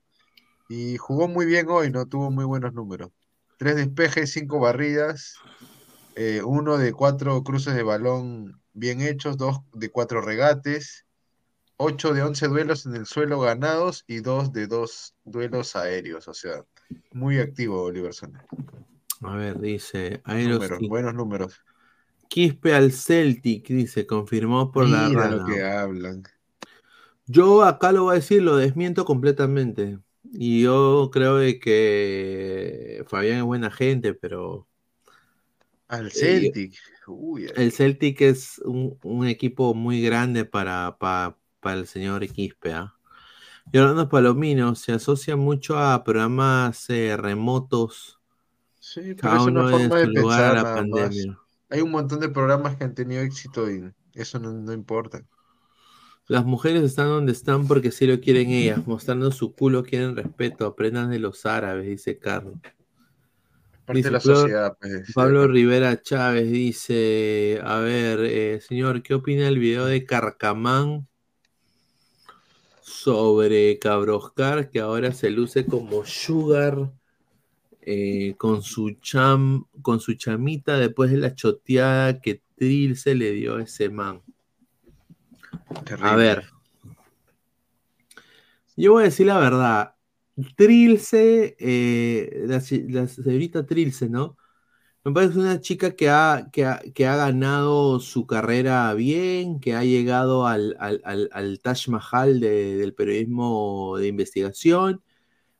Y 0.68 0.96
jugó 0.96 1.28
muy 1.28 1.46
bien 1.46 1.66
hoy, 1.68 1.90
¿no? 1.90 2.06
Tuvo 2.06 2.30
muy 2.30 2.44
buenos 2.44 2.72
números. 2.72 3.10
Tres 3.62 3.76
despejes, 3.76 4.32
cinco 4.32 4.58
barridas, 4.58 5.36
eh, 6.16 6.42
uno 6.44 6.78
de 6.78 6.92
cuatro 6.92 7.44
cruces 7.44 7.76
de 7.76 7.84
balón 7.84 8.60
bien 8.72 9.00
hechos, 9.00 9.36
dos 9.36 9.60
de 9.72 9.88
cuatro 9.88 10.20
regates, 10.20 11.06
ocho 11.76 12.12
de 12.12 12.24
once 12.24 12.48
duelos 12.48 12.86
en 12.86 12.96
el 12.96 13.06
suelo 13.06 13.38
ganados 13.38 14.02
y 14.08 14.18
dos 14.18 14.52
de 14.52 14.66
dos 14.66 15.14
duelos 15.24 15.76
aéreos. 15.76 16.26
O 16.26 16.34
sea, 16.34 16.64
muy 17.12 17.38
activo 17.38 17.84
Oliver 17.84 18.12
Sonny. 18.12 18.40
A 19.20 19.36
ver, 19.36 19.60
dice 19.60 20.20
Números, 20.26 20.80
buenos 20.88 21.14
números. 21.14 21.62
Quispe 22.28 22.74
al 22.74 22.90
Celtic, 22.90 23.68
dice, 23.68 24.08
confirmó 24.08 24.72
por 24.72 24.88
la 24.88 25.08
lo 25.08 25.20
rana. 25.20 25.44
que 25.46 25.62
hablan. 25.62 26.24
Yo 27.26 27.62
acá 27.62 27.92
lo 27.92 28.02
voy 28.02 28.14
a 28.14 28.18
decir, 28.18 28.42
lo 28.42 28.56
desmiento 28.56 29.04
completamente. 29.04 30.00
Y 30.32 30.62
yo 30.62 31.10
creo 31.12 31.36
de 31.36 31.58
que 31.60 33.04
Fabián 33.08 33.38
es 33.38 33.44
buena 33.44 33.70
gente, 33.70 34.14
pero 34.14 34.68
Al 35.88 36.10
Eh, 36.14 36.50
Celtic. 36.50 36.74
Uy, 37.06 37.46
el 37.54 37.72
Celtic 37.72 38.20
es 38.22 38.58
un, 38.64 38.98
un 39.02 39.26
equipo 39.28 39.74
muy 39.74 40.02
grande 40.02 40.44
para, 40.44 40.96
para, 40.98 41.38
para 41.60 41.80
el 41.80 41.86
señor 41.86 42.26
Quispe. 42.28 42.72
¿ah? 42.74 42.94
Y 43.72 43.78
hablando 43.78 44.02
de 44.04 44.10
Palomino, 44.10 44.74
se 44.76 44.92
asocia 44.92 45.36
mucho 45.36 45.78
a 45.78 46.04
programas 46.04 46.88
eh, 46.90 47.16
remotos. 47.16 48.20
Sí, 48.80 49.14
pero 49.14 49.36
es 49.36 49.46
una 49.46 49.64
forma 49.64 49.98
de 49.98 50.08
lugar 50.08 50.44
pensar 50.44 50.44
a 50.44 50.54
la 50.54 50.64
más. 50.64 50.74
pandemia. 50.74 51.38
Hay 51.70 51.80
un 51.80 51.90
montón 51.90 52.20
de 52.20 52.28
programas 52.28 52.76
que 52.76 52.84
han 52.84 52.94
tenido 52.94 53.22
éxito 53.22 53.70
y 53.70 53.92
eso 54.14 54.38
no, 54.38 54.52
no 54.52 54.72
importa. 54.72 55.26
Las 56.28 56.44
mujeres 56.44 56.82
están 56.84 57.08
donde 57.08 57.32
están 57.32 57.66
porque 57.66 57.90
sí 57.90 58.06
lo 58.06 58.20
quieren 58.20 58.50
ellas, 58.50 58.86
mostrando 58.86 59.30
su 59.32 59.54
culo, 59.54 59.82
quieren 59.82 60.16
respeto, 60.16 60.66
aprendan 60.66 61.10
de 61.10 61.18
los 61.18 61.44
árabes, 61.46 61.86
dice 61.86 62.18
Carlos. 62.18 62.54
Parte 63.84 63.98
Dice 63.98 64.08
de 64.08 64.12
la 64.12 64.20
sociedad, 64.20 64.76
pues, 64.80 65.12
Pablo. 65.12 65.48
Rivera 65.48 66.00
Chávez 66.00 66.50
dice, 66.50 67.60
a 67.64 67.80
ver, 67.80 68.20
eh, 68.20 68.60
señor, 68.60 69.02
¿qué 69.02 69.14
opina 69.14 69.44
del 69.44 69.58
video 69.58 69.86
de 69.86 70.04
Carcamán 70.04 71.08
sobre 72.80 73.78
Cabroscar, 73.80 74.70
que 74.70 74.78
ahora 74.78 75.12
se 75.12 75.30
luce 75.30 75.66
como 75.66 76.04
Sugar 76.04 76.92
eh, 77.80 78.36
con 78.38 78.62
su 78.62 78.92
cham, 79.00 79.64
con 79.82 79.98
su 79.98 80.14
chamita 80.14 80.78
después 80.78 81.10
de 81.10 81.16
la 81.16 81.34
choteada 81.34 82.20
que 82.20 82.40
Trilce 82.54 83.16
le 83.16 83.32
dio 83.32 83.56
a 83.56 83.62
ese 83.64 83.88
man? 83.88 84.22
A 86.02 86.16
ver, 86.16 86.44
yo 88.76 88.92
voy 88.92 89.02
a 89.02 89.04
decir 89.06 89.26
la 89.26 89.38
verdad. 89.38 89.94
Trilce, 90.56 91.56
eh, 91.58 92.44
la, 92.46 92.60
se- 92.60 92.86
la 92.88 93.06
señorita 93.08 93.66
Trilce, 93.66 94.08
¿no? 94.08 94.36
Me 95.04 95.12
parece 95.12 95.38
una 95.40 95.60
chica 95.60 95.96
que 95.96 96.10
ha, 96.10 96.48
que 96.52 96.66
ha, 96.66 96.80
que 96.94 97.06
ha 97.06 97.16
ganado 97.16 98.00
su 98.00 98.26
carrera 98.26 98.94
bien, 98.94 99.60
que 99.60 99.74
ha 99.74 99.84
llegado 99.84 100.46
al, 100.46 100.76
al, 100.80 101.02
al, 101.04 101.30
al 101.32 101.60
Taj 101.60 101.88
Mahal 101.88 102.40
de- 102.40 102.76
del 102.78 102.94
periodismo 102.94 103.96
de 103.98 104.08
investigación, 104.08 105.02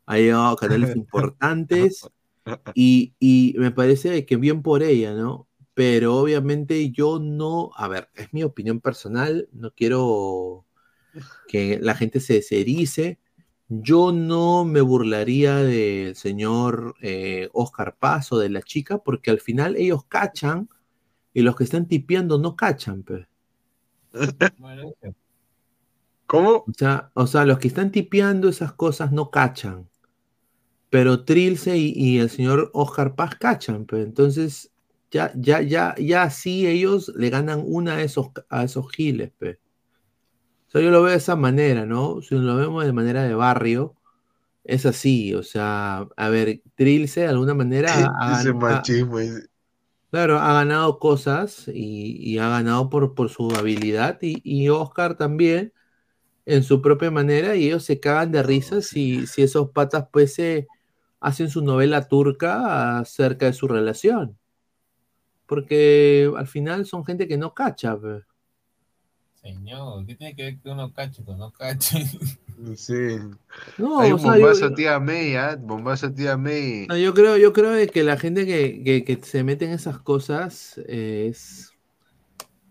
ha 0.07 0.19
llegado 0.19 0.47
a 0.49 0.57
canales 0.59 0.95
importantes 0.97 2.13
y, 2.75 3.15
y 3.21 3.55
me 3.59 3.71
parece 3.73 4.27
que 4.27 4.37
bien 4.37 4.63
por 4.63 4.83
ella, 4.85 5.15
¿no? 5.15 5.49
Pero 5.75 6.17
obviamente 6.17 6.91
yo 6.91 7.19
no, 7.19 7.71
a 7.77 7.89
ver, 7.89 8.11
es 8.15 8.33
mi 8.33 8.43
opinión 8.43 8.81
personal, 8.81 9.49
no 9.53 9.73
quiero 9.75 10.67
que 11.49 11.79
la 11.81 11.95
gente 11.95 12.21
se, 12.21 12.43
se 12.43 12.61
erice. 12.61 13.19
Yo 13.69 14.13
no 14.13 14.65
me 14.65 14.81
burlaría 14.83 15.57
del 15.57 16.15
señor 16.17 16.95
eh, 17.01 17.49
Oscar 17.53 17.97
Paz 17.99 18.33
o 18.33 18.39
de 18.39 18.51
la 18.51 18.63
chica, 18.63 18.99
porque 18.99 19.31
al 19.31 19.41
final 19.41 19.77
ellos 19.77 20.05
cachan 20.07 20.69
y 21.35 21.43
los 21.43 21.57
que 21.57 21.65
están 21.65 21.89
tipeando 21.89 22.39
no 22.39 22.57
cachan, 22.57 23.03
pues. 23.03 23.27
¿Cómo? 26.27 26.65
O 26.67 26.73
sea, 26.77 27.11
o 27.15 27.27
sea, 27.27 27.45
los 27.45 27.59
que 27.59 27.69
están 27.69 27.93
tipeando 27.93 28.49
esas 28.49 28.73
cosas 28.73 29.13
no 29.13 29.31
cachan. 29.31 29.89
Pero 30.91 31.25
Trilce 31.25 31.77
y, 31.79 31.93
y 31.97 32.19
el 32.19 32.31
señor 32.31 32.71
Oscar 32.75 33.15
Paz 33.15 33.37
cachan, 33.37 33.87
pues. 33.87 34.05
Entonces, 34.05 34.72
ya, 35.13 35.33
ya, 35.37 35.61
ya, 35.63 35.95
ya 35.99 36.31
sí 36.31 36.67
ellos 36.67 37.13
le 37.17 37.31
ganan 37.31 37.63
una 37.65 37.97
a 37.97 38.03
esos, 38.03 38.29
a 38.51 38.65
esos 38.65 38.91
giles, 38.93 39.33
pues. 39.39 39.59
O 40.69 40.71
sea, 40.73 40.81
yo 40.81 40.91
lo 40.91 41.03
veo 41.03 41.11
de 41.13 41.19
esa 41.19 41.37
manera, 41.37 41.85
¿no? 41.87 42.23
Si 42.23 42.35
lo 42.35 42.57
vemos 42.57 42.85
de 42.85 42.93
manera 42.93 43.23
de 43.25 43.35
barrio, 43.35 43.95
es 44.65 44.87
así. 44.87 45.35
O 45.35 45.43
sea, 45.43 46.09
a 46.17 46.29
ver, 46.31 46.63
Trilce 46.77 47.23
de 47.23 47.29
alguna 47.29 47.55
manera 47.55 48.07
ha, 48.21 48.41
Ese 48.41 48.53
ha- 48.53 48.53
machismo. 48.53 49.19
ese- 49.19 49.49
Claro, 50.11 50.39
ha 50.39 50.53
ganado 50.53 50.99
cosas 50.99 51.69
y, 51.69 52.17
y 52.21 52.39
ha 52.39 52.49
ganado 52.51 52.91
por, 52.91 53.15
por 53.15 53.31
su 53.31 53.51
habilidad 53.57 54.19
y, 54.21 54.41
y 54.45 54.69
Oscar 54.69 55.17
también 55.17 55.73
en 56.47 56.65
su 56.65 56.83
propia 56.83 57.11
manera 57.11 57.57
y 57.57 57.67
ellos 57.67 57.85
se 57.85 58.01
cagan 58.01 58.33
de 58.33 58.43
risa 58.43 58.83
si, 58.83 59.27
si 59.27 59.43
esos 59.43 59.71
patas 59.73 60.09
pues 60.13 60.35
se 60.35 60.69
hacen 61.21 61.51
su 61.51 61.63
novela 61.63 62.09
turca 62.09 62.99
acerca 63.01 63.47
de 63.47 63.55
su 63.55 63.69
relación. 63.69 64.39
Porque 65.53 66.33
al 66.35 66.47
final 66.47 66.87
son 66.87 67.05
gente 67.05 67.29
que 67.29 67.37
no 67.37 67.53
cacha. 67.53 67.95
pues. 67.99 68.25
Señor, 69.35 70.07
¿qué 70.07 70.15
tiene 70.15 70.35
que 70.35 70.43
ver 70.45 70.59
que 70.61 70.71
uno 70.71 70.91
cache 70.95 71.23
con 71.25 71.39
no 71.39 71.51
cache? 71.51 71.99
Sí. 72.77 73.19
No, 73.77 73.99
Hay 73.99 74.13
o 74.13 74.15
un 74.15 74.21
sea, 74.21 74.37
yo- 74.37 74.43
bombazo 74.47 74.73
tía 74.73 75.01
May, 75.01 75.35
¿ah? 75.35 75.57
Bombazo 75.61 76.13
tía 76.13 76.37
May. 76.37 76.87
No, 76.87 76.97
yo 76.97 77.13
creo, 77.13 77.37
yo 77.37 77.53
creo 77.53 77.71
de 77.73 77.89
que 77.89 78.03
la 78.05 78.17
gente 78.17 78.47
que, 78.47 78.83
que- 78.85 79.05
que 79.05 79.19
se 79.25 79.43
mete 79.43 79.65
en 79.65 79.73
esas 79.73 79.99
cosas 79.99 80.81
eh, 80.87 81.27
es 81.29 81.73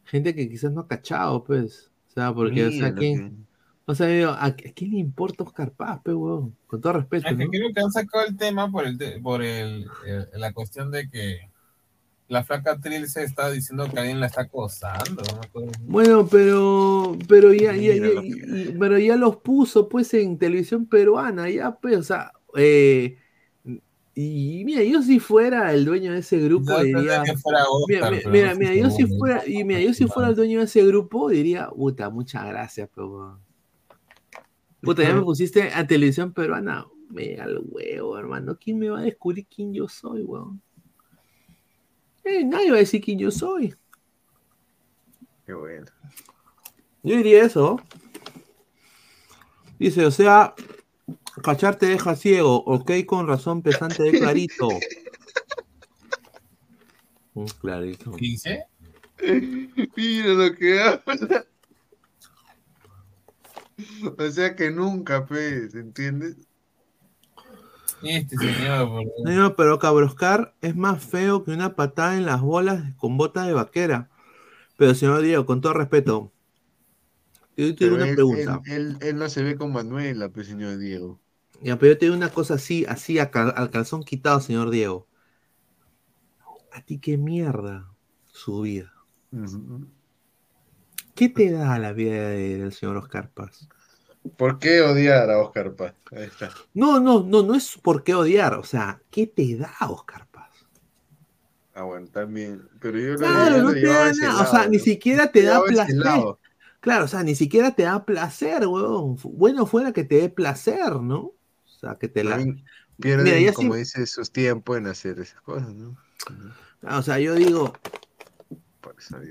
gente 0.05 0.33
que 0.33 0.49
quizás 0.49 0.71
no 0.71 0.81
ha 0.81 0.87
cachado, 0.87 1.43
pues. 1.43 1.91
O 2.09 2.11
sea, 2.13 2.33
porque, 2.33 2.65
o 2.65 2.69
Mira 2.69 2.79
sea, 2.87 2.89
lo 2.91 2.95
¿quién, 2.99 3.47
o 3.85 3.93
sea, 3.95 4.07
digo, 4.07 4.29
¿a, 4.29 4.45
a 4.45 4.55
quién 4.55 4.91
le 4.91 4.97
importa 4.97 5.43
Oscar 5.43 5.71
Paz, 5.73 5.99
pe, 6.03 6.13
weón? 6.13 6.55
Con 6.67 6.79
todo 6.79 6.93
respeto, 6.93 7.27
Es 7.27 7.35
que 7.37 7.43
¿no? 7.45 7.51
creo 7.51 7.73
que 7.73 7.81
han 7.81 7.91
sacado 7.91 8.25
el 8.25 8.37
tema 8.37 8.71
por 8.71 8.85
el 8.87 8.97
te- 8.97 9.19
por 9.19 9.41
el, 9.43 9.87
el- 10.05 10.27
la 10.39 10.53
cuestión 10.53 10.89
de 10.89 11.09
que 11.09 11.50
la 12.31 12.43
flaca 12.43 12.79
Trilce 12.79 13.23
está 13.23 13.51
diciendo 13.51 13.89
que 13.91 13.99
alguien 13.99 14.19
la 14.19 14.27
está 14.27 14.41
acosando. 14.41 15.21
no 15.21 15.33
me 15.33 15.47
acuerdo. 15.47 15.71
Bueno, 15.85 16.27
pero, 16.27 17.17
pero 17.27 17.53
ya, 17.53 17.75
ya, 17.75 17.93
ya- 17.95 18.79
pero 18.79 18.97
ya 18.97 19.17
los 19.17 19.37
puso, 19.37 19.89
pues, 19.89 20.13
en 20.13 20.37
televisión 20.37 20.85
peruana, 20.85 21.49
ya, 21.49 21.75
pues, 21.75 21.97
o 21.97 22.03
sea, 22.03 22.31
eh, 22.55 23.17
y 24.13 24.63
mira, 24.65 24.83
yo 24.83 25.01
si 25.01 25.19
fuera 25.19 25.73
el 25.73 25.85
dueño 25.85 26.13
de 26.13 26.19
ese 26.19 26.37
grupo 26.39 26.71
No, 26.71 26.77
no, 26.79 26.83
diría, 26.83 27.23
fuera 27.35 27.59
mira, 27.59 27.69
Oscar, 27.69 28.09
mira, 28.09 28.21
pero 28.23 28.31
mira, 28.31 28.53
no 28.53 28.59
mira, 28.59 28.73
estoy 28.73 28.81
yo 28.81 28.89
si 28.89 29.05
fuera, 29.17 29.47
y 29.47 29.63
mira, 29.63 29.79
yo 29.81 29.93
si 29.93 30.07
fuera 30.07 30.29
el 30.29 30.35
dueño 30.35 30.59
de 30.59 30.65
ese 30.65 30.85
grupo 30.85 31.29
diría, 31.29 31.69
puta, 31.69 32.09
muchas 32.09 32.45
gracias, 32.45 32.89
pero, 32.93 33.09
weón. 33.09 33.39
puta, 34.81 35.03
ya 35.03 35.13
me 35.15 35.21
pusiste 35.23 35.63
a 35.73 35.85
televisión 35.85 36.33
peruana, 36.33 36.85
me 37.09 37.35
al 37.39 37.59
huevo, 37.63 38.17
hermano, 38.17 38.57
¿quién 38.59 38.79
me 38.79 38.89
va 38.89 38.99
a 38.99 39.03
descubrir 39.03 39.45
quién 39.53 39.73
yo 39.73 39.87
soy, 39.87 40.23
weón? 40.23 40.61
Eh, 42.23 42.43
nadie 42.43 42.71
va 42.71 42.77
a 42.77 42.79
decir 42.79 43.01
quién 43.01 43.19
yo 43.19 43.31
soy. 43.31 43.75
Qué 45.45 45.53
bueno. 45.53 45.85
Yo 47.03 47.17
diría 47.17 47.43
eso. 47.43 47.81
Dice, 49.79 50.05
o 50.05 50.11
sea, 50.11 50.53
cachar 51.43 51.75
te 51.75 51.87
deja 51.87 52.15
ciego. 52.15 52.63
Ok, 52.65 52.91
con 53.05 53.27
razón, 53.27 53.61
pesante 53.61 54.03
de 54.03 54.19
clarito. 54.19 54.69
Mm, 57.33 57.45
clarito. 57.61 58.11
¿Qué 58.11 58.25
dice? 58.25 58.65
Mira 59.95 60.33
lo 60.33 60.53
que 60.53 60.81
habla. 60.81 61.45
O 64.17 64.31
sea 64.31 64.53
que 64.53 64.69
nunca, 64.69 65.25
pues, 65.25 65.73
¿entiendes? 65.75 66.35
Este 68.03 68.37
señor, 68.37 68.87
por- 68.89 69.31
No, 69.31 69.55
pero 69.55 69.79
Cabroscar 69.79 70.53
es 70.61 70.75
más 70.75 71.03
feo 71.03 71.43
que 71.43 71.51
una 71.51 71.75
patada 71.75 72.17
en 72.17 72.25
las 72.25 72.41
bolas 72.41 72.93
con 72.97 73.17
botas 73.17 73.47
de 73.47 73.53
vaquera. 73.53 74.09
Pero 74.77 74.95
señor 74.95 75.21
Diego, 75.21 75.45
con 75.45 75.61
todo 75.61 75.73
respeto, 75.73 76.31
yo 77.55 77.67
te 77.67 77.73
Pero 77.73 77.91
digo 77.91 77.95
una 77.95 78.05
él, 78.07 78.15
pregunta. 78.15 78.61
él- 78.65 78.71
él- 78.73 78.97
él 79.01 79.15
no 79.17 79.29
se 79.29 79.43
ve 79.43 79.55
con 79.55 79.71
Manuela, 79.73 80.29
pues, 80.29 80.47
señor 80.47 80.77
Diego. 80.77 81.19
Ya, 81.61 81.77
pero 81.77 81.91
yo 81.93 81.97
te 81.99 82.05
digo 82.05 82.15
una 82.17 82.29
cosa 82.29 82.55
así, 82.55 82.85
así 82.87 83.19
al 83.19 83.29
calzón 83.29 84.03
quitado, 84.03 84.39
señor 84.39 84.71
Diego. 84.71 85.07
¿A 86.71 86.81
ti 86.81 86.99
qué 86.99 87.17
mierda 87.17 87.93
su 88.27 88.61
vida? 88.61 88.93
¿Qué 91.13 91.29
te 91.29 91.51
da 91.51 91.77
la 91.77 91.93
vida 91.93 92.29
de- 92.29 92.57
del 92.57 92.71
señor 92.73 92.97
Oscar 92.97 93.29
Paz? 93.29 93.67
¿Por 94.37 94.59
qué 94.59 94.81
odiar 94.81 95.29
a 95.31 95.39
Oscar 95.39 95.73
Paz? 95.73 95.93
Ahí 96.11 96.23
está. 96.23 96.51
No, 96.73 96.99
no, 96.99 97.23
no, 97.23 97.41
no 97.43 97.55
es 97.55 97.77
por 97.77 98.03
qué 98.03 98.13
odiar. 98.13 98.53
O 98.55 98.63
sea, 98.63 99.01
¿qué 99.09 99.25
te 99.27 99.55
da 99.57 99.73
Oscar 99.89 100.27
Paz? 100.27 100.49
Ah, 101.73 101.83
bueno, 101.83 102.07
también. 102.07 102.61
Pero 102.79 102.99
yo 102.99 103.15
Claro, 103.15 103.63
no 103.63 103.73
te 103.73 103.81
da 103.87 104.11
nada. 104.13 104.43
O 104.43 104.45
sea, 104.51 104.67
ni 104.67 104.79
siquiera 104.79 105.31
te 105.31 105.41
da 105.43 105.63
placer. 105.63 105.97
Claro, 106.79 107.05
o 107.05 107.07
sea, 107.07 107.23
ni 107.23 107.35
siquiera 107.35 107.71
te 107.71 107.83
da 107.83 108.05
placer, 108.05 108.65
weón. 108.67 109.17
Bueno 109.23 109.65
fuera 109.65 109.91
que 109.91 110.03
te 110.03 110.15
dé 110.15 110.29
placer, 110.29 110.95
¿no? 110.95 111.19
O 111.19 111.35
sea, 111.79 111.95
que 111.95 112.07
te 112.07 112.23
la. 112.23 112.43
Pierden, 112.99 113.39
Mira, 113.39 113.53
como 113.53 113.73
sí- 113.73 113.79
dice, 113.79 114.05
sus 114.05 114.31
tiempos 114.31 114.77
en 114.77 114.85
hacer 114.87 115.19
esas 115.19 115.41
cosas, 115.41 115.73
¿no? 115.73 115.97
Ah, 116.83 116.99
O 116.99 117.01
sea, 117.01 117.19
yo 117.19 117.33
digo, 117.33 117.73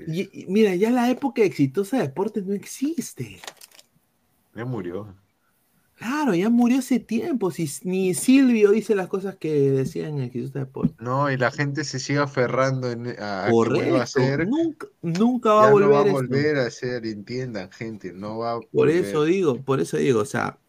y- 0.07 0.41
y 0.41 0.45
mira, 0.47 0.75
ya 0.75 0.89
la 0.91 1.09
época 1.09 1.41
exitosa 1.43 1.97
de 1.97 2.03
deportes 2.03 2.45
no 2.45 2.53
existe. 2.53 3.39
Ya 4.53 4.65
murió. 4.65 5.13
Claro, 5.95 6.33
ya 6.35 6.49
murió 6.49 6.79
hace 6.79 6.99
tiempo. 6.99 7.51
Si 7.51 7.69
ni 7.83 8.13
Silvio 8.13 8.71
dice 8.71 8.95
las 8.95 9.07
cosas 9.07 9.35
que 9.37 9.71
decían 9.71 10.17
en 10.17 10.23
Exitosa 10.23 10.59
Deportes. 10.59 10.97
No, 10.99 11.31
y 11.31 11.37
la 11.37 11.51
gente 11.51 11.83
se 11.83 11.99
sigue 11.99 12.19
aferrando 12.19 12.89
en- 12.91 13.15
a, 13.19 13.45
que 13.47 13.51
Correcto. 13.51 13.97
a. 13.97 14.37
Nunca, 14.45 14.87
nunca 15.01 15.53
va 15.53 15.63
ya 15.63 15.67
a 15.67 15.71
volver 15.71 15.89
no 15.89 15.91
va 15.91 16.01
a 16.03 16.07
esto. 16.07 16.11
volver 16.11 16.57
a 16.57 16.69
ser, 16.71 17.05
entiendan, 17.05 17.71
gente, 17.71 18.13
no 18.13 18.39
va 18.39 18.53
a 18.55 18.59
Por 18.73 18.89
volver. 18.89 18.95
eso 19.05 19.23
digo, 19.25 19.63
por 19.63 19.79
eso 19.81 19.97
digo, 19.97 20.21
o 20.21 20.25
sea, 20.25 20.59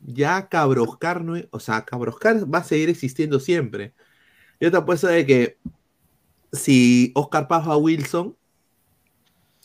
ya 0.00 0.48
Cabroscar 0.48 1.24
no, 1.24 1.34
o 1.50 1.60
sea, 1.60 1.84
Cabroscar 1.84 2.52
va 2.52 2.58
a 2.60 2.64
seguir 2.64 2.88
existiendo 2.90 3.40
siempre. 3.40 3.94
Yo 4.60 4.70
te 4.70 4.76
apuesto 4.78 5.08
de 5.08 5.26
que 5.26 5.58
si 6.52 7.12
Oscar 7.16 7.48
Paz 7.48 7.68
va 7.68 7.74
a 7.74 7.76
Wilson, 7.78 8.36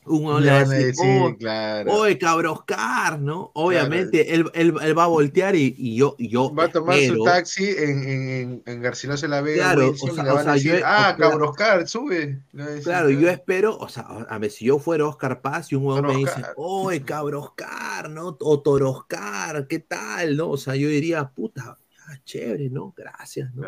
uno 0.09 0.39
le 0.39 0.51
va 0.51 0.59
a 0.59 0.65
decir, 0.65 0.93
"Oh, 1.23 1.35
claro. 1.37 1.91
oye, 1.93 2.17
Cabroscar, 2.17 3.19
¿no? 3.21 3.51
Obviamente, 3.53 4.33
él, 4.35 4.49
él- 4.53 4.73
él 4.81 4.97
va 4.97 5.03
a 5.05 5.07
voltear 5.07 5.55
y, 5.55 5.73
y 5.77 5.95
yo, 5.95 6.15
y 6.17 6.27
yo 6.29 6.53
Va 6.53 6.65
a 6.65 6.69
tomar 6.69 6.99
su 6.99 7.23
taxi 7.23 7.69
en, 7.69 8.03
en, 8.09 8.63
en, 8.65 8.81
Garcilaso 8.81 9.27
la 9.27 9.41
Vega, 9.41 9.63
Claro, 9.73 9.89
Wilson, 9.91 10.09
o 10.09 10.13
sea- 10.15 10.23
le 10.23 10.29
o 10.31 10.33
van 10.35 10.43
sea, 10.43 10.51
a 10.51 10.55
decir, 10.55 10.73
yo- 10.79 10.85
ah, 10.85 11.15
Cabroscar, 11.17 11.87
sube. 11.87 12.41
Decir, 12.51 12.83
Claro, 12.83 13.09
yo 13.09 13.29
espero, 13.29 13.77
o 13.77 13.87
sea, 13.87 14.03
a 14.03 14.37
ver, 14.39 14.51
si 14.51 14.65
yo 14.65 14.79
fuera 14.79 15.05
Oscar 15.07 15.41
Paz 15.41 15.71
y 15.71 15.75
un 15.75 15.85
huevón 15.85 16.07
me 16.07 16.15
dice, 16.17 16.41
oye, 16.57 17.01
Cabroscar, 17.03 18.09
¿no? 18.09 18.35
O 18.39 18.59
Toroscar, 18.61 19.67
¿qué 19.67 19.79
tal? 19.79 20.35
¿No? 20.35 20.49
O 20.49 20.57
sea, 20.57 20.75
yo 20.75 20.89
diría, 20.89 21.29
puta, 21.29 21.77
ya, 21.95 22.21
chévere, 22.25 22.69
¿no? 22.69 22.93
Gracias, 22.97 23.53
¿no? 23.53 23.67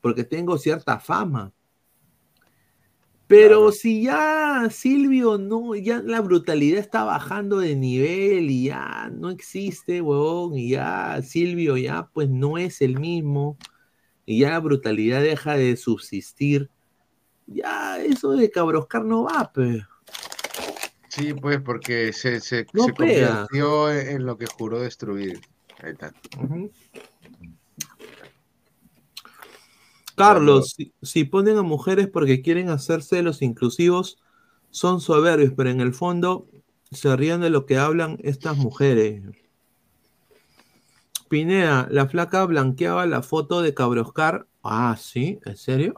Porque 0.00 0.24
tengo 0.24 0.58
cierta 0.58 0.98
fama. 1.00 1.50
Pero 3.26 3.72
si 3.72 4.02
ya 4.02 4.68
Silvio 4.70 5.38
no, 5.38 5.74
ya 5.74 6.00
la 6.04 6.20
brutalidad 6.20 6.78
está 6.78 7.04
bajando 7.04 7.58
de 7.58 7.74
nivel 7.74 8.50
y 8.50 8.64
ya 8.64 9.10
no 9.12 9.30
existe, 9.30 10.02
huevón, 10.02 10.58
y 10.58 10.70
ya 10.70 11.20
Silvio 11.22 11.76
ya 11.78 12.08
pues 12.12 12.28
no 12.28 12.58
es 12.58 12.82
el 12.82 12.98
mismo, 13.00 13.56
y 14.26 14.40
ya 14.40 14.50
la 14.50 14.60
brutalidad 14.60 15.22
deja 15.22 15.56
de 15.56 15.76
subsistir, 15.76 16.68
ya 17.46 17.98
eso 17.98 18.32
de 18.32 18.50
Cabroscar 18.50 19.04
no 19.04 19.24
va, 19.24 19.50
pues. 19.54 19.82
Sí, 21.08 21.32
pues 21.32 21.60
porque 21.60 22.12
se, 22.12 22.40
se, 22.40 22.66
No 22.72 22.84
se 22.86 22.92
pega. 22.92 23.46
convirtió 23.46 23.90
en, 23.92 24.08
en 24.16 24.26
lo 24.26 24.36
que 24.36 24.46
juró 24.46 24.80
destruir. 24.80 25.40
Ahí 25.82 25.92
está. 25.92 26.12
Carlos, 30.14 30.74
si, 30.76 30.92
si 31.02 31.24
ponen 31.24 31.58
a 31.58 31.62
mujeres 31.62 32.08
porque 32.08 32.42
quieren 32.42 32.68
hacerse 32.68 33.22
los 33.22 33.42
inclusivos, 33.42 34.18
son 34.70 35.00
soberbios, 35.00 35.52
pero 35.56 35.70
en 35.70 35.80
el 35.80 35.94
fondo 35.94 36.48
se 36.90 37.14
ríen 37.16 37.40
de 37.40 37.50
lo 37.50 37.66
que 37.66 37.78
hablan 37.78 38.18
estas 38.22 38.56
mujeres. 38.56 39.22
Pineda, 41.28 41.88
la 41.90 42.06
flaca 42.06 42.44
blanqueaba 42.44 43.06
la 43.06 43.22
foto 43.22 43.62
de 43.62 43.74
Cabroscar. 43.74 44.46
Ah, 44.62 44.96
sí, 44.98 45.40
¿en 45.44 45.56
serio? 45.56 45.94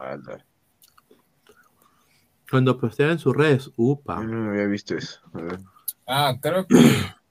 Cuando 2.49 2.77
posteaba 2.79 3.11
en 3.11 3.19
sus 3.19 3.35
redes. 3.35 3.71
Upa. 3.75 4.23
no 4.23 4.49
había 4.49 4.65
visto 4.65 4.95
eso. 4.95 5.21
Ah, 6.07 6.35
creo 6.41 6.65
que 6.65 6.75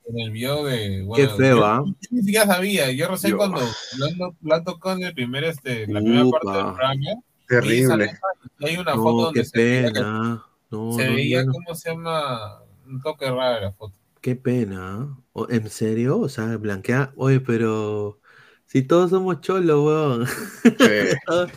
en 0.09 0.21
el 0.21 0.31
video 0.31 0.65
de. 0.65 0.79
Qué 0.79 1.03
bueno, 1.03 1.37
feo, 1.37 1.57
yo- 1.57 1.65
¿ah? 1.67 1.83
yo 1.85 1.95
Ni 2.11 2.23
siquiera 2.23 2.47
sabía. 2.47 2.91
Yo 2.93 3.09
recién 3.09 3.33
Yo- 3.33 3.37
cuando 3.39 3.61
lo, 3.61 4.35
lo 4.41 4.55
han 4.55 4.65
tocado 4.65 4.97
en 4.97 5.05
el 5.05 5.15
primer, 5.15 5.45
este, 5.45 5.87
la 5.89 6.01
primera 6.01 6.25
parte 6.31 6.51
del 6.51 6.65
programa. 6.65 7.05
Terrible. 7.49 8.11
y 8.59 8.65
Hay 8.67 8.77
una 8.77 8.95
No, 8.95 9.03
foto 9.03 9.23
donde 9.27 9.41
qué 9.41 9.47
se 9.47 9.59
veía, 9.59 9.89
que- 9.89 9.93
pena. 9.95 10.45
No, 10.71 10.93
se 10.93 11.07
no, 11.09 11.15
veía 11.15 11.47
cómo 11.47 11.75
se 11.75 11.91
llama 11.91 12.61
un 12.87 13.01
toque 13.03 13.31
raro 13.31 13.55
de 13.55 13.61
la 13.63 13.73
foto. 13.73 13.95
Qué 14.21 14.35
pena. 14.37 14.97
¿ah? 15.01 15.17
O- 15.33 15.49
¿En 15.51 15.69
serio? 15.71 16.19
O 16.19 16.29
sea, 16.29 16.57
blanquea. 16.57 17.13
Oye, 17.17 17.39
pero 17.41 18.19
si 18.67 18.83
todos 18.83 19.11
somos 19.11 19.41
cholos, 19.41 19.85
weón. 19.85 20.27
todos, 21.27 21.51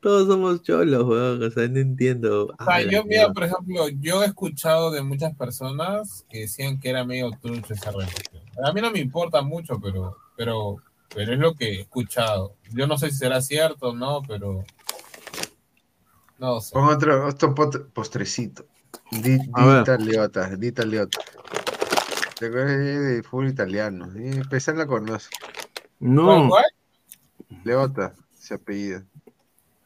todos 0.00 0.28
somos 0.28 0.62
cholos, 0.62 1.04
weón. 1.04 1.42
O 1.42 1.50
sea, 1.50 1.68
no 1.68 1.78
entiendo. 1.78 2.46
O 2.58 2.64
sea, 2.64 2.76
Ah, 2.76 2.82
yo, 2.82 3.04
mira, 3.04 3.32
por 3.32 3.44
ejemplo, 3.44 3.88
yo 4.00 4.22
he 4.22 4.26
escuchado 4.26 4.90
de 4.90 5.02
muchas 5.02 5.36
personas 5.36 6.24
que 6.30 6.40
decían 6.40 6.80
que 6.80 6.88
era 6.88 7.04
medio 7.04 7.30
trucho 7.40 7.74
esa 7.74 7.90
relación. 7.90 8.42
A 8.64 8.72
mí 8.72 8.80
no 8.80 8.90
me 8.90 8.98
importa 8.98 9.42
mucho, 9.42 9.78
pero, 9.78 10.16
pero, 10.36 10.76
pero 11.14 11.32
es 11.34 11.38
lo 11.38 11.54
que 11.54 11.66
he 11.66 11.80
escuchado. 11.82 12.56
Yo 12.72 12.86
no 12.86 12.96
sé 12.96 13.10
si 13.10 13.18
será 13.18 13.42
cierto 13.42 13.90
o 13.90 13.94
no, 13.94 14.22
pero 14.26 14.64
no 16.38 16.60
sé. 16.60 16.72
Pon 16.72 16.88
otro, 16.88 17.26
otro 17.26 17.54
postrecito. 17.54 18.66
Di. 19.10 19.38
Dita 19.38 19.96
Leota, 19.98 20.56
Dita 20.56 20.84
Leota. 20.84 21.18
¿Te 22.38 22.46
acuerdas 22.46 22.78
de, 22.78 23.22
fútbol 23.22 23.48
italiano? 23.48 24.08
Y 24.16 24.40
Pesán 24.48 24.78
la 24.78 24.86
conoce. 24.86 25.28
No. 26.00 26.50
Leota, 27.64 28.14
se 28.34 28.54
apellida. 28.54 29.04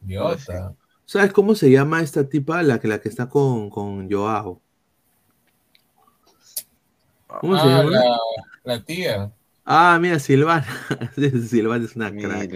Leota. 0.05 0.75
¿Sabes 1.05 1.31
cómo 1.33 1.55
se 1.55 1.71
llama 1.71 2.01
esta 2.01 2.27
tipa? 2.27 2.61
La 2.63 2.79
que, 2.79 2.87
la 2.87 2.99
que 2.99 3.09
está 3.09 3.27
con, 3.29 3.69
con 3.69 4.09
Joao. 4.11 4.61
¿Cómo 7.27 7.57
se 7.57 7.63
Ah, 7.65 7.83
llama? 7.83 7.91
la, 7.91 8.17
la 8.63 8.83
tía. 8.83 9.31
Ah, 9.65 9.97
mira, 10.01 10.19
Silvana. 10.19 10.65
Silvana 11.47 11.85
es 11.85 11.95
una 11.95 12.11
Mira 12.11 12.47
crack. 12.47 12.51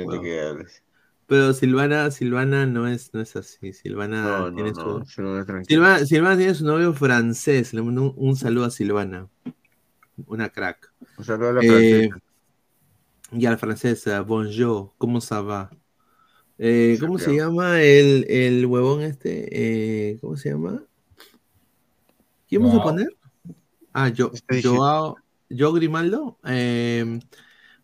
Pero 1.27 1.53
Silvana, 1.53 2.11
Silvana 2.11 2.65
no 2.65 2.87
es, 2.87 3.13
no 3.13 3.21
es 3.21 3.35
así. 3.35 3.71
Silvana 3.73 4.23
No, 4.23 4.39
no, 4.49 4.55
tiene 4.55 4.71
no, 4.71 5.05
su. 5.05 5.05
Silvana, 5.05 5.45
tranquila. 5.45 5.67
Silvana, 5.67 6.05
Silvana 6.05 6.37
tiene 6.37 6.53
su 6.55 6.65
novio 6.65 6.93
francés. 6.93 7.73
Le 7.73 7.81
mando 7.81 8.01
un, 8.03 8.13
un 8.17 8.35
saludo 8.35 8.65
a 8.65 8.69
Silvana. 8.71 9.29
Una 10.27 10.49
crack. 10.49 10.91
Un 11.17 11.23
saludo 11.25 11.49
a 11.49 11.53
la 11.53 11.61
Eh, 11.61 12.09
francesa. 12.09 12.22
Y 13.33 13.45
a 13.45 13.51
la 13.51 13.57
francesa, 13.57 14.21
bonjour, 14.21 14.91
¿cómo 14.97 15.19
ça 15.19 15.41
va? 15.41 15.71
Eh, 16.57 16.97
¿Cómo 16.99 17.17
se 17.17 17.35
llama 17.35 17.81
el, 17.81 18.25
el 18.29 18.65
huevón 18.65 19.01
este? 19.01 19.49
Eh, 19.51 20.17
¿Cómo 20.21 20.37
se 20.37 20.49
llama? 20.51 20.83
¿Quién 22.47 22.61
vamos 22.61 22.79
a 22.79 22.83
poner? 22.83 23.07
Ah, 23.91 24.09
yo, 24.09 24.31
Este 24.33 24.61
Joao, 24.61 25.17
Joao 25.49 25.73
Grimaldo. 25.73 26.37
Eh, 26.45 27.19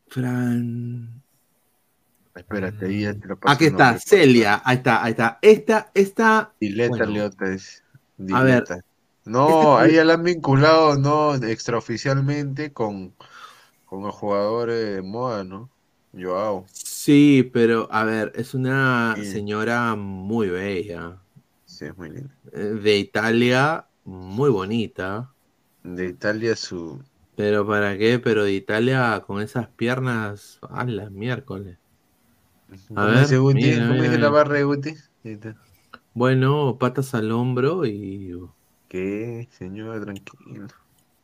Fran. 0.08 1.22
Espérate, 2.36 2.86
ahí 2.86 3.02
ya 3.02 3.14
te 3.14 3.28
lo 3.28 3.40
paso 3.40 3.54
Aquí 3.54 3.66
está, 3.66 3.86
nombre. 3.86 4.04
Celia. 4.06 4.62
Ahí 4.64 4.78
está, 4.78 5.04
ahí 5.04 5.12
está. 5.12 5.40
Esta, 5.42 5.92
esta. 5.94 6.54
Dileta 6.60 6.90
bueno, 6.90 7.06
Leota 7.08 7.52
es. 7.52 7.84
A 8.32 8.44
ver. 8.44 8.64
Dileta. 8.64 8.86
No, 9.26 9.78
ahí 9.78 9.96
ya 9.96 10.06
la 10.06 10.14
han 10.14 10.24
vinculado, 10.24 10.98
no, 10.98 11.36
extraoficialmente 11.36 12.74
con, 12.74 13.14
con 13.90 14.06
el 14.06 14.12
jugador 14.12 14.70
eh, 14.70 14.74
de 14.76 15.02
moda, 15.02 15.44
¿no? 15.44 15.72
Joao. 16.14 16.72
Sí, 16.72 17.44
pero 17.54 17.88
a 17.92 18.04
ver, 18.06 18.32
es 18.36 18.54
una 18.54 19.18
Sí. 19.18 19.24
señora 19.24 19.96
muy 19.96 20.48
bella. 20.50 21.22
Sí, 21.66 21.86
es 21.86 21.98
muy 21.98 22.10
lindo. 22.10 22.34
eh, 22.54 22.60
De 22.84 22.98
Italia, 22.98 23.90
muy 24.04 24.50
bonita. 24.50 25.36
De 25.84 26.06
Italia 26.08 26.56
su... 26.56 27.04
Pero 27.36 27.66
¿para 27.68 27.98
qué? 27.98 28.20
Pero 28.20 28.44
de 28.44 28.54
Italia 28.54 29.24
con 29.26 29.42
esas 29.42 29.70
piernas, 29.70 30.60
a 30.70 30.86
la 30.86 31.10
miércoles. 31.10 31.80
A 32.96 33.06
¿Cómo 33.06 33.12
ver, 33.12 33.18
dice 33.18 33.38
Guti? 33.38 33.72
mira, 33.72 33.86
¿Cómo 33.86 34.04
dice 34.04 34.18
la 34.18 34.30
barra 34.30 34.56
de 34.56 34.64
Guti? 34.64 34.94
Bueno, 36.14 36.78
patas 36.78 37.16
al 37.16 37.32
hombro 37.32 37.84
y 37.86 38.32
¿Qué, 38.88 39.48
señor? 39.52 40.02
Tranquilo. 40.04 40.68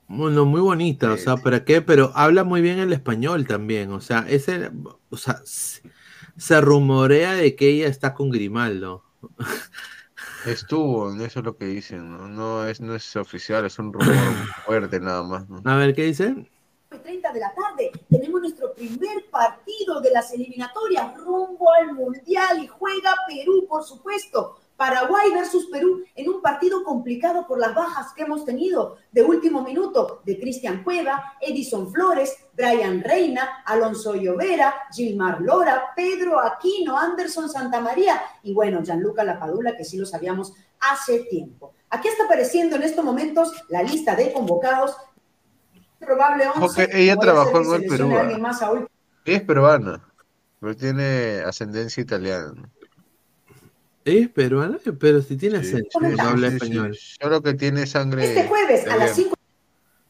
Bueno, 0.08 0.46
muy 0.46 0.62
bonita, 0.62 1.12
o 1.12 1.18
sea, 1.18 1.38
¿para 1.38 1.66
qué? 1.66 1.82
Pero 1.82 2.12
habla 2.16 2.44
muy 2.44 2.62
bien 2.62 2.80
el 2.80 2.94
español 2.94 3.48
también, 3.48 3.92
o 3.92 4.02
sea, 4.02 4.26
ese, 4.30 4.72
o 5.10 5.18
sea, 5.18 5.42
se, 5.46 6.62
rumorea 6.62 7.34
de 7.34 7.56
que 7.56 7.70
ella 7.70 7.88
está 7.88 8.14
con 8.14 8.30
Grimaldo. 8.30 9.04
Estuvo, 10.46 11.12
eso 11.24 11.40
es 11.40 11.46
lo 11.46 11.58
que 11.58 11.66
dicen, 11.66 12.12
¿no? 12.12 12.28
No 12.28 12.68
es, 12.68 12.80
no 12.80 12.94
es 12.94 13.16
oficial, 13.16 13.66
es 13.66 13.80
un 13.80 13.92
rumor 13.92 14.14
fuerte 14.66 15.00
nada 15.00 15.24
más, 15.24 15.50
¿no? 15.50 15.62
A 15.66 15.76
ver, 15.76 15.96
¿qué 15.96 16.04
dice? 16.04 16.36
30 17.02 17.34
de 17.34 17.40
la 17.40 17.54
tarde 17.54 17.92
tenemos 18.10 18.42
nuestro 18.42 18.74
primer 18.74 19.26
partido 19.30 20.00
de 20.02 20.12
las 20.12 20.32
eliminatorias 20.34 21.18
rumbo 21.18 21.72
al 21.74 21.94
Mundial 21.94 22.64
y 22.64 22.68
juega 22.68 23.16
Perú, 23.28 23.66
por 23.68 23.84
supuesto. 23.84 24.60
Paraguay 24.78 25.32
versus 25.34 25.68
Perú 25.68 26.04
en 26.16 26.30
un 26.30 26.42
partido 26.42 26.84
complicado 26.84 27.48
por 27.48 27.60
las 27.60 27.74
bajas 27.74 28.14
que 28.14 28.24
hemos 28.24 28.44
tenido 28.44 28.98
de 29.12 29.24
último 29.24 29.62
minuto 29.62 30.22
de 30.26 30.38
Cristian 30.38 30.84
Cueva, 30.84 31.34
Edison 31.40 31.92
Flores, 31.92 32.36
Brian 32.54 33.02
Reina, 33.02 33.64
Alonso 33.66 34.16
Llovera, 34.16 34.76
Gilmar 34.94 35.42
Lora, 35.42 35.94
Pedro 35.96 36.40
Aquino, 36.42 36.98
Anderson 36.98 37.50
Santamaría 37.50 38.22
y 38.44 38.54
bueno, 38.54 38.84
Gianluca 38.84 39.24
Lapadula, 39.24 39.78
que 39.78 39.86
sí 39.86 39.98
lo 39.98 40.06
sabíamos 40.06 40.54
hace 40.80 41.20
tiempo. 41.20 41.74
Aquí 41.90 42.10
está 42.10 42.26
apareciendo 42.26 42.76
en 42.76 42.84
estos 42.84 43.06
momentos 43.06 43.54
la 43.70 43.82
lista 43.82 44.16
de 44.16 44.34
convocados. 44.34 44.96
Probable 46.00 46.48
11. 46.48 46.60
Ojo 46.60 46.74
que 46.76 46.90
ella 47.02 47.16
trabajó 47.18 47.58
en 47.58 47.66
seleccione 47.66 48.16
Perú, 48.16 48.38
ah. 48.52 48.86
Ella 49.24 49.38
es 49.38 49.44
peruana, 49.44 50.14
pero 50.60 50.76
tiene 50.76 51.42
ascendencia 51.46 52.02
italiana. 52.02 52.70
¿Es 54.06 54.30
peruana? 54.30 54.78
Pero 55.00 55.22
si 55.22 55.36
tiene 55.38 55.58
Sí, 55.58 55.68
acento, 55.68 55.90
cuando 55.94 56.18
sí, 56.18 56.24
habla 56.24 56.48
sí, 56.50 56.54
español. 56.56 56.94
sí. 56.96 57.16
Solo 57.22 57.42
que 57.42 57.54
tiene 57.56 57.88
sangre. 57.88 58.26
Este 58.26 58.48
jueves 58.48 58.82
a 58.88 58.98
las 58.98 59.12
italiana. 59.12 59.16
5 59.16 59.36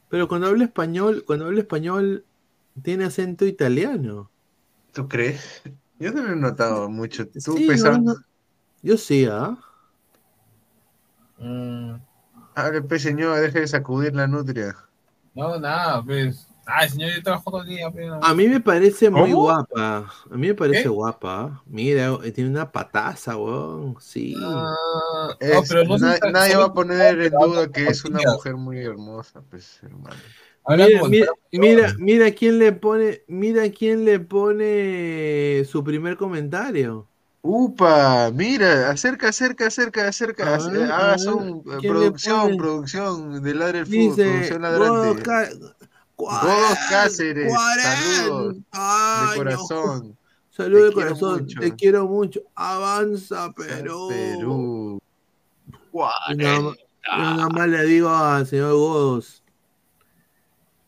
Pero 0.10 0.28
cuando 0.28 0.48
habla 0.48 0.66
español, 0.66 1.24
cuando 1.26 1.46
habla 1.46 1.62
español, 1.62 2.26
tiene 2.84 3.06
acento 3.06 3.46
italiano. 3.46 4.32
¿Tú 4.92 5.08
crees? 5.08 5.62
Yo 6.00 6.12
no 6.12 6.24
lo 6.24 6.34
he 6.34 6.36
notado 6.36 6.90
mucho. 6.90 7.28
Tú 7.28 7.58
Sí, 7.58 7.68
pensando. 7.68 8.14
no, 8.14 8.14
no. 8.16 8.26
Yo 8.82 8.98
sí, 8.98 9.26
¿ah? 9.30 9.58
Mm, 11.40 12.00
Hable, 12.56 12.82
pues, 12.82 13.04
señor, 13.04 13.40
deje 13.40 13.60
de 13.62 13.68
sacudir 13.68 14.16
la 14.16 14.28
nutria. 14.28 14.76
no, 15.34 15.60
nada, 15.60 16.04
pues. 16.04 16.48
Ay, 16.66 16.90
señor, 16.90 17.12
yo 17.16 17.22
trabajo 17.24 17.52
todo 17.52 17.62
el 17.62 17.68
día. 17.68 17.90
No. 17.90 18.20
A 18.24 18.34
mí 18.34 18.48
me 18.48 18.60
parece 18.60 19.10
muy 19.10 19.32
¿Cómo? 19.32 19.44
guapa. 19.44 20.12
A 20.32 20.36
mí 20.36 20.48
me 20.48 20.56
parece 20.56 20.84
¿Qué? 20.84 20.90
guapa. 20.90 21.42
¿ah? 21.44 21.64
Mira, 21.68 22.18
tiene 22.34 22.50
una 22.50 22.72
pataza, 22.72 23.38
weón. 23.38 23.96
Sí. 24.00 24.36
Ah, 24.44 25.36
Es- 25.40 25.54
no, 25.54 25.64
pero 25.68 25.84
no 25.86 25.98
na- 25.98 26.18
nadie 26.32 26.56
va 26.56 26.66
a 26.66 26.74
poner 26.74 27.22
en 27.22 27.32
pero 27.32 27.48
duda 27.48 27.72
que 27.72 27.88
es 27.88 28.04
una 28.06 28.20
mujer 28.32 28.56
muy 28.56 28.80
hermosa, 28.80 29.42
pues, 29.50 29.80
hermano. 29.84 30.16
Mira, 30.68 30.88
mira, 31.08 31.28
mira, 31.52 31.94
mira 32.00 32.32
quién 32.32 32.58
le 32.58 32.72
pone, 32.72 33.22
mira 33.28 33.70
quién 33.70 34.04
le 34.04 34.20
pone 34.20 35.64
su 35.66 35.84
primer 35.84 36.18
comentario. 36.18 37.08
Upa, 37.44 38.32
mira, 38.34 38.90
acerca, 38.90 39.28
acerca, 39.30 39.68
acerca, 39.68 40.10
acerca. 40.10 40.56
Hagas 40.56 41.26
ver, 41.28 41.36
un 41.36 41.60
eh, 41.60 41.62
¿quién 41.64 41.74
le 41.76 41.88
producción, 41.90 42.58
producción 42.58 43.44
de 43.44 43.54
Ladre 43.54 43.80
el 43.80 43.86
Fútbol, 43.86 44.00
Dice, 44.02 44.24
producción 44.24 44.62
ladrante. 44.64 45.24
Godos 46.18 46.78
Cáceres, 46.90 47.52
saludos 47.54 48.58
40 48.72 49.32
de 49.32 49.38
corazón. 49.38 50.18
Saludos 50.50 50.84
de 50.84 50.90
Te 50.90 50.94
quiero 50.96 51.08
corazón, 51.10 51.42
mucho. 51.42 51.60
te 51.60 51.76
quiero 51.76 52.08
mucho. 52.08 52.42
Avanza, 52.56 53.52
Perú. 53.54 54.08
Perú. 54.10 55.02
Nada, 56.38 56.62
más- 56.62 56.76
y 56.78 57.18
nada 57.22 57.50
más 57.50 57.68
le 57.68 57.84
digo 57.86 58.10
al 58.10 58.48
señor 58.48 58.74
Godos, 58.74 59.44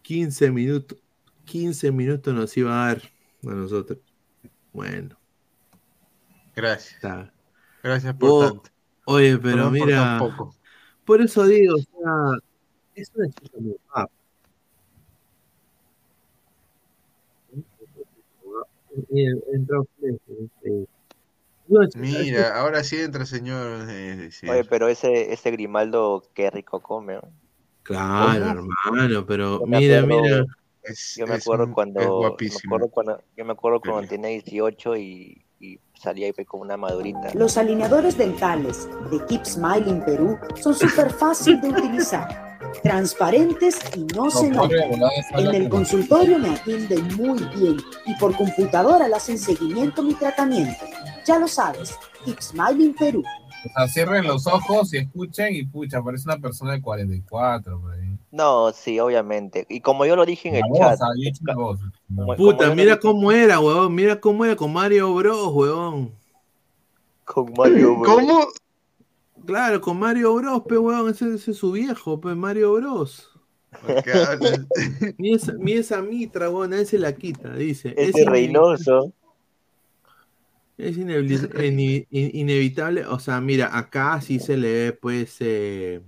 15 0.04 0.52
minutos, 0.52 0.98
15 1.46 1.92
minutos 1.92 2.34
nos 2.34 2.56
iba 2.58 2.72
a 2.72 2.88
dar 2.88 3.02
a 3.44 3.48
nosotros. 3.54 4.00
Bueno, 4.74 5.18
Gracias. 6.56 6.94
está. 6.96 7.34
Gracias 7.84 8.16
por 8.16 8.48
tanto. 8.50 8.70
Oye, 9.06 9.38
pero 9.38 9.70
mira, 9.72 10.20
por 11.06 11.22
eso 11.22 11.46
digo, 11.46 11.76
o 11.76 11.78
sea, 11.78 12.40
es 12.96 13.12
una 13.16 13.30
chica 13.30 13.58
muy 13.60 13.76
guapa. 13.92 14.12
Entra 19.54 19.82
usted, 19.82 20.18
este, 20.28 20.88
Mira, 21.98 22.58
ahora 22.60 22.84
sí 22.84 22.98
entra, 22.98 23.26
señor. 23.26 23.88
eh, 23.90 24.30
sí. 24.32 24.48
Oye, 24.48 24.64
pero 24.64 24.88
ese, 24.88 25.34
ese 25.34 25.52
Grimaldo, 25.52 26.24
qué 26.34 26.50
rico 26.50 26.80
come. 26.80 27.16
¿no? 27.16 27.22
Claro, 27.84 28.46
¿Cómo? 28.46 28.70
hermano, 28.94 29.26
pero 29.26 29.62
mira, 29.66 30.00
acuerdo- 30.00 30.22
mira. 30.22 30.46
Es- 30.84 31.16
Yo 31.18 31.28
me 31.28 31.36
acuerdo 31.36 31.74
cuando, 31.74 32.00
es 32.00 32.08
me 32.08 32.12
guapísimo. 32.16 32.76
acuerdo 32.76 32.90
cuando, 32.90 33.24
yo 33.36 33.46
me 33.46 33.52
acuerdo 33.52 33.82
cuando 33.82 34.08
tenía 34.08 34.30
18 34.30 34.96
y, 34.96 35.44
y 35.60 35.80
salía 36.00 36.28
ahí 36.28 36.46
con 36.46 36.62
una 36.62 36.78
madurita. 36.78 37.32
Los 37.34 37.58
alineadores 37.58 38.18
dentales 38.18 38.88
de 39.12 39.26
Keep 39.26 39.46
Smiling 39.46 40.02
Perú 40.06 40.38
son 40.56 40.74
súper 40.74 41.12
fácil 41.12 41.60
de 41.60 41.70
utilizar, 41.70 42.57
transparentes 42.84 43.80
y 43.96 44.06
no 44.16 44.30
se 44.30 44.50
notan. 44.50 44.80
En 45.36 45.56
el 45.56 45.70
consultorio 45.70 46.40
me 46.40 46.50
atienden 46.50 47.16
muy 47.16 47.40
bien 47.56 47.78
y 48.06 48.14
por 48.16 48.36
computadora 48.36 49.08
le 49.08 49.16
hacen 49.16 49.38
seguimiento 49.38 50.02
a 50.02 50.06
mi 50.06 50.14
tratamiento. 50.14 50.86
Ya 51.26 51.40
lo 51.40 51.48
sabes, 51.48 51.96
Smiling 52.40 52.94
Perú. 52.94 53.24
O 53.66 53.70
sea, 53.74 53.88
cierren 53.88 54.26
los 54.26 54.48
ojos 54.48 54.94
y 54.94 54.98
escuchen 54.98 55.56
y 55.56 55.64
pucha, 55.64 56.02
parece 56.02 56.30
una 56.30 56.38
persona 56.38 56.74
de 56.74 56.82
44 56.82 57.82
por 57.82 57.92
ahí. 57.92 58.18
No, 58.32 58.72
sí, 58.72 59.00
obviamente. 59.00 59.66
Y 59.70 59.82
como 59.82 60.06
yo 60.06 60.16
lo 60.16 60.26
dije 60.26 60.50
en 60.50 60.56
el 60.56 60.64
voz, 60.70 60.80
chat, 60.80 61.02
ah, 61.02 61.10
la 61.46 61.56
voz. 61.56 61.80
como 62.16 62.36
Puta, 62.36 62.70
mira 62.76 62.96
dije 62.96 63.00
cómo 63.00 63.32
era, 63.32 63.60
huevón, 63.60 63.96
mira 63.96 64.20
cómo 64.20 64.46
era 64.46 64.56
con 64.56 64.72
Mario 64.74 65.14
Bros, 65.16 65.48
huevón. 65.54 66.12
con 67.26 67.52
Mario 67.58 67.98
Bros. 67.98 68.16
¿Cómo? 68.16 68.48
Claro, 69.46 69.80
con 69.82 69.98
Mario 70.00 70.36
Bros, 70.36 70.64
pe, 70.68 70.78
huevón, 70.78 71.10
ese, 71.12 71.34
ese 71.34 71.52
es 71.52 71.58
su 71.58 71.72
viejo, 71.72 72.20
pe, 72.20 72.36
Mario 72.36 72.74
Bros. 72.74 73.32
Ni 75.18 75.34
esa, 75.36 75.54
ni 75.54 75.74
esa 75.74 76.02
mitra, 76.02 76.50
huevón, 76.50 76.74
él 76.74 76.86
se 76.86 76.98
la 76.98 77.14
quita, 77.14 77.56
dice. 77.56 77.94
Es, 77.98 78.10
Ese 78.10 78.22
ine- 78.24 78.32
Reynoso. 78.32 79.14
es 80.78 80.98
inevli- 80.98 81.50
ini- 81.64 82.08
in- 82.12 82.32
inevitable, 82.34 83.06
o 83.06 83.20
sea, 83.20 83.40
mira, 83.42 83.78
acá 83.78 84.20
sí 84.22 84.40
se 84.40 84.58
le 84.58 84.72
ve, 84.74 84.94
pues, 84.94 85.38
eh, 85.40 86.02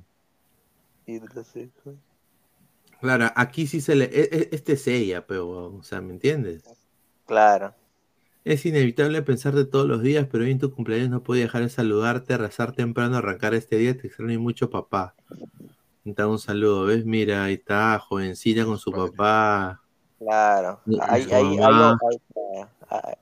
claro, 3.01 3.31
aquí 3.35 3.67
sí 3.67 3.81
se 3.81 3.95
le, 3.95 4.05
e- 4.05 4.29
e- 4.31 4.49
este 4.51 4.73
es 4.73 4.87
ella, 4.87 5.25
pero, 5.25 5.75
o 5.75 5.83
sea, 5.83 6.01
¿me 6.01 6.13
entiendes? 6.13 6.63
Claro. 7.25 7.73
Es 8.45 8.65
inevitable 8.65 9.21
pensarte 9.21 9.65
todos 9.65 9.87
los 9.87 10.01
días, 10.01 10.27
pero 10.31 10.43
hoy 10.43 10.51
en 10.51 10.59
tu 10.59 10.71
cumpleaños 10.71 11.09
no 11.09 11.21
puedo 11.23 11.41
dejar 11.41 11.61
de 11.61 11.69
saludarte, 11.69 12.37
rezar 12.37 12.71
temprano, 12.71 13.17
arrancar 13.17 13.53
este 13.53 13.77
día. 13.77 13.97
Te 13.97 14.07
extraño 14.07 14.39
mucho, 14.39 14.69
papá. 14.69 15.13
Te 16.15 16.25
un 16.25 16.39
saludo, 16.39 16.85
¿ves? 16.85 17.05
Mira, 17.05 17.43
ahí 17.43 17.55
está, 17.55 17.99
jovencita 17.99 18.65
con 18.65 18.77
su 18.79 18.91
papá. 18.91 19.81
Claro. 20.17 20.79
Mamá. 20.85 21.05
hay- 21.07 21.27
hay- 22.89 23.15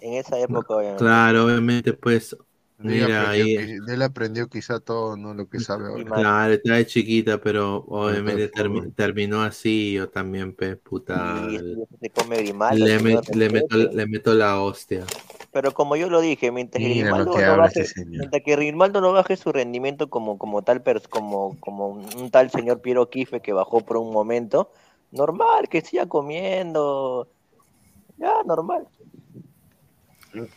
en 0.00 0.14
esa 0.14 0.38
época, 0.38 0.74
obviamente. 0.74 0.98
Claro, 1.04 1.46
obviamente, 1.46 1.92
pues, 1.92 2.36
mira, 2.78 3.06
aprendió, 3.06 3.60
ahí, 3.60 3.78
de 3.80 3.94
él 3.94 4.02
aprendió 4.02 4.48
quizá 4.48 4.80
todo, 4.80 5.16
¿no? 5.16 5.34
Lo 5.34 5.48
que 5.48 5.60
sabe 5.60 5.88
ahora. 5.88 6.04
claro, 6.04 6.52
está 6.52 6.74
de 6.74 6.86
chiquita, 6.86 7.40
pero 7.40 7.84
obviamente 7.88 8.50
termi- 8.50 8.94
terminó 8.94 9.42
así, 9.42 9.94
yo 9.94 10.08
también, 10.08 10.54
pues, 10.54 10.76
puta, 10.78 11.36
Y 11.50 11.56
eso 11.56 11.88
se 12.00 12.10
come 12.10 12.36
Grimaldo, 12.36 12.84
le, 12.84 12.98
me- 13.00 13.20
le 13.34 13.50
meto, 13.50 13.76
le 13.76 14.06
meto 14.06 14.34
la 14.34 14.60
hostia. 14.60 15.04
Pero 15.52 15.72
como 15.72 15.96
yo 15.96 16.10
lo 16.10 16.20
dije, 16.20 16.52
mientras 16.52 16.82
que 16.82 16.90
Grimaldo 16.90 17.32
que 17.32 17.42
no 17.46 17.56
baje, 17.56 17.80
este 17.80 18.04
mientras 18.04 18.42
que 18.42 18.56
Grimaldo 18.56 19.00
no 19.00 19.12
baje 19.12 19.36
su 19.36 19.52
rendimiento 19.52 20.10
como, 20.10 20.36
como 20.36 20.62
tal 20.62 20.84
pers- 20.84 21.08
como, 21.08 21.56
como 21.60 21.88
un, 21.88 22.04
un 22.16 22.30
tal 22.30 22.50
señor 22.50 22.82
Piero 22.82 23.08
Quife 23.08 23.40
que 23.40 23.54
bajó 23.54 23.80
por 23.80 23.96
un 23.96 24.12
momento, 24.12 24.70
normal, 25.12 25.68
que 25.70 25.80
siga 25.80 26.06
comiendo. 26.06 27.28
Ya, 28.18 28.42
normal. 28.44 28.86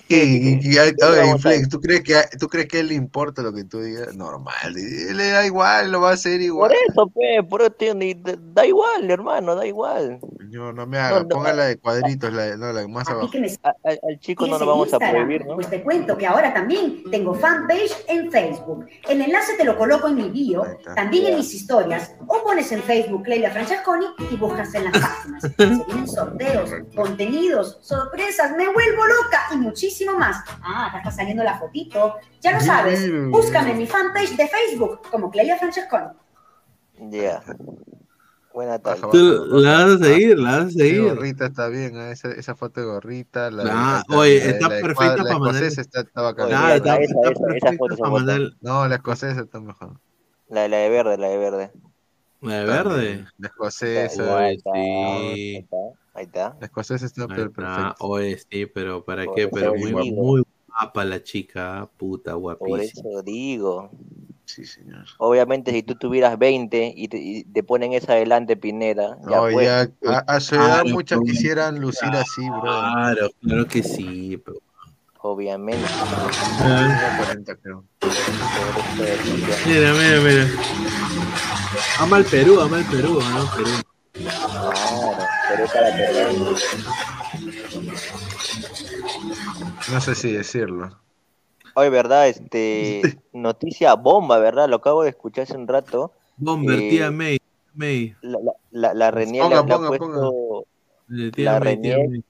Y, 0.07 0.15
y- 0.15 0.59
y- 0.61 0.77
ay, 0.77 0.91
¿Qué 0.97 1.05
oye, 1.05 1.31
a 1.31 1.37
Flex, 1.37 1.69
¿tú 1.69 1.79
crees 1.79 2.01
que 2.01 2.15
a- 2.15 2.29
tú 2.39 2.47
crees 2.47 2.67
que 2.67 2.77
a 2.77 2.79
él 2.81 2.87
le 2.89 2.95
importa 2.95 3.41
lo 3.41 3.53
que 3.53 3.63
tú 3.63 3.81
digas? 3.81 4.15
Normal, 4.15 4.73
le 4.73 5.27
da 5.29 5.45
igual, 5.45 5.91
lo 5.91 6.01
va 6.01 6.11
a 6.11 6.13
hacer 6.13 6.41
igual. 6.41 6.71
Por 6.71 6.77
eso, 6.91 7.07
pe, 7.07 7.43
por 7.47 7.61
eso, 7.61 7.71
tío, 7.71 7.93
ni- 7.95 8.15
da 8.53 8.65
igual, 8.65 9.09
hermano, 9.09 9.55
da 9.55 9.65
igual. 9.65 10.19
No, 10.49 10.73
no 10.73 10.87
me 10.87 10.97
haga, 10.97 11.17
No, 11.17 11.23
no, 11.23 11.29
póngala 11.29 11.65
de 11.65 11.77
cuadritos, 11.77 12.33
la 12.33 12.43
de- 12.43 12.57
no, 12.57 12.73
la 12.73 12.87
más 12.87 13.07
A 13.07 13.11
abajo. 13.11 13.29
me 13.39 13.47
A- 13.63 13.73
al- 13.83 13.99
al 14.09 14.19
chico 14.19 14.47
no 14.47 14.57
lo 14.57 14.65
vamos 14.65 14.87
a 14.87 14.97
Instagram, 14.97 15.11
prohibir, 15.25 15.45
¿no? 15.45 15.55
Pues 15.55 15.69
te 15.69 15.83
cuento 15.83 16.17
que 16.17 16.25
ahora 16.25 16.53
también 16.53 17.03
tengo 17.11 17.33
fanpage 17.35 17.91
en 18.07 18.31
Facebook. 18.31 18.85
El 19.07 19.21
enlace 19.21 19.53
te 19.57 19.63
lo 19.63 19.77
coloco 19.77 20.07
en 20.07 20.15
mi 20.15 20.29
bio, 20.29 20.63
también 20.95 21.27
en 21.27 21.35
mis 21.37 21.53
historias. 21.53 22.13
O 22.27 22.43
pones 22.43 22.71
en 22.71 22.81
Facebook 22.83 23.23
Clelia 23.23 23.51
Francesconi 23.51 24.05
y 24.31 24.35
buscas 24.37 24.73
en 24.73 24.85
las 24.85 24.97
páginas. 24.99 25.43
Se 25.57 25.65
vienen 25.65 26.07
sorteos, 26.07 26.71
contenidos, 26.95 27.77
sorpresas, 27.81 28.51
me 28.57 28.65
vuelvo 28.71 29.05
loca 29.05 29.41
y 29.53 29.57
muchísimo 29.69 30.17
más. 30.17 30.43
Ah, 30.61 30.87
acá 30.87 30.97
está 30.99 31.11
saliendo 31.11 31.43
la 31.43 31.57
fotito. 31.57 32.15
Ya 32.41 32.51
lo 32.53 32.59
sabes, 32.61 33.09
búscame 33.29 33.71
en 33.71 33.77
mi 33.77 33.87
fanpage 33.87 34.35
de 34.35 34.47
Facebook 34.47 35.01
como 35.11 35.29
Clelia 35.31 35.57
Francesconi. 35.57 36.07
Ya. 37.09 37.41
Buena 38.53 38.79
tarde. 38.79 39.01
Tú 39.11 39.45
la 39.61 39.85
vas 39.85 40.01
a 40.01 40.03
seguir, 40.03 40.37
la 40.39 40.57
vas 40.57 40.65
a 40.65 40.69
seguir. 40.71 41.03
gorrita 41.03 41.45
está 41.45 41.67
bien, 41.69 41.95
¿eh? 41.95 42.11
esa, 42.11 42.31
esa 42.31 42.55
foto 42.55 42.81
de 42.81 42.87
gorrita. 42.87 43.49
La, 43.51 43.63
Ah, 43.67 44.03
la- 44.07 44.17
oye, 44.17 44.39
la 44.39 44.43
de- 44.45 44.49
está 44.51 44.67
la 44.69 44.81
perfecta 44.81 45.15
para 45.17 45.23
La 45.23 45.39
mandar- 45.39 45.63
escocesa 45.63 45.81
está, 45.81 45.99
está 46.01 46.21
bacana. 46.23 46.47
Oye, 46.47 46.55
Claro, 46.57 46.73
esa, 46.73 46.77
está, 46.77 46.93
esa, 46.95 47.03
está 47.03 47.21
esa, 47.21 47.31
esa 47.31 47.45
perfecta 47.45 47.77
foto, 47.77 47.93
esa 47.93 48.01
para 48.01 48.09
foto. 48.11 48.25
mandar 48.25 48.51
No, 48.61 48.87
la 48.87 48.95
escocesa 48.95 49.41
está 49.41 49.59
mejor. 49.61 49.99
La, 50.49 50.67
la 50.67 50.77
de 50.77 50.89
verde, 50.89 51.17
la 51.17 51.27
de 51.29 51.37
verde. 51.37 51.71
la 52.41 52.55
de 52.59 52.65
verde. 52.65 53.25
La 53.37 53.47
escocesa. 53.47 54.23
Igual, 54.23 54.53
está, 54.55 54.71
sí. 54.73 55.55
Está. 55.57 55.77
Ahí 56.19 56.25
está. 56.25 56.53
La 56.59 56.65
escoesesa 56.65 57.05
está 57.05 57.21
Ahí 57.21 57.27
per- 57.29 57.39
está. 57.47 57.53
perfecta. 57.53 57.95
Oye, 57.99 58.37
sí, 58.51 58.65
pero 58.65 59.05
¿para 59.05 59.23
qué? 59.33 59.47
Pero 59.47 59.73
muy, 59.75 59.93
muy 60.11 60.43
guapa 60.67 61.05
la 61.05 61.23
chica, 61.23 61.87
puta, 61.95 62.31
Por 62.33 62.39
guapísima. 62.57 63.09
eso 63.09 63.21
digo. 63.23 63.89
Sí, 64.43 64.65
señor. 64.65 65.05
Obviamente, 65.19 65.71
si 65.71 65.81
tú 65.81 65.95
tuvieras 65.95 66.37
20 66.37 66.93
y 66.93 67.07
te, 67.07 67.17
y 67.17 67.43
te 67.45 67.63
ponen 67.63 67.93
esa 67.93 68.13
adelante, 68.13 68.57
Pineda, 68.57 69.17
ya 69.29 69.35
No, 69.37 69.41
pues. 69.49 69.65
ya, 69.65 69.89
a, 70.11 70.17
a 70.35 70.39
su 70.41 70.55
edad 70.55 70.81
Claro, 70.81 70.89
muchas 70.89 71.19
quisieran 71.21 71.79
lucir 71.79 72.09
así, 72.09 72.49
bro. 72.49 72.61
Claro, 72.63 73.29
claro 73.41 73.65
que 73.67 73.81
sí. 73.81 74.41
pero- 74.43 74.57
Obviamente. 75.21 75.85
Ah. 76.61 77.15
40, 77.17 77.55
creo. 77.55 77.83
Mira, 79.65 79.93
mira, 79.93 80.19
mira. 80.21 80.47
Ama 81.99 82.17
al 82.17 82.25
Perú, 82.25 82.59
ama 82.59 82.77
al 82.77 82.85
Perú, 82.85 83.19
ama 83.21 83.51
Perú. 83.55 83.69
Claro, 84.21 85.17
pero 85.49 85.63
es 85.63 85.71
para 85.71 85.91
perder. 85.95 86.35
No 89.91 90.01
sé 90.01 90.15
si 90.15 90.31
decirlo. 90.31 90.99
Oye, 91.75 91.89
¿verdad? 91.89 92.27
Este, 92.27 93.01
noticia 93.33 93.93
bomba, 93.95 94.39
¿verdad? 94.39 94.67
Lo 94.69 94.77
acabo 94.77 95.03
de 95.03 95.09
escuchar 95.09 95.43
hace 95.43 95.55
un 95.57 95.67
rato. 95.67 96.11
Bomber, 96.37 96.79
Eh, 96.79 96.89
tía 96.89 97.11
May, 97.11 97.37
May. 97.73 98.15
La, 98.21 98.39
la, 98.71 98.93
la, 98.93 99.11
Renier 99.11 99.43
Ponga, 99.43 99.61
le, 99.61 99.67
le 99.67 99.73
ha 99.73 99.77
ponga, 99.77 99.87
puesto... 99.89 100.65
Eh, 101.11 101.31
Tía 101.31 101.53
La 101.53 101.59
May, 101.59 101.81
tía 101.81 101.95
Renier... 101.95 102.09
May. 102.09 102.23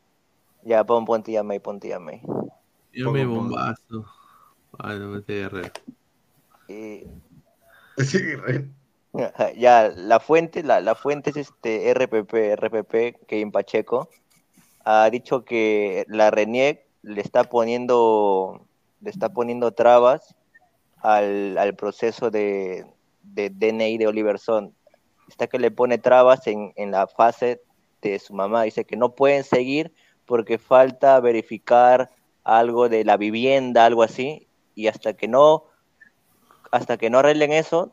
Ya, 0.64 0.84
pon, 0.84 1.06
pon 1.06 1.24
tía 1.24 1.44
May, 1.44 1.60
pon 1.60 1.80
tía 1.80 2.00
May. 2.00 2.22
Tía 2.92 3.06
Ponga, 3.06 3.12
May 3.18 3.26
ponga. 3.26 3.40
bombazo. 3.40 4.06
Ah, 4.78 4.94
no, 4.94 5.18
este 5.18 5.34
guerrero. 5.34 5.72
Eh, 6.68 7.08
Sí, 7.98 8.18
ya, 9.58 9.90
la 9.96 10.20
fuente, 10.20 10.64
la, 10.64 10.82
la 10.82 10.96
fuente 10.96 11.32
es 11.32 11.38
este 11.38 11.94
RPP, 11.94 12.56
RPP, 12.56 13.28
Kevin 13.28 13.52
Pacheco, 13.52 14.10
ha 14.84 15.10
dicho 15.10 15.46
que 15.46 16.06
la 16.08 16.32
RENIEC 16.32 16.86
le 17.02 17.22
está 17.22 17.44
poniendo, 17.44 18.66
le 19.02 19.10
está 19.10 19.30
poniendo 19.30 19.72
trabas 19.72 20.36
al, 21.02 21.58
al 21.58 21.76
proceso 21.76 22.30
de, 22.32 22.86
de 23.24 23.50
DNI 23.50 23.98
de 23.98 24.08
Oliverson. 24.08 24.74
Está 25.28 25.48
que 25.48 25.60
le 25.60 25.72
pone 25.72 25.98
trabas 25.98 26.48
en, 26.48 26.74
en 26.76 26.92
la 26.92 27.08
fase 27.08 27.62
de 28.02 28.18
su 28.20 28.34
mamá. 28.34 28.64
Dice 28.64 28.86
que 28.86 28.98
no 28.98 29.16
pueden 29.16 29.44
seguir 29.44 29.94
porque 30.26 30.58
falta 30.58 31.20
verificar 31.20 32.10
algo 32.44 32.90
de 32.90 33.04
la 33.06 33.18
vivienda, 33.18 33.86
algo 33.86 34.04
así, 34.04 34.48
y 34.76 34.88
hasta 34.88 35.14
que 35.14 35.28
no 35.28 35.66
hasta 36.72 36.98
que 36.98 37.10
no 37.10 37.20
arreglen 37.20 37.52
eso, 37.52 37.92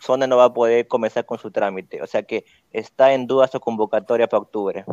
Zona 0.00 0.26
no 0.26 0.36
va 0.36 0.44
a 0.46 0.54
poder 0.54 0.86
comenzar 0.88 1.26
con 1.26 1.38
su 1.38 1.50
trámite. 1.50 2.02
O 2.02 2.06
sea 2.06 2.22
que 2.22 2.44
está 2.70 3.12
en 3.14 3.26
duda 3.26 3.48
su 3.48 3.60
convocatoria 3.60 4.28
para 4.28 4.40
octubre. 4.42 4.84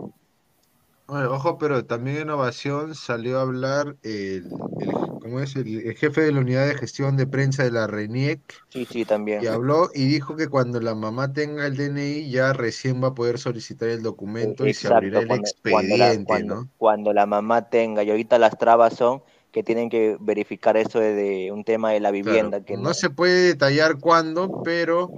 Oye, 1.07 1.25
ojo, 1.25 1.57
pero 1.59 1.85
también 1.85 2.17
en 2.17 2.21
Innovación 2.23 2.95
salió 2.95 3.37
a 3.37 3.43
hablar 3.43 3.95
el, 4.01 4.43
el- 4.79 4.89
¿cómo 5.21 5.39
es? 5.39 5.55
El, 5.55 5.87
el 5.87 5.95
jefe 5.95 6.21
de 6.21 6.31
la 6.31 6.39
unidad 6.39 6.67
de 6.67 6.75
gestión 6.75 7.15
de 7.15 7.27
prensa 7.27 7.63
de 7.63 7.69
la 7.71 7.85
RENIEC 7.85 8.41
Sí, 8.69 8.85
sí, 8.85 9.05
también. 9.05 9.43
y 9.43 9.47
habló 9.47 9.89
y 9.93 10.05
dijo 10.07 10.35
que 10.35 10.47
cuando 10.47 10.81
la 10.81 10.95
mamá 10.95 11.31
tenga 11.31 11.67
el 11.67 11.77
DNI 11.77 12.29
ya 12.31 12.53
recién 12.53 13.03
va 13.03 13.09
a 13.09 13.13
poder 13.13 13.37
solicitar 13.37 13.89
el 13.89 14.01
documento 14.01 14.65
y 14.65 14.73
se 14.73 14.87
abrirá 14.87 15.19
el 15.19 15.27
cuando, 15.27 15.47
cuando 15.69 15.97
la, 15.97 16.05
expediente, 16.07 16.25
cuando- 16.25 16.55
¿no? 16.55 16.69
cuando 16.77 17.13
la 17.13 17.25
mamá 17.27 17.69
tenga, 17.69 18.01
y 18.03 18.09
ahorita 18.09 18.39
las 18.39 18.57
trabas 18.57 18.95
son 18.95 19.21
que 19.55 19.63
tienen 19.63 19.89
que 19.89 20.17
verificar 20.19 20.75
eso 20.75 20.99
de, 20.99 21.13
de 21.13 21.51
un 21.53 21.63
tema 21.63 21.91
de 21.91 22.01
la 22.01 22.11
vivienda, 22.11 22.59
que 22.59 22.75
No 22.75 22.93
se 22.93 23.09
puede 23.09 23.45
detallar 23.47 23.97
cuándo, 24.01 24.61
pero 24.65 25.09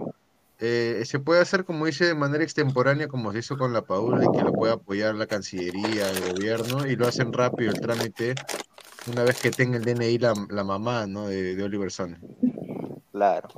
eh, 0.59 1.01
se 1.05 1.17
puede 1.17 1.41
hacer, 1.41 1.65
como 1.65 1.87
dice, 1.87 2.05
de 2.05 2.13
manera 2.13 2.43
extemporánea, 2.43 3.07
como 3.07 3.31
se 3.33 3.39
hizo 3.39 3.57
con 3.57 3.73
la 3.73 3.81
Paula, 3.81 4.23
y 4.23 4.37
que 4.37 4.43
lo 4.43 4.53
puede 4.53 4.73
apoyar 4.73 5.15
la 5.15 5.25
Cancillería, 5.25 6.11
el 6.11 6.35
gobierno, 6.35 6.85
y 6.85 6.95
lo 6.95 7.07
hacen 7.07 7.33
rápido 7.33 7.71
el 7.71 7.81
trámite 7.81 8.35
una 9.11 9.23
vez 9.23 9.41
que 9.41 9.49
tenga 9.49 9.77
el 9.77 9.85
DNI 9.85 10.19
la, 10.19 10.35
la 10.51 10.63
mamá, 10.63 11.07
¿no? 11.07 11.27
De, 11.27 11.55
de 11.55 11.63
Oliver 11.63 11.87
Stone. 11.87 12.17
Claro. 13.11 13.49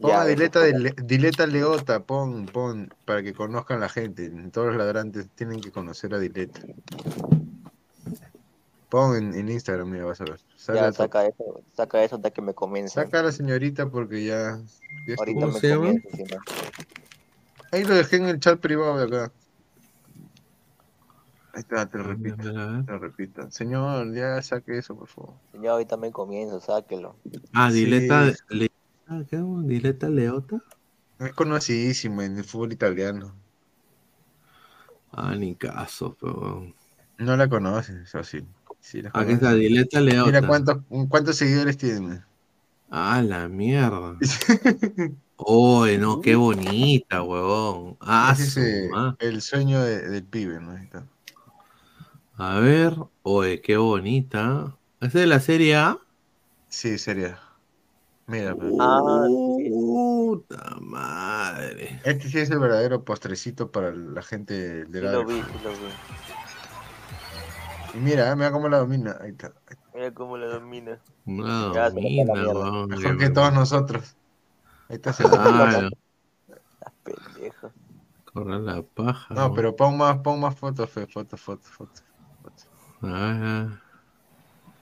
Pon 0.00 0.10
Ya, 0.10 0.22
a 0.22 0.24
Dileta, 0.24 0.60
de 0.60 0.72
Le- 0.78 0.94
Dileta 1.04 1.46
Leota, 1.46 2.00
pon, 2.00 2.46
pon, 2.46 2.88
para 3.04 3.22
que 3.22 3.34
conozcan 3.34 3.80
la 3.80 3.90
gente. 3.90 4.30
Todos 4.50 4.68
los 4.68 4.76
ladrantes 4.76 5.28
tienen 5.34 5.60
que 5.60 5.70
conocer 5.72 6.14
a 6.14 6.18
Dileta. 6.18 6.62
Pon 8.88 9.16
en, 9.16 9.34
en 9.34 9.48
Instagram, 9.50 9.90
mira, 9.90 10.04
vas 10.06 10.20
a 10.20 10.24
ver. 10.24 10.40
Sale 10.56 10.78
Ya, 10.80 10.92
saca 10.92 11.26
eso, 11.26 11.60
saca 11.74 12.02
eso 12.02 12.16
hasta 12.16 12.30
que 12.30 12.40
me 12.40 12.54
comience. 12.54 12.94
Saca 12.94 13.20
a 13.20 13.22
la 13.24 13.32
señorita 13.32 13.90
porque 13.90 14.24
ya. 14.24 14.58
ya 15.06 15.14
Ahorita 15.16 15.46
me 15.46 15.60
comienzo, 15.60 16.08
si 16.16 16.22
no. 16.24 16.38
Ahí 17.70 17.84
lo 17.84 17.94
dejé 17.94 18.16
en 18.16 18.26
el 18.26 18.40
chat 18.40 18.58
privado 18.60 18.98
de 18.98 19.04
acá. 19.04 19.32
Ahí 21.52 21.60
está, 21.60 21.86
te 21.86 21.98
lo 21.98 22.04
repito. 22.04 22.36
Te 22.36 22.92
lo 22.92 22.98
repito. 22.98 23.50
Señor, 23.50 24.14
ya 24.14 24.40
saque 24.42 24.78
eso, 24.78 24.96
por 24.96 25.08
favor. 25.08 25.34
Ya 25.60 25.72
ahorita 25.72 25.96
me 25.96 26.10
comienzo, 26.10 26.60
sáquelo. 26.60 27.16
Ah, 27.52 27.70
Sí. 27.70 27.84
Dileta, 27.84 28.32
Le- 28.48 28.70
ah, 29.06 29.22
¿qué? 29.28 29.38
Dileta 29.64 30.08
Leota. 30.08 30.62
Es 31.18 31.32
conocidísimo 31.32 32.22
en 32.22 32.38
el 32.38 32.44
fútbol 32.44 32.72
italiano. 32.72 33.34
Ah, 35.12 35.34
ni 35.34 35.54
caso, 35.56 36.16
pero. 36.20 36.72
No 37.18 37.36
la 37.36 37.48
conoces, 37.48 37.96
eso 37.96 38.22
sí. 38.80 39.02
Sí 39.02 39.08
Aquí 39.12 39.32
está. 39.32 39.54
Dileta 39.54 40.00
Leota. 40.00 40.26
Mira 40.30 40.46
cuántos, 40.46 40.78
cuántos 41.08 41.36
seguidores 41.36 41.76
tiene. 41.76 42.22
Ah, 42.90 43.22
la 43.22 43.48
mierda. 43.48 44.16
Oye, 45.36 45.98
no, 45.98 46.20
qué 46.20 46.34
bonita, 46.34 47.22
huevón. 47.22 47.96
Ah, 48.00 48.34
Ese 48.36 48.90
el 49.20 49.40
sueño 49.40 49.80
de- 49.82 50.08
del 50.08 50.24
pibe, 50.24 50.58
¿no? 50.60 50.72
Ahí 50.72 50.82
está. 50.84 51.04
A 52.36 52.58
ver, 52.60 52.94
oye, 53.22 53.60
qué 53.60 53.76
bonita. 53.76 54.76
¿Es 55.00 55.12
de 55.12 55.26
la 55.26 55.38
serie 55.40 55.76
A? 55.76 55.98
Sí, 56.68 56.98
sería. 56.98 57.38
Mira, 58.26 58.54
pues. 58.54 58.72
Ah, 58.80 59.24
Puta 59.68 60.76
madre. 60.80 62.00
Este 62.04 62.28
sí 62.28 62.38
es 62.38 62.50
el 62.50 62.58
verdadero 62.58 63.04
postrecito 63.04 63.70
para 63.70 63.92
la 63.92 64.22
gente 64.22 64.84
de 64.84 64.98
Sí 65.00 65.04
la 65.04 65.12
lo 65.12 65.24
vi, 65.24 65.34
sí 65.34 65.40
lo 65.64 65.70
vi. 65.70 65.76
Y 67.94 67.98
mira, 67.98 68.30
eh, 68.30 68.36
mira 68.36 68.52
cómo 68.52 68.68
la 68.68 68.78
domina. 68.78 69.16
Ahí 69.20 69.30
está. 69.30 69.52
Mira 69.94 70.12
cómo 70.12 70.36
la 70.36 70.46
domina. 70.46 71.00
No, 71.24 71.74
Ya, 71.74 71.90
Mejor 71.90 73.18
que 73.18 73.30
todos 73.30 73.52
nosotros. 73.52 74.16
Ahí 74.88 74.96
está. 74.96 75.12
Claro, 75.12 75.88
Pendejo. 77.02 77.70
correr 78.32 78.60
la 78.60 78.82
paja. 78.82 79.34
No, 79.34 79.52
pero 79.54 79.74
pon 79.74 79.96
más, 79.96 80.18
pon 80.18 80.40
más 80.40 80.54
fotos, 80.54 80.90
fe, 80.90 81.06
fotos, 81.06 81.40
fotos, 81.40 81.70
fotos. 81.70 82.04
Ah, 83.02 83.68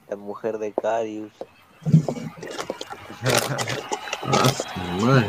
La 0.09 0.15
mujer 0.15 0.57
de 0.57 0.73
Carius. 0.73 1.31
ah, 4.23 4.51
madre. 5.01 5.27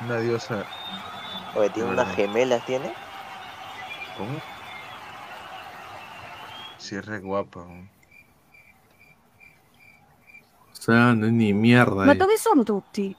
Una 0.00 0.18
diosa. 0.20 0.64
Oye, 1.54 1.70
tiene 1.70 1.88
unas 1.90 2.06
verdad. 2.08 2.14
gemelas, 2.14 2.64
¿tiene? 2.66 2.92
¿Cómo? 4.16 4.38
Sí, 6.76 6.94
es 6.96 7.04
re 7.06 7.18
guapa. 7.20 7.60
¿no? 7.60 7.88
O 10.72 10.80
sea, 10.80 11.12
no 11.14 11.26
es 11.26 11.32
ni 11.32 11.52
mierda. 11.52 12.04
Ma 12.04 12.12
eh. 12.12 12.16
dove 12.16 12.36
sono 12.36 12.62
tutti? 12.62 13.14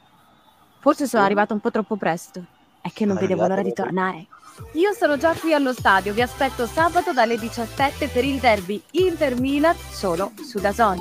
Forse 0.80 1.08
sono 1.08 1.24
arrivata 1.24 1.54
un 1.54 1.60
po' 1.60 1.72
troppo 1.72 1.98
presto. 1.98 2.44
È 2.82 2.90
che 2.94 3.06
non 3.06 3.18
Sono 3.18 3.28
vedevo 3.28 3.48
l'ora 3.48 3.62
di 3.62 3.74
tornare. 3.74 4.28
Io 4.74 4.94
sono 4.94 5.18
già 5.18 5.34
qui 5.34 5.54
allo 5.54 5.74
stadio, 5.74 6.14
vi 6.14 6.22
aspetto 6.22 6.66
sabato 6.66 7.14
dalle 7.14 7.38
17 7.38 8.08
per 8.10 8.24
il 8.26 8.40
derby 8.40 8.82
Inter-Milan 8.92 9.76
solo 9.90 10.32
su 10.42 10.60
Dazon. 10.60 10.98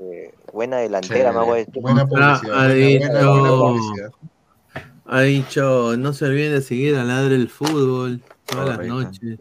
Eh, 0.00 0.32
buena 0.52 0.78
delantera, 0.78 1.30
me 1.32 1.38
hago 1.38 1.52
decir. 1.54 1.80
Buena 1.80 2.02
Ah, 2.02 2.06
publicidad. 2.06 2.54
ha 2.54 2.66
buena, 2.66 3.08
buena, 3.08 3.08
buena 3.08 3.40
dicho, 3.42 3.58
publicidad. 3.58 4.12
Ha 5.06 5.20
dicho, 5.22 5.96
no 5.96 6.12
se 6.12 6.24
olviden 6.26 6.52
de 6.52 6.62
seguir 6.62 6.96
a 6.96 7.04
Ladre 7.04 7.36
el 7.36 7.48
Fútbol 7.48 8.22
todas 8.46 8.66
las 8.68 8.76
Correcto. 8.76 8.94
noches. 8.94 9.38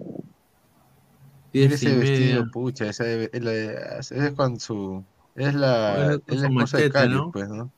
Y 1.51 1.63
ese 1.63 1.89
media. 1.89 1.99
vestido, 1.99 2.51
pucha, 2.51 2.89
esa 2.89 3.05
es, 3.07 3.29
la- 3.43 3.99
esa 3.99 4.27
es 4.27 4.33
con 4.33 4.59
su. 4.59 5.03
Es 5.35 5.53
la, 5.53 6.13
es 6.27 6.43
esposa 6.43 6.77
de 6.77 6.89
Carius, 6.91 7.15
¿no? 7.21 7.31
pues, 7.31 7.49
¿no? 7.49 7.71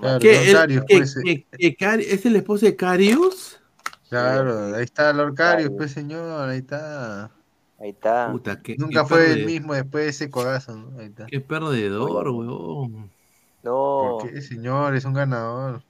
Claro, 0.00 0.18
¿Qué, 0.20 0.52
Carius, 0.52 0.84
pues, 0.88 1.16
eh, 1.24 1.76
Cari- 1.76 2.06
¿Es 2.08 2.24
el 2.26 2.36
esposo 2.36 2.66
de 2.66 2.76
Carius? 2.76 3.60
Claro, 4.08 4.74
ahí 4.74 4.84
está 4.84 5.12
Lord 5.12 5.34
Carius, 5.34 5.70
pues, 5.76 5.92
señor, 5.92 6.48
ahí 6.48 6.58
está. 6.58 7.30
Ahí 7.78 7.90
está. 7.90 8.30
Puta, 8.30 8.60
qué, 8.62 8.76
Nunca 8.76 9.02
qué 9.02 9.08
fue 9.08 9.32
el 9.32 9.46
mismo 9.46 9.74
después 9.74 10.04
de 10.04 10.10
ese 10.10 10.30
codazo, 10.30 10.76
¿no? 10.76 10.98
Ahí 10.98 11.06
está. 11.06 11.26
Qué 11.26 11.40
perdedor, 11.40 12.28
huevón. 12.28 13.10
No. 13.62 14.18
¿Por 14.20 14.30
qué, 14.30 14.40
señor? 14.42 14.94
Es 14.96 15.04
un 15.04 15.14
ganador. 15.14 15.82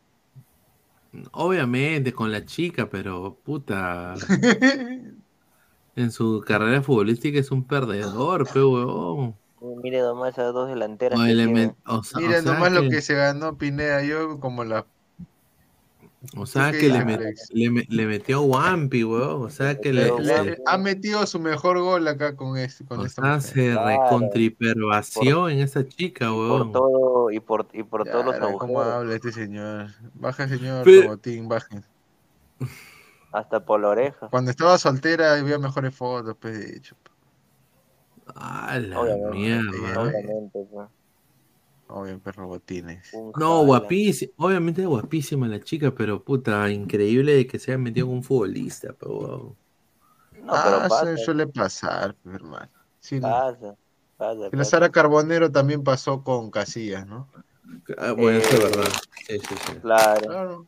Obviamente 1.33 2.13
con 2.13 2.33
la 2.33 2.45
chica, 2.45 2.89
pero 2.89 3.39
puta. 3.45 4.15
en 5.97 6.11
su 6.11 6.43
carrera 6.47 6.83
futbolística 6.83 7.39
es 7.39 7.51
un 7.51 7.65
perdedor, 7.65 8.49
pe 8.53 8.63
huevón. 8.63 9.37
Mire 9.83 10.01
nomás 10.01 10.33
esas 10.33 10.53
dos 10.53 10.69
delanteras 10.69 11.21
O 11.21 11.23
que 11.25 11.31
elemen- 11.31 11.55
tiene. 11.55 11.77
o 11.87 12.03
sea- 12.03 12.19
o 12.19 12.23
Mira 12.23 12.43
sea 12.43 12.53
nomás 12.53 12.73
lo 12.73 12.81
que- 12.83 12.89
que 12.89 13.03
se 13.03 13.15
ganó 13.15 13.57
Pineda, 13.59 14.03
yo 14.03 14.41
como 14.41 14.65
la 14.65 14.87
O 16.37 16.47
sea 16.47 16.71
¿Tú 16.71 16.79
que 16.79 16.89
le, 16.89 17.05
met- 17.05 17.89
metió 18.07 18.43
Wampi, 18.43 19.03
weón. 19.03 19.43
O 19.43 19.51
sea 19.51 19.77
que 19.81 19.93
le, 19.93 20.05
Le- 20.19 20.25
se- 20.25 20.45
le- 20.45 20.59
ha 20.67 20.79
metido 20.79 21.27
su 21.27 21.41
mejor 21.41 21.81
gol 21.81 22.07
acá 22.07 22.37
con, 22.37 22.57
este, 22.57 22.85
con 22.85 23.01
o 23.01 23.05
esta 23.07 23.23
sea, 23.23 23.37
mujer. 23.37 23.75
se 23.75 23.85
recontripervació 23.85 25.49
en 25.49 25.59
esa 25.59 25.87
chica, 25.87 26.29
Por 26.29 26.37
weón. 26.39 26.73
todo, 26.73 27.31
y 27.33 27.41
por, 27.41 27.67
y 27.73 27.83
por 27.83 28.05
todos 28.05 28.25
los 28.25 28.37
Claro, 28.37 28.57
¿Cómo 28.59 28.81
agujeros. 28.81 29.01
habla 29.01 29.15
este 29.17 29.33
señor? 29.33 29.89
Baja, 30.15 30.47
señor 30.49 30.85
Pero- 30.85 31.03
Robotín, 31.03 31.49
baje. 31.49 31.83
Hasta 33.33 33.65
por 33.65 33.81
la 33.81 33.89
oreja. 33.89 34.29
Cuando 34.29 34.51
estaba 34.51 34.77
soltera 34.79 35.35
había 35.35 35.59
mejores 35.59 35.95
fotos, 35.95 36.37
pues 36.39 36.59
de 36.59 36.77
hecho. 36.77 36.95
Ah, 38.37 38.79
la 38.81 39.01
Obviamente, 39.01 39.31
mierda. 39.37 40.01
obviamente, 40.03 40.67
pues. 40.71 40.89
Obvio, 41.95 42.21
robotines. 42.25 43.13
Un 43.13 43.33
No, 43.37 43.65
guapísima. 43.65 44.33
Obviamente 44.39 44.87
guapísima 44.87 45.47
la 45.47 45.61
chica, 45.61 45.95
pero 45.95 46.23
puta, 46.23 46.71
increíble 46.71 47.35
de 47.35 47.47
que 47.47 47.59
se 47.59 47.73
haya 47.73 47.79
metido 47.79 48.07
con 48.07 48.17
un 48.17 48.23
futbolista, 48.23 48.95
pero 48.99 49.19
weón. 49.19 49.57
No, 50.43 50.55
ah, 50.55 50.63
pero 50.65 50.77
eso 50.79 50.89
pasa, 50.89 51.17
suele 51.19 51.47
pasar, 51.47 52.17
hermano. 52.25 52.71
Sí, 52.99 53.21
pasa, 53.21 53.77
pasa, 54.17 54.49
la. 54.51 54.65
Sara 54.65 54.89
Carbonero 54.91 55.53
también 55.53 55.85
pasó 55.85 56.23
con 56.25 56.51
Casillas, 56.51 57.07
¿no? 57.07 57.29
Ah, 57.99 58.13
bueno, 58.13 58.39
eso 58.39 58.49
es 58.49 58.61
Eh, 58.61 58.65
verdad. 58.65 58.93
Sí, 59.27 59.39
sí, 59.39 59.55
sí. 59.67 59.73
Claro. 59.83 60.21
Claro. 60.29 60.67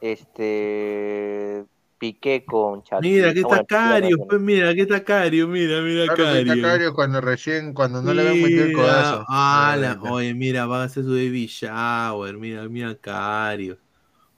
Este. 0.00 1.64
Piqué 2.02 2.44
con 2.44 2.82
Shakira. 2.82 3.00
Mira, 3.00 3.28
aquí 3.30 3.38
está 3.38 3.48
bueno, 3.48 3.66
Cario, 3.68 4.18
pues 4.26 4.40
mira, 4.40 4.70
aquí 4.70 4.80
está 4.80 5.04
Cario, 5.04 5.46
mira, 5.46 5.80
mira 5.82 6.04
Claro, 6.12 6.24
está 6.34 6.60
Cario. 6.60 6.94
Cuando 6.94 7.20
recién, 7.20 7.74
cuando 7.74 8.02
no 8.02 8.12
le 8.12 8.22
habían 8.22 8.42
metido 8.42 8.64
el 8.64 8.72
codazo. 8.72 9.24
ah, 9.28 9.76
la- 9.78 9.98
oye, 10.02 10.34
mira, 10.34 10.66
va 10.66 10.82
a 10.82 10.84
hacer 10.86 11.04
su 11.04 11.10
baby 11.10 11.46
shower, 11.46 12.36
mira, 12.38 12.68
mira 12.68 12.92
Cario. 12.96 13.78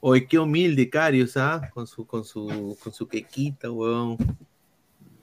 Oye, 0.01 0.27
qué 0.29 0.39
humilde 0.39 0.91
Cario, 0.91 1.27
¿sabes? 1.27 1.71
Con 1.73 1.87
su, 1.87 2.07
con 2.07 2.23
su, 2.25 2.77
con 2.83 2.93
su 2.93 3.09
quequita, 3.09 3.71
weón. 3.71 4.19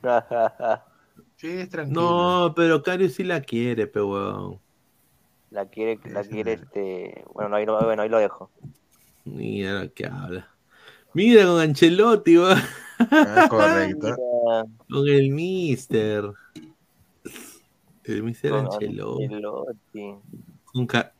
Sí, 1.35 1.47
es 1.47 1.69
tranquilo. 1.69 2.15
No, 2.15 2.53
pero 2.55 2.81
Cario 2.81 3.09
sí 3.09 3.23
la 3.23 3.41
quiere, 3.41 3.85
pe 3.87 4.01
weón. 4.01 4.59
la 5.51 5.65
quiere, 5.67 5.99
la 6.11 6.23
quiere 6.23 6.53
este. 6.53 7.23
Bueno, 7.33 7.55
ahí 7.55 7.65
lo, 7.65 7.83
bueno, 7.83 8.01
ahí 8.01 8.09
lo 8.09 8.17
dejo. 8.19 8.49
Mira 9.25 9.81
lo 9.83 9.93
que 9.93 10.05
habla. 10.05 10.50
Mira 11.13 11.45
con 11.45 11.59
Ancelotti, 11.59 12.37
weón. 12.37 12.57
Ah, 12.99 13.47
correcto. 13.49 14.15
Con 14.89 15.07
el 15.07 15.29
Mister. 15.31 16.31
El 18.03 18.23
Mister 18.23 18.51
con 18.51 18.65
Ancelotti. 18.65 19.23
Ancelotti, 19.25 20.15
Con 20.65 20.85
Car- 20.87 21.13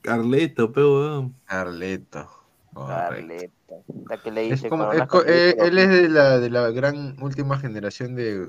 Carleto, 0.00 0.72
pe 0.72 0.80
weón. 0.80 1.34
Carleto. 1.44 2.28
correcto. 2.72 3.08
Carleta. 3.08 3.74
La 4.08 4.16
que 4.22 4.30
le 4.30 4.44
Es 4.44 4.50
dice 4.50 4.68
como, 4.68 4.90
es 4.92 4.98
nace 5.00 5.08
co- 5.08 5.22
el 5.24 5.28
eh, 5.34 5.56
él 5.58 5.78
es 5.78 5.88
de 5.90 6.08
la, 6.08 6.38
de 6.38 6.50
la 6.50 6.70
gran 6.70 7.16
última 7.22 7.58
generación 7.58 8.14
de 8.14 8.48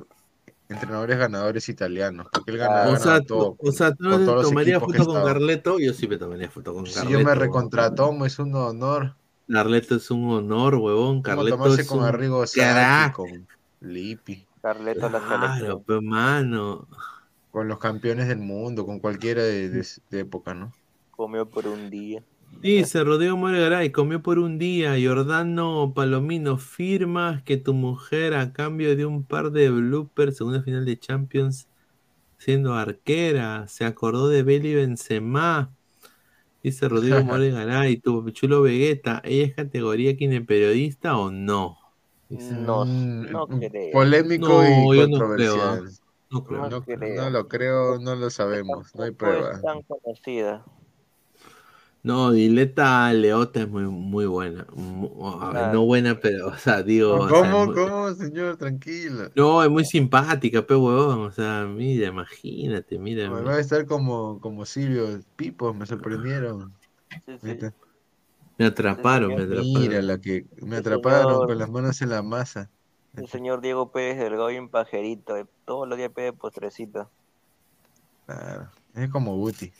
entrenadores 0.69 1.17
ganadores 1.17 1.67
italianos, 1.67 2.27
porque 2.31 2.51
él 2.51 2.57
gana, 2.57 2.89
O 2.91 2.95
sea, 2.95 3.21
todo. 3.21 3.57
o 3.59 3.71
sea, 3.71 3.93
tú 3.93 4.03
no 4.05 4.11
con 4.11 4.19
te 4.19 4.25
todos 4.25 4.37
los 4.37 4.49
tomarías 4.49 4.77
equipos 4.77 4.93
que 4.93 4.97
foto 4.99 5.09
con 5.11 5.17
estaba. 5.17 5.33
Carleto, 5.33 5.79
yo 5.79 5.93
sí 5.93 6.07
me 6.07 6.17
tomaría 6.17 6.49
foto 6.49 6.73
con 6.73 6.85
Si 6.85 6.93
Carleto. 6.93 7.19
yo 7.19 7.25
me 7.25 7.35
recontratomo, 7.35 8.25
es 8.25 8.37
un 8.39 8.53
honor. 8.55 9.15
Carleto 9.51 9.95
es 9.95 10.11
un 10.11 10.29
honor, 10.29 10.75
huevón. 10.75 11.21
Como 11.21 11.23
Carleto 11.23 11.57
tomarse 11.57 11.81
es 11.81 11.87
con 11.87 11.99
un 11.99 12.05
Arrigo 12.05 12.43
con 13.13 13.47
Lippi, 13.81 14.45
Carleto 14.61 15.09
la 15.09 15.19
Claro, 15.19 15.83
pero 15.85 16.01
mano. 16.01 16.87
con 17.51 17.67
los 17.67 17.79
campeones 17.79 18.27
del 18.27 18.39
mundo, 18.39 18.85
con 18.85 18.99
cualquiera 18.99 19.43
de, 19.43 19.69
de- 19.69 19.87
de 20.09 20.19
época, 20.19 20.53
¿no? 20.53 20.71
Comió 21.11 21.49
por 21.49 21.67
un 21.67 21.89
día. 21.89 22.23
Dice 22.61 23.03
Rodrigo 23.03 23.37
Moregaray, 23.37 23.91
comió 23.91 24.21
por 24.21 24.39
un 24.39 24.57
día. 24.59 24.95
Jordano 25.01 25.93
Palomino, 25.95 26.57
firmas 26.57 27.41
que 27.43 27.57
tu 27.57 27.73
mujer 27.73 28.33
a 28.33 28.53
cambio 28.53 28.95
de 28.95 29.05
un 29.05 29.23
par 29.23 29.51
de 29.51 29.69
bloopers, 29.69 30.37
segunda 30.37 30.61
final 30.61 30.85
de 30.85 30.99
Champions, 30.99 31.69
siendo 32.37 32.75
arquera. 32.75 33.67
Se 33.67 33.85
acordó 33.85 34.29
de 34.29 34.43
Beli 34.43 34.75
Benzema. 34.75 35.75
Dice 36.63 36.89
Rodrigo 36.89 37.23
Moregaray, 37.23 37.97
tu 37.97 38.29
chulo 38.31 38.61
Vegeta, 38.61 39.21
¿ella 39.23 39.45
es 39.45 39.55
categoría 39.55 40.15
periodista 40.45 41.17
o 41.17 41.31
no? 41.31 41.77
Dice. 42.29 42.53
No, 42.53 42.85
no 42.85 43.47
creo. 43.47 43.93
Polémico 43.93 44.47
No, 44.47 44.63
y 44.93 44.97
yo 44.97 45.07
no 45.07 45.33
creo, 45.35 45.55
controversial. 45.57 45.89
No 46.31 46.43
creo. 46.43 46.61
No 46.61 46.69
No, 46.69 46.81
creo. 46.83 47.23
no 47.23 47.29
lo 47.29 47.47
creo, 47.47 47.99
no 47.99 48.15
lo 48.15 48.29
sabemos, 48.29 48.93
no 48.95 49.03
hay 49.03 49.11
prueba. 49.11 49.53
es 49.53 49.61
tan 49.61 49.81
conocida. 49.83 50.65
No, 52.01 52.31
Dileta 52.31 53.11
Leota 53.13 53.59
es 53.61 53.67
muy, 53.69 53.83
muy 53.83 54.25
buena. 54.25 54.65
Mu- 54.73 55.27
a 55.41 55.51
ver, 55.51 55.73
no 55.73 55.83
buena, 55.85 56.17
pero, 56.19 56.47
o 56.47 56.55
sea, 56.55 56.81
digo. 56.81 57.15
o 57.15 57.27
sea, 57.29 57.41
¿Cómo, 57.41 57.65
muy- 57.65 57.75
cómo, 57.75 58.13
señor? 58.13 58.55
Tranquilo. 58.57 59.29
No, 59.35 59.61
es 59.63 59.69
muy 59.69 59.83
simpática, 59.83 60.65
pe 60.65 60.75
huevón. 60.75 61.19
O 61.21 61.31
sea, 61.31 61.65
mira, 61.65 62.07
imagínate, 62.07 62.97
mira. 62.97 63.29
Va 63.29 63.55
a 63.55 63.59
estar 63.59 63.85
como, 63.85 64.39
como 64.39 64.65
Silvio 64.65 65.19
Pipo, 65.35 65.73
me 65.73 65.85
sorprendieron. 65.85 66.73
Sí, 67.09 67.19
sí. 67.27 67.47
¿Viste? 67.47 67.73
Me 68.57 68.65
atraparon, 68.65 69.29
me 69.35 69.43
atraparon. 69.43 69.65
Mira 69.65 70.01
la 70.01 70.19
que 70.19 70.45
me 70.61 70.75
El 70.77 70.79
atraparon 70.81 71.23
señor- 71.33 71.47
con 71.47 71.57
las 71.57 71.69
manos 71.69 72.01
en 72.01 72.09
la 72.09 72.21
masa. 72.23 72.69
El 73.15 73.27
señor 73.27 73.59
Diego 73.61 73.91
Pérez 73.91 74.17
Delgado 74.19 74.51
y 74.51 74.57
un 74.57 74.69
pajerito. 74.69 75.35
eh, 75.35 75.45
Todos 75.65 75.87
los 75.87 75.97
días 75.97 76.11
pide 76.15 76.31
postrecito. 76.31 77.09
Claro. 78.25 78.69
Es 78.93 79.09
como 79.09 79.35
Guti. 79.35 79.73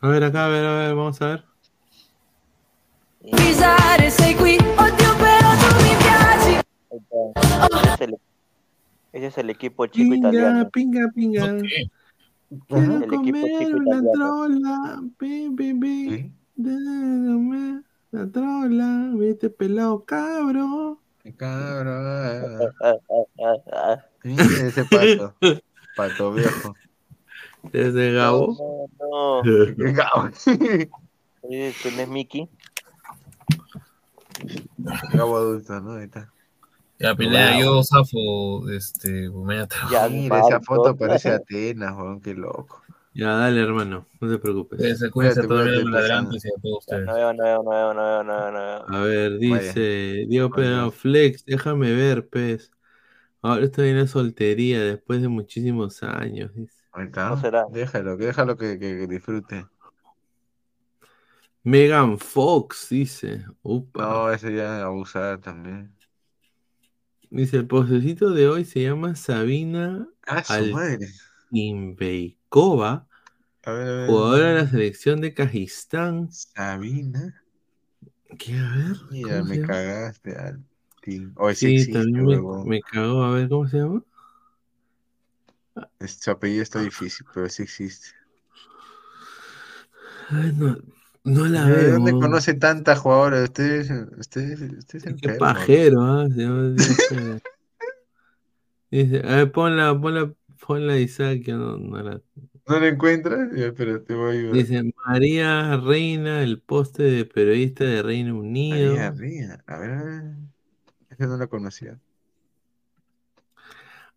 A 0.00 0.08
ver, 0.08 0.24
acá, 0.24 0.46
a 0.46 0.48
ver, 0.48 0.64
a 0.64 0.74
ver, 0.78 0.94
vamos 0.94 1.20
a 1.20 1.26
ver. 1.26 1.44
Pisare 1.44 1.50
sei 1.50 1.50
qui, 1.50 1.50
oddio 1.50 1.58
però 1.58 1.58
tu 1.58 1.58
mi 1.58 1.58
piaci. 1.58 1.98
Ahí 1.98 2.98
está. 2.98 3.09
Ese 3.22 3.64
es 7.94 8.00
el, 8.00 8.16
ese 9.12 9.26
es 9.26 9.38
el 9.38 9.50
equipo 9.50 9.86
chico 9.86 10.10
Pinga, 10.12 10.28
italiano. 10.30 10.70
pinga, 10.70 11.08
pinga. 11.14 11.56
Quiero 12.68 12.96
El 12.96 13.02
equipo 13.04 13.16
comer 13.16 13.44
chico 13.58 13.76
una 13.76 13.96
italiano. 13.96 14.10
trola. 14.12 15.02
Pi, 15.18 15.50
pi, 15.56 15.74
pi. 15.74 16.32
Dame 16.56 17.82
la 18.10 18.26
trola. 18.30 19.10
Viste 19.14 19.50
pelado, 19.50 20.04
cabro. 20.04 20.98
Cabrón. 21.36 22.72
Ah, 22.82 22.94
ah, 23.44 23.56
ah. 23.72 24.04
Mira 24.24 24.42
ese 24.66 24.84
pato. 24.84 25.34
Pato 25.96 26.32
viejo. 26.32 26.74
Desde 27.72 28.12
Gabo. 28.14 28.88
No, 28.98 29.42
no. 29.42 29.74
Qué 29.76 29.92
Gabo. 29.92 30.28
Este 31.42 31.90
no 31.92 32.00
es 32.02 32.08
Mickey. 32.08 32.48
Gabo 35.12 35.36
adulto, 35.36 35.80
¿no? 35.80 35.92
Ahí 35.94 36.04
está. 36.04 36.32
Ya, 36.98 37.14
Pineda, 37.14 37.58
yo 37.58 37.82
zafo, 37.82 38.68
este, 38.68 39.30
media 39.30 39.66
Ya, 39.90 40.06
Mira, 40.08 40.40
esa 40.40 40.60
foto 40.60 40.94
parece 40.94 41.30
Atenas, 41.30 41.96
weón, 41.96 42.20
qué 42.20 42.34
loco. 42.34 42.82
Ya, 43.14 43.32
dale, 43.32 43.60
hermano. 43.62 44.06
No 44.20 44.30
te 44.30 44.38
preocupes. 44.38 44.78
Cuídense, 44.78 45.10
cuídense 45.10 45.46
Cuídate, 45.46 45.48
todo 45.48 45.80
el 45.80 45.90
ladrantes 45.90 46.44
y 46.44 46.48
a 46.48 46.60
todos 46.60 46.78
ustedes. 46.80 47.06
No 47.06 47.14
veo, 47.14 47.32
no 47.32 47.42
veo, 47.42 47.62
no 47.62 47.70
veo, 47.70 47.94
no 47.94 48.02
veo, 48.02 48.22
no 48.22 48.36
veo, 48.36 48.50
no 48.50 48.58
veo. 48.60 48.84
A 48.88 49.02
ver, 49.02 49.38
dice 49.38 50.26
Diego. 50.28 50.50
Pedro 50.50 50.90
Flex, 50.90 51.44
déjame 51.44 51.92
ver, 51.94 52.28
pez. 52.28 52.70
Ahora 53.42 53.64
estoy 53.64 53.88
en 53.88 53.98
la 53.98 54.06
soltería 54.06 54.80
después 54.80 55.22
de 55.22 55.28
muchísimos 55.28 56.02
años. 56.02 56.54
dice. 56.54 56.82
Ahí 56.92 57.06
está. 57.06 57.30
No 57.30 57.40
será. 57.40 57.64
Déjalo, 57.70 58.18
que 58.18 58.26
déjalo 58.26 58.56
que, 58.56 58.78
que, 58.78 58.98
que 58.98 59.06
disfrute. 59.06 59.66
Megan 61.62 62.18
Fox 62.18 62.88
dice. 62.90 63.44
Upa. 63.62 64.02
No, 64.02 64.30
ese 64.32 64.54
ya 64.54 64.84
abusada 64.84 65.40
también. 65.40 65.94
Dice, 67.30 67.58
el 67.58 67.66
posecito 67.66 68.30
de 68.30 68.48
hoy 68.48 68.64
se 68.64 68.82
llama 68.82 69.14
Sabina 69.14 70.08
Ah. 70.26 70.42
Altimbeikova, 71.52 73.06
A 73.64 73.72
ver, 73.72 73.88
a 73.88 73.92
ver. 73.92 74.06
jugadora 74.08 74.48
de 74.48 74.54
la 74.54 74.66
selección 74.68 75.20
de 75.20 75.34
Kazajistán. 75.34 76.30
Sabina. 76.32 77.42
¿Qué? 78.38 78.54
A 78.58 78.76
ver. 78.76 78.96
Mira, 79.10 79.38
¿cómo 79.40 79.48
se 79.54 79.60
me 79.60 79.66
cagaste. 79.66 80.36
O 81.36 81.50
ese 81.50 81.60
Sí, 81.68 81.74
existe, 81.76 81.92
también 81.92 82.26
me, 82.26 82.64
me 82.64 82.80
cagó. 82.80 83.22
A 83.22 83.30
ver, 83.34 83.48
¿cómo 83.48 83.68
se 83.68 83.78
llama? 83.78 84.02
Es- 86.00 86.18
Su 86.20 86.30
apellido 86.30 86.62
está 86.62 86.80
difícil, 86.82 87.26
pero 87.32 87.48
sí 87.48 87.62
existe. 87.62 88.08
Ay, 90.30 90.52
no, 90.56 90.76
no 91.24 91.46
la 91.46 91.64
¿De 91.66 91.72
veo. 91.72 91.92
dónde 91.92 92.12
conoce 92.12 92.54
tantas 92.54 92.98
jugadoras? 92.98 93.42
Ustedes, 93.44 93.90
ustedes, 94.18 94.60
ustedes 94.60 95.04
Qué 95.04 95.10
enfermos. 95.10 95.38
pajero, 95.38 96.02
¿ah? 96.02 96.26
Llama- 96.28 96.74
dice, 98.90 99.22
a 99.24 99.36
ver, 99.36 99.52
ponla, 99.52 99.98
ponla, 100.00 100.32
ponla 100.66 100.98
Isaac, 100.98 101.42
que 101.44 101.52
no, 101.52 101.76
no 101.76 102.02
la- 102.02 102.20
¿No 102.66 102.78
la 102.78 102.88
encuentras? 102.88 103.52
Espera, 103.52 104.02
te 104.02 104.14
voy 104.14 104.28
a 104.28 104.38
ayudar. 104.38 104.54
Dice 104.56 104.92
María 105.06 105.76
Reina, 105.78 106.42
el 106.42 106.60
poste 106.60 107.02
de 107.02 107.24
periodista 107.24 107.84
de 107.84 108.02
Reino 108.02 108.38
Unido. 108.38 108.94
María 108.94 109.10
Ría. 109.10 109.64
A 109.66 109.78
ver, 109.78 109.90
a 109.90 110.02
ver. 110.04 110.22
Esa 111.10 111.26
no 111.26 111.36
la 111.36 111.46
conocía. 111.48 111.98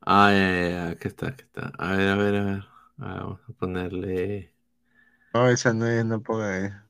Ah, 0.06 0.32
ya, 0.32 0.70
ya, 0.70 0.90
aquí 0.90 1.08
está, 1.08 1.28
aquí 1.30 1.44
está. 1.44 1.72
A 1.78 1.96
ver, 1.96 2.10
a 2.10 2.16
ver, 2.16 2.36
a 2.36 2.44
ver. 2.44 2.64
Ah, 3.00 3.16
vamos 3.24 3.40
a 3.50 3.54
ponerle. 3.54 4.54
No, 5.34 5.50
esa 5.50 5.74
no 5.74 5.88
es, 5.88 6.06
no 6.06 6.22
ponga. 6.22 6.88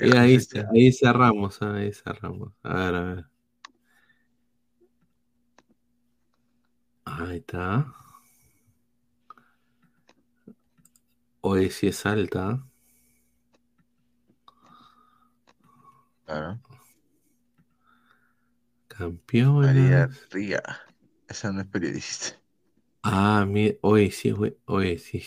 Y 0.00 0.16
ahí, 0.16 0.38
ahí 0.74 0.92
cerramos, 0.92 1.62
ah, 1.62 1.74
ahí 1.74 1.92
cerramos. 1.92 2.52
A 2.62 2.74
ver, 2.74 2.94
a 2.94 3.02
ver. 3.02 3.24
Ahí 7.04 7.38
está. 7.38 7.94
Hoy 11.40 11.70
sí 11.70 11.88
es 11.88 12.06
alta. 12.06 12.64
Claro. 16.24 16.60
Campeón. 18.88 19.62
María 19.62 20.08
Ría. 20.30 20.62
Esa 21.28 21.50
no 21.50 21.60
es 21.62 21.66
periodista. 21.66 22.38
Ah, 23.02 23.44
mira, 23.48 23.74
hoy 23.80 24.10
sí, 24.10 24.30
güey, 24.30 24.56
hoy 24.66 24.98
sí. 24.98 25.24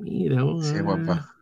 Mira, 0.00 0.42
Sí, 0.62 0.80
guapa. 0.80 1.35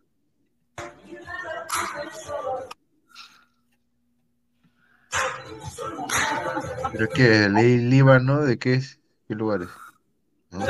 Pero 6.93 7.09
que 7.09 7.49
ley 7.49 7.79
Líbano, 7.79 8.43
¿de 8.43 8.59
qué 8.59 8.75
es? 8.75 9.01
¿Qué 9.27 9.35
lugares? 9.35 9.69
¿No? 10.51 10.65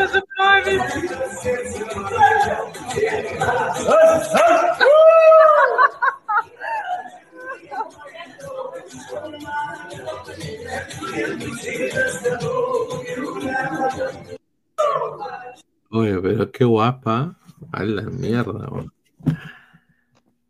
Oye, 15.90 16.18
pero 16.20 16.50
qué 16.50 16.64
guapa. 16.64 17.36
A 17.72 17.84
la 17.84 18.02
mierda, 18.02 18.66
güey. 18.66 18.93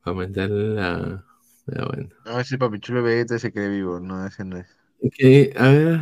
Para 0.05 0.17
meterle 0.17 0.75
la. 0.75 1.25
Ya, 1.67 1.87
bueno. 1.87 2.09
No, 2.27 2.39
ese 2.41 2.59
papichulo 2.59 3.03
Vegeta 3.03 3.39
se 3.39 3.51
cree 3.51 3.69
vivo. 3.69 3.99
No, 4.01 4.27
ese 4.27 4.45
no 4.45 4.59
es. 4.59 4.67
Ok, 5.03 5.57
a 5.59 5.69
ver. 5.71 6.01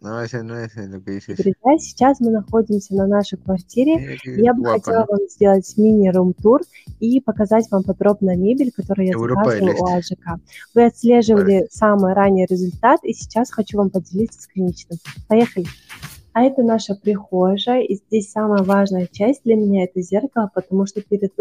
No, 0.00 0.20
ese 0.20 0.44
no 0.44 0.56
es 0.58 0.76
lo 0.76 1.02
que 1.02 1.12
dices. 1.12 1.36
Друзья, 1.36 1.78
сейчас 1.78 2.20
мы 2.20 2.30
находимся 2.30 2.94
на 2.94 3.06
нашей 3.06 3.36
квартире. 3.38 4.16
Э, 4.24 4.40
Я 4.40 4.54
бы 4.54 4.62
guapa, 4.62 4.80
хотела 4.80 5.06
вам 5.08 5.28
сделать 5.28 5.72
мини-рум-тур 5.76 6.62
и 7.00 7.20
показать 7.20 7.68
вам 7.70 7.82
подробно 7.84 8.36
мебель, 8.36 8.72
которую 8.72 9.06
я 9.06 9.12
Европа 9.12 9.50
заказывала 9.50 9.90
у. 9.90 9.96
АЖК. 9.96 10.40
Вы 10.74 10.84
отслеживали 10.86 11.66
самый 11.70 12.14
ранний 12.14 12.46
результат, 12.46 13.00
и 13.04 13.12
сейчас 13.12 13.50
хочу 13.50 13.78
вам 13.78 13.90
поделиться 13.90 14.40
с 14.42 14.46
конечным. 14.46 14.98
Поехали! 15.28 15.66
А 16.32 16.42
это 16.44 16.62
наша 16.62 16.94
прихожая, 16.94 17.82
и 17.82 17.96
здесь 17.96 18.30
самая 18.30 18.62
важная 18.62 19.08
часть 19.10 19.42
для 19.44 19.56
меня 19.56 19.84
это 19.84 20.00
зеркало, 20.00 20.50
потому 20.54 20.86
что 20.86 21.00
перед 21.02 21.32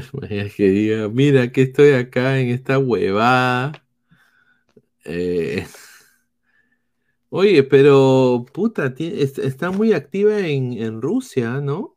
que 0.56 0.68
diga, 0.68 1.08
mira 1.08 1.50
que 1.52 1.62
estoy 1.62 1.92
acá 1.92 2.38
en 2.38 2.48
esta 2.50 2.78
huevada. 2.78 3.72
Eh, 5.04 5.66
Oye, 7.30 7.62
pero 7.64 8.44
puta, 8.52 8.94
tie- 8.94 9.12
es- 9.22 9.38
está 9.38 9.70
muy 9.70 9.92
activa 9.92 10.38
en, 10.40 10.72
en 10.74 11.00
Rusia, 11.02 11.60
¿no? 11.60 11.96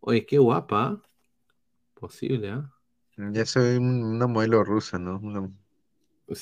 Oye, 0.00 0.26
qué 0.26 0.38
guapa. 0.38 1.02
Posible, 1.94 2.50
¿ah? 2.50 2.72
Ya 3.16 3.46
soy 3.46 3.76
un- 3.78 4.04
una 4.04 4.26
modelo 4.26 4.64
rusa, 4.64 4.98
¿no? 4.98 5.18
Una- 5.20 5.52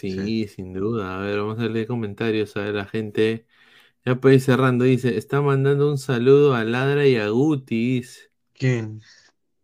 Sí, 0.06 0.46
sin 0.48 0.72
duda. 0.72 1.18
A 1.20 1.22
ver, 1.22 1.38
vamos 1.40 1.58
a 1.58 1.68
leer 1.68 1.86
comentarios. 1.86 2.56
A 2.56 2.62
ver, 2.62 2.74
la 2.74 2.86
gente. 2.86 3.46
Ya 4.04 4.20
puede 4.20 4.36
ir 4.36 4.40
cerrando. 4.42 4.84
Dice: 4.86 5.16
Está 5.18 5.42
mandando 5.42 5.90
un 5.90 5.98
saludo 5.98 6.54
a 6.54 6.64
Ladra 6.64 7.06
y 7.08 7.16
a 7.16 7.28
Gutis. 7.30 8.30
¿Quién? 8.54 9.02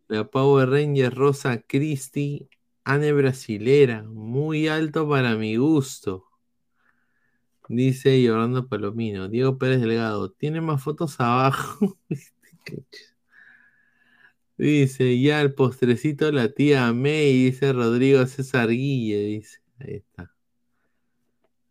La 0.07 0.25
Power 0.29 0.69
Ranger 0.69 1.13
Rosa 1.13 1.61
Christie. 1.61 2.49
Ane 2.83 3.11
Brasilera. 3.13 4.03
Muy 4.03 4.67
alto 4.67 5.09
para 5.09 5.35
mi 5.35 5.57
gusto. 5.57 6.25
Dice 7.67 8.21
Yolanda 8.21 8.67
Palomino. 8.67 9.27
Diego 9.27 9.57
Pérez 9.57 9.81
Delgado. 9.81 10.31
Tiene 10.31 10.61
más 10.61 10.83
fotos 10.83 11.19
abajo. 11.19 11.97
Dice, 14.57 15.19
ya 15.19 15.41
el 15.41 15.53
postrecito 15.53 16.31
la 16.31 16.49
tía 16.49 16.93
May, 16.93 17.33
dice 17.45 17.73
Rodrigo 17.73 18.25
César 18.25 18.69
Guille, 18.69 19.17
dice. 19.25 19.59
Ahí 19.79 19.95
está. 19.95 20.33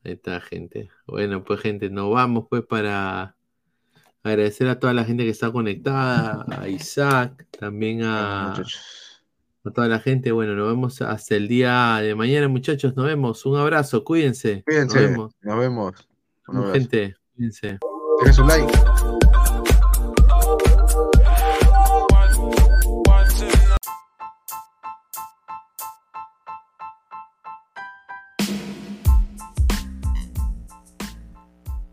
Ahí 0.04 0.12
está, 0.12 0.40
gente. 0.40 0.90
Bueno, 1.06 1.44
pues 1.44 1.60
gente, 1.60 1.88
nos 1.88 2.12
vamos 2.12 2.46
pues 2.50 2.62
para 2.66 3.33
agradecer 4.24 4.68
a 4.68 4.78
toda 4.80 4.92
la 4.92 5.04
gente 5.04 5.22
que 5.24 5.30
está 5.30 5.52
conectada, 5.52 6.44
a 6.48 6.68
Isaac, 6.68 7.46
también 7.58 8.02
a, 8.02 8.54
a 8.54 9.70
toda 9.70 9.86
la 9.86 10.00
gente. 10.00 10.32
Bueno, 10.32 10.54
nos 10.54 10.68
vemos 10.68 11.02
hasta 11.02 11.36
el 11.36 11.46
día 11.46 11.98
de 12.02 12.14
mañana, 12.14 12.48
muchachos. 12.48 12.96
Nos 12.96 13.06
vemos. 13.06 13.44
Un 13.46 13.58
abrazo, 13.58 14.02
cuídense. 14.02 14.62
Cuídense, 14.64 15.00
Nos 15.00 15.10
vemos. 15.10 15.34
nos 15.42 15.58
vemos. 15.58 16.08
Un. 16.48 16.72
Gente, 16.72 17.14
cuídense. 17.36 17.78
Dejen 18.20 18.34
su 18.34 18.44
like. 18.44 19.13